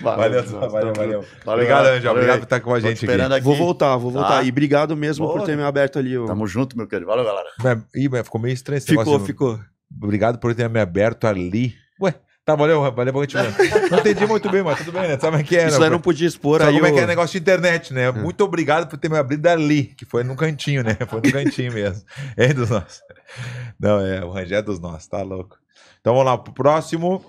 Valeu, 0.03 0.45
valeu, 0.45 0.93
valeu. 0.95 1.23
junto. 1.23 1.51
Obrigado, 1.51 1.85
Valeu, 1.85 1.93
Angel. 1.95 2.03
valeu. 2.03 2.11
Obrigado 2.13 2.39
por 2.39 2.45
estar 2.45 2.61
com 2.61 2.75
a 2.75 2.81
gente 2.81 3.11
aqui. 3.11 3.41
Vou 3.43 3.57
voltar, 3.57 3.97
vou 3.97 4.11
voltar. 4.13 4.29
Tá. 4.29 4.43
E 4.45 4.51
obrigado 4.51 4.97
mesmo 4.97 5.27
por 5.27 5.37
Boa. 5.39 5.47
ter 5.47 5.57
me 5.57 5.63
aberto 5.65 5.99
ali. 5.99 6.17
o- 6.17 6.27
Tamo 6.27 6.47
junto, 6.47 6.77
meu 6.77 6.87
querido. 6.87 7.07
Valeu, 7.07 7.25
galera. 7.25 7.49
Mas- 7.59 7.79
Ih, 7.97 8.09
mas 8.09 8.23
ficou 8.23 8.41
meio 8.41 8.53
estranho 8.55 8.79
esse 8.79 8.87
Ficou, 8.87 9.05
negócio. 9.05 9.27
ficou. 9.27 9.59
Obrigado 10.01 10.39
por 10.39 10.55
ter 10.55 10.69
me 10.69 10.79
aberto 10.79 11.27
ali. 11.27 11.75
Ué, 12.01 12.15
tá, 12.45 12.55
valeu, 12.55 12.81
valeu, 12.93 13.13
valeu. 13.13 13.31
Não 13.91 13.99
entendi 13.99 14.27
muito 14.27 14.51
bem, 14.51 14.63
mas 14.63 14.79
tudo 14.79 14.93
bem, 14.93 15.03
né? 15.03 15.19
Sabe 15.19 15.23
como 15.33 15.37
é 15.37 15.43
que 15.45 15.57
é, 15.57 15.67
Isso 15.69 15.79
né? 15.81 15.89
não 15.91 16.01
podia 16.01 16.27
expor 16.27 16.61
Sabe 16.61 16.71
aí. 16.73 16.77
como 16.77 16.87
é 16.87 16.93
que 16.93 16.99
é 17.01 17.05
o- 17.05 17.07
negócio 17.07 17.33
de 17.33 17.43
internet, 17.43 17.93
né? 17.93 18.11
Muito 18.11 18.43
obrigado 18.45 18.89
por 18.89 18.99
ter 18.99 19.09
me 19.11 19.19
abrido 19.19 19.47
ali, 19.49 19.85
que 19.97 20.05
foi 20.05 20.25
no 20.25 20.35
cantinho, 20.37 20.83
né? 20.83 20.95
Foi 21.09 21.21
no 21.21 21.31
cantinho 21.33 21.73
mesmo. 21.73 22.03
É 22.37 22.53
dos 22.55 22.71
nossos. 22.71 23.01
Não, 23.79 24.01
é, 24.01 24.25
o 24.25 24.31
Rangel 24.31 24.59
é 24.59 24.63
dos 24.63 24.81
nossos, 24.81 25.07
tá 25.07 25.23
louco. 25.23 25.57
Então 26.01 26.15
vamos 26.15 26.27
lá 26.31 26.39
pro 26.39 26.53
próximo. 26.53 27.23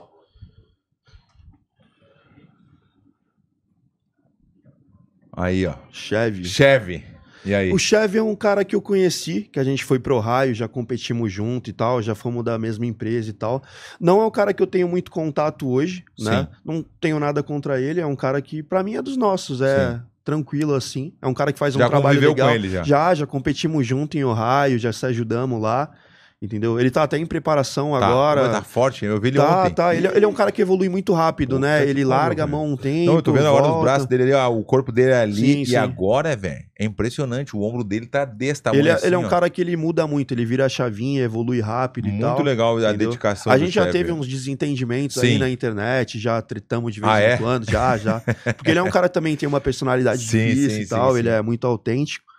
Aí, 5.33 5.65
ó. 5.65 5.73
Chevy. 5.91 6.45
Chevy. 6.45 7.05
O 7.73 7.77
Chevy 7.77 8.17
é 8.17 8.23
um 8.23 8.35
cara 8.35 8.63
que 8.63 8.75
eu 8.75 8.81
conheci, 8.81 9.49
que 9.51 9.59
a 9.59 9.63
gente 9.63 9.83
foi 9.83 9.99
pro 9.99 10.19
raio, 10.19 10.53
já 10.53 10.67
competimos 10.67 11.31
junto 11.31 11.69
e 11.69 11.73
tal, 11.73 12.01
já 12.01 12.13
fomos 12.13 12.43
da 12.43 12.57
mesma 12.57 12.85
empresa 12.85 13.29
e 13.29 13.33
tal. 13.33 13.63
Não 13.99 14.21
é 14.21 14.25
um 14.25 14.31
cara 14.31 14.53
que 14.53 14.61
eu 14.61 14.67
tenho 14.67 14.87
muito 14.87 15.09
contato 15.11 15.67
hoje, 15.67 16.03
né? 16.19 16.41
Sim. 16.43 16.47
Não 16.63 16.85
tenho 16.99 17.19
nada 17.19 17.41
contra 17.41 17.79
ele, 17.81 17.99
é 17.99 18.05
um 18.05 18.15
cara 18.15 18.41
que 18.41 18.61
pra 18.61 18.83
mim 18.83 18.95
é 18.95 19.01
dos 19.01 19.17
nossos, 19.17 19.61
é 19.61 19.93
Sim. 19.93 20.01
tranquilo 20.23 20.75
assim. 20.75 21.13
É 21.21 21.27
um 21.27 21.33
cara 21.33 21.51
que 21.51 21.59
faz 21.59 21.75
um 21.75 21.79
Já 21.79 21.87
trabalho 21.89 22.15
conviveu 22.15 22.29
legal. 22.31 22.49
com 22.49 22.55
ele 22.55 22.69
já. 22.69 22.83
Já, 22.83 23.13
já 23.15 23.25
competimos 23.25 23.85
junto 23.87 24.17
em 24.17 24.23
Ohio, 24.23 24.77
já 24.77 24.93
se 24.93 25.05
ajudamos 25.05 25.61
lá, 25.61 25.89
entendeu? 26.41 26.79
Ele 26.79 26.89
tá 26.89 27.03
até 27.03 27.17
em 27.17 27.25
preparação 27.25 27.91
Tá, 27.91 28.07
agora. 28.07 28.49
Tá 28.49 28.61
forte, 28.63 29.05
eu 29.05 29.19
vi 29.21 29.27
ele 29.29 29.37
Tá, 29.37 29.61
ontem. 29.63 29.73
tá. 29.75 29.95
Ele, 29.95 30.07
ele 30.07 30.25
é 30.25 30.27
um 30.27 30.33
cara 30.33 30.51
que 30.51 30.61
evolui 30.61 30.89
muito 30.89 31.13
rápido, 31.13 31.55
Puta 31.55 31.67
né? 31.67 31.87
Ele 31.87 32.03
larga 32.03 32.43
a 32.45 32.47
mão 32.47 32.65
um 32.65 32.75
tempo. 32.75 33.05
Não, 33.05 33.15
eu 33.15 33.21
tô 33.21 33.31
vendo 33.31 33.47
agora 33.47 33.67
os 33.71 33.81
braços 33.81 34.07
dele 34.07 34.23
ali, 34.23 34.33
ó, 34.33 34.49
o 34.49 34.63
corpo 34.63 34.91
dele 34.91 35.11
é 35.11 35.21
ali. 35.21 35.35
Sim, 35.35 35.61
e 35.61 35.65
sim. 35.67 35.75
agora, 35.75 36.35
velho, 36.35 36.63
é 36.79 36.85
impressionante. 36.85 37.55
O 37.55 37.61
ombro 37.61 37.83
dele 37.83 38.07
tá 38.07 38.25
desse 38.25 38.61
tamanho 38.63 38.81
Ele 38.81 38.89
é, 38.89 38.93
assim, 38.93 39.05
ele 39.05 39.15
é 39.15 39.17
um 39.19 39.25
ó. 39.25 39.29
cara 39.29 39.49
que 39.49 39.61
ele 39.61 39.77
muda 39.77 40.07
muito, 40.07 40.33
ele 40.33 40.43
vira 40.45 40.65
a 40.65 40.69
chavinha, 40.69 41.21
evolui 41.23 41.61
rápido 41.61 42.07
e 42.07 42.19
tal. 42.19 42.31
Muito 42.35 42.43
legal 42.43 42.75
a 42.77 42.89
entendeu? 42.89 43.09
dedicação 43.09 43.51
A 43.51 43.57
gente 43.57 43.71
já 43.71 43.89
teve 43.91 44.11
uns 44.11 44.27
desentendimentos 44.27 45.17
Sim. 45.21 45.27
aí 45.27 45.37
na 45.37 45.49
internet, 45.49 46.17
já 46.19 46.41
tretamos 46.41 46.93
de 46.93 47.01
vez 47.01 47.11
Ah, 47.13 47.21
em 47.21 47.25
é? 47.25 47.37
quando, 47.37 47.69
já, 47.69 47.97
já. 47.97 48.19
Porque 48.57 48.71
ele 48.71 48.79
é 48.79 48.83
um 48.83 48.89
cara 48.89 49.07
que 49.07 49.13
também 49.13 49.35
tem 49.35 49.47
uma 49.47 49.61
personalidade 49.61 50.23
Sim, 50.23 50.47
difícil 50.47 50.81
e 50.81 50.87
tal, 50.87 51.17
ele 51.17 51.29
é 51.29 51.41
muito 51.41 51.67
autêntico. 51.67 52.30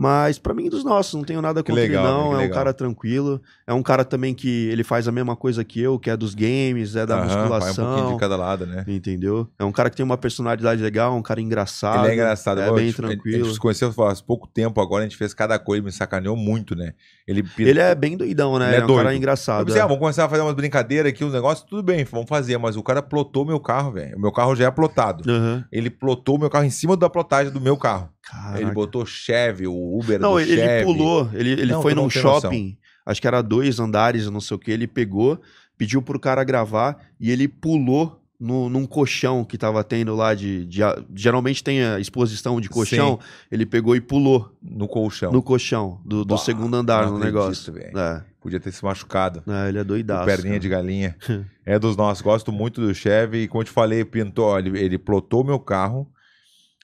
Mas 0.00 0.38
pra 0.38 0.54
mim, 0.54 0.68
dos 0.70 0.84
nossos, 0.84 1.14
não 1.14 1.24
tenho 1.24 1.42
nada 1.42 1.60
contra 1.60 1.74
legal, 1.74 2.04
ele, 2.06 2.12
não. 2.14 2.38
que 2.38 2.44
É 2.44 2.46
um 2.46 2.50
cara 2.50 2.72
tranquilo. 2.72 3.42
É 3.66 3.74
um 3.74 3.82
cara 3.82 4.04
também 4.04 4.32
que 4.32 4.68
ele 4.68 4.84
faz 4.84 5.08
a 5.08 5.12
mesma 5.12 5.34
coisa 5.34 5.64
que 5.64 5.80
eu, 5.80 5.98
que 5.98 6.08
é 6.08 6.16
dos 6.16 6.36
games, 6.36 6.94
é 6.94 7.04
da 7.04 7.16
Aham, 7.16 7.26
vai 7.26 7.36
um 7.36 7.40
musculação. 7.40 7.86
pouquinho 7.86 8.12
de 8.14 8.20
cada 8.20 8.36
lado, 8.36 8.64
né? 8.64 8.84
Entendeu? 8.86 9.48
É 9.58 9.64
um 9.64 9.72
cara 9.72 9.90
que 9.90 9.96
tem 9.96 10.04
uma 10.04 10.16
personalidade 10.16 10.80
legal, 10.80 11.16
um 11.16 11.22
cara 11.22 11.40
engraçado. 11.40 12.04
Ele 12.04 12.12
é 12.12 12.14
engraçado. 12.14 12.60
É 12.60 12.70
bem 12.72 12.86
gente- 12.86 13.00
A 13.04 13.08
tranquilo. 13.08 13.44
gente 13.46 13.54
se 13.54 13.58
conheceu 13.60 13.92
faz 13.92 14.20
pouco 14.20 14.46
tempo 14.46 14.80
agora, 14.80 15.02
a 15.02 15.08
gente 15.08 15.16
fez 15.16 15.34
cada 15.34 15.58
coisa, 15.58 15.82
me 15.82 15.90
sacaneou 15.90 16.36
muito, 16.36 16.76
né? 16.76 16.92
Ele, 17.26 17.44
Ele 17.58 17.80
é 17.80 17.92
bem 17.92 18.16
doidão, 18.16 18.56
né? 18.56 18.66
Ele 18.68 18.74
é 18.76 18.78
é, 18.78 18.84
um 18.84 18.86
cara 18.86 18.94
doido. 19.02 19.10
Eu 19.10 19.16
engraçado. 19.16 19.66
pensei, 19.66 19.80
é. 19.80 19.84
ah, 19.84 19.86
vamos 19.88 20.00
começar 20.00 20.26
a 20.26 20.28
fazer 20.28 20.42
umas 20.42 20.54
brincadeiras 20.54 21.10
aqui, 21.10 21.24
os 21.24 21.32
negócios, 21.32 21.68
tudo 21.68 21.82
bem, 21.82 22.04
vamos 22.04 22.28
fazer, 22.28 22.56
mas 22.56 22.76
o 22.76 22.82
cara 22.84 23.02
plotou 23.02 23.44
meu 23.44 23.58
carro, 23.58 23.90
velho. 23.92 24.16
O 24.16 24.20
meu 24.20 24.30
carro 24.30 24.54
já 24.54 24.66
é 24.66 24.70
plotado. 24.70 25.28
Aham. 25.28 25.64
Ele 25.72 25.90
plotou 25.90 26.36
o 26.36 26.38
meu 26.38 26.48
carro 26.48 26.64
em 26.66 26.70
cima 26.70 26.96
da 26.96 27.10
plotagem 27.10 27.52
do 27.52 27.60
meu 27.60 27.76
carro. 27.76 28.08
Caraca. 28.30 28.60
Ele 28.60 28.70
botou 28.72 29.06
Chevy, 29.06 29.66
o 29.66 29.98
Uber 29.98 30.18
Não, 30.20 30.32
do 30.32 30.40
ele 30.40 30.54
Chevy. 30.56 30.84
pulou, 30.84 31.30
ele, 31.32 31.50
ele 31.52 31.72
Não, 31.72 31.82
foi 31.82 31.94
não 31.94 32.04
num 32.04 32.10
shopping, 32.10 32.76
acho 33.06 33.20
que 33.20 33.26
era 33.26 33.40
dois 33.42 33.80
andares, 33.80 34.28
não 34.28 34.40
sei 34.40 34.54
o 34.56 34.58
que, 34.60 34.70
ele 34.70 34.86
pegou, 34.86 35.40
pediu 35.76 36.02
pro 36.02 36.20
cara 36.20 36.44
gravar 36.44 36.98
e 37.18 37.30
ele 37.30 37.48
pulou 37.48 38.20
no, 38.38 38.68
num 38.68 38.86
colchão 38.86 39.44
que 39.44 39.58
tava 39.58 39.82
tendo 39.82 40.14
lá 40.14 40.32
de, 40.34 40.64
de- 40.66 40.80
Geralmente 41.14 41.64
tem 41.64 41.82
a 41.82 41.98
exposição 41.98 42.60
de 42.60 42.68
colchão, 42.68 43.18
ele 43.50 43.66
pegou 43.66 43.96
e 43.96 44.00
pulou 44.00 44.52
No 44.62 44.86
colchão. 44.86 45.32
no 45.32 45.42
colchão 45.42 46.00
do, 46.04 46.24
do 46.24 46.36
segundo 46.38 46.76
andar 46.76 47.06
não 47.06 47.14
no 47.14 47.18
negócio. 47.18 47.74
É, 47.78 48.22
Podia 48.40 48.60
ter 48.60 48.70
se 48.70 48.84
machucado. 48.84 49.42
é, 49.48 49.68
ele 49.70 49.78
é 49.78 49.84
doidaço. 49.84 50.22
O 50.22 50.26
perninha 50.26 50.50
cara. 50.52 50.60
de 50.60 50.68
galinha. 50.68 51.16
é 51.66 51.78
dos 51.78 51.96
nossos. 51.96 52.22
Gosto 52.22 52.52
muito 52.52 52.80
do 52.80 52.94
Chevy. 52.94 53.38
E 53.42 53.48
como 53.48 53.62
eu 53.62 53.64
te 53.64 53.72
falei, 53.72 54.04
pintou, 54.04 54.56
ele, 54.56 54.78
ele 54.78 54.96
plotou 54.98 55.42
meu 55.42 55.58
carro. 55.58 56.08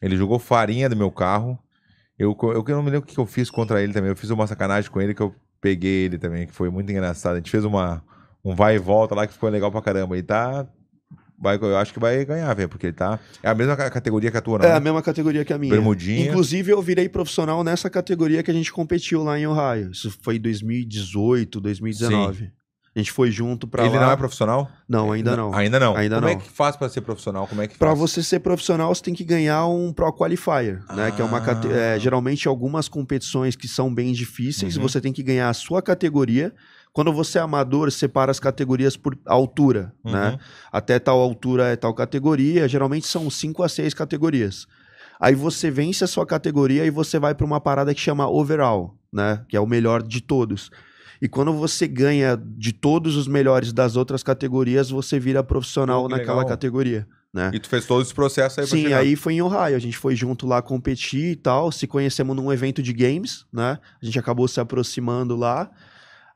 Ele 0.05 0.16
jogou 0.16 0.39
farinha 0.39 0.89
do 0.89 0.97
meu 0.97 1.10
carro. 1.10 1.59
Eu, 2.18 2.36
eu, 2.43 2.52
eu 2.68 2.76
não 2.76 2.82
me 2.82 2.90
lembro 2.90 3.09
o 3.09 3.12
que 3.12 3.18
eu 3.18 3.26
fiz 3.26 3.51
contra 3.51 3.82
ele 3.82 3.93
também. 3.93 4.10
Eu 4.10 4.16
fiz 4.16 4.31
uma 4.31 4.47
sacanagem 4.47 4.90
com 4.90 5.01
ele 5.01 5.14
que 5.14 5.22
eu 5.22 5.35
peguei 5.60 6.05
ele 6.05 6.18
também, 6.18 6.47
que 6.47 6.52
foi 6.52 6.70
muito 6.70 6.90
engraçado. 6.93 7.32
A 7.35 7.36
gente 7.36 7.51
fez 7.51 7.64
uma, 7.64 8.05
um 8.44 8.55
vai 8.55 8.76
e 8.76 8.78
volta 8.78 9.14
lá 9.14 9.26
que 9.26 9.32
ficou 9.32 9.48
legal 9.48 9.70
pra 9.72 9.82
caramba. 9.82 10.14
Ele 10.14 10.22
tá. 10.22 10.66
Vai, 11.36 11.56
eu 11.60 11.76
acho 11.76 11.93
que 11.93 11.98
vai 11.98 12.24
ganhar, 12.24 12.55
velho, 12.55 12.68
porque 12.68 12.86
ele 12.86 12.93
tá. 12.93 13.18
É 13.43 13.48
a 13.48 13.55
mesma 13.55 13.76
ca- 13.76 13.90
categoria 13.90 14.31
que 14.31 14.36
a 14.36 14.40
tua, 14.40 14.59
não 14.59 14.64
É 14.66 14.68
né? 14.68 14.74
a 14.76 14.81
mesma 14.81 15.02
categoria 15.02 15.44
que 15.44 15.52
a 15.52 15.59
minha. 15.59 15.72
Bermudinha. 15.74 16.28
Inclusive, 16.28 16.70
eu 16.70 16.81
virei 16.81 17.09
profissional 17.09 17.64
nessa 17.64 17.90
categoria 17.90 18.43
que 18.43 18.51
a 18.51 18.55
gente 18.55 18.72
competiu 18.72 19.24
lá 19.24 19.39
em 19.39 19.47
Ohio. 19.47 19.90
Isso 19.90 20.16
foi 20.22 20.36
em 20.36 20.40
2018, 20.40 21.60
2019. 21.60 22.52
A 22.94 22.98
gente 23.00 23.10
foi 23.10 23.28
junto 23.30 23.66
pra 23.66 23.84
ele 23.84 23.96
lá. 23.96 24.06
não 24.06 24.12
é 24.12 24.16
profissional? 24.16 24.70
Não, 24.88 25.10
ainda 25.10 25.36
não. 25.36 25.52
Ainda 25.52 25.80
não. 25.80 25.96
Ainda 25.96 26.14
Como 26.16 26.28
é 26.28 26.34
não. 26.34 26.40
que 26.40 26.48
faz 26.48 26.76
pra 26.76 26.88
ser 26.88 27.00
profissional? 27.00 27.44
Como 27.48 27.60
é 27.60 27.66
que 27.66 27.76
Pra 27.76 27.88
faz? 27.88 27.98
você 27.98 28.22
ser 28.22 28.38
profissional, 28.38 28.94
você 28.94 29.02
tem 29.02 29.14
que 29.14 29.24
ganhar 29.24 29.66
um 29.66 29.92
Pro 29.92 30.12
Qualifier, 30.12 30.80
né? 30.94 31.10
Que 31.10 31.20
é 31.20 31.24
uma 31.24 31.40
cate- 31.40 31.66
Ah. 31.68 31.96
é, 31.96 31.98
geralmente 31.98 32.46
algumas 32.46 32.88
competições 32.88 33.56
que 33.56 33.66
são 33.66 33.92
bem 33.92 34.12
difíceis, 34.12 34.76
Uhum. 34.76 34.82
você 34.84 35.00
tem 35.00 35.12
que 35.12 35.24
ganhar 35.24 35.48
a 35.48 35.54
sua 35.54 35.82
categoria. 35.82 36.52
Quando 36.92 37.12
você 37.12 37.38
é 37.38 37.40
amador, 37.40 37.90
separa 37.90 38.30
as 38.30 38.38
categorias 38.38 38.96
por 38.96 39.18
altura, 39.26 39.92
Uhum. 40.04 40.12
né? 40.12 40.38
Até 40.70 41.00
tal 41.00 41.18
altura 41.18 41.64
é 41.70 41.74
tal 41.74 41.92
categoria. 41.92 42.68
Geralmente 42.68 43.08
são 43.08 43.28
cinco 43.28 43.64
a 43.64 43.68
seis 43.68 43.92
categorias. 43.92 44.68
Aí 45.20 45.34
você 45.34 45.68
vence 45.68 46.04
a 46.04 46.06
sua 46.06 46.24
categoria 46.24 46.84
e 46.86 46.90
você 46.90 47.18
vai 47.18 47.34
para 47.34 47.44
uma 47.46 47.60
parada 47.60 47.92
que 47.92 48.00
chama 48.00 48.28
overall, 48.28 48.94
né? 49.12 49.40
Que 49.48 49.56
é 49.56 49.60
o 49.60 49.66
melhor 49.66 50.00
de 50.00 50.20
todos. 50.20 50.70
E 51.24 51.28
quando 51.28 51.55
você 51.55 51.88
ganha 51.88 52.36
de 52.36 52.70
todos 52.70 53.16
os 53.16 53.26
melhores 53.26 53.72
das 53.72 53.96
outras 53.96 54.22
categorias, 54.22 54.90
você 54.90 55.18
vira 55.18 55.42
profissional 55.42 56.06
naquela 56.06 56.40
legal. 56.40 56.48
categoria. 56.51 57.09
né? 57.32 57.51
E 57.55 57.59
tu 57.59 57.66
fez 57.66 57.86
todo 57.86 58.02
esse 58.02 58.12
processo 58.12 58.60
aí 58.60 58.66
pra 58.66 58.76
Sim, 58.76 58.82
chegar. 58.82 58.98
aí 58.98 59.16
foi 59.16 59.32
em 59.32 59.40
Ohio. 59.40 59.74
A 59.74 59.78
gente 59.78 59.96
foi 59.96 60.14
junto 60.14 60.46
lá 60.46 60.60
competir 60.60 61.30
e 61.32 61.36
tal. 61.36 61.72
Se 61.72 61.86
conhecemos 61.86 62.36
num 62.36 62.52
evento 62.52 62.82
de 62.82 62.92
games, 62.92 63.46
né? 63.51 63.78
A 64.02 64.05
gente 64.05 64.18
acabou 64.18 64.46
se 64.46 64.60
aproximando 64.60 65.34
lá. 65.34 65.70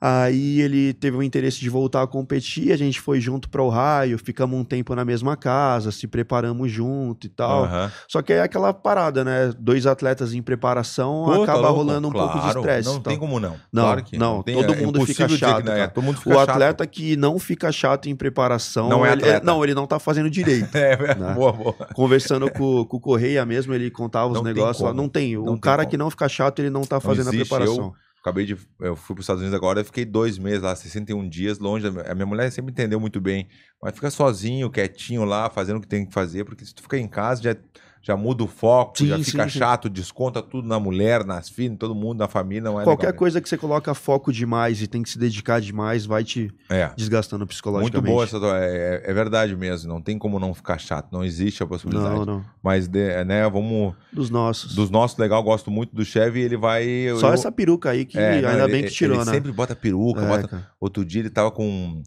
Aí 0.00 0.60
ele 0.60 0.92
teve 0.94 1.16
o 1.16 1.22
interesse 1.24 1.58
de 1.58 1.68
voltar 1.68 2.02
a 2.02 2.06
competir. 2.06 2.70
A 2.70 2.76
gente 2.76 3.00
foi 3.00 3.20
junto 3.20 3.48
pra 3.48 3.62
Ohio. 3.62 4.16
Ficamos 4.16 4.56
um 4.58 4.62
tempo 4.62 4.94
na 4.94 5.04
mesma 5.04 5.36
casa, 5.36 5.90
se 5.90 6.06
preparamos 6.06 6.70
junto 6.70 7.26
e 7.26 7.28
tal. 7.30 7.64
Aham. 7.64 7.90
Só 8.06 8.22
que 8.22 8.32
é 8.32 8.40
aquela 8.42 8.72
parada, 8.72 9.24
né? 9.24 9.52
Dois 9.58 9.86
atletas 9.86 10.32
em 10.34 10.40
preparação 10.40 11.24
Pô, 11.24 11.36
tá 11.38 11.42
acaba 11.52 11.58
louco? 11.62 11.74
rolando 11.78 12.08
um 12.08 12.12
pouco 12.12 12.34
de 12.34 12.40
Claro, 12.42 12.58
estresse. 12.60 12.88
Não 12.88 12.94
e 12.98 13.00
tal. 13.00 13.10
tem 13.10 13.18
como 13.18 13.40
não. 13.40 13.56
Não, 13.72 13.82
claro 13.82 14.04
que 14.04 14.16
não, 14.16 14.42
tem- 14.42 14.54
todo 14.54 14.72
é 14.72 14.76
mundo 14.76 15.04
fica 15.04 15.26
que 15.26 15.36
chato, 15.36 15.64
não 15.64 15.72
é. 15.72 15.88
Todo 15.88 16.04
mundo 16.04 16.18
fica 16.18 16.30
O 16.30 16.34
chato. 16.34 16.50
atleta 16.50 16.86
que 16.86 17.16
não 17.16 17.36
fica 17.38 17.72
chato 17.72 18.08
em 18.08 18.14
preparação. 18.14 18.88
Não 18.88 19.04
é 19.04 19.08
ele- 19.12 19.22
atleta. 19.22 19.36
ele- 19.38 19.46
não, 19.46 19.64
ele 19.64 19.74
não 19.74 19.86
tá 19.86 19.98
fazendo 19.98 20.30
direito. 20.30 20.68
É, 20.78 20.96
Né? 21.16 21.34
boa, 21.34 21.52
boa. 21.52 21.74
Conversando 21.92 22.48
com, 22.52 22.84
com 22.84 22.96
o 22.96 23.00
Correia 23.00 23.44
mesmo, 23.44 23.74
ele 23.74 23.90
contava 23.90 24.28
os 24.28 24.34
Não 24.34 24.42
negócios 24.44 24.84
lá. 24.84 24.94
Não 24.94 25.08
tem. 25.08 25.36
O 25.36 25.44
Não 25.44 25.52
tem 25.54 25.60
cara 25.60 25.82
como. 25.82 25.90
que 25.90 25.96
não 25.96 26.08
fica 26.08 26.28
chato, 26.28 26.60
ele 26.60 26.70
não 26.70 26.82
tá 26.82 27.00
fazendo 27.00 27.28
a 27.28 27.32
preparação. 27.32 27.92
Acabei 28.28 28.44
de. 28.44 28.58
Eu 28.78 28.94
fui 28.94 29.14
para 29.14 29.20
os 29.20 29.24
Estados 29.24 29.40
Unidos 29.40 29.56
agora, 29.56 29.80
eu 29.80 29.84
fiquei 29.84 30.04
dois 30.04 30.38
meses 30.38 30.60
lá, 30.62 30.76
61 30.76 31.26
dias 31.28 31.58
longe. 31.58 31.88
da 31.90 32.10
A 32.10 32.14
minha 32.14 32.26
mulher 32.26 32.52
sempre 32.52 32.72
entendeu 32.72 33.00
muito 33.00 33.20
bem. 33.20 33.48
Mas 33.82 33.94
fica 33.94 34.10
sozinho, 34.10 34.70
quietinho 34.70 35.24
lá, 35.24 35.48
fazendo 35.48 35.78
o 35.78 35.80
que 35.80 35.88
tem 35.88 36.04
que 36.04 36.12
fazer, 36.12 36.44
porque 36.44 36.64
se 36.64 36.74
tu 36.74 36.82
ficar 36.82 36.98
em 36.98 37.08
casa, 37.08 37.42
já, 37.42 37.56
já 38.02 38.16
muda 38.16 38.42
o 38.44 38.46
foco, 38.46 38.98
Sim, 38.98 39.06
já 39.08 39.18
fica 39.18 39.48
sim. 39.48 39.58
chato, 39.58 39.88
desconta 39.88 40.40
tudo 40.42 40.66
na 40.66 40.78
mulher, 40.80 41.24
nas 41.24 41.48
filhas, 41.48 41.76
todo 41.78 41.94
mundo, 41.94 42.18
na 42.18 42.28
família, 42.28 42.62
não 42.62 42.80
é 42.80 42.84
Qualquer 42.84 43.06
legal, 43.08 43.12
né? 43.12 43.18
coisa 43.18 43.40
que 43.40 43.48
você 43.48 43.56
coloca 43.58 43.92
foco 43.94 44.32
demais 44.32 44.80
e 44.80 44.86
tem 44.86 45.02
que 45.02 45.10
se 45.10 45.18
dedicar 45.18 45.60
demais, 45.60 46.06
vai 46.06 46.24
te 46.24 46.52
É. 46.70 46.90
desgastando 46.96 47.40
Muito 47.40 47.50
psicologicamente. 47.50 48.10
boa 48.12 48.24
essa 48.24 48.38
tua- 48.38 48.58
é, 48.64 49.02
é 49.04 49.12
verdade 49.12 49.54
mesmo, 49.56 49.88
não 49.92 50.00
tem 50.00 50.18
como 50.18 50.38
não 50.38 50.54
ficar 50.54 50.78
chato, 50.78 51.08
não 51.12 51.24
existe 51.24 51.62
a 51.62 51.66
possibilidade. 51.66 52.14
Não, 52.14 52.24
não. 52.24 52.44
Mas, 52.62 52.88
de- 52.88 53.24
né, 53.24 53.48
vamos. 53.50 53.94
Dos 54.12 54.30
nossos. 54.30 54.74
Dos 54.74 54.90
nossos, 54.90 55.18
legal, 55.18 55.42
gosto 55.42 55.70
muito 55.70 55.94
do 55.94 56.04
Chevy, 56.04 56.40
ele 56.40 56.56
vai. 56.56 56.84
Só 57.18 57.28
eu- 57.28 57.34
essa 57.34 57.50
peruca 57.52 57.90
aí 57.90 58.04
que 58.04 58.18
É, 58.18 58.40
não, 58.40 58.48
ainda 58.50 58.64
ele- 58.64 58.72
bem 58.72 58.84
que 58.84 58.90
tirou, 58.90 59.16
ele 59.16 59.24
né? 59.24 59.32
sempre 59.32 59.52
bota 59.52 59.74
peruca, 59.76 60.20
É, 60.22 60.26
bota. 60.26 60.66
Outro 60.80 61.04
dia 61.04 61.20
ele 61.22 61.30
tava 61.30 61.50
com. 61.50 62.02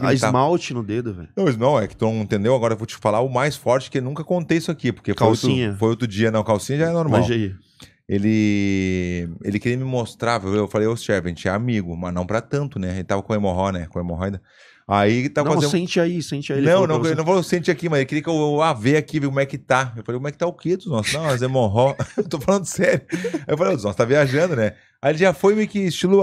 A 0.00 0.12
esmalte 0.12 0.74
no 0.74 0.82
dedo, 0.82 1.14
velho. 1.14 1.28
Não, 1.36 1.44
não, 1.52 1.80
é 1.80 1.86
que 1.86 1.96
tu 1.96 2.04
não 2.04 2.22
entendeu. 2.22 2.54
Agora 2.54 2.74
eu 2.74 2.78
vou 2.78 2.86
te 2.86 2.96
falar 2.96 3.20
o 3.20 3.28
mais 3.28 3.56
forte, 3.56 3.90
que 3.90 3.98
eu 3.98 4.02
nunca 4.02 4.24
contei 4.24 4.58
isso 4.58 4.70
aqui, 4.70 4.92
porque 4.92 5.14
foi 5.14 5.26
outro, 5.26 5.42
Calcinha. 5.42 5.76
foi 5.78 5.88
outro 5.88 6.06
dia. 6.06 6.30
Não, 6.30 6.42
calcinha 6.42 6.78
já 6.78 6.88
é 6.88 6.92
normal. 6.92 7.20
Mas 7.20 7.30
aí. 7.30 7.54
Ele 8.06 9.30
ele 9.42 9.58
queria 9.58 9.78
me 9.78 9.84
mostrar, 9.84 10.42
eu 10.44 10.68
falei, 10.68 10.86
ô 10.86 10.94
chefe, 10.94 11.26
a 11.26 11.28
gente 11.30 11.48
é 11.48 11.50
amigo, 11.50 11.96
mas 11.96 12.12
não 12.12 12.26
pra 12.26 12.42
tanto, 12.42 12.78
né? 12.78 12.94
Ele 12.96 13.04
tava 13.04 13.22
com 13.22 13.34
hemorroida, 13.34 13.78
né? 13.78 13.86
Com 13.86 13.98
hemorroida. 13.98 14.42
Aí 14.86 15.30
tava 15.30 15.48
não, 15.48 15.54
fazendo. 15.54 15.70
sente 15.70 15.98
aí, 15.98 16.22
sente 16.22 16.52
aí. 16.52 16.60
Não, 16.60 16.86
não, 16.86 16.98
você. 16.98 17.14
não 17.14 17.24
falou 17.24 17.42
sente 17.42 17.70
aqui, 17.70 17.88
mas 17.88 18.00
ele 18.00 18.06
queria 18.06 18.22
que 18.22 18.28
eu 18.28 18.60
ah, 18.60 18.74
ver 18.74 18.98
aqui, 18.98 19.18
ver 19.18 19.28
como 19.28 19.40
é 19.40 19.46
que 19.46 19.56
tá. 19.56 19.94
Eu 19.96 20.04
falei, 20.04 20.18
como 20.18 20.28
é 20.28 20.30
que 20.30 20.36
tá 20.36 20.46
o 20.46 20.52
quê 20.52 20.76
dos 20.76 20.86
nossos? 20.86 21.14
Não, 21.14 21.24
as 21.24 21.40
hemorroidas. 21.40 22.06
eu 22.18 22.28
tô 22.28 22.38
falando 22.38 22.66
sério. 22.66 23.00
Eu 23.46 23.56
falei, 23.56 23.74
os 23.74 23.82
nossos 23.82 23.96
tá 23.96 24.04
viajando, 24.04 24.54
né? 24.54 24.74
Aí 25.00 25.12
ele 25.12 25.18
já 25.18 25.32
foi 25.32 25.54
meio 25.54 25.68
que 25.68 25.78
estilo, 25.78 26.22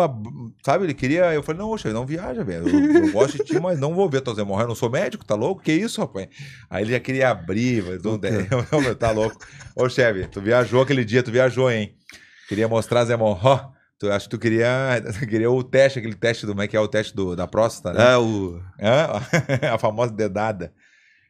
sabe? 0.63 0.85
Ele 0.85 0.93
queria. 0.93 1.33
Eu 1.33 1.41
falei, 1.41 1.59
não, 1.59 1.71
oxe, 1.71 1.89
não 1.89 2.05
viaja, 2.05 2.43
velho. 2.43 2.67
Eu, 2.69 3.05
eu 3.05 3.11
gosto 3.11 3.37
de 3.37 3.45
ti, 3.45 3.59
mas 3.59 3.79
não 3.79 3.95
vou 3.95 4.07
ver 4.07 4.21
tuas 4.21 4.37
hemorroidas. 4.37 4.65
Eu 4.65 4.69
não 4.69 4.75
sou 4.75 4.91
médico, 4.91 5.25
tá 5.25 5.33
louco? 5.33 5.63
Que 5.63 5.71
isso, 5.71 5.99
rapaz? 5.99 6.27
Aí 6.69 6.83
ele 6.83 6.91
já 6.91 6.99
queria 6.99 7.29
abrir, 7.31 7.83
mas 7.83 8.03
não 8.03 8.17
der. 8.19 8.47
Eu 8.71 8.95
tá 8.95 9.09
louco. 9.09 9.37
Ô, 9.75 9.89
chefe, 9.89 10.27
tu 10.27 10.39
viajou 10.39 10.83
aquele 10.83 11.03
dia, 11.03 11.23
tu 11.23 11.31
viajou, 11.31 11.71
hein? 11.71 11.95
Queria 12.47 12.67
mostrar 12.67 13.01
as 13.01 13.09
hemorroidas. 13.09 13.80
Tu, 14.01 14.11
acho 14.11 14.25
que 14.27 14.35
tu 14.35 14.39
queria, 14.39 14.67
queria 15.29 15.51
o 15.51 15.63
teste, 15.63 15.99
aquele 15.99 16.15
teste 16.15 16.47
do. 16.47 16.53
Como 16.53 16.63
é 16.63 16.67
que 16.67 16.75
é 16.75 16.79
o 16.79 16.87
teste 16.87 17.15
do, 17.15 17.35
da 17.35 17.45
próstata, 17.45 17.95
né? 17.95 18.13
É, 18.13 18.17
o. 18.17 18.59
Hã? 18.81 19.21
a 19.75 19.77
famosa 19.77 20.11
dedada. 20.11 20.73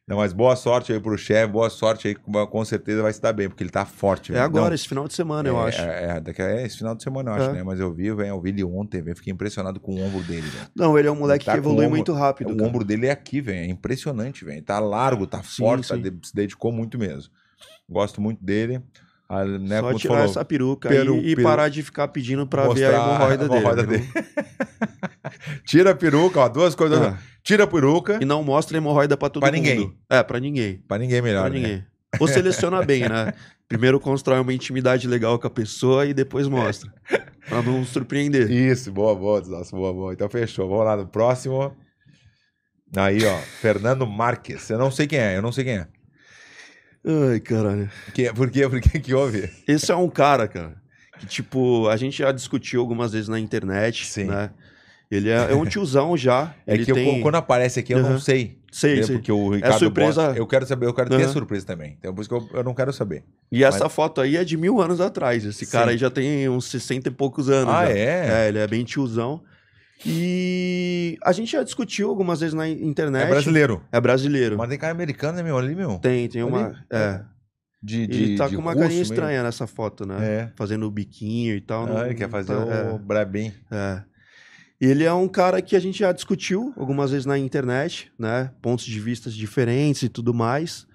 Não, 0.07 0.18
mas 0.18 0.31
boa 0.31 0.56
sorte 0.56 0.91
aí 0.93 0.99
pro 0.99 1.18
chefe, 1.18 1.52
boa 1.52 1.69
sorte 1.69 2.07
aí, 2.07 2.15
com 2.15 2.65
certeza 2.65 3.02
vai 3.02 3.11
se 3.14 3.22
dar 3.22 3.34
bem, 3.34 3.49
porque 3.49 3.61
ele 3.64 3.69
tá 3.69 3.85
forte. 3.85 4.31
É 4.31 4.35
velho. 4.35 4.45
agora, 4.45 4.69
Não, 4.69 4.76
esse 4.76 4.88
final 4.88 5.06
de 5.07 5.14
semana, 5.14 5.48
eu 5.49 5.57
é, 5.61 5.68
acho. 5.68 5.81
É, 5.81 6.03
é, 6.18 6.19
daqui 6.22 6.41
a- 6.41 6.48
é 6.49 6.65
esse 6.65 6.77
final 6.77 6.95
de 6.95 7.03
semana, 7.03 7.31
eu 7.31 7.35
acho, 7.35 7.49
É. 7.49 7.53
né? 7.53 7.64
Mas 7.64 7.80
eu 7.80 7.93
vi, 7.93 8.11
velho, 8.14 8.30
eu 8.30 8.41
vi 8.41 8.49
ele 8.49 8.64
ontem, 8.64 9.02
velho, 9.02 9.15
fiquei 9.18 9.31
impressionado 9.31 9.80
com 9.80 9.93
o 9.95 10.02
ombro 10.02 10.22
dele, 10.23 10.48
velho. 10.48 10.68
Não, 10.76 10.98
ele 10.98 11.07
é 11.07 11.11
um 11.11 11.15
moleque 11.15 11.45
Tá 11.45 11.52
que 11.53 11.57
evolui 11.60 11.85
ombro- 11.85 11.89
muito 11.98 12.14
rápido. 12.14 12.52
O 12.52 12.57
cara. 12.57 12.68
ombro 12.69 12.84
dele 12.84 13.07
é 13.07 13.11
aqui, 13.11 13.39
velho, 13.41 13.60
é 13.60 13.68
impressionante, 13.68 14.43
velho. 14.43 14.61
Tá 14.64 14.80
largo, 14.80 15.27
tá 15.27 15.41
Sim, 15.43 15.57
forte, 15.64 15.88
tá 15.89 15.95
sim. 15.95 16.02
de- 16.02 16.27
se 16.27 16.34
dedicou 16.34 16.72
muito 16.72 16.98
mesmo. 16.98 17.31
Gosto 17.89 18.19
muito 18.22 18.43
dele. 18.43 18.81
Ah, 19.33 19.45
né, 19.45 19.79
Só 19.79 19.93
tirar 19.93 20.13
falou, 20.15 20.29
essa 20.29 20.43
peruca 20.43 20.89
peru- 20.89 21.17
e 21.19 21.35
peru- 21.35 21.43
parar 21.47 21.69
de 21.69 21.81
ficar 21.81 22.09
pedindo 22.09 22.45
pra 22.45 22.63
ver 22.63 22.83
a 22.85 22.91
mostrar 22.91 23.13
hemorroida 23.15 23.45
a 23.45 23.47
dele. 23.47 23.59
hemorroida 23.59 23.83
viu? 23.83 23.99
dele. 23.99 24.11
Tira 25.65 25.91
a 25.91 25.95
peruca, 25.95 26.39
ó, 26.41 26.49
duas 26.49 26.75
coisas. 26.75 26.99
Ah. 26.99 27.17
Tira 27.43 27.63
a 27.63 27.67
peruca, 27.67 28.19
E 28.21 28.25
não 28.25 28.43
mostra 28.43 28.77
hemorroida 28.77 29.15
pra 29.15 29.29
todo 29.29 29.41
Pra 29.41 29.51
mundo. 29.51 29.61
ninguém. 29.61 29.97
É, 30.09 30.21
pra 30.21 30.39
ninguém. 30.39 30.83
pra 30.87 30.97
ninguém 30.97 31.21
melhor, 31.21 31.49
Pra 31.49 31.49
né? 31.49 31.55
ninguém. 31.59 31.85
Ou 32.19 32.27
seleciona 32.27 32.81
bem, 32.85 33.07
né? 33.07 33.33
Primeiro 33.69 33.99
constrói 34.01 34.39
uma 34.41 34.53
intimidade 34.53 35.07
legal 35.07 35.39
com 35.39 35.47
a 35.47 35.49
pessoa 35.49 36.05
e 36.05 36.13
depois 36.13 36.47
mostra. 36.47 36.91
Pra 37.47 37.61
não 37.61 37.85
surpreender. 37.85 38.51
Isso, 38.51 38.91
boa, 38.91 39.15
boa, 39.15 39.39
nossa, 39.41 39.73
boa, 39.73 39.93
boa. 39.93 40.13
Então 40.13 40.29
fechou. 40.29 40.67
Vamos 40.67 40.83
lá 40.85 40.97
no 40.97 41.07
próximo. 41.07 41.73
Aí, 42.97 43.25
ó, 43.25 43.37
Fernando 43.61 44.05
Marques. 44.05 44.69
Eu 44.69 44.77
não 44.77 44.91
sei 44.91 45.07
quem 45.07 45.19
é, 45.19 45.37
eu 45.37 45.41
não 45.41 45.53
sei 45.53 45.63
quem 45.63 45.73
é. 45.77 45.87
Ai, 47.05 47.39
caralho. 47.39 47.89
Que, 48.13 48.31
por 48.33 48.49
quê? 48.49 48.67
Por 48.69 48.79
que 48.81 48.99
que 48.99 49.13
houve? 49.13 49.49
Esse 49.67 49.91
é 49.91 49.95
um 49.95 50.09
cara, 50.09 50.47
cara, 50.47 50.75
que 51.19 51.25
tipo, 51.25 51.87
a 51.87 51.97
gente 51.97 52.17
já 52.19 52.31
discutiu 52.31 52.79
algumas 52.81 53.11
vezes 53.13 53.27
na 53.27 53.39
internet, 53.39 54.05
Sim. 54.05 54.25
né? 54.25 54.51
Ele 55.09 55.29
é, 55.29 55.51
é 55.51 55.55
um 55.55 55.65
tiozão 55.65 56.15
já. 56.15 56.55
É 56.65 56.77
que 56.77 56.89
eu- 56.89 56.95
tem... 56.95 57.19
quando 57.21 57.35
aparece 57.35 57.79
aqui, 57.81 57.93
eu 57.93 57.99
não 58.01 58.11
Aham. 58.11 58.19
sei. 58.19 58.57
Sei, 58.71 58.91
entendeu? 58.91 59.07
sei. 59.07 59.15
Porque 59.17 59.31
o 59.33 59.49
Ricardo 59.49 59.79
surpresa- 59.79 60.27
bota- 60.27 60.39
eu 60.39 60.47
quero 60.47 60.65
saber, 60.65 60.85
eu 60.85 60.93
quero 60.93 61.09
ter 61.09 61.15
Aham. 61.23 61.27
surpresa 61.33 61.65
também. 61.65 61.97
Então 61.99 62.13
por 62.15 62.21
isso 62.21 62.29
que 62.29 62.35
eu, 62.35 62.49
eu 62.53 62.63
não 62.63 62.73
quero 62.73 62.93
saber. 62.93 63.25
E 63.51 63.61
essa 63.65 63.89
foto 63.89 64.21
aí 64.21 64.37
é 64.37 64.45
de 64.45 64.55
mil 64.55 64.79
anos 64.79 65.01
atrás. 65.01 65.43
Esse 65.43 65.65
Sim. 65.65 65.71
cara 65.73 65.91
aí 65.91 65.97
já 65.97 66.09
tem 66.09 66.47
uns 66.47 66.65
60 66.71 67.09
e 67.09 67.11
poucos 67.11 67.49
anos. 67.49 67.73
Ah, 67.73 67.85
já. 67.87 67.91
é? 67.91 68.45
É, 68.45 68.47
ele 68.47 68.59
é 68.59 68.67
bem 68.67 68.85
tiozão. 68.85 69.41
E 70.05 71.17
a 71.23 71.31
gente 71.31 71.51
já 71.51 71.63
discutiu 71.63 72.09
algumas 72.09 72.39
vezes 72.39 72.53
na 72.53 72.67
internet. 72.67 73.23
É 73.25 73.29
brasileiro. 73.29 73.83
É 73.91 74.01
brasileiro. 74.01 74.57
Mas 74.57 74.69
tem 74.69 74.77
cara 74.77 74.91
americano, 74.93 75.37
né, 75.37 75.43
meu? 75.43 75.57
Ali, 75.57 75.75
meu. 75.75 75.99
Tem, 75.99 76.27
tem 76.27 76.43
uma. 76.43 76.67
Ali? 76.67 76.75
É. 76.91 77.21
De, 77.83 78.05
de, 78.05 78.23
Ele 78.23 78.37
tá 78.37 78.47
de 78.47 78.55
com 78.55 78.61
uma 78.61 78.75
carinha 78.75 78.99
mesmo. 78.99 79.13
estranha 79.13 79.41
nessa 79.43 79.65
foto, 79.65 80.05
né? 80.05 80.15
É. 80.21 80.51
Fazendo 80.55 80.85
o 80.85 80.91
biquinho 80.91 81.55
e 81.55 81.61
tal. 81.61 81.87
não- 81.87 81.97
Ah, 81.97 82.05
ele 82.05 82.13
quer 82.15 82.25
não 82.25 82.29
fazer 82.31 82.53
tá- 82.53 82.91
o 82.93 82.99
brabinho. 82.99 83.53
É. 83.71 84.03
Ele 84.79 85.03
é 85.03 85.13
um 85.13 85.27
cara 85.27 85.61
que 85.61 85.75
a 85.75 85.79
gente 85.79 85.99
já 85.99 86.11
discutiu 86.11 86.73
algumas 86.77 87.11
vezes 87.11 87.25
na 87.25 87.37
internet, 87.37 88.11
né? 88.19 88.51
Pontos 88.61 88.85
de 88.85 88.99
vistas 88.99 89.33
diferentes 89.33 90.03
e 90.03 90.09
tudo 90.09 90.33
mais. 90.33 90.85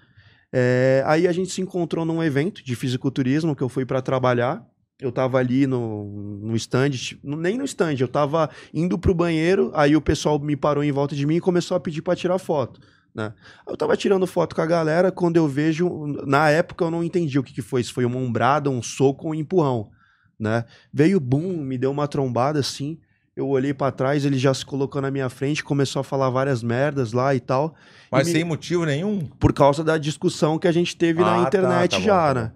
É, 0.53 1.03
aí 1.05 1.27
a 1.27 1.31
gente 1.31 1.51
se 1.51 1.61
encontrou 1.61 2.05
num 2.05 2.23
evento 2.23 2.63
de 2.63 2.75
fisiculturismo 2.75 3.55
que 3.55 3.61
eu 3.61 3.69
fui 3.69 3.85
para 3.85 4.01
trabalhar. 4.01 4.65
Eu 4.99 5.11
tava 5.11 5.37
ali 5.37 5.67
no, 5.67 6.39
no 6.41 6.55
stand, 6.55 6.89
nem 7.23 7.55
no 7.55 7.63
stand, 7.65 7.95
eu 7.99 8.07
tava 8.07 8.49
indo 8.73 8.97
pro 8.97 9.13
banheiro, 9.13 9.71
aí 9.75 9.95
o 9.95 10.01
pessoal 10.01 10.39
me 10.39 10.55
parou 10.55 10.83
em 10.83 10.91
volta 10.91 11.15
de 11.15 11.23
mim 11.25 11.35
e 11.35 11.39
começou 11.41 11.77
a 11.77 11.79
pedir 11.79 12.01
para 12.01 12.15
tirar 12.15 12.39
foto, 12.39 12.79
né? 13.13 13.31
Eu 13.67 13.77
tava 13.77 13.95
tirando 13.95 14.25
foto 14.25 14.55
com 14.55 14.61
a 14.61 14.65
galera, 14.65 15.11
quando 15.11 15.37
eu 15.37 15.47
vejo, 15.47 15.87
na 16.25 16.49
época 16.49 16.83
eu 16.83 16.89
não 16.89 17.03
entendi 17.03 17.37
o 17.37 17.43
que, 17.43 17.53
que 17.53 17.61
foi, 17.61 17.83
se 17.83 17.93
foi 17.93 18.05
uma 18.05 18.17
umbrada, 18.17 18.71
um 18.71 18.81
soco 18.81 19.25
ou 19.27 19.31
um 19.33 19.35
empurrão, 19.35 19.91
né? 20.39 20.65
Veio 20.91 21.19
boom, 21.19 21.57
me 21.57 21.77
deu 21.77 21.91
uma 21.91 22.07
trombada 22.07 22.59
assim, 22.59 22.97
eu 23.35 23.47
olhei 23.47 23.75
pra 23.75 23.91
trás, 23.91 24.25
ele 24.25 24.39
já 24.39 24.51
se 24.51 24.65
colocou 24.65 24.99
na 24.99 25.11
minha 25.11 25.29
frente, 25.29 25.63
começou 25.63 25.99
a 25.99 26.03
falar 26.03 26.31
várias 26.31 26.63
merdas 26.63 27.13
lá 27.13 27.35
e 27.35 27.39
tal, 27.39 27.75
Mas 28.11 28.25
me- 28.25 28.31
sem 28.31 28.43
motivo 28.43 28.83
nenhum. 28.83 29.27
por 29.39 29.53
causa 29.53 29.83
da 29.83 29.99
discussão 29.99 30.57
que 30.57 30.67
a 30.67 30.71
gente 30.71 30.97
teve 30.97 31.21
Ah, 31.21 31.25
na 31.25 31.37
tá, 31.41 31.47
internet 31.47 31.91
tá 31.91 31.97
bom, 31.99 32.03
já, 32.03 32.33
tá 32.33 32.33
né? 32.33 32.51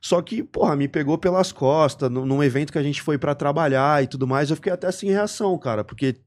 Só 0.00 0.20
que, 0.22 0.42
porra, 0.42 0.76
me 0.76 0.88
pegou 0.88 1.18
pelas 1.18 1.52
costas, 1.52 2.10
num, 2.10 2.26
num 2.26 2.42
evento 2.42 2.72
que 2.72 2.78
a 2.78 2.82
gente 2.82 3.02
foi 3.02 3.18
pra 3.18 3.34
trabalhar 3.34 4.02
e 4.02 4.06
tudo 4.06 4.26
mais, 4.26 4.50
eu 4.50 4.56
fiquei 4.56 4.72
até 4.72 4.90
sem 4.92 5.10
reação, 5.10 5.58
cara, 5.58 5.84
porque 5.84 6.20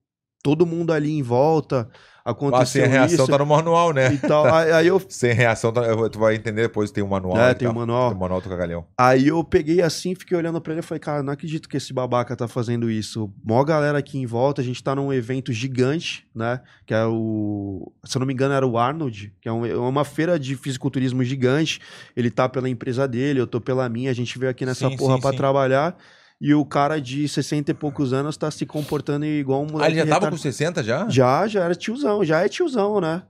todo 0.44 0.66
mundo 0.66 0.91
ali 0.91 1.12
em 1.12 1.22
volta, 1.22 1.90
Ah, 2.30 2.31
aconteceu 2.31 2.84
sem 2.84 2.91
reação 2.91 3.15
isso 3.26 3.27
tá 3.27 3.38
no 3.38 3.45
manual, 3.45 3.91
né? 3.93 4.14
e 4.14 4.18
tal. 4.18 4.45
Aí, 4.53 4.72
aí 4.72 4.88
eu, 4.88 5.01
Sem 5.10 5.34
reação, 5.34 5.72
tá- 5.72 5.81
tu 6.10 6.19
vai 6.19 6.35
entender 6.35 6.64
depois, 6.64 6.91
tem 6.91 7.03
um 7.03 7.07
manual. 7.07 7.38
É, 7.39 7.53
tem 7.53 7.68
um 7.68 7.73
manual. 7.73 8.10
Tem 8.10 8.18
um 8.18 8.19
manual 8.19 8.41
do 8.41 8.49
cagalhão. 8.49 8.85
aí 8.97 9.27
eu 9.27 9.43
peguei 9.43 9.81
assim, 9.81 10.14
fiquei 10.15 10.38
olhando 10.38 10.60
pra 10.61 10.73
ele 10.73 10.80
e 10.81 10.84
falei, 10.84 10.99
cara, 10.99 11.23
não 11.23 11.34
acredito 11.34 11.68
que 11.68 11.77
esse 11.77 11.93
babaca 11.93 12.35
tá 12.35 12.47
fazendo 12.47 12.89
isso. 12.89 13.31
Mó 13.43 13.64
galera 13.64 13.97
aqui 13.97 14.18
em 14.18 14.26
volta, 14.26 14.61
a 14.61 14.64
gente 14.64 14.84
tá 14.84 14.95
num 14.95 15.11
evento 15.14 15.51
gigante, 15.53 16.26
né? 16.34 16.61
Que 16.85 16.93
é 16.93 17.06
o. 17.06 17.91
Se 18.06 18.18
eu 18.18 18.19
não 18.19 18.27
me 18.27 18.34
engano, 18.34 18.53
era 18.53 18.65
o 18.65 18.77
Arnold, 18.77 19.34
que 19.41 19.47
é 19.49 19.51
um- 19.51 19.65
é 19.65 19.76
uma 19.77 20.03
feira 20.06 20.39
de 20.39 20.56
fisiculturismo 20.56 21.23
gigante. 21.23 21.80
Ele 22.15 22.30
tá 22.30 22.47
pela 22.49 22.69
empresa 22.69 23.07
dele, 23.07 23.39
eu 23.39 23.47
tô 23.47 23.60
pela 23.60 23.88
minha, 23.89 24.11
a 24.11 24.14
gente 24.15 24.38
veio 24.39 24.49
aqui 24.51 24.65
nessa 24.65 24.89
Sim, 24.89 24.97
porra 24.97 25.15
sim, 25.15 25.22
pra 25.22 25.31
sim. 25.31 25.38
trabalhar. 25.38 25.95
E 26.41 26.53
o 26.53 26.64
cara 26.66 27.02
de 27.02 27.28
60 27.28 27.72
e 27.72 27.74
poucos 27.74 28.14
anos 28.14 28.38
tá 28.38 28.49
se 28.49 28.66
comportando 28.66 29.26
igual 29.26 29.61
um 29.61 29.66
moleque. 29.66 29.84
Ah, 29.84 29.90
ele 29.90 29.95
já 29.99 30.03
tava 30.03 30.16
retardado. 30.16 30.36
com 30.38 30.41
60 30.41 30.84
já? 30.84 31.10
Já, 31.10 31.48
já 31.48 31.64
era 31.66 31.76
tiozão, 31.76 32.24
já 32.24 32.40
é 32.41 32.48
tiozão, 32.48 33.02
né? 33.02 33.24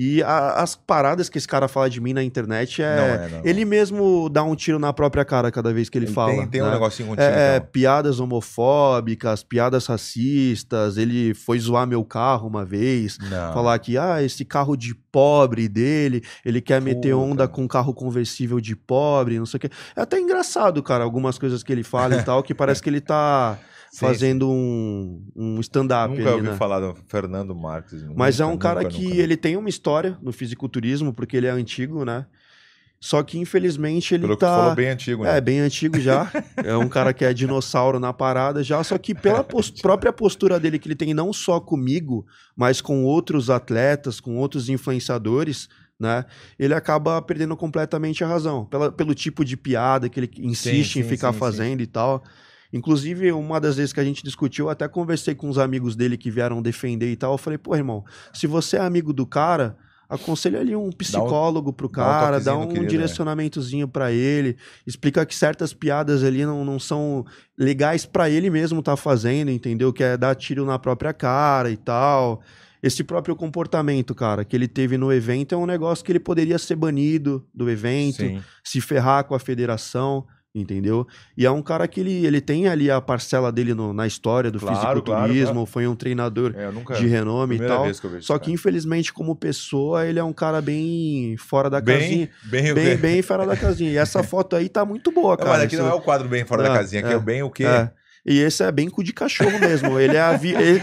E 0.00 0.22
a- 0.22 0.52
as 0.62 0.76
paradas 0.76 1.28
que 1.28 1.36
esse 1.38 1.48
cara 1.48 1.66
fala 1.66 1.90
de 1.90 2.00
mim 2.00 2.12
na 2.12 2.22
internet 2.22 2.80
é. 2.80 2.96
Não 2.96 3.04
é, 3.04 3.28
não. 3.30 3.40
Ele 3.44 3.64
mesmo 3.64 4.28
dá 4.28 4.44
um 4.44 4.54
tiro 4.54 4.78
na 4.78 4.92
própria 4.92 5.24
cara 5.24 5.50
cada 5.50 5.72
vez 5.72 5.88
que 5.90 5.98
ele, 5.98 6.06
Ele 6.06 6.12
fala. 6.14 6.32
tem, 6.34 6.46
tem 6.46 6.62
um 6.62 6.66
né? 6.66 6.70
negocinho 6.74 7.08
contigo, 7.08 7.26
É, 7.28 7.54
é, 7.54 7.56
então. 7.56 7.68
piadas 7.72 8.20
homofóbicas, 8.20 9.42
piadas 9.42 9.86
racistas. 9.86 10.96
Ele 10.96 11.34
foi 11.34 11.58
zoar 11.58 11.86
meu 11.86 12.04
carro 12.04 12.46
uma 12.48 12.64
vez. 12.64 13.18
Não. 13.18 13.52
Falar 13.52 13.78
que, 13.80 13.98
ah, 13.98 14.22
esse 14.22 14.44
carro 14.44 14.76
de 14.76 14.94
pobre 14.94 15.68
dele, 15.68 16.22
ele 16.44 16.60
quer 16.60 16.80
meter 16.80 17.12
Puta. 17.14 17.16
onda 17.16 17.48
com 17.48 17.66
carro 17.66 17.92
conversível 17.92 18.60
de 18.60 18.76
pobre, 18.76 19.38
não 19.38 19.46
sei 19.46 19.58
o 19.58 19.60
quê. 19.62 19.70
É 19.96 20.02
até 20.02 20.20
engraçado, 20.20 20.82
cara, 20.82 21.02
algumas 21.02 21.38
coisas 21.38 21.62
que 21.62 21.72
ele 21.72 21.82
fala 21.82 22.14
e 22.16 22.22
tal, 22.22 22.42
que 22.42 22.54
parece 22.54 22.80
que 22.82 22.88
ele 22.88 23.00
tá 23.00 23.58
Sim, 23.90 23.98
fazendo 24.00 24.50
um, 24.50 25.22
um 25.34 25.60
stand-up 25.60 26.10
Nunca 26.14 26.28
ali, 26.28 26.38
ouvi 26.38 26.48
né? 26.50 26.56
falar 26.56 26.80
do 26.80 26.94
Fernando 27.08 27.54
Marques. 27.54 28.02
Mas 28.14 28.38
é 28.40 28.44
Nunca, 28.44 28.54
um 28.54 28.58
cara 28.58 28.82
nunca, 28.82 28.94
que 28.94 29.04
nunca. 29.04 29.16
ele 29.16 29.36
tem 29.36 29.56
uma 29.56 29.68
história 29.68 30.18
no 30.22 30.32
fisiculturismo, 30.32 31.12
porque 31.12 31.36
ele 31.36 31.46
é 31.46 31.50
antigo, 31.50 32.04
né? 32.04 32.26
Só 33.00 33.22
que, 33.22 33.38
infelizmente, 33.38 34.12
ele 34.12 34.22
Pelo 34.24 34.34
que 34.34 34.40
tá... 34.40 34.56
falou, 34.56 34.74
bem 34.74 34.88
antigo, 34.88 35.22
né? 35.22 35.36
É, 35.36 35.40
bem 35.40 35.60
antigo 35.60 36.00
já. 36.00 36.28
É 36.56 36.76
um 36.76 36.88
cara 36.88 37.12
que 37.12 37.24
é 37.24 37.32
dinossauro 37.32 38.00
na 38.00 38.12
parada 38.12 38.60
já. 38.64 38.82
Só 38.82 38.98
que 38.98 39.14
pela 39.14 39.42
pos- 39.44 39.70
própria 39.70 40.12
postura 40.12 40.58
dele 40.58 40.80
que 40.80 40.88
ele 40.88 40.96
tem 40.96 41.14
não 41.14 41.32
só 41.32 41.60
comigo, 41.60 42.26
mas 42.56 42.80
com 42.80 43.04
outros 43.04 43.50
atletas, 43.50 44.18
com 44.18 44.36
outros 44.36 44.68
influenciadores, 44.68 45.68
né? 45.98 46.24
Ele 46.58 46.74
acaba 46.74 47.22
perdendo 47.22 47.56
completamente 47.56 48.24
a 48.24 48.26
razão. 48.26 48.64
Pela- 48.64 48.90
pelo 48.90 49.14
tipo 49.14 49.44
de 49.44 49.56
piada 49.56 50.08
que 50.08 50.18
ele 50.18 50.30
insiste 50.40 50.94
sim, 50.94 51.00
em 51.00 51.04
ficar 51.04 51.28
sim, 51.28 51.34
sim. 51.34 51.38
fazendo 51.38 51.80
e 51.80 51.86
tal. 51.86 52.24
Inclusive, 52.72 53.32
uma 53.32 53.60
das 53.60 53.76
vezes 53.76 53.92
que 53.92 54.00
a 54.00 54.04
gente 54.04 54.22
discutiu, 54.22 54.66
eu 54.66 54.70
até 54.70 54.86
conversei 54.86 55.34
com 55.34 55.48
os 55.48 55.58
amigos 55.58 55.96
dele 55.96 56.18
que 56.18 56.30
vieram 56.30 56.60
defender 56.60 57.10
e 57.10 57.16
tal. 57.16 57.32
Eu 57.32 57.38
falei, 57.38 57.58
pô, 57.58 57.74
irmão, 57.74 58.04
se 58.32 58.46
você 58.46 58.76
é 58.76 58.80
amigo 58.80 59.12
do 59.12 59.26
cara, 59.26 59.76
aconselha 60.08 60.60
ali 60.60 60.74
um 60.74 60.90
psicólogo 60.90 61.72
pro 61.72 61.88
cara, 61.88 62.40
dá 62.40 62.56
um, 62.56 62.66
querido, 62.66 62.82
né? 62.82 62.88
direcionamentozinho 62.88 63.86
pra 63.86 64.10
ele, 64.10 64.56
explica 64.86 65.24
que 65.26 65.34
certas 65.34 65.74
piadas 65.74 66.24
ali 66.24 66.44
não, 66.46 66.64
não 66.64 66.78
são 66.78 67.24
legais 67.56 68.06
pra 68.06 68.30
ele 68.30 68.48
mesmo 68.48 68.82
tá 68.82 68.96
fazendo, 68.96 69.50
entendeu? 69.50 69.92
Que 69.92 70.02
é 70.02 70.16
dar 70.16 70.34
tiro 70.34 70.64
na 70.64 70.78
própria 70.78 71.12
cara 71.12 71.70
e 71.70 71.76
tal. 71.76 72.42
Esse 72.82 73.02
próprio 73.02 73.34
comportamento, 73.34 74.14
cara, 74.14 74.44
que 74.44 74.54
ele 74.54 74.68
teve 74.68 74.96
no 74.96 75.12
evento 75.12 75.54
é 75.54 75.58
um 75.58 75.66
negócio 75.66 76.04
que 76.04 76.12
ele 76.12 76.20
poderia 76.20 76.58
ser 76.58 76.76
banido 76.76 77.44
do 77.52 77.68
evento, 77.68 78.18
Sim. 78.18 78.40
se 78.62 78.80
ferrar 78.80 79.24
com 79.24 79.34
a 79.34 79.38
federação, 79.38 80.24
entendeu? 80.54 81.06
E 81.36 81.44
é 81.46 81.50
um 81.50 81.62
cara 81.62 81.86
que 81.86 82.00
ele, 82.00 82.24
ele 82.26 82.40
tem 82.40 82.66
ali 82.68 82.90
a 82.90 83.00
parcela 83.00 83.52
dele 83.52 83.74
no- 83.74 83.92
na 83.92 84.06
história 84.06 84.50
do 84.50 84.58
Claro, 84.58 84.76
fisiculturismo, 84.76 85.52
claro, 85.52 85.66
foi 85.66 85.86
um 85.86 85.94
treinador 85.94 86.54
É, 86.56 86.70
nunca. 86.70 86.94
de 86.94 87.06
renome 87.06 87.56
e 87.56 87.58
tal. 87.66 87.84
que 87.84 88.20
Só 88.22 88.38
que, 88.38 88.50
infelizmente, 88.50 89.12
como 89.12 89.36
pessoa, 89.36 90.06
ele 90.06 90.18
é 90.18 90.24
um 90.24 90.32
cara 90.32 90.60
bem 90.60 91.36
fora 91.38 91.68
da 91.70 91.80
casinha. 91.82 92.28
bem, 92.44 92.62
bem, 92.62 92.74
Bem, 92.74 92.96
bem 92.96 93.22
fora 93.22 93.46
da 93.46 93.56
casinha. 93.56 93.90
E 93.90 93.96
essa 93.96 94.22
foto 94.22 94.56
aí 94.56 94.68
tá 94.68 94.84
muito 94.84 95.12
boa, 95.12 95.30
Não, 95.30 95.36
cara. 95.36 95.50
mas 95.50 95.62
aqui 95.62 95.74
Isso- 95.74 95.82
não 95.84 95.90
é 95.90 95.94
o 95.94 96.00
quadro 96.00 96.28
bem 96.28 96.44
fora 96.44 96.62
da 96.62 96.68
Não, 96.70 96.76
casinha, 96.76 97.02
aqui 97.02 97.12
é, 97.12 97.16
é. 97.16 97.18
bem 97.20 97.42
o 97.42 97.50
quê? 97.50 97.64
é. 97.64 97.90
E 98.26 98.38
esse 98.40 98.62
é 98.62 98.70
bem 98.70 98.88
cu 98.90 99.02
de 99.02 99.12
cachorro 99.12 99.58
mesmo. 99.58 99.98
Ele 99.98 100.16
é 100.16 100.20
a 100.20 100.36
vi... 100.36 100.50
ele, 100.56 100.80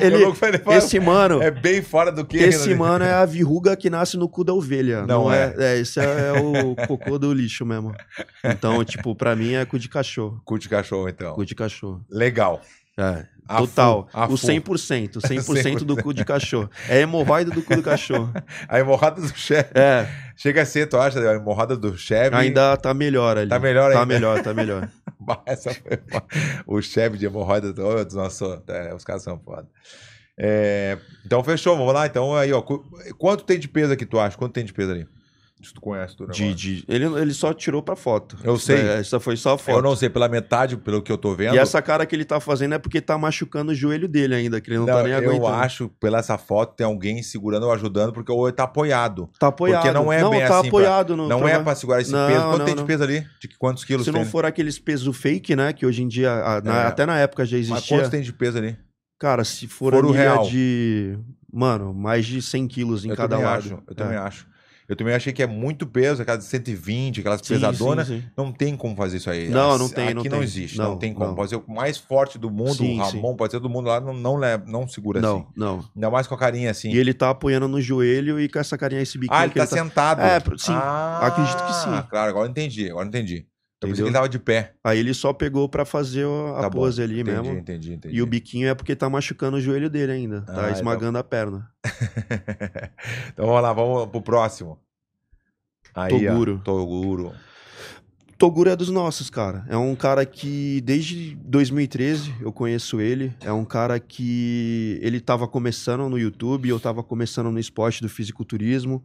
Esse 0.75 0.99
mano, 0.99 1.41
É 1.41 1.51
bem 1.51 1.81
fora 1.81 2.11
do 2.11 2.25
quê? 2.25 2.37
esse 2.37 2.73
mano 2.73 3.05
é 3.05 3.11
a 3.13 3.25
verruga 3.25 3.75
que 3.75 3.89
nasce 3.89 4.17
no 4.17 4.27
cu 4.27 4.43
da 4.43 4.53
ovelha. 4.53 5.01
Não 5.01 5.25
Não, 5.25 5.33
é. 5.33 5.53
é. 5.57 5.63
é. 5.75 5.79
Esse 5.79 5.99
é, 5.99 6.31
o 6.41 6.75
cocô 6.87 7.19
do 7.19 7.31
lixo 7.33 7.65
mesmo. 7.65 7.93
Então, 8.43 8.83
tipo, 8.83 9.15
pra 9.15 9.35
mim 9.35 9.53
é 9.53 9.65
cu 9.65 9.77
de 9.77 9.87
cachorro. 9.89 10.41
Cu 10.43 10.57
de 10.57 10.67
cachorro, 10.69 11.07
então. 11.09 11.33
Cu 11.35 11.45
de 11.45 11.53
cachorro. 11.55 12.01
Legal. 12.09 12.61
É. 12.97 13.25
A 13.47 13.57
Total. 13.57 14.07
fu- 14.11 14.17
a 14.17 14.25
o 14.25 14.37
fu. 14.37 14.47
100%. 14.47 15.19
100% 15.19 15.79
do 15.83 15.95
cu 15.97 16.13
de 16.13 16.23
cachorro. 16.25 16.67
É 16.89 17.01
hemorroida 17.01 17.51
do 17.51 17.61
cu 17.61 17.75
do 17.75 17.83
cachorro. 17.83 18.33
A 18.67 18.79
hemorrada 18.79 19.21
do 19.21 19.27
chefe. 19.37 19.69
É. 19.75 20.07
Chega 20.35 20.61
a 20.63 20.65
ser, 20.65 20.87
tu 20.87 20.97
acha? 20.97 21.19
A 21.19 21.35
hemorrada 21.35 21.75
do 21.77 21.97
chefe. 21.97 22.35
Ainda 22.35 22.75
tá 22.77 22.93
melhor 22.93 23.37
ali. 23.37 23.49
Tá 23.49 23.57
melhor 23.59 23.91
Tá 23.93 24.01
ainda. 24.01 24.13
melhor, 24.13 24.41
tá 24.43 24.53
melhor. 24.53 24.89
Essa 25.45 25.73
foi 25.73 25.99
o 26.67 26.81
chefe 26.81 27.17
de 27.17 27.25
hemorroida 27.25 27.71
do 27.73 27.83
nosso. 28.15 28.61
É, 28.67 28.93
os 28.93 29.03
caras 29.03 29.23
são 29.23 29.39
foda. 29.39 29.67
É, 30.37 30.97
então 31.25 31.41
fechou, 31.43 31.77
vamos 31.77 31.93
lá. 31.93 32.05
Então 32.05 32.35
aí, 32.35 32.51
ó. 32.51 32.61
qu- 32.61 32.83
Quanto 33.17 33.43
tem 33.45 33.57
de 33.57 33.67
peso 33.69 33.93
aqui, 33.93 34.05
tu 34.05 34.19
acha? 34.19 34.37
Quanto 34.37 34.53
tem 34.53 34.65
de 34.65 34.73
peso 34.73 34.91
ali? 34.91 35.07
Se 35.65 35.73
tu 35.73 35.81
conhece 35.81 36.15
tudo 36.15 36.31
De, 36.31 36.53
de- 36.53 36.85
ele, 36.87 37.05
ele 37.05 37.33
só 37.33 37.53
tirou 37.53 37.81
pra 37.81 37.95
foto. 37.95 38.37
Eu 38.43 38.57
sei. 38.57 38.77
É, 38.77 38.99
Essa 38.99 39.19
foi 39.19 39.35
só 39.35 39.53
a 39.53 39.57
foto. 39.57 39.75
Eu 39.77 39.81
não 39.81 39.95
sei, 39.95 40.09
pela 40.09 40.29
metade, 40.29 40.77
pelo 40.77 41.01
que 41.01 41.11
eu 41.11 41.17
tô 41.17 41.33
vendo. 41.35 41.55
E 41.55 41.57
essa 41.57 41.81
cara 41.81 42.05
que 42.05 42.15
ele 42.15 42.23
tá 42.25 42.39
fazendo 42.39 42.75
é 42.75 42.79
porque 42.79 43.01
tá 43.01 43.17
machucando 43.17 43.71
o 43.71 43.75
joelho 43.75 44.07
dele 44.07 44.35
ainda, 44.35 44.61
que 44.61 44.69
ele 44.69 44.77
não, 44.79 44.85
Não, 44.85 44.93
tá 44.93 45.03
nem 45.03 45.11
eu 45.11 45.17
aguentando. 45.17 45.47
acho, 45.47 45.89
pela 45.99 46.19
essa 46.19 46.37
foto, 46.37 46.75
tem 46.75 46.85
alguém 46.85 47.21
segurando 47.23 47.63
ou 47.65 47.71
ajudando, 47.73 48.13
porque 48.13 48.31
o 48.31 48.51
tá 48.51 48.63
apoiado. 48.63 49.29
Tá 49.39 49.47
apoiado. 49.47 49.81
Porque 49.81 49.93
não 49.93 50.11
é 50.13 50.21
não, 50.21 50.29
bem 50.29 50.39
tá 50.41 50.45
assim 50.45 50.59
pra- 50.59 50.67
apoiado. 50.67 51.17
no 51.17 51.27
Não 51.27 51.47
é 51.47 51.59
pra 51.59 51.75
segurar 51.75 52.01
esse 52.01 52.11
Não, 52.11 52.27
peso. 52.27 52.41
Quanto 52.45 52.57
não, 52.59 52.65
tem 52.65 52.75
de 52.75 52.83
peso 52.83 53.03
ali? 53.03 53.25
De 53.41 53.47
quantos 53.57 53.83
quilos 53.85 54.05
Se 54.05 54.11
tem? 54.11 54.21
não 54.21 54.29
for 54.29 54.45
aqueles 54.45 54.77
pesos 54.79 55.17
fake, 55.17 55.55
né? 55.55 55.73
Que 55.73 55.85
hoje 55.85 56.03
em 56.03 56.07
dia, 56.07 56.31
a- 56.31 56.61
na- 56.61 56.83
É. 56.83 56.85
até 56.87 57.05
na 57.05 57.17
época 57.19 57.45
já 57.45 57.57
Mas 57.57 57.67
existia. 57.69 57.97
quantos 57.97 58.09
tem 58.11 58.21
de 58.21 58.31
peso 58.33 58.57
ali? 58.57 58.77
Cara, 59.19 59.43
se 59.43 59.67
for, 59.67 59.93
For 59.93 60.05
o 60.05 60.11
real. 60.11 60.45
de. 60.47 61.17
Mano, 61.51 61.93
mais 61.93 62.25
de 62.25 62.41
100 62.41 62.67
quilos 62.67 63.05
em 63.05 63.09
eu 63.11 63.15
cada 63.15 63.37
lado. 63.37 63.59
acho. 63.59 63.69
Eu 63.75 63.83
É. 63.91 63.93
também 63.93 64.17
acho. 64.17 64.45
Eu 64.87 64.95
também 64.95 65.13
achei 65.15 65.33
que 65.33 65.41
é 65.41 65.47
muito 65.47 65.87
peso, 65.87 66.21
aquelas 66.21 66.43
de 66.43 66.49
120, 66.49 67.19
aquelas 67.19 67.41
Sim, 67.41 67.55
pesadonas. 67.55 68.07
sim, 68.07 68.21
sim. 68.21 68.27
Não 68.37 68.51
tem 68.51 68.75
como 68.77 68.95
fazer 68.95 69.17
isso 69.17 69.29
aí. 69.29 69.49
Não, 69.49 69.71
As- 69.73 69.79
não 69.81 69.89
tem, 69.89 70.05
Aqui 70.05 70.13
não 70.13 70.23
não, 70.23 70.29
tem. 70.29 70.41
existe, 70.41 70.77
não, 70.77 70.89
Não, 70.91 70.97
tem 70.99 71.13
como. 71.13 71.27
não. 71.29 71.35
Pode 71.35 71.49
ser 71.49 71.55
o 71.55 71.63
mais 71.67 71.97
forte 71.97 72.37
do 72.37 72.51
mundo, 72.51 72.75
Sim, 72.75 72.99
o 72.99 73.03
Ramon, 73.03 73.35
pode 73.35 73.51
ser 73.51 73.59
do 73.59 73.69
mundo 73.69 73.87
lá, 73.87 73.99
não, 73.99 74.13
não, 74.13 74.35
leva, 74.35 74.63
não 74.67 74.87
segura 74.87 75.19
assim. 75.19 75.27
Não, 75.27 75.47
não. 75.77 75.85
Ainda 75.95 76.09
mais 76.11 76.27
com 76.27 76.35
a 76.35 76.37
carinha 76.37 76.69
assim. 76.71 76.89
E 76.91 76.97
ele 76.97 77.13
tá 77.13 77.29
apoiando 77.31 77.67
no 77.67 77.81
joelho 77.81 78.39
e 78.39 78.47
com 78.47 78.59
essa 78.59 78.77
carinha, 78.77 79.01
esse 79.01 79.17
biquinho 79.17 79.39
Ah, 79.39 79.43
ele 79.43 79.53
que 79.53 79.59
tá 79.59 79.65
sentado. 79.67 80.21
É, 80.21 80.39
sim. 80.57 80.71
Ah, 80.73 81.19
Acredito 81.27 81.63
que 81.63 81.73
sim. 81.73 82.03
Claro, 82.09 82.29
agora 82.29 82.47
eu 82.47 82.51
entendi, 82.51 82.89
agora 82.89 83.07
entendi. 83.07 83.47
Eu 83.81 83.89
pensei 83.89 84.03
que 84.03 84.07
ele 84.07 84.13
tava 84.15 84.29
de 84.29 84.39
pé. 84.39 84.73
Aí 84.83 84.97
ele 84.99 85.13
só 85.13 85.33
pegou 85.33 85.67
pra 85.67 85.85
fazer 85.85 86.25
a 86.25 86.61
Tá 86.61 86.69
bom, 86.69 86.79
pose 86.79 87.01
ali 87.01 87.19
entendi, 87.19 87.31
mesmo. 87.41 87.57
Entendi, 87.59 87.93
entendi. 87.93 88.15
E 88.15 88.21
o 88.21 88.25
biquinho 88.25 88.67
é 88.67 88.73
porque 88.73 88.95
tá 88.95 89.09
machucando 89.09 89.57
o 89.57 89.61
joelho 89.61 89.89
dele 89.89 90.11
ainda. 90.13 90.43
Ah, 90.47 90.53
Tá 90.53 90.53
então- 90.63 90.71
esmagando 90.71 91.17
a 91.17 91.23
perna. 91.23 91.69
então 93.33 93.45
vamos 93.45 93.61
lá, 93.61 93.73
vamos 93.73 94.07
pro 94.09 94.21
próximo. 94.21 94.79
Aí, 95.93 96.09
Toguro. 96.09 96.57
Ó, 96.61 96.63
Toguro. 96.63 97.33
Toguro 98.37 98.69
é 98.69 98.75
dos 98.75 98.89
nossos, 98.89 99.29
cara. 99.29 99.65
É 99.69 99.77
um 99.77 99.95
cara 99.95 100.25
que 100.25 100.81
desde 100.81 101.35
2013 101.35 102.33
eu 102.41 102.51
conheço 102.51 102.99
ele. 102.99 103.33
É 103.41 103.51
um 103.51 103.63
cara 103.63 103.97
que 103.99 104.99
ele 105.01 105.21
tava 105.21 105.47
começando 105.47 106.09
no 106.09 106.17
YouTube, 106.19 106.67
eu 106.67 106.79
tava 106.79 107.01
começando 107.01 107.49
no 107.49 107.59
esporte 107.59 108.01
do 108.01 108.09
fisiculturismo. 108.09 109.03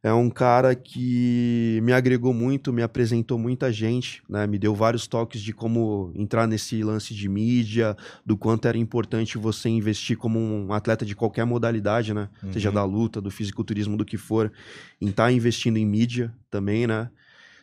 É 0.00 0.12
um 0.12 0.30
cara 0.30 0.76
que 0.76 1.80
me 1.82 1.92
agregou 1.92 2.32
muito, 2.32 2.72
me 2.72 2.82
apresentou 2.82 3.36
muita 3.36 3.72
gente, 3.72 4.22
né? 4.28 4.46
Me 4.46 4.56
deu 4.56 4.72
vários 4.72 5.08
toques 5.08 5.40
de 5.40 5.52
como 5.52 6.12
entrar 6.14 6.46
nesse 6.46 6.84
lance 6.84 7.12
de 7.12 7.28
mídia, 7.28 7.96
do 8.24 8.36
quanto 8.36 8.68
era 8.68 8.78
importante 8.78 9.36
você 9.36 9.68
investir 9.68 10.16
como 10.16 10.38
um 10.38 10.72
atleta 10.72 11.04
de 11.04 11.16
qualquer 11.16 11.44
modalidade, 11.44 12.14
né? 12.14 12.28
Seja 12.52 12.68
Uhum. 12.68 12.74
da 12.76 12.84
luta, 12.84 13.20
do 13.20 13.30
fisiculturismo, 13.30 13.96
do 13.96 14.04
que 14.04 14.16
for, 14.16 14.52
em 15.00 15.08
estar 15.08 15.32
investindo 15.32 15.76
em 15.78 15.84
mídia 15.86 16.32
também, 16.50 16.86
né? 16.86 17.10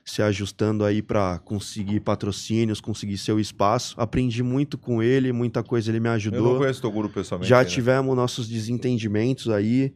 se 0.07 0.21
ajustando 0.21 0.83
aí 0.85 1.01
para 1.01 1.39
conseguir 1.39 1.99
patrocínios, 2.01 2.79
conseguir 2.79 3.17
seu 3.17 3.39
espaço. 3.39 3.95
Aprendi 3.99 4.43
muito 4.43 4.77
com 4.77 5.01
ele, 5.01 5.31
muita 5.31 5.63
coisa 5.63 5.89
ele 5.89 5.99
me 5.99 6.05
Eu 6.05 6.11
não 6.11 6.15
ajudou. 6.15 6.57
conheço 6.59 6.77
o 6.77 6.81
Toguro 6.83 7.09
pessoalmente. 7.09 7.49
Já 7.49 7.57
ainda. 7.61 7.69
tivemos 7.71 8.15
nossos 8.15 8.47
desentendimentos 8.47 9.49
aí. 9.49 9.91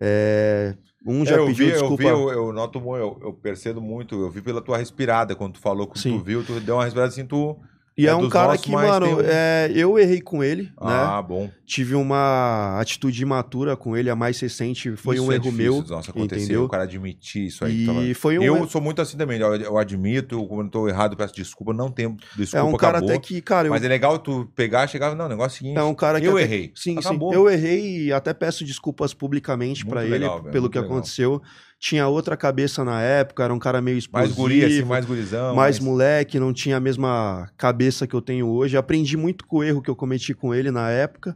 É, 0.00 0.74
Um 1.04 1.22
É, 1.22 1.26
já 1.26 1.36
eu 1.36 1.46
pediu 1.46 1.66
vi, 1.66 1.72
desculpa. 1.72 2.02
Eu, 2.02 2.16
vi, 2.16 2.22
eu, 2.22 2.30
eu 2.46 2.52
noto, 2.52 2.78
eu, 2.96 3.18
eu 3.22 3.32
percebo 3.32 3.80
muito, 3.80 4.14
eu 4.14 4.30
vi 4.30 4.42
pela 4.42 4.60
tua 4.60 4.76
respirada, 4.76 5.34
quando 5.34 5.54
tu 5.54 5.60
falou, 5.60 5.86
quando 5.86 5.98
Sim. 5.98 6.18
tu 6.18 6.24
viu, 6.24 6.44
tu 6.44 6.60
deu 6.60 6.76
uma 6.76 6.84
respirada 6.84 7.08
assim, 7.08 7.26
tu... 7.26 7.58
E 8.00 8.06
é 8.06 8.10
é 8.10 8.14
um 8.16 8.28
cara 8.28 8.56
que, 8.56 8.70
mano, 8.70 9.18
um- 9.18 9.20
é, 9.20 9.70
eu 9.74 9.98
errei 9.98 10.20
com 10.20 10.42
ele, 10.42 10.62
né? 10.64 10.70
Ah, 10.80 11.20
bom. 11.22 11.50
Tive 11.66 11.94
uma 11.94 12.78
atitude 12.80 13.22
imatura 13.22 13.76
com 13.76 13.96
ele, 13.96 14.10
a 14.10 14.16
mais 14.16 14.40
recente 14.40 14.96
foi 14.96 15.16
Isso 15.16 15.24
um 15.24 15.30
é 15.30 15.34
erro 15.36 15.44
difícil, 15.44 15.72
meu, 15.72 15.84
Nossa, 15.88 16.10
acontecer, 16.10 16.42
entendeu? 16.44 16.64
o 16.64 16.68
cara 16.68 16.82
admitir 16.84 17.46
isso 17.46 17.64
aí. 17.64 17.82
E 17.82 17.86
tava- 17.86 18.00
foi 18.14 18.38
um 18.38 18.42
Eu 18.42 18.66
sou 18.68 18.80
muito 18.80 19.00
assim 19.02 19.16
também, 19.16 19.38
eu, 19.40 19.54
eu 19.54 19.78
admito, 19.78 20.44
quando 20.46 20.64
eu 20.66 20.70
tô 20.70 20.88
errado, 20.88 21.16
peço 21.16 21.34
desculpa, 21.34 21.72
não 21.72 21.90
tenho 21.90 22.16
desculpa, 22.36 22.66
é 22.66 22.68
um 22.68 22.76
cara 22.76 22.98
acabou. 22.98 23.10
até 23.14 23.18
que, 23.20 23.40
cara, 23.40 23.68
eu 23.68 23.70
Mas 23.70 23.84
é 23.84 23.88
legal 23.88 24.18
tu 24.18 24.50
pegar, 24.56 24.86
chegar, 24.86 25.14
não, 25.14 25.26
o 25.26 25.28
negócio 25.28 25.56
é 25.56 25.56
o 25.56 25.58
seguinte, 25.58 25.78
É 25.78 25.82
um 25.82 25.94
cara 25.94 26.20
que 26.20 26.26
eu 26.26 26.38
errei. 26.38 26.72
Sim, 26.74 26.98
Acabou. 26.98 27.30
sim. 27.32 27.36
Eu 27.36 27.48
errei 27.48 28.06
e 28.06 28.12
até 28.12 28.32
peço 28.34 28.64
desculpas 28.64 29.12
publicamente 29.14 29.84
pra 29.86 30.02
ele 30.02 30.12
legal, 30.18 30.42
pelo 30.44 30.68
que 30.70 30.78
legal. 30.78 30.92
aconteceu. 30.96 31.40
Tinha 31.80 32.06
outra 32.06 32.36
cabeça 32.36 32.84
na 32.84 33.00
época, 33.00 33.42
era 33.42 33.54
um 33.54 33.58
cara 33.58 33.80
meio 33.80 33.94
mais 34.12 34.28
explosivo, 34.28 34.36
guri, 34.36 34.64
assim, 34.64 34.84
mais 34.84 35.06
gurizão. 35.06 35.54
mais 35.54 35.78
moleque, 35.78 36.38
não 36.38 36.52
tinha 36.52 36.76
a 36.76 36.80
mesma 36.80 37.50
cabeça 37.56 38.06
que 38.06 38.14
eu 38.14 38.20
tenho 38.20 38.46
hoje. 38.46 38.76
Aprendi 38.76 39.16
muito 39.16 39.46
com 39.46 39.56
o 39.56 39.64
erro 39.64 39.80
que 39.80 39.88
eu 39.88 39.96
cometi 39.96 40.34
com 40.34 40.54
ele 40.54 40.70
na 40.70 40.90
época. 40.90 41.34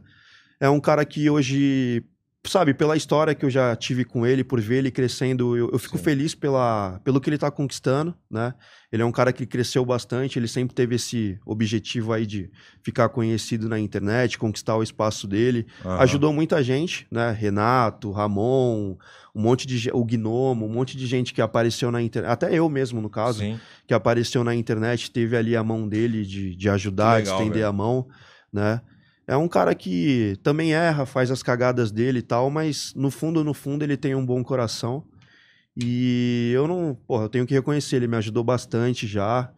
É 0.59 0.69
um 0.69 0.79
cara 0.79 1.03
que 1.03 1.27
hoje 1.31 2.05
sabe, 2.49 2.73
pela 2.73 2.95
história 2.95 3.33
que 3.35 3.45
eu 3.45 3.49
já 3.49 3.75
tive 3.75 4.03
com 4.05 4.25
ele, 4.25 4.43
por 4.43 4.59
ver 4.61 4.77
ele 4.77 4.91
crescendo, 4.91 5.55
eu, 5.57 5.69
eu 5.71 5.79
fico 5.79 5.97
Sim. 5.97 6.03
feliz 6.03 6.35
pela, 6.35 6.99
pelo 7.03 7.19
que 7.21 7.29
ele 7.29 7.37
tá 7.37 7.49
conquistando, 7.51 8.15
né? 8.29 8.53
Ele 8.91 9.01
é 9.01 9.05
um 9.05 9.11
cara 9.11 9.33
que 9.33 9.45
cresceu 9.45 9.85
bastante, 9.85 10.39
ele 10.39 10.47
sempre 10.47 10.73
teve 10.73 10.95
esse 10.95 11.37
objetivo 11.45 12.13
aí 12.13 12.25
de 12.25 12.49
ficar 12.81 13.09
conhecido 13.09 13.67
na 13.67 13.77
internet, 13.79 14.37
conquistar 14.37 14.75
o 14.77 14.83
espaço 14.83 15.27
dele. 15.27 15.65
Aham. 15.83 15.99
Ajudou 16.03 16.31
muita 16.31 16.63
gente, 16.63 17.05
né? 17.11 17.31
Renato, 17.31 18.11
Ramon, 18.11 18.95
um 19.33 19.41
monte 19.41 19.67
de 19.67 19.89
o 19.91 20.03
Gnomo, 20.05 20.65
um 20.65 20.69
monte 20.69 20.95
de 20.95 21.05
gente 21.07 21.33
que 21.33 21.41
apareceu 21.41 21.91
na 21.91 22.01
internet, 22.01 22.31
até 22.31 22.53
eu 22.53 22.69
mesmo 22.69 23.01
no 23.01 23.09
caso, 23.09 23.39
Sim. 23.39 23.59
que 23.85 23.93
apareceu 23.93 24.43
na 24.43 24.55
internet, 24.55 25.11
teve 25.11 25.35
ali 25.35 25.55
a 25.55 25.63
mão 25.63 25.87
dele 25.87 26.25
de, 26.25 26.55
de 26.55 26.69
ajudar, 26.69 27.17
Que 27.17 27.23
de 27.23 27.29
legal, 27.29 27.39
estender 27.39 27.57
velho. 27.63 27.67
a 27.67 27.73
mão, 27.73 28.07
né? 28.53 28.81
É 29.27 29.35
um 29.35 29.47
cara 29.47 29.73
que 29.73 30.37
também 30.43 30.73
erra, 30.73 31.05
faz 31.05 31.31
as 31.31 31.41
cagadas 31.41 31.91
dele 31.91 32.19
e 32.19 32.21
tal, 32.21 32.51
mas 32.51 32.93
no 32.95 33.09
fundo, 33.09 33.43
no 33.43 33.53
fundo, 33.53 33.83
ele 33.83 33.97
tem 33.97 34.13
um 34.13 34.25
bom 34.25 34.43
coração. 34.43 35.03
E 35.75 36.51
eu 36.53 36.67
não, 36.67 36.95
porra, 37.07 37.25
eu 37.25 37.29
tenho 37.29 37.45
que 37.45 37.53
reconhecer, 37.53 37.97
ele 37.97 38.07
me 38.07 38.15
ajudou 38.17 38.43
bastante 38.43 39.07
já 39.07 39.51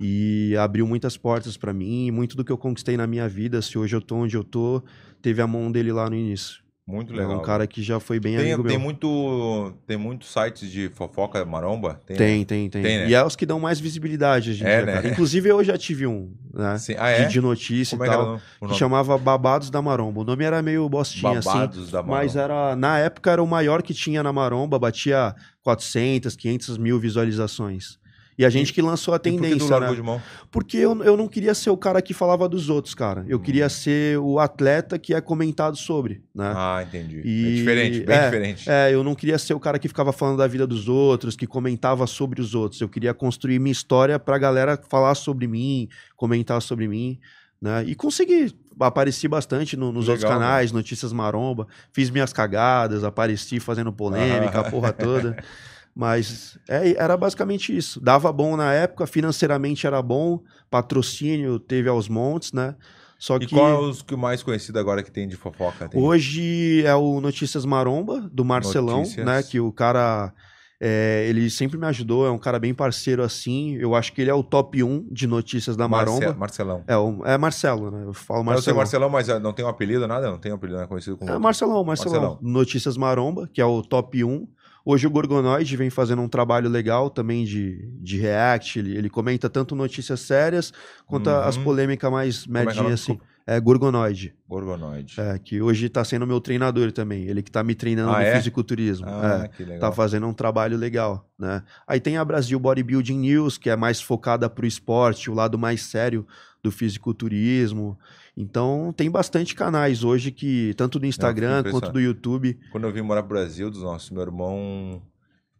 e 0.00 0.56
abriu 0.56 0.86
muitas 0.86 1.16
portas 1.16 1.56
pra 1.56 1.72
mim, 1.72 2.10
muito 2.10 2.36
do 2.36 2.44
que 2.44 2.52
eu 2.52 2.56
conquistei 2.56 2.96
na 2.96 3.06
minha 3.06 3.28
vida, 3.28 3.60
se 3.60 3.76
hoje 3.76 3.96
eu 3.96 4.00
tô 4.00 4.16
onde 4.16 4.36
eu 4.36 4.44
tô, 4.44 4.82
teve 5.20 5.42
a 5.42 5.46
mão 5.46 5.70
dele 5.70 5.92
lá 5.92 6.08
no 6.08 6.14
início. 6.14 6.62
Muito 6.90 7.12
É 7.12 7.16
legal. 7.18 7.38
um 7.38 7.42
cara 7.42 7.66
que 7.66 7.82
já 7.82 8.00
foi 8.00 8.18
bem 8.18 8.34
tem, 8.38 8.46
amigo 8.52 8.62
tem 8.66 8.78
meu. 8.78 8.80
muito 8.80 9.74
tem 9.86 9.98
muitos 9.98 10.32
sites 10.32 10.70
de 10.70 10.88
fofoca 10.88 11.44
maromba? 11.44 12.00
né? 12.08 12.16
Tem, 12.16 12.44
tem, 12.46 12.70
tem. 12.70 12.82
Tem, 12.82 12.98
né? 13.00 13.08
E 13.10 13.14
é 13.14 13.22
os 13.22 13.36
que 13.36 13.44
dão 13.44 13.60
mais 13.60 13.78
visibilidade 13.78 14.50
hoje 14.50 14.64
em 14.64 14.66
É, 14.66 14.82
dia, 14.82 15.02
né? 15.02 15.08
Inclusive 15.12 15.46
eu 15.50 15.62
já 15.62 15.76
tive 15.76 16.06
um, 16.06 16.32
né? 16.54 16.78
Sim. 16.78 16.94
Ah, 16.98 17.12
de, 17.12 17.22
é? 17.24 17.26
de 17.26 17.40
notícia 17.42 17.94
Como 17.98 18.08
e 18.10 18.12
é 18.12 18.16
tal. 18.16 18.40
que 18.68 18.74
chamava 18.74 19.18
Babados 19.18 19.68
da 19.68 19.82
Maromba. 19.82 20.22
O 20.22 20.24
nome 20.24 20.42
era 20.44 20.62
meio 20.62 20.88
bostinha, 20.88 21.40
assim. 21.40 21.48
Babados 21.50 21.90
da 21.90 22.02
Mas 22.02 22.34
Maromba. 22.34 22.54
era, 22.54 22.76
na 22.76 22.98
época 22.98 23.30
era 23.32 23.42
o 23.42 23.46
maior 23.46 23.82
que 23.82 23.92
tinha 23.92 24.22
na 24.22 24.32
Maromba, 24.32 24.78
batia 24.78 25.34
400, 25.62 26.34
500 26.36 26.78
mil 26.78 26.98
visualizações. 26.98 27.98
E 28.38 28.44
a 28.44 28.50
gente 28.50 28.72
que 28.72 28.80
lançou 28.80 29.12
a 29.12 29.16
E 29.16 29.18
por 29.18 29.24
que 29.24 29.30
tendência, 29.30 29.68
largou 29.70 29.90
né? 29.90 29.96
de 29.96 30.02
mão? 30.02 30.22
Porque 30.50 30.76
eu, 30.76 31.02
eu 31.02 31.16
não 31.16 31.26
queria 31.26 31.52
ser 31.54 31.70
o 31.70 31.76
cara 31.76 32.00
que 32.00 32.14
falava 32.14 32.48
dos 32.48 32.70
outros, 32.70 32.94
cara. 32.94 33.24
Eu 33.28 33.38
Hum. 33.38 33.40
queria 33.40 33.68
ser 33.68 34.16
o 34.18 34.38
atleta 34.38 34.96
que 34.96 35.12
é 35.12 35.20
comentado 35.20 35.76
sobre, 35.76 36.22
né? 36.32 36.52
Ah, 36.54 36.84
entendi. 36.86 37.20
E- 37.24 37.46
É 37.48 37.54
diferente, 37.56 38.00
bem 38.06 38.16
é, 38.16 38.24
diferente. 38.26 38.70
É, 38.70 38.94
eu 38.94 39.02
não 39.02 39.16
queria 39.16 39.38
ser 39.38 39.54
o 39.54 39.60
cara 39.60 39.76
que 39.78 39.88
ficava 39.88 40.12
falando 40.12 40.38
da 40.38 40.46
vida 40.46 40.66
dos 40.68 40.88
outros, 40.88 41.34
que 41.34 41.48
comentava 41.48 42.06
sobre 42.06 42.40
os 42.40 42.54
outros. 42.54 42.80
Eu 42.80 42.88
queria 42.88 43.12
construir 43.12 43.58
minha 43.58 43.72
história 43.72 44.18
pra 44.20 44.38
galera 44.38 44.78
falar 44.88 45.16
sobre 45.16 45.48
mim, 45.48 45.88
comentar 46.16 46.62
sobre 46.62 46.86
mim, 46.86 47.18
né? 47.60 47.82
E 47.88 47.94
consegui. 47.96 48.54
Apareci 48.78 49.26
bastante 49.26 49.76
no- 49.76 49.90
nos 49.90 50.06
Legal, 50.06 50.14
outros 50.14 50.30
canais, 50.30 50.70
Notícias 50.70 51.12
Maromba. 51.12 51.66
Fiz 51.92 52.08
minhas 52.08 52.32
cagadas, 52.32 53.02
apareci 53.02 53.58
fazendo 53.58 53.92
polêmica, 53.92 54.60
a 54.60 54.70
porra 54.70 54.92
toda. 54.92 55.36
Mas 56.00 56.56
é, 56.68 56.92
era 56.96 57.16
basicamente 57.16 57.76
isso. 57.76 58.00
Dava 58.00 58.32
bom 58.32 58.56
na 58.56 58.72
época, 58.72 59.04
financeiramente 59.04 59.84
era 59.84 60.00
bom, 60.00 60.40
patrocínio 60.70 61.58
teve 61.58 61.88
aos 61.88 62.08
montes, 62.08 62.52
né? 62.52 62.76
Só 63.18 63.34
E 63.36 63.40
que 63.40 63.48
qual 63.56 63.68
é 63.68 63.76
os 63.76 64.00
que 64.00 64.14
mais 64.14 64.40
conhecido 64.44 64.78
agora 64.78 65.02
que 65.02 65.10
tem 65.10 65.26
de 65.26 65.34
fofoca? 65.34 65.88
Tem... 65.88 66.00
Hoje 66.00 66.84
é 66.86 66.94
o 66.94 67.20
Notícias 67.20 67.64
Maromba, 67.64 68.20
do 68.32 68.44
Marcelão, 68.44 68.98
Notícias. 68.98 69.26
né? 69.26 69.42
Que 69.42 69.58
o 69.58 69.72
cara. 69.72 70.32
é, 70.80 71.26
ele 71.28 71.50
sempre 71.50 71.76
me 71.76 71.86
ajudou, 71.86 72.24
é 72.24 72.30
um 72.30 72.38
cara 72.38 72.60
bem 72.60 72.72
parceiro 72.72 73.24
assim. 73.24 73.74
Eu 73.74 73.96
acho 73.96 74.12
que 74.12 74.20
ele 74.20 74.30
é 74.30 74.34
o 74.34 74.44
top 74.44 74.80
1 74.84 75.08
de 75.10 75.26
notícias 75.26 75.76
da 75.76 75.88
Marce- 75.88 76.12
Maromba. 76.20 76.38
Marcelão. 76.38 76.84
É, 76.86 76.96
o- 76.96 77.24
é 77.26 77.36
Marcelo, 77.36 77.90
né? 77.90 78.04
Eu 78.06 78.14
falo 78.14 78.44
Marcelão. 78.44 78.54
Eu 78.58 78.62
sei 78.62 78.72
Marcelão. 78.72 79.10
Marcelão, 79.10 79.10
mas 79.10 79.28
ah, 79.30 79.40
não 79.44 79.52
tem 79.52 79.64
um 79.64 79.68
apelido, 79.68 80.06
nada? 80.06 80.30
Não 80.30 80.38
tem 80.38 80.52
um 80.52 80.54
apelido, 80.54 80.76
não 80.78 80.84
é 80.84 80.86
conhecido 80.86 81.16
como... 81.16 81.28
É 81.28 81.36
Marcelão, 81.40 81.82
Marcelão, 81.82 82.20
Marcelão. 82.20 82.38
Notícias 82.40 82.96
Maromba, 82.96 83.50
que 83.52 83.60
é 83.60 83.66
o 83.66 83.82
top 83.82 84.22
1. 84.22 84.46
Hoje 84.90 85.06
o 85.06 85.10
Gorgonoide 85.10 85.76
vem 85.76 85.90
fazendo 85.90 86.22
um 86.22 86.28
trabalho 86.30 86.66
legal 86.66 87.10
também 87.10 87.44
de, 87.44 87.90
de 88.00 88.16
react. 88.16 88.78
Ele, 88.78 88.96
ele 88.96 89.10
comenta 89.10 89.50
tanto 89.50 89.74
notícias 89.74 90.20
sérias 90.20 90.72
quanto 91.06 91.28
Uhum. 91.28 91.36
as 91.40 91.58
polêmicas 91.58 92.10
mais 92.10 92.46
é 92.46 92.72
que 92.72 92.78
é 92.80 93.18
o. 93.48 93.52
É 93.56 93.60
Gorgonoide. 93.60 94.34
Gorgonoide. 94.48 95.20
É, 95.20 95.38
que 95.38 95.60
hoje 95.60 95.88
tá 95.88 96.04
sendo 96.04 96.26
meu 96.26 96.40
treinador 96.40 96.92
também. 96.92 97.24
Ele 97.24 97.42
que 97.42 97.50
tá 97.50 97.62
me 97.62 97.74
treinando 97.74 98.10
Ah, 98.10 98.18
no 98.18 98.24
é? 98.24 98.36
fisiculturismo. 98.36 99.06
Ah, 99.08 99.42
é, 99.44 99.48
que 99.48 99.64
legal. 99.64 99.80
tá 99.80 99.92
fazendo 99.92 100.26
um 100.26 100.32
trabalho 100.32 100.76
legal, 100.76 101.28
né? 101.38 101.62
Aí 101.86 102.00
tem 102.00 102.16
a 102.16 102.24
Brasil 102.24 102.58
Bodybuilding 102.58 103.18
News, 103.18 103.58
que 103.58 103.70
é 103.70 103.76
mais 103.76 104.00
focada 104.00 104.48
pro 104.50 104.66
esporte, 104.66 105.30
o 105.30 105.34
lado 105.34 105.58
mais 105.58 105.82
sério 105.82 106.26
do 106.62 106.70
fisiculturismo. 106.70 107.98
Então 108.36 108.92
tem 108.96 109.10
bastante 109.10 109.54
canais 109.54 110.04
hoje 110.04 110.30
que, 110.30 110.72
tanto 110.76 110.98
do 110.98 111.06
Instagram 111.06 111.64
quanto 111.70 111.90
do 111.90 112.00
YouTube. 112.00 112.58
Quando 112.70 112.84
eu 112.86 112.92
vim 112.92 113.02
morar 113.02 113.22
pro 113.22 113.30
Brasil, 113.36 113.70
dos 113.70 113.82
nossos, 113.82 114.10
meu 114.10 114.22
irmão, 114.22 115.02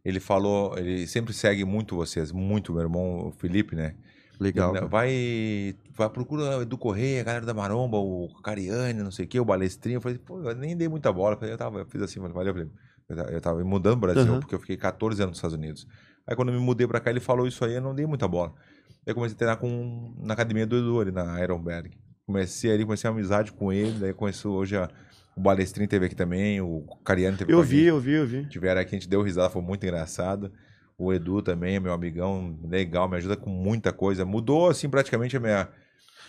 ele 0.03 0.19
falou, 0.19 0.77
ele 0.77 1.05
sempre 1.05 1.33
segue 1.33 1.65
muito 1.65 1.95
vocês, 1.95 2.31
muito, 2.31 2.71
meu 2.73 2.81
irmão, 2.81 3.27
o 3.27 3.31
Felipe, 3.31 3.75
né? 3.75 3.95
Legal. 4.39 4.73
Vai, 4.87 5.75
vai, 5.95 6.09
procura 6.09 6.65
do 6.65 6.77
Correia, 6.77 7.21
a 7.21 7.23
galera 7.25 7.45
da 7.45 7.53
Maromba, 7.53 7.97
o 7.97 8.29
Cariani, 8.41 9.03
não 9.03 9.11
sei 9.11 9.25
o 9.25 9.27
que, 9.27 9.39
o 9.39 9.43
Balestrinho. 9.45 9.97
Eu 9.97 10.01
falei, 10.01 10.17
pô, 10.17 10.39
eu 10.41 10.55
nem 10.55 10.77
dei 10.77 10.87
muita 10.87 11.11
bola. 11.11 11.33
Eu, 11.35 11.39
falei, 11.39 11.53
eu, 11.53 11.57
tava, 11.57 11.79
eu 11.79 11.85
fiz 11.85 12.01
assim, 12.01 12.19
valeu, 12.19 12.53
Felipe. 12.53 12.71
Eu 13.09 13.41
tava, 13.41 13.63
mudando 13.63 13.99
pro 13.99 14.11
Brasil, 14.11 14.31
Aham. 14.31 14.39
porque 14.39 14.55
eu 14.55 14.59
fiquei 14.59 14.77
14 14.77 15.21
anos 15.21 15.31
nos 15.31 15.37
Estados 15.39 15.55
Unidos. 15.57 15.87
Aí 16.25 16.35
quando 16.35 16.49
eu 16.49 16.59
me 16.59 16.61
mudei 16.61 16.87
pra 16.87 16.99
cá, 16.99 17.09
ele 17.09 17.19
falou 17.19 17.47
isso 17.47 17.65
aí, 17.65 17.73
eu 17.73 17.81
não 17.81 17.93
dei 17.93 18.05
muita 18.05 18.27
bola. 18.27 18.53
Eu 19.05 19.15
comecei 19.15 19.33
a 19.33 19.37
treinar 19.37 19.57
com, 19.57 20.13
na 20.19 20.33
academia 20.33 20.65
do 20.65 20.77
Edu, 20.77 21.01
ali 21.01 21.11
na 21.11 21.41
Ironberg. 21.41 21.97
Comecei 22.25 22.71
ali, 22.71 22.85
comecei 22.85 23.09
uma 23.09 23.15
amizade 23.17 23.51
com 23.51 23.73
ele, 23.73 23.97
daí 23.99 24.13
começou 24.13 24.55
hoje 24.55 24.77
a, 24.77 24.87
o 25.35 25.41
Balestrinho 25.41 25.89
teve 25.89 26.05
aqui 26.05 26.15
também, 26.15 26.61
o 26.61 26.85
Cariani 27.03 27.35
teve 27.35 27.51
Eu 27.51 27.59
a 27.59 27.63
vi, 27.63 27.77
gente. 27.77 27.87
eu 27.87 27.99
vi, 27.99 28.11
eu 28.13 28.27
vi. 28.27 28.45
Tiveram 28.45 28.79
aqui, 28.79 28.95
a 28.95 28.99
gente 28.99 29.09
deu 29.09 29.23
risada, 29.23 29.49
foi 29.49 29.61
muito 29.63 29.83
engraçado. 29.83 30.51
O 30.99 31.13
Edu 31.13 31.41
também, 31.41 31.79
meu 31.79 31.93
amigão, 31.93 32.59
legal, 32.69 33.07
me 33.07 33.15
ajuda 33.15 33.37
com 33.37 33.49
muita 33.49 33.93
coisa. 33.93 34.25
Mudou, 34.25 34.69
assim, 34.69 34.89
praticamente 34.89 35.37
a 35.37 35.39
minha. 35.39 35.69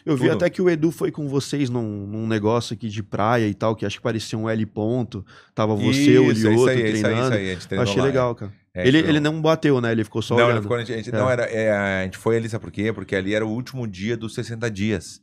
Eu 0.07 0.17
vi 0.17 0.23
Tudo. 0.29 0.37
até 0.37 0.49
que 0.49 0.63
o 0.63 0.71
Edu 0.71 0.91
foi 0.93 1.11
com 1.11 1.29
vocês 1.29 1.69
num, 1.69 2.07
num 2.07 2.27
negócio 2.27 2.73
aqui 2.73 2.89
de 2.89 3.03
praia 3.03 3.47
e 3.49 3.53
tal, 3.53 3.75
que 3.77 3.85
acho 3.85 3.97
que 3.99 4.03
parecia 4.03 4.39
um 4.39 4.49
L 4.49 4.65
ponto. 4.67 5.27
Tava 5.55 5.75
você, 5.75 6.19
o 6.19 6.31
Isso, 6.33 6.47
é 6.47 6.51
Lioto 6.51 6.55
isso 6.61 6.69
aí, 6.69 6.83
é 6.83 6.89
isso 6.89 6.97
aí, 6.97 7.03
treinando. 7.03 7.25
isso 7.27 7.33
aí, 7.35 7.51
a 7.51 7.53
gente 7.55 7.67
treinou 7.69 7.83
Achei 7.83 7.99
lá, 8.01 8.05
legal, 8.07 8.35
cara. 8.35 8.53
é. 8.53 8.61
É, 8.83 8.87
ele, 8.89 8.99
ele 8.99 9.19
não 9.21 9.43
bateu, 9.43 9.81
né? 9.81 9.91
Ele 9.91 10.05
ficou 10.05 10.23
só 10.23 10.37
não, 10.37 10.45
olhando. 10.45 10.55
ele 10.59 10.63
ficou, 10.63 10.77
a 10.77 10.81
gente, 10.81 10.93
a 10.93 10.97
gente- 10.97 11.11
É. 11.11 11.19
não, 11.19 11.29
era, 11.29 11.43
é, 11.47 11.73
a 11.73 12.05
gente 12.05 12.17
foi 12.17 12.37
ali, 12.37 12.49
sabe 12.49 12.63
por 12.65 12.71
quê? 12.71 12.93
Porque 12.93 13.17
ali 13.17 13.35
era 13.35 13.45
o 13.45 13.51
último 13.51 13.87
dia 13.87 14.17
dos 14.17 14.33
60 14.35 14.71
dias. 14.71 15.21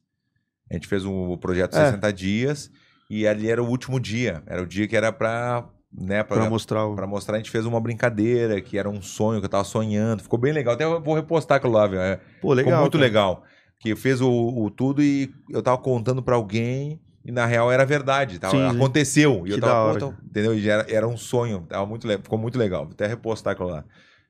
A 0.69 0.73
gente 0.73 0.85
fez 0.87 1.05
um 1.05 1.37
projeto 1.37 1.75
É. 1.77 1.85
60 1.85 2.11
dias 2.11 2.69
e 3.09 3.25
ali 3.25 3.49
era 3.49 3.63
o 3.63 3.67
último 3.67 3.99
dia. 3.99 4.43
Era 4.45 4.61
o 4.61 4.65
dia 4.67 4.85
que 4.87 4.95
era 4.97 5.11
pra, 5.13 5.65
né, 5.91 6.23
pra, 6.23 6.37
Pra 6.37 6.49
mostrar 6.49 6.85
o... 6.85 6.95
pra 6.95 7.07
mostrar. 7.07 7.35
A 7.35 7.37
gente 7.39 7.51
fez 7.51 7.65
uma 7.65 7.79
brincadeira 7.79 8.59
que 8.61 8.77
era 8.77 8.89
um 8.89 9.01
sonho 9.01 9.39
que 9.39 9.45
eu 9.45 9.49
tava 9.49 9.63
sonhando. 9.63 10.23
Ficou 10.23 10.39
bem 10.39 10.53
legal. 10.53 10.73
Até 10.73 10.83
eu 10.83 11.01
vou 11.01 11.15
repostar 11.15 11.57
aquilo 11.57 11.73
lá, 11.73 11.87
viu? 11.87 11.99
É, 12.01 12.19
Pô, 12.41 12.53
legal. 12.53 12.71
Ficou 12.71 12.81
muito 12.81 12.93
cara. 12.93 13.03
legal. 13.03 13.43
Que 13.79 13.95
fez 13.95 14.21
o, 14.21 14.29
o 14.29 14.69
tudo 14.71 15.03
e 15.03 15.33
eu 15.49 15.61
tava 15.61 15.77
contando 15.77 16.21
pra 16.21 16.35
alguém 16.35 16.99
e 17.23 17.31
na 17.31 17.45
real 17.45 17.71
era 17.71 17.85
verdade. 17.85 18.39
Tava, 18.39 18.55
Sim, 18.55 18.69
sim. 18.69 18.75
aconteceu. 18.75 19.43
E 19.45 19.51
eu 19.51 19.59
tava, 19.59 19.99
pô, 19.99 20.13
entendeu? 20.23 20.57
E 20.57 20.69
era, 20.69 20.85
era 20.91 21.07
um 21.07 21.17
sonho. 21.17 21.65
Tava 21.67 21.85
muito, 21.85 22.07
ficou 22.07 22.39
muito 22.39 22.57
legal. 22.57 22.85
Vou 22.85 22.93
até 22.93 23.05
repostar 23.05 23.53
aquilo 23.53 23.69
lá. 23.69 23.83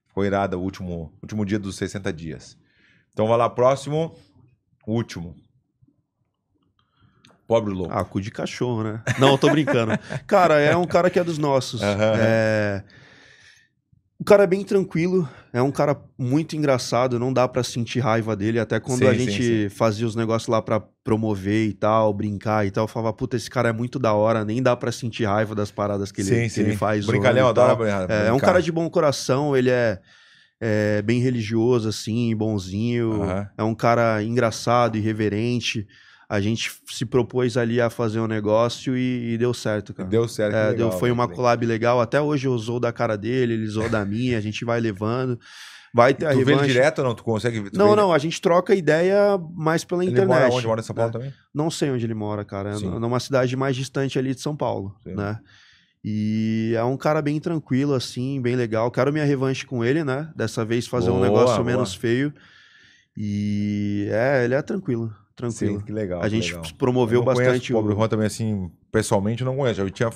Ficou 0.07 0.25
irado 0.25 0.57
o 0.57 0.61
último, 0.61 1.13
último 1.21 1.45
dia 1.45 1.59
dos 1.59 1.75
60 1.77 2.11
dias. 2.11 2.57
Então 3.13 3.27
vai 3.27 3.37
lá, 3.37 3.49
próximo. 3.49 4.15
Último. 4.85 5.35
Pobre 7.47 7.73
louco. 7.73 7.93
Ah, 7.93 8.03
cu 8.03 8.19
de 8.19 8.29
cachorro, 8.29 8.83
né? 8.83 9.01
Não, 9.17 9.31
eu 9.31 9.37
tô 9.37 9.49
brincando. 9.49 9.97
cara, 10.27 10.59
é 10.59 10.75
um 10.75 10.85
cara 10.85 11.09
que 11.09 11.17
é 11.17 11.23
dos 11.23 11.37
nossos. 11.37 11.81
Aham. 11.81 12.13
É... 12.17 12.83
O 14.19 14.23
cara 14.23 14.43
é 14.43 14.47
bem 14.47 14.63
tranquilo, 14.63 15.29
é 15.53 15.61
um 15.61 15.71
cara 15.71 15.95
muito 16.17 16.55
engraçado, 16.55 17.19
não 17.19 17.31
dá 17.31 17.47
pra 17.47 17.63
sentir 17.63 17.99
raiva 17.99 18.35
dele. 18.35 18.59
Até 18.59 18.79
quando 18.79 19.03
Sim, 19.03 19.07
a 19.07 19.13
sim, 19.13 19.19
gente 19.19 19.69
fazia 19.69 20.07
os 20.07 20.15
negócios 20.15 20.49
lá 20.49 20.59
pra 20.59 20.81
promover 21.03 21.67
e 21.69 21.73
tal, 21.73 22.11
brincar 22.13 22.65
e 22.65 22.71
tal, 22.71 22.85
eu 22.85 22.87
falava, 22.87 23.13
puta, 23.13 23.37
esse 23.37 23.47
cara 23.47 23.69
é 23.69 23.71
muito 23.71 23.99
da 23.99 24.13
hora, 24.13 24.43
nem 24.43 24.61
dá 24.61 24.75
pra 24.75 24.91
sentir 24.91 25.25
raiva 25.25 25.53
das 25.53 25.69
paradas 25.69 26.11
que 26.11 26.21
ele, 26.21 26.49
que 26.49 26.59
ele 26.59 26.75
faz. 26.75 27.05
Brincalhão, 27.05 27.47
adora 27.47 27.75
brincar. 27.75 28.09
É, 28.09 28.27
é 28.27 28.33
um 28.33 28.39
cara 28.39 28.59
de 28.59 28.71
bom 28.71 28.89
coração, 28.89 29.55
ele 29.55 29.69
é, 29.69 29.99
é 30.59 31.01
bem 31.03 31.21
religioso, 31.21 31.87
assim, 31.87 32.35
bonzinho. 32.35 33.21
Aham. 33.21 33.49
É 33.55 33.63
um 33.63 33.75
cara 33.75 34.23
engraçado, 34.23 34.97
irreverente. 34.97 35.87
A 36.29 36.41
gente 36.41 36.71
se 36.87 37.05
propôs 37.05 37.55
ali 37.55 37.79
a 37.79 37.89
fazer 37.89 38.19
um 38.19 38.27
negócio 38.27 38.97
e, 38.97 39.33
e 39.33 39.37
deu 39.37 39.53
certo, 39.53 39.93
cara. 39.93 40.09
Deu 40.09 40.27
certo. 40.27 40.53
É, 40.55 40.71
legal, 40.71 40.89
deu, 40.89 40.99
foi 40.99 41.09
uma 41.09 41.27
collab 41.27 41.65
legal. 41.65 42.01
Até 42.01 42.19
hoje 42.21 42.47
eu 42.47 42.51
usou 42.53 42.79
da 42.81 42.91
cara 42.91 43.17
dele, 43.17 43.53
ele 43.53 43.63
usou 43.65 43.87
da 43.89 44.03
minha, 44.03 44.37
a 44.37 44.41
gente 44.41 44.65
vai 44.65 44.79
levando. 44.81 45.39
Vai 45.93 46.13
ter 46.13 46.25
a 46.25 46.31
Tu 46.31 46.35
vê 46.35 46.41
ele 46.41 46.51
revanche. 46.51 46.67
direto 46.73 46.99
ou 46.99 47.05
não? 47.05 47.15
Tu 47.15 47.23
consegue 47.23 47.69
tu 47.71 47.77
Não, 47.77 47.95
não, 47.95 48.11
a 48.11 48.17
gente 48.17 48.41
troca 48.41 48.75
ideia 48.75 49.37
mais 49.55 49.85
pela 49.85 50.03
Ele 50.03 50.11
internet. 50.11 50.37
mora 50.41 50.53
onde? 50.53 50.67
Mora 50.67 50.81
em 50.81 50.83
São 50.83 50.95
Paulo 50.95 51.11
né? 51.13 51.17
também? 51.17 51.33
Não 51.53 51.71
sei 51.71 51.89
onde 51.91 52.05
ele 52.05 52.13
mora, 52.13 52.43
cara. 52.43 52.71
É 52.75 52.79
numa 52.99 53.19
cidade 53.21 53.55
mais 53.55 53.75
distante 53.75 54.19
ali 54.19 54.35
de 54.35 54.41
São 54.41 54.55
Paulo, 54.55 54.95
Sim. 55.03 55.15
né? 55.15 55.39
E 56.03 56.73
é 56.75 56.83
um 56.83 56.97
cara 56.97 57.21
bem 57.21 57.39
tranquilo, 57.39 57.93
assim, 57.93 58.41
bem 58.41 58.55
legal. 58.55 58.91
Quero 58.91 59.11
minha 59.13 59.25
revanche 59.25 59.65
com 59.65 59.83
ele, 59.83 60.03
né? 60.03 60.29
Dessa 60.35 60.63
vez 60.65 60.85
fazer 60.87 61.09
um 61.09 61.15
Boa, 61.15 61.25
negócio 61.25 61.55
boa. 61.55 61.63
menos 61.65 61.95
feio. 61.95 62.33
E 63.15 64.07
é, 64.11 64.43
ele 64.45 64.53
é 64.53 64.61
tranquilo, 64.61 65.11
tranquilo. 65.37 65.79
Sim, 65.79 65.85
que 65.85 65.91
legal. 65.93 66.21
a 66.21 66.27
gente 66.27 66.53
legal. 66.53 66.71
promoveu 66.77 67.23
bastante 67.23 67.71
o 67.71 67.77
Pobre. 67.77 67.95
Juan 67.95 68.09
também, 68.09 68.25
assim, 68.27 68.69
pessoalmente 68.91 69.43
não 69.43 69.55
conheço. 69.55 69.79
Eu 69.79 69.89
tinha 69.89 70.09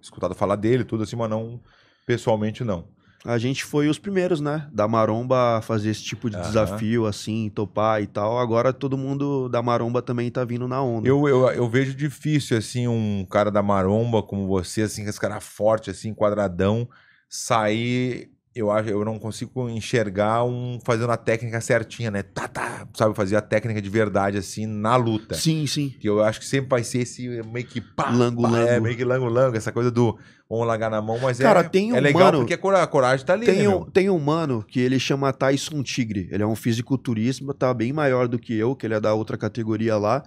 escutado 0.00 0.34
falar 0.34 0.56
dele, 0.56 0.84
tudo 0.84 1.02
assim, 1.02 1.16
mas 1.16 1.28
não 1.28 1.60
pessoalmente 2.06 2.64
não. 2.64 2.88
A 3.24 3.36
gente 3.36 3.64
foi 3.64 3.86
os 3.88 3.98
primeiros, 3.98 4.40
né? 4.40 4.66
Da 4.72 4.88
Maromba 4.88 5.58
a 5.58 5.60
fazer 5.60 5.90
esse 5.90 6.02
tipo 6.02 6.30
de 6.30 6.36
Aham. 6.36 6.46
desafio, 6.46 7.04
assim, 7.04 7.50
topar 7.54 8.02
e 8.02 8.06
tal. 8.06 8.38
Agora 8.38 8.72
todo 8.72 8.96
mundo 8.96 9.46
da 9.48 9.60
Maromba 9.60 10.00
também 10.00 10.30
tá 10.30 10.42
vindo 10.42 10.66
na 10.66 10.82
onda. 10.82 11.06
Eu, 11.06 11.28
eu, 11.28 11.46
eu 11.48 11.68
vejo 11.68 11.94
difícil, 11.94 12.56
assim, 12.56 12.88
um 12.88 13.26
cara 13.28 13.50
da 13.50 13.62
maromba 13.62 14.22
como 14.22 14.46
você, 14.46 14.82
assim, 14.82 15.04
com 15.04 15.10
esse 15.10 15.20
cara 15.20 15.38
forte, 15.38 15.90
assim, 15.90 16.14
quadradão, 16.14 16.88
sair. 17.28 18.30
Eu 18.52 18.68
acho, 18.68 18.88
eu 18.88 19.04
não 19.04 19.16
consigo 19.16 19.68
enxergar 19.68 20.42
um 20.44 20.80
fazendo 20.84 21.12
a 21.12 21.16
técnica 21.16 21.60
certinha, 21.60 22.10
né? 22.10 22.24
Tá, 22.24 22.48
tá, 22.48 22.84
sabe, 22.94 23.14
fazer 23.14 23.36
a 23.36 23.40
técnica 23.40 23.80
de 23.80 23.88
verdade, 23.88 24.36
assim, 24.38 24.66
na 24.66 24.96
luta. 24.96 25.36
Sim, 25.36 25.68
sim. 25.68 25.90
Que 26.00 26.08
eu 26.08 26.20
acho 26.22 26.40
que 26.40 26.46
sempre 26.46 26.68
vai 26.68 26.82
ser 26.82 26.98
esse 27.02 27.28
meio 27.44 27.64
que 27.64 27.80
pá, 27.80 28.10
Lango, 28.10 28.42
pá, 28.42 28.48
É, 28.58 28.72
lango. 28.72 28.82
meio 28.82 28.96
que 28.96 29.04
lango-lango, 29.04 29.56
essa 29.56 29.70
coisa 29.70 29.88
do 29.88 30.18
vamos 30.48 30.66
largar 30.66 30.90
na 30.90 31.00
mão, 31.00 31.16
mas 31.22 31.38
Cara, 31.38 31.60
é, 31.60 31.62
tem 31.62 31.92
um 31.92 31.96
é 31.96 32.00
legal 32.00 32.24
mano- 32.24 32.38
porque 32.38 32.54
a 32.54 32.58
cora- 32.58 32.82
a 32.82 32.86
coragem 32.88 33.24
tá 33.24 33.34
ali, 33.34 33.46
Tem 33.46 33.58
né, 33.58 33.68
um, 33.68 33.70
meu? 33.70 33.90
tem 33.92 34.10
um 34.10 34.18
mano 34.18 34.64
que 34.66 34.80
ele 34.80 34.98
chama 34.98 35.32
Tyson 35.32 35.80
Tigre. 35.84 36.28
Ele 36.32 36.42
é 36.42 36.46
um 36.46 36.56
fisiculturista, 36.56 37.54
tá 37.54 37.72
bem 37.72 37.92
maior 37.92 38.26
do 38.26 38.36
que 38.36 38.52
eu, 38.58 38.74
que 38.74 38.84
ele 38.84 38.94
é 38.94 39.00
da 39.00 39.14
outra 39.14 39.38
categoria 39.38 39.96
lá. 39.96 40.24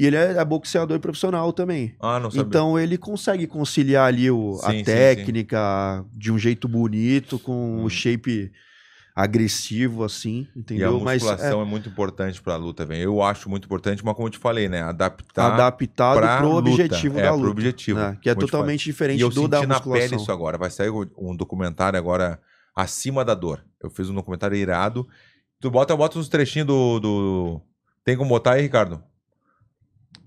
E 0.00 0.06
ele 0.06 0.16
é, 0.16 0.32
é 0.38 0.44
boxeador 0.44 0.98
profissional 0.98 1.52
também. 1.52 1.94
Ah, 2.00 2.18
não 2.18 2.30
sabia. 2.30 2.46
Então 2.46 2.78
ele 2.78 2.96
consegue 2.96 3.46
conciliar 3.46 4.06
ali 4.08 4.30
o, 4.30 4.54
Sim, 4.54 4.66
a 4.66 4.70
sim, 4.70 4.78
sim. 4.78 4.84
técnica 4.84 6.04
de 6.14 6.32
um 6.32 6.38
jeito 6.38 6.66
bonito, 6.66 7.38
com 7.38 7.52
Hum. 7.80 7.84
o 7.84 7.90
shape 7.90 8.50
agressivo, 9.14 10.04
assim, 10.04 10.46
e 10.54 10.58
a 10.58 10.60
entendeu? 10.60 11.00
Mas 11.00 11.22
musculação 11.22 11.60
é 11.60 11.62
é, 11.62 11.66
muito 11.66 11.88
importante 11.88 12.40
pra 12.40 12.56
luta, 12.56 12.86
velho. 12.86 13.02
Eu 13.02 13.22
acho 13.22 13.50
muito 13.50 13.64
importante, 13.66 14.02
mas 14.04 14.14
como 14.14 14.28
eu 14.28 14.30
te 14.30 14.38
falei, 14.38 14.68
né? 14.68 14.82
Adaptar 14.82 15.52
adaptado 15.52 16.38
pro 16.38 16.48
luta. 16.52 16.70
objetivo 16.70 17.18
é, 17.18 17.22
da 17.22 17.28
pro 17.28 17.38
luta. 17.38 17.50
objetivo. 17.50 17.98
né? 17.98 18.16
Que 18.22 18.30
é 18.30 18.34
totalmente 18.34 18.82
E 18.82 18.84
diferente 18.86 19.20
eu 19.20 19.28
do 19.28 19.34
senti 19.34 19.50
da 19.50 19.60
na 19.66 19.74
musculação. 19.74 20.08
pele 20.08 20.22
isso 20.22 20.32
agora. 20.32 20.56
Vai 20.56 20.70
sair 20.70 20.90
um 21.18 21.36
documentário 21.36 21.98
agora, 21.98 22.40
Acima 22.74 23.24
da 23.24 23.34
Dor. 23.34 23.62
Eu 23.82 23.90
fiz 23.90 24.08
um 24.08 24.14
documentário 24.14 24.56
irado. 24.56 25.06
Tu 25.60 25.70
bota, 25.70 25.94
bota 25.94 26.18
uns 26.18 26.28
trechinhos 26.28 26.66
do, 26.68 27.00
do... 27.00 27.60
Tem 28.04 28.16
como 28.16 28.30
botar 28.30 28.52
aí, 28.52 28.62
Ricardo? 28.62 29.02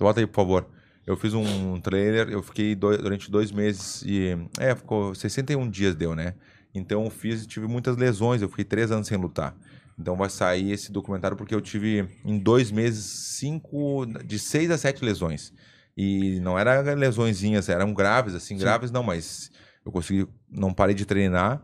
Bota 0.04 0.20
aí, 0.20 0.28
por 0.28 0.36
favor. 0.36 0.68
Eu 1.08 1.16
fiz 1.16 1.34
um 1.34 1.80
trailer, 1.80 2.30
eu 2.30 2.44
fiquei 2.44 2.76
dois- 2.76 2.98
durante 3.02 3.32
dois 3.32 3.54
meses 3.54 4.04
e... 4.06 4.38
É, 4.60 4.76
ficou 4.76 5.16
61 5.16 5.70
dias 5.70 5.96
deu, 5.96 6.14
né? 6.14 6.34
Então 6.76 7.06
eu 7.06 7.10
fiz 7.10 7.44
e 7.44 7.48
tive 7.48 7.68
muitas 7.68 7.96
lesões. 7.96 8.42
Eu 8.42 8.50
fiquei 8.50 8.66
três 8.66 8.92
anos 8.92 9.08
sem 9.08 9.18
lutar. 9.18 9.56
Então 9.98 10.18
vai 10.18 10.30
sair 10.30 10.72
esse 10.72 10.92
documentário 10.92 11.38
porque 11.38 11.56
eu 11.56 11.62
tive, 11.62 12.06
em 12.26 12.38
dois 12.38 12.70
meses, 12.70 13.06
cinco... 13.06 14.06
De 14.26 14.38
seis 14.38 14.70
a 14.72 14.78
sete 14.78 15.06
lesões. 15.06 15.54
E 15.96 16.40
não 16.42 16.60
eram 16.60 16.82
lesõezinhas, 16.96 17.70
eram 17.70 17.94
graves, 17.94 18.36
assim, 18.36 18.58
graves 18.58 18.92
não, 18.92 19.04
mas 19.04 19.52
eu 19.86 19.92
consegui, 19.92 20.28
não 20.50 20.74
parei 20.74 20.96
de 20.96 21.06
treinar, 21.06 21.62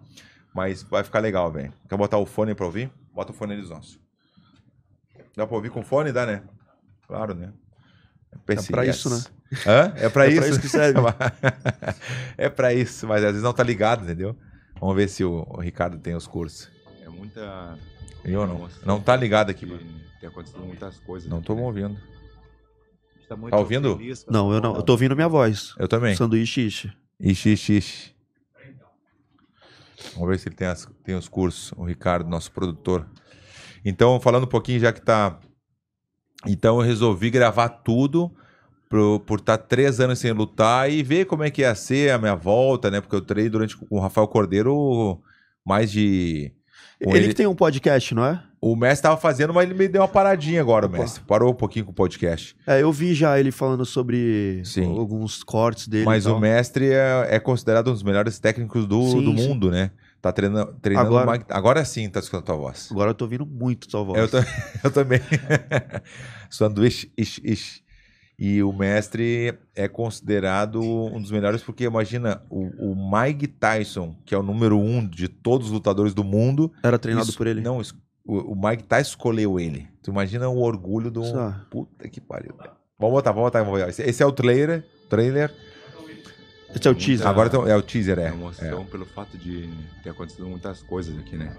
mas 0.54 0.82
vai 0.84 1.04
ficar 1.04 1.20
legal, 1.20 1.52
velho. 1.52 1.74
Quer 1.90 1.98
botar 1.98 2.20
o 2.20 2.26
fone 2.26 2.56
pra 2.56 2.66
ouvir? 2.66 2.90
Bota 3.14 3.32
o 3.34 3.36
fone 3.36 3.54
eles 3.54 3.70
nossos. 3.70 4.00
Dá 5.36 5.46
pra 5.48 5.56
ouvir 5.58 5.72
com 5.72 5.84
fone? 5.84 6.12
Dá, 6.14 6.26
né? 6.26 6.44
Claro, 7.08 7.34
né? 7.34 7.52
PC, 8.46 8.72
pra 8.72 8.86
isso, 8.86 9.10
né? 9.10 9.24
Hã? 9.66 9.94
É 9.96 10.10
pra 10.10 10.26
É 10.26 10.30
isso. 10.30 10.38
pra 10.40 10.50
isso 10.50 10.60
que 10.62 10.70
serve. 10.70 11.00
é 12.38 12.50
pra 12.50 12.74
isso, 12.74 13.08
mas 13.08 13.24
às 13.24 13.32
vezes 13.32 13.44
não 13.44 13.54
tá 13.54 13.64
ligado, 13.64 14.04
entendeu? 14.04 14.36
Vamos 14.80 14.96
ver 14.96 15.08
se 15.10 15.24
o, 15.24 15.46
o 15.50 15.60
Ricardo 15.60 15.98
tem 15.98 16.16
os 16.16 16.28
cursos. 16.28 16.70
É 17.04 17.10
muita. 17.10 17.78
Eu 18.24 18.46
não. 18.48 18.70
Não 18.86 19.02
tá 19.02 19.16
ligado 19.16 19.50
aqui, 19.50 19.66
mano. 19.66 19.82
Tem 20.20 20.30
acontecido 20.30 20.60
muitas 20.62 20.98
coisas. 21.00 21.30
Não 21.30 21.38
aqui, 21.38 21.48
tô 21.48 21.56
né? 21.56 21.62
ouvindo. 21.62 21.98
Tá, 23.28 23.36
muito 23.36 23.52
Tá 23.52 23.58
ouvindo? 23.60 23.96
feliz 23.98 24.26
Não, 24.28 24.52
eu 24.52 24.60
não. 24.62 24.76
Eu 24.76 24.82
tô 24.84 24.94
ouvindo 24.94 25.16
minha 25.16 25.28
voz. 25.28 25.74
Eu 25.78 25.88
também. 25.88 26.16
Sanduíche 26.16 26.62
ixi. 26.62 26.92
Ixi, 27.20 27.50
ixi, 27.54 27.74
ixi. 27.78 28.16
Vamos 30.14 30.30
ver 30.30 30.40
se 30.40 30.48
ele 30.48 30.56
tem, 30.56 30.68
as- 30.68 30.88
tem 31.04 31.16
os 31.16 31.28
cursos, 31.28 31.72
o 31.78 31.84
Ricardo, 31.84 32.30
nosso 32.30 32.52
produtor. 32.52 33.06
Então, 33.84 34.20
falando 34.20 34.44
um 34.46 34.48
pouquinho, 34.48 34.80
já 34.80 34.92
que 34.94 35.02
tá. 35.02 35.38
Então, 36.48 36.80
eu 36.80 36.86
resolvi 36.86 37.30
gravar 37.30 37.70
tudo 37.70 38.32
pro- 38.88 39.20
por 39.20 39.40
estar 39.40 39.58
três 39.58 40.00
anos 40.00 40.20
sem 40.20 40.32
lutar 40.32 40.90
e 40.92 41.04
ver 41.04 41.26
como 41.26 41.44
é 41.44 41.50
que 41.52 41.62
ia 41.62 41.76
ser 41.76 42.12
a 42.12 42.18
minha 42.18 42.36
volta, 42.36 42.90
né? 42.90 43.02
Porque 43.02 43.16
eu 43.16 43.22
treinei 43.22 43.50
durante 43.50 43.76
com 43.78 43.86
o 43.90 44.00
Rafael 44.00 44.28
Cordeiro 44.28 45.20
mais 45.66 45.92
de. 45.92 46.52
com 47.04 47.16
Ele, 47.16 47.28
que 47.30 47.34
tem 47.36 47.46
um 47.48 47.56
podcast, 47.56 48.16
não 48.16 48.26
é? 48.26 48.42
O 48.62 48.76
mestre 48.76 49.04
tava 49.04 49.16
fazendo, 49.16 49.54
mas 49.54 49.64
ele 49.70 49.74
me 49.78 49.88
deu 49.88 50.02
uma 50.02 50.08
paradinha 50.08 50.60
agora, 50.60 50.86
o 50.86 50.90
mestre. 50.90 51.24
Parou 51.26 51.52
um 51.52 51.56
pouquinho 51.56 51.86
com 51.86 51.92
o 51.92 51.96
podcast. 51.96 52.56
É, 52.68 52.82
eu 52.82 52.92
vi 52.92 53.14
já 53.14 53.40
ele 53.40 53.52
falando 53.52 53.86
sobre 53.86 54.62
Sim. 54.66 54.98
alguns 54.98 55.44
cortes 55.44 55.88
dele. 55.88 56.04
Mas 56.04 56.26
o 56.26 56.38
mestre 56.38 56.92
é, 56.92 57.28
é 57.30 57.40
considerado 57.40 57.90
um 57.90 57.94
dos 57.94 58.04
melhores 58.04 58.38
técnicos 58.38 58.86
do, 58.86 59.02
Sim, 59.12 59.24
do 59.24 59.38
sim. 59.38 59.48
mundo, 59.48 59.72
né? 59.72 59.92
Tá 60.22 60.32
treinando. 60.34 60.74
treinando 60.82 61.08
Agora- 61.18 61.32
Mike- 61.32 61.46
agora 61.50 61.86
sim 61.86 62.10
tá 62.10 62.20
escutando 62.20 62.44
tua 62.46 62.56
voz. 62.58 62.90
Agora 62.92 63.12
eu 63.12 63.14
tô 63.16 63.26
ouvindo 63.26 63.46
muito 63.46 63.90
sua 63.90 64.04
voz. 64.04 64.20
Eu, 64.20 64.28
ta- 64.28 64.46
eu 64.84 64.92
também. 64.92 65.20
Sanduíche, 66.50 67.12
ish, 67.18 67.40
ish. 67.44 67.84
E 68.42 68.64
o 68.64 68.72
mestre 68.72 69.54
é 69.76 69.88
considerado 69.90 70.82
um 70.82 71.22
dos 71.22 71.30
melhores, 71.30 71.62
porque 71.62 71.84
imagina, 71.84 72.42
o, 72.50 72.92
o 72.92 73.12
Mike 73.12 73.48
Tyson, 73.48 74.16
que 74.26 74.34
é 74.34 74.38
o 74.38 74.44
número 74.44 74.78
um 74.80 75.06
de 75.06 75.28
todos 75.28 75.68
os 75.68 75.74
lutadores 75.74 76.14
do 76.14 76.24
mundo. 76.24 76.72
Era 76.82 76.98
treinado 76.98 77.28
isso- 77.28 77.38
por 77.38 77.48
ele. 77.48 77.60
Não, 77.60 77.82
o, 78.26 78.54
o 78.54 78.56
Mike 78.56 78.84
Tyson 78.84 79.10
escolheu 79.10 79.60
ele. 79.60 79.90
Tu 80.02 80.10
imagina 80.12 80.48
o 80.48 80.60
orgulho 80.62 81.12
do. 81.12 81.24
Só. 81.26 81.54
Puta 81.70 82.08
que 82.08 82.22
pariu. 82.22 82.56
Vamos 82.98 83.14
botar, 83.16 83.32
vamos 83.32 83.48
botar. 83.48 83.64
vamos 83.64 83.78
ver. 83.80 83.90
Esse, 83.90 84.04
esse 84.04 84.24
é 84.24 84.26
o 84.26 84.32
trailer. 84.32 84.86
trailer. 85.10 85.54
Esse 86.74 86.88
é 86.88 86.92
o 86.92 86.96
teaser. 86.96 87.28
Agora 87.28 87.48
então, 87.48 87.68
é 87.68 87.76
o 87.76 87.82
teaser, 87.82 88.20
é. 88.20 88.26
É 88.26 88.28
emoção 88.28 88.86
pelo 88.86 89.06
fato 89.06 89.38
de 89.38 89.70
ter 90.04 90.12
acontecido 90.12 90.48
muitas 90.48 90.82
coisas 90.84 91.18
aqui, 91.18 91.36
né? 91.36 91.56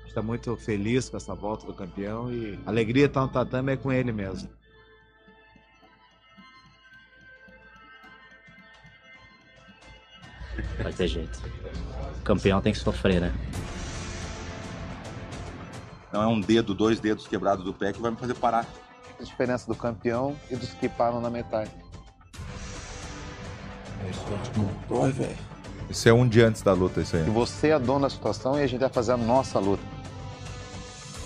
A 0.00 0.02
gente 0.02 0.14
tá 0.14 0.22
muito 0.22 0.54
feliz 0.56 1.08
com 1.08 1.16
essa 1.16 1.34
volta 1.34 1.66
do 1.66 1.72
campeão 1.72 2.32
e 2.32 2.58
a 2.66 2.70
alegria 2.70 3.08
tá 3.08 3.22
no 3.22 3.28
tatame 3.28 3.72
é 3.72 3.76
com 3.76 3.90
ele 3.90 4.12
mesmo. 4.12 4.48
Vai 10.82 10.92
ter 10.92 11.08
jeito. 11.08 11.40
O 12.18 12.22
campeão 12.22 12.60
tem 12.60 12.72
que 12.72 12.78
sofrer, 12.78 13.20
né? 13.20 13.32
Não 16.12 16.22
é 16.22 16.26
um 16.26 16.40
dedo, 16.40 16.74
dois 16.74 17.00
dedos 17.00 17.26
quebrados 17.26 17.64
do 17.64 17.72
pé 17.72 17.92
que 17.92 18.00
vai 18.00 18.10
me 18.10 18.18
fazer 18.18 18.34
parar. 18.34 18.66
a 19.18 19.22
diferença 19.22 19.66
do 19.66 19.74
campeão 19.74 20.36
e 20.50 20.56
dos 20.56 20.70
que 20.74 20.88
param 20.88 21.20
na 21.20 21.30
metade. 21.30 21.70
Isso 25.88 26.08
é 26.08 26.12
um 26.12 26.26
dia 26.26 26.48
antes 26.48 26.62
da 26.62 26.72
luta, 26.72 27.00
isso 27.00 27.16
aí. 27.16 27.26
E 27.26 27.30
você 27.30 27.68
é 27.68 27.78
dono 27.78 28.00
da 28.00 28.10
situação 28.10 28.58
e 28.58 28.62
a 28.62 28.66
gente 28.66 28.80
vai 28.80 28.88
fazer 28.88 29.12
a 29.12 29.16
nossa 29.16 29.58
luta. 29.58 29.82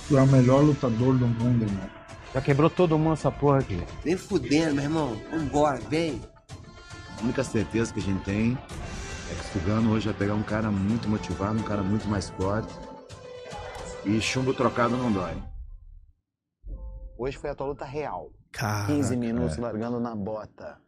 Tu 0.09 0.17
é 0.17 0.23
o 0.23 0.27
melhor 0.27 0.63
lutador 0.63 1.17
do 1.17 1.27
mundo, 1.27 1.65
irmão. 1.65 1.91
Já 2.35 2.41
quebrou 2.41 2.69
todo 2.69 2.99
mundo 2.99 3.15
essa 3.15 3.31
porra 3.31 3.59
aqui. 3.59 3.83
Nem 4.05 4.17
fudendo, 4.17 4.75
meu 4.75 4.85
irmão. 4.85 5.17
Vambora, 5.31 5.79
vem. 5.89 6.21
A 7.19 7.23
única 7.23 7.43
certeza 7.43 7.93
que 7.93 8.01
a 8.01 8.03
gente 8.03 8.23
tem 8.25 8.59
é 9.31 9.35
que 9.35 9.41
o 9.41 9.61
Sugano 9.61 9.93
hoje 9.93 10.07
vai 10.07 10.15
pegar 10.15 10.35
um 10.35 10.43
cara 10.43 10.71
muito 10.71 11.09
motivado, 11.09 11.59
um 11.59 11.63
cara 11.63 11.83
muito 11.83 12.07
mais 12.09 12.29
forte. 12.31 12.73
E 14.05 14.21
chumbo 14.21 14.53
trocado 14.53 14.97
não 14.97 15.11
dói. 15.11 15.35
Hoje 17.19 17.39
foi 17.39 17.51
a 17.51 17.55
tua 17.55 17.69
luta 17.69 17.85
real. 17.85 18.31
Caraca, 18.53 18.93
15 18.93 19.17
minutos 19.17 19.59
é. 19.59 19.61
largando 19.61 19.99
na 19.99 20.15
bota. 20.15 20.79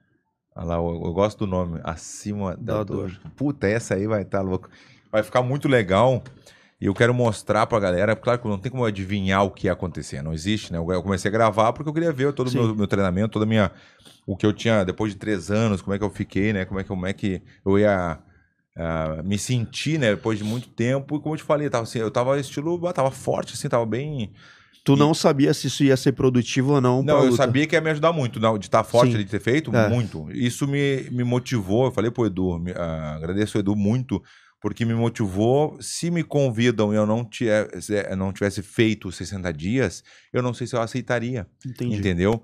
Olha 0.58 0.66
lá, 0.66 0.74
eu, 0.76 1.02
eu 1.04 1.12
gosto 1.12 1.38
do 1.38 1.46
nome. 1.46 1.80
Acima 1.84 2.56
da, 2.56 2.78
Da 2.78 2.84
dor. 2.84 3.10
dor. 3.10 3.20
Puta, 3.36 3.68
essa 3.68 3.94
aí 3.94 4.06
vai 4.06 4.22
estar 4.22 4.40
louco. 4.42 4.68
Vai 5.10 5.22
ficar 5.22 5.42
muito 5.42 5.68
legal. 5.68 6.22
E 6.80 6.86
eu 6.86 6.94
quero 6.94 7.14
mostrar 7.14 7.66
pra 7.66 7.80
galera. 7.80 8.14
Claro 8.16 8.40
que 8.40 8.48
não 8.48 8.58
tem 8.58 8.70
como 8.70 8.82
eu 8.84 8.88
adivinhar 8.88 9.44
o 9.44 9.50
que 9.50 9.66
ia 9.66 9.72
acontecer. 9.72 10.22
Não 10.22 10.32
existe, 10.32 10.72
né? 10.72 10.78
Eu 10.78 10.90
eu 10.92 11.02
comecei 11.02 11.28
a 11.28 11.32
gravar 11.32 11.72
porque 11.72 11.88
eu 11.88 11.94
queria 11.94 12.12
ver 12.12 12.32
todo 12.32 12.48
o 12.48 12.52
meu, 12.52 12.74
meu 12.74 12.86
treinamento, 12.86 13.30
toda 13.30 13.44
a 13.44 13.48
minha. 13.48 13.72
O 14.26 14.36
que 14.36 14.44
eu 14.46 14.52
tinha 14.52 14.84
depois 14.84 15.12
de 15.12 15.18
três 15.18 15.50
anos, 15.50 15.80
como 15.82 15.94
é 15.94 15.98
que 15.98 16.04
eu 16.04 16.10
fiquei, 16.10 16.52
né? 16.52 16.64
Como 16.64 16.78
é 16.78 16.82
que, 16.82 16.88
como 16.88 17.06
é 17.06 17.12
que 17.12 17.42
eu 17.64 17.78
ia. 17.78 18.18
ah, 18.76 19.22
me 19.24 19.38
sentir, 19.38 19.98
né, 19.98 20.10
depois 20.14 20.38
de 20.38 20.44
muito 20.44 20.68
tempo, 20.68 21.16
e 21.16 21.20
como 21.20 21.34
eu 21.34 21.38
te 21.38 21.44
falei, 21.44 21.68
tava 21.68 21.82
assim, 21.84 21.98
eu 21.98 22.10
tava 22.10 22.38
estilo, 22.38 22.86
ah, 22.86 22.92
tava 22.92 23.10
forte, 23.10 23.54
assim, 23.54 23.68
tava 23.68 23.84
bem, 23.86 24.32
Tu 24.94 24.96
não 24.96 25.14
sabia 25.14 25.52
se 25.54 25.66
isso 25.66 25.84
ia 25.84 25.96
ser 25.96 26.12
produtivo 26.12 26.74
ou 26.74 26.80
não. 26.80 27.02
Não, 27.02 27.24
eu 27.24 27.32
sabia 27.32 27.66
que 27.66 27.74
ia 27.74 27.80
me 27.80 27.90
ajudar 27.90 28.12
muito, 28.12 28.38
não, 28.40 28.58
de 28.58 28.66
estar 28.66 28.82
forte, 28.84 29.10
Sim. 29.10 29.14
ali, 29.16 29.24
de 29.24 29.30
ter 29.30 29.40
feito, 29.40 29.74
É. 29.74 29.88
muito. 29.88 30.26
Isso 30.32 30.66
me, 30.66 31.02
me 31.10 31.24
motivou, 31.24 31.86
eu 31.86 31.92
falei 31.92 32.10
pro 32.10 32.26
Edu, 32.26 32.58
me- 32.58 32.72
ah, 32.72 33.14
agradeço 33.16 33.56
o 33.58 33.60
Edu 33.60 33.74
muito, 33.76 34.22
porque 34.60 34.84
me 34.84 34.94
motivou. 34.94 35.76
Se 35.80 36.10
me 36.10 36.22
convidam 36.24 36.92
e 36.92 36.96
eu 36.96 37.06
não, 37.06 37.24
tivesse, 37.24 37.92
eu 37.94 38.16
não 38.16 38.32
tivesse 38.32 38.62
feito 38.62 39.08
os 39.08 39.16
60 39.16 39.52
dias, 39.52 40.02
eu 40.32 40.42
não 40.42 40.52
sei 40.54 40.66
se 40.66 40.74
eu 40.74 40.80
aceitaria, 40.82 41.46
Entendi. 41.66 41.96
entendeu? 41.96 42.42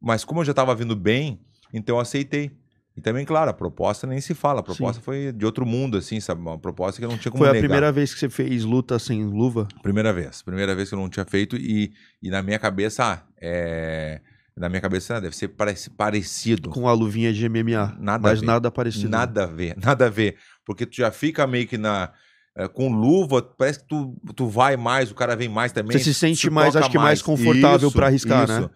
Mas 0.00 0.24
como 0.24 0.40
eu 0.40 0.44
já 0.44 0.52
estava 0.52 0.74
vindo 0.74 0.94
bem, 0.96 1.40
então 1.72 1.96
eu 1.96 2.00
aceitei. 2.00 2.50
E 2.96 3.00
também, 3.00 3.24
claro, 3.24 3.50
a 3.50 3.54
proposta 3.54 4.06
nem 4.06 4.20
se 4.20 4.34
fala, 4.34 4.60
a 4.60 4.62
proposta 4.62 5.02
foi 5.02 5.32
de 5.32 5.44
outro 5.44 5.66
mundo, 5.66 5.96
assim, 5.96 6.20
sabe? 6.20 6.40
Uma 6.40 6.56
proposta 6.58 7.00
que 7.00 7.04
eu 7.04 7.10
não 7.10 7.18
tinha 7.18 7.32
como 7.32 7.42
Foi 7.42 7.48
a 7.48 7.52
negar. 7.52 7.64
primeira 7.68 7.90
vez 7.92 8.14
que 8.14 8.20
você 8.20 8.28
fez 8.30 8.62
luta 8.64 8.98
sem 9.00 9.24
luva? 9.24 9.66
Primeira 9.82 10.12
vez. 10.12 10.42
Primeira 10.42 10.74
vez 10.76 10.88
que 10.88 10.94
eu 10.94 10.98
não 11.00 11.08
tinha 11.08 11.24
feito 11.24 11.56
e, 11.56 11.92
e 12.22 12.30
na 12.30 12.40
minha 12.40 12.58
cabeça, 12.58 13.04
ah, 13.04 13.22
é, 13.42 14.20
Na 14.56 14.68
minha 14.68 14.80
cabeça, 14.80 15.16
ah, 15.16 15.20
deve 15.20 15.34
ser 15.36 15.48
parecido. 15.96 16.70
Com 16.70 16.86
a 16.88 16.92
luvinha 16.92 17.32
de 17.32 17.48
MMA. 17.48 17.96
Nada 17.98 18.22
mas 18.22 18.40
nada 18.40 18.70
parecido. 18.70 19.08
Nada 19.08 19.42
a 19.42 19.46
ver, 19.46 19.74
nada 19.76 20.06
a 20.06 20.08
ver. 20.08 20.36
Porque 20.64 20.86
tu 20.86 20.94
já 20.96 21.10
fica 21.10 21.44
meio 21.48 21.66
que 21.66 21.76
na. 21.76 22.12
eh, 22.56 22.68
com 22.68 22.88
luva, 22.88 23.42
parece 23.42 23.80
que 23.80 23.88
tu, 23.88 24.16
tu 24.36 24.46
vai 24.46 24.76
mais, 24.76 25.10
o 25.10 25.14
cara 25.16 25.34
vem 25.34 25.48
mais 25.48 25.72
também. 25.72 25.98
Você 25.98 26.04
se 26.04 26.14
sente 26.14 26.48
mais, 26.48 26.76
acho 26.76 26.88
que 26.88 26.96
mais 26.96 27.20
confortável 27.20 27.90
pra 27.90 28.06
arriscar, 28.06 28.46
né? 28.46 28.70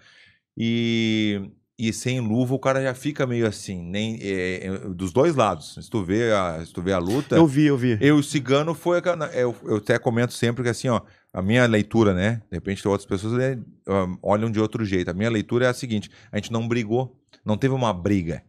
E, 0.56 1.40
e 1.78 1.92
sem 1.92 2.18
luva 2.18 2.55
o 2.55 2.59
cara 2.59 2.82
já 2.82 2.92
fica 2.92 3.24
meio 3.24 3.46
assim, 3.46 3.80
nem 3.80 4.18
eh, 4.20 4.66
eh, 4.66 4.88
dos 4.88 5.12
dois 5.12 5.36
lados. 5.36 5.74
Se 5.80 5.88
tu 5.88 6.02
vê 6.02 6.32
a, 6.32 6.60
se 6.66 6.72
tu 6.72 6.82
vê 6.82 6.92
a 6.92 6.98
luta. 6.98 7.36
Eu 7.36 7.46
vi, 7.46 7.66
eu 7.66 7.76
vi. 7.78 7.96
Eu, 8.00 8.16
o 8.16 8.22
cigano 8.22 8.74
foi. 8.74 9.00
Eu, 9.32 9.55
eu 9.64 9.76
até 9.76 9.96
comento 9.96 10.32
sempre 10.32 10.64
que 10.64 10.68
assim, 10.70 10.88
ó, 10.88 11.00
a 11.32 11.40
minha 11.40 11.64
leitura, 11.66 12.12
né? 12.12 12.42
De 12.50 12.56
repente 12.56 12.86
outras 12.88 13.06
pessoas 13.06 13.34
né, 13.34 13.59
ah, 13.86 14.06
olham 14.20 14.50
de 14.50 14.59
outro 14.59 14.84
jeito. 14.84 15.09
A 15.09 15.14
minha 15.14 15.30
leitura 15.30 15.66
é 15.66 15.68
a 15.68 15.74
seguinte: 15.74 16.10
a 16.32 16.36
gente 16.36 16.50
não 16.50 16.66
brigou, 16.66 17.16
não 17.44 17.56
teve 17.56 17.72
uma 17.74 17.92
briga. 17.92 18.42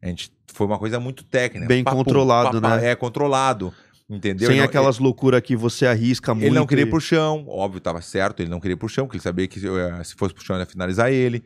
A 0.00 0.06
gente 0.06 0.30
foi 0.52 0.66
uma 0.66 0.78
coisa 0.78 1.00
muito 1.00 1.24
técnica. 1.24 1.66
Bem 1.66 1.82
Papum, 1.82 1.98
controlado, 1.98 2.60
papá, 2.60 2.76
né? 2.76 2.90
É, 2.90 2.94
controlado. 2.94 3.74
Entendeu? 4.08 4.46
Sem 4.46 4.54
Ele 4.54 4.58
não- 4.60 4.68
aquelas 4.68 5.00
loucuras 5.00 5.40
que 5.40 5.56
você 5.56 5.84
arrisca 5.84 6.32
muito. 6.32 6.46
ele 6.46 6.54
não 6.54 6.64
queria 6.64 6.84
ir 6.84 6.86
e- 6.86 6.90
pro 6.90 7.00
chão, 7.00 7.44
óbvio, 7.48 7.80
tava 7.80 8.00
certo, 8.00 8.38
ele 8.38 8.48
não 8.48 8.60
queria 8.60 8.74
ir 8.74 8.78
pro 8.78 8.88
chão, 8.88 9.04
porque 9.06 9.16
ele 9.16 9.22
sabia 9.24 9.48
que 9.48 9.58
se 9.58 10.14
fosse 10.16 10.32
pro 10.32 10.44
chão 10.44 10.56
ia 10.56 10.64
finalizar 10.64 11.10
ele. 11.10 11.42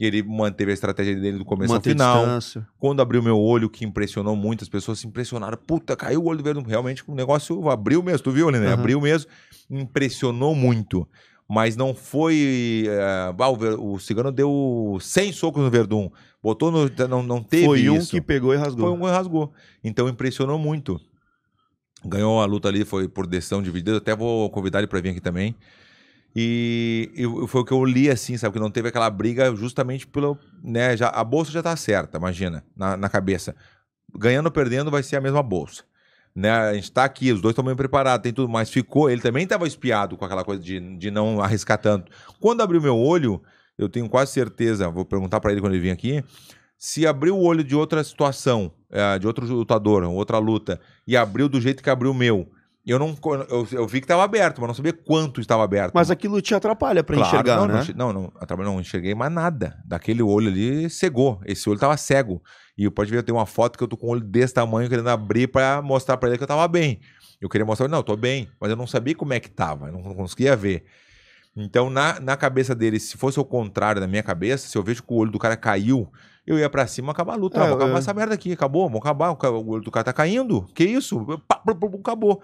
E 0.00 0.06
ele 0.06 0.22
manteve 0.22 0.70
a 0.70 0.74
estratégia 0.74 1.16
dele 1.16 1.38
do 1.38 1.44
começo 1.44 1.72
Manter 1.72 1.90
ao 1.90 1.94
final. 1.94 2.18
distância. 2.18 2.68
Quando 2.78 3.02
abriu 3.02 3.20
meu 3.20 3.36
olho, 3.38 3.68
que 3.68 3.84
impressionou 3.84 4.36
muito, 4.36 4.62
as 4.62 4.68
pessoas 4.68 5.00
se 5.00 5.06
impressionaram. 5.08 5.58
Puta, 5.58 5.96
caiu 5.96 6.22
o 6.22 6.26
olho 6.26 6.38
do 6.38 6.44
Verdun. 6.44 6.62
Realmente 6.62 7.02
o 7.08 7.14
negócio 7.14 7.68
abriu 7.68 8.00
mesmo, 8.02 8.22
tu 8.22 8.30
viu, 8.30 8.50
né? 8.50 8.58
Aham. 8.58 8.74
Abriu 8.74 9.00
mesmo. 9.00 9.28
Impressionou 9.68 10.54
muito. 10.54 11.06
Mas 11.48 11.76
não 11.76 11.94
foi. 11.94 12.84
eh, 12.86 13.32
ah, 13.38 13.48
o, 13.50 13.94
o 13.94 13.98
Cigano 13.98 14.30
deu 14.30 14.98
100 15.00 15.32
socos 15.32 15.62
no 15.64 15.70
Verdun. 15.70 16.10
Botou 16.42 16.70
no. 16.70 16.88
Não, 17.08 17.22
não 17.22 17.42
teve 17.42 17.64
Foi 17.64 17.88
um 17.88 17.96
isso. 17.96 18.10
que 18.12 18.20
pegou 18.20 18.54
e 18.54 18.56
rasgou. 18.56 18.86
Foi 18.90 18.96
um 18.96 19.00
que 19.00 19.10
rasgou. 19.10 19.52
Então 19.82 20.08
impressionou 20.08 20.58
muito. 20.58 21.00
Ganhou 22.04 22.40
a 22.40 22.44
luta 22.44 22.68
ali, 22.68 22.84
foi 22.84 23.08
por 23.08 23.26
decisão 23.26 23.60
dividida. 23.62 23.96
Até 23.96 24.14
vou 24.14 24.48
convidar 24.50 24.78
ele 24.78 24.86
pra 24.86 25.00
vir 25.00 25.08
aqui 25.10 25.20
também. 25.20 25.56
E, 26.34 27.10
e 27.14 27.48
foi 27.48 27.62
o 27.62 27.64
que 27.64 27.72
eu 27.72 27.84
li 27.84 28.10
assim, 28.10 28.36
sabe? 28.36 28.54
Que 28.54 28.60
não 28.60 28.70
teve 28.70 28.88
aquela 28.88 29.10
briga 29.10 29.54
justamente 29.54 30.06
pelo. 30.06 30.38
Né, 30.62 30.96
já, 30.96 31.08
a 31.08 31.24
bolsa 31.24 31.50
já 31.50 31.62
tá 31.62 31.74
certa, 31.76 32.18
imagina, 32.18 32.64
na, 32.76 32.96
na 32.96 33.08
cabeça. 33.08 33.56
Ganhando 34.16 34.46
ou 34.46 34.52
perdendo 34.52 34.90
vai 34.90 35.02
ser 35.02 35.16
a 35.16 35.20
mesma 35.20 35.42
bolsa. 35.42 35.84
Né, 36.34 36.50
a 36.50 36.74
gente 36.74 36.92
tá 36.92 37.04
aqui, 37.04 37.32
os 37.32 37.40
dois 37.40 37.52
estão 37.52 37.64
bem 37.64 37.74
preparados, 37.74 38.22
tem 38.22 38.32
tudo, 38.32 38.48
mas 38.48 38.70
ficou. 38.70 39.10
Ele 39.10 39.20
também 39.20 39.46
tava 39.46 39.66
espiado 39.66 40.16
com 40.16 40.24
aquela 40.24 40.44
coisa 40.44 40.62
de, 40.62 40.78
de 40.96 41.10
não 41.10 41.40
arriscar 41.40 41.78
tanto. 41.78 42.12
Quando 42.40 42.60
abriu 42.60 42.80
meu 42.80 42.96
olho, 42.96 43.42
eu 43.76 43.88
tenho 43.88 44.08
quase 44.08 44.32
certeza, 44.32 44.88
vou 44.88 45.04
perguntar 45.04 45.40
pra 45.40 45.50
ele 45.50 45.60
quando 45.60 45.72
ele 45.72 45.82
vir 45.82 45.90
aqui, 45.90 46.22
se 46.76 47.06
abriu 47.06 47.36
o 47.36 47.42
olho 47.42 47.64
de 47.64 47.74
outra 47.74 48.04
situação, 48.04 48.72
eh, 48.90 49.18
de 49.18 49.26
outro 49.26 49.44
lutador, 49.46 50.04
outra 50.04 50.38
luta, 50.38 50.80
e 51.06 51.16
abriu 51.16 51.48
do 51.48 51.60
jeito 51.60 51.82
que 51.82 51.90
abriu 51.90 52.12
o 52.12 52.14
meu. 52.14 52.48
Eu 52.88 52.98
não 52.98 53.14
eu, 53.50 53.68
eu 53.70 53.86
vi 53.86 54.00
que 54.00 54.06
estava 54.06 54.24
aberto, 54.24 54.62
mas 54.62 54.68
não 54.68 54.74
sabia 54.74 54.94
quanto 54.94 55.42
estava 55.42 55.62
aberto. 55.62 55.92
Mas 55.94 56.10
aquilo 56.10 56.40
te 56.40 56.54
atrapalha 56.54 57.04
pra 57.04 57.16
Claro, 57.16 57.28
enxergar, 57.28 57.56
não, 57.56 57.66
né? 57.66 57.86
Não, 57.94 58.12
não, 58.14 58.32
não, 58.48 58.64
não 58.64 58.80
enxerguei 58.80 59.14
mais 59.14 59.30
nada. 59.30 59.78
Daquele 59.84 60.22
olho 60.22 60.48
ali 60.48 60.88
cegou. 60.88 61.38
Esse 61.44 61.68
olho 61.68 61.78
tava 61.78 61.98
cego. 61.98 62.42
E 62.78 62.88
pode 62.88 63.10
ver, 63.10 63.18
eu 63.18 63.22
tenho 63.22 63.36
uma 63.36 63.44
foto 63.44 63.76
que 63.76 63.84
eu 63.84 63.88
tô 63.88 63.94
com 63.94 64.06
um 64.06 64.10
olho 64.10 64.22
desse 64.22 64.54
tamanho 64.54 64.88
querendo 64.88 65.10
abrir 65.10 65.48
pra 65.48 65.82
mostrar 65.82 66.16
pra 66.16 66.30
ele 66.30 66.38
que 66.38 66.44
eu 66.44 66.48
tava 66.48 66.66
bem. 66.66 66.98
Eu 67.38 67.48
queria 67.50 67.66
mostrar, 67.66 67.88
não, 67.88 67.98
eu 67.98 68.02
tô 68.02 68.16
bem, 68.16 68.48
mas 68.58 68.70
eu 68.70 68.76
não 68.76 68.86
sabia 68.86 69.14
como 69.14 69.34
é 69.34 69.38
que 69.40 69.50
tava, 69.50 69.88
eu 69.88 69.92
não 69.92 70.02
conseguia 70.14 70.56
ver. 70.56 70.86
Então, 71.54 71.90
na, 71.90 72.18
na 72.20 72.36
cabeça 72.36 72.74
dele, 72.74 72.98
se 72.98 73.16
fosse 73.18 73.38
o 73.38 73.44
contrário 73.44 74.00
da 74.00 74.06
minha 74.06 74.22
cabeça, 74.22 74.66
se 74.66 74.78
eu 74.78 74.82
vejo 74.82 75.02
que 75.02 75.12
o 75.12 75.16
olho 75.16 75.30
do 75.30 75.38
cara 75.38 75.56
caiu, 75.56 76.10
eu 76.46 76.58
ia 76.58 76.70
pra 76.70 76.86
cima 76.86 77.12
acabar 77.12 77.34
a 77.34 77.36
luta. 77.36 77.58
É, 77.58 77.62
Ah, 77.62 77.66
vou 77.66 77.76
acabar 77.76 77.94
é. 77.94 77.98
essa 77.98 78.14
merda 78.14 78.34
aqui, 78.34 78.52
acabou, 78.52 78.84
vamos 78.84 79.00
acabar. 79.00 79.30
O 79.30 79.36
o 79.58 79.68
olho 79.70 79.82
do 79.82 79.90
cara 79.90 80.04
tá 80.04 80.12
caindo. 80.12 80.62
Que 80.74 80.84
isso? 80.84 81.22
Pá, 81.46 81.56
pá, 81.56 81.74
pá, 81.74 81.86
Acabou. 81.98 82.40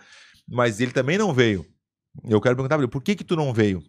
Mas 0.49 0.81
ele 0.81 0.93
também 0.93 1.19
não 1.19 1.33
veio. 1.33 1.65
Eu 2.29 2.41
quero 2.41 2.55
perguntar 2.57 2.77
pra 2.77 2.85
ele, 2.85 2.91
por 2.91 3.03
que 3.03 3.15
que 3.15 3.25
tu 3.25 3.35
não 3.37 3.53
veio? 3.53 3.83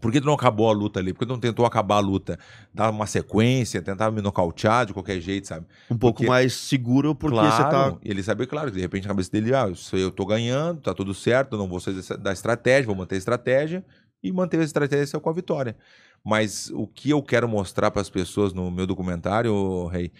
Por 0.00 0.10
que 0.10 0.20
tu 0.20 0.26
não 0.26 0.34
acabou 0.34 0.68
a 0.68 0.72
luta 0.72 0.98
ali? 0.98 1.12
Por 1.12 1.20
que 1.20 1.26
tu 1.26 1.32
não 1.32 1.40
tentou 1.40 1.64
acabar 1.64 1.96
a 1.96 2.00
luta? 2.00 2.38
Dar 2.74 2.90
uma 2.90 3.06
sequência, 3.06 3.80
tentar 3.80 4.10
me 4.10 4.20
nocautear 4.20 4.84
de 4.86 4.92
qualquer 4.92 5.20
jeito, 5.20 5.46
sabe? 5.46 5.66
Um 5.90 5.96
pouco 5.96 6.18
Porque- 6.18 6.28
mais 6.28 6.52
seguro, 6.52 7.14
porque 7.14 7.36
você 7.36 7.62
tá. 7.62 7.70
Claro, 7.70 8.00
ele 8.04 8.22
sabia, 8.22 8.46
claro, 8.46 8.70
que 8.70 8.76
de 8.76 8.82
repente 8.82 9.04
na 9.04 9.08
cabeça 9.08 9.30
dele, 9.30 9.54
ah, 9.54 9.64
aí 9.66 10.00
eu 10.00 10.10
tô 10.10 10.26
ganhando, 10.26 10.80
tá 10.80 10.92
tudo 10.92 11.14
certo, 11.14 11.54
eu 11.54 11.58
não 11.58 11.68
vou 11.68 11.80
sair 11.80 11.94
da 12.18 12.32
estratégia, 12.32 12.86
vou 12.86 12.96
manter 12.96 13.14
a 13.14 13.18
estratégia 13.18 13.84
e 14.22 14.32
manter 14.32 14.58
a 14.60 14.64
estratégia 14.64 15.20
com 15.20 15.30
a 15.30 15.32
vitória. 15.32 15.76
Mas 16.24 16.70
o 16.74 16.86
que 16.86 17.10
eu 17.10 17.22
quero 17.22 17.48
mostrar 17.48 17.90
para 17.90 18.02
as 18.02 18.10
pessoas 18.10 18.52
no 18.52 18.70
meu 18.70 18.86
documentário, 18.86 19.86
Rei, 19.86 20.10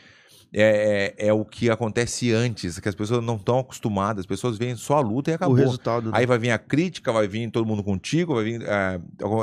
é, 0.55 1.15
é, 1.19 1.27
é 1.29 1.33
o 1.33 1.45
que 1.45 1.69
acontece 1.69 2.33
antes, 2.33 2.79
que 2.79 2.89
as 2.89 2.95
pessoas 2.95 3.25
não 3.25 3.35
estão 3.35 3.59
acostumadas, 3.59 4.21
as 4.21 4.27
pessoas 4.27 4.57
veem 4.57 4.77
só 4.77 4.99
a 4.99 5.01
luta 5.01 5.33
e 5.33 5.35
acabou. 5.35 5.57
O 5.57 5.59
resultado. 5.59 6.11
né? 6.11 6.13
Aí 6.15 6.27
vai 6.27 6.39
vir 6.39 6.51
a 6.53 6.59
crítica, 6.59 7.13
vai 7.13 7.27
vir 7.27 7.51
todo 7.51 7.67
mundo 7.67 7.83
contigo, 7.83 8.37
vai 8.37 8.45
vir. 8.45 8.63
é, 8.63 9.01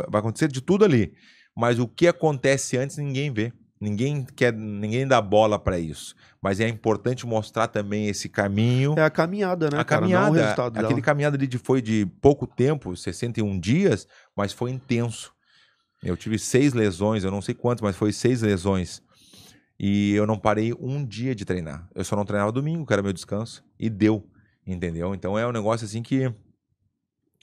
vai 0.10 0.20
acontecer 0.20 0.48
de 0.48 0.62
tudo 0.62 0.86
ali. 0.86 1.14
Mas 1.56 1.80
o 1.80 1.88
que 1.88 2.08
acontece 2.08 2.78
antes 2.78 2.98
ninguém 2.98 3.32
vê. 3.32 3.52
Ninguém 3.80 4.24
quer, 4.36 4.54
ninguém 4.54 5.08
dá 5.08 5.20
bola 5.20 5.58
para 5.58 5.80
isso. 5.80 6.16
Mas 6.42 6.60
é 6.60 6.68
importante 6.68 7.26
mostrar 7.26 7.68
também 7.68 8.08
esse 8.08 8.30
caminho. 8.30 8.94
É 8.98 9.04
a 9.04 9.10
caminhada, 9.10 9.70
né, 9.72 9.80
a 9.80 9.84
cara? 9.84 10.02
caminhada, 10.02 10.26
Não 10.28 10.32
o 10.34 10.36
resultado 10.36 10.78
aquele 10.78 10.88
dela. 10.90 11.02
caminhada 11.02 11.36
ali 11.36 11.48
de, 11.48 11.58
foi 11.58 11.82
de 11.82 12.06
pouco 12.22 12.46
tempo, 12.46 12.96
61 12.96 13.60
dias, 13.60 14.08
mas 14.38 14.54
foi 14.54 14.70
intenso. 14.72 15.34
Eu 16.04 16.16
tive 16.16 16.38
seis 16.40 16.74
lesões, 16.74 17.24
eu 17.24 17.32
não 17.32 17.42
sei 17.42 17.54
quantas, 17.56 17.82
mas 17.82 17.96
foi 17.96 18.14
seis 18.14 18.42
lesões. 18.44 19.02
E 19.84 20.14
eu 20.14 20.28
não 20.28 20.38
parei 20.38 20.76
um 20.80 21.04
dia 21.04 21.34
de 21.34 21.44
treinar. 21.44 21.90
Eu 21.96 22.04
só 22.04 22.16
não 22.16 22.24
treinava 22.24 22.52
domingo, 22.52 22.86
que 22.86 22.94
era 22.94 23.02
meu 23.02 23.12
descanso, 23.12 23.64
e 23.80 23.90
deu, 23.90 24.24
entendeu? 24.66 25.16
Então 25.16 25.40
é 25.40 25.48
um 25.48 25.52
negócio 25.52 25.86
assim 25.86 26.04
que 26.04 26.32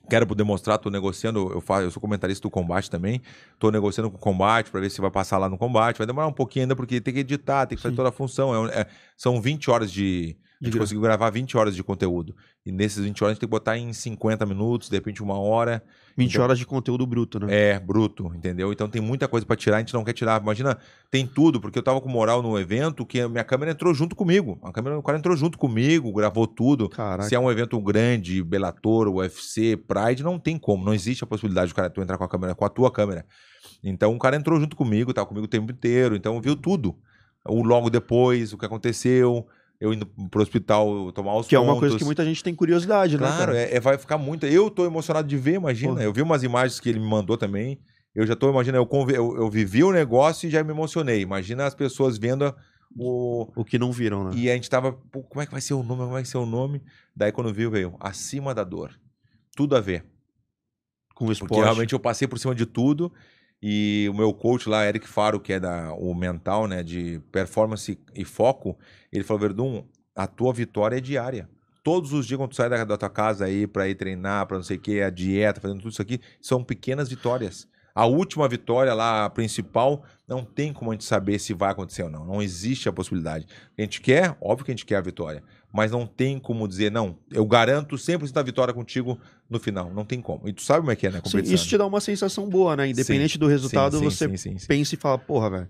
quero 0.08 0.24
poder 0.24 0.44
mostrar, 0.44 0.78
tô 0.78 0.88
negociando, 0.88 1.50
eu 1.52 1.60
faço, 1.60 1.82
eu 1.82 1.90
sou 1.90 2.00
comentarista 2.00 2.42
do 2.42 2.50
combate 2.50 2.88
também, 2.88 3.20
tô 3.58 3.72
negociando 3.72 4.08
com 4.08 4.16
o 4.16 4.20
combate 4.20 4.70
para 4.70 4.78
ver 4.78 4.88
se 4.88 5.00
vai 5.00 5.10
passar 5.10 5.36
lá 5.36 5.48
no 5.48 5.58
combate. 5.58 5.98
Vai 5.98 6.06
demorar 6.06 6.28
um 6.28 6.32
pouquinho 6.32 6.62
ainda 6.62 6.76
porque 6.76 7.00
tem 7.00 7.12
que 7.12 7.20
editar, 7.20 7.66
tem 7.66 7.74
que 7.74 7.82
fazer 7.82 7.94
Sim. 7.94 7.96
toda 7.96 8.10
a 8.10 8.12
função. 8.12 8.68
É 8.68 8.82
é- 8.82 8.86
são 9.16 9.42
20 9.42 9.68
horas 9.68 9.90
de 9.90 10.36
a 10.60 10.64
gente 10.64 10.78
conseguiu 10.78 11.00
gravar 11.02 11.30
20 11.30 11.56
horas 11.56 11.74
de 11.76 11.82
conteúdo. 11.84 12.34
E 12.66 12.72
nesses 12.72 13.02
20 13.04 13.22
horas 13.22 13.30
a 13.30 13.34
gente 13.34 13.40
tem 13.40 13.46
que 13.48 13.50
botar 13.50 13.78
em 13.78 13.92
50 13.92 14.44
minutos, 14.44 14.88
de 14.88 14.96
repente 14.96 15.22
uma 15.22 15.38
hora. 15.38 15.82
20 16.16 16.30
Então- 16.32 16.42
horas 16.42 16.58
de 16.58 16.66
conteúdo 16.66 17.06
bruto, 17.06 17.38
né? 17.38 17.46
É, 17.74 17.78
bruto, 17.80 18.32
entendeu? 18.34 18.72
Então 18.72 18.88
tem 18.88 19.00
muita 19.00 19.28
coisa 19.28 19.46
pra 19.46 19.54
tirar, 19.54 19.76
a 19.76 19.80
gente 19.80 19.94
não 19.94 20.02
quer 20.04 20.12
tirar. 20.12 20.42
Imagina, 20.42 20.76
tem 21.10 21.24
tudo, 21.26 21.60
porque 21.60 21.78
eu 21.78 21.82
tava 21.82 22.00
com 22.00 22.08
moral 22.08 22.42
no 22.42 22.58
evento 22.58 23.06
que 23.06 23.20
a 23.20 23.28
minha 23.28 23.44
câmera 23.44 23.70
entrou 23.70 23.94
junto 23.94 24.16
comigo. 24.16 24.58
A 24.62 24.72
câmera, 24.72 24.98
o 24.98 25.02
cara 25.02 25.16
entrou 25.18 25.36
junto 25.36 25.56
comigo, 25.56 26.12
gravou 26.12 26.46
tudo. 26.46 26.88
Caraca. 26.88 27.28
Se 27.28 27.34
é 27.36 27.38
um 27.38 27.50
evento 27.50 27.80
grande, 27.80 28.42
Bellator, 28.42 29.08
UFC, 29.08 29.76
Pride, 29.76 30.22
não 30.24 30.38
tem 30.38 30.58
como. 30.58 30.84
Não 30.84 30.92
existe 30.92 31.22
a 31.22 31.26
possibilidade 31.26 31.70
do 31.72 31.74
cara 31.76 31.88
tu 31.88 32.02
entrar 32.02 32.18
com 32.18 32.24
a 32.24 32.28
câmera, 32.28 32.54
com 32.54 32.64
a 32.64 32.68
tua 32.68 32.90
câmera. 32.90 33.24
Então 33.82 34.12
o 34.14 34.18
cara 34.18 34.36
entrou 34.36 34.58
junto 34.58 34.74
comigo, 34.74 35.12
tava 35.14 35.26
comigo 35.28 35.44
o 35.46 35.48
tempo 35.48 35.70
inteiro, 35.70 36.16
então 36.16 36.40
viu 36.40 36.56
tudo. 36.56 36.96
O 37.46 37.62
logo 37.62 37.88
depois, 37.88 38.52
o 38.52 38.58
que 38.58 38.66
aconteceu, 38.66 39.46
eu 39.80 39.92
indo 39.92 40.06
pro 40.30 40.42
hospital 40.42 41.12
tomar 41.12 41.36
os 41.36 41.46
Que 41.46 41.54
é 41.54 41.58
uma 41.58 41.68
pontos. 41.74 41.80
coisa 41.80 41.98
que 41.98 42.04
muita 42.04 42.24
gente 42.24 42.42
tem 42.42 42.54
curiosidade, 42.54 43.12
né? 43.16 43.26
Claro, 43.26 43.54
é, 43.54 43.74
é- 43.74 43.80
vai 43.80 43.96
ficar 43.98 44.18
muito. 44.18 44.44
Eu 44.46 44.70
tô 44.70 44.84
emocionado 44.84 45.26
de 45.28 45.36
ver, 45.36 45.54
imagina. 45.54 45.94
Pô. 45.94 46.00
Eu 46.00 46.12
vi 46.12 46.22
umas 46.22 46.42
imagens 46.42 46.80
que 46.80 46.88
ele 46.88 46.98
me 46.98 47.06
mandou 47.08 47.36
também. 47.36 47.80
Eu 48.14 48.26
já 48.26 48.34
tô 48.34 48.50
imaginando, 48.50 48.82
eu, 48.82 48.86
convi- 48.86 49.14
eu, 49.14 49.36
eu 49.36 49.48
vivi 49.50 49.84
o 49.84 49.92
negócio 49.92 50.48
e 50.48 50.50
já 50.50 50.64
me 50.64 50.70
emocionei. 50.70 51.20
Imagina 51.20 51.66
as 51.66 51.74
pessoas 51.74 52.18
vendo 52.18 52.52
o. 52.96 53.48
O 53.54 53.64
que 53.64 53.78
não 53.78 53.92
viram, 53.92 54.24
né? 54.24 54.30
E 54.34 54.50
a 54.50 54.54
gente 54.54 54.68
tava. 54.68 54.92
Pô, 54.92 55.22
como 55.22 55.40
é 55.42 55.46
que 55.46 55.52
vai 55.52 55.60
ser 55.60 55.74
o 55.74 55.82
nome? 55.82 56.00
Como 56.00 56.12
vai 56.12 56.24
ser 56.24 56.38
o 56.38 56.46
nome? 56.46 56.82
Daí 57.14 57.30
quando 57.30 57.52
viu, 57.54 57.70
veio 57.70 57.94
acima 58.00 58.52
da 58.54 58.64
dor. 58.64 58.98
Tudo 59.54 59.76
a 59.76 59.80
ver. 59.80 60.04
Com 61.14 61.24
o 61.24 61.28
Porque 61.28 61.42
esporte. 61.44 61.62
realmente 61.64 61.92
eu 61.92 62.00
passei 62.00 62.26
por 62.26 62.38
cima 62.38 62.54
de 62.54 62.64
tudo. 62.66 63.12
E 63.60 64.06
o 64.10 64.14
meu 64.14 64.32
coach 64.32 64.68
lá, 64.68 64.86
Eric 64.86 65.08
Faro, 65.08 65.40
que 65.40 65.52
é 65.52 65.60
da, 65.60 65.92
o 65.94 66.14
mental, 66.14 66.68
né, 66.68 66.82
de 66.82 67.20
performance 67.32 67.98
e 68.14 68.24
foco, 68.24 68.78
ele 69.12 69.24
falou: 69.24 69.40
Verdun, 69.40 69.84
a 70.14 70.26
tua 70.26 70.52
vitória 70.52 70.96
é 70.96 71.00
diária. 71.00 71.48
Todos 71.82 72.12
os 72.12 72.26
dias, 72.26 72.38
quando 72.38 72.50
tu 72.50 72.56
sai 72.56 72.68
da, 72.68 72.84
da 72.84 72.96
tua 72.96 73.10
casa 73.10 73.46
aí 73.46 73.66
pra 73.66 73.88
ir 73.88 73.94
treinar, 73.94 74.46
pra 74.46 74.56
não 74.56 74.64
sei 74.64 74.76
o 74.76 74.80
que, 74.80 75.00
a 75.00 75.10
dieta, 75.10 75.60
fazendo 75.60 75.80
tudo 75.80 75.90
isso 75.90 76.02
aqui, 76.02 76.20
são 76.40 76.62
pequenas 76.62 77.08
vitórias. 77.08 77.68
A 77.98 78.06
última 78.06 78.46
vitória 78.46 78.94
lá, 78.94 79.24
a 79.24 79.30
principal, 79.30 80.04
não 80.28 80.44
tem 80.44 80.72
como 80.72 80.92
a 80.92 80.94
gente 80.94 81.02
saber 81.02 81.40
se 81.40 81.52
vai 81.52 81.72
acontecer 81.72 82.04
ou 82.04 82.08
não. 82.08 82.24
Não 82.24 82.40
existe 82.40 82.88
a 82.88 82.92
possibilidade. 82.92 83.44
A 83.76 83.82
gente 83.82 84.00
quer, 84.00 84.36
óbvio 84.40 84.66
que 84.66 84.70
a 84.70 84.74
gente 84.74 84.86
quer 84.86 84.94
a 84.94 85.00
vitória, 85.00 85.42
mas 85.72 85.90
não 85.90 86.06
tem 86.06 86.38
como 86.38 86.68
dizer, 86.68 86.92
não, 86.92 87.18
eu 87.32 87.44
garanto 87.44 87.96
100% 87.96 88.30
da 88.30 88.40
vitória 88.40 88.72
contigo 88.72 89.18
no 89.50 89.58
final. 89.58 89.92
Não 89.92 90.04
tem 90.04 90.20
como. 90.20 90.48
E 90.48 90.52
tu 90.52 90.62
sabe 90.62 90.78
como 90.78 90.92
é 90.92 90.94
que 90.94 91.08
é, 91.08 91.10
né? 91.10 91.20
Sim, 91.24 91.40
isso 91.40 91.66
te 91.66 91.76
dá 91.76 91.84
uma 91.84 92.00
sensação 92.00 92.48
boa, 92.48 92.76
né? 92.76 92.88
Independente 92.88 93.36
do 93.36 93.48
resultado, 93.48 93.98
sim, 93.98 94.04
sim, 94.04 94.10
você 94.10 94.28
sim, 94.28 94.36
sim, 94.36 94.58
sim. 94.58 94.66
pensa 94.68 94.94
e 94.94 94.96
fala, 94.96 95.18
porra, 95.18 95.50
velho. 95.50 95.68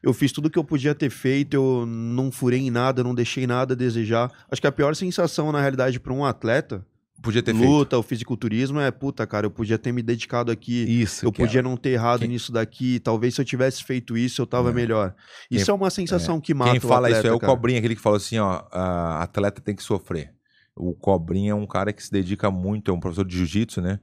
Eu 0.00 0.14
fiz 0.14 0.30
tudo 0.30 0.48
que 0.48 0.58
eu 0.58 0.62
podia 0.62 0.94
ter 0.94 1.10
feito, 1.10 1.54
eu 1.54 1.84
não 1.84 2.30
furei 2.30 2.60
em 2.60 2.70
nada, 2.70 3.02
não 3.02 3.16
deixei 3.16 3.48
nada 3.48 3.74
a 3.74 3.76
desejar. 3.76 4.30
Acho 4.48 4.60
que 4.60 4.66
a 4.68 4.72
pior 4.72 4.94
sensação, 4.94 5.50
na 5.50 5.60
realidade, 5.60 5.98
para 5.98 6.12
um 6.12 6.24
atleta, 6.24 6.86
Podia 7.24 7.42
ter 7.42 7.54
feito. 7.54 7.66
luta, 7.68 7.98
o 7.98 8.02
fisiculturismo 8.02 8.78
é, 8.78 8.90
puta, 8.90 9.26
cara, 9.26 9.46
eu 9.46 9.50
podia 9.50 9.78
ter 9.78 9.90
me 9.90 10.02
dedicado 10.02 10.52
aqui. 10.52 10.84
Isso. 11.02 11.24
Eu 11.24 11.30
é- 11.30 11.32
podia 11.32 11.62
não 11.62 11.76
ter 11.76 11.90
errado 11.90 12.24
nisso 12.26 12.52
daqui. 12.52 13.00
Talvez 13.00 13.34
se 13.34 13.40
eu 13.40 13.44
tivesse 13.44 13.82
feito 13.82 14.16
isso, 14.16 14.42
eu 14.42 14.46
tava 14.46 14.70
É. 14.70 14.72
melhor. 14.72 15.14
Isso 15.50 15.64
Quem- 15.64 15.72
é 15.72 15.74
uma 15.74 15.90
sensação 15.90 16.40
que 16.40 16.52
mata 16.54 16.70
Quem 16.72 16.80
fala 16.80 17.06
atleta, 17.08 17.18
isso 17.18 17.26
é 17.28 17.32
o 17.32 17.38
cara. 17.40 17.52
Cobrinha, 17.52 17.78
aquele 17.78 17.96
que 17.96 18.00
falou 18.02 18.18
assim, 18.18 18.38
ó, 18.38 18.62
atleta 18.70 19.60
tem 19.60 19.74
que 19.74 19.82
sofrer. 19.82 20.32
O 20.76 20.92
Cobrinha 20.94 21.52
é 21.52 21.54
um 21.54 21.66
cara 21.66 21.92
que 21.92 22.02
se 22.04 22.12
dedica 22.12 22.50
muito, 22.50 22.90
é 22.90 22.94
um 22.94 23.00
professor 23.00 23.24
de 23.24 23.36
jiu-jitsu, 23.36 23.80
né? 23.80 23.98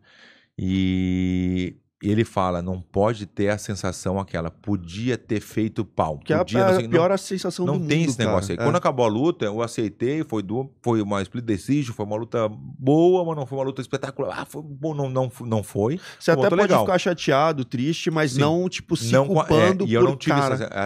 E 0.58 1.76
e 2.04 2.10
ele 2.10 2.26
fala, 2.26 2.62
não 2.62 2.82
pode 2.82 3.26
ter 3.26 3.50
a 3.50 3.58
sensação 3.58 4.20
aquela, 4.20 4.50
podia 4.50 5.18
ter 5.18 5.40
feito 5.40 5.86
pau. 5.86 6.18
Que 6.18 6.34
é 6.34 6.36
a, 6.36 6.40
podia, 6.40 6.64
a 6.66 6.68
não 6.70 6.74
sei- 6.76 6.84
não- 6.84 6.90
pior 6.92 7.18
sensação 7.20 7.66
não 7.66 7.78
do 7.78 7.88
tem 7.88 8.00
mundo, 8.00 8.10
esse 8.10 8.20
negócio 8.20 8.52
aí. 8.52 8.58
cara. 8.58 8.68
Quando 8.70 8.76
É. 8.76 8.78
acabou 8.80 9.06
a 9.06 9.10
luta, 9.10 9.46
eu 9.46 9.62
aceitei, 9.62 10.24
foi, 10.24 10.42
du... 10.42 10.72
foi 10.82 11.02
uma 11.02 11.22
split 11.22 11.46
decision, 11.46 11.94
foi 11.96 12.06
uma 12.06 12.16
luta 12.16 12.50
boa, 12.50 13.24
mas 13.26 13.36
não 13.36 13.46
foi 13.46 13.58
uma 13.60 13.66
luta 13.66 13.82
espetacular. 13.82 14.40
Ah, 14.42 14.46
foi 14.46 14.62
bom, 14.64 14.94
não, 14.96 15.10
não, 15.10 15.32
não 15.42 15.62
foi. 15.62 16.00
Você 16.20 16.32
até 16.32 16.50
pode 16.50 16.56
legal. 16.62 16.84
ficar 16.86 16.98
chateado, 16.98 17.64
triste, 17.64 18.10
mas 18.10 18.32
Sim. 18.34 18.40
não, 18.40 18.68
tipo, 18.68 18.98
se 18.98 19.12
não, 19.14 19.28
com- 19.28 19.34
é, 19.34 19.46
culpando 19.46 19.86
e 19.86 19.94
eu 19.94 20.04
não 20.04 20.16
tive 20.18 20.36
cara. 20.36 20.56
essa, 20.56 20.66
a, 20.66 20.86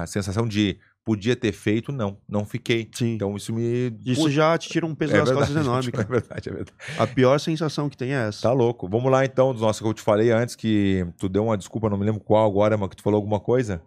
a- 0.00 0.02
a 0.02 0.06
sensação 0.06 0.46
de 0.46 0.78
podia 1.04 1.34
ter 1.34 1.52
feito, 1.52 1.90
não. 1.92 2.16
Não 2.28 2.44
fiquei. 2.44 2.88
Sim. 2.92 3.14
Então 3.14 3.36
isso 3.36 3.52
me. 3.52 3.96
Isso 4.04 4.30
já 4.30 4.56
te 4.56 4.68
tira 4.68 4.86
um 4.86 4.94
peso 4.94 5.14
É 5.14 5.18
das 5.18 5.28
verdade, 5.28 5.46
costas 5.52 5.66
enorme, 5.66 5.88
É 5.88 5.92
cara. 5.92 6.08
verdade, 6.08 6.48
é 6.48 6.52
verdade. 6.52 6.72
A 6.98 7.06
pior 7.06 7.38
sensação 7.40 7.88
que 7.88 7.96
tem 7.96 8.12
é 8.14 8.28
essa. 8.28 8.42
Tá 8.42 8.52
louco. 8.52 8.88
Vamos 8.88 9.10
lá 9.10 9.24
então, 9.24 9.52
dos 9.52 9.62
nossos 9.62 9.80
que 9.82 9.86
eu 9.88 9.94
te 9.94 10.02
falei 10.02 10.30
antes, 10.30 10.54
que 10.54 11.06
tu 11.18 11.28
deu 11.28 11.44
uma 11.44 11.56
desculpa, 11.56 11.88
não 11.90 11.96
me 11.96 12.04
lembro 12.04 12.20
qual 12.20 12.46
agora, 12.46 12.76
mas 12.76 12.88
que 12.88 12.96
tu 12.96 13.02
falou 13.02 13.16
alguma 13.16 13.40
coisa. 13.40 13.82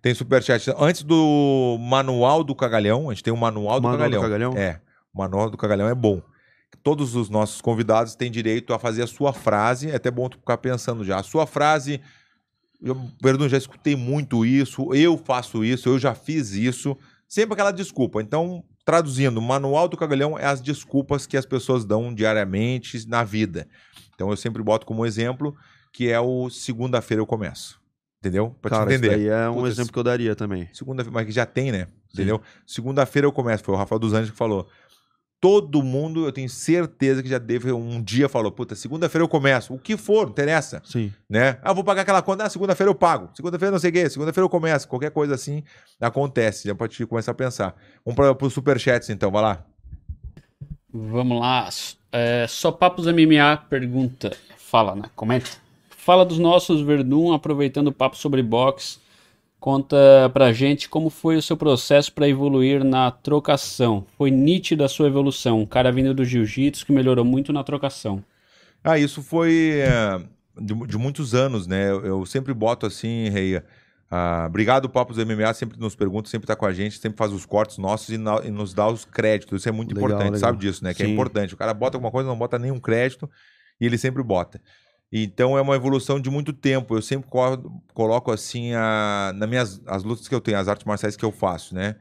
Tem 0.00 0.12
superchat. 0.14 0.68
Antes 0.78 1.02
do 1.04 1.78
manual 1.80 2.42
do 2.42 2.54
cagalhão, 2.56 3.08
a 3.08 3.14
gente 3.14 3.22
tem 3.22 3.32
o 3.32 3.36
manual 3.36 3.80
do 3.80 3.86
Manual 3.86 4.10
do 4.10 4.16
cagalhão. 4.20 4.52
Cagalhão? 4.52 4.52
É, 4.56 4.80
o 5.14 5.18
manual 5.18 5.48
do 5.48 5.56
cagalhão 5.56 5.88
é 5.88 5.94
bom. 5.94 6.20
Todos 6.82 7.14
os 7.14 7.30
nossos 7.30 7.60
convidados 7.60 8.16
têm 8.16 8.28
direito 8.30 8.74
a 8.74 8.78
fazer 8.80 9.02
a 9.02 9.06
sua 9.06 9.32
frase. 9.32 9.90
É 9.90 9.94
até 9.94 10.10
bom 10.10 10.28
tu 10.28 10.38
ficar 10.38 10.58
pensando 10.58 11.04
já. 11.04 11.20
A 11.20 11.22
sua 11.22 11.46
frase. 11.46 12.00
Eu, 12.82 13.00
Verdun, 13.22 13.48
já 13.48 13.56
escutei 13.56 13.94
muito 13.94 14.44
isso. 14.44 14.92
Eu 14.92 15.16
faço 15.16 15.64
isso, 15.64 15.88
eu 15.88 15.98
já 15.98 16.14
fiz 16.14 16.50
isso. 16.52 16.96
Sempre 17.28 17.54
aquela 17.54 17.70
desculpa. 17.70 18.20
Então, 18.20 18.64
traduzindo, 18.84 19.38
o 19.38 19.42
manual 19.42 19.88
do 19.88 19.96
cagalhão 19.96 20.38
é 20.38 20.44
as 20.44 20.60
desculpas 20.60 21.26
que 21.26 21.36
as 21.36 21.46
pessoas 21.46 21.84
dão 21.84 22.12
diariamente 22.12 23.08
na 23.08 23.22
vida. 23.22 23.68
Então, 24.14 24.30
eu 24.30 24.36
sempre 24.36 24.62
boto 24.62 24.86
como 24.86 25.06
exemplo 25.06 25.56
que 25.92 26.08
é 26.10 26.18
o 26.18 26.48
segunda-feira 26.48 27.20
eu 27.20 27.26
começo. 27.26 27.80
Entendeu? 28.18 28.56
Pra 28.62 28.70
Cara, 28.70 28.86
te 28.86 28.94
isso 28.94 29.04
entender. 29.04 29.16
daí 29.16 29.28
é 29.28 29.48
um 29.50 29.54
Puta, 29.54 29.68
exemplo 29.68 29.92
que 29.92 29.98
eu 29.98 30.02
daria 30.04 30.34
também. 30.36 30.68
Segunda, 30.72 31.04
mas 31.10 31.26
que 31.26 31.32
já 31.32 31.44
tem, 31.44 31.72
né? 31.72 31.88
Entendeu? 32.12 32.40
Segunda-feira 32.66 33.26
eu 33.26 33.32
começo. 33.32 33.64
Foi 33.64 33.74
o 33.74 33.76
Rafael 33.76 33.98
dos 33.98 34.12
Anjos 34.12 34.30
que 34.30 34.36
falou. 34.36 34.68
Todo 35.42 35.82
mundo, 35.82 36.24
eu 36.24 36.30
tenho 36.30 36.48
certeza 36.48 37.20
que 37.20 37.28
já 37.28 37.40
teve 37.40 37.72
um 37.72 38.00
dia 38.00 38.28
falou, 38.28 38.52
puta, 38.52 38.76
segunda-feira 38.76 39.24
eu 39.24 39.28
começo. 39.28 39.74
O 39.74 39.78
que 39.78 39.96
for, 39.96 40.22
não 40.22 40.30
interessa. 40.30 40.80
Sim. 40.84 41.12
Né? 41.28 41.58
Ah, 41.64 41.72
vou 41.72 41.82
pagar 41.82 42.02
aquela 42.02 42.22
conta. 42.22 42.44
Ah, 42.44 42.48
segunda-feira 42.48 42.88
eu 42.88 42.94
pago. 42.94 43.28
Segunda-feira 43.34 43.72
não 43.72 43.80
sei 43.80 43.90
o 43.90 43.92
quê. 43.92 44.08
Segunda-feira 44.08 44.44
eu 44.44 44.48
começo. 44.48 44.86
Qualquer 44.86 45.10
coisa 45.10 45.34
assim 45.34 45.64
acontece. 46.00 46.68
Já 46.68 46.76
pode 46.76 47.04
começar 47.06 47.32
a 47.32 47.34
pensar. 47.34 47.74
Vamos 48.06 48.14
para 48.36 48.46
os 48.46 48.52
superchats 48.52 49.10
então, 49.10 49.32
vai 49.32 49.42
lá. 49.42 49.66
Vamos 50.94 51.40
lá. 51.40 51.68
É, 52.12 52.46
só 52.48 52.70
Papos 52.70 53.06
MMA 53.08 53.56
pergunta. 53.68 54.36
Fala, 54.56 54.94
né? 54.94 55.10
Comenta. 55.16 55.50
Fala 55.88 56.24
dos 56.24 56.38
nossos 56.38 56.82
Verdun, 56.82 57.32
aproveitando 57.32 57.88
o 57.88 57.92
papo 57.92 58.16
sobre 58.16 58.44
boxe. 58.44 59.01
Conta 59.62 59.96
pra 60.34 60.52
gente 60.52 60.88
como 60.88 61.08
foi 61.08 61.36
o 61.36 61.40
seu 61.42 61.56
processo 61.56 62.12
para 62.12 62.28
evoluir 62.28 62.82
na 62.82 63.12
trocação. 63.12 64.04
Foi 64.18 64.28
nítida 64.28 64.86
a 64.86 64.88
sua 64.88 65.06
evolução. 65.06 65.60
Um 65.60 65.66
cara 65.66 65.92
vindo 65.92 66.12
do 66.12 66.24
jiu-jitsu 66.24 66.84
que 66.84 66.90
melhorou 66.90 67.24
muito 67.24 67.52
na 67.52 67.62
trocação. 67.62 68.24
Ah, 68.82 68.98
isso 68.98 69.22
foi 69.22 69.74
é, 69.78 70.20
de, 70.60 70.74
de 70.88 70.98
muitos 70.98 71.32
anos, 71.32 71.68
né? 71.68 71.88
Eu, 71.92 72.04
eu 72.04 72.26
sempre 72.26 72.52
boto 72.52 72.86
assim, 72.86 73.28
Rei. 73.28 73.62
ah, 74.10 74.46
obrigado, 74.48 74.88
Papos 74.88 75.16
MMA, 75.18 75.54
sempre 75.54 75.78
nos 75.78 75.94
pergunta, 75.94 76.28
sempre 76.28 76.48
tá 76.48 76.56
com 76.56 76.66
a 76.66 76.72
gente, 76.72 76.98
sempre 76.98 77.16
faz 77.16 77.32
os 77.32 77.46
cortes 77.46 77.78
nossos 77.78 78.08
e, 78.08 78.18
na- 78.18 78.40
e 78.42 78.50
nos 78.50 78.74
dá 78.74 78.88
os 78.88 79.04
créditos. 79.04 79.60
Isso 79.60 79.68
é 79.68 79.72
muito 79.72 79.94
Legal, 79.94 80.08
importante, 80.10 80.32
legal. 80.34 80.40
sabe 80.40 80.58
disso, 80.58 80.82
né? 80.82 80.92
Que 80.92 81.04
é 81.04 81.06
Sim. 81.06 81.12
importante. 81.12 81.54
O 81.54 81.56
cara 81.56 81.72
bota 81.72 81.96
alguma 81.96 82.10
coisa, 82.10 82.28
não 82.28 82.36
bota 82.36 82.58
nenhum 82.58 82.80
crédito 82.80 83.30
e 83.80 83.86
ele 83.86 83.96
sempre 83.96 84.24
bota. 84.24 84.60
Então 85.12 85.58
é 85.58 85.60
uma 85.60 85.74
evolução 85.76 86.18
de 86.18 86.30
muito 86.30 86.52
tempo. 86.52 86.96
Eu 86.96 87.02
sempre 87.02 87.28
co- 87.28 87.82
coloco 87.92 88.30
assim 88.32 88.72
a, 88.74 89.32
nas 89.36 89.48
minhas 89.48 89.80
as 89.86 90.02
lutas 90.02 90.26
que 90.26 90.34
eu 90.34 90.40
tenho, 90.40 90.58
as 90.58 90.68
artes 90.68 90.86
marciais 90.86 91.16
que 91.16 91.24
eu 91.24 91.30
faço, 91.32 91.74
né? 91.74 91.96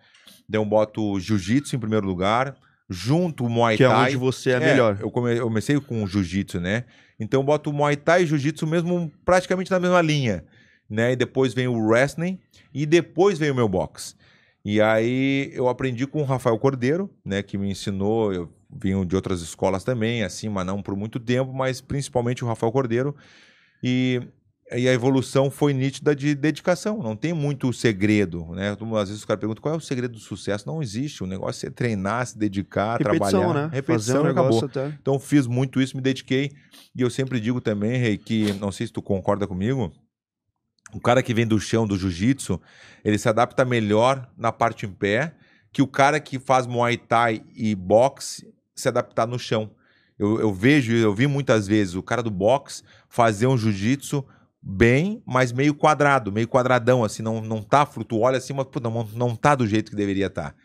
Então 0.47 0.61
eu 0.61 0.65
boto 0.65 1.19
jiu-jitsu 1.19 1.75
em 1.75 1.79
primeiro 1.79 2.05
lugar, 2.07 2.55
junto 2.89 3.45
o 3.45 3.49
Muay 3.49 3.77
Que 3.77 3.83
é 3.83 3.87
Thai. 3.87 4.07
onde 4.07 4.17
você 4.17 4.51
é 4.51 4.59
melhor. 4.59 4.97
Eu, 4.99 5.11
come- 5.11 5.37
eu 5.37 5.43
comecei 5.43 5.79
com 5.81 6.03
o 6.03 6.07
jiu-jitsu, 6.07 6.59
né? 6.61 6.85
Então 7.19 7.41
eu 7.41 7.43
boto 7.45 7.69
o 7.69 7.73
Muay 7.73 7.95
Thai 7.97 8.23
e 8.23 8.25
jiu-jitsu 8.25 8.65
mesmo 8.65 9.11
praticamente 9.25 9.69
na 9.71 9.79
mesma 9.79 10.01
linha, 10.01 10.43
né? 10.89 11.11
E 11.11 11.15
depois 11.15 11.53
vem 11.53 11.67
o 11.67 11.77
wrestling 11.77 12.39
e 12.73 12.85
depois 12.85 13.37
vem 13.37 13.51
o 13.51 13.55
meu 13.55 13.67
box. 13.67 14.15
E 14.63 14.79
aí 14.79 15.49
eu 15.53 15.67
aprendi 15.67 16.05
com 16.07 16.21
o 16.21 16.25
Rafael 16.25 16.57
Cordeiro, 16.59 17.09
né, 17.25 17.41
que 17.41 17.57
me 17.57 17.69
ensinou, 17.71 18.31
eu 18.31 18.49
vim 18.71 19.05
de 19.05 19.15
outras 19.15 19.41
escolas 19.41 19.83
também, 19.83 20.23
assim, 20.23 20.49
mas 20.49 20.65
não 20.65 20.81
por 20.81 20.95
muito 20.95 21.19
tempo, 21.19 21.53
mas 21.53 21.81
principalmente 21.81 22.43
o 22.43 22.47
Rafael 22.47 22.71
Cordeiro. 22.71 23.15
E, 23.83 24.21
e 24.71 24.87
a 24.87 24.93
evolução 24.93 25.51
foi 25.51 25.73
nítida 25.73 26.15
de 26.15 26.33
dedicação, 26.33 27.01
não 27.01 27.15
tem 27.15 27.33
muito 27.33 27.73
segredo, 27.73 28.45
né? 28.53 28.69
Às 28.71 29.09
vezes 29.09 29.17
os 29.17 29.25
caras 29.25 29.39
perguntam 29.39 29.61
qual 29.61 29.73
é 29.73 29.77
o 29.77 29.81
segredo 29.81 30.13
do 30.13 30.19
sucesso, 30.19 30.67
não 30.67 30.81
existe, 30.81 31.23
o 31.23 31.27
negócio 31.27 31.67
é 31.67 31.69
treinar, 31.69 32.25
se 32.25 32.37
dedicar, 32.37 32.97
Repetição, 32.97 33.41
trabalhar, 33.41 33.53
né? 33.53 33.69
repetição 33.73 34.23
um 34.23 34.27
acabou. 34.27 34.65
até. 34.65 34.87
Então 35.01 35.19
fiz 35.19 35.47
muito 35.47 35.81
isso, 35.81 35.95
me 35.95 36.01
dediquei. 36.01 36.51
E 36.95 37.01
eu 37.01 37.09
sempre 37.09 37.39
digo 37.39 37.59
também, 37.59 37.97
Rei, 37.97 38.17
que 38.17 38.53
não 38.53 38.71
sei 38.71 38.87
se 38.87 38.93
tu 38.93 39.01
concorda 39.01 39.47
comigo, 39.47 39.91
o 40.93 40.99
cara 40.99 41.23
que 41.23 41.33
vem 41.33 41.47
do 41.47 41.59
chão, 41.59 41.87
do 41.87 41.97
jiu-jitsu, 41.97 42.59
ele 43.03 43.17
se 43.17 43.27
adapta 43.27 43.63
melhor 43.65 44.29
na 44.37 44.51
parte 44.51 44.85
em 44.85 44.91
pé 44.91 45.35
que 45.71 45.81
o 45.81 45.87
cara 45.87 46.19
que 46.19 46.37
faz 46.37 46.67
Muay 46.67 46.97
Thai 46.97 47.43
e 47.55 47.73
boxe 47.73 48.50
se 48.75 48.87
adaptar 48.87 49.27
no 49.27 49.37
chão. 49.39 49.71
Eu, 50.17 50.39
eu 50.39 50.53
vejo, 50.53 50.93
eu 50.93 51.13
vi 51.13 51.25
muitas 51.27 51.67
vezes 51.67 51.95
o 51.95 52.03
cara 52.03 52.21
do 52.21 52.29
boxe 52.31 52.83
fazer 53.09 53.47
um 53.47 53.57
jiu-jitsu 53.57 54.23
bem, 54.61 55.23
mas 55.25 55.51
meio 55.51 55.73
quadrado, 55.73 56.31
meio 56.31 56.47
quadradão, 56.47 57.03
assim, 57.03 57.23
não, 57.23 57.41
não 57.41 57.61
tá, 57.63 57.85
flu- 57.85 58.03
tu 58.03 58.19
olha 58.19 58.37
assim, 58.37 58.53
mas 58.53 58.67
pô, 58.67 58.79
não, 58.79 59.03
não 59.15 59.35
tá 59.35 59.55
do 59.55 59.65
jeito 59.65 59.89
que 59.89 59.95
deveria 59.97 60.27
estar. 60.27 60.55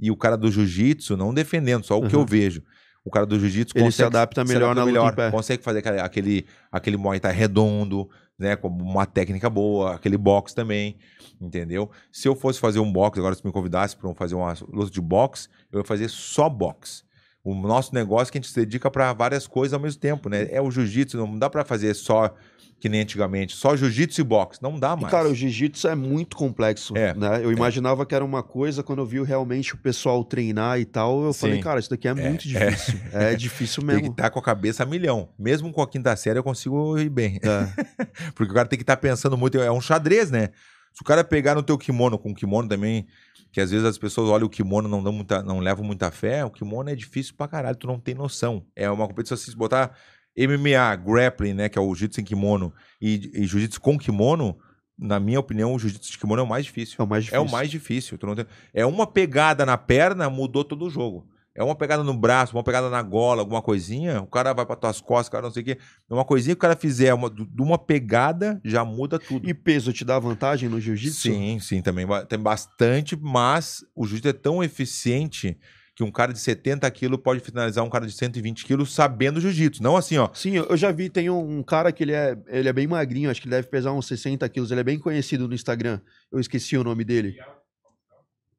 E 0.00 0.10
o 0.10 0.16
cara 0.16 0.36
do 0.36 0.50
jiu-jitsu, 0.50 1.16
não 1.16 1.32
defendendo, 1.32 1.84
só 1.84 1.96
o 1.98 2.08
que 2.08 2.16
Uhum. 2.16 2.22
eu 2.22 2.26
vejo. 2.26 2.62
O 3.04 3.10
cara 3.10 3.26
do 3.26 3.38
jiu-jitsu 3.38 3.76
Ele 3.76 3.92
se 3.92 4.02
adapta 4.02 4.42
melhor 4.44 4.74
na 4.74 4.82
luta 4.82 5.12
em 5.12 5.14
pé. 5.16 5.30
Consegue 5.30 5.62
fazer 5.62 5.80
aquele, 5.80 6.00
aquele, 6.00 6.46
aquele 6.72 6.96
Muay 6.96 7.20
Thai 7.20 7.34
redondo, 7.34 8.08
né? 8.38 8.56
Com 8.56 8.68
uma 8.68 9.04
técnica 9.06 9.48
boa, 9.50 9.94
aquele 9.94 10.16
boxe 10.16 10.54
também, 10.54 10.96
entendeu? 11.40 11.90
Se 12.10 12.26
eu 12.26 12.34
fosse 12.34 12.58
fazer 12.58 12.80
um 12.80 12.90
boxe, 12.90 13.18
agora 13.20 13.34
se 13.34 13.44
me 13.46 13.52
convidasse 13.52 13.94
para 13.94 14.12
fazer 14.14 14.34
uma 14.34 14.54
luta 14.72 14.90
de 14.90 15.00
boxe, 15.02 15.48
eu 15.70 15.80
ia 15.80 15.84
fazer 15.84 16.08
só 16.08 16.48
boxe. 16.48 17.04
O 17.44 17.54
nosso 17.54 17.94
negócio 17.94 18.30
é 18.30 18.32
que 18.32 18.38
a 18.38 18.40
gente 18.40 18.50
se 18.50 18.58
dedica 18.58 18.90
para 18.90 19.12
várias 19.12 19.46
coisas 19.46 19.74
ao 19.74 19.80
mesmo 19.80 20.00
tempo, 20.00 20.30
né? 20.30 20.48
É 20.50 20.62
o 20.62 20.70
jiu-jitsu, 20.70 21.18
não 21.18 21.38
dá 21.38 21.50
para 21.50 21.62
fazer 21.64 21.92
só 21.94 22.34
que 22.80 22.88
nem 22.88 23.00
antigamente, 23.00 23.54
só 23.54 23.74
jiu-jitsu 23.76 24.20
e 24.20 24.24
boxe, 24.24 24.62
não 24.62 24.78
dá 24.78 24.94
E, 24.98 25.02
mais. 25.02 25.10
cara, 25.10 25.28
o 25.28 25.34
jiu-jitsu 25.34 25.88
é 25.88 25.94
muito 25.94 26.36
complexo, 26.36 26.94
É, 26.96 27.14
né? 27.14 27.40
Eu 27.42 27.50
imaginava 27.50 28.04
que 28.04 28.14
era 28.14 28.22
uma 28.24 28.42
coisa, 28.42 28.82
quando 28.82 28.98
eu 28.98 29.06
vi 29.06 29.22
realmente 29.22 29.74
o 29.74 29.78
pessoal 29.78 30.22
treinar 30.22 30.78
e 30.78 30.84
tal, 30.84 31.24
eu 31.24 31.32
falei, 31.32 31.56
Sim. 31.56 31.62
cara, 31.62 31.80
isso 31.80 31.88
daqui 31.88 32.08
é, 32.08 32.12
muito 32.12 32.46
é. 32.48 32.66
difícil. 32.70 33.00
É, 33.12 33.34
difícil 33.36 33.82
Tem 33.82 33.88
que 33.96 34.00
mesmo. 34.02 34.10
estar 34.12 34.28
com 34.30 34.38
a 34.38 34.42
cabeça 34.42 34.82
a 34.82 34.86
milhão. 34.86 35.30
Mesmo 35.38 35.72
com 35.72 35.80
a 35.80 35.88
quinta 35.88 36.14
série 36.16 36.38
eu 36.38 36.42
consigo 36.44 36.98
ir 36.98 37.08
bem. 37.08 37.38
É. 37.42 38.04
Porque 38.34 38.50
o 38.52 38.54
cara 38.54 38.68
tem 38.68 38.78
que 38.78 38.82
estar 38.82 38.96
pensando 38.98 39.36
muito. 39.38 39.58
É 39.58 39.70
um 39.70 39.80
xadrez, 39.80 40.30
né? 40.30 40.48
Se 40.92 41.00
o 41.00 41.04
cara 41.04 41.24
pegar 41.24 41.54
no 41.54 41.62
teu 41.62 41.78
kimono, 41.78 42.18
com 42.18 42.32
o 42.32 42.34
kimono 42.34 42.68
também, 42.68 43.06
que 43.54 43.60
às 43.60 43.70
vezes 43.70 43.86
as 43.86 43.96
pessoas 43.96 44.28
olham 44.28 44.48
o 44.48 44.50
kimono 44.50 44.88
não 44.88 45.00
dão 45.00 45.12
muita, 45.12 45.40
não 45.40 45.60
levam 45.60 45.84
muita 45.84 46.10
fé, 46.10 46.44
o 46.44 46.50
kimono 46.50 46.90
é 46.90 46.96
difícil 46.96 47.34
pra 47.36 47.46
caralho, 47.46 47.76
tu 47.76 47.86
não 47.86 48.00
tem 48.00 48.12
noção. 48.12 48.66
É 48.74 48.90
uma 48.90 49.06
competição 49.06 49.36
assim, 49.36 49.48
se 49.52 49.56
botar 49.56 49.96
MMA, 50.36 50.96
grappling, 50.96 51.54
né, 51.54 51.68
que 51.68 51.78
é 51.78 51.80
o 51.80 51.86
jiu-jitsu 51.94 52.20
em 52.20 52.24
kimono, 52.24 52.74
e, 53.00 53.30
e 53.32 53.46
jiu-jitsu 53.46 53.80
com 53.80 53.96
kimono, 53.96 54.58
na 54.98 55.20
minha 55.20 55.38
opinião, 55.38 55.72
o 55.72 55.78
jiu-jitsu 55.78 56.10
de 56.10 56.18
kimono 56.18 56.40
é 56.40 56.44
o 56.44 56.48
mais 56.48 56.64
difícil. 56.64 56.96
É 56.98 57.02
o 57.04 57.06
mais 57.06 57.22
É 57.22 57.26
difícil. 57.26 57.44
o 57.46 57.50
mais 57.52 57.70
difícil. 57.70 58.18
tu 58.18 58.26
não 58.26 58.34
tem- 58.34 58.46
É 58.72 58.84
uma 58.84 59.06
pegada 59.06 59.64
na 59.64 59.78
perna, 59.78 60.28
mudou 60.28 60.64
todo 60.64 60.84
o 60.86 60.90
jogo. 60.90 61.28
É 61.56 61.62
uma 61.62 61.76
pegada 61.76 62.02
no 62.02 62.12
braço, 62.12 62.56
uma 62.56 62.64
pegada 62.64 62.90
na 62.90 63.00
gola, 63.00 63.42
alguma 63.42 63.62
coisinha, 63.62 64.20
o 64.20 64.26
cara 64.26 64.52
vai 64.52 64.66
pra 64.66 64.74
tuas 64.74 65.00
costas, 65.00 65.28
o 65.28 65.30
cara 65.30 65.44
não 65.44 65.52
sei 65.52 65.62
o 65.62 65.66
quê. 65.66 65.78
É 66.10 66.12
Uma 66.14 66.24
coisinha 66.24 66.54
que 66.54 66.58
o 66.58 66.60
cara 66.60 66.74
fizer, 66.74 67.14
uma, 67.14 67.30
de 67.30 67.62
uma 67.62 67.78
pegada, 67.78 68.60
já 68.64 68.84
muda 68.84 69.18
tudo. 69.20 69.48
E 69.48 69.54
peso 69.54 69.92
te 69.92 70.04
dá 70.04 70.18
vantagem 70.18 70.68
no 70.68 70.80
jiu-jitsu? 70.80 71.20
Sim, 71.22 71.60
sim, 71.60 71.80
também 71.80 72.06
tem 72.28 72.38
bastante, 72.40 73.16
mas 73.16 73.84
o 73.94 74.04
jiu-jitsu 74.04 74.28
é 74.28 74.32
tão 74.32 74.64
eficiente 74.64 75.56
que 75.94 76.02
um 76.02 76.10
cara 76.10 76.32
de 76.32 76.40
70 76.40 76.90
quilos 76.90 77.20
pode 77.22 77.38
finalizar 77.38 77.84
um 77.84 77.88
cara 77.88 78.04
de 78.04 78.10
120 78.12 78.64
quilos 78.64 78.92
sabendo 78.92 79.40
jiu-jitsu. 79.40 79.80
Não 79.80 79.96
assim, 79.96 80.18
ó. 80.18 80.28
Sim, 80.34 80.56
eu 80.56 80.76
já 80.76 80.90
vi, 80.90 81.08
tem 81.08 81.30
um, 81.30 81.58
um 81.58 81.62
cara 81.62 81.92
que 81.92 82.02
ele 82.02 82.10
é, 82.12 82.36
ele 82.48 82.68
é 82.68 82.72
bem 82.72 82.88
magrinho, 82.88 83.30
acho 83.30 83.40
que 83.40 83.46
ele 83.46 83.54
deve 83.54 83.68
pesar 83.68 83.92
uns 83.92 84.08
60 84.08 84.48
quilos, 84.48 84.72
ele 84.72 84.80
é 84.80 84.84
bem 84.84 84.98
conhecido 84.98 85.46
no 85.46 85.54
Instagram. 85.54 86.00
Eu 86.32 86.40
esqueci 86.40 86.76
o 86.76 86.82
nome 86.82 87.04
dele. 87.04 87.36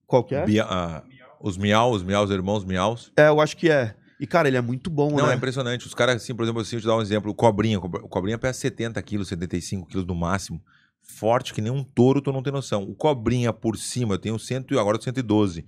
Qual 0.07 0.23
que 0.23 0.33
é? 0.33 0.45
Bia- 0.45 0.63
ah, 0.63 1.03
Os 1.41 1.57
miau, 1.57 1.91
os 1.91 2.01
miau, 2.03 2.23
os 2.23 2.31
irmãos 2.31 2.63
miaus. 2.65 3.11
É, 3.17 3.27
eu 3.27 3.39
acho 3.41 3.55
que 3.57 3.69
é. 3.69 3.95
E, 4.19 4.25
cara, 4.25 4.47
ele 4.47 4.55
é 4.57 4.61
muito 4.61 4.89
bom, 4.89 5.11
Não, 5.15 5.27
né? 5.27 5.33
é 5.33 5.35
impressionante. 5.35 5.85
Os 5.85 5.93
caras, 5.93 6.15
assim, 6.15 6.33
por 6.33 6.43
exemplo, 6.43 6.61
assim, 6.61 6.77
eu 6.77 6.81
te 6.81 6.87
dar 6.87 6.95
um 6.95 7.01
exemplo. 7.01 7.31
O 7.31 7.35
Cobrinha. 7.35 7.77
O 7.79 8.07
Cobrinha 8.07 8.37
pesa 8.37 8.53
70 8.57 9.01
quilos, 9.01 9.27
75 9.27 9.87
quilos 9.87 10.05
no 10.05 10.15
máximo. 10.15 10.61
Forte 11.01 11.53
que 11.53 11.61
nem 11.61 11.71
um 11.71 11.83
touro, 11.83 12.21
tu 12.21 12.31
não 12.31 12.41
tem 12.41 12.51
noção. 12.53 12.83
O 12.83 12.95
Cobrinha 12.95 13.51
por 13.51 13.77
cima, 13.77 14.13
eu 14.15 14.17
tenho 14.17 14.39
100, 14.39 14.65
e- 14.71 14.79
agora 14.79 14.95
eu 14.95 14.99
tenho 15.01 15.13
112. 15.15 15.65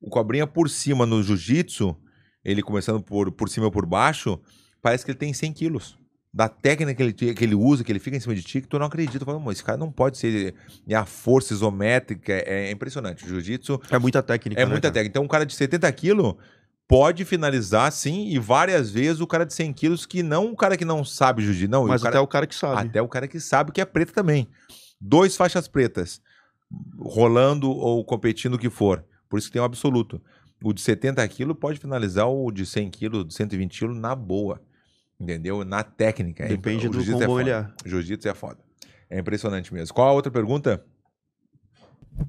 O 0.00 0.08
Cobrinha 0.08 0.46
por 0.46 0.68
cima 0.70 1.04
no 1.04 1.22
jiu-jitsu, 1.22 1.94
ele 2.44 2.62
começando 2.62 3.02
por, 3.02 3.30
por 3.30 3.48
cima 3.50 3.66
ou 3.66 3.70
por 3.72 3.84
baixo, 3.84 4.40
parece 4.80 5.04
que 5.04 5.10
ele 5.10 5.18
tem 5.18 5.32
100 5.34 5.52
quilos. 5.52 5.98
Da 6.32 6.48
técnica 6.48 6.94
que 6.94 7.02
ele, 7.02 7.34
que 7.34 7.44
ele 7.44 7.54
usa, 7.56 7.82
que 7.82 7.90
ele 7.90 7.98
fica 7.98 8.16
em 8.16 8.20
cima 8.20 8.34
de 8.36 8.42
ti, 8.42 8.60
que 8.60 8.68
tu 8.68 8.78
não 8.78 8.86
acredita. 8.86 9.24
Fala, 9.24 9.38
"Mano, 9.38 9.50
esse 9.50 9.64
cara 9.64 9.76
não 9.76 9.90
pode 9.90 10.16
ser. 10.16 10.54
E 10.86 10.94
a 10.94 11.04
força 11.04 11.52
isométrica 11.52 12.32
é, 12.32 12.68
é 12.68 12.70
impressionante. 12.70 13.24
O 13.24 13.28
jiu-jitsu 13.28 13.80
É 13.90 13.98
muita 13.98 14.22
técnica, 14.22 14.60
é 14.60 14.64
né, 14.64 14.70
muita 14.70 14.82
cara? 14.82 14.94
técnica. 14.94 15.10
Então, 15.10 15.24
um 15.24 15.28
cara 15.28 15.44
de 15.44 15.54
70 15.54 15.90
quilos 15.92 16.34
pode 16.86 17.24
finalizar, 17.24 17.90
sim, 17.90 18.28
e 18.28 18.38
várias 18.38 18.90
vezes 18.90 19.20
o 19.20 19.26
cara 19.26 19.44
de 19.44 19.52
100 19.54 19.72
quilos, 19.72 20.06
que 20.06 20.22
não 20.22 20.52
o 20.52 20.56
cara 20.56 20.76
que 20.76 20.84
não 20.84 21.04
sabe 21.04 21.42
jiu-jitsu, 21.42 21.70
não. 21.70 21.86
Mas 21.86 22.00
o 22.00 22.04
cara, 22.04 22.16
até 22.16 22.20
o 22.20 22.26
cara 22.28 22.46
que 22.46 22.54
sabe. 22.54 22.88
até 22.88 23.02
o 23.02 23.08
cara 23.08 23.26
que 23.26 23.40
sabe 23.40 23.72
que 23.72 23.80
é 23.80 23.84
preto 23.84 24.12
também. 24.12 24.46
Dois 25.00 25.36
faixas 25.36 25.66
pretas, 25.66 26.20
rolando 26.98 27.70
ou 27.70 28.04
competindo 28.04 28.54
o 28.54 28.58
que 28.58 28.70
for. 28.70 29.04
Por 29.28 29.38
isso 29.38 29.48
que 29.48 29.52
tem 29.54 29.62
um 29.62 29.64
absoluto. 29.64 30.20
O 30.62 30.72
de 30.72 30.80
70 30.80 31.26
quilos 31.28 31.56
pode 31.58 31.78
finalizar 31.78 32.28
o 32.28 32.50
de 32.50 32.66
100 32.66 32.90
quilos, 32.90 33.26
de 33.26 33.34
120 33.34 33.78
quilos 33.78 33.96
na 33.96 34.14
boa. 34.14 34.60
Entendeu? 35.20 35.64
Na 35.64 35.82
técnica. 35.82 36.44
É 36.44 36.48
Depende 36.48 36.88
do 36.88 36.94
jiu-jitsu 36.94 37.18
quão 37.18 37.26
bom 37.28 37.36
foda. 37.38 37.42
ele 37.42 37.50
é. 37.50 37.66
Jiu-jitsu 37.88 38.28
é 38.28 38.34
foda. 38.34 38.58
É 39.10 39.18
impressionante 39.18 39.72
mesmo. 39.74 39.94
Qual 39.94 40.08
a 40.08 40.12
outra 40.12 40.30
pergunta? 40.32 40.82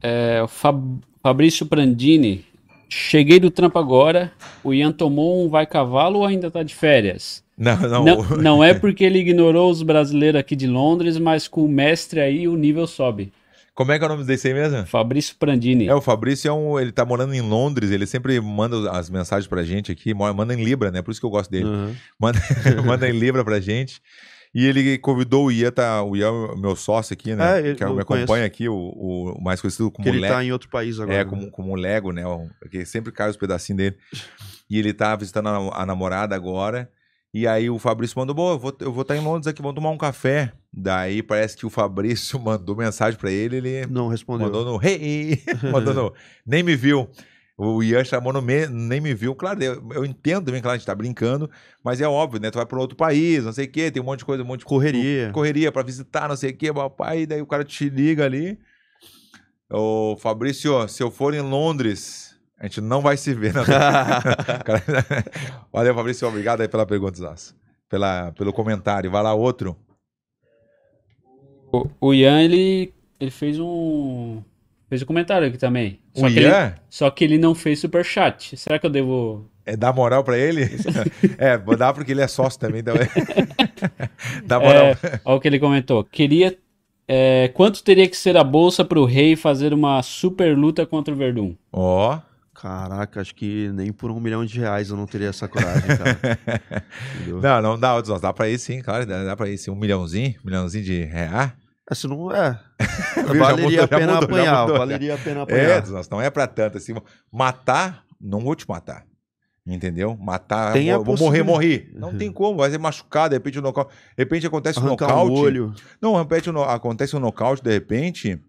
É, 0.01 0.41
o 0.43 0.47
Fab- 0.47 0.99
Fabrício 1.21 1.65
Prandini. 1.65 2.45
Cheguei 2.89 3.39
do 3.39 3.49
trampo 3.49 3.79
agora. 3.79 4.31
O 4.63 4.73
Ian 4.73 4.91
tomou 4.91 5.45
um 5.45 5.49
vai 5.49 5.65
cavalo 5.65 6.19
ou 6.19 6.25
ainda 6.25 6.51
tá 6.51 6.61
de 6.63 6.75
férias? 6.75 7.43
Não, 7.57 7.77
não. 7.79 8.03
Não, 8.03 8.23
não 8.37 8.63
é 8.63 8.73
porque 8.73 9.03
ele 9.03 9.19
ignorou 9.19 9.69
os 9.69 9.81
brasileiros 9.83 10.39
aqui 10.39 10.55
de 10.55 10.67
Londres, 10.67 11.17
mas 11.17 11.47
com 11.47 11.63
o 11.63 11.69
mestre 11.69 12.19
aí 12.19 12.47
o 12.47 12.55
nível 12.57 12.85
sobe. 12.87 13.31
Como 13.81 13.91
é 13.91 13.97
que 13.97 14.03
é 14.03 14.07
o 14.07 14.09
nome 14.11 14.23
desse 14.23 14.47
aí 14.47 14.53
mesmo? 14.53 14.85
Fabrício 14.85 15.35
Prandini. 15.39 15.87
É, 15.87 15.95
o 15.95 16.01
Fabrício 16.01 16.47
é 16.47 16.53
um. 16.53 16.79
Ele 16.79 16.91
tá 16.91 17.03
morando 17.03 17.33
em 17.33 17.41
Londres, 17.41 17.89
ele 17.89 18.05
sempre 18.05 18.39
manda 18.39 18.91
as 18.91 19.09
mensagens 19.09 19.47
pra 19.47 19.63
gente 19.63 19.91
aqui, 19.91 20.13
manda 20.13 20.53
em 20.53 20.63
Libra, 20.63 20.91
né? 20.91 21.01
Por 21.01 21.09
isso 21.09 21.19
que 21.19 21.25
eu 21.25 21.31
gosto 21.31 21.49
dele. 21.49 21.65
Uhum. 21.65 21.95
Manda, 22.19 22.39
manda 22.85 23.09
em 23.09 23.11
Libra 23.11 23.43
pra 23.43 23.59
gente. 23.59 23.99
E 24.53 24.67
ele 24.67 24.97
convidou 24.99 25.45
o 25.45 25.51
Ian, 25.51 25.71
tá, 25.71 26.03
o 26.03 26.15
Ian 26.15 26.51
é 26.51 26.55
meu 26.59 26.75
sócio 26.75 27.13
aqui, 27.13 27.33
né? 27.33 27.57
É, 27.57 27.59
ele- 27.67 27.75
que 27.75 27.83
eu 27.83 27.95
me 27.95 28.01
acompanha 28.01 28.27
conheço. 28.27 28.45
aqui, 28.45 28.69
o, 28.69 28.75
o 28.75 29.41
mais 29.41 29.59
conhecido 29.61 29.89
como 29.89 30.03
Que 30.03 30.09
ele 30.09 30.19
Lego. 30.19 30.33
tá 30.33 30.43
em 30.43 30.51
outro 30.51 30.69
país 30.69 30.99
agora. 30.99 31.15
É, 31.17 31.23
né? 31.23 31.29
como, 31.29 31.49
como 31.49 31.75
Lego, 31.75 32.11
né? 32.11 32.23
Que 32.69 32.85
sempre 32.85 33.11
cai 33.11 33.29
os 33.29 33.37
pedacinhos 33.37 33.77
dele. 33.77 33.97
E 34.69 34.77
ele 34.77 34.93
tá 34.93 35.15
visitando 35.15 35.47
a, 35.49 35.81
a 35.81 35.85
namorada 35.87 36.35
agora. 36.35 36.87
E 37.33 37.47
aí 37.47 37.69
o 37.69 37.79
Fabrício 37.79 38.19
mandou, 38.19 38.35
bom, 38.35 38.51
eu 38.51 38.59
vou 38.59 38.69
estar 38.71 38.85
eu 38.85 38.91
vou 38.91 39.05
tá 39.05 39.15
em 39.15 39.23
Londres 39.23 39.47
aqui, 39.47 39.61
vamos 39.61 39.75
tomar 39.75 39.89
um 39.89 39.97
café. 39.97 40.51
Daí 40.71 41.23
parece 41.23 41.55
que 41.55 41.65
o 41.65 41.69
Fabrício 41.69 42.37
mandou 42.41 42.75
mensagem 42.75 43.17
pra 43.17 43.31
ele, 43.31 43.57
ele 43.57 43.85
Não 43.87 44.09
respondeu. 44.09 44.47
Mandou 44.47 44.65
no 44.65 44.85
hey, 44.85 45.41
mandou 45.71 45.93
no 45.93 46.13
nem 46.45 46.61
me 46.61 46.75
viu. 46.75 47.09
O 47.57 47.83
Ian 47.83 48.03
chamou 48.03 48.33
no 48.33 48.41
me, 48.41 48.65
nem 48.67 48.99
me 48.99 49.13
viu. 49.13 49.35
Claro, 49.35 49.63
eu, 49.63 49.87
eu 49.93 50.03
entendo 50.03 50.45
também, 50.45 50.61
claro, 50.61 50.75
a 50.75 50.77
gente 50.77 50.85
tá 50.85 50.95
brincando, 50.95 51.49
mas 51.83 52.01
é 52.01 52.07
óbvio, 52.07 52.41
né? 52.41 52.49
Tu 52.49 52.55
vai 52.55 52.65
pra 52.65 52.79
outro 52.79 52.97
país, 52.97 53.45
não 53.45 53.53
sei 53.53 53.65
o 53.65 53.71
quê, 53.71 53.91
tem 53.91 54.01
um 54.01 54.05
monte 54.05 54.19
de 54.19 54.25
coisa, 54.25 54.43
um 54.43 54.47
monte 54.47 54.61
de 54.61 54.65
Correria. 54.65 55.29
correria 55.31 55.71
pra 55.71 55.83
visitar, 55.83 56.27
não 56.27 56.35
sei 56.35 56.51
o 56.51 56.57
quê, 56.57 56.73
papai, 56.73 57.25
daí 57.25 57.41
o 57.41 57.45
cara 57.45 57.63
te 57.63 57.87
liga 57.87 58.25
ali. 58.25 58.57
Ô, 59.69 60.17
Fabrício, 60.17 60.87
se 60.89 61.03
eu 61.03 61.11
for 61.11 61.33
em 61.33 61.41
Londres, 61.41 62.30
a 62.61 62.65
gente 62.65 62.79
não 62.79 63.01
vai 63.01 63.17
se 63.17 63.33
ver. 63.33 63.53
Cara, 63.53 64.83
Valeu, 65.73 65.95
Fabrício, 65.95 66.27
obrigado 66.27 66.61
aí 66.61 66.67
pela 66.67 66.85
pergunta, 66.85 67.17
Zaço. 67.17 67.55
Pela, 67.89 68.31
pelo 68.33 68.53
comentário. 68.53 69.09
Vai 69.09 69.23
lá, 69.23 69.33
outro. 69.33 69.75
O, 71.73 71.89
o 71.99 72.13
Ian, 72.13 72.39
ele, 72.39 72.93
ele 73.19 73.31
fez 73.31 73.59
um. 73.59 74.43
Fez 74.87 75.01
um 75.01 75.05
comentário 75.07 75.47
aqui 75.47 75.57
também. 75.57 75.99
Só 76.13 76.27
O 76.27 76.29
que 76.29 76.37
ele, 76.37 76.47
Ian? 76.49 76.75
só 76.87 77.09
que 77.09 77.23
ele 77.23 77.39
não 77.39 77.55
fez 77.55 77.79
superchat. 77.79 78.55
Será 78.55 78.77
que 78.77 78.85
eu 78.85 78.91
devo. 78.91 79.49
É 79.65 79.75
dar 79.75 79.91
moral 79.91 80.23
pra 80.23 80.37
ele? 80.37 80.69
é, 81.39 81.57
vou 81.57 81.75
dar 81.75 81.93
porque 81.93 82.11
ele 82.11 82.21
é 82.21 82.27
sócio 82.27 82.59
também. 82.59 82.81
Então... 82.81 82.93
Dá 84.45 84.59
moral. 84.59 84.85
É, 84.85 84.97
olha 85.25 85.37
o 85.37 85.39
que 85.39 85.47
ele 85.47 85.59
comentou. 85.59 86.03
Queria. 86.03 86.55
é, 87.07 87.47
quanto 87.55 87.83
teria 87.83 88.07
que 88.07 88.17
ser 88.17 88.37
a 88.37 88.43
bolsa 88.43 88.85
pro 88.85 89.03
rei 89.05 89.35
fazer 89.35 89.73
uma 89.73 90.03
super 90.03 90.55
luta 90.55 90.85
contra 90.85 91.11
o 91.11 91.17
Verdun? 91.17 91.55
Ó. 91.73 92.19
Caraca, 92.61 93.21
acho 93.21 93.33
que 93.33 93.69
nem 93.73 93.91
por 93.91 94.11
um 94.11 94.19
milhão 94.19 94.45
de 94.45 94.59
reais 94.59 94.91
eu 94.91 94.95
não 94.95 95.07
teria 95.07 95.29
essa 95.29 95.47
coragem, 95.47 95.81
cara. 95.97 96.39
Não, 97.41 97.61
não 97.61 97.79
dá, 97.79 97.99
dá 98.01 98.31
pra 98.31 98.47
ir 98.49 98.59
sim, 98.59 98.81
claro, 98.81 99.03
dá, 99.05 99.23
dá 99.23 99.35
pra 99.35 99.49
ir 99.49 99.57
sim. 99.57 99.71
Um 99.71 99.75
milhãozinho, 99.75 100.35
um 100.41 100.45
milhãozinho 100.45 100.83
de. 100.83 101.09
Essa 101.89 102.07
não 102.07 102.31
é. 102.31 102.59
Viu? 103.15 103.33
Já 103.35 103.39
valeria 103.39 103.83
a 103.83 103.87
pena 103.87 104.13
mudou, 104.13 104.29
apanhar. 104.29 104.61
mudou. 104.61 104.77
Valeria 104.77 105.15
a 105.15 105.17
pena 105.17 105.39
É, 105.39 105.43
apanhar. 105.43 105.77
Edson, 105.79 106.01
não 106.11 106.21
é 106.21 106.29
pra 106.29 106.45
tanto 106.45 106.77
assim. 106.77 106.93
Matar, 107.31 108.03
não 108.19 108.41
vou 108.41 108.55
te 108.55 108.69
matar. 108.69 109.05
Entendeu? 109.65 110.15
Matar, 110.17 110.73
Tem 110.73 110.93
vou, 110.93 111.03
vou 111.03 111.17
morrer, 111.17 111.43
morri. 111.43 111.91
Não 111.95 112.15
tem 112.15 112.31
como, 112.31 112.57
vai 112.59 112.69
ser 112.69 112.77
machucado, 112.79 113.29
de 113.29 113.35
repente 113.35 113.59
o 113.59 113.61
nocaute. 113.61 113.91
De 113.93 114.23
repente 114.23 114.45
acontece 114.47 114.79
um 114.79 114.83
nocaute. 114.83 115.31
um 115.31 115.35
olho. 115.35 115.73
Não, 116.01 116.13
de 116.13 116.17
repente 116.19 116.49
acontece 116.67 117.15
um 117.15 117.19
nocaute, 117.19 117.63
de 117.63 117.71
repente, 117.71 118.39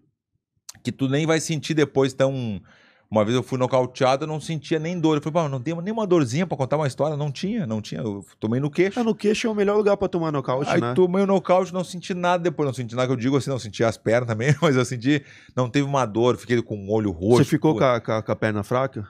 que 0.83 0.91
tu 0.91 1.07
nem 1.09 1.25
vai 1.25 1.39
sentir 1.39 1.73
depois 1.73 2.13
tão. 2.13 2.61
Uma 3.13 3.23
vez 3.23 3.35
eu 3.35 3.43
fui 3.43 3.59
nocauteado, 3.59 4.23
eu 4.23 4.27
não 4.27 4.41
sentia 4.41 4.79
nem 4.79 4.99
dor. 4.99 5.17
Eu 5.17 5.21
falei, 5.21 5.43
pô, 5.43 5.47
não 5.47 5.61
tem 5.61 5.75
nem 5.83 5.93
uma 5.93 6.07
dorzinha 6.07 6.47
pra 6.47 6.57
contar 6.57 6.77
uma 6.77 6.87
história. 6.87 7.15
Não 7.15 7.31
tinha, 7.31 7.67
não 7.67 7.79
tinha. 7.79 8.01
Eu 8.01 8.25
tomei 8.39 8.59
no 8.59 8.71
queixo. 8.71 8.99
Ah, 8.99 9.03
no 9.03 9.13
queixo 9.13 9.45
é 9.45 9.49
o 9.51 9.53
melhor 9.53 9.77
lugar 9.77 9.95
pra 9.97 10.07
tomar 10.07 10.31
nocaute, 10.31 10.67
Aí 10.71 10.81
né? 10.81 10.95
tomei 10.95 11.21
o 11.21 11.27
nocaute, 11.27 11.71
não 11.71 11.83
senti 11.83 12.15
nada 12.15 12.41
depois. 12.43 12.65
Não 12.65 12.73
senti 12.73 12.95
nada 12.95 13.05
que 13.07 13.13
eu 13.13 13.17
digo 13.17 13.37
assim, 13.37 13.51
não 13.51 13.59
senti 13.59 13.83
as 13.83 13.97
pernas 13.97 14.27
também, 14.27 14.55
mas 14.59 14.75
eu 14.75 14.83
senti. 14.83 15.23
Não 15.55 15.69
teve 15.69 15.85
uma 15.85 16.07
dor, 16.07 16.37
fiquei 16.37 16.59
com 16.63 16.75
o 16.87 16.91
olho 16.91 17.11
roxo. 17.11 17.43
Você 17.43 17.45
ficou 17.45 17.77
com 17.77 17.83
a, 17.83 18.01
com 18.01 18.11
a- 18.13 18.23
com 18.23 18.31
a 18.31 18.35
perna 18.35 18.63
fraca? 18.63 19.07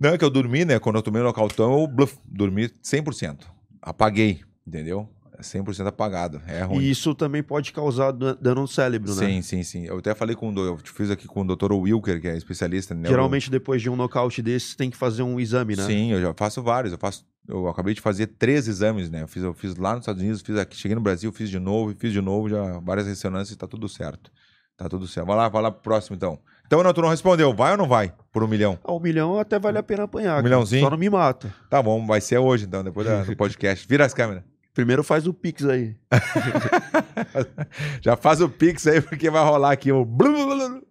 Não, 0.00 0.10
é 0.10 0.18
que 0.18 0.24
eu 0.24 0.30
dormi, 0.30 0.64
né? 0.64 0.80
Quando 0.80 0.96
eu 0.96 1.02
tomei 1.02 1.22
o 1.22 1.24
nocautão, 1.24 1.80
eu 1.80 1.86
bluff, 1.86 2.18
dormi 2.24 2.68
100%. 2.82 3.42
Apaguei, 3.80 4.40
entendeu? 4.66 5.08
100% 5.42 5.86
apagado. 5.86 6.40
É 6.46 6.62
ruim. 6.62 6.80
E 6.82 6.90
isso 6.90 7.14
também 7.14 7.42
pode 7.42 7.72
causar 7.72 8.12
dan- 8.12 8.36
dano 8.40 8.62
no 8.62 8.68
cérebro, 8.68 9.14
né? 9.14 9.26
Sim, 9.26 9.42
sim, 9.42 9.62
sim. 9.62 9.84
Eu 9.86 9.98
até 9.98 10.14
falei 10.14 10.34
com 10.36 10.52
o. 10.52 10.58
Eu 10.64 10.78
fiz 10.84 11.10
aqui 11.10 11.26
com 11.26 11.42
o 11.42 11.56
Dr. 11.56 11.72
Wilker, 11.72 12.20
que 12.20 12.28
é 12.28 12.36
especialista 12.36 12.94
em 12.94 12.96
neuro- 12.98 13.10
Geralmente, 13.10 13.50
depois 13.50 13.80
de 13.82 13.88
um 13.90 13.96
nocaute 13.96 14.42
desse, 14.42 14.76
tem 14.76 14.90
que 14.90 14.96
fazer 14.96 15.22
um 15.22 15.38
exame, 15.40 15.76
né? 15.76 15.84
Sim, 15.84 16.12
eu 16.12 16.20
já 16.20 16.34
faço 16.34 16.62
vários. 16.62 16.92
Eu 16.92 16.98
faço. 16.98 17.24
Eu 17.48 17.66
acabei 17.68 17.94
de 17.94 18.00
fazer 18.00 18.26
três 18.26 18.68
exames, 18.68 19.08
né? 19.10 19.22
Eu 19.22 19.28
fiz, 19.28 19.42
eu 19.42 19.54
fiz 19.54 19.74
lá 19.76 19.92
nos 19.94 20.00
Estados 20.02 20.20
Unidos, 20.22 20.42
fiz 20.42 20.56
aqui, 20.58 20.76
cheguei 20.76 20.94
no 20.94 21.00
Brasil, 21.00 21.32
fiz 21.32 21.48
de 21.48 21.58
novo, 21.58 21.94
fiz 21.98 22.12
de 22.12 22.20
novo, 22.20 22.48
já 22.48 22.78
várias 22.80 23.06
ressonâncias, 23.06 23.56
tá 23.56 23.66
tudo 23.66 23.88
certo. 23.88 24.30
Tá 24.76 24.88
tudo 24.88 25.08
certo. 25.08 25.26
Vai 25.26 25.36
lá, 25.36 25.48
vai 25.48 25.62
lá 25.62 25.70
pro 25.72 25.80
próximo 25.82 26.14
então. 26.14 26.38
Então, 26.66 26.82
não, 26.82 26.92
tu 26.92 27.00
não 27.00 27.08
respondeu. 27.08 27.52
Vai 27.54 27.72
ou 27.72 27.78
não 27.78 27.88
vai? 27.88 28.12
Por 28.30 28.44
um 28.44 28.46
milhão? 28.46 28.78
Ah, 28.84 28.92
um 28.92 29.00
milhão 29.00 29.38
até 29.38 29.58
vale 29.58 29.78
a 29.78 29.82
pena 29.82 30.04
apanhar. 30.04 30.38
Um 30.38 30.42
milhãozinho? 30.44 30.82
Só 30.84 30.90
não 30.90 30.98
me 30.98 31.08
mata. 31.08 31.52
Tá 31.70 31.82
bom, 31.82 32.06
vai 32.06 32.20
ser 32.20 32.36
hoje 32.38 32.66
então, 32.66 32.84
depois 32.84 33.08
do 33.26 33.34
podcast. 33.34 33.88
Vira 33.88 34.04
as 34.04 34.12
câmeras. 34.12 34.44
Primeiro 34.78 35.02
faz 35.02 35.26
o 35.26 35.34
Pix 35.34 35.64
aí. 35.64 35.96
Já 38.00 38.16
faz 38.16 38.40
o 38.40 38.48
pix 38.48 38.86
aí, 38.86 39.00
porque 39.00 39.28
vai 39.28 39.42
rolar 39.44 39.72
aqui 39.72 39.90
o. 39.90 40.04
blu, 40.04 40.32
blu, 40.32 40.46
blu, 40.46 40.68
blu. 40.68 40.82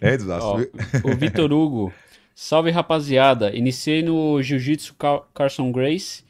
É, 0.00 0.16
desastre. 0.16 0.70
Ó, 1.04 1.10
o 1.10 1.14
Vitor 1.14 1.52
Hugo. 1.52 1.92
Salve 2.34 2.70
rapaziada. 2.70 3.54
Iniciei 3.54 4.02
no 4.02 4.40
Jiu-Jitsu 4.42 4.94
Car- 4.94 5.24
Carson 5.34 5.70
Grace 5.70 6.24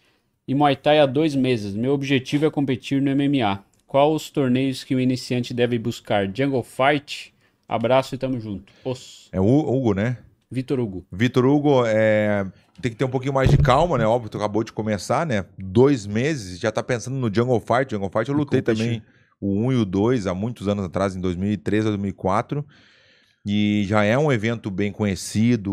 e 0.48 0.56
Muay 0.56 0.74
Thai 0.74 0.98
há 0.98 1.06
dois 1.06 1.36
meses. 1.36 1.72
Meu 1.76 1.92
objetivo 1.92 2.46
é 2.46 2.50
competir 2.50 3.00
no 3.00 3.14
MMA. 3.14 3.62
Qual 3.86 4.12
os 4.12 4.28
torneios 4.28 4.82
que 4.82 4.96
o 4.96 4.98
iniciante 4.98 5.54
deve 5.54 5.78
buscar? 5.78 6.26
Jungle 6.34 6.64
Fight? 6.64 7.32
Abraço 7.68 8.16
e 8.16 8.18
tamo 8.18 8.40
junto. 8.40 8.72
Os. 8.84 9.28
É 9.30 9.40
o 9.40 9.44
Hugo, 9.46 9.94
né? 9.94 10.16
Vitor 10.50 10.78
Hugo. 10.78 11.06
Vitor 11.10 11.44
Hugo, 11.46 11.84
é, 11.86 12.44
tem 12.80 12.92
que 12.92 12.96
ter 12.98 13.04
um 13.04 13.10
pouquinho 13.10 13.32
mais 13.32 13.50
de 13.50 13.56
calma, 13.56 13.98
né? 13.98 14.06
Óbvio, 14.06 14.30
tu 14.30 14.36
acabou 14.38 14.62
de 14.62 14.72
começar, 14.72 15.26
né? 15.26 15.44
Dois 15.58 16.06
meses, 16.06 16.58
já 16.60 16.70
tá 16.70 16.82
pensando 16.82 17.16
no 17.16 17.32
Jungle 17.34 17.60
Fight. 17.60 17.90
Jungle 17.90 18.10
Fight 18.10 18.28
eu 18.30 18.36
lutei 18.36 18.60
também 18.62 19.02
o 19.40 19.66
1 19.66 19.72
e 19.72 19.76
o 19.76 19.84
2 19.84 20.26
há 20.26 20.34
muitos 20.34 20.68
anos 20.68 20.84
atrás, 20.84 21.16
em 21.16 21.20
2013 21.20 21.86
ou 21.88 21.92
2004. 21.92 22.64
E 23.46 23.84
já 23.86 24.02
é 24.04 24.16
um 24.16 24.32
evento 24.32 24.70
bem 24.70 24.90
conhecido, 24.90 25.72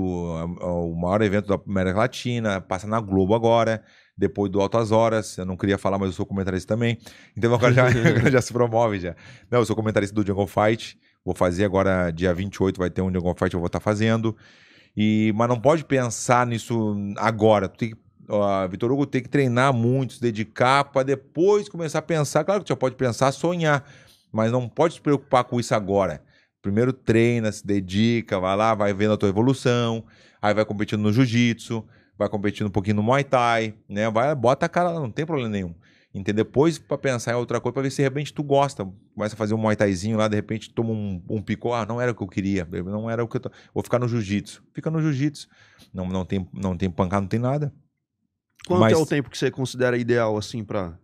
é- 0.60 0.64
é 0.64 0.68
o 0.68 0.94
maior 0.94 1.22
evento 1.22 1.48
da 1.48 1.60
América 1.66 2.00
Latina, 2.00 2.60
passa 2.60 2.86
na 2.86 3.00
Globo 3.00 3.34
agora, 3.34 3.82
depois 4.18 4.52
do 4.52 4.60
Altas 4.60 4.92
Horas. 4.92 5.38
Eu 5.38 5.46
não 5.46 5.56
queria 5.56 5.78
falar, 5.78 5.98
mas 5.98 6.08
eu 6.08 6.14
sou 6.14 6.26
comentarista 6.26 6.74
também. 6.74 6.98
Então 7.36 7.54
agora 7.54 7.74
já, 7.74 7.86
agora 8.28 8.32
já 8.32 8.42
se 8.42 8.52
promove 8.52 9.00
já. 9.00 9.16
Não, 9.50 9.60
eu 9.60 9.66
sou 9.66 9.76
comentarista 9.76 10.14
do 10.14 10.26
Jungle 10.26 10.48
Fight. 10.48 10.98
Vou 11.24 11.36
fazer 11.36 11.66
agora, 11.66 12.12
dia 12.12 12.34
28, 12.34 12.78
vai 12.78 12.90
ter 12.90 13.02
um 13.02 13.14
Jungle 13.14 13.36
Fight, 13.38 13.54
eu 13.54 13.60
vou 13.60 13.68
estar 13.68 13.80
fazendo. 13.80 14.36
E, 14.96 15.32
mas 15.36 15.48
não 15.48 15.60
pode 15.60 15.86
pensar 15.86 16.46
nisso 16.48 16.96
agora. 17.18 17.70
Tu 17.70 17.78
tem 17.78 17.90
que, 17.92 17.98
ó, 18.28 18.68
Vitor 18.68 18.92
Hugo 18.92 19.06
tem 19.06 19.22
que 19.22 19.30
treinar 19.30 19.74
muito, 19.74 20.14
se 20.14 20.22
dedicar 20.22 20.86
para 20.86 21.04
depois 21.04 21.70
começar 21.70 22.00
a 22.00 22.02
pensar. 22.02 22.44
Claro 22.44 22.62
que 22.62 22.66
tu 22.66 22.70
já 22.70 22.76
pode 22.76 22.96
pensar, 22.96 23.32
sonhar, 23.32 23.88
mas 24.32 24.52
não 24.52 24.68
pode 24.68 24.96
se 24.96 25.02
preocupar 25.02 25.44
com 25.44 25.60
isso 25.60 25.76
agora. 25.76 26.24
Primeiro 26.62 26.94
treina, 26.94 27.52
se 27.52 27.66
dedica, 27.66 28.40
vai 28.40 28.56
lá, 28.56 28.76
vai 28.76 28.94
vendo 28.94 29.14
a 29.14 29.18
tua 29.18 29.30
evolução, 29.30 30.04
aí 30.42 30.54
vai 30.54 30.66
competindo 30.66 31.02
no 31.02 31.12
jiu-jitsu, 31.12 31.84
vai 32.18 32.30
competindo 32.30 32.68
um 32.68 32.72
pouquinho 32.72 32.98
no 32.98 33.04
Muay 33.04 33.24
Thai, 33.24 33.74
né? 33.90 34.10
Vai, 34.10 34.34
bota 34.36 34.66
a 34.66 34.70
cara 34.70 34.92
lá, 34.92 35.00
não 35.00 35.12
tem 35.12 35.26
problema 35.26 35.50
nenhum. 35.50 35.74
Entendeu? 36.14 36.44
Depois 36.44 36.78
pra 36.78 36.98
pensar 36.98 37.32
em 37.32 37.36
outra 37.36 37.62
coisa, 37.62 37.74
pra 37.74 37.84
ver 37.84 37.90
se 37.90 37.98
de 37.98 38.04
repente 38.04 38.34
tu 38.34 38.44
gosta. 38.44 38.86
Começa 39.16 39.34
a 39.34 39.38
fazer 39.38 39.54
um 39.54 39.58
Muay 39.58 39.76
Thaizinho 39.78 40.18
lá, 40.18 40.28
de 40.28 40.36
repente 40.36 40.70
toma 40.70 40.92
um, 40.92 41.24
um 41.30 41.42
picô, 41.42 41.74
ah, 41.74 41.86
não 41.86 42.02
era 42.02 42.12
o 42.12 42.16
que 42.16 42.22
eu 42.22 42.28
queria, 42.28 42.68
não 42.84 43.10
era 43.10 43.24
o 43.24 43.28
que 43.28 43.38
eu 43.38 43.42
tô... 43.42 43.52
Vou 43.74 43.82
ficar 43.82 43.98
no 43.98 44.08
jiu-jitsu. 44.10 44.62
Fica 44.74 44.92
no 44.92 45.02
jiu-jitsu. 45.02 45.48
Não, 45.94 46.06
não, 46.08 46.26
tem, 46.26 46.46
não 46.54 46.76
tem 46.76 46.90
pancada, 46.90 47.22
não 47.22 47.30
tem 47.30 47.40
nada. 47.40 47.74
Quanto 48.68 48.82
Mas- 48.82 48.94
é 48.94 48.98
o 48.98 49.06
tempo 49.06 49.30
que 49.30 49.38
você 49.38 49.50
considera 49.50 49.98
ideal, 49.98 50.38
assim, 50.38 50.64
pra 50.66 50.98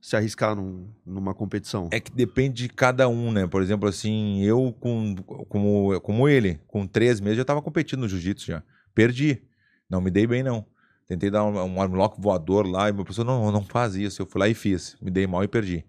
se 0.00 0.16
arriscar 0.16 0.56
num- 0.56 0.88
numa 1.04 1.34
competição? 1.34 1.90
É 1.92 2.00
que 2.00 2.10
depende 2.10 2.62
de 2.62 2.68
cada 2.70 3.06
um, 3.08 3.30
né? 3.30 3.46
Por 3.46 3.60
exemplo, 3.60 3.86
assim, 3.88 4.42
eu 4.42 4.74
com, 4.80 5.16
como, 5.50 6.00
como 6.00 6.26
ele, 6.26 6.58
com 6.66 6.86
três 6.86 7.20
meses, 7.20 7.38
eu 7.38 7.44
tava 7.44 7.60
competindo 7.60 8.00
no 8.00 8.08
jiu-jitsu 8.08 8.46
já. 8.46 8.62
Perdi. 8.94 9.42
Não 9.88 10.00
me 10.00 10.10
dei 10.10 10.26
bem, 10.26 10.42
não. 10.42 10.64
Tentei 11.10 11.28
dar 11.28 11.44
um, 11.44 11.58
um 11.60 11.82
armlock 11.82 12.20
voador 12.20 12.64
lá 12.68 12.88
e 12.88 12.92
meu 12.92 13.04
professor, 13.04 13.24
não, 13.24 13.50
não 13.50 13.64
faz 13.64 13.96
isso. 13.96 14.22
Eu 14.22 14.26
fui 14.26 14.38
lá 14.38 14.48
e 14.48 14.54
fiz. 14.54 14.96
Me 15.02 15.10
dei 15.10 15.26
mal 15.26 15.42
e 15.42 15.48
perdi. 15.48 15.84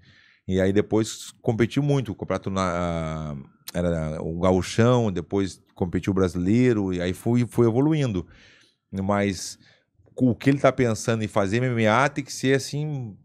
E 0.47 0.59
aí 0.59 0.73
depois 0.73 1.29
competi 1.43 1.79
muito. 1.79 2.11
O 2.11 2.15
campeonato 2.15 2.49
na, 2.49 3.35
era 3.71 4.19
o 4.19 4.39
gauchão, 4.39 5.11
depois 5.11 5.61
competi 5.75 6.09
o 6.09 6.13
brasileiro, 6.15 6.91
e 6.91 6.99
aí 6.99 7.13
fui, 7.13 7.45
fui 7.47 7.67
evoluindo. 7.67 8.25
Mas 8.91 9.59
o 10.15 10.33
que 10.35 10.49
ele 10.49 10.57
tá 10.59 10.71
pensando 10.71 11.23
em 11.23 11.27
fazer 11.27 11.61
MMA 11.61 12.09
tem 12.09 12.23
que 12.23 12.33
ser 12.33 12.55
assim, 12.55 13.15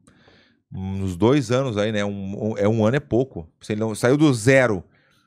uns 0.71 1.17
dois 1.17 1.51
anos 1.51 1.79
aí, 1.79 1.93
né? 1.93 2.05
Um, 2.05 2.51
um- 2.53 2.59
é 2.59 2.69
um 2.69 2.85
ano 2.85 2.99
é 2.99 3.01
pouco. 3.01 3.49
Se 3.63 3.73
ele 3.73 3.81
não 3.81 3.95
saiu 3.95 4.19
do 4.19 4.35
zero, 4.35 4.85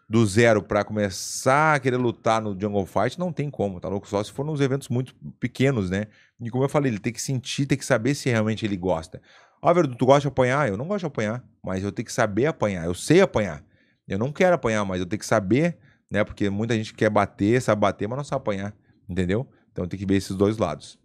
do 0.10 0.26
zero 0.26 0.64
pra 0.64 0.84
começar 0.84 1.76
a 1.76 1.80
querer 1.80 1.98
lutar 1.98 2.42
no 2.42 2.60
Jungle 2.60 2.86
Fight, 2.88 3.20
não 3.20 3.32
tem 3.32 3.50
como, 3.50 3.80
tá 3.80 3.88
louco? 3.88 4.08
Só 4.08 4.24
se 4.24 4.32
for 4.32 4.44
nos 4.44 4.60
eventos 4.60 4.90
muito 4.90 5.14
pequenos, 5.40 5.90
né? 5.92 6.08
E 6.42 6.50
como 6.50 6.64
eu 6.64 6.70
falei, 6.70 6.92
ele 6.92 7.00
tem 7.00 7.14
que 7.14 7.22
sentir, 7.22 7.68
tem 7.68 7.78
que 7.78 7.86
saber 7.86 8.16
se 8.16 8.28
realmente 8.30 8.66
ele 8.66 8.76
gosta. 8.76 9.22
Ah, 9.62 9.72
Verdu, 9.72 9.96
tu 9.96 10.06
gosta 10.08 10.22
de 10.22 10.28
apanhar? 10.30 10.68
Eu 10.68 10.78
não 10.78 10.88
gosto 10.88 11.02
de 11.02 11.06
apanhar, 11.06 11.44
mas 11.64 11.84
eu 11.84 11.92
tenho 11.92 12.06
que 12.06 12.14
saber 12.14 12.48
apanhar. 12.48 12.86
Eu 12.86 12.96
sei 12.96 13.22
apanhar. 13.22 13.64
Eu 14.08 14.18
não 14.18 14.32
quero 14.32 14.56
apanhar, 14.56 14.84
mas 14.84 15.00
eu 15.00 15.06
tenho 15.06 15.20
que 15.20 15.26
saber, 15.26 15.78
né? 16.10 16.24
Porque 16.24 16.50
muita 16.50 16.74
gente 16.76 16.94
quer 16.94 17.10
bater, 17.12 17.62
sabe 17.62 17.80
bater, 17.82 18.08
mas 18.08 18.18
não 18.18 18.24
sabe 18.24 18.42
apanhar, 18.42 18.74
entendeu? 19.08 19.48
Então 19.72 19.88
tem 19.88 20.00
que 20.00 20.06
ver 20.08 20.16
esses 20.16 20.36
dois 20.36 20.58
lados. 20.58 20.98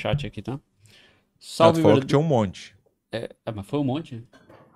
Chat 0.00 0.26
aqui, 0.26 0.42
tá? 0.42 0.54
Ah, 0.54 0.60
Salve, 1.38 1.78
tu 1.78 1.82
falou 1.82 1.96
Verdu- 1.96 2.00
que 2.00 2.06
tinha 2.08 2.18
um 2.18 2.22
monte. 2.24 2.74
É, 3.12 3.30
ah, 3.46 3.52
mas 3.52 3.66
foi 3.66 3.78
um 3.78 3.84
monte? 3.84 4.26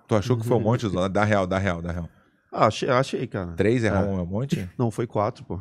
Tu 0.08 0.16
achou 0.16 0.38
que 0.38 0.44
foi 0.46 0.56
um 0.56 0.60
monte? 0.60 0.88
Zona? 0.88 1.08
Dá 1.08 1.22
real, 1.22 1.46
dá 1.46 1.58
real, 1.58 1.82
dá 1.82 1.92
real. 1.92 2.08
Ah, 2.50 2.66
achei, 2.66 2.88
achei, 2.88 3.26
cara. 3.26 3.52
Três 3.52 3.84
é, 3.84 3.88
É. 3.88 3.92
um 3.92 4.24
monte? 4.24 4.68
Não, 4.78 4.90
foi 4.90 5.06
quatro, 5.06 5.44
pô. 5.44 5.60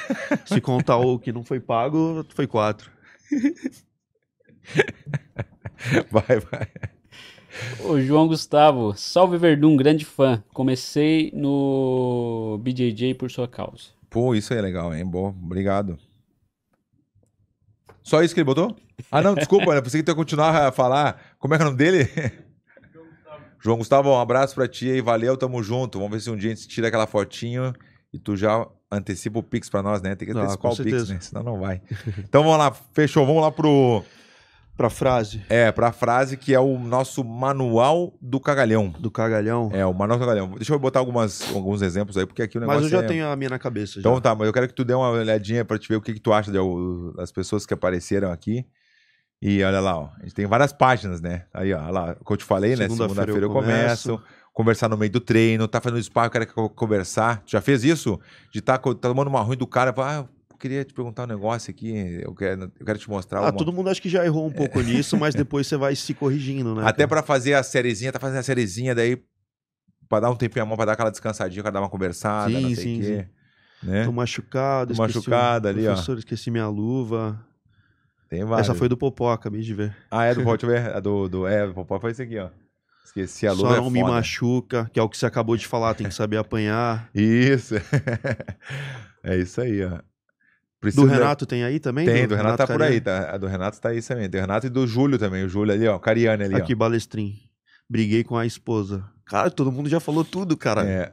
Se 0.44 0.60
contar 0.60 0.98
o 0.98 1.18
que 1.18 1.32
não 1.32 1.42
foi 1.42 1.58
pago, 1.58 2.24
foi 2.34 2.46
quatro. 2.46 2.90
Vai, 6.10 6.40
vai. 6.40 6.68
O 7.84 8.00
João 8.00 8.26
Gustavo, 8.26 8.94
salve 8.96 9.36
Verdun, 9.38 9.76
grande 9.76 10.04
fã. 10.04 10.42
Comecei 10.52 11.30
no 11.34 12.58
BJJ 12.62 13.14
por 13.14 13.30
sua 13.30 13.46
causa. 13.46 13.90
Pô, 14.10 14.34
isso 14.34 14.52
aí 14.52 14.58
é 14.58 14.62
legal, 14.62 14.94
hein? 14.94 15.04
Bom, 15.04 15.28
obrigado. 15.28 15.98
Só 18.02 18.22
isso 18.22 18.34
que 18.34 18.40
ele 18.40 18.46
botou? 18.46 18.74
Ah, 19.10 19.20
não, 19.22 19.34
desculpa, 19.34 19.74
né? 19.74 19.80
Pensei 19.80 20.00
que 20.00 20.04
tu 20.06 20.10
ia 20.10 20.14
continuar 20.16 20.66
a 20.68 20.72
falar. 20.72 21.20
Como 21.38 21.54
é 21.54 21.56
que 21.58 21.62
é 21.62 21.66
o 21.66 21.70
nome 21.70 21.78
dele? 21.78 22.08
João 23.62 23.78
Gustavo, 23.78 24.10
um 24.10 24.20
abraço 24.20 24.54
pra 24.54 24.68
ti 24.68 24.90
aí, 24.90 25.00
valeu, 25.00 25.36
tamo 25.36 25.62
junto. 25.62 25.98
Vamos 25.98 26.12
ver 26.14 26.20
se 26.20 26.30
um 26.30 26.36
dia 26.36 26.52
a 26.52 26.54
gente 26.54 26.68
tira 26.68 26.88
aquela 26.88 27.06
fotinho 27.06 27.72
e 28.12 28.18
tu 28.18 28.36
já 28.36 28.66
antecipa 28.90 29.38
o 29.38 29.42
Pix 29.42 29.68
pra 29.68 29.82
nós, 29.82 30.00
né? 30.02 30.14
Tem 30.14 30.28
que 30.28 30.36
Ah, 30.36 30.42
antecipar 30.42 30.70
com 30.70 30.74
o 30.74 30.76
Pix, 30.76 30.90
certeza. 30.90 31.14
né? 31.14 31.20
Senão 31.20 31.42
não 31.42 31.58
vai. 31.60 31.80
Então 32.18 32.42
vamos 32.44 32.58
lá, 32.58 32.70
fechou. 32.92 33.26
Vamos 33.26 33.42
lá 33.42 33.50
pro. 33.50 34.02
Pra 34.76 34.90
frase 34.90 35.42
É, 35.48 35.72
pra 35.72 35.90
frase 35.90 36.36
que 36.36 36.52
é 36.52 36.60
o 36.60 36.78
nosso 36.78 37.24
manual 37.24 38.12
do 38.20 38.38
cagalhão. 38.38 38.90
do 38.98 39.10
cagalhão. 39.10 39.70
É, 39.72 39.86
o 39.86 39.94
manual 39.94 40.18
do 40.18 40.26
cagalhão. 40.26 40.50
Deixa 40.50 40.70
eu 40.74 40.78
botar 40.78 40.98
algumas, 40.98 41.50
alguns 41.54 41.80
exemplos 41.80 42.18
aí, 42.18 42.26
porque 42.26 42.42
aqui 42.42 42.58
o 42.58 42.60
negócio 42.60 42.82
Mas 42.82 42.92
eu 42.92 42.98
já 42.98 43.02
é... 43.02 43.08
tenho 43.08 43.26
a 43.26 43.34
minha 43.36 43.48
na 43.48 43.58
cabeça. 43.58 43.98
Então 43.98 44.16
já. 44.16 44.20
tá, 44.20 44.34
mas 44.34 44.46
eu 44.46 44.52
quero 44.52 44.68
que 44.68 44.74
tu 44.74 44.84
dê 44.84 44.92
uma 44.92 45.08
olhadinha 45.08 45.64
pra 45.64 45.78
te 45.78 45.88
ver 45.88 45.96
o 45.96 46.00
que, 46.02 46.12
que 46.12 46.20
tu 46.20 46.30
acha 46.30 46.52
de 46.52 46.58
das 47.16 47.32
pessoas 47.32 47.64
que 47.64 47.72
apareceram 47.72 48.30
aqui. 48.30 48.66
E 49.40 49.62
olha 49.62 49.80
lá, 49.80 49.98
ó. 49.98 50.08
A 50.18 50.22
gente 50.22 50.34
tem 50.34 50.46
várias 50.46 50.72
páginas, 50.72 51.20
né? 51.20 51.44
Aí, 51.52 51.72
ó, 51.72 51.90
lá, 51.90 52.14
como 52.16 52.34
eu 52.34 52.36
te 52.36 52.44
falei, 52.44 52.70
né? 52.70 52.88
Segunda-feira 52.88 53.30
eu 53.32 53.40
eu 53.42 53.50
começo. 53.50 54.20
Conversar 54.52 54.88
no 54.88 54.96
meio 54.96 55.12
do 55.12 55.20
treino, 55.20 55.68
tá 55.68 55.80
fazendo 55.82 56.02
spa, 56.02 56.24
eu 56.26 56.30
quero 56.30 56.46
co- 56.46 56.70
conversar. 56.70 57.42
Tu 57.44 57.50
já 57.52 57.60
fez 57.60 57.84
isso? 57.84 58.18
De 58.50 58.62
tá, 58.62 58.78
tá 58.78 58.94
tomando 58.94 59.28
uma 59.28 59.42
ruim 59.42 59.56
do 59.56 59.66
cara, 59.66 59.94
ah, 59.98 60.24
eu 60.50 60.56
queria 60.56 60.82
te 60.82 60.94
perguntar 60.94 61.24
um 61.24 61.26
negócio 61.26 61.70
aqui, 61.70 62.20
eu 62.22 62.34
quero, 62.34 62.72
eu 62.80 62.86
quero 62.86 62.98
te 62.98 63.10
mostrar 63.10 63.40
Ah, 63.40 63.50
uma... 63.50 63.52
todo 63.52 63.70
mundo 63.70 63.90
acho 63.90 64.00
que 64.00 64.08
já 64.08 64.24
errou 64.24 64.46
um 64.46 64.50
pouco 64.50 64.80
nisso, 64.80 65.18
mas 65.18 65.34
depois 65.34 65.66
você 65.66 65.76
vai 65.76 65.94
se 65.94 66.14
corrigindo, 66.14 66.74
né? 66.74 66.80
Até 66.84 67.06
cara? 67.06 67.08
pra 67.08 67.22
fazer 67.22 67.52
a 67.52 67.62
sériezinha, 67.62 68.10
tá 68.10 68.18
fazendo 68.18 68.38
a 68.38 68.42
sériezinha, 68.42 68.94
daí 68.94 69.22
pra 70.08 70.20
dar 70.20 70.30
um 70.30 70.36
tempinho 70.36 70.62
a 70.62 70.66
mão, 70.66 70.74
pra 70.76 70.86
dar 70.86 70.92
aquela 70.92 71.10
descansadinha, 71.10 71.62
pra 71.62 71.70
dar 71.70 71.80
uma 71.82 71.90
conversada, 71.90 72.48
Sim, 72.50 72.62
não 72.62 72.74
sei 72.74 72.84
sim, 72.84 72.94
o 72.94 72.98
quê. 73.02 73.28
Né? 73.82 74.04
Tô 74.06 74.12
machucado, 74.12 74.94
Tô 74.94 75.02
o- 75.02 75.02
machucado 75.02 75.68
ali, 75.68 75.82
ó. 75.86 75.90
Professor, 75.90 76.16
esqueci 76.16 76.50
minha 76.50 76.66
luva. 76.66 77.38
Tem 78.28 78.44
vários. 78.44 78.68
Essa 78.68 78.76
foi 78.76 78.88
do 78.88 78.96
Popó, 78.96 79.32
acabei 79.32 79.60
de 79.60 79.74
ver. 79.74 79.96
Ah, 80.10 80.24
é 80.24 80.34
do 80.34 80.42
Deixa 80.44 80.66
eu 80.66 80.70
ver. 80.70 80.96
A 80.96 81.00
do, 81.00 81.28
do, 81.28 81.46
é, 81.46 81.66
do 81.66 81.74
Popó 81.74 81.98
foi 82.00 82.10
esse 82.10 82.22
aqui, 82.22 82.38
ó. 82.38 82.48
Esqueci 83.04 83.46
a 83.46 83.52
luva. 83.52 83.68
Só 83.68 83.74
é 83.74 83.76
não 83.78 83.90
me 83.90 84.00
foda. 84.00 84.12
machuca, 84.12 84.90
que 84.92 85.00
é 85.00 85.02
o 85.02 85.08
que 85.08 85.16
você 85.16 85.26
acabou 85.26 85.56
de 85.56 85.66
falar, 85.66 85.94
tem 85.94 86.08
que 86.08 86.14
saber 86.14 86.36
apanhar. 86.36 87.08
Isso. 87.14 87.74
é 89.22 89.36
isso 89.36 89.60
aí, 89.60 89.82
ó. 89.84 90.00
Do 90.94 91.04
Renato 91.04 91.46
tem 91.46 91.64
aí 91.64 91.80
também? 91.80 92.06
Tem, 92.06 92.28
do 92.28 92.36
Renato, 92.36 92.58
tá 92.58 92.66
por 92.66 92.82
aí, 92.82 93.00
tá? 93.00 93.34
A 93.34 93.38
do 93.38 93.46
Renato 93.46 93.80
tá 93.80 93.88
aí 93.88 94.00
também. 94.00 94.28
Tem 94.28 94.40
o 94.40 94.42
Renato 94.42 94.66
e 94.66 94.70
do 94.70 94.86
Júlio 94.86 95.18
também. 95.18 95.44
O 95.44 95.48
Júlio 95.48 95.74
ali, 95.74 95.88
ó. 95.88 95.98
Cariani 95.98 96.44
ali, 96.44 96.54
Aqui, 96.54 96.74
Balestrin. 96.76 97.34
Briguei 97.88 98.22
com 98.22 98.36
a 98.36 98.46
esposa. 98.46 99.04
Cara, 99.24 99.50
todo 99.50 99.72
mundo 99.72 99.88
já 99.88 99.98
falou 99.98 100.24
tudo, 100.24 100.52
ó. 100.52 100.56
cara. 100.56 100.86
É. 100.86 101.12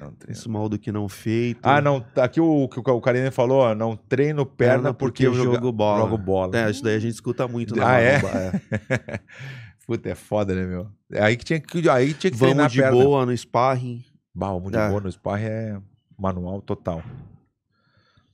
Não, 0.00 0.12
treino. 0.12 0.38
Isso 0.38 0.50
mal 0.50 0.68
do 0.68 0.78
que 0.78 0.90
não 0.90 1.08
feito. 1.08 1.60
Ah, 1.62 1.80
não. 1.80 2.00
tá 2.00 2.24
Aqui 2.24 2.40
o 2.40 2.66
que 2.68 2.80
o 2.80 3.00
Cariani 3.00 3.30
falou, 3.30 3.58
ó. 3.60 3.74
Não 3.74 3.94
treino 3.96 4.46
perna, 4.46 4.94
porque, 4.94 5.26
eu 5.26 5.34
jogo, 5.34 5.54
jogo 5.54 5.72
bola. 5.72 6.00
jogo 6.02 6.16
bola. 6.16 6.56
É, 6.56 6.70
isso 6.70 6.82
daí 6.82 6.96
a 6.96 6.98
gente 6.98 7.14
escuta 7.14 7.46
muito 7.46 7.76
na 7.76 7.86
Ah, 7.86 8.00
é? 8.00 8.14
É. 8.16 9.20
Puta, 9.86 10.08
é 10.08 10.14
foda, 10.14 10.54
né, 10.54 10.64
meu? 10.64 10.86
Aí 11.14 11.36
que 11.36 11.44
tinha 11.44 11.60
que, 11.60 11.88
aí 11.90 12.14
tinha 12.14 12.30
que 12.30 12.38
treinar 12.38 12.56
Vamos 12.68 12.72
de 12.72 12.80
perna. 12.80 12.96
boa 13.04 13.26
no 13.26 13.36
sparring. 13.36 14.04
Bah, 14.34 14.52
vamos 14.52 14.70
de 14.70 14.78
É. 14.78 14.88
boa 14.88 15.00
no 15.00 15.10
sparring 15.10 15.44
é 15.44 15.78
manual 16.16 16.62
total. 16.62 17.02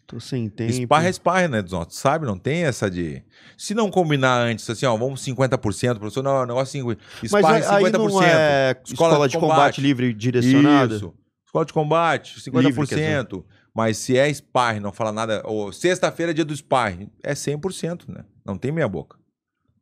Tô 0.07 0.21
sem 0.21 0.49
tempo. 0.49 0.73
Sparring 0.73 1.09
é 1.09 1.13
sparring, 1.13 1.49
né? 1.49 1.63
Tu 1.63 1.87
sabe? 1.91 2.27
Não 2.27 2.39
tem 2.39 2.65
essa 2.65 2.89
de... 2.89 3.23
Se 3.59 3.75
não 3.75 3.91
combinar 3.91 4.39
antes, 4.41 4.69
assim, 4.71 4.87
ó, 4.87 4.97
vamos 4.97 5.25
50%, 5.25 5.99
professor, 5.99 6.23
não, 6.23 6.47
negócio 6.47 6.81
assim, 6.81 6.97
Mas 7.23 7.31
sparring 7.31 7.65
aí, 7.65 7.85
aí 7.87 7.91
50%. 7.91 7.97
não 7.99 8.23
é 8.23 8.77
escola, 8.85 9.29
de 9.29 9.39
combate, 9.39 9.81
livre 9.81 10.13
direcionada? 10.15 10.95
Isso. 10.95 11.13
Escola 11.57 11.67
de 11.67 11.73
combate, 11.73 12.41
50%. 12.41 13.33
Livre, 13.33 13.45
mas 13.75 13.99
se 13.99 14.17
é 14.17 14.33
sparring, 14.33 14.81
não 14.81 14.93
fala 14.93 15.13
nada... 15.13 15.43
Ou 15.45 15.73
sexta-feira 15.73 16.33
é 16.33 16.35
dia 16.35 16.45
do 16.45 16.55
sparring, 16.55 17.11
é 17.23 17.33
100%, 17.33 18.09
né? 18.09 18.25
Não 18.45 18.59
tem 18.59 18.73
meia 18.73 18.89
boca. 18.89 19.19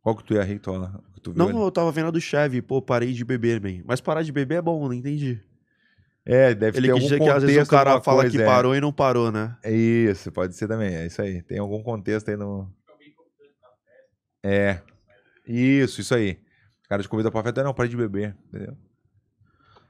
Qual 0.02 0.14
que 0.14 0.22
tu 0.22 0.34
ia 0.34 0.42
rir, 0.42 0.59
tu, 0.59 0.72
Não, 1.34 1.48
ali? 1.48 1.56
eu 1.56 1.70
tava 1.70 1.90
vendo 1.90 2.09
a 2.09 2.10
do 2.10 2.20
Chevy, 2.20 2.60
pô, 2.60 2.82
parei 2.82 3.12
de 3.12 3.24
beber, 3.24 3.60
man. 3.60 3.82
Mas 3.86 4.01
parar 4.01 4.22
de 4.22 4.30
beber 4.30 4.56
é 4.56 4.62
bom, 4.62 4.86
não 4.86 4.92
entendi. 4.92 5.40
É, 6.26 6.55
deve 6.55 6.78
Ele 6.78 6.86
ter 6.86 6.92
algum 6.92 7.02
dizer 7.02 7.20
que 7.20 7.28
às 7.28 7.42
vezes 7.42 7.56
o 7.56 7.60
contexto, 7.60 7.70
cara 7.70 8.01
fala 8.01 8.22
coisa, 8.22 8.36
que 8.36 8.42
é. 8.42 8.46
parou 8.46 8.74
e 8.74 8.80
não 8.80 8.92
parou, 8.92 9.30
né? 9.32 9.56
É 9.62 9.72
isso, 9.72 10.30
pode 10.32 10.55
ser 10.55 10.68
também, 10.68 10.94
é 10.94 11.06
isso 11.06 11.20
aí. 11.20 11.42
Tem 11.42 11.59
algum 11.59 11.82
contexto 11.82 12.30
aí 12.30 12.36
no. 12.36 12.70
É. 14.42 14.80
Isso, 15.46 16.01
isso 16.01 16.14
aí. 16.14 16.38
O 16.84 16.88
cara 16.88 17.02
te 17.02 17.09
convida 17.09 17.30
pra 17.30 17.42
festa, 17.42 17.62
não, 17.62 17.74
para 17.74 17.88
de 17.88 17.96
beber, 17.96 18.36
entendeu? 18.48 18.76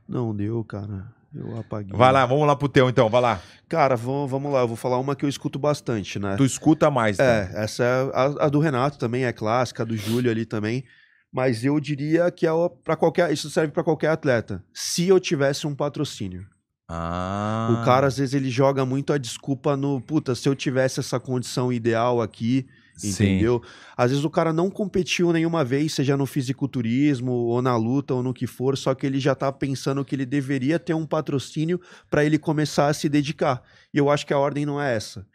Não 0.08 0.34
deu, 0.34 0.62
cara. 0.64 1.12
Eu 1.34 1.58
apaguei. 1.58 1.96
Vai 1.96 2.12
lá, 2.12 2.24
vamos 2.24 2.46
lá 2.46 2.54
pro 2.54 2.68
teu 2.68 2.88
então, 2.88 3.10
vai 3.10 3.20
lá. 3.20 3.40
Cara, 3.68 3.96
vamos, 3.96 4.30
vamos 4.30 4.52
lá. 4.52 4.60
Eu 4.60 4.68
vou 4.68 4.76
falar 4.76 4.98
uma 4.98 5.16
que 5.16 5.24
eu 5.24 5.28
escuto 5.28 5.58
bastante, 5.58 6.18
né? 6.18 6.36
Tu 6.36 6.44
escuta 6.44 6.90
mais, 6.90 7.16
tá? 7.16 7.24
É, 7.24 7.50
essa 7.54 7.82
é 7.82 8.10
a, 8.14 8.46
a 8.46 8.48
do 8.48 8.60
Renato 8.60 8.98
também 8.98 9.24
é 9.24 9.32
clássica, 9.32 9.82
a 9.82 9.86
do 9.86 9.96
Júlio 9.96 10.30
ali 10.30 10.44
também. 10.44 10.84
Mas 11.32 11.64
eu 11.64 11.80
diria 11.80 12.30
que 12.30 12.46
é 12.46 12.50
para 12.84 12.94
qualquer, 12.94 13.32
isso 13.32 13.50
serve 13.50 13.72
pra 13.72 13.82
qualquer 13.82 14.08
atleta. 14.08 14.64
Se 14.72 15.08
eu 15.08 15.18
tivesse 15.18 15.66
um 15.66 15.74
patrocínio. 15.74 16.46
Ah. 16.88 17.80
O 17.80 17.84
cara 17.84 18.06
às 18.06 18.18
vezes 18.18 18.34
ele 18.34 18.50
joga 18.50 18.84
muito 18.84 19.12
a 19.12 19.18
desculpa 19.18 19.76
no, 19.76 20.00
puta, 20.00 20.34
se 20.34 20.48
eu 20.48 20.54
tivesse 20.54 21.00
essa 21.00 21.18
condição 21.18 21.72
ideal 21.72 22.22
aqui, 22.22 22.68
Sim. 22.96 23.08
entendeu? 23.08 23.62
Às 23.96 24.10
vezes 24.10 24.24
o 24.24 24.30
cara 24.30 24.52
não 24.52 24.70
competiu 24.70 25.32
nenhuma 25.32 25.64
vez, 25.64 25.94
seja 25.94 26.16
no 26.16 26.26
fisiculturismo 26.26 27.32
ou 27.32 27.60
na 27.60 27.76
luta 27.76 28.14
ou 28.14 28.22
no 28.22 28.34
que 28.34 28.46
for, 28.46 28.76
só 28.76 28.94
que 28.94 29.06
ele 29.06 29.18
já 29.18 29.34
tá 29.34 29.50
pensando 29.52 30.04
que 30.04 30.14
ele 30.14 30.26
deveria 30.26 30.78
ter 30.78 30.94
um 30.94 31.06
patrocínio 31.06 31.80
para 32.10 32.24
ele 32.24 32.38
começar 32.38 32.88
a 32.88 32.94
se 32.94 33.08
dedicar. 33.08 33.62
E 33.92 33.98
eu 33.98 34.10
acho 34.10 34.26
que 34.26 34.32
a 34.32 34.38
ordem 34.38 34.64
não 34.64 34.80
é 34.80 34.94
essa. 34.94 35.26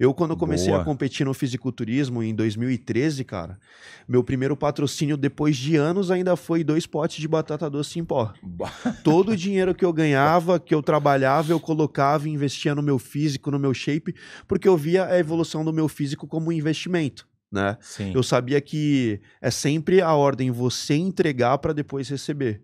Eu, 0.00 0.14
quando 0.14 0.34
comecei 0.34 0.70
Boa. 0.70 0.80
a 0.80 0.84
competir 0.84 1.26
no 1.26 1.34
fisiculturismo 1.34 2.22
em 2.22 2.34
2013, 2.34 3.22
cara, 3.22 3.60
meu 4.08 4.24
primeiro 4.24 4.56
patrocínio 4.56 5.14
depois 5.14 5.58
de 5.58 5.76
anos 5.76 6.10
ainda 6.10 6.36
foi 6.36 6.64
dois 6.64 6.86
potes 6.86 7.18
de 7.18 7.28
batata 7.28 7.68
doce 7.68 7.98
em 7.98 8.04
pó. 8.04 8.32
Todo 9.04 9.32
o 9.32 9.36
dinheiro 9.36 9.74
que 9.74 9.84
eu 9.84 9.92
ganhava, 9.92 10.58
que 10.58 10.74
eu 10.74 10.82
trabalhava, 10.82 11.52
eu 11.52 11.60
colocava 11.60 12.26
e 12.26 12.32
investia 12.32 12.74
no 12.74 12.80
meu 12.80 12.98
físico, 12.98 13.50
no 13.50 13.58
meu 13.58 13.74
shape, 13.74 14.14
porque 14.48 14.66
eu 14.66 14.74
via 14.74 15.04
a 15.04 15.18
evolução 15.18 15.62
do 15.62 15.72
meu 15.72 15.86
físico 15.86 16.26
como 16.26 16.48
um 16.48 16.52
investimento, 16.52 17.28
né? 17.52 17.76
Sim. 17.82 18.12
Eu 18.14 18.22
sabia 18.22 18.58
que 18.58 19.20
é 19.38 19.50
sempre 19.50 20.00
a 20.00 20.14
ordem 20.14 20.50
você 20.50 20.94
entregar 20.94 21.58
para 21.58 21.74
depois 21.74 22.08
receber. 22.08 22.62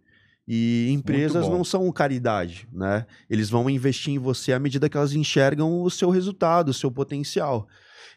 E 0.49 0.91
empresas 0.93 1.49
não 1.49 1.65
são 1.65 1.91
caridade, 1.91 2.69
né? 2.73 3.05
Eles 3.29 3.51
vão 3.51 3.69
investir 3.69 4.15
em 4.15 4.19
você 4.19 4.53
à 4.53 4.59
medida 4.61 4.89
que 4.89 4.97
elas 4.97 5.13
enxergam 5.13 5.83
o 5.83 5.91
seu 5.91 6.09
resultado, 6.09 6.69
o 6.69 6.75
seu 6.75 6.91
potencial. 6.91 7.67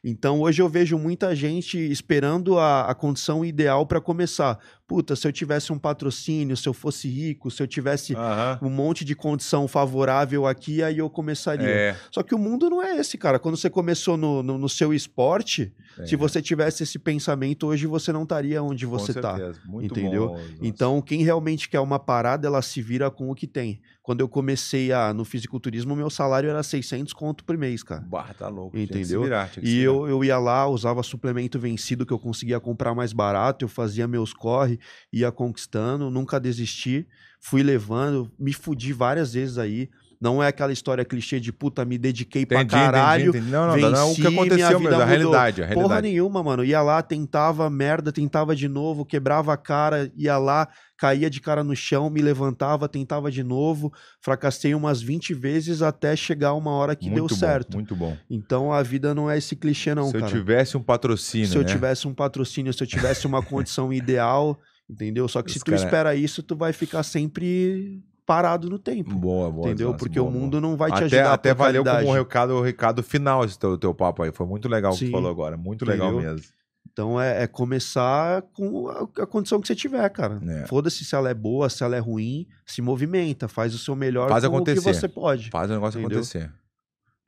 Então 0.04 0.42
hoje 0.42 0.62
eu 0.62 0.70
vejo 0.70 0.98
muita 0.98 1.36
gente 1.36 1.78
esperando 1.78 2.58
a, 2.58 2.90
a 2.90 2.96
condição 2.96 3.44
ideal 3.44 3.86
para 3.86 4.00
começar. 4.00 4.60
Puta, 4.90 5.16
se 5.16 5.28
eu 5.28 5.32
tivesse 5.32 5.72
um 5.72 5.78
patrocínio, 5.78 6.58
se 6.58 6.68
eu 6.68 6.74
fosse 6.74 7.08
rico, 7.08 7.52
se 7.52 7.62
eu 7.62 7.68
tivesse 7.68 8.16
Aham. 8.16 8.58
um 8.64 8.72
monte 8.72 9.06
de 9.06 9.14
condição 9.16 9.68
favorável 9.68 10.48
aqui, 10.48 10.82
aí 10.82 10.98
eu 10.98 11.08
começaria. 11.12 11.68
É. 11.70 11.96
Só 12.12 12.24
que 12.24 12.34
o 12.34 12.40
mundo 12.40 12.72
não 12.72 12.82
é 12.82 12.98
esse, 12.98 13.16
cara. 13.16 13.38
Quando 13.38 13.56
você 13.56 13.70
começou 13.70 14.18
no, 14.18 14.42
no, 14.42 14.58
no 14.58 14.68
seu 14.68 14.92
esporte, 14.92 15.72
É. 16.00 16.08
se 16.08 16.16
você 16.16 16.42
tivesse 16.42 16.82
esse 16.82 16.98
pensamento, 16.98 17.68
hoje 17.68 17.86
você 17.86 18.12
não 18.12 18.24
estaria 18.24 18.64
onde 18.64 18.86
Com 18.88 18.92
você 18.98 19.14
tá. 19.14 19.38
Muito 19.64 19.92
entendeu? 20.00 20.30
bom. 20.30 20.40
Então, 20.60 21.02
quem 21.04 21.22
realmente 21.24 21.70
quer 21.70 21.80
uma 21.82 22.00
parada, 22.00 22.48
ela 22.48 22.62
se 22.64 22.82
vira 22.82 23.12
com 23.12 23.30
o 23.30 23.36
que 23.36 23.46
tem. 23.46 23.80
Quando 24.02 24.22
eu 24.22 24.28
comecei 24.28 24.92
a, 24.92 25.14
no 25.14 25.24
fisiculturismo, 25.24 25.96
meu 25.96 26.10
salário 26.10 26.50
era 26.50 26.64
600 26.64 27.14
conto 27.14 27.44
por 27.44 27.56
mês, 27.56 27.84
cara. 27.84 28.02
Bah, 28.10 28.34
tá 28.34 28.48
louco. 28.48 28.76
Entendeu? 28.76 29.22
virar, 29.22 29.52
E 29.62 29.80
eu, 29.82 30.08
eu 30.08 30.24
ia 30.24 30.40
lá, 30.40 30.68
usava 30.68 31.04
suplemento 31.04 31.60
vencido 31.60 32.08
que 32.08 32.14
eu 32.14 32.18
conseguia 32.18 32.60
comprar 32.60 32.96
mais 32.96 33.14
barato, 33.14 33.66
eu 33.66 33.70
fazia 33.70 34.08
meus 34.08 34.34
corre, 34.34 34.79
ia 35.12 35.32
conquistando, 35.32 36.10
nunca 36.10 36.40
desisti, 36.40 37.08
fui 37.40 37.64
levando, 37.64 38.32
me 38.40 38.54
fudi 38.54 38.94
várias 38.94 39.34
vezes 39.34 39.58
aí. 39.58 39.90
Não 40.22 40.44
é 40.44 40.48
aquela 40.48 40.74
história 40.74 41.06
clichê 41.06 41.40
de 41.40 41.50
puta, 41.54 41.86
me 41.86 41.98
dediquei 41.98 42.46
pra 42.46 42.58
Entendi, 42.62 42.76
entendi, 42.76 42.92
caralho. 42.92 43.30
entendi. 43.30 43.50
Não, 43.50 43.68
não, 43.68 43.78
não, 43.78 43.90
não, 43.90 44.12
o 44.12 44.16
que 44.16 44.22
venci, 44.22 44.36
aconteceu 44.36 44.80
mesmo, 44.82 44.88
a 44.88 44.92
mudou. 44.92 45.06
realidade, 45.06 45.64
a 45.64 45.68
Porra 45.68 45.76
realidade. 45.78 46.08
nenhuma, 46.10 46.44
mano. 46.44 46.66
Ia 46.66 46.82
lá, 46.82 47.02
tentava 47.02 47.70
merda, 47.70 48.12
tentava 48.12 48.54
de 48.54 48.68
novo, 48.68 49.06
quebrava 49.06 49.54
a 49.54 49.56
cara, 49.58 50.12
ia 50.18 50.38
lá, 50.38 50.68
caía 50.98 51.30
de 51.30 51.40
cara 51.40 51.64
no 51.64 51.74
chão, 51.74 52.10
me 52.10 52.22
levantava, 52.22 52.90
tentava 52.90 53.32
de 53.32 53.44
novo. 53.46 53.94
Fracassei 54.20 54.76
umas 54.76 55.02
20 55.02 55.34
vezes 55.34 55.82
até 55.82 56.14
chegar 56.18 56.54
uma 56.54 56.72
hora 56.72 56.98
que 56.98 57.06
deu 57.10 57.20
Muito 57.20 57.36
bom, 57.36 57.40
certo. 57.40 57.74
Muito 57.76 57.96
bom. 57.96 58.18
Então 58.30 58.74
a 58.74 58.84
vida 58.84 59.16
não 59.16 59.32
é 59.32 59.38
esse 59.38 59.56
clichê, 59.56 59.96
não, 59.96 60.10
se 60.10 60.18
eu 60.18 60.20
cara. 60.20 60.34
tivesse 60.34 60.76
um 60.76 60.84
patrocínio, 60.84 61.48
se 61.48 61.56
eu 61.56 61.62
né? 61.62 61.68
tivesse 61.70 62.06
um 62.10 62.14
patrocínio, 62.14 62.74
se 62.74 62.84
eu 62.84 62.88
tivesse 62.88 63.26
uma 63.26 63.42
condição 63.42 63.92
ideal, 63.94 64.60
entendeu? 64.90 65.28
Só 65.28 65.42
que 65.42 65.52
se 65.52 65.60
tu 65.60 65.66
cara- 65.72 65.78
espera 65.84 66.16
isso, 66.16 66.42
tu 66.44 66.56
vai 66.56 66.74
ficar 66.74 67.04
sempre 67.04 68.02
parado 68.26 68.70
no 68.70 68.78
tempo. 68.80 69.14
Boa, 69.16 69.50
boa. 69.52 69.68
Entendeu? 69.68 69.88
Osório, 69.88 70.00
Porque 70.00 70.20
boa, 70.20 70.30
o 70.30 70.32
boa. 70.32 70.44
mundo 70.44 70.62
não 70.62 70.78
vai 70.78 70.92
te 70.92 70.96
até, 71.04 71.06
ajudar 71.06 71.34
Até 71.34 71.54
valeu 71.54 71.84
qualidade. 71.84 72.06
como 72.06 72.18
recado, 72.18 72.54
o 72.56 72.62
recado 72.62 73.02
final 73.04 73.44
esse 73.44 73.58
teu, 73.58 73.78
teu 73.78 73.94
papo 73.94 74.24
aí. 74.24 74.32
Foi 74.32 74.46
muito 74.46 74.68
legal 74.68 74.94
o 74.94 74.98
que 74.98 75.06
tu 75.06 75.12
falou 75.12 75.32
agora. 75.32 75.58
Muito 75.58 75.84
legal 75.86 76.12
Entendeu? 76.14 76.32
mesmo. 76.34 76.48
Então 76.92 77.20
é, 77.22 77.44
é 77.44 77.48
começar 77.48 78.42
com 78.54 78.88
a, 78.90 79.24
a 79.24 79.26
condição 79.26 79.60
que 79.62 79.68
você 79.68 79.76
tiver, 79.76 80.08
cara. 80.10 80.40
É. 80.48 80.68
Foda-se 80.68 81.06
se 81.06 81.16
ela 81.16 81.30
é 81.30 81.34
boa, 81.34 81.70
se 81.70 81.84
ela 81.84 81.96
é 81.96 82.00
ruim, 82.00 82.46
se 82.66 82.82
movimenta, 82.82 83.48
faz 83.48 83.74
o 83.74 83.78
seu 83.78 83.96
melhor 83.96 84.28
Faz 84.30 84.44
com 84.44 84.50
o 84.58 84.64
que 84.64 84.72
acontecer. 84.72 84.94
você 84.94 85.08
pode. 85.08 85.50
Faz 85.50 85.70
o 85.70 85.74
negócio 85.74 86.00
Entendeu? 86.00 86.18
acontecer. 86.20 86.52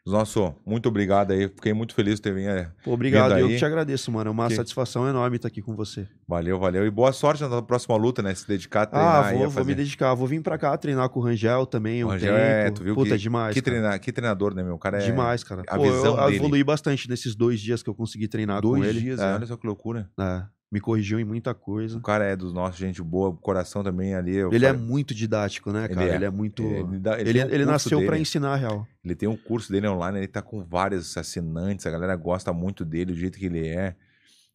Nosso, 0.05 0.55
muito 0.65 0.89
obrigado 0.89 1.29
aí. 1.31 1.47
Fiquei 1.47 1.73
muito 1.73 1.93
feliz 1.93 2.15
de 2.15 2.21
ter 2.23 2.33
vindo. 2.33 2.49
é, 2.49 2.71
Pô, 2.83 2.91
obrigado, 2.93 3.37
eu 3.37 3.47
que 3.47 3.57
te 3.57 3.63
agradeço, 3.65 4.11
mano. 4.11 4.29
É 4.29 4.31
uma 4.31 4.47
Que- 4.47 4.55
satisfação 4.55 5.07
enorme 5.07 5.35
estar 5.35 5.47
aqui 5.47 5.61
com 5.61 5.75
você. 5.75 6.07
Valeu, 6.27 6.57
valeu. 6.59 6.85
E 6.87 6.89
boa 6.89 7.13
sorte 7.13 7.43
na 7.43 7.61
próxima 7.61 7.95
luta, 7.97 8.21
né? 8.23 8.33
Se 8.33 8.47
dedicar 8.47 8.81
a 8.81 8.85
treinar 8.87 9.15
Ah, 9.15 9.21
vou, 9.29 9.29
a 9.29 9.43
vou 9.43 9.51
fazer. 9.51 9.67
me 9.67 9.75
dedicar. 9.75 10.13
Vou 10.15 10.25
vir 10.27 10.41
pra 10.41 10.57
cá 10.57 10.75
treinar 10.75 11.07
com 11.09 11.19
o 11.19 11.23
Rangel 11.23 11.67
também 11.67 12.03
um 12.03 12.07
Rangel 12.07 12.33
tempo. 12.33 12.43
é, 12.43 12.71
tu 12.71 12.83
viu 12.83 12.95
Puta, 12.95 13.11
que, 13.11 13.17
demais. 13.19 13.53
que, 13.53 13.61
treina- 13.61 13.99
que 13.99 14.11
treinador, 14.11 14.55
né, 14.55 14.63
meu? 14.63 14.73
O 14.73 14.79
cara 14.79 14.97
é... 14.97 15.05
Demais, 15.05 15.43
cara. 15.43 15.61
A 15.67 15.75
Pô, 15.77 15.83
visão 15.83 16.17
eu 16.19 16.25
dele. 16.25 16.37
evolui 16.37 16.63
bastante 16.63 17.07
nesses 17.07 17.35
dois 17.35 17.59
dias 17.61 17.83
que 17.83 17.89
eu 17.89 17.93
consegui 17.93 18.27
treinar 18.27 18.59
com 18.61 18.69
Dois 18.69 18.83
ele. 18.89 19.01
dias, 19.01 19.19
é, 19.19 19.35
olha 19.35 19.45
só 19.45 19.55
que 19.55 19.67
loucura. 19.67 20.09
é. 20.19 20.43
Me 20.71 20.79
corrigiu 20.79 21.19
em 21.19 21.25
muita 21.25 21.53
coisa. 21.53 21.97
O 21.97 22.01
cara 22.01 22.23
é 22.23 22.35
dos 22.35 22.53
nossos, 22.53 22.77
gente 22.79 23.01
boa, 23.01 23.35
coração 23.35 23.83
também 23.83 24.15
ali. 24.15 24.35
eu 24.37 24.51
Ele 24.53 24.65
é 24.65 24.69
falei- 24.71 24.85
muito 24.85 25.13
didático, 25.13 25.71
né, 25.71 25.85
Ele 25.85 25.95
cara? 25.95 26.07
é. 26.11 26.15
Ele 26.15 26.25
é 26.25 26.29
muito. 26.29 26.63
Ele 26.63 26.99
dá- 26.99 27.19
ele 27.19 27.29
Ele, 27.29 27.43
um 27.43 27.49
ele 27.49 27.65
nasceu 27.65 27.99
pra 27.99 28.11
dele. 28.11 28.21
ensinar 28.21 28.55
real. 28.55 28.87
Ele 29.03 29.13
tem 29.15 29.27
um 29.27 29.35
curso 29.35 29.71
dele 29.71 29.87
online, 29.87 30.19
ele 30.19 30.27
tá 30.27 30.41
com 30.41 30.63
vários 30.63 31.17
assinantes, 31.17 31.85
a 31.85 31.91
galera 31.91 32.15
gosta 32.15 32.53
muito 32.53 32.85
dele, 32.85 33.11
do 33.11 33.17
jeito 33.17 33.37
que 33.37 33.45
ele 33.47 33.67
é. 33.67 33.95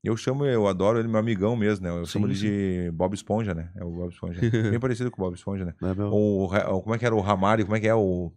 Eu 0.02 0.16
chamo, 0.16 0.46
eu 0.46 0.66
adoro 0.68 0.98
ele, 1.00 1.08
meu 1.08 1.18
amigão 1.18 1.56
mesmo, 1.56 1.84
né? 1.84 1.90
Eu 1.92 2.06
Sim, 2.06 2.12
chamo 2.12 2.26
ele 2.28 2.36
sim. 2.36 2.46
de 2.46 2.90
Bob 2.92 3.12
Esponja, 3.12 3.52
né? 3.54 3.70
É 3.74 3.84
o 3.84 3.90
Bob 3.90 4.10
Esponja. 4.12 4.40
Bem 4.70 4.78
parecido 4.80 5.10
com 5.10 5.20
o 5.20 5.24
Bob 5.24 5.34
Esponja, 5.34 5.64
né? 5.64 5.74
É 5.82 5.94
meu? 5.94 6.06
O, 6.12 6.44
o- 6.44 6.80
como 6.82 6.94
é 6.94 6.98
que 6.98 7.04
era 7.04 7.14
o 7.14 7.20
Ramário? 7.20 7.64
Como 7.66 7.76
é 7.76 7.80
que 7.80 7.88
é 7.88 7.94
o. 7.94 8.32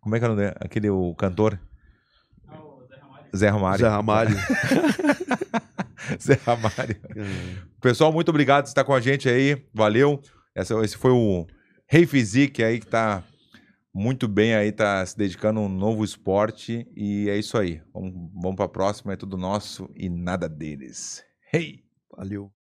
Como 0.00 0.14
é 0.14 0.18
que 0.18 0.24
era 0.24 0.34
o 0.34 0.36
nome? 0.36 0.52
aquele 0.60 0.88
o 0.90 1.14
cantor? 1.14 1.58
Zé 3.36 3.48
Ramário. 3.48 3.80
Zé 3.80 3.88
Ramalho. 3.88 4.34
Zé 4.34 4.40
Ramário. 6.44 6.96
Pessoal, 7.80 8.12
muito 8.12 8.28
obrigado 8.30 8.64
por 8.64 8.68
estar 8.68 8.84
com 8.84 8.94
a 8.94 9.00
gente 9.00 9.28
aí. 9.28 9.62
Valeu. 9.74 10.20
Essa- 10.54 10.74
esse 10.84 10.96
foi 10.96 11.10
o 11.12 11.46
Rei 11.86 12.06
Physique 12.06 12.62
aí 12.62 12.80
que 12.80 12.86
tá 12.86 13.22
muito 13.94 14.28
bem 14.28 14.54
aí, 14.54 14.70
tá 14.72 15.04
se 15.04 15.16
dedicando 15.16 15.60
a 15.60 15.62
um 15.64 15.68
novo 15.68 16.04
esporte. 16.04 16.86
E 16.96 17.28
é 17.28 17.36
isso 17.38 17.56
aí. 17.58 17.80
Vamos, 17.92 18.12
vamos 18.34 18.56
pra 18.56 18.68
próxima, 18.68 19.12
é 19.12 19.16
tudo 19.16 19.36
nosso 19.36 19.88
e 19.96 20.08
nada 20.08 20.48
deles. 20.48 21.22
Hey! 21.52 21.84
Valeu. 22.16 22.57